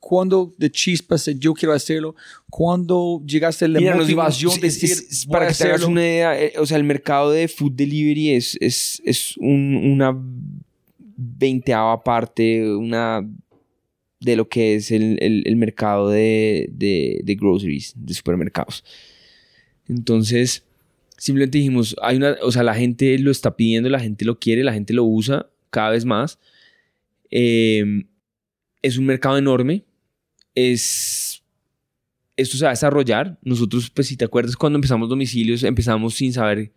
¿Cuándo 0.00 0.52
de 0.56 0.70
chispas 0.70 1.26
yo 1.38 1.52
quiero 1.52 1.74
hacerlo? 1.74 2.16
¿Cuándo 2.48 3.22
llegaste 3.26 3.66
a 3.66 3.68
la 3.68 3.78
Mira, 3.78 3.94
motivación 3.94 4.54
de 4.54 4.62
decir, 4.62 4.90
es, 4.90 5.26
para 5.26 5.48
que 5.48 5.54
te 5.54 5.64
hagas 5.64 5.84
una 5.84 6.00
idea, 6.00 6.40
eh, 6.40 6.54
o 6.58 6.64
sea, 6.64 6.78
el 6.78 6.84
mercado 6.84 7.30
de 7.30 7.46
food 7.46 7.72
delivery 7.72 8.30
es, 8.30 8.56
es, 8.60 9.02
es 9.04 9.36
un, 9.36 9.76
una 9.76 10.18
veinteava 10.98 12.02
parte, 12.02 12.74
una 12.74 13.22
de 14.22 14.36
lo 14.36 14.48
que 14.48 14.76
es 14.76 14.90
el, 14.90 15.18
el, 15.20 15.42
el 15.46 15.56
mercado 15.56 16.08
de, 16.08 16.68
de, 16.72 17.20
de, 17.24 17.34
groceries, 17.34 17.92
de 17.96 18.14
supermercados. 18.14 18.84
Entonces, 19.88 20.64
simplemente 21.16 21.58
dijimos, 21.58 21.96
hay 22.00 22.16
una, 22.16 22.36
o 22.42 22.52
sea, 22.52 22.62
la 22.62 22.74
gente 22.74 23.18
lo 23.18 23.30
está 23.30 23.56
pidiendo, 23.56 23.88
la 23.88 24.00
gente 24.00 24.24
lo 24.24 24.38
quiere, 24.38 24.62
la 24.62 24.72
gente 24.72 24.92
lo 24.92 25.04
usa 25.04 25.50
cada 25.70 25.90
vez 25.90 26.04
más. 26.04 26.38
Eh, 27.30 28.04
es 28.80 28.98
un 28.98 29.06
mercado 29.06 29.38
enorme. 29.38 29.84
Es, 30.54 31.42
esto 32.36 32.56
se 32.56 32.64
va 32.64 32.70
a 32.70 32.74
desarrollar. 32.74 33.38
Nosotros, 33.42 33.90
pues 33.90 34.06
si 34.06 34.16
te 34.16 34.24
acuerdas, 34.24 34.56
cuando 34.56 34.76
empezamos 34.76 35.08
domicilios, 35.08 35.64
empezamos 35.64 36.14
sin 36.14 36.32
saber 36.32 36.72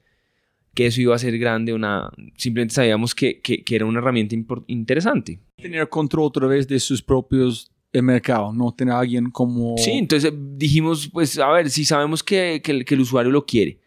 que 0.74 0.88
eso 0.88 1.02
iba 1.02 1.16
a 1.16 1.20
ser 1.20 1.38
grande, 1.38 1.74
una, 1.74 2.12
simplemente 2.36 2.76
sabíamos 2.76 3.16
que, 3.16 3.40
que, 3.40 3.64
que 3.64 3.76
era 3.76 3.86
una 3.86 4.00
herramienta 4.00 4.36
interesante. 4.68 5.40
Tener 5.58 5.88
control 5.90 6.26
otra 6.26 6.48
vez 6.48 6.68
de 6.68 6.80
sus 6.80 7.02
propios 7.02 7.72
el 7.92 8.04
mercado, 8.04 8.52
no 8.52 8.74
tener 8.74 8.94
a 8.94 9.00
alguien 9.00 9.32
como... 9.32 9.78
Sí, 9.78 9.92
entonces 9.92 10.34
dijimos, 10.58 11.10
pues 11.12 11.40
a 11.40 11.50
ver, 11.50 11.70
si 11.70 11.86
sabemos 11.86 12.22
que, 12.22 12.62
que, 12.62 12.84
que, 12.84 12.94
el 12.94 13.02
usuario 13.02 13.32
lo 13.32 13.46
quiere 13.46 13.80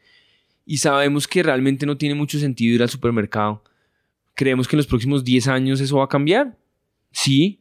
y 0.64 0.78
sabemos 0.78 1.28
que 1.28 1.42
realmente 1.42 1.84
no 1.84 1.98
tiene 1.98 2.14
mucho 2.14 2.38
sentido 2.38 2.74
ir 2.74 2.82
al 2.82 2.88
supermercado, 2.88 3.62
¿creemos 4.34 4.66
que 4.66 4.76
en 4.76 4.78
los 4.78 4.86
próximos 4.86 5.24
10 5.24 5.48
años 5.48 5.80
eso 5.80 5.98
va 5.98 6.04
a 6.04 6.08
cambiar? 6.08 6.56
Sí. 7.12 7.60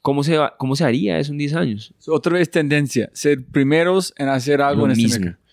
¿Cómo 0.00 0.24
se, 0.24 0.38
va, 0.38 0.56
cómo 0.56 0.74
se 0.74 0.84
haría 0.84 1.18
eso 1.18 1.32
en 1.32 1.38
10 1.38 1.54
años? 1.54 1.94
Otra 2.06 2.34
vez 2.34 2.50
tendencia, 2.50 3.10
ser 3.12 3.44
primeros 3.44 4.14
en 4.16 4.28
hacer 4.28 4.62
algo 4.62 4.86
lo 4.86 4.92
en 4.92 4.96
mismo. 4.96 5.08
este 5.08 5.20
mercado 5.20 5.46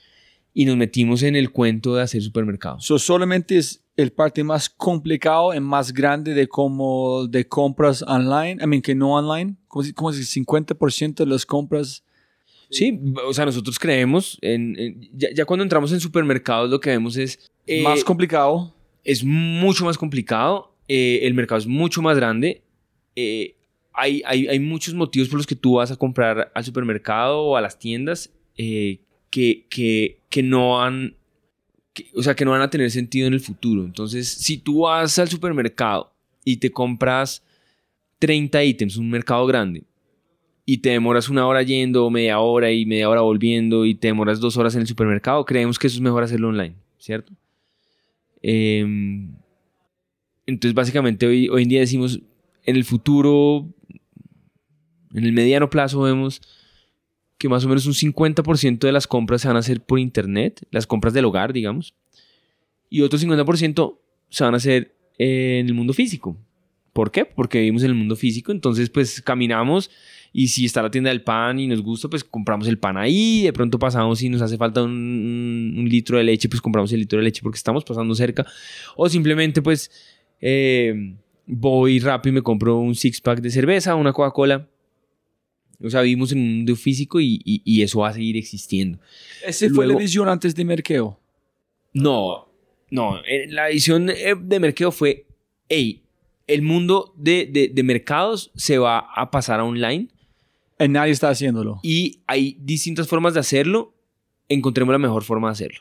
y 0.54 0.66
nos 0.66 0.78
metimos 0.78 1.24
en 1.24 1.36
el 1.36 1.52
cuento 1.52 1.96
de 1.96 2.04
hacer 2.04 2.22
supermercados. 2.22 2.86
So, 2.86 3.00
solamente 3.00 3.58
es 3.58 3.83
el 3.96 4.12
parte 4.12 4.44
más 4.44 4.70
complicado 4.70 5.54
y 5.54 5.60
más 5.60 5.94
grande 5.94 6.34
de 6.34 6.48
como 6.48 7.28
de 7.28 7.48
compras 7.48 8.04
online, 8.04 8.62
I 8.62 8.68
mean, 8.68 8.82
que 8.82 8.96
no 8.96 9.14
online, 9.14 9.56
como, 9.68 9.86
como 9.96 10.14
si 10.14 10.42
50% 10.42 11.16
de 11.16 11.26
las 11.26 11.46
compras. 11.46 12.04
Sí, 12.72 13.00
o 13.28 13.34
sea, 13.34 13.46
nosotros 13.46 13.78
creemos, 13.78 14.40
en, 14.42 14.78
en 14.80 15.10
ya, 15.14 15.30
ya, 15.34 15.46
cuando 15.46 15.64
entramos 15.64 15.92
en 15.92 16.00
supermercados 16.00 16.70
lo 16.72 16.80
que 16.80 16.90
vemos 16.90 17.18
es... 17.18 17.52
Eh, 17.68 17.84
más 17.84 18.04
complicado. 18.04 18.74
Es 19.04 19.24
mucho 19.24 19.86
más 19.86 19.98
complicado, 19.98 20.74
eh, 20.88 21.20
el 21.24 21.34
mercado 21.36 21.60
es 21.60 21.68
mucho 21.68 22.02
más 22.02 22.16
grande, 22.16 22.64
eh, 23.16 23.56
hay, 23.94 24.24
hay, 24.26 24.48
hay, 24.48 24.60
muchos 24.60 24.96
motivos 24.96 25.30
por 25.30 25.38
los 25.38 25.46
que 25.46 25.56
tú 25.56 25.76
vas 25.76 25.92
a 25.92 25.96
comprar 25.96 26.52
al 26.56 26.64
supermercado 26.64 27.42
o 27.42 27.56
a 27.56 27.62
las 27.62 27.78
tiendas 27.78 28.32
eh, 28.58 29.00
que, 29.30 29.68
que, 29.70 30.20
que 30.30 30.42
no 30.42 30.82
han, 30.82 31.16
que, 31.94 32.08
o 32.16 32.24
sea, 32.24 32.36
que 32.36 32.44
no 32.46 32.52
van 32.52 32.62
a 32.62 32.70
tener 32.70 32.90
sentido 32.92 33.28
en 33.28 33.34
el 33.34 33.40
futuro. 33.40 33.84
Entonces, 33.84 34.28
si 34.28 34.58
tú 34.58 34.82
vas 34.82 35.18
al 35.20 35.30
supermercado 35.30 36.12
y 36.44 36.58
te 36.58 36.72
compras 36.72 37.44
30 38.20 38.64
ítems, 38.64 38.98
un 38.98 39.10
mercado 39.10 39.46
grande, 39.46 39.84
y 40.66 40.78
te 40.78 40.90
demoras 40.90 41.30
una 41.30 41.46
hora 41.46 41.62
yendo, 41.62 42.10
media 42.10 42.40
hora 42.40 42.72
y 42.72 42.86
media 42.86 43.10
hora 43.10 43.22
volviendo, 43.22 43.86
y 43.86 43.96
te 43.96 44.08
demoras 44.08 44.40
dos 44.40 44.58
horas 44.58 44.76
en 44.76 44.82
el 44.82 44.88
supermercado, 44.88 45.46
creemos 45.46 45.78
que 45.78 45.88
eso 45.88 45.98
es 45.98 46.02
mejor 46.02 46.24
hacerlo 46.24 46.50
online, 46.50 46.76
¿cierto? 46.98 47.34
Eh, 48.42 48.86
entonces, 50.46 50.74
básicamente, 50.74 51.26
hoy, 51.26 51.50
hoy 51.50 51.64
en 51.64 51.70
día 51.70 51.80
decimos, 51.80 52.20
en 52.66 52.76
el 52.76 52.86
futuro, 52.86 53.68
en 55.14 55.26
el 55.26 55.34
mediano 55.34 55.70
plazo, 55.70 56.02
vemos 56.02 56.42
que 57.44 57.50
más 57.50 57.66
o 57.66 57.68
menos 57.68 57.86
un 57.86 57.94
50% 57.94 58.80
de 58.80 58.92
las 58.94 59.06
compras 59.06 59.42
se 59.42 59.50
van 59.50 59.58
a 59.58 59.60
hacer 59.60 59.82
por 59.82 60.00
internet, 60.00 60.66
las 60.72 60.88
compras 60.88 61.14
del 61.14 61.26
hogar, 61.26 61.52
digamos, 61.52 61.94
y 62.90 63.02
otro 63.02 63.20
50% 63.20 63.98
se 64.30 64.44
van 64.46 64.54
a 64.54 64.58
hacer 64.58 64.96
en 65.18 65.66
el 65.66 65.74
mundo 65.74 65.92
físico. 65.92 66.38
¿Por 66.94 67.12
qué? 67.12 67.26
Porque 67.26 67.60
vivimos 67.60 67.84
en 67.84 67.90
el 67.90 67.96
mundo 67.96 68.16
físico, 68.16 68.54
entonces 68.54 68.90
pues 68.90 69.22
caminamos 69.22 69.92
y 70.32 70.48
si 70.48 70.64
está 70.64 70.82
la 70.82 70.90
tienda 70.90 71.10
del 71.10 71.22
pan 71.22 71.60
y 71.60 71.68
nos 71.68 71.82
gusta, 71.82 72.08
pues 72.08 72.24
compramos 72.24 72.66
el 72.70 72.78
pan 72.78 72.96
ahí, 72.96 73.44
de 73.44 73.52
pronto 73.52 73.78
pasamos 73.78 74.22
y 74.22 74.30
nos 74.30 74.42
hace 74.42 74.56
falta 74.56 74.82
un, 74.82 75.76
un 75.78 75.90
litro 75.90 76.18
de 76.18 76.24
leche, 76.24 76.48
pues 76.48 76.62
compramos 76.62 76.94
el 76.94 77.02
litro 77.02 77.20
de 77.20 77.26
leche 77.26 77.42
porque 77.44 77.58
estamos 77.58 77.84
pasando 77.84 78.16
cerca, 78.16 78.46
o 78.96 79.10
simplemente 79.10 79.62
pues 79.62 79.92
eh, 80.40 81.14
voy 81.46 82.00
rápido 82.00 82.32
y 82.32 82.36
me 82.36 82.42
compro 82.42 82.78
un 82.78 82.96
six 82.96 83.20
pack 83.20 83.42
de 83.42 83.50
cerveza, 83.50 83.96
una 83.96 84.14
Coca-Cola, 84.14 84.70
o 85.84 85.90
sea, 85.90 86.02
vivimos 86.02 86.32
en 86.32 86.40
un 86.40 86.56
mundo 86.58 86.76
físico 86.76 87.20
y, 87.20 87.42
y, 87.44 87.62
y 87.66 87.82
eso 87.82 88.00
va 88.00 88.10
a 88.10 88.14
seguir 88.14 88.38
existiendo. 88.38 89.00
¿Ese 89.46 89.68
Luego, 89.70 89.76
fue 89.76 89.88
la 89.94 90.00
visión 90.00 90.28
antes 90.30 90.56
de 90.56 90.66
Merkeo? 90.66 91.20
No, 91.94 92.48
no. 92.90 93.20
eh, 93.26 93.48
La 93.50 93.68
visión 93.68 94.08
de 94.08 94.60
Merkeo 94.60 94.92
fue, 94.92 95.26
hey, 95.70 96.02
el 96.48 96.62
mundo 96.62 97.14
de, 97.18 97.46
de, 97.52 97.70
de, 97.70 97.84
mercados 97.84 98.52
se 98.56 98.78
va 98.78 99.00
a 99.00 99.32
pasar 99.32 99.60
a 99.60 99.64
online. 99.64 100.08
Y 100.80 100.88
nadie 100.88 101.12
está 101.12 101.30
haciéndolo. 101.30 101.80
Y 101.84 102.20
hay 102.28 102.58
distintas 102.60 103.08
formas 103.08 103.34
de 103.34 103.40
hacerlo. 103.40 103.94
Encontremos 104.50 104.92
la 104.92 105.00
mejor 105.00 105.24
forma 105.24 105.48
de 105.50 105.54
hacerlo. 105.54 105.80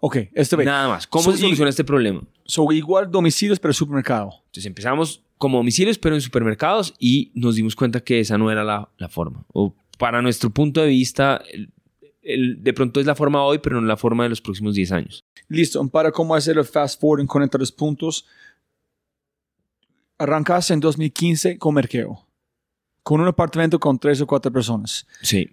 Ok, 0.00 0.16
esto 0.34 0.56
ve. 0.56 0.64
Nada 0.64 0.88
más. 0.88 1.06
¿Cómo 1.06 1.24
So, 1.24 1.32
se 1.32 1.38
y- 1.38 1.40
soluciona 1.42 1.70
este 1.70 1.84
problema? 1.84 2.22
So, 2.44 2.70
igual 2.72 3.10
domicilios, 3.10 3.58
pero 3.58 3.72
supermercado. 3.72 4.30
Entonces 4.46 4.66
empezamos 4.66 5.22
como 5.38 5.58
domicilios, 5.58 5.98
pero 5.98 6.14
en 6.14 6.20
supermercados 6.20 6.94
y 6.98 7.30
nos 7.34 7.56
dimos 7.56 7.74
cuenta 7.74 8.00
que 8.00 8.20
esa 8.20 8.38
no 8.38 8.50
era 8.50 8.62
la, 8.64 8.88
la 8.98 9.08
forma. 9.08 9.44
O 9.52 9.74
para 9.98 10.20
nuestro 10.22 10.50
punto 10.50 10.80
de 10.82 10.88
vista, 10.88 11.42
el- 11.52 11.70
el- 12.22 12.62
de 12.62 12.72
pronto 12.72 13.00
es 13.00 13.06
la 13.06 13.14
forma 13.14 13.42
hoy, 13.42 13.58
pero 13.58 13.80
no 13.80 13.86
la 13.86 13.96
forma 13.96 14.22
de 14.24 14.28
los 14.30 14.40
próximos 14.40 14.74
10 14.74 14.92
años. 14.92 15.24
Listo, 15.48 15.86
para 15.88 16.10
cómo 16.12 16.34
hacer 16.34 16.58
el 16.58 16.64
fast 16.64 17.00
forward 17.00 17.20
en 17.20 17.26
43 17.26 17.70
puntos. 17.72 18.26
Arrancaste 20.18 20.72
en 20.74 20.80
2015 20.80 21.58
con 21.58 21.74
Merkeo. 21.74 22.26
Con 23.02 23.20
un 23.20 23.28
apartamento 23.28 23.78
con 23.78 23.98
tres 23.98 24.20
o 24.20 24.26
cuatro 24.26 24.50
personas. 24.52 25.06
Sí. 25.22 25.48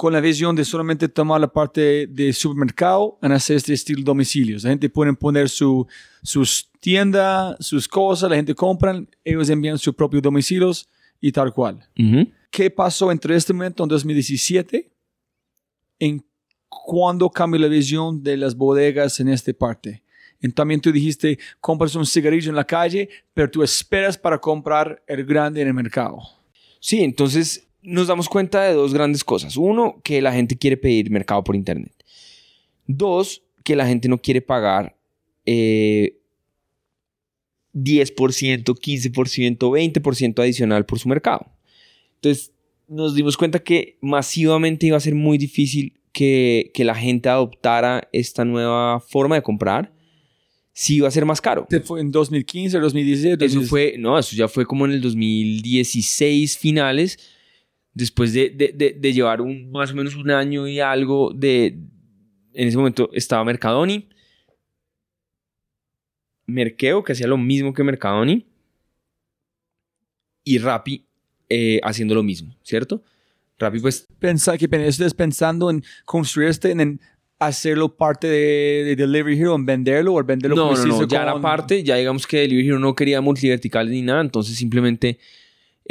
Con 0.00 0.14
la 0.14 0.20
visión 0.22 0.56
de 0.56 0.64
solamente 0.64 1.10
tomar 1.10 1.42
la 1.42 1.52
parte 1.52 2.06
de 2.06 2.32
supermercado 2.32 3.18
en 3.20 3.32
hacer 3.32 3.58
este 3.58 3.74
estilo 3.74 4.02
domicilios. 4.02 4.64
La 4.64 4.70
gente 4.70 4.88
puede 4.88 5.12
poner 5.12 5.50
su, 5.50 5.86
sus 6.22 6.70
tiendas, 6.80 7.54
sus 7.60 7.86
cosas, 7.86 8.30
la 8.30 8.36
gente 8.36 8.54
compra, 8.54 8.98
ellos 9.22 9.50
envían 9.50 9.76
sus 9.76 9.94
propios 9.94 10.22
domicilios 10.22 10.88
y 11.20 11.30
tal 11.30 11.52
cual. 11.52 11.86
¿Qué 12.50 12.70
pasó 12.70 13.12
entre 13.12 13.36
este 13.36 13.52
momento 13.52 13.82
en 13.82 13.90
2017? 13.90 14.90
¿En 15.98 16.24
cuándo 16.66 17.28
cambió 17.28 17.60
la 17.60 17.68
visión 17.68 18.22
de 18.22 18.38
las 18.38 18.56
bodegas 18.56 19.20
en 19.20 19.28
esta 19.28 19.52
parte? 19.52 20.02
Y 20.40 20.48
también 20.48 20.80
tú 20.80 20.90
dijiste, 20.90 21.38
compras 21.60 21.94
un 21.94 22.06
cigarrillo 22.06 22.48
en 22.48 22.56
la 22.56 22.64
calle, 22.64 23.06
pero 23.34 23.50
tú 23.50 23.62
esperas 23.62 24.16
para 24.16 24.38
comprar 24.38 25.04
el 25.06 25.26
grande 25.26 25.60
en 25.60 25.68
el 25.68 25.74
mercado. 25.74 26.22
Sí, 26.80 27.04
entonces 27.04 27.68
nos 27.82 28.08
damos 28.08 28.28
cuenta 28.28 28.62
de 28.64 28.74
dos 28.74 28.92
grandes 28.92 29.24
cosas. 29.24 29.56
Uno, 29.56 30.00
que 30.02 30.20
la 30.20 30.32
gente 30.32 30.56
quiere 30.56 30.76
pedir 30.76 31.10
mercado 31.10 31.42
por 31.44 31.56
internet. 31.56 31.92
Dos, 32.86 33.42
que 33.64 33.76
la 33.76 33.86
gente 33.86 34.08
no 34.08 34.18
quiere 34.18 34.42
pagar 34.42 34.96
eh, 35.46 36.18
10%, 37.74 38.64
15%, 38.64 39.58
20% 39.58 40.42
adicional 40.42 40.86
por 40.86 40.98
su 40.98 41.08
mercado. 41.08 41.46
Entonces 42.16 42.52
nos 42.88 43.14
dimos 43.14 43.36
cuenta 43.36 43.60
que 43.60 43.98
masivamente 44.00 44.86
iba 44.86 44.96
a 44.96 45.00
ser 45.00 45.14
muy 45.14 45.38
difícil 45.38 46.00
que, 46.12 46.72
que 46.74 46.84
la 46.84 46.94
gente 46.94 47.28
adoptara 47.28 48.08
esta 48.12 48.44
nueva 48.44 49.00
forma 49.00 49.36
de 49.36 49.42
comprar 49.42 49.92
si 50.72 50.96
iba 50.96 51.08
a 51.08 51.10
ser 51.10 51.24
más 51.24 51.40
caro. 51.40 51.62
¿Este 51.62 51.80
fue 51.80 52.00
en 52.00 52.10
2015, 52.10 52.78
2017? 52.78 53.44
Eso 53.44 53.62
fue, 53.62 53.94
no, 53.98 54.18
eso 54.18 54.34
ya 54.34 54.48
fue 54.48 54.66
como 54.66 54.86
en 54.86 54.92
el 54.92 55.00
2016 55.00 56.58
finales, 56.58 57.18
después 58.00 58.32
de, 58.32 58.50
de- 58.50 58.72
de- 58.74 58.92
de 58.98 59.12
llevar 59.12 59.40
un, 59.40 59.70
más 59.70 59.92
o 59.92 59.94
menos 59.94 60.14
un 60.16 60.30
año 60.30 60.66
y 60.66 60.80
algo 60.80 61.32
de... 61.34 61.78
En 62.52 62.66
ese 62.68 62.76
momento 62.76 63.08
estaba 63.12 63.44
Mercadoni, 63.44 64.08
Merkeo, 66.46 67.04
que 67.04 67.12
hacía 67.12 67.28
lo 67.28 67.38
mismo 67.38 67.72
que 67.72 67.84
Mercadoni, 67.84 68.44
y 70.42 70.58
Rappi 70.58 71.06
eh, 71.48 71.80
haciendo 71.84 72.14
lo 72.14 72.22
mismo, 72.22 72.56
¿cierto? 72.62 73.04
Rappi 73.58 73.78
pues 73.78 74.06
Pensa, 74.18 74.56
que 74.58 74.64
ustedes 74.88 75.14
pensando 75.14 75.70
en 75.70 75.84
construir 76.04 76.48
este, 76.48 76.70
en, 76.72 76.80
en 76.80 77.00
hacerlo 77.38 77.96
parte 77.96 78.26
de, 78.26 78.82
de 78.84 78.96
Delivery 78.96 79.38
Hero, 79.38 79.54
en 79.54 79.64
venderlo 79.66 80.14
o 80.14 80.24
venderlo 80.24 80.56
no, 80.56 80.62
como 80.70 80.76
no, 80.76 80.86
no, 81.02 81.06
ya 81.06 81.22
era 81.22 81.32
con- 81.32 81.42
parte, 81.42 81.82
ya 81.84 81.96
digamos 81.96 82.26
que 82.26 82.38
Delivery 82.38 82.66
Hero 82.68 82.78
no 82.78 82.94
quería 82.94 83.20
multiverticales 83.20 83.92
ni 83.92 84.02
nada, 84.02 84.22
entonces 84.22 84.56
simplemente 84.56 85.18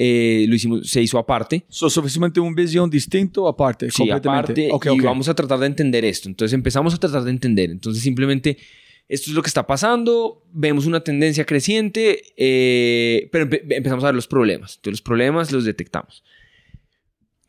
eh, 0.01 0.45
lo 0.47 0.55
hicimos, 0.55 0.87
se 0.89 1.01
hizo 1.01 1.17
aparte. 1.17 1.65
So, 1.67 1.89
suficientemente 1.89 2.39
un 2.39 2.55
visión 2.55 2.89
distinto 2.89 3.47
aparte, 3.49 3.91
Sí, 3.91 3.97
completamente. 4.07 4.67
aparte, 4.67 4.69
Ok, 4.71 4.85
y 4.85 4.99
ok. 4.99 5.03
vamos 5.03 5.27
a 5.27 5.33
tratar 5.33 5.59
de 5.59 5.65
entender 5.65 6.05
esto. 6.05 6.29
Entonces 6.29 6.53
empezamos 6.53 6.93
a 6.93 6.97
tratar 6.97 7.23
de 7.23 7.31
entender. 7.31 7.69
Entonces 7.69 8.01
simplemente 8.01 8.57
esto 9.09 9.29
es 9.31 9.35
lo 9.35 9.41
que 9.41 9.47
está 9.49 9.67
pasando, 9.67 10.41
vemos 10.53 10.85
una 10.85 11.01
tendencia 11.03 11.43
creciente, 11.45 12.21
eh, 12.37 13.27
pero 13.31 13.45
empe- 13.49 13.63
empezamos 13.75 14.03
a 14.05 14.07
ver 14.07 14.15
los 14.15 14.27
problemas. 14.27 14.75
Entonces 14.77 14.93
los 14.99 15.01
problemas 15.01 15.51
los 15.51 15.65
detectamos. 15.65 16.23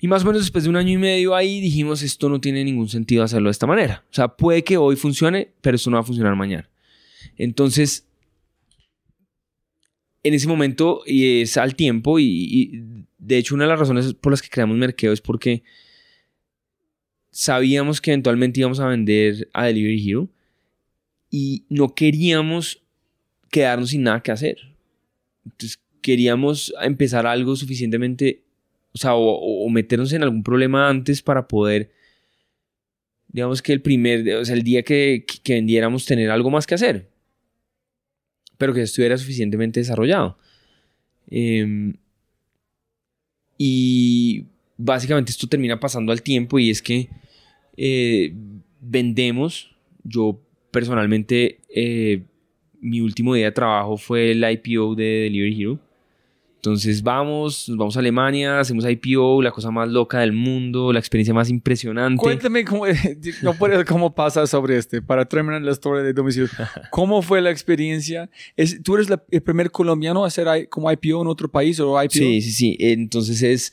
Y 0.02 0.08
más 0.08 0.22
o 0.24 0.26
menos 0.26 0.40
después 0.42 0.64
de 0.64 0.70
un 0.70 0.76
año 0.76 0.92
y 0.92 0.96
medio 0.96 1.34
ahí 1.36 1.60
dijimos, 1.60 2.02
esto 2.02 2.28
no 2.30 2.40
tiene 2.40 2.64
ningún 2.64 2.88
sentido 2.88 3.22
hacerlo 3.22 3.48
de 3.48 3.52
esta 3.52 3.66
manera. 3.66 4.02
O 4.10 4.14
sea, 4.14 4.28
puede 4.28 4.64
que 4.64 4.76
hoy 4.78 4.96
funcione, 4.96 5.52
pero 5.60 5.76
esto 5.76 5.90
no 5.90 5.98
va 5.98 6.00
a 6.00 6.06
funcionar 6.06 6.34
mañana. 6.34 6.68
Entonces, 7.36 8.06
en 10.22 10.34
ese 10.34 10.48
momento, 10.48 11.02
y 11.06 11.40
es 11.40 11.56
al 11.56 11.74
tiempo, 11.74 12.18
y, 12.18 13.06
de 13.18 13.38
hecho 13.38 13.54
una 13.54 13.64
de 13.64 13.70
las 13.70 13.78
razones 13.78 14.14
por 14.14 14.32
las 14.32 14.42
que 14.42 14.48
creamos 14.48 14.76
Merkeo 14.76 15.12
es 15.12 15.20
porque 15.20 15.62
sabíamos 17.30 18.00
que 18.00 18.10
eventualmente 18.10 18.60
íbamos 18.60 18.80
a 18.80 18.86
vender 18.86 19.48
a 19.52 19.66
Delivery 19.66 20.10
Hero 20.10 20.28
y 21.30 21.64
no 21.68 21.94
queríamos 21.94 22.82
quedarnos 23.50 23.90
sin 23.90 24.02
nada 24.02 24.22
que 24.22 24.32
hacer. 24.32 24.56
Entonces 25.44 25.80
queríamos 26.00 26.74
empezar 26.82 27.26
algo 27.26 27.54
suficientemente, 27.56 28.42
o 28.92 28.98
sea, 28.98 29.14
o, 29.14 29.64
o 29.64 29.68
meternos 29.68 30.12
en 30.12 30.22
algún 30.22 30.42
problema 30.42 30.88
antes 30.88 31.22
para 31.22 31.46
poder, 31.46 31.92
digamos 33.28 33.62
que 33.62 33.72
el 33.72 33.82
primer, 33.82 34.36
o 34.36 34.44
sea, 34.44 34.54
el 34.54 34.62
día 34.62 34.82
que, 34.82 35.24
que 35.42 35.54
vendiéramos 35.54 36.04
tener 36.06 36.30
algo 36.30 36.50
más 36.50 36.66
que 36.66 36.74
hacer, 36.74 37.09
pero 38.60 38.74
que 38.74 38.82
estuviera 38.82 39.16
suficientemente 39.16 39.80
desarrollado. 39.80 40.36
Em, 41.30 41.94
y 43.56 44.44
básicamente 44.76 45.30
esto 45.32 45.46
termina 45.46 45.80
pasando 45.80 46.12
al 46.12 46.20
tiempo 46.20 46.58
y 46.58 46.68
es 46.68 46.82
que 46.82 47.08
eh, 47.78 48.34
vendemos, 48.82 49.74
yo 50.04 50.38
personalmente, 50.70 51.60
eh, 51.74 52.22
mi 52.82 53.00
último 53.00 53.32
día 53.32 53.46
de 53.46 53.52
trabajo 53.52 53.96
fue 53.96 54.32
el 54.32 54.44
IPO 54.44 54.94
de 54.94 55.04
Delivery 55.04 55.62
Hero. 55.62 55.78
Entonces 56.60 57.02
vamos, 57.02 57.70
nos 57.70 57.78
vamos 57.78 57.96
a 57.96 58.00
Alemania, 58.00 58.60
hacemos 58.60 58.84
IPO, 58.86 59.40
la 59.40 59.50
cosa 59.50 59.70
más 59.70 59.88
loca 59.88 60.20
del 60.20 60.34
mundo, 60.34 60.92
la 60.92 60.98
experiencia 60.98 61.32
más 61.32 61.48
impresionante. 61.48 62.20
Cuéntame 62.20 62.66
cómo, 62.66 62.84
no 63.42 63.56
cómo 63.88 64.14
pasa 64.14 64.46
sobre 64.46 64.76
este, 64.76 65.00
para 65.00 65.24
terminar 65.24 65.62
la 65.62 65.70
historia 65.72 66.02
de 66.02 66.12
domicilio. 66.12 66.50
¿Cómo 66.90 67.22
fue 67.22 67.40
la 67.40 67.50
experiencia? 67.50 68.28
Es, 68.58 68.82
¿Tú 68.82 68.96
eres 68.96 69.08
la- 69.08 69.24
el 69.30 69.42
primer 69.42 69.70
colombiano 69.70 70.22
a 70.22 70.26
hacer 70.26 70.68
como 70.68 70.92
IPO 70.92 71.22
en 71.22 71.28
otro 71.28 71.50
país 71.50 71.80
o 71.80 72.00
IPO? 72.02 72.12
Sí, 72.12 72.42
sí, 72.42 72.50
sí. 72.50 72.76
Entonces 72.78 73.42
es, 73.42 73.72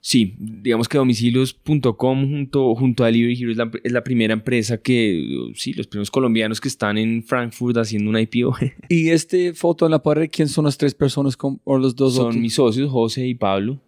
sí, 0.00 0.34
digamos 0.38 0.88
que 0.88 0.98
domicilios.com 0.98 2.28
junto, 2.30 2.74
junto 2.74 3.04
a 3.04 3.06
Delivery 3.06 3.40
Hero 3.40 3.50
es 3.50 3.56
la, 3.56 3.70
es 3.84 3.92
la 3.92 4.02
primera 4.04 4.32
empresa 4.32 4.78
que, 4.78 5.50
sí, 5.54 5.72
los 5.74 5.86
primeros 5.86 6.10
colombianos 6.10 6.60
que 6.60 6.68
están 6.68 6.98
en 6.98 7.22
Frankfurt 7.22 7.76
haciendo 7.76 8.10
una 8.10 8.20
IPO 8.20 8.56
Y 8.88 9.08
este 9.10 9.52
foto 9.54 9.84
en 9.86 9.90
la 9.92 10.02
pared, 10.02 10.28
¿quién 10.32 10.48
son 10.48 10.64
las 10.64 10.76
tres 10.78 10.94
personas 10.94 11.36
con- 11.36 11.60
o 11.64 11.78
los 11.78 11.94
dos 11.94 12.14
son 12.14 12.26
otros? 12.26 12.40
mis 12.40 12.54
socios, 12.54 12.90
José 12.90 13.26
y 13.26 13.34
Pablo. 13.34 13.80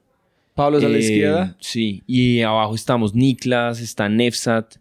Pablo 0.55 0.79
es 0.79 0.85
a 0.85 0.89
la 0.89 0.97
Eh, 0.97 1.01
izquierda. 1.01 1.57
Sí, 1.61 2.03
y 2.07 2.41
abajo 2.43 2.75
estamos 2.75 3.15
Niklas, 3.15 3.81
está 3.81 4.09
Nefsat. 4.09 4.77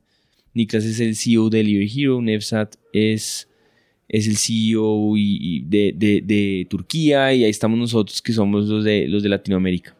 Niklas 0.53 0.83
es 0.83 0.99
el 0.99 1.15
CEO 1.15 1.49
de 1.49 1.59
Delivery 1.59 1.89
Hero, 1.95 2.21
Nefsat 2.21 2.75
es, 2.91 3.47
es 4.09 4.27
el 4.27 4.35
CEO 4.35 5.15
y- 5.15 5.37
y 5.39 5.59
de, 5.61 5.93
de- 5.95 6.21
de 6.21 6.67
Turquía 6.69 7.33
y 7.33 7.45
ahí 7.45 7.49
estamos 7.49 7.79
nosotros 7.79 8.21
que 8.21 8.33
somos 8.33 8.67
los 8.67 8.83
de, 8.83 9.07
los 9.07 9.23
de 9.23 9.29
Latinoamérica. 9.29 9.95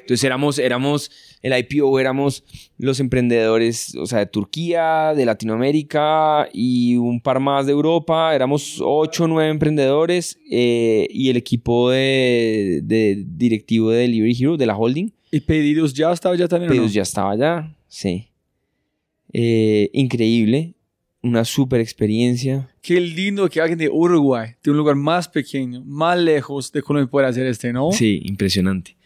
Entonces 0.00 0.24
éramos, 0.24 0.58
éramos, 0.58 1.10
el 1.42 1.56
IPO 1.58 1.98
éramos 1.98 2.44
los 2.78 3.00
emprendedores, 3.00 3.94
o 3.96 4.06
sea, 4.06 4.20
de 4.20 4.26
Turquía, 4.26 5.12
de 5.16 5.24
Latinoamérica 5.24 6.48
y 6.52 6.96
un 6.96 7.20
par 7.20 7.40
más 7.40 7.66
de 7.66 7.72
Europa. 7.72 8.34
Éramos 8.34 8.80
ocho 8.82 9.24
o 9.24 9.28
nueve 9.28 9.50
emprendedores 9.50 10.38
eh, 10.50 11.06
y 11.10 11.30
el 11.30 11.36
equipo 11.36 11.90
de, 11.90 12.80
de 12.84 13.24
directivo 13.26 13.90
de 13.90 13.98
Delivery 14.00 14.36
Hero, 14.38 14.56
de 14.56 14.66
la 14.66 14.76
holding, 14.76 15.10
¿Y 15.30 15.40
pedidos 15.40 15.92
ya 15.92 16.12
estaba 16.12 16.36
ya 16.36 16.46
también? 16.48 16.68
no? 16.68 16.74
Pedidos 16.74 16.94
ya 16.94 17.02
estaba 17.02 17.32
allá, 17.32 17.74
sí. 17.88 18.28
Eh, 19.32 19.90
increíble, 19.92 20.74
una 21.22 21.44
super 21.44 21.80
experiencia. 21.80 22.68
Qué 22.80 23.00
lindo 23.00 23.48
que 23.50 23.60
alguien 23.60 23.78
de 23.78 23.88
Uruguay, 23.90 24.50
de 24.62 24.70
un 24.70 24.76
lugar 24.76 24.94
más 24.94 25.28
pequeño, 25.28 25.82
más 25.84 26.18
lejos 26.18 26.70
de 26.72 26.82
Colombia, 26.82 27.10
pueda 27.10 27.28
hacer 27.28 27.46
este, 27.46 27.72
¿no? 27.72 27.90
Sí, 27.92 28.22
impresionante. 28.24 28.96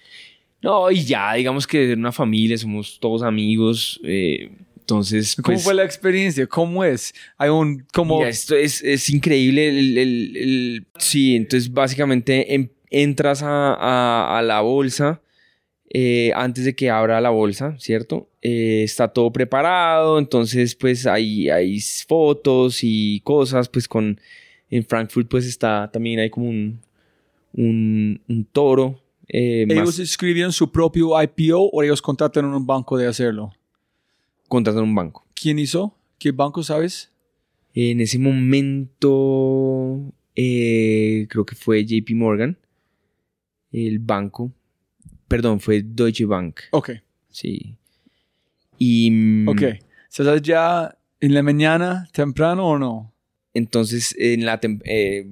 No, 0.63 0.91
y 0.91 1.05
ya, 1.05 1.35
digamos 1.35 1.67
que 1.67 1.87
de 1.87 1.95
una 1.95 2.13
familia, 2.13 2.57
somos 2.59 2.99
todos 3.01 3.23
amigos. 3.23 4.01
eh, 4.05 4.51
entonces, 4.79 5.37
¿Cómo 5.37 5.55
pues, 5.55 5.63
fue 5.65 5.75
la 5.75 5.85
experiencia? 5.85 6.47
¿Cómo 6.49 6.83
es? 6.85 7.15
Hay 7.39 7.49
un, 7.49 7.87
como, 7.93 8.27
esto 8.27 8.57
es, 8.57 8.83
es 8.83 9.09
increíble. 9.09 9.69
el- 9.69 9.97
el- 9.99 10.37
el- 10.37 10.87
sí, 10.99 11.37
entonces 11.37 11.73
básicamente 11.73 12.55
em- 12.55 12.69
entras 12.91 13.43
a, 13.43 13.75
a- 13.75 14.39
a 14.39 14.43
la 14.43 14.61
bolsa 14.63 15.23
eh, 15.93 16.33
antes 16.35 16.65
de 16.65 16.75
que 16.75 16.91
abra 16.91 17.21
la 17.21 17.31
bolsa, 17.31 17.77
¿cierto? 17.79 18.29
Eh, 18.43 18.83
está 18.85 19.09
todo 19.09 19.33
preparado, 19.33 20.19
entonces 20.19 20.75
pues 20.75 21.07
hay, 21.07 21.49
hay 21.51 21.81
fotos 21.81 22.81
y 22.83 23.21
cosas, 23.25 23.69
pues 23.69 23.87
con... 23.89 24.21
En 24.71 24.85
Frankfurt 24.85 25.29
pues 25.29 25.47
está 25.47 25.91
también 25.93 26.21
hay 26.21 26.31
como 26.31 26.49
un, 26.49 26.81
un, 27.55 28.21
un 28.29 28.45
toro 28.45 29.00
eh, 29.33 29.67
¿Ellos 29.68 29.99
escribieron 29.99 30.52
su 30.52 30.70
propio 30.70 31.10
IPO 31.23 31.70
o 31.73 31.83
ellos 31.83 32.02
contrataron 32.02 32.52
un 32.55 32.67
banco 32.67 32.97
de 32.97 33.07
hacerlo? 33.07 33.52
contratan 34.49 34.83
un 34.83 34.94
banco. 34.94 35.25
¿Quién 35.34 35.60
hizo? 35.60 35.97
¿Qué 36.18 36.33
banco 36.33 36.65
sabes? 36.65 37.12
En 37.73 38.00
ese 38.00 38.18
momento, 38.18 40.12
eh, 40.34 41.28
creo 41.31 41.47
que 41.47 41.55
fue 41.55 41.84
JP 41.84 42.10
Morgan, 42.15 42.59
el 43.70 44.00
banco. 44.00 44.52
Perdón, 45.28 45.60
fue 45.60 45.83
Deutsche 45.83 46.25
Bank. 46.25 46.62
Ok, 46.73 46.91
Sí. 47.31 47.76
Y 48.76 49.10
mm, 49.12 49.49
ok. 49.49 49.62
¿Estás 50.10 50.42
ya 50.42 50.99
en 51.20 51.34
la 51.34 51.44
mañana, 51.44 52.09
temprano 52.12 52.67
o 52.67 52.78
no? 52.78 53.10
entonces 53.55 54.15
en 54.18 54.44
la 54.44 54.60
eh, 54.84 55.26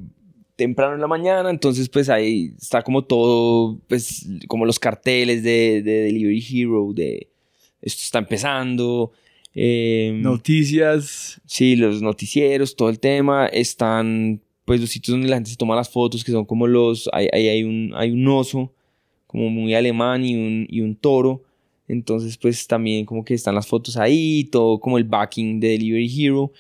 temprano 0.58 0.96
en 0.96 1.00
la 1.00 1.06
mañana, 1.06 1.50
entonces 1.50 1.88
pues 1.88 2.08
ahí 2.08 2.52
está 2.58 2.82
como 2.82 3.04
todo, 3.04 3.78
pues 3.88 4.28
como 4.48 4.66
los 4.66 4.80
carteles 4.80 5.44
de, 5.44 5.82
de 5.82 6.02
Delivery 6.02 6.44
Hero, 6.50 6.92
de 6.92 7.28
esto 7.80 8.00
está 8.02 8.18
empezando. 8.18 9.12
eh, 9.54 10.12
Noticias. 10.20 11.40
Sí, 11.46 11.76
los 11.76 12.02
noticieros, 12.02 12.74
todo 12.74 12.90
el 12.90 12.98
tema, 12.98 13.46
están 13.46 14.40
pues 14.64 14.80
los 14.80 14.90
sitios 14.90 15.14
donde 15.14 15.28
la 15.28 15.36
gente 15.36 15.50
se 15.50 15.56
toma 15.56 15.76
las 15.76 15.88
fotos, 15.88 16.24
que 16.24 16.32
son 16.32 16.44
como 16.44 16.66
los, 16.66 17.08
ahí 17.12 17.28
hay, 17.32 17.48
hay, 17.48 17.62
un, 17.62 17.92
hay 17.94 18.10
un 18.10 18.26
oso, 18.26 18.72
como 19.28 19.48
muy 19.50 19.74
alemán 19.74 20.24
y 20.24 20.34
un, 20.34 20.66
y 20.68 20.80
un 20.80 20.96
toro, 20.96 21.44
entonces 21.86 22.36
pues 22.36 22.66
también 22.66 23.06
como 23.06 23.24
que 23.24 23.34
están 23.34 23.54
las 23.54 23.66
fotos 23.68 23.96
ahí, 23.96 24.44
todo 24.50 24.80
como 24.80 24.98
el 24.98 25.04
backing 25.04 25.60
de 25.60 25.68
Delivery 25.68 26.24
Hero. 26.24 26.52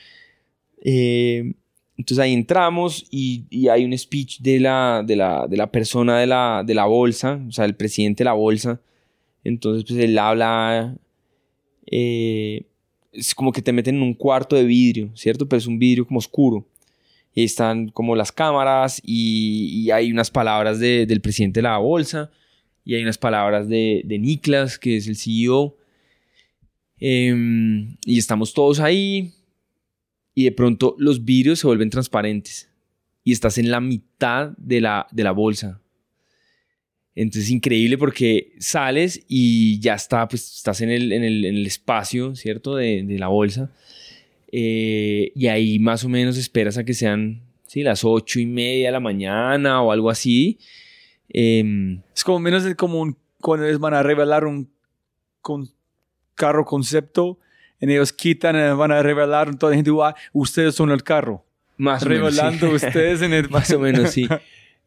Eh, 0.84 1.52
entonces 1.98 2.22
ahí 2.22 2.32
entramos 2.32 3.04
y, 3.10 3.44
y 3.50 3.68
hay 3.68 3.84
un 3.84 3.96
speech 3.98 4.40
de 4.40 4.60
la, 4.60 5.02
de 5.06 5.16
la, 5.16 5.46
de 5.46 5.56
la 5.58 5.70
persona 5.70 6.18
de 6.20 6.26
la, 6.26 6.62
de 6.66 6.74
la 6.74 6.86
bolsa, 6.86 7.38
o 7.46 7.52
sea, 7.52 7.66
el 7.66 7.74
presidente 7.74 8.22
de 8.22 8.26
la 8.26 8.32
bolsa. 8.32 8.80
Entonces 9.44 9.84
pues 9.84 9.98
él 10.02 10.16
habla... 10.18 10.96
eh, 11.86 12.64
es 13.12 13.34
como 13.34 13.50
que 13.52 13.62
te 13.62 13.72
meten 13.72 13.96
en 13.96 14.02
un 14.02 14.14
cuarto 14.14 14.54
de 14.54 14.64
vidrio, 14.64 15.10
¿cierto? 15.14 15.48
Pero 15.48 15.58
es 15.58 15.66
un 15.66 15.78
vidrio 15.78 16.06
como 16.06 16.18
oscuro. 16.18 16.64
Y 17.34 17.42
están 17.44 17.88
como 17.88 18.14
las 18.16 18.30
cámaras 18.32 19.00
y, 19.04 19.82
y 19.82 19.90
hay 19.90 20.10
unas 20.12 20.30
palabras 20.30 20.78
de- 20.78 21.04
del 21.06 21.20
presidente 21.20 21.58
de 21.58 21.62
la 21.62 21.78
bolsa 21.78 22.30
y 22.84 22.94
hay 22.94 23.02
unas 23.02 23.18
palabras 23.18 23.68
de, 23.68 24.02
de 24.04 24.18
Niklas, 24.18 24.78
que 24.78 24.96
es 24.98 25.06
el 25.08 25.16
CEO. 25.16 25.76
Em, 27.00 27.96
y 28.04 28.18
estamos 28.18 28.52
todos 28.52 28.80
ahí 28.80 29.32
y 30.38 30.44
de 30.44 30.52
pronto 30.52 30.94
los 30.98 31.24
vidrios 31.24 31.58
se 31.58 31.66
vuelven 31.66 31.90
transparentes 31.90 32.70
y 33.24 33.32
estás 33.32 33.58
en 33.58 33.72
la 33.72 33.80
mitad 33.80 34.52
de 34.56 34.80
la, 34.80 35.08
de 35.10 35.24
la 35.24 35.32
bolsa. 35.32 35.80
Entonces 37.16 37.46
es 37.46 37.50
increíble 37.50 37.98
porque 37.98 38.52
sales 38.60 39.24
y 39.26 39.80
ya 39.80 39.94
está, 39.94 40.28
pues 40.28 40.58
estás 40.58 40.80
en 40.80 40.90
el, 40.90 41.10
en 41.10 41.24
el, 41.24 41.66
espacio, 41.66 42.36
¿cierto? 42.36 42.76
De, 42.76 43.02
de 43.02 43.18
la 43.18 43.26
bolsa. 43.26 43.72
Eh, 44.52 45.32
y 45.34 45.48
ahí 45.48 45.80
más 45.80 46.04
o 46.04 46.08
menos 46.08 46.38
esperas 46.38 46.78
a 46.78 46.84
que 46.84 46.94
sean, 46.94 47.42
sí, 47.66 47.82
las 47.82 48.04
ocho 48.04 48.38
y 48.38 48.46
media 48.46 48.86
de 48.86 48.92
la 48.92 49.00
mañana 49.00 49.82
o 49.82 49.90
algo 49.90 50.08
así. 50.08 50.60
Em, 51.30 52.00
Es 52.14 52.22
como 52.22 52.38
menos 52.38 52.62
cuando 53.40 53.66
ellos 53.66 53.80
van 53.80 53.94
a 53.94 54.04
revelar 54.04 54.44
un 54.44 54.70
carro 56.36 56.64
concepto. 56.64 57.40
Y 57.80 57.90
ellos 57.92 58.12
quitan 58.12 58.56
y 58.56 58.76
van 58.76 58.90
a 58.92 59.02
revelar. 59.02 59.54
Toda 59.56 59.70
la 59.70 59.76
gente 59.76 59.90
va, 59.90 60.14
ustedes 60.32 60.74
son 60.74 60.90
el 60.90 61.02
carro. 61.02 61.44
más 61.76 62.02
o 62.02 62.08
menos, 62.08 62.34
sí. 62.34 62.40
Revelando 62.40 62.70
ustedes 62.74 63.22
en 63.22 63.32
el... 63.32 63.48
Más 63.50 63.70
o 63.70 63.78
menos, 63.78 64.10
sí. 64.10 64.28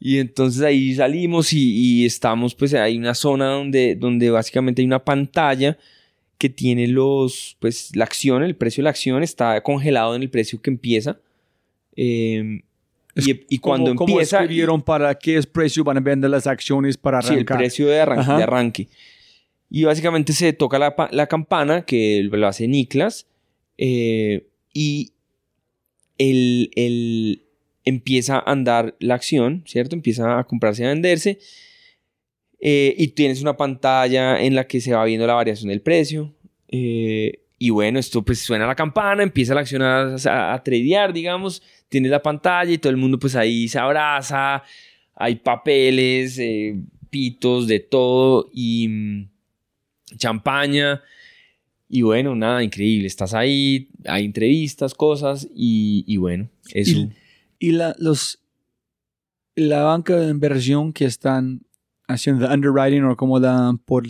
Y 0.03 0.17
entonces 0.17 0.63
ahí 0.63 0.95
salimos 0.95 1.53
y, 1.53 1.59
y 2.01 2.05
estamos, 2.07 2.55
pues 2.55 2.73
hay 2.73 2.97
una 2.97 3.13
zona 3.13 3.45
donde, 3.51 3.95
donde 3.95 4.31
básicamente 4.31 4.81
hay 4.81 4.87
una 4.87 5.05
pantalla 5.05 5.77
que 6.39 6.49
tiene 6.49 6.87
los, 6.87 7.55
pues 7.59 7.95
la 7.95 8.05
acción, 8.05 8.41
el 8.41 8.55
precio 8.55 8.81
de 8.81 8.85
la 8.85 8.89
acción 8.89 9.21
está 9.21 9.61
congelado 9.61 10.15
en 10.15 10.23
el 10.23 10.29
precio 10.31 10.59
que 10.59 10.71
empieza. 10.71 11.19
Eh, 11.95 12.63
y, 13.15 13.45
y 13.47 13.59
cuando 13.59 13.93
¿Cómo, 13.93 14.09
empieza... 14.09 14.37
¿Cómo 14.37 14.43
escribieron 14.45 14.81
para 14.81 15.13
qué 15.13 15.39
precio 15.43 15.83
van 15.83 15.97
a 15.97 15.99
vender 15.99 16.31
las 16.31 16.47
acciones 16.47 16.97
para 16.97 17.21
Sí, 17.21 17.27
el 17.27 17.33
arrancar? 17.35 17.57
precio 17.59 17.87
de 17.87 17.99
arranque, 18.01 18.31
de 18.33 18.43
arranque. 18.43 18.87
Y 19.71 19.85
básicamente 19.85 20.33
se 20.33 20.53
toca 20.53 20.77
la, 20.77 20.93
la 21.11 21.27
campana, 21.27 21.83
que 21.85 22.21
lo 22.29 22.47
hace 22.47 22.67
Niklas, 22.67 23.25
eh, 23.77 24.45
y 24.73 25.13
el, 26.17 26.71
el- 26.75 27.43
empieza 27.83 28.37
a 28.37 28.51
andar 28.51 28.95
la 28.99 29.15
acción, 29.15 29.63
¿cierto? 29.65 29.95
Empieza 29.95 30.37
a 30.39 30.43
comprarse 30.43 30.83
y 30.83 30.85
a 30.85 30.89
venderse. 30.89 31.39
eh, 32.59 32.93
y 32.97 33.07
tienes 33.09 33.41
una 33.41 33.57
pantalla 33.57 34.39
en 34.41 34.55
la 34.55 34.67
que 34.67 34.81
se 34.81 34.93
va 34.93 35.03
viendo 35.05 35.25
la 35.27 35.33
variación 35.33 35.69
del 35.69 35.81
precio. 35.81 36.33
eh, 36.69 37.37
y 37.57 37.69
bueno, 37.69 37.99
esto 37.99 38.23
pues 38.23 38.39
suena 38.39 38.65
la 38.65 38.73
campana, 38.75 39.21
empieza 39.21 39.53
la 39.53 39.61
acción 39.61 39.83
a, 39.83 40.15
a, 40.15 40.53
a 40.55 41.07
digamos. 41.13 41.61
Tienes 41.89 42.09
la 42.09 42.21
pantalla 42.21 42.71
y 42.71 42.77
todo 42.79 42.89
el 42.89 42.97
mundo 42.97 43.19
pues 43.19 43.35
ahí 43.35 43.67
se 43.67 43.77
abraza. 43.77 44.63
Hay 45.15 45.35
papeles, 45.35 46.39
pitos, 47.11 47.67
de 47.67 47.79
todo 47.81 48.49
y 48.53 48.87
mm, 48.87 49.27
champaña. 50.17 51.01
Y 51.87 52.03
bueno, 52.03 52.35
nada, 52.35 52.63
increíble. 52.63 53.07
Estás 53.07 53.33
ahí, 53.33 53.89
hay 54.05 54.25
entrevistas, 54.25 54.93
cosas 54.93 55.47
y, 55.53 56.05
y 56.07 56.17
bueno, 56.17 56.49
eso. 56.73 56.99
Y, 56.99 57.11
y 57.59 57.71
la, 57.73 57.95
los, 57.99 58.39
la 59.55 59.83
banca 59.83 60.15
de 60.15 60.29
inversión 60.29 60.93
que 60.93 61.05
están 61.05 61.61
haciendo 62.07 62.47
the 62.47 62.53
underwriting 62.53 63.03
o 63.03 63.15
como 63.15 63.39
dan 63.39 63.77
por 63.77 64.05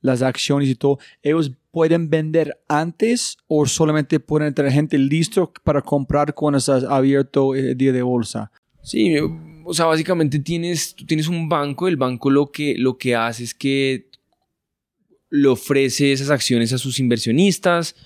las 0.00 0.22
acciones 0.22 0.68
y 0.68 0.74
todo, 0.74 0.98
ellos 1.22 1.52
pueden 1.70 2.10
vender 2.10 2.60
antes 2.68 3.38
o 3.46 3.66
solamente 3.66 4.20
pueden 4.20 4.52
tener 4.52 4.72
gente 4.72 4.98
listo 4.98 5.52
para 5.64 5.80
comprar 5.80 6.34
cuando 6.34 6.58
estás 6.58 6.84
abierto 6.84 7.54
el 7.54 7.76
día 7.76 7.92
de 7.92 8.02
bolsa. 8.02 8.50
Sí, 8.82 9.16
o 9.64 9.72
sea, 9.72 9.86
básicamente 9.86 10.38
tienes, 10.40 10.94
tú 10.94 11.06
tienes 11.06 11.28
un 11.28 11.48
banco, 11.48 11.88
el 11.88 11.96
banco 11.96 12.30
lo 12.30 12.50
que, 12.50 12.74
lo 12.76 12.98
que 12.98 13.14
hace 13.14 13.44
es 13.44 13.54
que 13.54 14.08
le 15.34 15.48
ofrece 15.48 16.12
esas 16.12 16.28
acciones 16.28 16.74
a 16.74 16.78
sus 16.78 17.00
inversionistas, 17.00 17.96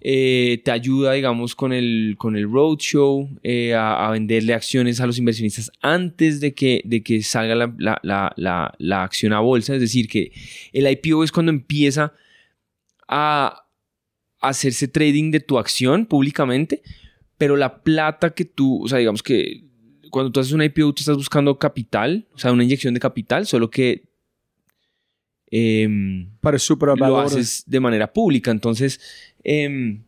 eh, 0.00 0.60
te 0.64 0.70
ayuda, 0.72 1.12
digamos, 1.12 1.54
con 1.54 1.72
el, 1.72 2.16
con 2.18 2.36
el 2.36 2.50
roadshow, 2.50 3.28
eh, 3.44 3.74
a, 3.74 4.06
a 4.06 4.10
venderle 4.10 4.54
acciones 4.54 5.00
a 5.00 5.06
los 5.06 5.18
inversionistas 5.18 5.70
antes 5.82 6.40
de 6.40 6.54
que, 6.54 6.82
de 6.84 7.02
que 7.04 7.22
salga 7.22 7.54
la, 7.54 7.74
la- 7.78 8.00
la- 8.36 8.74
la- 8.78 9.02
acción 9.04 9.32
a 9.32 9.40
bolsa. 9.40 9.74
Es 9.74 9.80
decir, 9.80 10.08
que 10.08 10.32
el 10.72 10.88
IPO 10.90 11.22
es 11.24 11.30
cuando 11.32 11.50
empieza 11.50 12.12
a 13.08 13.64
hacerse 14.40 14.88
trading 14.88 15.30
de 15.30 15.40
tu 15.40 15.58
acción 15.58 16.06
públicamente, 16.06 16.82
pero 17.36 17.56
la 17.56 17.82
plata 17.82 18.34
que 18.34 18.44
tú, 18.44 18.82
o 18.84 18.88
sea, 18.88 18.98
digamos 18.98 19.22
que 19.22 19.64
cuando 20.10 20.32
tú 20.32 20.40
haces 20.40 20.52
un 20.52 20.62
IPO, 20.62 20.92
tú 20.94 21.00
estás 21.02 21.16
buscando 21.16 21.58
capital, 21.58 22.26
o 22.34 22.38
sea, 22.38 22.50
una 22.52 22.64
inyección 22.64 22.94
de 22.94 23.00
capital, 23.00 23.46
solo 23.46 23.70
que 23.70 24.07
em, 25.50 26.28
Para 26.40 26.58
lo 26.96 27.18
haces 27.20 27.64
de 27.66 27.80
manera 27.80 28.12
pública. 28.12 28.50
Entonces, 28.50 29.00
em, 29.44 30.02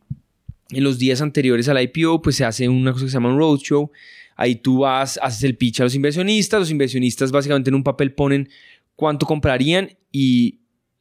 en 0.70 0.84
los 0.84 0.98
días 0.98 1.20
anteriores 1.20 1.68
al 1.68 1.82
IPO, 1.82 2.22
pues 2.22 2.36
se 2.36 2.44
hace 2.44 2.68
una 2.68 2.92
cosa 2.92 3.04
que 3.04 3.10
se 3.10 3.14
llama 3.14 3.30
un 3.30 3.38
roadshow. 3.38 3.90
Ahí 4.36 4.56
tú 4.56 4.78
vas, 4.78 5.18
haces 5.22 5.42
el 5.44 5.56
pitch 5.56 5.80
a 5.80 5.84
los 5.84 5.94
inversionistas. 5.94 6.60
Los 6.60 6.70
inversionistas 6.70 7.30
básicamente 7.32 7.70
en 7.70 7.74
un 7.74 7.82
papel 7.82 8.12
ponen 8.12 8.48
cuánto 8.96 9.26
comprarían 9.26 9.90
y 10.12 10.60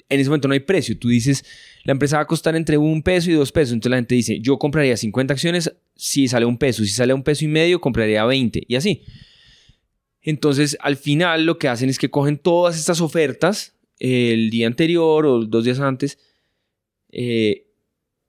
en 0.09 0.19
ese 0.19 0.30
momento 0.30 0.48
no 0.48 0.53
hay 0.53 0.59
precio. 0.59 0.98
Tú 0.98 1.08
dices, 1.08 1.45
la 1.84 1.92
empresa 1.92 2.18
va 2.18 2.24
a 2.24 2.27
costar 2.27 2.56
entre 2.56 2.77
un 2.77 3.03
peso 3.03 3.30
y 3.30 3.34
dos 3.34 3.51
pesos. 3.51 3.74
Entonces 3.74 3.92
la 3.92 3.98
gente 3.98 4.16
dice, 4.16 4.40
yo 4.40 4.58
compraría 4.58 4.98
50 4.98 5.34
acciones 5.34 5.72
si 5.95 6.27
sale 6.27 6.45
un 6.45 6.58
peso. 6.58 6.84
Si 6.84 6.90
sale 6.90 7.14
un 7.14 7.24
peso 7.24 7.45
y 7.45 7.48
medio, 7.48 7.80
compraría 7.80 8.26
20 8.26 8.64
y 8.68 8.76
así. 8.76 9.03
Entonces, 10.22 10.77
al 10.82 10.98
final 10.98 11.45
lo 11.45 11.58
que 11.58 11.68
hacen 11.68 11.90
es 11.90 11.98
que 11.98 12.09
cogen 12.09 12.38
todas 12.38 12.77
estas 12.77 13.00
ofertas 13.01 13.78
el 14.00 14.50
día 14.50 14.68
anterior 14.68 15.26
o 15.26 15.45
dos 15.45 15.66
días 15.66 15.80
antes 15.80 16.18
eh, 17.11 17.66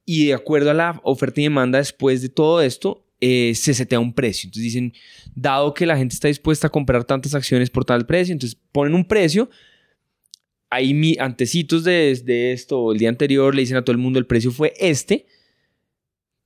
y 0.05 0.27
de 0.27 0.35
acuerdo 0.35 0.71
a 0.71 0.75
la 0.75 1.01
oferta 1.05 1.41
y 1.41 1.45
demanda 1.45 1.79
después 1.79 2.23
de 2.23 2.29
todo 2.29 2.61
esto, 2.63 3.07
eh, 3.21 3.55
se 3.55 3.75
setea 3.75 4.01
un 4.01 4.13
precio. 4.13 4.49
Entonces 4.49 4.65
dicen, 4.65 4.93
dado 5.35 5.75
que 5.75 5.87
la 5.87 5.97
gente 5.97 6.15
está 6.15 6.29
dispuesta 6.29 6.67
a 6.67 6.71
comprar 6.71 7.05
tantas 7.05 7.35
acciones 7.35 7.71
por 7.71 7.85
tal 7.85 8.07
precio, 8.07 8.33
entonces 8.33 8.59
ponen 8.73 8.95
un 8.95 9.05
precio. 9.05 9.51
Ahí 10.71 10.95
mi, 10.95 11.17
antecitos 11.19 11.85
de, 11.85 12.21
de 12.25 12.53
esto, 12.53 12.93
el 12.93 12.99
día 12.99 13.09
anterior, 13.09 13.55
le 13.55 13.63
dicen 13.63 13.77
a 13.77 13.85
todo 13.85 13.93
el 13.93 13.99
mundo 13.99 14.19
el 14.19 14.27
precio 14.27 14.51
fue 14.51 14.73
este. 14.79 15.27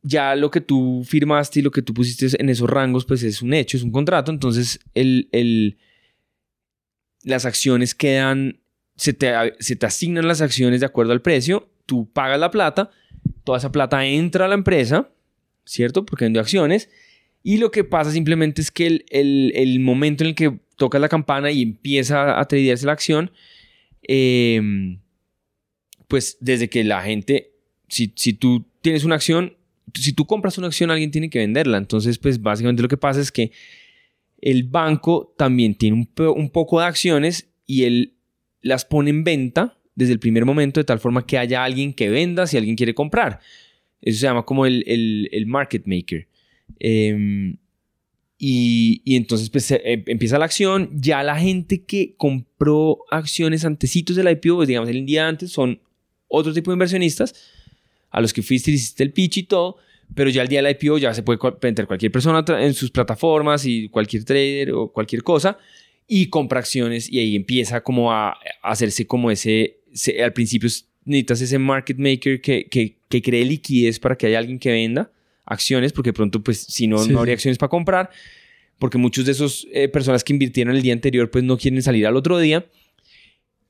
Ya 0.03 0.35
lo 0.37 0.51
que 0.51 0.61
tú 0.61 1.03
firmaste 1.07 1.61
y 1.61 1.63
lo 1.63 1.71
que 1.71 1.81
tú 1.81 1.95
pusiste 1.95 2.29
en 2.39 2.49
esos 2.51 2.69
rangos, 2.69 3.07
pues 3.07 3.23
es 3.23 3.41
un 3.41 3.55
hecho, 3.55 3.77
es 3.77 3.83
un 3.83 3.93
contrato. 3.93 4.31
Entonces 4.31 4.81
el, 4.95 5.29
el, 5.33 5.79
las 7.23 7.47
acciones 7.47 7.95
quedan, 7.95 8.61
se 8.97 9.13
te, 9.13 9.33
se 9.59 9.77
te 9.77 9.87
asignan 9.87 10.29
las 10.29 10.41
acciones 10.41 10.81
de 10.81 10.87
acuerdo 10.87 11.13
al 11.13 11.23
precio, 11.23 11.69
tú 11.87 12.09
pagas 12.13 12.39
la 12.39 12.51
plata, 12.51 12.91
toda 13.45 13.59
esa 13.59 13.73
plata 13.73 14.05
entra 14.07 14.47
a 14.47 14.49
la 14.49 14.55
empresa, 14.55 15.11
¿cierto? 15.65 16.05
Porque 16.05 16.27
vendió 16.27 16.41
acciones 16.41 16.89
Y 17.43 17.59
lo 17.59 17.71
que 17.71 17.85
pasa 17.85 18.11
simplemente 18.11 18.63
es 18.63 18.71
que 18.71 18.87
el, 18.87 19.05
el, 19.11 19.53
el 19.55 19.81
momento 19.81 20.25
en 20.25 20.29
el 20.29 20.35
que 20.35 20.61
tocas 20.77 21.01
la 21.01 21.09
campana 21.09 21.51
y 21.51 21.63
empieza 21.63 22.41
a 22.41 22.45
tradearse 22.47 22.87
la 22.87 22.93
acción, 22.93 23.31
eh, 24.07 24.99
pues 26.09 26.37
desde 26.41 26.69
que 26.69 26.85
la 26.85 27.03
gente, 27.03 27.53
si, 27.89 28.13
si 28.17 28.33
tú 28.33 28.67
tienes 28.81 29.05
una 29.05 29.15
acción, 29.15 29.57
si 29.95 30.13
tú 30.13 30.27
compras 30.27 30.59
una 30.59 30.69
acción, 30.69 30.91
alguien 30.91 31.11
tiene 31.11 31.31
que 31.31 31.39
venderla. 31.39 31.79
Entonces, 31.79 32.19
pues 32.19 32.41
básicamente 32.41 32.83
lo 32.83 32.89
que 32.89 32.97
pasa 32.97 33.21
es 33.21 33.31
que 33.31 33.53
el 34.41 34.65
banco 34.65 35.35
también 35.37 35.75
tiene 35.75 35.97
un, 35.97 36.29
un 36.29 36.51
poco 36.51 36.81
de 36.81 36.87
acciones 36.87 37.51
y 37.67 37.85
él 37.85 38.14
las 38.65 38.85
pone 38.85 39.11
en 39.11 39.23
venta 39.23 39.79
desde 39.95 40.13
el 40.13 40.19
primer 40.19 40.45
momento 40.45 40.81
de 40.81 40.85
tal 40.85 40.99
forma 40.99 41.25
que 41.27 41.39
haya 41.39 41.63
alguien 41.63 41.93
que 41.93 42.09
venda 42.09 42.47
si 42.49 42.57
alguien 42.57 42.75
quiere 42.75 42.95
comprar. 42.95 43.39
Eso 44.03 44.19
se 44.19 44.27
llama 44.27 44.45
como 44.45 44.67
el, 44.67 44.83
el- 44.87 45.47
market 45.47 45.87
maker. 45.87 46.27
Em, 46.81 47.57
y, 48.39 49.01
y 49.05 49.17
entonces 49.17 49.49
pues, 49.51 49.71
em- 49.71 50.03
empieza 50.07 50.39
la 50.39 50.45
acción. 50.47 50.91
Ya 50.95 51.23
la 51.23 51.39
gente 51.39 51.85
que 51.85 52.15
compró 52.17 52.99
acciones 53.11 53.65
antecitos 53.65 54.17
del 54.17 54.29
IPO, 54.31 54.57
pues 54.57 54.69
digamos 54.69 54.89
el 54.91 55.07
día 55.07 55.29
antes, 55.29 55.53
son 55.53 55.81
otro 56.29 56.53
tipo 56.53 56.71
de 56.71 56.75
inversionistas 56.75 57.35
a 58.11 58.21
los 58.21 58.33
que 58.33 58.43
fuiste 58.43 58.71
y 58.71 58.75
hiciste 58.75 59.03
el 59.05 59.13
pitch 59.13 59.39
y 59.39 59.43
todo. 59.45 59.77
Pero 60.15 60.29
ya 60.31 60.43
el 60.43 60.49
día 60.49 60.63
del 60.63 60.71
IPO 60.79 60.99
ya 60.99 61.15
se 61.15 61.23
puede 61.23 61.39
meter 61.63 61.87
cualquier 61.87 62.13
persona 62.13 62.45
en 62.61 62.75
sus 62.75 62.91
plataformas 62.91 63.65
y 63.65 63.89
cualquier 63.89 64.25
trader 64.25 64.73
o 64.73 64.93
cualquier 64.93 65.23
cosa 65.23 65.57
y 66.07 66.27
compra 66.27 66.61
acciones 66.61 67.11
y 67.11 67.19
ahí 67.19 67.37
empieza 67.37 67.83
como 67.83 68.13
a, 68.13 68.37
hacerse 68.63 69.07
como 69.07 69.31
ese, 69.31 69.79
se- 69.93 70.23
al 70.23 70.33
principio 70.33 70.67
es- 70.67 70.87
necesitas 71.05 71.41
ese 71.43 71.59
market 71.59 71.99
maker 71.99 72.41
que, 72.41 72.67
que, 72.67 72.97
que 73.09 73.23
cree 73.23 73.45
liquidez 73.45 73.99
para 73.99 74.17
que 74.17 74.27
haya 74.27 74.39
alguien 74.39 74.59
que 74.59 74.71
venda 74.73 75.11
acciones, 75.47 75.93
porque 75.93 76.13
pronto 76.13 76.43
pues 76.43 76.59
si 76.61 76.87
no, 76.87 76.99
Sí, 76.99 77.13
no 77.13 77.19
habría 77.19 77.33
sí. 77.35 77.37
acciones 77.39 77.59
para 77.59 77.69
comprar, 77.69 78.11
porque 78.79 78.97
muchos 78.99 79.27
de 79.27 79.33
esos 79.33 79.67
eh, 79.73 79.89
personas 79.89 80.25
que 80.25 80.33
invirtieron 80.33 80.75
el 80.75 80.83
día 80.83 80.93
anterior 80.95 81.31
pues 81.31 81.45
no 81.45 81.57
quieren 81.59 81.83
salir 81.83 82.07
al 82.07 82.17
otro 82.17 82.39
día 82.39 82.65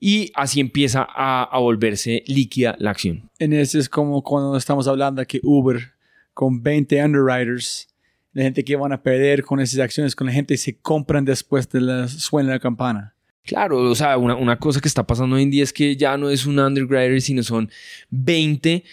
y 0.01 0.31
así 0.35 0.61
empieza 0.61 1.07
a, 1.09 1.45
a 1.45 1.59
volverse 1.59 2.23
líquida 2.27 2.77
la 2.79 2.91
acción. 2.91 3.29
En 3.39 3.53
ese 3.53 3.79
es 3.79 3.89
como 3.89 4.23
cuando 4.23 4.57
estamos 4.57 4.87
hablando 4.87 5.25
que 5.27 5.41
Uber 5.43 5.93
con 6.35 6.63
20 6.63 7.03
underwriters, 7.05 7.89
la 8.35 8.43
gente 8.43 8.65
que 8.65 8.77
van 8.77 8.93
a 8.93 9.03
perder 9.03 9.43
con 9.43 9.61
esas 9.61 9.81
acciones, 9.81 10.15
con 10.15 10.27
la 10.27 10.33
gente 10.33 10.55
que 10.55 10.59
se 10.59 10.77
compran 10.77 11.25
después 11.25 11.69
de 11.71 12.09
suena 12.09 12.51
la 12.51 12.59
campana. 12.59 13.15
Claro, 13.45 13.79
o 13.91 13.95
sea, 13.95 14.19
una, 14.19 14.35
una 14.35 14.59
cosa 14.59 14.81
que 14.81 14.89
está 14.89 15.07
pasando 15.07 15.37
hoy 15.37 15.43
en 15.43 15.51
día 15.51 15.63
es 15.63 15.73
que 15.73 15.97
ya 15.97 16.17
no 16.17 16.31
es 16.31 16.45
un 16.45 16.59
underwriter, 16.59 17.21
sino 17.21 17.43
son 17.43 17.71
20, 18.11 18.85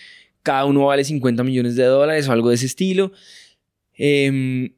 cada 0.43 0.65
uno 0.65 0.85
vale 0.85 1.03
50 1.03 1.43
millones 1.43 1.75
de 1.75 1.83
dólares 1.85 2.27
o 2.27 2.31
algo 2.31 2.49
de 2.49 2.55
ese 2.55 2.67
estilo. 2.67 3.11
Em, 3.95 4.73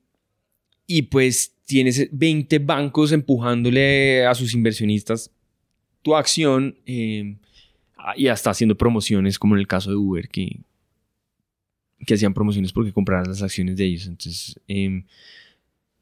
y 0.87 1.03
pues 1.03 1.55
tienes 1.65 2.07
20 2.11 2.59
bancos 2.59 3.11
empujándole 3.11 4.25
a 4.25 4.35
sus 4.35 4.53
inversionistas 4.53 5.31
tu 6.01 6.15
acción 6.15 6.75
ah, 7.97 8.13
y 8.15 8.27
hasta 8.27 8.51
haciendo 8.51 8.77
promociones, 8.77 9.39
como 9.39 9.55
en 9.55 9.61
el 9.61 9.67
caso 9.67 9.89
de 9.89 9.95
Uber, 9.95 10.27
que, 10.27 10.59
que 12.05 12.13
hacían 12.15 12.33
promociones 12.33 12.71
porque 12.73 12.91
compraran 12.93 13.27
las 13.27 13.41
acciones 13.41 13.75
de 13.77 13.85
ellos. 13.85 14.07
Entonces, 14.07 14.59
em, 14.67 15.03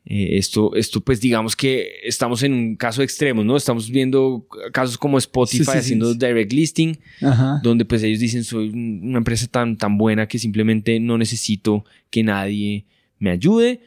eh, 0.06 0.38
esto, 0.40 0.74
esto, 0.76 1.00
pues 1.02 1.22
digamos 1.22 1.56
que 1.56 1.88
estamos 2.04 2.42
en 2.42 2.54
un 2.54 2.76
caso 2.76 3.04
extremo, 3.04 3.44
¿no? 3.44 3.56
Estamos 3.56 3.90
viendo 3.90 4.48
casos 4.74 4.98
como 4.98 5.18
Spotify 5.20 5.58
Sí, 5.60 5.64
sí, 5.66 5.72
sí, 5.72 5.78
haciendo 5.78 6.12
sí. 6.14 6.18
direct 6.20 6.52
listing, 6.54 6.98
Ajá. 7.22 7.60
donde 7.64 7.86
pues 7.86 8.02
ellos 8.02 8.20
dicen 8.20 8.44
soy 8.44 8.70
un- 8.70 9.02
una 9.04 9.20
empresa 9.20 9.46
tan, 9.48 9.78
tan 9.78 9.98
buena 10.00 10.28
que 10.28 10.40
simplemente 10.40 11.00
no 11.00 11.18
necesito 11.20 11.86
que 12.10 12.24
nadie 12.24 12.86
me 13.20 13.30
ayude. 13.30 13.82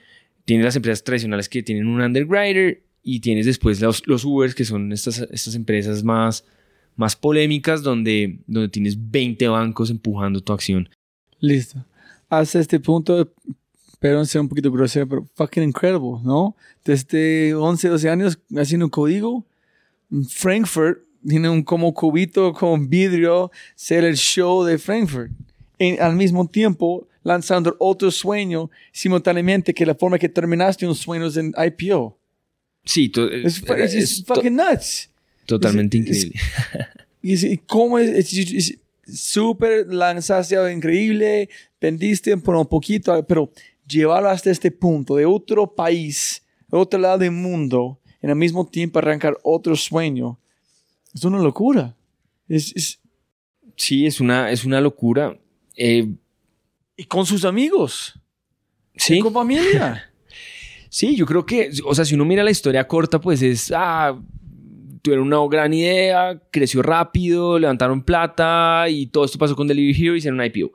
Tienes 0.44 0.64
las 0.64 0.76
empresas 0.76 1.02
tradicionales 1.02 1.48
que 1.48 1.62
tienen 1.64 1.86
un 1.88 2.00
underwriter 2.00 2.82
y 3.02 3.18
tienes 3.20 3.44
después 3.46 3.80
los, 3.80 4.06
los 4.06 4.24
Ubers, 4.24 4.54
que 4.54 4.64
son 4.64 4.92
estas, 4.92 5.18
estas 5.32 5.56
empresas 5.56 6.04
más, 6.04 6.44
más 6.94 7.16
polémicas, 7.16 7.82
donde, 7.82 8.38
donde 8.46 8.68
tienes 8.68 9.10
20 9.10 9.48
bancos 9.48 9.90
empujando 9.90 10.40
tu 10.40 10.52
acción. 10.52 10.88
Listo. 11.40 11.84
Hasta 12.28 12.58
este 12.60 12.80
punto, 12.80 13.32
perdón 14.00 14.26
ser 14.26 14.40
un 14.40 14.48
poquito 14.48 14.70
grosero, 14.72 15.08
pero 15.08 15.26
fucking 15.34 15.62
incredible, 15.62 16.20
¿no? 16.24 16.56
Desde 16.84 17.54
11, 17.54 17.88
12 17.88 18.08
años 18.10 18.38
haciendo 18.56 18.90
código. 18.90 19.44
en 20.10 20.24
Frankfurt 20.26 20.98
tiene 21.26 21.48
un 21.48 21.62
como 21.62 21.92
cubito 21.94 22.52
con 22.52 22.88
vidrio, 22.88 23.50
ser 23.74 24.04
el 24.04 24.16
show 24.16 24.62
de 24.64 24.78
Frankfurt. 24.78 25.30
Y 25.78 25.96
al 25.98 26.14
mismo 26.16 26.46
tiempo 26.46 27.06
lanzando 27.22 27.74
otro 27.78 28.10
sueño 28.10 28.70
simultáneamente 28.92 29.72
que 29.72 29.86
la 29.86 29.94
forma 29.94 30.18
que 30.18 30.28
terminaste 30.28 30.86
un 30.86 30.94
sueño 30.94 31.26
es 31.26 31.36
en 31.38 31.54
IPO. 31.56 32.16
Sí, 32.84 33.10
Es, 33.32 34.24
fucking 34.26 34.54
nuts. 34.56 35.08
totalmente 35.46 35.98
es- 35.98 36.24
increíble. 36.24 36.40
Y, 37.22 37.32
es- 37.32 37.44
y 37.44 37.56
cómo 37.56 37.98
es- 37.98 38.74
súper 39.06 39.92
lanzaste 39.92 40.56
algo 40.56 40.68
increíble, 40.70 41.48
vendiste 41.80 42.36
por 42.36 42.56
un 42.56 42.66
poquito, 42.66 43.24
pero 43.26 43.50
llevarlo 43.86 44.28
hasta 44.30 44.50
este 44.50 44.70
punto 44.70 45.16
de 45.16 45.26
otro 45.26 45.66
país, 45.74 46.42
de 46.68 46.78
otro 46.78 46.98
lado 47.00 47.18
del 47.18 47.30
mundo, 47.32 47.98
en 48.22 48.30
al 48.30 48.36
mismo 48.36 48.66
tiempo 48.66 48.98
arrancar 48.98 49.36
otro 49.42 49.76
sueño, 49.76 50.38
es 51.14 51.24
una 51.24 51.38
locura. 51.38 51.94
Es, 52.48 52.72
es- 52.74 53.00
Sí, 53.76 54.06
es 54.06 54.20
una, 54.20 54.52
es 54.52 54.64
una 54.64 54.80
locura. 54.80 55.36
Eh, 55.76 56.08
y 56.96 57.04
con 57.04 57.26
sus 57.26 57.44
amigos, 57.44 58.14
sí, 58.96 59.16
y 59.16 59.20
con 59.20 59.32
familia. 59.32 60.12
sí, 60.88 61.16
yo 61.16 61.26
creo 61.26 61.44
que, 61.44 61.70
o 61.84 61.92
sea, 61.92 62.04
si 62.04 62.14
uno 62.14 62.24
mira 62.24 62.44
la 62.44 62.52
historia 62.52 62.86
corta, 62.86 63.20
pues 63.20 63.42
es, 63.42 63.72
ah, 63.74 64.16
tuvieron 65.04 65.26
una 65.26 65.46
gran 65.50 65.74
idea, 65.74 66.40
creció 66.50 66.80
rápido, 66.80 67.58
levantaron 67.58 68.02
plata 68.02 68.86
y 68.88 69.06
todo 69.06 69.26
esto 69.26 69.36
pasó 69.38 69.54
con 69.54 69.68
Delivery 69.68 70.02
Hero 70.02 70.14
y 70.14 70.18
hicieron 70.18 70.40
un 70.40 70.46
IPO. 70.46 70.72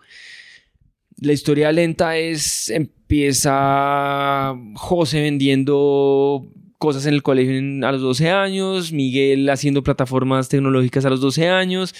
La 1.22 1.34
historia 1.34 1.72
lenta 1.72 2.16
es, 2.16 2.70
empieza 2.70 4.56
José 4.76 5.22
vendiendo 5.22 6.48
cosas 6.78 7.08
en 7.08 7.16
el 7.16 7.24
colegio 7.24 7.88
a 7.88 7.92
los 7.92 8.02
12 8.02 8.30
años, 8.30 8.92
Miguel 8.92 9.50
haciendo 9.50 9.82
plataformas 9.82 10.48
tecnológicas 10.48 11.06
a 11.06 11.10
los 11.10 11.22
12 11.22 11.50
años, 11.50 11.96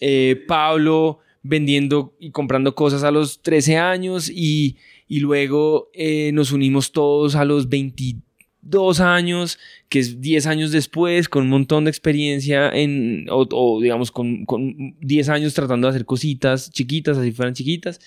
eh, 0.00 0.40
Pablo 0.46 1.18
vendiendo 1.42 2.14
y 2.20 2.30
comprando 2.30 2.76
cosas 2.76 3.02
a 3.02 3.10
los 3.10 3.42
13 3.42 3.76
años 3.76 4.30
y, 4.30 4.76
y 5.08 5.18
luego 5.18 5.90
eh, 5.94 6.30
nos 6.32 6.52
unimos 6.52 6.92
todos 6.92 7.34
a 7.34 7.44
los 7.44 7.68
22 8.64 9.00
años, 9.00 9.58
que 9.88 9.98
es 10.00 10.20
10 10.20 10.46
años 10.46 10.72
después, 10.72 11.28
con 11.28 11.44
un 11.44 11.50
montón 11.50 11.84
de 11.84 11.90
experiencia 11.90 12.70
en, 12.70 13.26
o, 13.30 13.46
o, 13.50 13.80
digamos 13.80 14.10
con, 14.10 14.44
con 14.46 14.96
10 15.00 15.28
años 15.28 15.54
tratando 15.54 15.86
de 15.86 15.90
hacer 15.90 16.04
cositas 16.04 16.70
chiquitas, 16.70 17.18
así 17.18 17.32
fueran 17.32 17.54
chiquitas, 17.54 18.00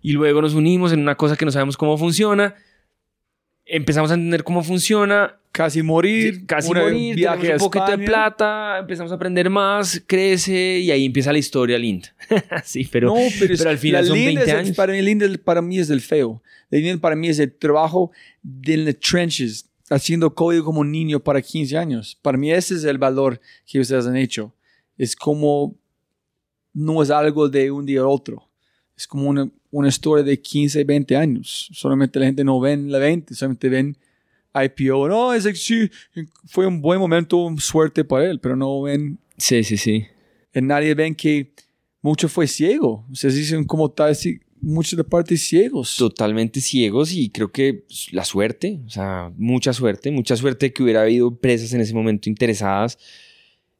y 0.00 0.12
luego 0.12 0.40
nos 0.42 0.54
unimos 0.54 0.92
en 0.92 1.00
una 1.00 1.16
cosa 1.16 1.36
que 1.36 1.44
no 1.44 1.50
sabemos 1.50 1.76
cómo 1.76 1.98
funciona, 1.98 2.54
empezamos 3.64 4.10
a 4.10 4.14
entender 4.14 4.44
cómo 4.44 4.62
funciona, 4.62 5.38
Casi 5.58 5.82
morir, 5.82 6.46
casi 6.46 6.72
morir, 6.72 7.16
tenemos 7.16 7.50
un 7.50 7.58
poquito 7.58 7.86
de 7.86 7.92
España. 7.92 8.06
plata, 8.06 8.78
empezamos 8.78 9.10
a 9.10 9.16
aprender 9.16 9.50
más, 9.50 10.00
crece 10.06 10.78
y 10.78 10.90
ahí 10.90 11.04
empieza 11.04 11.32
la 11.32 11.38
historia 11.38 11.76
linda. 11.78 12.14
sí, 12.64 12.88
pero, 12.90 13.08
no, 13.08 13.20
pero, 13.40 13.54
pero 13.56 13.70
al 13.70 13.78
final 13.78 14.02
la 14.02 14.08
son 14.08 14.16
linda 14.18 14.40
20 14.42 14.50
es 14.52 14.56
años. 14.56 14.76
para 14.76 14.92
mí, 14.92 15.02
linda 15.02 15.26
para 15.42 15.60
mí 15.60 15.78
es 15.78 15.90
el 15.90 16.00
feo. 16.00 16.40
La 16.70 16.78
linda 16.78 17.00
para 17.00 17.16
mí 17.16 17.28
es 17.28 17.38
el 17.40 17.52
trabajo 17.52 18.12
de 18.42 18.84
the 18.84 18.94
trenches, 18.94 19.67
haciendo 19.90 20.34
código 20.34 20.64
como 20.64 20.84
niño 20.84 21.20
para 21.20 21.40
15 21.42 21.76
años. 21.76 22.18
Para 22.20 22.38
mí 22.38 22.50
ese 22.50 22.74
es 22.74 22.84
el 22.84 22.98
valor 22.98 23.40
que 23.66 23.80
ustedes 23.80 24.06
han 24.06 24.16
hecho. 24.16 24.52
Es 24.96 25.14
como, 25.16 25.74
no 26.72 27.02
es 27.02 27.10
algo 27.10 27.48
de 27.48 27.70
un 27.70 27.86
día 27.86 28.00
a 28.00 28.06
otro. 28.06 28.48
Es 28.96 29.06
como 29.06 29.28
una, 29.28 29.48
una 29.70 29.88
historia 29.88 30.24
de 30.24 30.40
15, 30.40 30.84
20 30.84 31.16
años. 31.16 31.68
Solamente 31.72 32.18
la 32.18 32.26
gente 32.26 32.44
no 32.44 32.58
ven 32.60 32.90
la 32.90 32.98
20, 32.98 33.34
solamente 33.34 33.68
ven 33.68 33.96
IPO. 34.54 35.08
No, 35.08 35.32
es 35.32 35.44
que 35.44 35.54
sí, 35.54 35.90
fue 36.46 36.66
un 36.66 36.80
buen 36.80 36.98
momento, 36.98 37.48
suerte 37.58 38.04
para 38.04 38.28
él, 38.30 38.40
pero 38.40 38.56
no 38.56 38.82
ven 38.82 39.18
Sí, 39.36 39.62
sí, 39.62 39.76
sí. 39.76 40.04
en 40.52 40.66
nadie 40.66 40.94
ven 40.94 41.14
que 41.14 41.52
mucho 42.02 42.28
fue 42.28 42.46
ciego. 42.48 43.06
Ustedes 43.10 43.36
dicen 43.36 43.64
como 43.64 43.88
tal, 43.90 44.16
sí, 44.16 44.40
muchos 44.60 44.96
de 44.96 45.04
parte 45.04 45.36
ciegos. 45.36 45.96
Totalmente 45.96 46.60
ciegos 46.60 47.12
y 47.12 47.30
creo 47.30 47.50
que 47.50 47.84
la 48.12 48.24
suerte, 48.24 48.80
o 48.86 48.90
sea, 48.90 49.32
mucha 49.36 49.72
suerte, 49.72 50.10
mucha 50.10 50.36
suerte 50.36 50.72
que 50.72 50.82
hubiera 50.82 51.02
habido 51.02 51.28
empresas 51.28 51.72
en 51.72 51.80
ese 51.80 51.94
momento 51.94 52.28
interesadas 52.28 52.98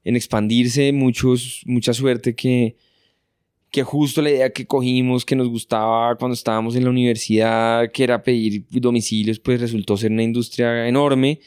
en 0.05 0.17
expandirse, 0.17 0.93
muchos, 0.93 1.63
mucha 1.67 1.93
suerte 1.93 2.35
que, 2.35 2.77
que 3.71 3.83
justo 3.83 4.23
la 4.23 4.31
idea 4.31 4.51
que 4.51 4.65
cogimos, 4.67 5.25
que 5.25 5.37
nos 5.37 5.49
gustaba 5.49 6.17
cuando 6.17 6.35
estábamos 6.35 6.77
en 6.77 6.85
la 6.85 6.91
universidad, 6.91 7.91
que 7.93 8.05
era 8.05 8.23
pedir 8.23 8.65
domicilios, 8.71 9.39
pues 9.39 9.61
resultó 9.61 9.97
ser 9.97 10.11
una 10.13 10.23
industria 10.23 10.89
enorme. 10.89 11.41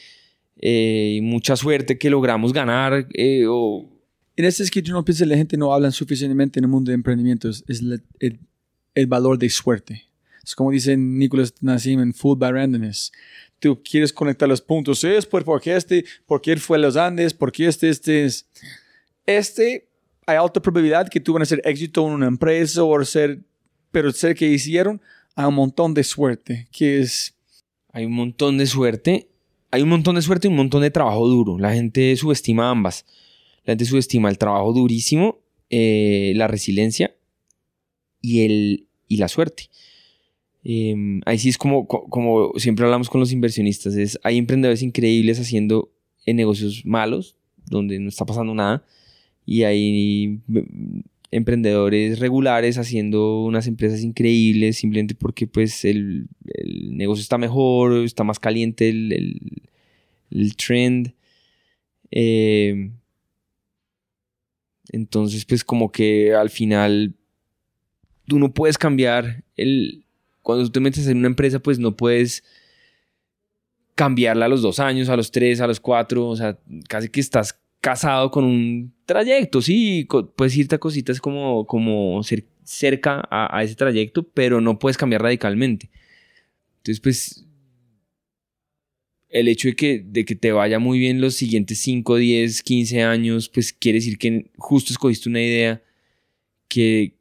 Eh, 0.60 1.14
y 1.16 1.20
mucha 1.22 1.56
suerte 1.56 1.98
que 1.98 2.08
logramos 2.10 2.52
ganar 2.52 3.08
eh, 3.14 3.46
o, 3.48 3.88
En 4.36 4.44
este 4.44 4.62
es 4.62 4.70
que 4.70 4.80
yo 4.82 4.92
no 4.94 5.04
pienso 5.04 5.24
que 5.24 5.30
la 5.30 5.36
gente 5.36 5.56
no 5.56 5.72
habla 5.74 5.90
suficientemente 5.90 6.60
en 6.60 6.64
el 6.66 6.70
mundo 6.70 6.90
de 6.90 6.94
emprendimientos. 6.94 7.64
Es 7.66 7.82
la- 7.82 7.98
el, 8.20 8.38
el 8.94 9.06
valor 9.06 9.38
de 9.38 9.50
suerte. 9.50 10.04
Es 10.42 10.54
como 10.54 10.70
dice 10.70 10.96
Nicolás 10.96 11.54
Nassim 11.60 12.00
en 12.00 12.12
Food 12.12 12.38
by 12.38 12.52
Randomness. 12.52 13.12
Tú 13.60 13.80
quieres 13.82 14.12
conectar 14.12 14.48
los 14.48 14.60
puntos. 14.60 15.04
Es 15.04 15.24
por, 15.24 15.44
porque 15.44 15.76
este, 15.76 16.04
porque 16.26 16.52
él 16.52 16.58
fue 16.58 16.78
a 16.78 16.80
los 16.80 16.96
Andes, 16.96 17.32
porque 17.32 17.66
este, 17.66 17.88
este 17.88 18.24
es. 18.24 18.48
Este, 19.24 19.88
hay 20.26 20.36
alta 20.36 20.60
probabilidad 20.60 21.08
que 21.08 21.20
tú 21.20 21.32
van 21.32 21.42
a 21.42 21.46
ser 21.46 21.62
éxito 21.64 22.06
en 22.06 22.14
una 22.14 22.26
empresa 22.26 22.82
o 22.82 23.04
ser, 23.04 23.40
pero 23.92 24.10
ser 24.10 24.34
que 24.34 24.46
hicieron, 24.48 25.00
hay 25.36 25.46
un 25.46 25.54
montón 25.54 25.94
de 25.94 26.02
suerte, 26.02 26.66
que 26.72 27.00
es. 27.00 27.34
Hay 27.92 28.04
un 28.06 28.14
montón 28.14 28.58
de 28.58 28.66
suerte. 28.66 29.28
Hay 29.70 29.82
un 29.82 29.88
montón 29.88 30.16
de 30.16 30.22
suerte 30.22 30.48
y 30.48 30.50
un 30.50 30.56
montón 30.56 30.82
de 30.82 30.90
trabajo 30.90 31.26
duro. 31.28 31.58
La 31.58 31.72
gente 31.72 32.14
subestima 32.16 32.68
ambas. 32.68 33.06
La 33.64 33.72
gente 33.72 33.84
subestima 33.84 34.28
el 34.28 34.36
trabajo 34.36 34.72
durísimo, 34.72 35.38
eh, 35.70 36.32
la 36.36 36.48
resiliencia 36.48 37.14
y, 38.22 38.44
el, 38.44 38.86
y 39.08 39.18
la 39.18 39.28
suerte. 39.28 39.68
Em, 40.64 41.20
ahí 41.26 41.38
sí 41.38 41.48
es 41.48 41.58
como, 41.58 41.86
como 41.86 42.52
siempre 42.56 42.84
hablamos 42.84 43.10
con 43.10 43.20
los 43.20 43.32
inversionistas, 43.32 43.96
es, 43.96 44.18
hay 44.22 44.38
emprendedores 44.38 44.82
increíbles 44.82 45.40
haciendo 45.40 45.92
en 46.24 46.36
negocios 46.36 46.86
malos, 46.86 47.36
donde 47.66 47.98
no 47.98 48.08
está 48.08 48.24
pasando 48.24 48.54
nada, 48.54 48.84
y 49.44 49.64
hay 49.64 50.40
mm, 50.46 51.00
emprendedores 51.32 52.20
regulares 52.20 52.78
haciendo 52.78 53.42
unas 53.42 53.66
empresas 53.66 54.02
increíbles 54.02 54.76
simplemente 54.76 55.14
porque 55.14 55.46
pues 55.46 55.84
el, 55.84 56.28
el 56.46 56.96
negocio 56.96 57.22
está 57.22 57.38
mejor, 57.38 58.04
está 58.04 58.22
más 58.22 58.38
caliente 58.38 58.88
el, 58.88 59.12
el, 59.12 59.62
el 60.30 60.56
trend. 60.56 61.14
Eh, 62.10 62.90
entonces, 64.92 65.44
pues 65.46 65.64
como 65.64 65.90
que 65.90 66.34
al 66.34 66.50
final 66.50 67.14
tú 68.32 68.38
no 68.38 68.54
puedes 68.54 68.78
cambiar 68.78 69.44
el... 69.58 70.06
Cuando 70.40 70.64
tú 70.64 70.70
te 70.70 70.80
metes 70.80 71.06
en 71.06 71.18
una 71.18 71.26
empresa, 71.26 71.58
pues 71.58 71.78
no 71.78 71.98
puedes 71.98 72.42
cambiarla 73.94 74.46
a 74.46 74.48
los 74.48 74.62
dos 74.62 74.80
años, 74.80 75.10
a 75.10 75.16
los 75.16 75.30
tres, 75.30 75.60
a 75.60 75.66
los 75.66 75.80
cuatro, 75.80 76.28
o 76.28 76.34
sea, 76.34 76.58
casi 76.88 77.10
que 77.10 77.20
estás 77.20 77.60
casado 77.82 78.30
con 78.30 78.44
un 78.44 78.94
trayecto, 79.04 79.60
sí, 79.60 80.08
puedes 80.34 80.56
irte 80.56 80.76
a 80.76 80.78
cositas 80.78 81.20
como, 81.20 81.66
como 81.66 82.22
cerca 82.64 83.22
a, 83.30 83.54
a 83.54 83.62
ese 83.64 83.74
trayecto, 83.74 84.22
pero 84.22 84.62
no 84.62 84.78
puedes 84.78 84.96
cambiar 84.96 85.20
radicalmente. 85.20 85.90
Entonces, 86.78 87.00
pues 87.00 87.46
el 89.28 89.46
hecho 89.48 89.68
de 89.68 89.76
que, 89.76 90.02
de 90.06 90.24
que 90.24 90.36
te 90.36 90.52
vaya 90.52 90.78
muy 90.78 90.98
bien 90.98 91.20
los 91.20 91.34
siguientes 91.34 91.78
5, 91.80 92.16
10, 92.16 92.62
15 92.62 93.02
años, 93.02 93.50
pues 93.50 93.74
quiere 93.74 93.98
decir 93.98 94.16
que 94.16 94.50
justo 94.56 94.94
escogiste 94.94 95.28
una 95.28 95.42
idea 95.42 95.82
que 96.66 97.12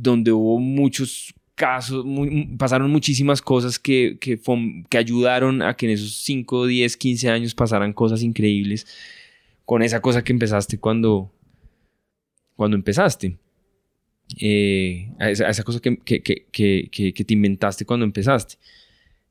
donde 0.00 0.32
hubo 0.32 0.58
muchos 0.58 1.34
casos, 1.54 2.04
pasaron 2.56 2.90
muchísimas 2.90 3.42
cosas 3.42 3.78
que, 3.78 4.16
que, 4.20 4.40
que 4.88 4.98
ayudaron 4.98 5.60
a 5.60 5.74
que 5.74 5.86
en 5.86 5.92
esos 5.92 6.14
5, 6.22 6.66
10, 6.66 6.96
15 6.96 7.30
años 7.30 7.54
pasaran 7.54 7.92
cosas 7.92 8.22
increíbles 8.22 8.86
con 9.64 9.82
esa 9.82 10.00
cosa 10.00 10.22
que 10.22 10.32
empezaste 10.32 10.78
cuando, 10.78 11.30
cuando 12.56 12.76
empezaste. 12.76 13.36
Eh, 14.40 15.10
a, 15.18 15.30
esa, 15.30 15.48
esa, 15.48 15.64
cosa 15.64 15.80
que, 15.80 15.98
que, 15.98 16.22
que 16.22 17.24
te 17.24 17.34
inventaste 17.34 17.84
cuando 17.84 18.06
empezaste. 18.06 18.56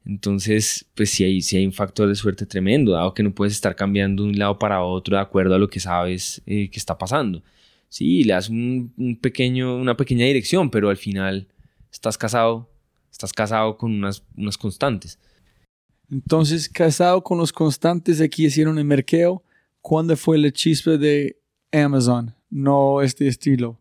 Entonces, 0.05 0.85
pues 0.95 1.09
sí 1.09 1.23
hay, 1.23 1.41
sí 1.41 1.57
hay 1.57 1.65
un 1.65 1.73
factor 1.73 2.07
de 2.07 2.15
suerte 2.15 2.45
tremendo, 2.45 2.93
dado 2.93 3.13
que 3.13 3.23
no 3.23 3.33
puedes 3.33 3.53
estar 3.53 3.75
cambiando 3.75 4.23
de 4.23 4.29
un 4.29 4.39
lado 4.39 4.57
para 4.57 4.81
otro 4.81 5.17
de 5.17 5.21
acuerdo 5.21 5.55
a 5.55 5.59
lo 5.59 5.69
que 5.69 5.79
sabes 5.79 6.41
eh, 6.45 6.69
que 6.69 6.79
está 6.79 6.97
pasando. 6.97 7.43
Sí, 7.89 8.23
le 8.23 8.33
das 8.33 8.49
un, 8.49 9.19
pequeño, 9.21 9.77
una 9.77 9.95
pequeña 9.95 10.25
dirección, 10.25 10.69
pero 10.69 10.89
al 10.89 10.97
final 10.97 11.47
estás 11.91 12.17
casado, 12.17 12.69
estás 13.11 13.31
casado 13.33 13.77
con 13.77 13.93
unas, 13.93 14.23
unas 14.35 14.57
constantes. 14.57 15.19
Entonces, 16.09 16.69
casado 16.69 17.23
con 17.23 17.37
los 17.37 17.51
constantes, 17.51 18.21
aquí 18.21 18.45
hicieron 18.45 18.77
el 18.77 18.85
mercado. 18.85 19.43
¿Cuándo 19.81 20.15
fue 20.17 20.37
la 20.37 20.51
chispa 20.51 20.91
de 20.91 21.37
Amazon? 21.71 22.33
No 22.49 23.01
este 23.01 23.27
estilo. 23.27 23.79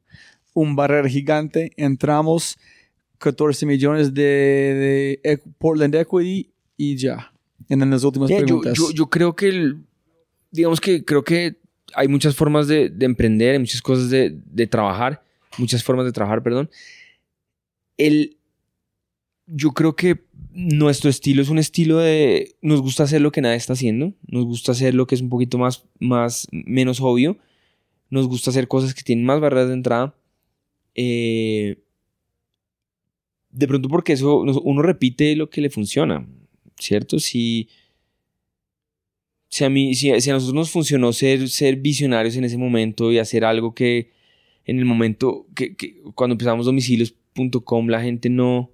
Un 0.54 0.74
barrera 0.74 1.08
gigante, 1.08 1.72
entramos 1.76 2.58
14 3.18 3.66
millones 3.66 4.14
de, 4.14 5.20
de 5.22 5.42
Portland 5.58 5.94
Equity 5.94 6.50
y 6.76 6.96
ya. 6.96 7.32
En 7.68 7.88
las 7.90 8.04
últimas 8.04 8.30
preguntas. 8.30 8.76
Yo, 8.76 8.90
yo, 8.92 9.06
creo 9.08 9.34
que, 9.34 9.74
digamos 10.50 10.80
que 10.80 11.04
creo 11.04 11.24
que 11.24 11.56
hay 11.96 12.08
muchas 12.08 12.36
formas 12.36 12.68
de, 12.68 12.90
de 12.90 13.06
emprender, 13.06 13.52
hay 13.54 13.58
muchas 13.58 13.80
cosas 13.80 14.10
de, 14.10 14.38
de, 14.44 14.66
trabajar, 14.66 15.24
muchas 15.56 15.82
formas 15.82 16.04
de 16.04 16.12
trabajar, 16.12 16.42
perdón. 16.42 16.68
El, 17.96 18.36
yo 19.46 19.72
creo 19.72 19.96
que 19.96 20.26
nuestro 20.52 21.08
estilo 21.08 21.40
es 21.40 21.48
un 21.48 21.58
estilo 21.58 21.96
de, 21.96 22.54
nos 22.60 22.82
gusta 22.82 23.04
hacer 23.04 23.22
lo 23.22 23.32
que 23.32 23.40
nadie 23.40 23.56
está 23.56 23.72
haciendo, 23.72 24.12
nos 24.26 24.44
gusta 24.44 24.72
hacer 24.72 24.94
lo 24.94 25.06
que 25.06 25.14
es 25.14 25.22
un 25.22 25.30
poquito 25.30 25.56
más, 25.56 25.86
más 25.98 26.46
menos 26.52 27.00
obvio, 27.00 27.38
nos 28.10 28.28
gusta 28.28 28.50
hacer 28.50 28.68
cosas 28.68 28.94
que 28.94 29.02
tienen 29.02 29.24
más 29.24 29.40
barreras 29.40 29.68
de 29.68 29.74
entrada. 29.74 30.14
Eh, 30.94 31.82
de 33.50 33.68
pronto 33.68 33.88
porque 33.88 34.12
eso 34.12 34.40
uno 34.40 34.82
repite 34.82 35.34
lo 35.34 35.48
que 35.48 35.62
le 35.62 35.70
funciona, 35.70 36.26
¿cierto? 36.78 37.18
Si, 37.18 37.70
si, 39.48 39.64
a, 39.64 39.70
mí, 39.70 39.94
si, 39.94 40.10
a 40.10 40.14
nosotros 40.14 40.54
nos 40.54 40.70
funcionó 40.70 41.12
ser, 41.12 41.48
ser 41.48 41.76
visionarios 41.76 42.36
en 42.36 42.44
ese 42.44 42.58
momento 42.58 43.12
y 43.12 43.18
hacer 43.18 43.44
algo 43.44 43.74
que 43.74 44.10
en 44.64 44.78
el 44.78 44.84
momento 44.84 45.46
que, 45.54 45.76
cuando 46.14 46.34
empezamos 46.34 46.66
domicilios.com 46.66 47.88
la 47.88 48.02
gente 48.02 48.28
no 48.28 48.70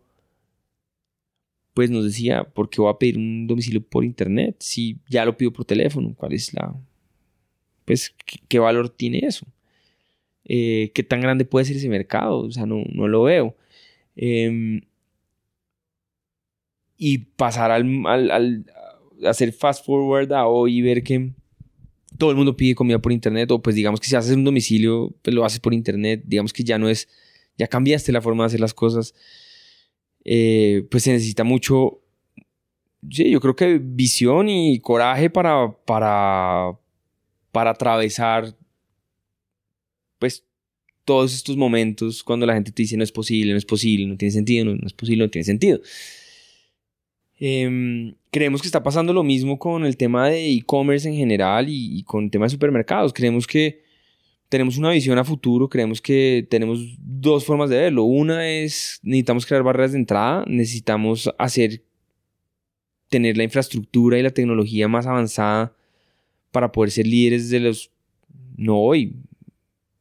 pues 1.75 1.91
nos 1.91 2.05
decía, 2.05 2.44
¿por 2.44 2.68
qué 2.68 2.81
voy 2.81 2.91
a 2.91 2.99
pedir 2.99 3.17
un 3.17 3.47
domicilio 3.47 3.83
por 3.83 4.05
internet 4.05 4.57
si 4.59 4.99
ya 5.09 5.25
lo 5.25 5.36
pido 5.36 5.52
por 5.52 5.65
teléfono? 5.65 6.15
¿Cuál 6.15 6.34
es 6.34 6.52
la... 6.52 6.75
pues 7.84 8.15
qué, 8.49 8.59
valor 8.59 8.91
tiene 8.91 9.20
eso? 9.20 9.47
Eh, 10.44 10.91
¿Qué 10.94 11.02
tan 11.02 11.20
grande 11.20 11.47
puede 11.47 11.65
ser 11.65 11.76
ese 11.76 11.89
mercado? 11.89 12.41
O 12.41 12.51
sea, 12.51 12.67
no, 12.67 12.84
no 12.92 13.09
lo 13.09 13.23
veo. 13.23 13.57
Em, 14.17 14.83
y 16.99 17.18
pasar 17.18 17.70
al, 17.70 18.07
al, 18.07 18.67
hacer 19.25 19.52
fast 19.52 19.84
forward 19.84 20.33
a 20.33 20.47
hoy 20.47 20.78
y 20.78 20.83
ver 20.83 21.02
que 21.02 21.33
todo 22.18 22.31
el 22.31 22.36
mundo 22.36 22.57
pide 22.57 22.75
comida 22.75 22.99
por 22.99 23.12
internet 23.12 23.51
o 23.51 23.62
pues 23.62 23.76
digamos 23.76 24.01
que 24.01 24.07
si 24.07 24.17
haces 24.17 24.36
un 24.36 24.44
domicilio 24.44 25.15
pues 25.23 25.34
lo 25.34 25.44
haces 25.44 25.60
por 25.60 25.75
internet 25.75 26.23
digamos 26.25 26.52
que 26.52 26.65
ya 26.65 26.78
no 26.78 26.89
es 26.89 27.09
ya 27.59 27.67
cambiaste 27.67 28.12
la 28.12 28.20
forma 28.20 28.44
de 28.44 28.47
hacer 28.49 28.60
las 28.60 28.75
cosas 28.75 29.15
eh, 30.25 30.86
pues 30.91 31.02
se 31.02 31.12
necesita 31.12 31.44
mucho 31.44 32.01
sí, 33.10 33.31
yo 33.31 33.41
creo 33.41 33.57
que 33.57 33.81
visión 33.83 34.49
y 34.49 34.81
coraje 34.81 35.31
para 35.31 35.73
para 35.84 36.78
para 37.51 37.70
atravesar 37.70 38.57
pues 40.18 40.44
todos 41.05 41.34
estos 41.34 41.57
momentos 41.57 42.23
cuando 42.23 42.47
la 42.47 42.55
gente 42.55 42.73
te 42.73 42.83
dice 42.83 42.97
no 42.97 43.05
es 43.05 43.12
posible, 43.12 43.52
no 43.52 43.59
es 43.59 43.65
posible, 43.65 44.07
no 44.07 44.17
tiene 44.17 44.33
sentido, 44.33 44.65
no, 44.65 44.86
es 44.86 44.92
posible, 44.92 45.25
no 45.25 45.31
tiene 45.31 45.44
sentido. 45.44 45.81
Em, 47.45 48.15
creemos 48.31 48.62
que 48.62 48.69
está 48.69 48.85
pasando 48.85 49.12
lo 49.12 49.25
mismo 49.25 49.59
con 49.59 49.85
el 49.85 49.97
tema 49.97 50.29
de 50.29 50.49
e-commerce 50.53 51.09
en 51.09 51.17
general 51.17 51.67
y, 51.69 52.05
con 52.05 52.23
el 52.23 52.31
tema 52.31 52.47
de 52.47 52.51
supermercados. 52.51 53.12
Creemos 53.12 53.49
que 53.49 53.83
tenemos 54.49 54.79
una 54.79 54.91
visión 54.91 55.19
a 55.19 55.25
futuro, 55.25 55.69
creemos 55.69 56.01
que 56.01 56.47
tenemos 56.49 56.79
dos 57.01 57.45
formas 57.45 57.69
de 57.69 57.79
verlo. 57.79 58.05
Una 58.05 58.49
es, 58.49 59.01
necesitamos 59.03 59.45
crear 59.45 59.65
barreras 59.65 59.91
de 59.91 59.99
entrada, 59.99 60.45
necesitamos 60.47 61.29
hacer, 61.37 61.83
tener 63.09 63.37
la 63.37 63.43
infraestructura 63.43 64.21
y 64.21 64.23
la 64.23 64.31
tecnología 64.31 64.87
más 64.87 65.09
avanzada 65.09 65.75
para 66.53 66.71
poder 66.71 66.93
ser 66.93 67.09
líderes 67.09 67.51
de 67.51 67.59
los, 67.59 67.91
no 68.57 68.79
hoy, 68.79 69.17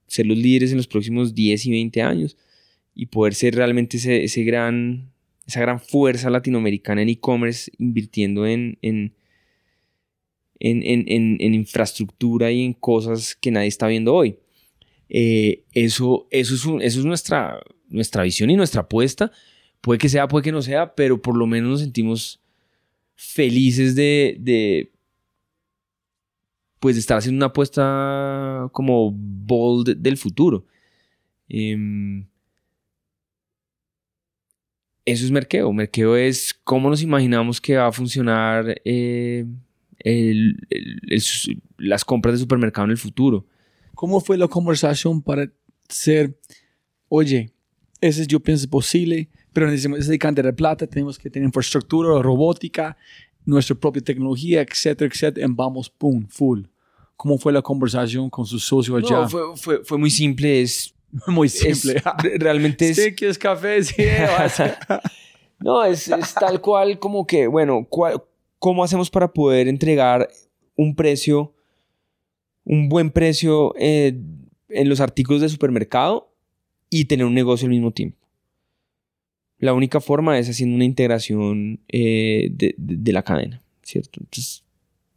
ser 0.05 0.27
los 0.27 0.37
líderes 0.37 0.69
en 0.69 0.77
los 0.77 0.85
próximos 0.85 1.33
10 1.33 1.65
y 1.65 1.71
20 1.71 2.03
años 2.03 2.37
y 2.93 3.07
poder 3.07 3.33
ser 3.33 3.55
realmente 3.55 3.97
ese, 3.97 4.43
gran, 4.43 5.11
esa 5.45 5.61
gran 5.61 5.79
fuerza 5.79 6.29
latinoamericana 6.29 7.01
en 7.01 7.09
e-commerce 7.09 7.71
invirtiendo 7.77 8.45
en, 8.45 8.77
en, 8.81 9.13
en, 10.61 11.53
infraestructura 11.53 12.51
y 12.51 12.63
en 12.63 12.73
cosas 12.73 13.35
que 13.35 13.51
nadie 13.51 13.67
está 13.67 13.87
viendo 13.87 14.13
hoy. 14.13 14.37
Eh, 15.09 15.63
eso, 15.73 16.27
eso, 16.29 16.53
es, 16.53 16.61
eso 16.85 16.99
es 16.99 17.05
nuestra, 17.05 17.59
nuestra 17.89 18.23
visión 18.23 18.49
y 18.49 18.55
nuestra 18.55 18.81
apuesta. 18.81 19.31
Puede 19.81 19.97
que 19.97 20.09
sea, 20.09 20.27
puede 20.27 20.43
que 20.43 20.51
no 20.51 20.61
sea, 20.61 20.93
pero 20.95 21.21
por 21.21 21.35
lo 21.35 21.47
menos 21.47 21.71
nos 21.71 21.79
sentimos 21.81 22.41
felices 23.15 23.95
de, 23.95 24.91
pues 26.79 26.95
de 26.95 26.99
estar 26.99 27.17
haciendo 27.17 27.37
una 27.37 27.47
apuesta 27.47 28.69
como 28.71 29.11
bold 29.11 29.97
del 29.97 30.17
futuro. 30.17 30.65
Em, 31.49 32.27
eso 35.11 35.25
es 35.25 35.31
merkeo. 35.31 35.71
Merkeo 35.71 36.15
es 36.15 36.53
cómo 36.63 36.89
nos 36.89 37.01
imaginamos 37.01 37.59
que 37.59 37.75
va 37.75 37.87
a 37.87 37.91
funcionar 37.91 38.81
eh, 38.85 39.45
las 41.77 42.05
compras 42.05 42.33
de 42.35 42.39
supermercado 42.39 42.85
en 42.85 42.91
el 42.91 42.97
futuro. 42.97 43.45
¿Cómo 43.95 44.19
fue 44.19 44.37
la 44.37 44.47
conversación 44.47 45.21
para 45.21 45.51
ser, 45.87 46.37
oye, 47.07 47.51
ese 47.99 48.25
yo 48.25 48.39
pienso 48.39 48.69
posible, 48.69 49.29
pero 49.53 49.67
necesitamos 49.67 49.99
esa 49.99 50.17
cantidad 50.17 50.45
de 50.45 50.53
plata, 50.53 50.87
tenemos 50.87 51.19
que 51.19 51.29
tener 51.29 51.45
infraestructura, 51.45 52.21
robótica, 52.21 52.97
nuestra 53.45 53.75
propia 53.75 54.01
tecnología, 54.01 54.61
etcétera, 54.61 55.09
etcétera, 55.13 55.47
y 55.47 55.53
vamos, 55.53 55.89
pum, 55.89 56.25
full. 56.27 56.61
¿Cómo 57.15 57.37
fue 57.37 57.53
la 57.53 57.61
conversación 57.61 58.29
con 58.29 58.45
su 58.45 58.57
socio 58.57 58.95
allá? 58.95 59.21
No, 59.21 59.29
fue, 59.29 59.41
fue, 59.55 59.83
fue 59.83 59.97
muy 59.97 60.09
simple, 60.09 60.61
es... 60.61 60.93
Muy 61.27 61.47
es- 61.47 61.53
simple. 61.53 62.01
re- 62.23 62.37
realmente 62.37 62.89
es... 62.89 62.97
Sí, 63.03 63.13
¿quieres 63.13 63.37
café? 63.37 63.83
Sí, 63.83 63.95
No, 65.59 65.83
es, 65.85 66.07
es 66.07 66.33
tal 66.33 66.59
cual 66.61 66.97
como 66.99 67.25
que, 67.27 67.47
bueno, 67.47 67.87
¿cómo 68.59 68.83
hacemos 68.83 69.09
para 69.09 69.31
poder 69.31 69.67
entregar 69.67 70.27
un 70.75 70.95
precio, 70.95 71.53
un 72.63 72.89
buen 72.89 73.11
precio 73.11 73.73
eh, 73.77 74.17
en 74.69 74.89
los 74.89 74.99
artículos 74.99 75.41
de 75.41 75.49
supermercado 75.49 76.33
y 76.89 77.05
tener 77.05 77.25
un 77.25 77.33
negocio 77.33 77.65
al 77.65 77.71
mismo 77.71 77.91
tiempo? 77.91 78.17
La 79.59 79.73
única 79.73 80.01
forma 80.01 80.39
es 80.39 80.49
haciendo 80.49 80.75
una 80.75 80.85
integración 80.85 81.79
eh, 81.87 82.49
de, 82.51 82.73
de- 82.77 82.95
de 82.97 83.13
la 83.13 83.21
cadena, 83.21 83.61
¿cierto? 83.83 84.19
Entonces, 84.19 84.63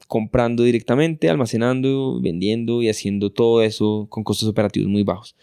comprando 0.07 0.63
directamente, 0.65 1.31
almacenando, 1.31 2.21
vendiendo 2.21 2.83
y 2.83 2.91
haciendo 2.91 3.33
todo 3.33 3.63
eso 3.63 4.07
con 4.11 4.23
costos 4.23 4.47
operativos 4.49 4.91
muy 4.91 5.03
bajos. 5.03 5.35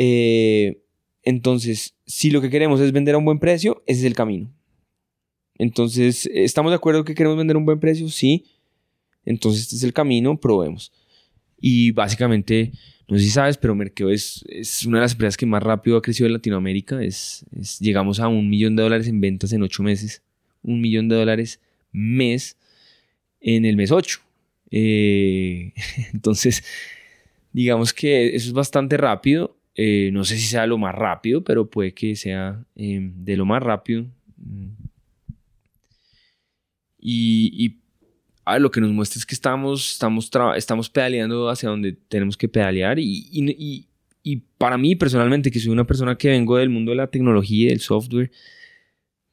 Eh, 0.00 0.80
entonces, 1.24 1.94
si 2.06 2.30
lo 2.30 2.40
que 2.40 2.50
queremos 2.50 2.80
es 2.80 2.92
vender 2.92 3.16
a 3.16 3.18
un 3.18 3.24
buen 3.24 3.40
precio, 3.40 3.82
ese 3.86 4.00
es 4.00 4.06
el 4.06 4.14
camino. 4.14 4.50
Entonces, 5.58 6.30
¿estamos 6.32 6.70
de 6.70 6.76
acuerdo 6.76 7.04
que 7.04 7.16
queremos 7.16 7.36
vender 7.36 7.56
a 7.56 7.58
un 7.58 7.66
buen 7.66 7.80
precio? 7.80 8.08
Sí. 8.08 8.46
Entonces, 9.24 9.62
este 9.62 9.76
es 9.76 9.82
el 9.82 9.92
camino, 9.92 10.38
probemos. 10.38 10.92
Y 11.60 11.90
básicamente, 11.90 12.70
no 13.08 13.18
sé 13.18 13.24
si 13.24 13.30
sabes, 13.30 13.58
pero 13.58 13.74
Merkeo 13.74 14.08
es, 14.08 14.44
es 14.48 14.86
una 14.86 14.98
de 14.98 15.02
las 15.02 15.12
empresas 15.12 15.36
que 15.36 15.46
más 15.46 15.62
rápido 15.62 15.96
ha 15.96 16.02
crecido 16.02 16.28
en 16.28 16.34
Latinoamérica. 16.34 17.02
Es, 17.02 17.44
llegamos 17.80 18.20
a 18.20 18.28
un 18.28 18.48
millón 18.48 18.76
de 18.76 18.84
dólares 18.84 19.08
en 19.08 19.20
ventas 19.20 19.52
en 19.52 19.62
ocho 19.62 19.82
meses. 19.82 20.22
Un 20.62 20.80
millón 20.80 21.08
de 21.08 21.16
dólares 21.16 21.60
mes 21.90 22.56
en 23.40 23.64
el 23.64 23.76
mes 23.76 23.90
8. 23.90 24.20
entonces, 24.70 26.62
digamos 27.52 27.92
que 27.92 28.36
eso 28.36 28.46
es 28.46 28.52
bastante 28.52 28.96
rápido. 28.96 29.57
Eh, 29.80 30.10
no 30.12 30.24
sé 30.24 30.36
si 30.36 30.46
sea 30.48 30.66
lo 30.66 30.76
más 30.76 30.92
rápido, 30.92 31.44
pero 31.44 31.70
puede 31.70 31.94
que 31.94 32.16
sea 32.16 32.64
eh, 32.74 32.98
de 33.00 33.36
lo 33.36 33.46
más 33.46 33.62
rápido. 33.62 34.06
Y, 36.98 37.52
y 37.54 37.76
ah, 38.44 38.58
lo 38.58 38.72
que 38.72 38.80
nos 38.80 38.90
muestra 38.90 39.20
es 39.20 39.24
que 39.24 39.36
estamos, 39.36 39.92
estamos, 39.92 40.28
estamos 40.56 40.90
pedaleando 40.90 41.48
hacia 41.48 41.68
donde 41.68 41.92
tenemos 41.92 42.36
que 42.36 42.48
pedalear. 42.48 42.98
Y, 42.98 43.94
para 44.58 44.76
mí 44.76 44.96
personalmente, 44.96 45.50
que 45.52 45.60
soy 45.60 45.70
una 45.70 45.86
persona 45.86 46.18
que 46.18 46.28
vengo 46.28 46.56
del 46.56 46.70
mundo 46.70 46.90
de 46.90 46.96
la 46.96 47.06
tecnología 47.06 47.66
y 47.66 47.68
del 47.68 47.80
software, 47.80 48.32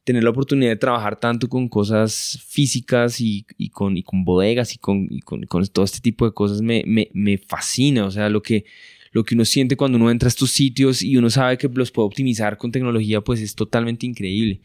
tener 0.03 0.23
la 0.23 0.29
oportunidad 0.29 0.69
de 0.69 0.75
trabajar 0.75 1.19
tanto 1.19 1.49
con 1.49 1.67
cosas 1.67 2.39
físicas 2.47 3.19
y, 3.19 3.47
y 3.57 3.69
con, 3.69 3.99
con 4.03 4.23
bodegas 4.23 4.75
y 4.75 4.77
con, 4.77 5.07
y 5.09 5.21
con, 5.21 5.43
con 5.47 5.65
todo 5.65 5.83
este 5.83 6.01
tipo 6.01 6.25
de 6.25 6.33
cosas 6.33 6.61
me, 6.61 6.83
me, 6.85 7.09
me 7.13 7.39
fascina. 7.39 8.05
O 8.05 8.11
sea, 8.11 8.29
lo 8.29 8.43
que, 8.43 8.65
lo 9.15 9.23
que 9.23 9.33
uno 9.33 9.45
siente 9.45 9.77
cuando 9.77 9.97
uno 9.97 10.11
entra 10.11 10.27
a 10.27 10.35
estos 10.35 10.51
sitios 10.51 11.01
y 11.01 11.15
uno 11.15 11.29
sabe 11.29 11.57
que 11.57 11.69
los 11.69 11.89
puede 11.89 12.05
optimizar 12.05 12.57
con 12.57 12.69
tecnología, 12.69 13.21
pues 13.21 13.39
es 13.39 13.55
totalmente 13.55 14.05
increíble. 14.05 14.59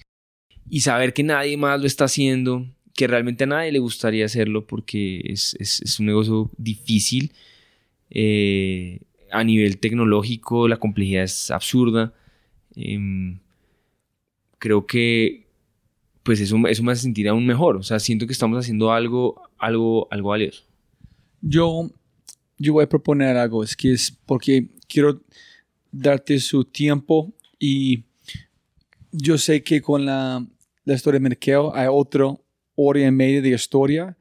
Y 0.68 0.80
saber 0.80 1.14
que 1.14 1.22
nadie 1.22 1.56
más 1.56 1.80
lo 1.80 1.86
está 1.86 2.06
haciendo, 2.06 2.66
que 2.96 3.06
realmente 3.06 3.44
a 3.44 3.46
nadie 3.46 3.70
le 3.70 3.78
gustaría 3.78 4.24
hacerlo 4.24 4.66
porque 4.66 5.22
es, 5.24 5.56
es, 5.60 6.00
un 6.00 6.06
negocio 6.06 6.50
difícil. 6.58 7.32
eh, 8.10 8.98
a 9.30 9.44
nivel 9.44 9.78
tecnológico, 9.78 10.66
la 10.66 10.78
complejidad 10.78 11.22
es 11.22 11.52
absurda. 11.52 12.12
Em, 12.74 13.38
creo 14.58 14.84
que 14.84 15.46
pues 16.24 16.40
eso, 16.40 16.56
eso 16.66 16.82
me 16.82 16.90
hace 16.90 17.02
sentir 17.02 17.28
aún 17.28 17.46
mejor. 17.46 17.76
O 17.76 17.84
sea, 17.84 18.00
siento 18.00 18.26
que 18.26 18.32
estamos 18.32 18.58
haciendo 18.58 18.90
algo, 18.90 19.42
algo, 19.58 20.08
algo 20.10 20.30
valioso. 20.30 20.64
Yo, 21.40 21.92
yo 22.60 22.74
voy 22.74 22.84
a 22.84 22.88
proponer 22.88 23.38
algo, 23.38 23.64
es 23.64 23.74
que 23.74 23.92
es 23.92 24.12
porque 24.26 24.68
quiero 24.86 25.22
darte 25.90 26.38
su 26.38 26.62
tiempo 26.64 27.32
y 27.58 28.04
yo 29.10 29.38
sé 29.38 29.62
que 29.64 29.80
con 29.80 30.04
la, 30.04 30.46
la 30.84 30.94
historia 30.94 31.18
de 31.18 31.22
Merkeo 31.22 31.74
hay 31.74 31.88
otra 31.90 32.26
hora 32.74 33.00
y 33.00 33.10
media 33.10 33.40
de 33.40 33.48
historia 33.48 34.16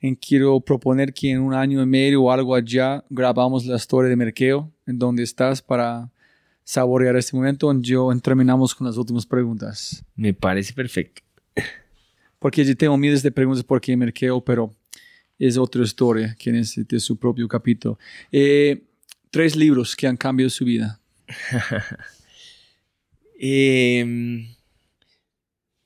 en 0.00 0.14
quiero 0.14 0.60
proponer 0.60 1.14
que 1.14 1.30
en 1.30 1.40
un 1.40 1.54
año 1.54 1.82
y 1.82 1.86
medio 1.86 2.22
o 2.22 2.30
algo 2.30 2.54
allá 2.54 3.02
grabamos 3.08 3.64
la 3.64 3.76
historia 3.76 4.10
de 4.10 4.16
Merkeo 4.16 4.70
en 4.86 4.98
donde 4.98 5.22
estás 5.22 5.62
para 5.62 6.12
saborear 6.64 7.16
este 7.16 7.34
momento 7.34 7.72
y 7.72 7.80
yo 7.80 8.10
terminamos 8.22 8.74
con 8.74 8.86
las 8.86 8.98
últimas 8.98 9.24
preguntas. 9.24 10.04
Me 10.14 10.34
parece 10.34 10.74
perfecto. 10.74 11.22
Porque 12.38 12.64
yo 12.66 12.76
tengo 12.76 12.98
miles 12.98 13.22
de 13.22 13.32
preguntas 13.32 13.64
por 13.64 13.80
qué 13.80 13.96
Merkeo, 13.96 14.44
pero 14.44 14.74
es 15.38 15.56
otra 15.56 15.82
historia 15.84 16.36
que 16.38 16.50
necesita 16.52 16.98
su 16.98 17.16
propio 17.16 17.46
capítulo. 17.48 17.98
Eh, 18.32 18.82
tres 19.30 19.54
libros 19.56 19.94
que 19.94 20.06
han 20.06 20.16
cambiado 20.16 20.50
su 20.50 20.64
vida. 20.64 21.00
Em, 23.40 24.48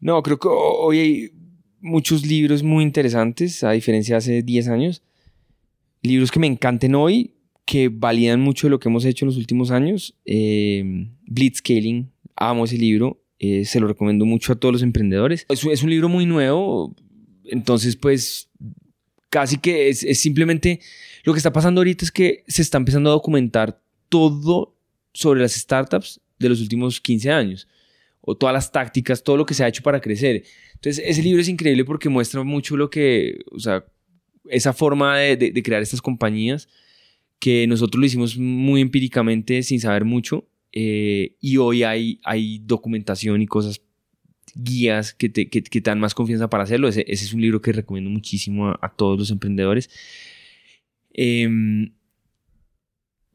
no, 0.01 0.23
creo 0.23 0.39
que 0.39 0.49
ho- 0.49 0.79
hoy 0.87 0.99
hay 0.99 1.31
muchos 1.81 2.25
libros 2.27 2.63
muy 2.63 2.83
interesantes, 2.85 3.63
a 3.63 3.73
diferencia 3.73 4.15
de 4.15 4.19
hace 4.19 4.43
10 4.43 4.69
años. 4.69 5.03
Libros 6.03 6.31
que 6.31 6.41
me 6.41 6.47
encanten 6.47 6.95
hoy, 6.95 7.35
que 7.67 7.89
validan 7.89 8.41
mucho 8.41 8.67
de 8.67 8.71
lo 8.71 8.81
que 8.81 8.89
hemos 8.89 9.05
hecho 9.05 9.25
en 9.25 9.29
los 9.29 9.37
últimos 9.37 9.71
años. 9.71 10.15
Em, 10.25 11.11
Blitzscaling, 11.27 12.11
amo 12.37 12.65
ese 12.65 12.79
libro, 12.79 13.23
eh, 13.39 13.65
se 13.65 13.81
lo 13.81 13.87
recomiendo 13.87 14.25
mucho 14.25 14.53
a 14.53 14.57
todos 14.57 14.73
los 14.73 14.83
emprendedores. 14.83 15.45
Es 15.49 15.83
un 15.83 15.91
libro 15.91 16.09
muy 16.09 16.25
nuevo, 16.27 16.97
entonces 17.45 17.97
pues 17.97 18.49
casi 19.33 19.57
que 19.57 19.89
es, 19.89 20.01
simplemente 20.21 20.79
lo 21.25 21.33
que 21.33 21.39
está 21.39 21.53
pasando 21.53 21.81
ahorita 21.81 22.05
es 22.05 22.13
que 22.13 22.45
se 22.47 22.61
está 22.61 22.77
empezando 22.77 23.09
a 23.09 23.15
documentar 23.15 23.81
todo 24.11 24.77
sobre 25.15 25.41
las 25.41 25.53
startups 25.53 26.21
de 26.39 26.51
los 26.51 26.61
últimos 26.61 27.01
15 27.01 27.31
años 27.33 27.67
o 28.21 28.37
todas 28.37 28.53
las 28.53 28.71
tácticas, 28.71 29.25
todo 29.25 29.37
lo 29.37 29.47
que 29.47 29.55
se 29.55 29.65
ha 29.65 29.69
hecho 29.69 29.83
para 29.83 30.01
crecer. 30.01 30.45
Entonces, 30.75 31.03
ese 31.05 31.23
libro 31.23 31.41
es 31.41 31.49
increíble 31.49 31.85
porque 31.85 32.09
muestra 32.09 32.43
mucho 32.43 32.77
lo 32.77 32.91
que, 32.91 33.41
o 33.51 33.59
sea, 33.59 33.85
esa 34.51 34.73
forma 34.73 35.17
de 35.17 35.63
crear 35.65 35.83
estas 35.83 36.03
compañías 36.03 36.69
que 37.43 37.67
nosotros 37.67 37.99
lo 37.99 38.07
hicimos 38.07 38.39
muy 38.39 38.81
empíricamente 38.81 39.65
sin 39.65 39.81
saber 39.81 40.05
mucho 40.05 40.47
eh, 40.71 41.35
y 41.41 41.57
hoy 41.57 41.83
hay, 41.83 42.21
hay 42.23 42.61
documentación 42.61 43.43
y 43.43 43.49
cosas, 43.49 43.83
guías 44.55 45.15
que 45.15 45.29
te, 45.29 45.49
que, 45.49 45.63
que 45.63 45.81
te 45.81 45.91
dan 45.91 46.01
más 46.01 46.15
confianza 46.15 46.49
para 46.49 46.65
hacerlo. 46.65 46.89
Ese, 46.89 47.05
ese 47.09 47.25
es 47.25 47.33
un 47.33 47.41
libro 47.41 47.61
que 47.61 47.73
recomiendo 47.73 48.11
muchísimo 48.11 48.69
a, 48.69 48.79
a 48.83 48.89
todos 48.91 49.19
los 49.19 49.31
emprendedores. 49.31 49.91
Em, 51.15 51.93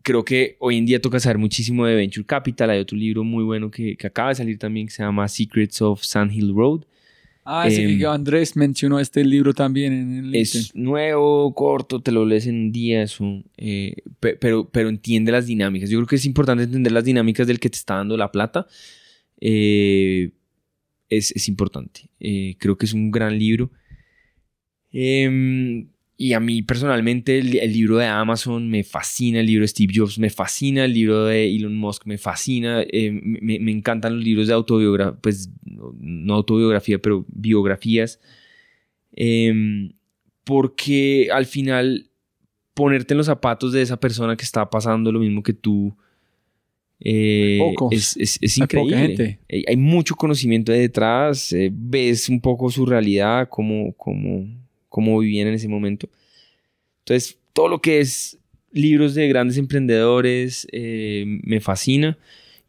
creo 0.04 0.24
que 0.24 0.56
hoy 0.60 0.78
en 0.78 0.86
día 0.86 1.02
toca 1.02 1.20
saber 1.20 1.38
muchísimo 1.38 1.86
de 1.86 1.96
Venture 1.96 2.26
Capital. 2.26 2.70
Hay 2.70 2.80
otro 2.80 2.98
libro 2.98 3.24
muy 3.24 3.44
bueno 3.44 3.70
que, 3.70 3.98
que 3.98 4.08
acaba 4.08 4.30
de 4.30 4.36
salir 4.36 4.58
también 4.58 4.88
que 4.88 4.94
se 4.94 5.04
llama 5.04 5.28
Secrets 5.28 5.82
of 5.82 6.04
Sand 6.04 6.32
Hill 6.32 6.54
Road. 6.56 6.82
Ah, 7.50 7.70
sí, 7.70 7.82
Em, 7.82 8.00
que 8.00 8.06
Andrés 8.06 8.56
mencionó 8.58 9.00
este 9.00 9.24
libro 9.24 9.54
también 9.54 9.94
en 9.94 10.26
el 10.26 10.36
Es 10.36 10.76
nuevo, 10.76 11.54
corto, 11.56 12.02
te 12.02 12.12
lo 12.12 12.26
lees 12.26 12.46
en 12.46 12.56
un 12.56 12.72
día, 12.74 13.04
eso, 13.04 13.42
eh, 13.56 13.96
pe- 14.20 14.36
pero, 14.36 14.68
pero 14.70 14.90
entiende 14.90 15.32
las 15.32 15.46
dinámicas. 15.46 15.90
Yo 15.90 15.98
creo 16.00 16.08
que 16.08 16.18
es 16.18 16.26
importante 16.26 16.64
entender 16.64 16.92
las 16.92 17.06
dinámicas 17.06 17.48
del 17.48 17.60
que 17.62 17.70
te 17.70 17.78
está 17.78 17.96
dando 17.96 18.18
la 18.18 18.32
plata. 18.34 18.68
Eh, 19.40 20.32
es, 21.10 21.32
es 21.32 21.48
importante. 21.48 22.10
Eh, 22.20 22.56
creo 22.60 22.78
que 22.78 22.86
es 22.86 22.94
un 22.94 23.12
gran 23.12 23.38
libro. 23.38 23.72
Em, 24.92 25.90
y 26.18 26.34
a 26.34 26.40
mí 26.40 26.64
personalmente 26.64 27.38
el, 27.40 27.74
libro 27.74 27.98
de 27.98 28.06
Amazon 28.06 28.70
me 28.70 28.84
fascina, 28.84 29.40
el 29.40 29.46
libro 29.46 29.62
de 29.62 29.68
Steve 29.68 29.94
Jobs 29.96 30.18
me 30.18 30.30
fascina, 30.30 30.86
el 30.86 30.94
libro 30.94 31.26
de 31.26 31.56
Elon 31.56 31.78
Musk 31.78 32.06
me 32.06 32.18
fascina, 32.18 32.84
eh, 32.92 33.12
me, 33.12 33.72
encantan 33.72 34.16
los 34.16 34.24
libros 34.24 34.48
de 34.48 34.54
autobiografía, 34.54 35.20
pues 35.22 35.52
no, 35.64 35.96
no 36.00 36.34
autobiografía, 36.34 37.00
pero 37.00 37.26
biografías, 37.28 38.20
Em, 39.20 39.94
porque 40.44 41.30
al 41.34 41.48
final 41.48 42.12
ponerte 42.76 43.16
en 43.16 43.18
los 43.18 43.26
zapatos 43.26 43.74
de 43.74 43.82
esa 43.82 44.00
persona 44.00 44.38
que 44.38 44.46
está 44.46 44.70
pasando 44.70 45.12
lo 45.12 45.20
mismo 45.20 45.42
que 45.42 45.54
tú 45.54 45.98
eh, 47.00 47.58
Pocos. 47.60 47.94
es, 47.94 48.18
es, 48.18 48.40
es 48.42 48.58
Hay 48.58 48.68
poca 48.68 48.80
increíble. 48.82 49.08
gente. 49.08 49.40
Hay, 49.50 49.66
hay 49.68 49.78
mucho 49.78 50.16
conocimiento 50.16 50.72
de 50.72 50.80
detrás, 50.80 51.54
eh, 51.54 51.70
ves 51.72 52.30
un 52.30 52.42
poco 52.42 52.70
su 52.70 52.86
realidad, 52.86 53.48
cómo, 53.50 53.94
cómo, 53.94 54.48
cómo 54.90 55.20
vivían 55.20 55.48
en 55.48 55.54
ese 55.54 55.68
momento. 55.68 56.10
Entonces, 57.00 57.38
todo 57.54 57.68
lo 57.68 57.82
que 57.82 58.00
es 58.00 58.38
libros 58.72 59.16
de 59.16 59.28
grandes 59.28 59.58
emprendedores 59.58 60.68
eh, 60.72 61.24
me 61.44 61.60
fascina. 61.60 62.18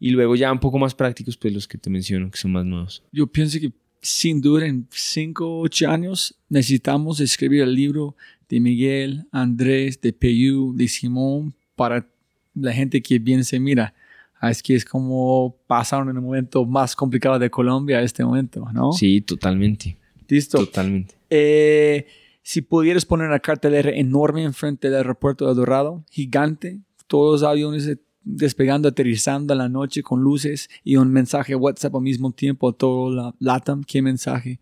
Y 0.01 0.11
luego 0.11 0.35
ya 0.35 0.51
un 0.51 0.59
poco 0.59 0.79
más 0.79 0.95
prácticos, 0.95 1.35
pues 1.35 1.53
los 1.53 1.67
que 1.67 1.77
te 1.77 1.89
menciono, 1.89 2.31
que 2.31 2.37
son 2.37 2.53
más 2.53 2.65
nuevos. 2.65 3.03
Yo 3.11 3.27
pienso 3.27 3.59
que 3.59 3.71
sin 4.01 4.39
duda 4.39 4.65
en 4.65 4.87
5 4.89 5.45
o 5.45 5.59
8 5.61 5.89
años 5.89 6.35
necesitamos 6.47 7.19
escribir 7.19 7.63
el 7.63 7.75
libro 7.75 8.15
de 8.47 8.61
Miguel, 8.61 9.25
Andrés, 9.31 9.99
de 9.99 10.13
Peyu, 10.13 10.73
de 10.73 10.87
Simón, 10.87 11.53
para 11.75 12.07
la 12.55 12.71
gente 12.71 13.01
que 13.01 13.19
viene 13.19 13.39
y 13.39 13.43
dice, 13.43 13.59
mira, 13.59 13.93
Es 14.41 14.63
que 14.63 14.75
es 14.75 14.85
como 14.85 15.57
pasaron 15.67 16.09
en 16.09 16.15
el 16.15 16.21
momento 16.21 16.65
más 16.65 16.95
complicado 16.95 17.37
de 17.39 17.49
Colombia 17.49 17.97
a 17.97 18.01
este 18.01 18.23
momento, 18.23 18.65
¿no? 18.73 18.93
Sí, 18.93 19.21
totalmente. 19.21 19.97
Listo. 20.27 20.59
Totalmente. 20.59 21.15
Eh, 21.29 22.07
si 22.41 22.61
pudieras 22.61 23.05
poner 23.05 23.27
una 23.27 23.39
cartelera 23.39 23.91
enorme 23.91 24.43
enfrente 24.43 24.89
del 24.89 24.97
aeropuerto 24.97 25.47
de 25.47 25.53
Dorado, 25.53 26.03
gigante, 26.09 26.79
todos 27.07 27.41
los 27.41 27.49
aviones 27.49 27.97
despegando, 28.23 28.87
aterrizando 28.87 29.53
en 29.53 29.57
la 29.59 29.69
noche 29.69 30.03
con 30.03 30.21
luces 30.21 30.69
y 30.83 30.95
un 30.95 31.11
mensaje 31.11 31.55
WhatsApp 31.55 31.95
al 31.95 32.01
mismo 32.01 32.31
tiempo 32.31 32.69
a 32.69 32.73
todo 32.73 33.11
la 33.13 33.35
LATAM, 33.39 33.83
¿qué 33.83 34.01
mensaje 34.01 34.59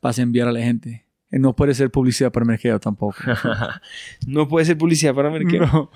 vas 0.00 0.18
a 0.18 0.22
enviar 0.22 0.48
a 0.48 0.52
la 0.52 0.60
gente? 0.60 1.04
Eh, 1.30 1.38
No 1.38 1.54
puede 1.54 1.74
ser 1.74 1.90
publicidad 1.90 2.32
para 2.32 2.46
mercado 2.46 2.80
tampoco. 2.80 3.16
no 4.26 4.48
puede 4.48 4.66
ser 4.66 4.78
publicidad 4.78 5.14
para 5.14 5.30
mercado. 5.30 5.64
No. 5.72 5.90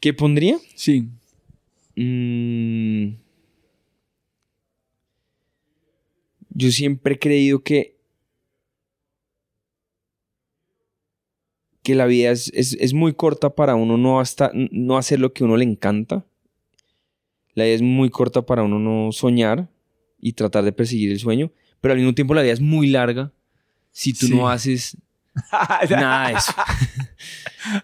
¿Qué 0.00 0.14
pondría? 0.14 0.56
Sí. 0.74 1.10
Mm. 2.02 3.16
Yo 6.50 6.70
siempre 6.70 7.14
he 7.14 7.18
creído 7.18 7.62
que 7.62 7.96
que 11.82 11.94
la 11.94 12.04
vida 12.06 12.30
es, 12.30 12.50
es- 12.54 12.74
es 12.78 12.92
muy 12.92 13.14
corta 13.14 13.54
para 13.54 13.74
uno 13.74 13.96
no, 13.96 14.20
hasta, 14.20 14.50
no 14.54 14.98
hacer 14.98 15.18
lo 15.18 15.32
que 15.32 15.44
uno 15.44 15.56
le 15.56 15.64
encanta. 15.64 16.26
La 17.54 17.64
vida 17.64 17.74
es 17.74 17.82
muy 17.82 18.10
corta 18.10 18.42
para 18.44 18.62
uno 18.62 18.78
no 18.78 19.12
soñar 19.12 19.70
y 20.20 20.34
tratar 20.34 20.62
de 20.64 20.72
perseguir 20.72 21.10
el 21.10 21.18
sueño, 21.18 21.50
pero 21.80 21.92
al 21.92 21.98
mismo 21.98 22.14
tiempo 22.14 22.34
la 22.34 22.42
vida 22.42 22.52
es 22.52 22.60
muy 22.60 22.86
larga 22.88 23.32
si 23.92 24.12
tú 24.12 24.26
Sí. 24.26 24.34
no 24.34 24.48
haces 24.50 24.98
nada 25.90 26.28
de 26.28 26.34
eso. 26.34 26.52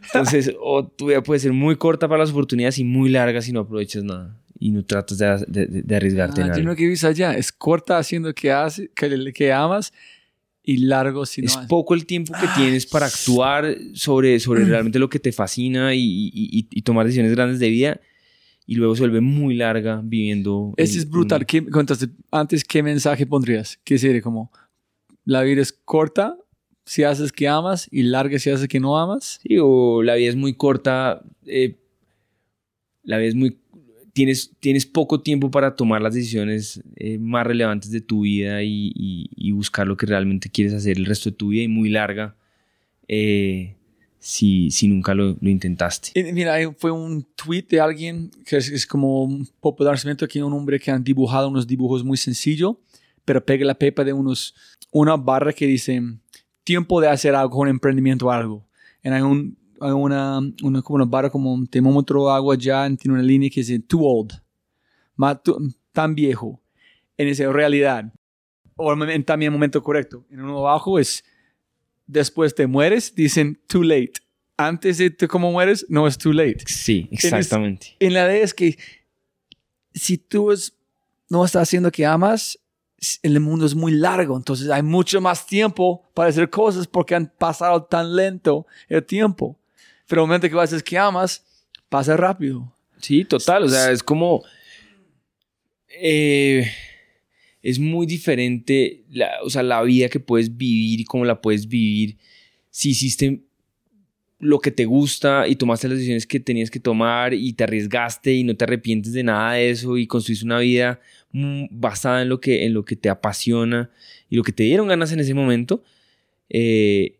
Entonces, 0.06 0.54
o 0.60 0.86
tu 0.86 1.06
vida 1.06 1.22
puede 1.22 1.40
ser 1.40 1.52
muy 1.52 1.76
corta 1.76 2.08
para 2.08 2.20
las 2.20 2.30
oportunidades 2.30 2.78
y 2.78 2.84
muy 2.84 3.10
larga 3.10 3.40
si 3.42 3.52
no 3.52 3.60
aprovechas 3.60 4.02
nada 4.02 4.36
y 4.58 4.70
no 4.70 4.84
tratas 4.84 5.18
de, 5.18 5.66
de- 5.66 5.82
de- 5.82 5.96
arriesgarte 5.96 6.42
Ah, 6.42 6.56
yo 6.56 6.64
no 6.64 6.74
que 6.74 6.86
visto 6.86 7.06
allá. 7.08 7.34
Es 7.34 7.52
corta 7.52 7.98
haciendo 7.98 8.34
que, 8.34 8.50
hace, 8.50 8.90
que, 8.94 9.32
que 9.34 9.52
amas 9.52 9.92
y 10.62 10.78
largo 10.78 11.26
si 11.26 11.42
no 11.42 11.46
es 11.48 11.56
poco 11.68 11.94
el 11.94 12.06
tiempo 12.06 12.32
que 12.40 12.48
tienes 12.56 12.86
para 12.86 13.06
actuar 13.06 13.76
sobre, 13.94 14.40
sobre 14.40 14.64
realmente 14.64 14.98
lo 14.98 15.08
que 15.08 15.18
te 15.20 15.30
fascina 15.30 15.94
y, 15.94 16.00
y- 16.00 16.30
y- 16.34 16.68
y 16.70 16.82
tomar 16.82 17.04
decisiones 17.06 17.32
grandes 17.32 17.58
de 17.60 17.68
vida 17.68 18.00
y 18.66 18.74
luego 18.74 18.96
se 18.96 19.02
vuelve 19.02 19.20
muy 19.20 19.54
larga 19.54 20.00
viviendo. 20.02 20.72
Ese 20.76 20.94
en 20.94 20.98
es 21.00 21.10
brutal. 21.10 21.42
un- 21.42 21.46
¿Qué, 21.46 21.58
entonces, 21.58 22.08
antes, 22.32 22.64
¿qué 22.64 22.82
mensaje 22.82 23.24
pondrías? 23.26 23.78
¿Qué 23.84 23.96
sería? 23.98 24.22
Como, 24.22 24.50
la 25.24 25.42
vida 25.42 25.60
es 25.62 25.72
corta 25.72 26.36
si 26.86 27.02
haces 27.02 27.32
que 27.32 27.46
amas 27.48 27.88
y 27.90 28.02
larga 28.04 28.38
si 28.38 28.48
haces 28.48 28.68
que 28.68 28.80
no 28.80 28.96
amas. 28.98 29.40
Sí, 29.42 29.56
o 29.60 30.02
la 30.02 30.14
vida 30.14 30.30
es 30.30 30.36
muy 30.36 30.54
corta. 30.54 31.20
eh, 31.44 31.76
la 33.02 33.18
vida 33.18 33.28
es 33.28 33.34
muy. 33.34 33.58
Tienes, 34.12 34.52
tienes 34.60 34.86
poco 34.86 35.20
tiempo 35.20 35.50
para 35.50 35.76
tomar 35.76 36.00
las 36.00 36.14
decisiones 36.14 36.82
eh, 36.96 37.18
más 37.18 37.46
relevantes 37.46 37.90
de 37.90 38.00
tu 38.00 38.22
vida 38.22 38.62
y, 38.62 38.90
y- 38.94 39.28
y 39.36 39.52
buscar 39.52 39.86
lo 39.86 39.98
que 39.98 40.06
realmente 40.06 40.48
quieres 40.48 40.72
hacer 40.72 40.96
el 40.96 41.04
resto 41.04 41.28
de 41.30 41.36
tu 41.36 41.48
vida 41.48 41.64
y 41.64 41.68
muy 41.68 41.90
larga 41.90 42.34
eh, 43.08 43.74
si, 44.18 44.70
si 44.70 44.88
nunca 44.88 45.14
lo, 45.14 45.36
lo 45.38 45.50
intentaste. 45.50 46.32
Mira, 46.32 46.54
fue 46.78 46.90
un 46.90 47.26
tweet 47.36 47.66
de 47.68 47.78
alguien 47.80 48.30
que 48.46 48.56
es, 48.56 48.70
es 48.70 48.86
como 48.86 49.22
un 49.22 49.46
popularizamiento 49.60 50.24
aquí, 50.24 50.40
un 50.40 50.54
hombre 50.54 50.80
que 50.80 50.90
han 50.90 51.04
dibujado 51.04 51.48
unos 51.50 51.66
dibujos 51.66 52.02
muy 52.02 52.16
sencillos, 52.16 52.76
pero 53.26 53.44
pega 53.44 53.66
la 53.66 53.74
pepa 53.74 54.02
de 54.02 54.14
unos, 54.14 54.54
una 54.90 55.16
barra 55.18 55.52
que 55.52 55.66
dice, 55.66 56.02
tiempo 56.66 57.00
de 57.00 57.08
hacer 57.08 57.34
algo, 57.34 57.60
un 57.60 57.68
emprendimiento 57.68 58.30
algo. 58.30 58.66
Hay, 59.02 59.22
un, 59.22 59.56
hay 59.80 59.92
una, 59.92 60.40
una, 60.62 60.82
como 60.82 60.96
una 60.96 61.04
barra, 61.04 61.30
como 61.30 61.54
un 61.54 61.66
termómetro 61.66 62.26
de 62.26 62.32
agua 62.32 62.56
ya, 62.56 62.86
tiene 62.96 63.14
una 63.14 63.22
línea 63.22 63.48
que 63.48 63.60
dice, 63.60 63.78
too 63.78 64.02
old, 64.04 64.32
más 65.14 65.38
tan 65.92 66.14
viejo. 66.14 66.60
En 67.16 67.28
esa 67.28 67.50
realidad. 67.50 68.12
O 68.76 68.92
momen- 68.94 69.24
también 69.24 69.50
el 69.52 69.56
momento 69.58 69.82
correcto. 69.82 70.26
En 70.30 70.40
uno 70.42 70.58
abajo 70.58 70.98
es, 70.98 71.24
después 72.06 72.54
te 72.54 72.66
mueres, 72.66 73.14
dicen, 73.14 73.58
too 73.68 73.82
late. 73.84 74.12
Antes 74.58 74.98
de 74.98 75.10
te 75.10 75.28
como 75.28 75.52
mueres, 75.52 75.86
no 75.88 76.06
es 76.06 76.18
too 76.18 76.32
late 76.32 76.58
Sí, 76.66 77.08
exactamente. 77.12 77.94
en 78.00 78.12
la 78.14 78.24
idea 78.26 78.42
es 78.42 78.52
que 78.54 78.76
si 79.94 80.18
tú 80.18 80.50
es- 80.52 80.74
no 81.30 81.44
estás 81.44 81.62
haciendo 81.62 81.90
que 81.90 82.04
amas, 82.04 82.58
el 83.22 83.40
mundo 83.40 83.66
es 83.66 83.74
muy 83.74 83.92
largo, 83.92 84.36
entonces 84.36 84.70
hay 84.70 84.82
mucho 84.82 85.20
más 85.20 85.46
tiempo 85.46 86.02
para 86.14 86.30
hacer 86.30 86.50
cosas 86.50 86.86
porque 86.86 87.14
han 87.14 87.32
pasado 87.38 87.84
tan 87.84 88.14
lento 88.14 88.66
el 88.88 89.04
tiempo. 89.04 89.58
Pero 90.06 90.22
el 90.22 90.28
momento 90.28 90.48
que 90.48 90.54
vas 90.54 90.72
a 90.72 90.80
que 90.80 90.96
amas, 90.96 91.44
pasa 91.88 92.16
rápido. 92.16 92.72
Sí, 92.98 93.24
total. 93.24 93.64
O 93.64 93.68
sea, 93.68 93.90
es 93.90 94.02
como. 94.02 94.42
eh, 95.88 96.70
es 97.62 97.80
muy 97.80 98.06
diferente 98.06 99.04
la, 99.10 99.30
o 99.42 99.50
sea, 99.50 99.64
la 99.64 99.82
vida 99.82 100.08
que 100.08 100.20
puedes 100.20 100.56
vivir 100.56 101.00
y 101.00 101.04
cómo 101.04 101.24
la 101.24 101.40
puedes 101.40 101.66
vivir 101.66 102.16
si 102.70 102.90
hiciste 102.90 103.42
lo 104.38 104.58
que 104.60 104.70
te 104.70 104.84
gusta 104.84 105.48
y 105.48 105.56
tomaste 105.56 105.88
las 105.88 105.96
decisiones 105.96 106.26
que 106.26 106.40
tenías 106.40 106.70
que 106.70 106.78
tomar 106.80 107.32
y 107.32 107.52
te 107.54 107.64
arriesgaste 107.64 108.34
y 108.34 108.44
no 108.44 108.54
te 108.56 108.64
arrepientes 108.64 109.12
de 109.14 109.22
nada 109.22 109.52
de 109.54 109.70
eso 109.70 109.96
y 109.96 110.06
construiste 110.06 110.44
una 110.44 110.58
vida 110.58 111.00
basada 111.70 112.22
en 112.22 112.28
lo 112.28 112.40
que, 112.40 112.64
en 112.66 112.74
lo 112.74 112.84
que 112.84 112.96
te 112.96 113.08
apasiona 113.08 113.90
y 114.28 114.36
lo 114.36 114.42
que 114.42 114.52
te 114.52 114.62
dieron 114.64 114.88
ganas 114.88 115.10
en 115.12 115.20
ese 115.20 115.32
momento, 115.34 115.82
eh, 116.50 117.16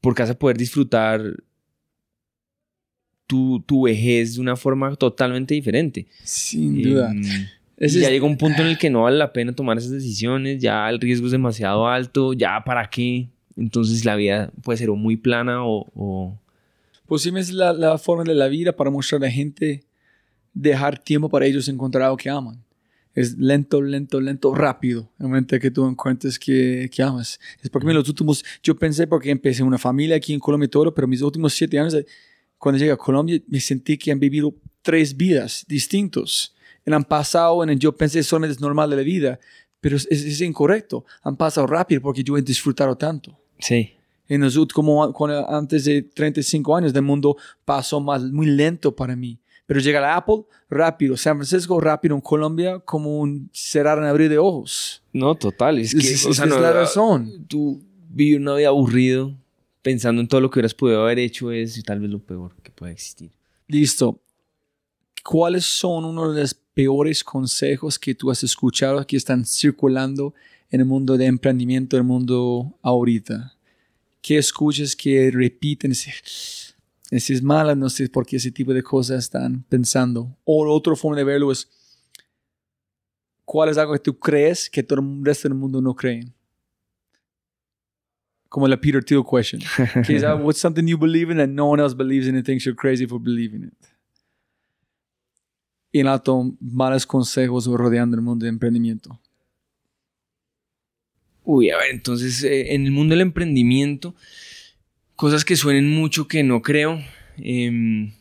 porque 0.00 0.22
vas 0.22 0.30
a 0.30 0.38
poder 0.38 0.56
disfrutar 0.56 1.20
tu, 3.26 3.60
tu 3.66 3.82
vejez 3.82 4.34
de 4.36 4.40
una 4.40 4.56
forma 4.56 4.94
totalmente 4.96 5.54
diferente. 5.54 6.06
Sin 6.24 6.82
Em, 6.86 7.22
Ese 7.76 7.98
y 7.98 8.00
ya 8.02 8.08
es- 8.08 8.12
llega 8.14 8.24
un 8.26 8.36
punto 8.38 8.62
en 8.62 8.68
el 8.68 8.78
que 8.78 8.90
no 8.90 9.02
vale 9.02 9.18
la 9.18 9.32
pena 9.32 9.52
tomar 9.54 9.78
esas 9.78 9.90
decisiones, 9.92 10.60
ya 10.60 10.88
el 10.88 10.98
riesgo 11.00 11.26
es 11.26 11.32
demasiado 11.32 11.86
alto, 11.86 12.32
ya 12.32 12.62
para 12.64 12.88
qué. 12.90 13.28
Entonces 13.56 14.04
la 14.04 14.16
vida 14.16 14.50
puede 14.62 14.78
ser 14.78 14.90
o 14.90 14.96
muy 14.96 15.16
plana 15.16 15.64
o... 15.64 15.86
o- 15.94 16.38
Pues 17.08 17.22
sí, 17.22 17.32
es 17.34 17.50
la, 17.52 17.72
la 17.72 17.98
forma 17.98 18.22
de 18.22 18.34
la 18.34 18.46
vida 18.48 18.76
para 18.76 18.90
mostrar 18.90 19.20
a 19.22 19.24
la 19.26 19.30
gente, 19.30 19.82
dejar 20.52 20.98
tiempo 21.02 21.28
para 21.28 21.46
ellos 21.46 21.66
encontrar 21.68 22.04
algo 22.04 22.16
que 22.18 22.28
aman. 22.30 22.62
Es 23.14 23.36
lento, 23.38 23.80
lento, 23.82 24.20
lento, 24.20 24.54
rápido. 24.54 25.10
El 25.18 25.26
momento 25.26 25.58
que 25.58 25.70
tú 25.70 25.88
encuentres 25.88 26.38
que, 26.38 26.88
que 26.94 27.02
amas. 27.02 27.40
Es 27.62 27.70
porque 27.70 27.86
mira, 27.86 27.98
los 27.98 28.08
últimos, 28.08 28.44
yo 28.62 28.76
pensé 28.76 29.06
porque 29.06 29.30
empecé 29.30 29.62
una 29.62 29.78
familia 29.78 30.16
aquí 30.16 30.34
en 30.34 30.38
Colombia 30.38 30.66
y 30.66 30.68
todo, 30.68 30.94
pero 30.94 31.08
mis 31.08 31.22
últimos 31.22 31.54
siete 31.54 31.78
años, 31.78 31.94
eh, 31.94 32.06
cuando 32.58 32.78
llegué 32.78 32.92
a 32.92 32.96
Colombia, 32.96 33.40
me 33.48 33.58
sentí 33.58 33.96
que 33.96 34.12
han 34.12 34.20
vivido 34.20 34.54
tres 34.82 35.16
vidas 35.16 35.64
distintos. 35.66 36.54
Y 36.86 36.92
han 36.92 37.04
pasado, 37.04 37.62
en 37.64 37.70
el, 37.70 37.78
yo 37.78 37.96
pensé 37.96 38.22
solamente 38.22 38.52
es 38.52 38.60
normal 38.60 38.90
de 38.90 38.96
la 38.96 39.02
vida, 39.02 39.40
pero 39.80 39.96
es- 39.96 40.06
es 40.10 40.40
incorrecto. 40.42 41.04
Han 41.22 41.36
pasado 41.36 41.66
rápido 41.66 42.02
porque 42.02 42.22
yo 42.22 42.36
he 42.36 42.42
disfrutado 42.42 42.96
tanto. 42.96 43.36
Sí, 43.58 43.92
En 44.28 44.42
los 44.42 44.56
a- 44.56 45.12
cuando 45.12 45.48
antes 45.50 45.84
de 45.84 46.02
35 46.02 46.76
años 46.76 46.92
del 46.92 47.02
mundo 47.02 47.36
pasó 47.64 48.00
más 48.00 48.22
muy 48.24 48.46
lento 48.46 48.94
para 48.94 49.16
mí. 49.16 49.38
Pero 49.66 49.80
llega 49.80 50.00
a 50.14 50.16
Apple 50.16 50.44
rápido, 50.70 51.16
San 51.16 51.36
Francisco 51.36 51.78
rápido, 51.80 52.14
en 52.14 52.20
Colombia 52.20 52.78
como 52.80 53.18
un 53.20 53.50
cerrar 53.52 53.98
en 53.98 54.04
abrir 54.04 54.30
de 54.30 54.38
ojos. 54.38 55.02
no, 55.12 55.34
total. 55.34 55.78
Es 55.78 55.92
que, 55.94 55.98
Es- 56.00 56.24
o 56.26 56.32
sea, 56.32 56.44
es 56.46 56.50
no, 56.50 56.60
la 56.60 56.72
razón. 56.72 57.44
Tú 57.48 57.82
vivir 58.10 58.40
una 58.40 58.54
vida 58.54 58.68
aburrido 58.68 59.34
pensando 59.82 60.20
en 60.20 60.28
todo 60.28 60.40
lo 60.40 60.50
que 60.50 60.58
hubieras 60.58 60.74
podido 60.74 61.02
haber 61.02 61.18
hecho 61.18 61.50
es 61.52 61.82
tal 61.84 62.00
vez 62.00 62.10
lo 62.10 62.18
peor 62.18 62.54
que 62.62 62.70
puede 62.70 62.92
existir. 62.92 63.30
Listo. 63.66 64.20
¿Cuáles 65.24 65.64
son 65.66 66.04
uno 66.06 66.32
de 66.32 66.40
los 66.42 66.54
peores 66.54 67.22
consejos 67.22 67.98
que 67.98 68.14
tú 68.14 68.30
has 68.30 68.42
escuchado 68.44 69.04
que 69.06 69.16
están 69.16 69.44
circulando 69.44 70.32
en 70.70 70.80
el 70.80 70.86
mundo 70.86 71.16
de 71.18 71.26
emprendimiento, 71.26 71.96
en 71.96 72.02
el 72.02 72.06
mundo 72.06 72.74
ahorita? 72.82 73.52
¿Qué 74.20 74.38
escuchas 74.38 74.94
que 74.96 75.30
repiten? 75.30 75.92
Ese 75.92 76.12
ese 77.10 77.32
es 77.32 77.42
mala, 77.42 77.74
no 77.74 77.88
sé 77.88 78.08
por 78.08 78.26
qué 78.26 78.36
ese 78.36 78.50
tipo 78.50 78.74
de 78.74 78.82
cosas 78.82 79.24
están 79.24 79.64
pensando. 79.68 80.36
O 80.44 80.66
otra 80.68 80.94
forma 80.94 81.16
de 81.16 81.24
verlo 81.24 81.50
es, 81.50 81.68
¿cuál 83.44 83.70
es 83.70 83.78
algo 83.78 83.94
que 83.94 83.98
tú 83.98 84.18
crees 84.18 84.68
que 84.68 84.82
todo 84.82 85.00
el 85.00 85.24
resto 85.24 85.48
del 85.48 85.56
mundo 85.56 85.80
no 85.80 85.94
cree? 85.94 86.26
Como 88.50 88.68
la 88.68 88.78
Peter 88.78 89.02
Thiel 89.02 89.22
question. 89.24 89.62
Que 90.06 90.16
es, 90.16 90.24
ah, 90.24 90.34
what's 90.34 90.60
something 90.60 90.86
you 90.86 90.98
believe 90.98 91.30
in 91.30 91.38
that 91.38 91.48
no 91.48 91.66
one 91.66 91.82
else 91.82 91.94
believes 91.94 92.26
in 92.26 92.34
and 92.34 92.44
thinks 92.44 92.64
you're 92.64 92.76
crazy 92.76 93.06
for 93.06 93.18
believing 93.18 93.64
it? 93.64 93.74
Y 95.90 96.00
en 96.00 96.06
alto, 96.06 96.54
malos 96.60 97.06
consejos 97.06 97.66
rodeando 97.66 98.16
el 98.16 98.22
mundo 98.22 98.44
de 98.44 98.50
emprendimiento. 98.50 99.18
Uy, 101.50 101.70
a 101.70 101.78
ver, 101.78 101.90
entonces 101.92 102.42
eh, 102.44 102.74
en 102.74 102.84
el 102.84 102.90
mundo 102.92 103.14
del 103.14 103.22
emprendimiento, 103.22 104.14
cosas 105.16 105.44
que 105.44 105.56
suenen 105.56 105.90
mucho 105.90 106.28
que 106.28 106.42
no 106.42 106.62
creo. 106.62 107.00
em, 107.38 108.12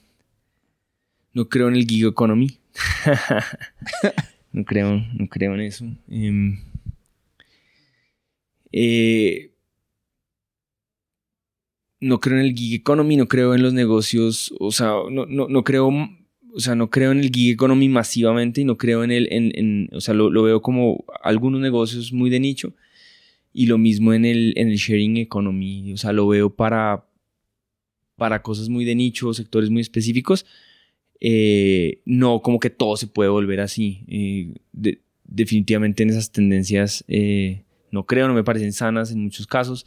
no 1.34 1.48
creo 1.48 1.68
en 1.70 1.76
el 1.76 1.86
gig 1.88 2.06
economy. 2.06 2.58
no 4.52 4.64
creo, 4.66 5.04
no 5.14 5.28
creo 5.28 5.54
en 5.56 5.62
eso. 5.62 5.86
Em, 6.10 6.58
eh, 8.72 9.52
no 12.00 12.20
creo 12.20 12.38
en 12.40 12.46
el 12.46 12.54
gig 12.56 12.76
economy, 12.76 13.16
no 13.18 13.28
creo 13.28 13.56
en 13.56 13.64
los 13.64 13.74
negocios, 13.74 14.54
o 14.60 14.72
sea, 14.72 14.94
no, 15.12 15.26
no, 15.26 15.48
no 15.48 15.64
creo 15.64 15.90
o 16.54 16.60
sea, 16.60 16.74
no 16.76 16.90
creo 16.90 17.12
en 17.12 17.20
el 17.20 17.30
gig 17.32 17.54
economy 17.54 17.88
masivamente 17.90 18.62
y 18.62 18.66
no 18.66 18.78
creo 18.78 19.04
en 19.04 19.12
el, 19.12 19.32
en, 19.32 19.52
en- 19.56 19.90
o 19.94 20.02
sea, 20.02 20.14
lo, 20.16 20.30
lo 20.32 20.42
veo 20.44 20.62
como 20.62 21.06
algunos 21.24 21.62
negocios 21.62 22.12
muy 22.14 22.30
de 22.32 22.40
nicho 22.40 22.74
y 23.54 23.66
lo 23.66 23.78
mismo 23.78 24.14
en 24.14 24.26
el, 24.26 24.54
en 24.58 24.70
el 24.70 24.76
sharing 24.78 25.18
economy, 25.18 25.94
o 25.94 25.98
sea, 25.98 26.14
lo 26.14 26.28
veo 26.28 26.50
para, 26.56 27.06
para 28.16 28.42
cosas 28.42 28.70
muy 28.70 28.86
de 28.86 28.96
nicho, 28.96 29.34
sectores 29.34 29.70
muy 29.70 29.82
específicos, 29.82 30.46
eh, 31.20 32.02
no 32.06 32.42
como 32.42 32.60
que 32.60 32.70
todo 32.70 32.96
se 32.98 33.08
puede 33.08 33.30
volver 33.30 33.60
así. 33.62 34.04
Eh, 34.08 34.54
de- 34.74 35.02
definitivamente 35.26 36.04
en 36.04 36.10
esas 36.12 36.32
tendencias 36.32 37.04
eh, 37.08 37.64
no 37.92 38.06
creo, 38.06 38.28
no 38.28 38.34
me 38.34 38.44
parecen 38.44 38.72
sanas 38.74 39.12
en 39.12 39.24
muchos 39.24 39.48
casos. 39.48 39.86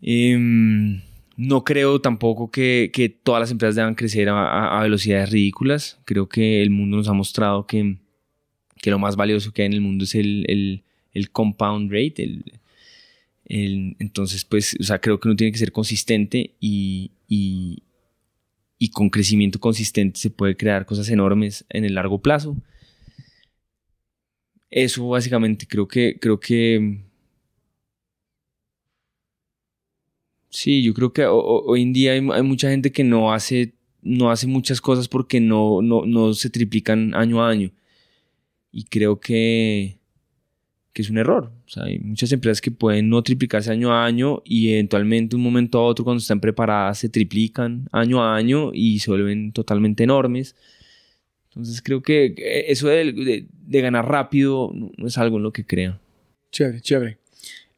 Em, 0.00 1.00
no 1.36 1.64
creo 1.64 2.00
tampoco 2.00 2.50
que, 2.50 2.90
que 2.92 3.08
todas 3.08 3.40
las 3.40 3.50
empresas 3.50 3.74
deban 3.76 3.94
crecer 3.94 4.28
a, 4.30 4.80
velocidades 4.82 5.30
ridículas. 5.30 5.98
Creo 6.04 6.28
que 6.28 6.62
el 6.62 6.70
mundo 6.70 6.96
nos 6.96 7.08
ha 7.08 7.12
mostrado 7.12 7.66
que, 7.66 7.96
que 8.80 8.90
lo 8.90 8.98
más 8.98 9.16
valioso 9.16 9.52
que 9.52 9.62
hay 9.62 9.66
en 9.66 9.72
el 9.74 9.80
mundo 9.80 10.04
es 10.04 10.14
el- 10.14 10.82
el 11.14 11.30
compound 11.30 11.90
rate. 11.92 12.22
el- 12.24 12.44
el- 13.46 13.96
entonces, 13.98 14.44
pues, 14.44 14.76
o 14.80 14.82
sea, 14.84 15.00
creo 15.00 15.20
que 15.20 15.28
uno 15.28 15.36
tiene 15.36 15.52
que 15.52 15.58
ser 15.58 15.72
consistente 15.72 16.54
y, 16.60 17.10
y- 17.28 17.82
y 18.78 18.90
con 18.90 19.10
crecimiento 19.10 19.60
consistente 19.60 20.20
se 20.20 20.30
puede 20.30 20.56
crear 20.56 20.86
cosas 20.86 21.08
enormes 21.10 21.64
en 21.70 21.84
el 21.84 21.94
largo 21.94 22.20
plazo. 22.20 22.56
Eso 24.70 25.08
básicamente 25.08 25.66
creo 25.66 25.88
que, 25.88 26.18
creo 26.20 26.38
que 26.38 27.00
Sí, 30.50 30.82
yo 30.82 30.94
creo 30.94 31.12
que 31.12 31.24
ho- 31.26 31.36
ho- 31.38 31.64
hoy 31.66 31.82
en 31.82 31.92
día 31.92 32.12
hay 32.12 32.20
mucha 32.42 32.70
gente 32.70 32.92
que 32.92 33.02
no 33.04 33.32
hace, 33.32 33.74
no 34.02 34.30
hace 34.30 34.46
muchas 34.46 34.80
cosas 34.80 35.08
porque 35.08 35.40
no, 35.40 35.82
no, 35.82 36.04
no 36.06 36.32
se 36.34 36.50
triplican 36.50 37.14
año 37.14 37.42
a 37.42 37.48
año. 37.50 37.72
Y 38.72 38.84
creo 38.84 39.20
que, 39.20 39.98
que 40.94 41.02
es 41.02 41.10
un 41.10 41.18
error. 41.18 41.52
O 41.66 41.68
sea, 41.68 41.82
hay 41.84 41.98
muchas 41.98 42.32
empresas 42.32 42.62
que 42.62 42.70
pueden 42.70 43.10
no 43.10 43.22
triplicarse 43.22 43.70
año 43.70 43.92
a 43.92 44.06
año 44.06 44.40
y 44.44 44.72
eventualmente 44.72 45.36
un 45.36 45.42
momento 45.42 45.78
a 45.78 45.84
otro 45.84 46.04
cuando 46.04 46.20
están 46.20 46.40
preparadas 46.40 46.98
se 46.98 47.08
triplican 47.10 47.88
año 47.92 48.22
a 48.22 48.34
año 48.36 48.70
y 48.72 49.00
se 49.00 49.10
vuelven 49.10 49.52
totalmente 49.52 50.04
enormes. 50.04 50.54
Entonces 51.48 51.82
creo 51.82 52.00
que 52.02 52.34
eso 52.68 52.88
de, 52.88 53.12
de- 53.12 53.46
de 53.50 53.80
ganar 53.80 54.08
rápido 54.08 54.70
no, 54.72 54.90
es 55.06 55.18
algo 55.18 55.36
en 55.38 55.42
lo 55.42 55.52
que 55.52 55.66
creo. 55.66 55.98
Chévere, 56.52 56.80
chévere. 56.80 57.18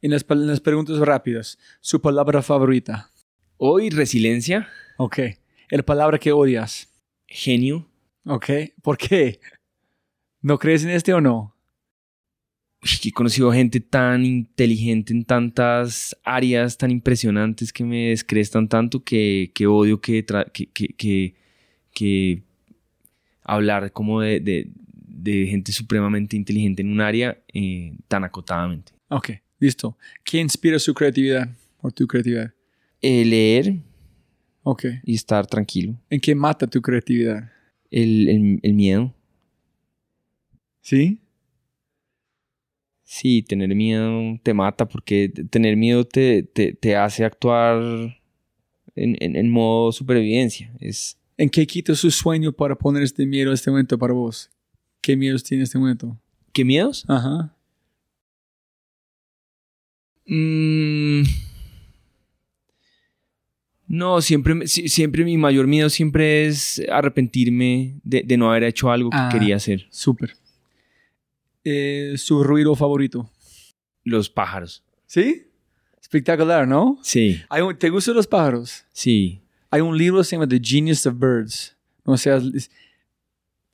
En 0.02 0.10
las, 0.10 0.24
en 0.28 0.46
las 0.46 0.60
preguntas 0.60 0.98
rápidas, 0.98 1.58
su 1.80 2.00
palabra 2.00 2.42
favorita. 2.42 3.10
Hoy 3.56 3.88
resiliencia, 3.90 4.68
Ok. 4.98 5.18
El 5.70 5.82
palabra 5.84 6.18
que 6.18 6.32
odias. 6.32 6.88
genio, 7.26 7.88
Ok. 8.26 8.50
¿Por 8.82 8.98
qué? 8.98 9.40
¿No 10.42 10.58
crees 10.58 10.84
en 10.84 10.90
este 10.90 11.12
o 11.14 11.20
no? 11.20 11.55
He 13.04 13.12
conocido 13.12 13.52
gente 13.52 13.80
tan 13.80 14.24
inteligente 14.24 15.12
en 15.12 15.24
tantas 15.24 16.16
áreas 16.24 16.76
tan 16.78 16.90
impresionantes 16.90 17.72
que 17.72 17.84
me 17.84 18.08
descrestan 18.08 18.68
tanto 18.68 19.02
que, 19.02 19.50
que 19.54 19.66
odio 19.66 20.00
que, 20.00 20.24
tra- 20.24 20.50
que, 20.52 20.66
que, 20.66 20.88
que- 20.88 21.34
que 21.92 22.42
hablar 23.42 23.92
como 23.92 24.20
de, 24.20 24.40
de- 24.40 24.70
de 24.92 25.46
gente 25.46 25.72
supremamente 25.72 26.36
inteligente 26.36 26.82
en 26.82 26.90
un 26.92 27.00
área 27.00 27.38
eh, 27.52 27.96
tan 28.08 28.22
acotadamente. 28.24 28.92
Ok, 29.08 29.30
listo. 29.58 29.96
¿Qué 30.24 30.38
inspira 30.38 30.78
su 30.78 30.92
creatividad 30.94 31.48
o 31.80 31.90
tu 31.90 32.06
creatividad? 32.06 32.52
Eh, 33.02 33.24
leer 33.24 33.76
Ok. 34.62 34.84
y 35.04 35.14
estar 35.14 35.46
tranquilo. 35.46 35.94
¿En 36.10 36.20
qué 36.20 36.34
mata 36.34 36.66
tu 36.66 36.80
creatividad? 36.82 37.50
El, 37.90 38.28
el- 38.28 38.60
el 38.62 38.74
miedo. 38.74 39.14
¿Sí? 40.80 41.18
Sí, 43.08 43.42
tener 43.42 43.72
miedo 43.76 44.36
te 44.42 44.52
mata 44.52 44.86
porque 44.88 45.28
tener 45.48 45.76
miedo 45.76 46.04
te, 46.04 46.42
te, 46.42 46.72
te 46.72 46.96
hace 46.96 47.24
actuar 47.24 47.80
en, 48.96 49.16
en- 49.20 49.36
en 49.36 49.48
modo 49.50 49.92
supervivencia. 49.92 50.72
Es, 50.80 51.16
¿En 51.38 51.48
qué 51.48 51.66
quita 51.68 51.94
su 51.94 52.10
sueño 52.10 52.50
para 52.52 52.74
poner 52.74 53.04
este 53.04 53.24
miedo 53.24 53.50
en 53.50 53.54
este 53.54 53.70
momento 53.70 53.96
para 53.96 54.12
vos? 54.12 54.50
¿Qué 55.00 55.16
miedos 55.16 55.44
tiene 55.44 55.62
este 55.62 55.78
momento? 55.78 56.18
¿Qué 56.52 56.64
miedos? 56.64 57.04
Ajá. 57.06 57.54
Mm, 60.26 61.22
no, 63.86 64.20
siempre, 64.20 64.66
siempre 64.66 65.24
mi 65.24 65.36
mayor 65.38 65.68
miedo 65.68 65.88
siempre 65.90 66.46
es 66.46 66.82
arrepentirme 66.90 68.00
de, 68.02 68.22
de 68.24 68.36
no 68.36 68.50
haber 68.50 68.64
hecho 68.64 68.90
algo 68.90 69.10
que 69.10 69.16
Ah. 69.16 69.28
quería 69.30 69.54
hacer. 69.56 69.86
Súper. 69.90 70.32
Eh, 71.68 72.14
su 72.16 72.44
ruido 72.44 72.74
favorito. 72.76 73.28
Los 74.04 74.30
pájaros. 74.30 74.84
¿Sí? 75.06 75.46
Espectacular, 76.00 76.68
¿no? 76.68 76.98
Sí, 77.02 77.40
Hay 77.48 77.62
un- 77.62 77.76
¿Te 77.76 77.90
gustan 77.90 78.14
los 78.14 78.26
pájaros? 78.28 78.84
sí. 78.92 79.40
Hay 79.68 79.80
un 79.80 79.98
libro 79.98 80.18
que 80.20 80.24
se 80.24 80.36
llama 80.36 80.46
The 80.46 80.60
Genius 80.62 81.04
of 81.06 81.18
Birds. 81.18 81.76
No 82.04 82.16
sé, 82.16 82.34
es 82.54 82.70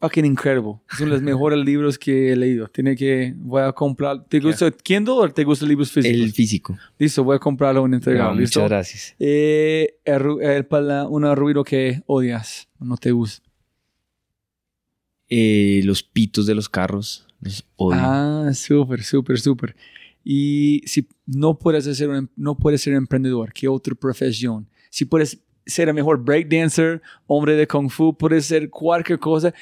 fucking 0.01 0.25
incredible. 0.25 0.81
Es 0.91 0.99
uno 1.01 1.11
de 1.11 1.17
los 1.17 1.23
mejores 1.23 1.63
libros 1.65 1.99
que 1.99 2.33
he 2.33 2.37
leído. 2.37 2.67
Tiene 2.69 2.97
que, 2.97 3.35
voy 3.37 3.61
a 3.63 3.73
comprar. 3.73 4.25
¿Te 4.25 4.41
gusta 4.41 4.71
Kindle 4.71 5.13
o 5.13 5.29
te 5.31 5.45
gustan 5.45 5.69
libros 5.69 5.93
físicos? 5.93 6.19
El 6.19 6.33
físico. 6.33 6.79
Listo, 6.99 7.23
voy 7.23 7.37
a 7.37 7.39
comprarlo 7.39 7.85
en 7.85 7.93
entregado. 7.95 8.33
No, 8.35 8.41
¿Listo? 8.41 8.61
muchas 8.61 8.71
gracias. 8.71 9.15
Eh, 9.19 9.99
el, 10.07 10.23
el 10.41 10.65
pala- 10.65 11.07
un 11.07 11.37
ruido 11.37 11.63
que 11.63 12.03
odias, 12.07 12.67
no 12.81 12.97
te 12.97 13.13
gusta. 13.13 13.47
Eh, 15.29 15.83
los 15.85 16.03
pitos 16.03 16.47
de 16.47 16.55
los 16.55 16.69
carros. 16.71 17.27
Odio. 17.77 18.01
Ah, 18.01 18.51
súper, 18.55 19.03
súper, 19.03 19.39
súper. 19.41 19.77
Y 20.25 20.83
si 20.87 21.07
no 21.27 21.59
puedes, 21.59 21.87
hacer 21.87 22.09
un, 22.09 22.17
em, 22.17 22.29
no 22.37 22.57
puedes 22.57 22.81
ser 22.83 22.95
emprendedor, 22.95 23.53
¿qué 23.53 23.67
otra 23.69 23.95
profesión? 23.95 24.69
Si 24.91 25.05
puedes 25.05 25.39
ser 25.67 25.89
el 25.89 25.95
mejor 25.95 26.23
breakdancer, 26.23 27.03
hombre 27.27 27.55
de 27.57 27.67
kung 27.67 27.89
fu, 27.91 28.17
puedes 28.17 28.45
ser 28.47 28.71
cualquier 28.71 29.19
cosa 29.19 29.53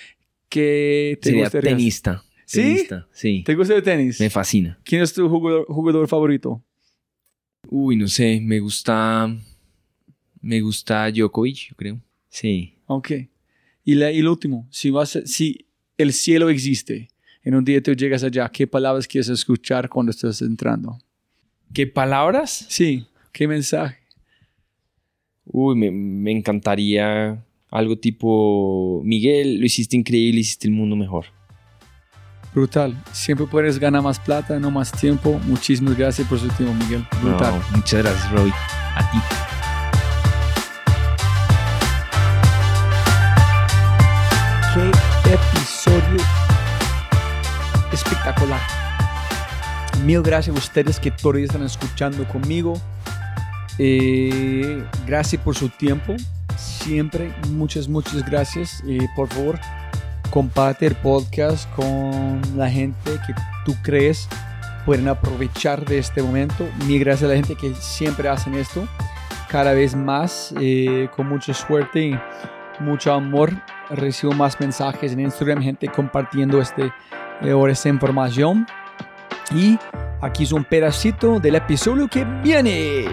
que 0.48 1.18
te 1.22 1.30
Sería 1.30 1.44
gustaría. 1.44 1.70
tenista. 1.70 2.22
¿Sí? 2.44 2.60
Tenista, 2.62 3.08
sí. 3.12 3.42
¿Te 3.46 3.54
gusta 3.54 3.74
el 3.76 3.82
tenis? 3.82 4.18
Me 4.20 4.28
fascina. 4.28 4.78
¿Quién 4.84 5.02
es 5.02 5.12
tu 5.12 5.28
jugador, 5.28 5.64
jugador 5.68 6.08
favorito? 6.08 6.62
Uy, 7.68 7.96
no 7.96 8.08
sé, 8.08 8.40
me 8.42 8.58
gusta. 8.58 9.32
Me 10.40 10.60
gusta 10.60 11.10
Djokovic, 11.12 11.68
yo 11.70 11.76
creo. 11.76 12.00
Sí. 12.28 12.74
Ok. 12.86 13.12
Y, 13.84 13.94
la, 13.94 14.10
y 14.10 14.18
el 14.18 14.28
último, 14.28 14.66
si, 14.70 14.90
vas 14.90 15.16
a- 15.16 15.26
si 15.26 15.66
el 15.96 16.12
cielo 16.12 16.48
existe, 16.48 17.08
en 17.42 17.54
un 17.54 17.64
día 17.64 17.82
tú 17.82 17.92
llegas 17.92 18.22
allá, 18.22 18.48
¿qué 18.48 18.66
palabras 18.66 19.06
quieres 19.06 19.28
escuchar 19.28 19.88
cuando 19.88 20.10
estás 20.10 20.42
entrando? 20.42 20.98
¿Qué 21.72 21.86
palabras? 21.86 22.66
Sí, 22.68 23.06
¿qué 23.32 23.46
mensaje? 23.48 23.98
Uy, 25.44 25.74
me, 25.76 25.90
me 25.90 26.30
encantaría 26.30 27.44
algo 27.70 27.96
tipo. 27.96 29.00
Miguel, 29.04 29.58
lo 29.58 29.66
hiciste 29.66 29.96
increíble, 29.96 30.40
hiciste 30.40 30.68
el 30.68 30.74
mundo 30.74 30.96
mejor. 30.96 31.26
Brutal. 32.54 33.00
Siempre 33.12 33.46
puedes 33.46 33.78
ganar 33.78 34.02
más 34.02 34.18
plata, 34.18 34.58
no 34.58 34.70
más 34.70 34.90
tiempo. 34.92 35.40
Muchísimas 35.46 35.96
gracias 35.96 36.26
por 36.26 36.38
su 36.38 36.48
tiempo, 36.48 36.74
Miguel. 36.74 37.04
Brutal. 37.22 37.54
No, 37.54 37.76
muchas 37.76 38.02
gracias, 38.02 38.30
Robbie. 38.32 38.52
A 38.96 39.10
ti. 39.10 39.18
Qué 44.74 45.34
episodio 45.34 45.59
Mil 50.04 50.22
gracias 50.22 50.54
a 50.56 50.58
ustedes 50.58 50.98
que 50.98 51.10
todavía 51.10 51.46
están 51.46 51.62
escuchando 51.62 52.26
conmigo. 52.28 52.74
Eh, 53.78 54.82
gracias 55.06 55.42
por 55.42 55.54
su 55.54 55.68
tiempo. 55.68 56.16
Siempre, 56.56 57.32
muchas, 57.50 57.88
muchas 57.88 58.24
gracias. 58.24 58.82
Eh, 58.86 59.06
por 59.14 59.28
favor, 59.28 59.58
comparte 60.30 60.86
el 60.86 60.96
podcast 60.96 61.70
con 61.74 62.40
la 62.56 62.70
gente 62.70 63.12
que 63.26 63.34
tú 63.64 63.74
crees 63.82 64.28
pueden 64.84 65.08
aprovechar 65.08 65.84
de 65.84 65.98
este 65.98 66.22
momento. 66.22 66.66
Mil 66.86 67.00
gracias 67.00 67.30
a 67.30 67.34
la 67.34 67.36
gente 67.36 67.54
que 67.54 67.74
siempre 67.74 68.28
hacen 68.28 68.54
esto. 68.54 68.86
Cada 69.48 69.72
vez 69.72 69.94
más, 69.94 70.54
eh, 70.60 71.08
con 71.14 71.28
mucha 71.28 71.54
suerte 71.54 72.06
y 72.06 72.18
mucho 72.80 73.12
amor. 73.12 73.52
Recibo 73.90 74.32
más 74.32 74.58
mensajes 74.60 75.12
en 75.12 75.20
Instagram, 75.20 75.62
gente 75.62 75.88
compartiendo 75.88 76.60
este, 76.60 76.92
eh, 77.42 77.54
esta 77.68 77.88
información. 77.88 78.66
Y 79.54 79.78
aquí 80.20 80.44
es 80.44 80.52
un 80.52 80.64
pedacito 80.64 81.40
del 81.40 81.56
episodio 81.56 82.08
que 82.08 82.24
viene. 82.24 83.06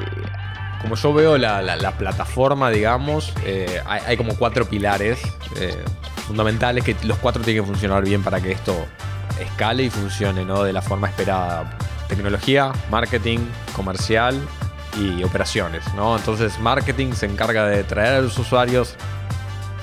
Como 0.81 0.95
yo 0.95 1.13
veo 1.13 1.37
la, 1.37 1.61
la- 1.61 1.75
la 1.75 1.91
plataforma, 1.97 2.69
digamos, 2.69 3.33
eh, 3.43 3.81
hay, 3.85 4.01
hay 4.05 4.17
como 4.17 4.35
cuatro 4.35 4.65
pilares 4.65 5.19
eh, 5.59 5.83
fundamentales 6.27 6.83
que 6.83 6.95
los 7.03 7.17
cuatro 7.17 7.41
tienen 7.43 7.63
que 7.63 7.67
funcionar 7.67 8.03
bien 8.03 8.21
para 8.23 8.39
que 8.39 8.51
esto 8.51 8.75
escale 9.39 9.83
y 9.83 9.89
funcione 9.89 10.45
¿no? 10.45 10.63
de 10.63 10.73
la 10.73 10.81
forma 10.81 11.07
esperada. 11.07 11.77
Tecnología, 12.07 12.71
marketing, 12.91 13.39
comercial 13.75 14.39
y 14.99 15.23
operaciones. 15.23 15.83
¿no? 15.95 16.15
Entonces 16.15 16.59
marketing 16.59 17.13
se 17.13 17.25
encarga 17.25 17.65
de 17.65 17.83
traer 17.83 18.13
a 18.15 18.21
los 18.21 18.37
usuarios 18.37 18.95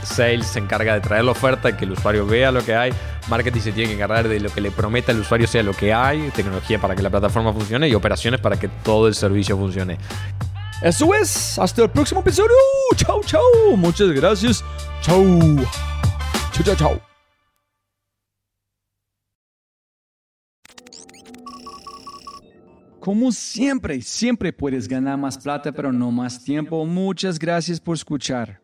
Sales 0.05 0.47
se 0.47 0.59
encarga 0.59 0.95
de 0.95 1.01
traer 1.01 1.25
la 1.25 1.33
oferta, 1.33 1.77
que 1.77 1.85
el 1.85 1.93
usuario 1.93 2.27
vea 2.27 2.51
lo 2.53 2.65
que 2.65 2.75
hay. 2.75 2.93
Marketing 3.29 3.61
se 3.61 3.73
tiene 3.73 3.89
que 3.89 3.95
encargar 3.95 4.29
de 4.29 4.41
lo 4.41 4.51
que 4.51 4.61
le 4.61 4.71
prometa 4.71 5.13
el 5.13 5.21
usuario 5.21 5.47
sea 5.47 5.63
lo 5.63 5.73
que 5.73 5.93
hay. 5.93 6.31
Tecnología 6.31 6.81
para 6.81 6.95
que 6.95 7.03
la 7.03 7.11
plataforma 7.11 7.53
funcione 7.53 7.89
y 7.89 7.95
operaciones 7.95 8.41
para 8.41 8.59
que 8.59 8.69
todo 8.69 9.09
el 9.09 9.15
servicio 9.15 9.57
funcione. 9.57 9.99
Eso 10.83 11.15
es. 11.15 11.59
Hasta 11.59 11.83
el 11.83 11.91
próximo 11.91 12.21
episodio. 12.21 12.55
Chau, 12.97 13.23
chau. 13.25 13.77
Muchas 13.77 14.11
gracias. 14.11 14.65
Chau. 15.01 15.57
Chau, 16.53 16.65
chau, 16.65 16.77
chau. 16.77 17.01
Como 23.05 23.33
siempre, 23.33 24.01
siempre 24.01 24.51
puedes 24.51 24.89
ganar 24.89 25.19
más 25.19 25.37
plata, 25.37 25.73
pero 25.73 25.93
no 25.93 26.11
más 26.11 26.43
tiempo. 26.43 26.87
Muchas 26.87 27.39
gracias 27.39 27.79
por 27.79 27.97
escuchar. 27.97 28.64